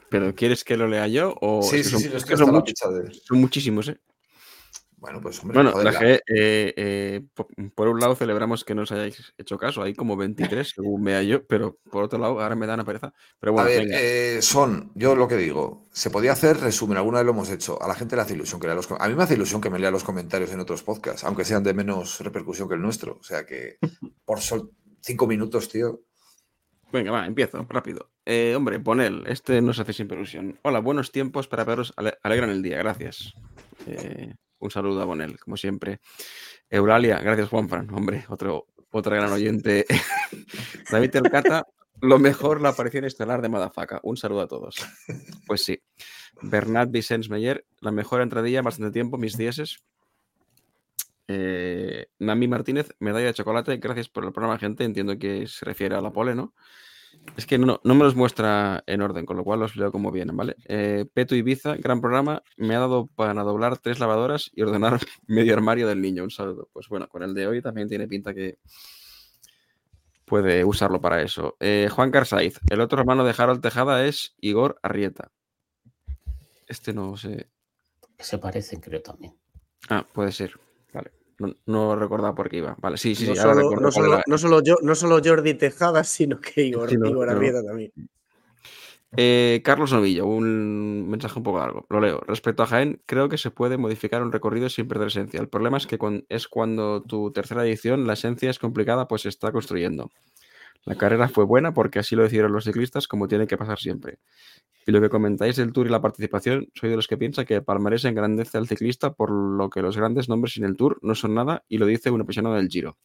¿Pero 0.10 0.34
quieres 0.36 0.64
que 0.64 0.76
lo 0.78 0.88
lea 0.88 1.08
yo? 1.08 1.36
O 1.42 1.62
Sí, 1.64 1.84
son- 1.84 2.00
sí, 2.02 2.10
estoy 2.14 2.36
much- 2.48 2.66
de... 2.92 3.14
son 3.14 3.40
muchísimos, 3.40 3.88
¿eh? 3.90 4.00
Bueno, 5.06 5.22
pues 5.22 5.40
hombre, 5.42 5.56
Bueno, 5.56 5.72
joder, 5.72 5.86
la 5.86 5.92
la- 5.92 6.00
G, 6.00 6.14
eh, 6.28 6.74
eh, 6.76 7.22
po- 7.34 7.48
por 7.76 7.88
un 7.90 8.00
lado 8.00 8.16
celebramos 8.16 8.66
que 8.66 8.74
no 8.74 8.82
os 8.82 8.92
hayáis 8.92 9.34
hecho 9.38 9.58
caso, 9.58 9.84
hay 9.84 9.94
como 9.94 10.18
23 10.18 10.72
según 10.76 11.04
vea 11.04 11.22
yo, 11.22 11.46
pero 11.46 11.78
por 11.92 12.04
otro 12.04 12.18
lado 12.18 12.42
ahora 12.42 12.56
me 12.56 12.66
da 12.66 12.74
una 12.74 12.86
pereza. 12.86 13.14
Pero 13.40 13.54
bueno, 13.54 13.68
a 13.68 13.72
ver, 13.72 13.88
eh, 13.92 14.42
son, 14.42 14.92
yo 14.96 15.16
lo 15.16 15.28
que 15.28 15.38
digo, 15.38 15.86
se 15.92 16.10
podía 16.10 16.32
hacer 16.32 16.58
resumen, 16.60 16.98
alguna 16.98 17.20
vez 17.20 17.26
lo 17.28 17.32
hemos 17.34 17.52
hecho. 17.52 17.82
A 17.82 17.88
la 17.88 17.94
gente 17.94 18.16
le 18.16 18.24
hace 18.24 18.34
ilusión 18.34 18.60
que 18.60 18.66
lea 18.68 18.76
los 18.76 18.90
A 18.92 19.08
mí 19.08 19.14
me 19.16 19.24
hace 19.24 19.36
ilusión 19.36 19.62
que 19.62 19.70
me 19.70 19.78
lea 19.78 19.92
los 19.92 20.04
comentarios 20.04 20.52
en 20.52 20.60
otros 20.60 20.82
podcasts, 20.82 21.24
aunque 21.24 21.46
sean 21.46 21.64
de 21.64 21.74
menos 21.76 22.20
repercusión 22.22 22.68
que 22.68 22.74
el 22.76 22.82
nuestro. 22.82 23.18
O 23.20 23.24
sea 23.24 23.46
que 23.46 23.78
por 24.26 24.40
sol 24.42 24.72
cinco 25.02 25.28
minutos, 25.28 25.70
tío. 25.70 26.02
Venga, 26.92 27.12
va, 27.12 27.26
empiezo, 27.26 27.66
rápido. 27.70 28.10
Eh, 28.26 28.56
hombre, 28.56 28.80
Ponel, 28.80 29.24
este 29.28 29.62
nos 29.62 29.80
hace 29.80 29.92
siempre 29.94 30.18
ilusión. 30.18 30.60
Hola, 30.64 30.80
buenos 30.80 31.12
tiempos 31.12 31.48
para 31.48 31.64
veros, 31.64 31.94
ale- 31.98 32.18
alegran 32.24 32.50
el 32.50 32.62
día, 32.62 32.78
gracias. 32.78 33.34
Eh, 33.86 34.34
un 34.66 34.72
saludo 34.72 35.02
a 35.02 35.06
Bonel, 35.06 35.40
como 35.40 35.58
siempre. 35.58 36.00
Euralia, 36.70 37.20
gracias 37.20 37.50
Juanfran, 37.50 37.94
hombre, 37.94 38.26
otro, 38.30 38.68
otra 38.92 39.16
gran 39.16 39.32
oyente. 39.32 39.86
David 40.92 41.12
Telcata, 41.12 41.68
lo 42.02 42.20
mejor 42.20 42.62
la 42.62 42.70
aparición 42.70 43.06
estelar 43.06 43.42
de 43.42 43.50
Madafaka. 43.50 44.00
Un 44.04 44.18
saludo 44.18 44.42
a 44.42 44.48
todos. 44.48 44.76
Pues 45.48 45.64
sí. 45.64 45.82
Bernat 46.42 46.92
Vicens 46.92 47.30
Meyer, 47.30 47.66
la 47.80 47.92
mejor 47.92 48.22
entradilla 48.22 48.60
en 48.60 48.66
bastante 48.66 48.92
tiempo, 48.92 49.18
mis 49.18 49.38
dieces. 49.38 49.84
Eh, 51.28 52.08
Nami 52.20 52.48
Martínez, 52.48 52.90
medalla 53.00 53.28
de 53.28 53.34
chocolate, 53.34 53.78
gracias 53.78 54.10
por 54.10 54.26
el 54.26 54.34
programa, 54.34 54.60
gente. 54.60 54.84
Entiendo 54.84 55.18
que 55.18 55.48
se 55.48 55.66
refiere 55.66 55.96
a 55.96 56.02
la 56.02 56.12
pole, 56.12 56.36
¿no? 56.36 56.54
Es 57.38 57.46
que 57.46 57.58
no, 57.58 57.82
no 57.84 57.96
me 57.96 58.06
los 58.06 58.16
muestra 58.16 58.84
en 58.88 59.02
orden, 59.02 59.26
con 59.26 59.36
lo 59.36 59.44
cual 59.44 59.60
los 59.60 59.76
leo 59.76 59.92
como 59.92 60.12
vienen, 60.12 60.38
¿vale? 60.38 60.56
Eh, 60.66 61.06
Peto 61.14 61.36
Ibiza, 61.36 61.76
gran 61.76 62.00
programa. 62.00 62.42
Me 62.56 62.76
ha 62.76 62.80
dado 62.80 63.08
para 63.08 63.34
doblar 63.44 63.78
tres 63.78 64.00
lavadoras 64.00 64.50
y 64.54 64.62
ordenar 64.62 65.00
medio 65.28 65.54
armario 65.54 65.88
del 65.88 66.02
niño. 66.02 66.24
Un 66.24 66.32
saludo. 66.32 66.70
Pues 66.72 66.88
bueno, 66.88 67.10
con 67.10 67.24
el 67.24 67.34
de 67.34 67.48
hoy 67.48 67.62
también 67.62 67.90
tiene 67.90 68.08
pinta 68.08 68.34
que 68.34 68.58
puede 70.24 70.64
usarlo 70.64 71.02
para 71.02 71.22
eso. 71.22 71.58
Eh, 71.60 71.90
Juan 71.92 72.10
Carsaiz, 72.12 72.60
el 72.70 72.80
otro 72.82 73.00
hermano 73.00 73.26
de 73.26 73.36
Harold 73.38 73.62
Tejada 73.62 74.06
es 74.06 74.36
Igor 74.40 74.80
Arrieta. 74.82 75.32
Este 76.68 76.94
no 76.94 77.18
sé. 77.18 77.50
Se 78.18 78.38
parecen, 78.38 78.80
creo 78.80 79.02
también. 79.02 79.38
Ah, 79.90 80.06
puede 80.14 80.32
ser. 80.32 80.58
Vale. 80.94 81.12
No, 81.40 81.54
no 81.66 81.96
recordaba 81.96 82.34
por 82.34 82.50
qué 82.50 82.58
iba. 82.58 82.76
Vale, 82.80 82.98
sí, 82.98 83.16
sí, 83.16 83.28
no, 83.28 83.34
sí. 83.34 83.40
ahora 83.40 83.56
solo, 83.56 83.70
recuerdo 83.70 83.86
no, 83.86 83.92
solo, 83.92 84.14
era. 84.14 84.24
no 84.28 84.38
solo 84.38 84.64
yo, 84.64 84.76
no 84.82 84.96
solo 84.96 85.20
Jordi 85.24 85.54
Tejada, 85.56 86.04
sino 86.04 86.40
que 86.40 86.64
Igor, 86.66 86.90
Sí, 86.90 86.96
Igor. 86.96 87.30
Arrieta 87.30 87.64
también. 87.64 87.92
Eh, 89.18 89.62
Carlos 89.64 89.94
Novillo, 89.94 90.26
un 90.26 91.08
mensaje 91.10 91.40
un 91.40 91.44
poco 91.44 91.60
largo. 91.60 91.86
Lo 91.90 92.02
leo. 92.02 92.22
Respecto 92.28 92.64
a 92.64 92.68
Jaén, 92.68 93.02
creo 93.06 93.30
que 93.30 93.38
se 93.38 93.52
puede 93.52 93.78
modificar 93.78 94.22
un 94.22 94.32
recorrido 94.32 94.70
sin 94.70 94.88
perder 94.88 95.08
esencia. 95.08 95.40
El 95.40 95.48
problema 95.48 95.78
es 95.78 95.88
que 95.88 95.98
es 96.28 96.48
cuando 96.48 97.02
tu 97.02 97.32
tercera 97.32 97.66
edición 97.66 98.08
la 98.08 98.14
esencia 98.14 98.50
es 98.50 98.60
complicada, 98.60 99.08
pues 99.08 99.22
se 99.22 99.30
está 99.30 99.52
construyendo. 99.52 100.12
La 100.86 100.96
carrera 100.96 101.28
fue 101.28 101.46
buena 101.46 101.74
porque 101.74 102.00
así 102.00 102.16
lo 102.16 102.24
decidieron 102.24 102.54
los 102.54 102.64
ciclistas, 102.64 103.08
como 103.08 103.28
tiene 103.28 103.48
que 103.48 103.58
pasar 103.58 103.80
siempre. 103.80 104.20
Y 104.86 104.92
lo 104.92 105.02
que 105.02 105.10
comentáis 105.10 105.56
del 105.56 105.74
Tour 105.74 105.88
y 105.88 105.90
la 105.90 106.00
participación, 106.00 106.70
soy 106.76 106.92
de 106.92 106.96
los 106.96 107.08
que 107.08 107.18
piensa 107.18 107.44
que 107.44 107.62
palmarés 107.62 108.06
engrandece 108.06 108.60
al 108.60 108.68
ciclista, 108.68 109.14
por 109.14 109.32
lo 109.32 109.70
que 109.72 109.82
los 109.82 109.98
grandes 109.98 110.30
nombres 110.30 110.54
sin 110.54 110.64
el 110.64 110.78
Tour 110.78 111.00
no 111.02 111.16
son 111.16 111.34
nada, 111.34 111.64
y 111.68 111.80
lo 111.80 111.88
dice 111.88 112.12
un 112.12 112.22
apasionado 112.22 112.56
del 112.56 112.70
Giro. 112.70 112.98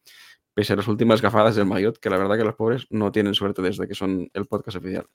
Pese 0.53 0.75
a 0.75 0.77
las 0.77 0.89
últimas 0.89 1.23
gafadas 1.23 1.57
del 1.57 1.65
Mayotte, 1.65 1.99
que 1.99 2.11
la 2.11 2.19
verdad 2.19 2.37
que 2.37 2.45
los 2.45 2.55
pobres 2.55 2.87
no 2.91 3.13
tienen 3.13 3.35
suerte 3.35 3.63
desde 3.63 3.89
que 3.89 3.95
son 3.95 4.31
el 4.35 4.45
podcast 4.45 4.77
oficial. 4.77 5.07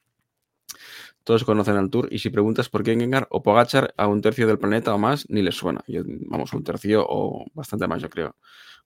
Todos 1.24 1.44
conocen 1.44 1.76
al 1.76 1.90
Tour 1.90 2.08
y 2.12 2.20
si 2.20 2.30
preguntas 2.30 2.70
por 2.70 2.84
quién 2.84 3.00
Gengar 3.00 3.28
o 3.30 3.44
Pogachar 3.44 3.94
a 3.98 4.08
un 4.08 4.22
tercio 4.22 4.48
del 4.48 4.60
planeta 4.60 4.94
o 4.94 4.98
más, 4.98 5.30
ni 5.30 5.42
les 5.42 5.56
suena. 5.56 5.84
Yo, 5.88 6.04
vamos, 6.06 6.54
un 6.54 6.64
tercio 6.64 7.06
o 7.08 7.46
bastante 7.54 7.88
más, 7.88 8.02
yo 8.02 8.10
creo. 8.10 8.36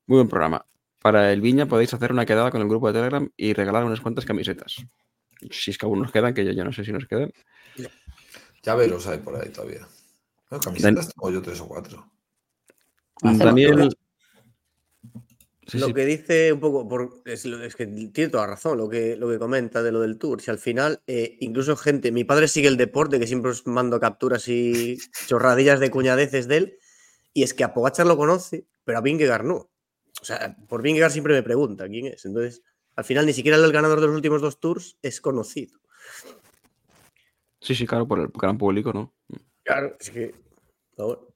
Muy 0.05 0.17
buen 0.17 0.29
programa. 0.29 0.65
Para 1.01 1.31
el 1.31 1.41
Viña 1.41 1.65
podéis 1.65 1.93
hacer 1.93 2.11
una 2.11 2.25
quedada 2.25 2.51
con 2.51 2.61
el 2.61 2.67
grupo 2.67 2.87
de 2.87 2.93
Telegram 2.99 3.29
y 3.37 3.53
regalar 3.53 3.85
unas 3.85 4.01
cuantas 4.01 4.25
camisetas. 4.25 4.75
Si 5.51 5.71
es 5.71 5.77
que 5.77 5.85
aún 5.85 6.01
nos 6.01 6.11
quedan, 6.11 6.33
que 6.33 6.43
yo 6.43 6.51
ya 6.51 6.63
no 6.65 6.73
sé 6.73 6.83
si 6.83 6.91
nos 6.91 7.07
quedan. 7.07 7.31
Llaveros 8.63 9.07
hay 9.07 9.19
por 9.19 9.35
ahí 9.41 9.49
todavía. 9.49 9.87
No, 10.51 10.59
camisetas 10.59 11.13
tengo 11.13 11.31
yo 11.31 11.41
tres 11.41 11.61
o 11.61 11.67
cuatro. 11.67 12.11
Daniel. 13.21 13.95
Sí, 15.67 15.77
lo 15.77 15.87
sí. 15.87 15.93
que 15.93 16.05
dice 16.05 16.51
un 16.51 16.59
poco, 16.59 16.87
por, 16.87 17.21
es, 17.25 17.45
lo- 17.45 17.63
es 17.63 17.75
que 17.75 17.85
tiene 17.85 18.29
toda 18.31 18.47
razón 18.47 18.77
lo 18.79 18.89
que, 18.89 19.15
lo 19.15 19.29
que 19.29 19.37
comenta 19.37 19.83
de 19.83 19.91
lo 19.91 19.99
del 20.01 20.17
tour. 20.17 20.41
Si 20.41 20.49
al 20.49 20.57
final, 20.57 21.01
eh, 21.05 21.37
incluso 21.41 21.75
gente, 21.77 22.11
mi 22.11 22.23
padre 22.23 22.47
sigue 22.47 22.67
el 22.67 22.75
deporte, 22.75 23.19
que 23.19 23.27
siempre 23.27 23.51
os 23.51 23.67
mando 23.67 23.99
capturas 23.99 24.47
y 24.47 24.97
chorradillas 25.27 25.79
de 25.79 25.91
cuñadeces 25.91 26.47
de 26.47 26.57
él, 26.57 26.77
Y 27.33 27.43
es 27.43 27.53
que 27.53 27.63
a 27.63 27.73
Pogachar 27.73 28.07
lo 28.07 28.17
conoce, 28.17 28.65
pero 28.83 28.97
a 28.97 29.01
Vingegaard 29.01 29.45
no. 29.45 29.69
O 30.21 30.25
sea, 30.25 30.55
por 30.67 30.81
Vingegaard 30.81 31.11
siempre 31.11 31.33
me 31.33 31.43
pregunta 31.43 31.87
quién 31.87 32.07
es. 32.07 32.25
Entonces, 32.25 32.61
al 32.95 33.05
final 33.05 33.25
ni 33.25 33.33
siquiera 33.33 33.57
el 33.57 33.71
ganador 33.71 34.01
de 34.01 34.07
los 34.07 34.15
últimos 34.15 34.41
dos 34.41 34.59
tours 34.59 34.97
es 35.01 35.21
conocido. 35.21 35.79
Sí, 37.61 37.75
sí, 37.75 37.85
claro, 37.85 38.07
por 38.07 38.19
el 38.19 38.27
gran 38.27 38.57
público, 38.57 38.93
¿no? 38.93 39.13
Claro, 39.63 39.95
es 39.99 40.09
que. 40.09 40.33
bueno. 40.97 41.27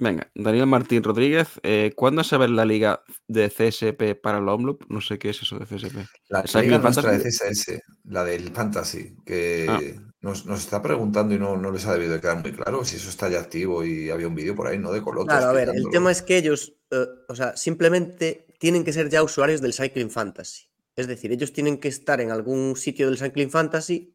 Venga, 0.00 0.30
Daniel 0.34 0.66
Martín 0.66 1.02
Rodríguez, 1.02 1.48
eh, 1.64 1.92
¿cuándo 1.96 2.22
se 2.22 2.36
ve 2.38 2.46
la 2.48 2.64
liga 2.64 3.02
de 3.26 3.48
CSP 3.50 4.14
para 4.14 4.38
el 4.38 4.48
Omloop? 4.48 4.84
No 4.88 5.00
sé 5.00 5.18
qué 5.18 5.30
es 5.30 5.42
eso 5.42 5.58
de 5.58 5.66
CSP. 5.66 5.96
La, 6.28 6.38
la 6.40 6.42
¿Cycling 6.46 6.70
liga 6.70 6.78
nuestra 6.78 7.10
de? 7.10 7.18
CSS, 7.18 7.82
la 8.04 8.22
del 8.22 8.52
Fantasy, 8.52 9.16
que 9.26 9.66
Ah. 9.68 9.80
Nos, 10.20 10.46
nos 10.46 10.60
está 10.60 10.82
preguntando 10.82 11.34
y 11.34 11.38
no, 11.38 11.56
no 11.56 11.70
les 11.70 11.86
ha 11.86 11.92
debido 11.94 12.14
de 12.14 12.20
quedar 12.20 12.42
muy 12.42 12.52
claro 12.52 12.84
si 12.84 12.96
eso 12.96 13.08
está 13.08 13.28
ya 13.28 13.38
activo 13.40 13.84
y 13.84 14.10
había 14.10 14.26
un 14.26 14.34
vídeo 14.34 14.54
por 14.54 14.66
ahí, 14.66 14.78
¿no? 14.78 14.90
De 14.92 15.00
Coloto. 15.02 15.26
Claro, 15.26 15.46
a 15.46 15.52
ver, 15.52 15.68
el 15.68 15.88
tema 15.90 16.10
es 16.10 16.22
que 16.22 16.36
ellos, 16.36 16.74
eh, 16.90 17.06
o 17.28 17.36
sea, 17.36 17.56
simplemente 17.56 18.46
tienen 18.58 18.84
que 18.84 18.92
ser 18.92 19.08
ya 19.08 19.22
usuarios 19.22 19.60
del 19.60 19.72
Cycling 19.74 20.10
Fantasy. 20.10 20.68
Es 20.96 21.06
decir, 21.06 21.30
ellos 21.30 21.52
tienen 21.52 21.78
que 21.78 21.86
estar 21.88 22.20
en 22.20 22.32
algún 22.32 22.74
sitio 22.76 23.06
del 23.06 23.18
Cycling 23.18 23.50
Fantasy 23.50 24.12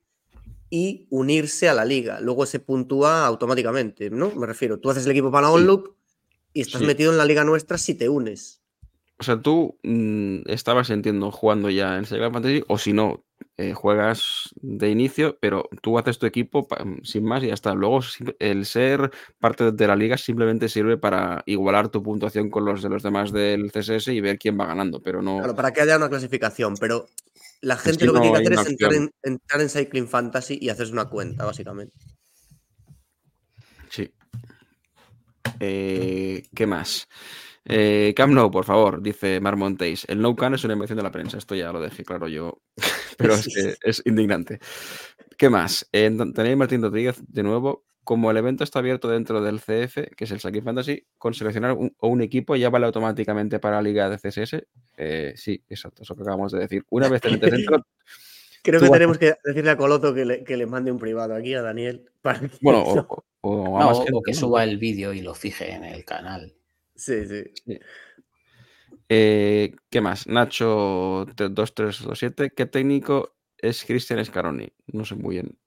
y 0.70 1.08
unirse 1.10 1.70
a 1.70 1.74
la 1.74 1.86
liga. 1.86 2.20
Luego 2.20 2.46
se 2.46 2.60
puntúa 2.60 3.26
automáticamente, 3.26 4.10
¿no? 4.10 4.32
Me 4.36 4.46
refiero, 4.46 4.80
tú 4.80 4.90
haces 4.90 5.06
el 5.06 5.12
equipo 5.12 5.32
para 5.32 5.48
la 5.48 5.54
OnLoop 5.54 5.96
y 6.52 6.62
estás 6.62 6.82
Sí. 6.82 6.88
metido 6.88 7.12
en 7.12 7.18
la 7.18 7.26
liga 7.26 7.46
nuestra 7.46 7.78
si 7.78 7.96
te 7.96 8.10
unes. 8.10 8.62
O 9.20 9.24
sea, 9.24 9.40
tú 9.42 9.78
mm, 9.84 10.42
estabas, 10.48 10.90
entiendo, 10.90 11.32
jugando 11.32 11.70
ya 11.70 11.98
en 11.98 12.06
Cycling 12.06 12.34
Fantasy, 12.34 12.64
o 12.68 12.78
si 12.78 12.92
no, 12.92 13.24
eh, 13.58 13.74
juegas 13.74 14.50
de 14.62 14.90
inicio, 14.90 15.38
pero 15.40 15.70
tú 15.82 15.98
haces 15.98 16.20
tu 16.20 16.26
equipo 16.26 16.68
mm, 16.68 17.04
sin 17.04 17.24
más 17.24 17.44
y 17.44 17.48
ya 17.48 17.54
está. 17.54 17.74
Luego, 17.74 18.00
el 18.40 18.66
ser 18.66 19.12
parte 19.40 19.72
de 19.72 19.88
la 19.88 19.96
liga 19.96 20.18
simplemente 20.18 20.70
sirve 20.70 20.98
para 20.98 21.44
igualar 21.46 21.90
tu 21.90 22.02
puntuación 22.04 22.50
con 22.50 22.66
los 22.66 22.82
de 22.82 22.90
los 22.90 23.04
demás 23.04 23.32
del 23.32 23.72
CSS 23.72 24.10
y 24.10 24.22
ver 24.22 24.38
quién 24.38 24.60
va 24.60 24.66
ganando, 24.66 25.02
pero 25.02 25.22
no. 25.22 25.38
Claro, 25.38 25.56
para 25.56 25.72
que 25.72 25.82
haya 25.82 25.98
una 25.98 26.10
clasificación, 26.10 26.76
pero 26.80 27.08
la 27.62 27.78
gente 27.78 28.02
sí 28.02 28.06
lo 28.06 28.14
que 28.14 28.20
no 28.20 28.24
tiene 28.24 28.42
que 28.42 28.54
hacer 28.54 28.66
es 28.66 28.72
entrar 28.72 28.94
en, 28.94 29.04
opción. 29.06 29.20
entrar 29.24 29.62
en 29.62 29.70
Cycling 29.70 30.08
Fantasy 30.08 30.60
y 30.62 30.70
hacerse 30.70 30.94
una 30.94 31.06
cuenta, 31.06 31.46
básicamente. 31.46 31.96
Sí. 33.90 34.12
Eh, 35.60 36.44
¿Qué 36.54 36.68
más? 36.68 37.08
Eh, 37.66 38.14
Camp 38.16 38.34
Nou, 38.34 38.52
por 38.52 38.66
favor, 38.66 39.02
dice 39.02 39.40
Mar 39.40 39.56
Montéis. 39.56 40.06
El 40.10 40.22
no 40.22 40.36
can 40.36 40.54
es 40.54 40.64
una 40.64 40.74
invención 40.74 40.98
de 40.98 41.04
la 41.04 41.12
prensa. 41.12 41.38
Esto 41.38 41.56
ya 41.56 41.72
lo 41.72 41.80
dejé 41.82 42.04
claro 42.04 42.28
yo, 42.28 42.62
pero 43.18 43.34
es 43.36 43.48
que 43.48 43.76
es 43.82 44.02
indignante. 44.06 44.60
¿Qué 45.38 45.50
más? 45.50 45.88
Eh, 45.92 46.10
Daniel 46.14 46.58
Martín 46.58 46.82
Rodríguez, 46.82 47.22
de 47.28 47.44
nuevo, 47.44 47.86
como 48.04 48.30
el 48.32 48.38
evento 48.38 48.64
está 48.66 48.80
abierto 48.80 49.08
dentro 49.08 49.42
del 49.42 49.60
CF, 49.62 50.14
que 50.16 50.26
es 50.26 50.32
el 50.32 50.42
Cycling 50.42 50.64
Fantasy, 50.64 51.08
con 51.18 51.34
seleccionar 51.34 51.72
un, 51.72 51.96
o 52.00 52.10
un 52.10 52.22
equipo 52.22 52.56
ya 52.58 52.70
vale 52.70 52.86
automáticamente 52.86 53.60
para 53.60 53.78
la 53.78 53.82
liga 53.82 54.10
de 54.10 54.18
CSS. 54.18 54.68
Eh, 54.98 55.34
sí, 55.38 55.64
exacto, 55.70 56.04
eso 56.04 56.16
que 56.16 56.22
acabamos 56.24 56.52
de 56.52 56.60
decir. 56.60 56.84
Una 56.90 57.08
vez 57.08 57.22
te 57.22 57.30
metes 57.32 57.50
dentro, 57.52 57.78
Creo 58.62 58.80
que 58.80 58.90
tenemos 58.90 59.18
que 59.18 59.34
decirle 59.44 59.72
a 59.72 59.78
Coloto 59.78 60.14
que 60.14 60.24
le, 60.24 60.44
que 60.46 60.56
le 60.56 60.66
mande 60.66 60.90
un 60.90 60.98
privado 60.98 61.36
aquí 61.36 61.54
a 61.54 61.62
Daniel. 61.62 62.06
Para 62.22 62.40
que- 62.42 62.50
bueno, 62.62 62.84
o, 62.86 63.24
o- 63.42 63.54
o 63.64 63.80
No, 63.80 64.22
que 64.24 64.32
¿no? 64.32 64.38
suba 64.38 64.64
el 64.64 64.78
vídeo 64.78 65.12
y 65.14 65.22
lo 65.22 65.34
fije 65.34 65.72
en 65.74 65.84
el 65.84 66.06
canal. 66.06 66.54
Sí, 67.04 67.26
sí. 67.26 67.44
Eh, 69.10 69.76
¿Qué 69.90 70.00
más? 70.00 70.26
Nacho 70.26 71.26
2327. 71.36 72.52
¿Qué 72.56 72.66
técnico 72.66 73.36
es 73.58 73.84
Cristian 73.84 74.24
Scaroni? 74.24 74.72
No 74.88 75.04
sé 75.04 75.16
muy 75.16 75.36
bien. 75.36 75.58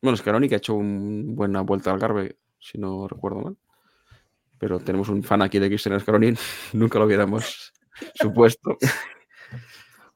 Bueno, 0.00 0.16
Scaroni 0.16 0.48
que 0.48 0.54
ha 0.54 0.58
hecho 0.58 0.74
una 0.74 1.32
buena 1.34 1.60
vuelta 1.62 1.90
al 1.90 1.98
Garbe, 1.98 2.38
si 2.60 2.78
no 2.78 3.08
recuerdo 3.08 3.40
mal. 3.40 3.56
Pero 4.58 4.78
tenemos 4.78 5.08
un 5.08 5.24
fan 5.24 5.42
aquí 5.42 5.58
de 5.58 5.68
Cristian 5.68 5.98
Scaroni. 5.98 6.34
Nunca 6.72 7.00
lo 7.00 7.06
hubiéramos 7.06 7.72
supuesto. 8.14 8.78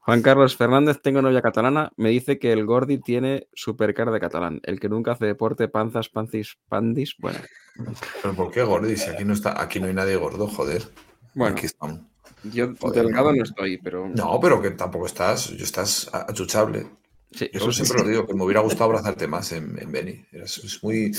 Juan 0.03 0.23
Carlos 0.23 0.57
Fernández, 0.57 0.99
tengo 1.01 1.21
novia 1.21 1.43
catalana. 1.43 1.91
Me 1.95 2.09
dice 2.09 2.39
que 2.39 2.51
el 2.51 2.65
Gordi 2.65 2.99
tiene 2.99 3.47
super 3.53 3.93
cara 3.93 4.11
de 4.11 4.19
catalán. 4.19 4.59
El 4.63 4.79
que 4.79 4.89
nunca 4.89 5.11
hace 5.11 5.27
deporte, 5.27 5.67
panzas, 5.67 6.09
pancis, 6.09 6.57
pandis. 6.67 7.15
Bueno, 7.19 7.37
¿Pero 8.21 8.33
por 8.33 8.51
qué 8.51 8.63
gordo? 8.63 8.87
Si 8.95 9.09
aquí 9.09 9.23
no, 9.23 9.33
está, 9.33 9.61
aquí 9.61 9.79
no 9.79 9.85
hay 9.85 9.93
nadie 9.93 10.15
gordo, 10.15 10.47
joder. 10.47 10.81
bueno 11.35 11.55
Aquí 11.55 11.67
estamos. 11.67 11.99
yo 12.43 12.73
Joder, 12.79 13.03
delgado 13.03 13.31
no. 13.31 13.43
estoy, 13.43 13.77
pero. 13.77 14.09
No, 14.09 14.39
pero 14.41 14.59
que 14.59 14.71
tampoco 14.71 15.05
estás, 15.05 15.49
yo 15.51 15.63
estás 15.63 16.09
achuchable. 16.11 16.87
Sí, 17.31 17.49
Yo 17.53 17.59
eso 17.59 17.71
siempre 17.71 18.03
lo 18.03 18.09
digo, 18.09 18.27
que 18.27 18.33
me 18.33 18.43
hubiera 18.43 18.59
gustado 18.59 18.85
abrazarte 18.85 19.27
más 19.27 19.51
en, 19.51 19.77
en 19.79 19.91
Beni. 19.91 20.25
Es, 20.31 20.79
muy... 20.83 21.11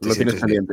Lo 0.00 0.14
tienes 0.14 0.34
sientes 0.34 0.44
bien. 0.44 0.66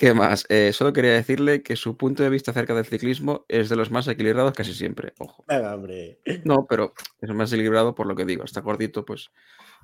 ¿Qué 0.00 0.14
más? 0.14 0.46
Eh, 0.48 0.72
solo 0.72 0.94
quería 0.94 1.12
decirle 1.12 1.62
que 1.62 1.76
su 1.76 1.94
punto 1.94 2.22
de 2.22 2.30
vista 2.30 2.52
acerca 2.52 2.72
del 2.72 2.86
ciclismo 2.86 3.44
es 3.48 3.68
de 3.68 3.76
los 3.76 3.90
más 3.90 4.08
equilibrados 4.08 4.54
casi 4.54 4.72
siempre. 4.72 5.12
Ojo. 5.18 5.44
Venga, 5.46 5.74
hombre. 5.74 6.18
No, 6.42 6.64
pero 6.66 6.94
es 7.20 7.28
más 7.34 7.52
equilibrado 7.52 7.94
por 7.94 8.06
lo 8.06 8.16
que 8.16 8.24
digo. 8.24 8.44
Está 8.44 8.62
gordito, 8.62 9.04
pues. 9.04 9.30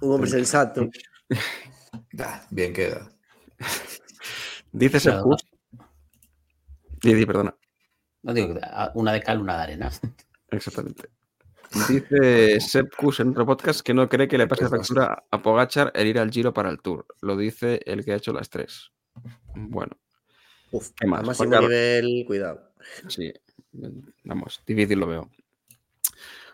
Un 0.00 0.14
hombre 0.14 0.30
sensato. 0.30 0.88
Da, 2.12 2.46
bien 2.50 2.72
queda. 2.72 3.10
Dice. 4.72 5.00
Sergio. 5.00 5.36
Didi, 7.02 7.26
perdona. 7.26 7.54
No 8.22 8.32
digo 8.32 8.54
una 8.94 9.12
de 9.12 9.20
cal, 9.20 9.42
una 9.42 9.58
de 9.58 9.62
arena. 9.64 9.90
Exactamente. 10.48 11.10
Dice 11.90 12.58
Sepkus 12.58 13.20
en 13.20 13.28
otro 13.32 13.44
podcast 13.44 13.82
que 13.82 13.92
no 13.92 14.08
cree 14.08 14.28
que 14.28 14.38
le 14.38 14.46
pase 14.46 14.66
factura 14.66 15.24
a 15.30 15.42
Pogachar 15.42 15.92
el 15.94 16.06
ir 16.06 16.18
al 16.18 16.30
Giro 16.30 16.54
para 16.54 16.70
el 16.70 16.80
Tour. 16.80 17.04
Lo 17.20 17.36
dice 17.36 17.82
el 17.84 18.02
que 18.02 18.12
ha 18.14 18.16
hecho 18.16 18.32
las 18.32 18.48
tres. 18.48 18.92
Bueno, 19.54 19.92
Uf, 20.70 20.90
¿Qué 20.98 21.06
más? 21.06 21.20
a 21.28 21.34
Juan 21.34 21.50
Carlos. 21.50 21.70
nivel, 21.70 22.24
cuidado. 22.26 22.70
sí. 23.08 23.32
Vamos, 24.24 24.62
difícil 24.66 24.98
lo 25.00 25.06
veo. 25.06 25.30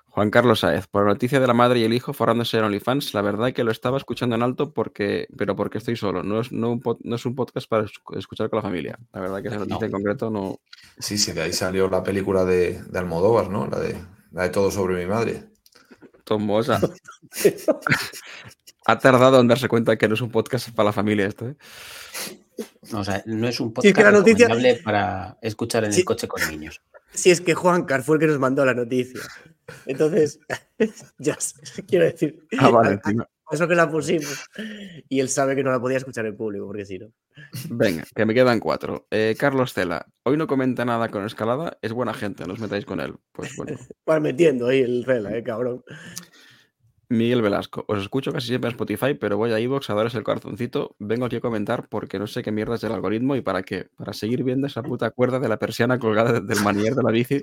Juan 0.08 0.28
Carlos 0.30 0.60
Saez, 0.60 0.86
por 0.88 1.06
noticia 1.06 1.40
de 1.40 1.46
la 1.46 1.54
madre 1.54 1.80
y 1.80 1.84
el 1.84 1.94
hijo 1.94 2.12
forrándose 2.12 2.58
en 2.58 2.64
OnlyFans, 2.64 3.14
la 3.14 3.22
verdad 3.22 3.52
que 3.54 3.64
lo 3.64 3.70
estaba 3.70 3.96
escuchando 3.96 4.36
en 4.36 4.42
alto 4.42 4.74
porque, 4.74 5.26
pero 5.38 5.56
porque 5.56 5.78
estoy 5.78 5.96
solo. 5.96 6.22
No 6.22 6.40
es, 6.40 6.52
no 6.52 6.70
un, 6.70 6.82
pod- 6.82 6.98
no 7.02 7.16
es 7.16 7.24
un 7.24 7.34
podcast 7.34 7.66
para 7.66 7.84
esc- 7.84 8.18
escuchar 8.18 8.50
con 8.50 8.58
la 8.58 8.62
familia. 8.62 8.98
La 9.14 9.20
verdad 9.20 9.40
que 9.40 9.48
esa 9.48 9.56
noticia 9.58 9.78
No. 9.80 9.86
en 9.86 9.92
concreto 9.92 10.30
no. 10.30 10.60
Sí, 10.98 11.16
sí, 11.16 11.32
de 11.32 11.40
ahí 11.42 11.52
salió 11.54 11.88
la 11.88 12.02
película 12.02 12.44
de, 12.44 12.82
de 12.82 12.98
Almodóvar, 12.98 13.48
¿no? 13.48 13.66
La 13.68 13.78
de, 13.78 13.96
la 14.32 14.42
de 14.42 14.48
Todo 14.50 14.70
sobre 14.70 14.96
mi 15.02 15.06
madre. 15.06 15.44
Tomosa. 16.24 16.78
ha 18.86 18.98
tardado 18.98 19.40
en 19.40 19.48
darse 19.48 19.68
cuenta 19.68 19.96
que 19.96 20.08
no 20.08 20.14
es 20.14 20.20
un 20.20 20.30
podcast 20.30 20.70
para 20.70 20.88
la 20.88 20.92
familia 20.92 21.26
esto. 21.26 21.48
¿eh? 21.48 21.56
No, 22.92 23.00
o 23.00 23.04
sea, 23.04 23.22
no 23.26 23.48
es 23.48 23.58
un 23.60 23.72
podcast 23.72 23.86
es 23.86 23.94
que 23.94 24.02
la 24.02 24.12
noticia- 24.12 24.46
recomendable 24.48 24.82
para 24.82 25.38
escuchar 25.42 25.84
en 25.84 25.92
Sí. 25.92 26.00
el 26.00 26.04
coche 26.04 26.28
con 26.28 26.40
niños. 26.48 26.80
Si 27.12 27.30
es 27.30 27.40
que 27.40 27.54
Juan 27.54 27.84
Car 27.84 28.02
fue 28.02 28.16
el 28.16 28.20
que 28.20 28.26
nos 28.26 28.38
mandó 28.38 28.64
la 28.64 28.74
noticia. 28.74 29.20
Entonces, 29.86 30.40
ya 31.18 31.36
sé, 31.38 31.84
quiero 31.86 32.04
decir, 32.06 32.46
Ah, 32.58 32.70
vale, 32.70 32.88
a- 32.88 32.90
a- 32.92 32.94
encima. 32.94 33.28
eso 33.50 33.68
que 33.68 33.74
la 33.74 33.90
pusimos. 33.90 34.46
Y 35.08 35.20
él 35.20 35.28
sabe 35.28 35.54
que 35.54 35.62
no 35.62 35.70
la 35.70 35.80
podía 35.80 35.98
escuchar 35.98 36.24
en 36.26 36.36
público, 36.36 36.66
porque 36.66 36.84
si 36.86 36.98
no. 36.98 37.08
Venga, 37.70 38.04
que 38.14 38.24
me 38.26 38.34
quedan 38.34 38.60
cuatro. 38.60 39.06
Eh, 39.10 39.34
Carlos 39.38 39.72
Cela, 39.72 40.06
hoy 40.24 40.36
no 40.36 40.46
comenta 40.46 40.84
nada 40.84 41.08
con 41.08 41.24
escalada, 41.24 41.78
es 41.82 41.92
buena 41.92 42.12
gente, 42.14 42.46
no 42.46 42.52
os 42.54 42.60
metáis 42.60 42.84
con 42.84 43.00
él. 43.00 43.14
Pues 43.32 43.54
bueno. 43.56 43.76
Vas 44.06 44.20
metiendo 44.20 44.68
ahí 44.68 44.80
el 44.80 45.04
rela, 45.04 45.36
eh, 45.36 45.42
cabrón. 45.42 45.82
Miguel 47.12 47.42
Velasco, 47.42 47.84
os 47.88 48.00
escucho 48.00 48.32
casi 48.32 48.48
siempre 48.48 48.68
en 48.68 48.72
Spotify, 48.72 49.14
pero 49.14 49.36
voy 49.36 49.52
a 49.52 49.60
iVoox 49.60 49.90
a 49.90 49.94
daros 49.94 50.14
el 50.14 50.22
corazoncito. 50.22 50.96
Vengo 50.98 51.26
aquí 51.26 51.36
a 51.36 51.40
comentar 51.40 51.88
porque 51.88 52.18
no 52.18 52.26
sé 52.26 52.42
qué 52.42 52.50
mierda 52.52 52.76
es 52.76 52.84
el 52.84 52.92
algoritmo 52.92 53.36
y 53.36 53.42
para 53.42 53.62
qué. 53.62 53.88
Para 53.96 54.12
seguir 54.12 54.42
viendo 54.44 54.66
esa 54.66 54.82
puta 54.82 55.10
cuerda 55.10 55.38
de 55.38 55.48
la 55.48 55.58
persiana 55.58 55.98
colgada 55.98 56.40
del 56.40 56.60
manier 56.62 56.94
de 56.94 57.02
la 57.02 57.10
bici 57.10 57.40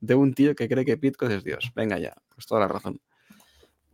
de 0.00 0.14
un 0.14 0.34
tío 0.34 0.54
que 0.54 0.68
cree 0.68 0.84
que 0.84 0.96
Pitcoin 0.96 1.30
es 1.32 1.44
Dios. 1.44 1.70
Venga 1.74 1.98
ya, 1.98 2.14
pues 2.34 2.46
toda 2.46 2.60
la 2.62 2.68
razón. 2.68 3.00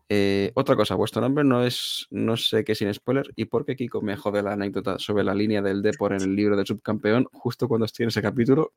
Eh, 0.08 0.52
otra 0.54 0.74
cosa, 0.76 0.94
vuestro 0.94 1.20
nombre 1.20 1.44
no 1.44 1.62
es, 1.62 2.06
no 2.10 2.38
sé 2.38 2.64
qué 2.64 2.74
sin 2.74 2.92
spoiler, 2.94 3.30
y 3.36 3.44
por 3.44 3.66
qué 3.66 3.76
Kiko 3.76 4.00
me 4.00 4.16
jode 4.16 4.42
la 4.42 4.52
anécdota 4.54 4.98
sobre 4.98 5.22
la 5.24 5.34
línea 5.34 5.60
del 5.60 5.82
Depor 5.82 6.14
en 6.14 6.22
el 6.22 6.34
libro 6.34 6.56
del 6.56 6.64
subcampeón 6.66 7.26
justo 7.32 7.68
cuando 7.68 7.84
estoy 7.84 8.04
en 8.04 8.08
ese 8.08 8.22
capítulo. 8.22 8.72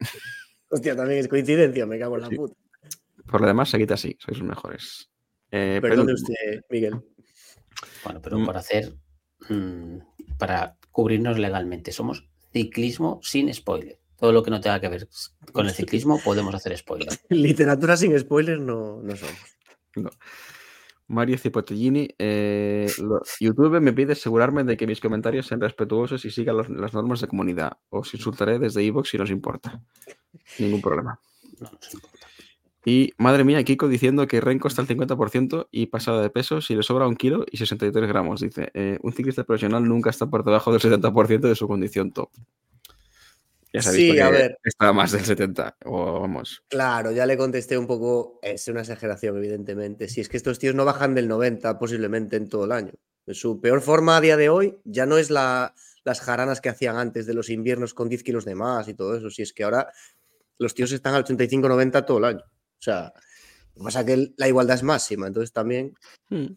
Hostia, 0.69 0.95
también 0.95 1.19
es 1.19 1.29
coincidencia, 1.29 1.85
me 1.85 1.97
cago 1.97 2.15
en 2.15 2.21
la 2.23 2.27
Sí. 2.27 2.35
puta. 2.35 2.55
Por 3.25 3.39
lo 3.39 3.47
demás, 3.47 3.69
seguid 3.69 3.91
así, 3.91 4.17
sois 4.19 4.39
los 4.39 4.47
mejores. 4.49 5.10
Eh, 5.51 5.79
Perdón 5.81 6.07
de 6.07 6.13
penúltimo. 6.13 6.37
usted, 6.37 6.61
Miguel. 6.69 7.01
Bueno, 8.03 8.21
pero 8.21 8.39
Mm. 8.39 8.45
por 8.45 8.57
hacer. 8.57 8.93
mm, 9.49 9.97
para 10.37 10.77
cubrirnos 10.91 11.37
legalmente, 11.39 11.91
somos 11.91 12.27
ciclismo 12.53 13.19
sin 13.23 13.51
spoiler. 13.53 13.99
Todo 14.17 14.31
lo 14.33 14.43
que 14.43 14.51
no 14.51 14.61
tenga 14.61 14.79
que 14.79 14.87
ver 14.87 15.07
con 15.51 15.65
el 15.65 15.73
ciclismo 15.73 16.19
podemos 16.23 16.53
hacer 16.53 16.77
spoiler. 16.77 17.07
Literatura 17.29 17.97
sin 17.97 18.17
spoilers 18.19 18.61
no, 18.61 19.01
no 19.01 19.15
somos. 19.15 20.17
Mario 21.07 21.37
Cipotellini, 21.37 22.07
eh, 22.19 22.89
YouTube 23.39 23.81
me 23.81 23.91
pide 23.93 24.13
asegurarme 24.13 24.63
de 24.63 24.77
que 24.77 24.87
mis 24.87 25.01
comentarios 25.01 25.47
sean 25.47 25.59
respetuosos 25.59 26.23
y 26.23 26.31
sigan 26.31 26.55
los- 26.57 26.69
las 26.69 26.93
normas 26.93 27.19
de 27.19 27.27
comunidad. 27.27 27.73
Os 27.89 28.13
insultaré 28.13 28.59
desde 28.59 28.83
iVoox 28.83 29.09
si 29.09 29.17
nos 29.17 29.29
importa. 29.31 29.81
Ningún 30.59 30.81
problema. 30.81 31.19
No. 31.59 31.69
Y 32.83 33.13
madre 33.17 33.43
mía, 33.43 33.63
Kiko 33.63 33.87
diciendo 33.87 34.25
que 34.27 34.41
Renko 34.41 34.67
está 34.67 34.81
al 34.81 34.87
50% 34.87 35.67
y 35.71 35.85
pasada 35.87 36.21
de 36.21 36.29
peso 36.31 36.61
si 36.61 36.75
le 36.75 36.81
sobra 36.83 37.07
un 37.07 37.15
kilo 37.15 37.45
y 37.51 37.57
63 37.57 38.07
gramos. 38.07 38.41
Dice, 38.41 38.71
eh, 38.73 38.97
un 39.03 39.13
ciclista 39.13 39.43
profesional 39.43 39.87
nunca 39.87 40.09
está 40.09 40.27
por 40.27 40.43
debajo 40.43 40.71
del 40.71 40.81
70% 40.81 41.41
de 41.47 41.55
su 41.55 41.67
condición 41.67 42.11
top. 42.11 42.29
Ya 43.73 43.79
ha 43.79 43.83
Sí, 43.83 44.11
visto 44.11 44.23
a 44.25 44.27
que 44.27 44.33
ver. 44.33 44.57
está 44.63 44.91
más 44.91 45.11
del 45.11 45.23
70. 45.23 45.77
O 45.85 46.19
vamos. 46.21 46.63
Claro, 46.67 47.11
ya 47.11 47.25
le 47.25 47.37
contesté 47.37 47.77
un 47.77 47.87
poco, 47.87 48.39
es 48.41 48.67
una 48.67 48.81
exageración, 48.81 49.37
evidentemente. 49.37 50.09
Si 50.09 50.19
es 50.19 50.27
que 50.27 50.37
estos 50.37 50.59
tíos 50.59 50.75
no 50.75 50.83
bajan 50.83 51.13
del 51.15 51.27
90 51.27 51.77
posiblemente 51.79 52.35
en 52.35 52.49
todo 52.49 52.65
el 52.65 52.71
año. 52.73 52.93
Su 53.27 53.61
peor 53.61 53.81
forma 53.81 54.17
a 54.17 54.21
día 54.21 54.35
de 54.35 54.49
hoy 54.49 54.79
ya 54.83 55.05
no 55.05 55.17
es 55.17 55.29
la, 55.29 55.73
las 56.03 56.19
jaranas 56.19 56.59
que 56.59 56.69
hacían 56.69 56.97
antes 56.97 57.27
de 57.27 57.33
los 57.35 57.49
inviernos 57.49 57.93
con 57.93 58.09
10 58.09 58.23
kilos 58.23 58.43
de 58.43 58.55
más 58.55 58.87
y 58.89 58.93
todo 58.95 59.15
eso. 59.15 59.29
Si 59.29 59.41
es 59.43 59.53
que 59.53 59.63
ahora 59.63 59.87
los 60.57 60.73
tíos 60.73 60.91
están 60.91 61.13
al 61.13 61.23
85-90 61.23 62.05
todo 62.05 62.17
el 62.17 62.25
año. 62.25 62.43
O 62.81 62.83
sea, 62.83 63.13
lo 63.75 63.81
que 63.81 63.83
pasa 63.85 63.99
es 63.99 64.05
que 64.07 64.33
la 64.37 64.47
igualdad 64.47 64.75
es 64.75 64.83
máxima, 64.83 65.27
entonces 65.27 65.53
también. 65.53 65.93
Hmm. 66.29 66.55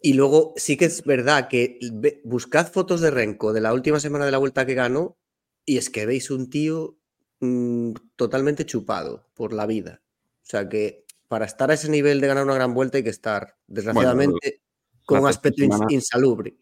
Y 0.00 0.14
luego 0.14 0.54
sí 0.56 0.76
que 0.76 0.84
es 0.86 1.02
verdad 1.04 1.48
que 1.48 1.78
buscad 2.24 2.70
fotos 2.70 3.00
de 3.00 3.10
Renko 3.10 3.52
de 3.52 3.60
la 3.60 3.74
última 3.74 3.98
semana 4.00 4.24
de 4.24 4.30
la 4.30 4.38
vuelta 4.38 4.64
que 4.64 4.74
ganó 4.74 5.18
y 5.66 5.76
es 5.76 5.90
que 5.90 6.06
veis 6.06 6.30
un 6.30 6.48
tío 6.48 6.96
mm, 7.40 7.92
totalmente 8.16 8.64
chupado 8.64 9.28
por 9.34 9.52
la 9.52 9.66
vida. 9.66 10.02
O 10.42 10.46
sea 10.46 10.68
que 10.68 11.04
para 11.28 11.44
estar 11.46 11.70
a 11.70 11.74
ese 11.74 11.90
nivel 11.90 12.20
de 12.20 12.28
ganar 12.28 12.44
una 12.44 12.54
gran 12.54 12.72
vuelta 12.72 12.96
hay 12.98 13.04
que 13.04 13.10
estar, 13.10 13.56
desgraciadamente, 13.66 14.62
con 15.04 15.20
un 15.20 15.28
aspecto 15.28 15.62
semana- 15.62 15.86
insalubre. 15.90 16.56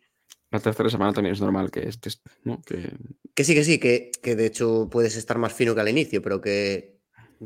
La 0.50 0.60
tercera 0.60 0.89
semana 0.89 1.12
también 1.12 1.34
es 1.34 1.41
normal 1.41 1.70
que 1.70 1.86
estés, 1.89 2.23
¿no? 2.42 2.60
Que, 2.62 2.91
Que 3.34 3.44
sí, 3.44 3.55
que 3.55 3.65
sí, 3.65 3.78
que, 3.78 4.10
que 4.23 4.34
de 4.34 4.47
hecho 4.47 4.89
puedes 4.91 5.15
estar 5.17 5.36
más 5.39 5.52
fino 5.52 5.75
que 5.75 5.81
al 5.83 5.89
inicio, 5.91 6.23
pero 6.23 6.41
que 6.41 6.98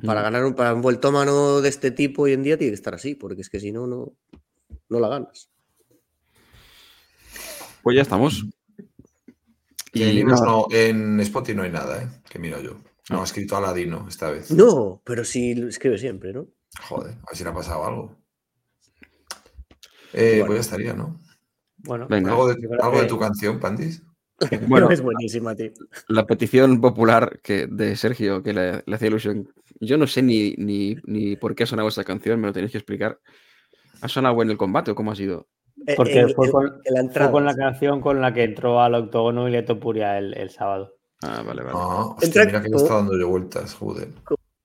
para 0.04 0.20
Mm. 0.20 0.24
ganar 0.24 0.44
un, 0.44 0.54
para 0.54 0.74
un 0.74 0.82
vueltómano 0.82 1.60
de 1.60 1.68
este 1.68 1.90
tipo 1.90 2.22
hoy 2.22 2.32
en 2.32 2.42
día 2.42 2.56
tiene 2.56 2.70
que 2.70 2.76
estar 2.76 2.94
así, 2.94 3.14
porque 3.14 3.42
es 3.42 3.50
que 3.50 3.60
si 3.60 3.72
no, 3.72 3.86
no, 3.86 4.12
no 4.88 5.00
la 5.00 5.08
ganas. 5.08 5.50
Pues 7.82 7.96
ya 7.96 8.02
estamos. 8.02 8.44
Y 9.92 10.04
en, 10.04 10.14
libros 10.14 10.40
no, 10.40 10.66
en 10.70 11.20
Spotify 11.20 11.56
no 11.56 11.62
hay 11.64 11.70
nada, 11.70 12.02
¿eh? 12.02 12.08
Que 12.30 12.38
miro 12.38 12.60
yo. 12.62 12.76
No, 13.10 13.20
ha 13.20 13.24
escrito 13.24 13.56
Aladino 13.56 14.06
esta 14.08 14.30
vez. 14.30 14.50
No, 14.50 15.02
pero 15.04 15.24
sí 15.24 15.54
lo 15.54 15.68
escribe 15.68 15.98
siempre, 15.98 16.32
¿no? 16.32 16.46
Joder, 16.88 17.12
a 17.12 17.26
ver 17.30 17.36
si 17.36 17.44
le 17.44 17.50
ha 17.50 17.54
pasado 17.54 17.84
algo. 17.84 18.16
Eh, 20.14 20.30
Bueno. 20.38 20.46
Pues 20.46 20.56
ya 20.56 20.60
estaría, 20.60 20.94
¿no? 20.94 21.18
Bueno, 21.78 22.06
Venga. 22.08 22.30
¿Algo 22.30 22.48
de, 22.48 23.06
tu 23.06 23.18
canción, 23.18 23.58
Pandis? 23.60 24.02
Bueno, 24.68 24.88
es 24.90 25.02
buenísima, 25.02 25.54
tío. 25.54 25.72
la 26.08 26.26
petición 26.26 26.80
popular 26.80 27.40
que, 27.42 27.66
de 27.66 27.96
Sergio, 27.96 28.42
que 28.42 28.52
le, 28.52 28.82
le 28.86 28.96
hacía 28.96 29.08
ilusión. 29.08 29.52
Yo 29.84 29.98
no 29.98 30.06
sé 30.06 30.22
ni, 30.22 30.54
ni, 30.58 30.96
ni 31.04 31.34
por 31.34 31.56
qué 31.56 31.64
ha 31.64 31.66
sonado 31.66 31.88
esta 31.88 32.04
canción, 32.04 32.40
me 32.40 32.46
lo 32.46 32.52
tenéis 32.52 32.70
que 32.70 32.78
explicar. 32.78 33.18
¿Ha 34.00 34.06
sonado 34.06 34.40
en 34.40 34.50
el 34.50 34.56
combate 34.56 34.92
o 34.92 34.94
cómo 34.94 35.10
ha 35.10 35.16
sido? 35.16 35.48
Eh, 35.86 35.94
Porque 35.96 36.20
en- 36.20 36.30
fue 36.34 36.52
con, 36.52 36.64
la 36.66 36.80
fue 36.92 37.00
entrada. 37.00 37.30
con 37.32 37.44
la 37.44 37.56
canción 37.56 38.00
con 38.00 38.20
la 38.20 38.32
que 38.32 38.44
entró 38.44 38.80
al 38.80 38.94
octógono 38.94 39.48
y 39.48 39.50
le 39.50 39.64
Puria 39.64 40.18
el, 40.18 40.34
el 40.34 40.50
sábado. 40.50 40.94
Ah, 41.22 41.42
vale, 41.44 41.62
vale. 41.62 41.76
Ah, 41.80 42.14
hostia, 42.16 42.44
mira 42.44 42.62
que 42.62 42.68
le 42.68 42.76
está 42.76 42.94
dando 42.94 43.18
yo 43.18 43.28
vueltas, 43.28 43.74
joder. 43.74 44.08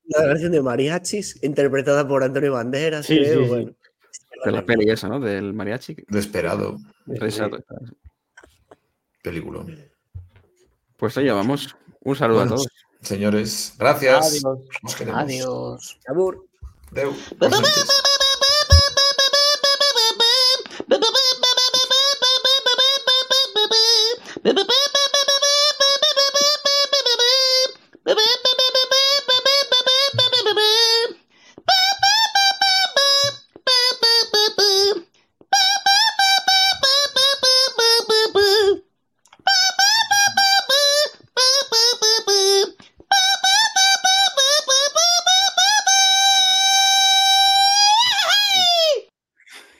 La 0.05 0.25
versión 0.27 0.51
de 0.51 0.61
Mariachis, 0.61 1.43
interpretada 1.43 2.07
por 2.07 2.23
Antonio 2.23 2.53
Banderas, 2.53 3.07
Sí, 3.07 3.17
creo, 3.17 3.43
sí, 3.45 3.65
sí. 3.65 3.75
De 4.45 4.51
la 4.51 4.63
peli 4.63 4.87
esa, 4.89 5.07
¿no? 5.09 5.19
Del 5.19 5.51
mariachi. 5.55 5.95
Desesperado. 6.07 6.77
Exacto. 7.07 7.57
Película. 9.23 9.65
Pues 10.95 11.17
allá 11.17 11.33
vamos. 11.33 11.75
Un 12.01 12.15
saludo 12.15 12.37
Bueno, 12.39 12.53
a 12.53 12.55
todos. 12.57 12.67
Señores, 13.01 13.73
gracias. 13.77 14.27
Adiós. 14.27 14.59
Os 14.83 14.95
queremos. 14.95 15.21
Adiós. 15.21 15.97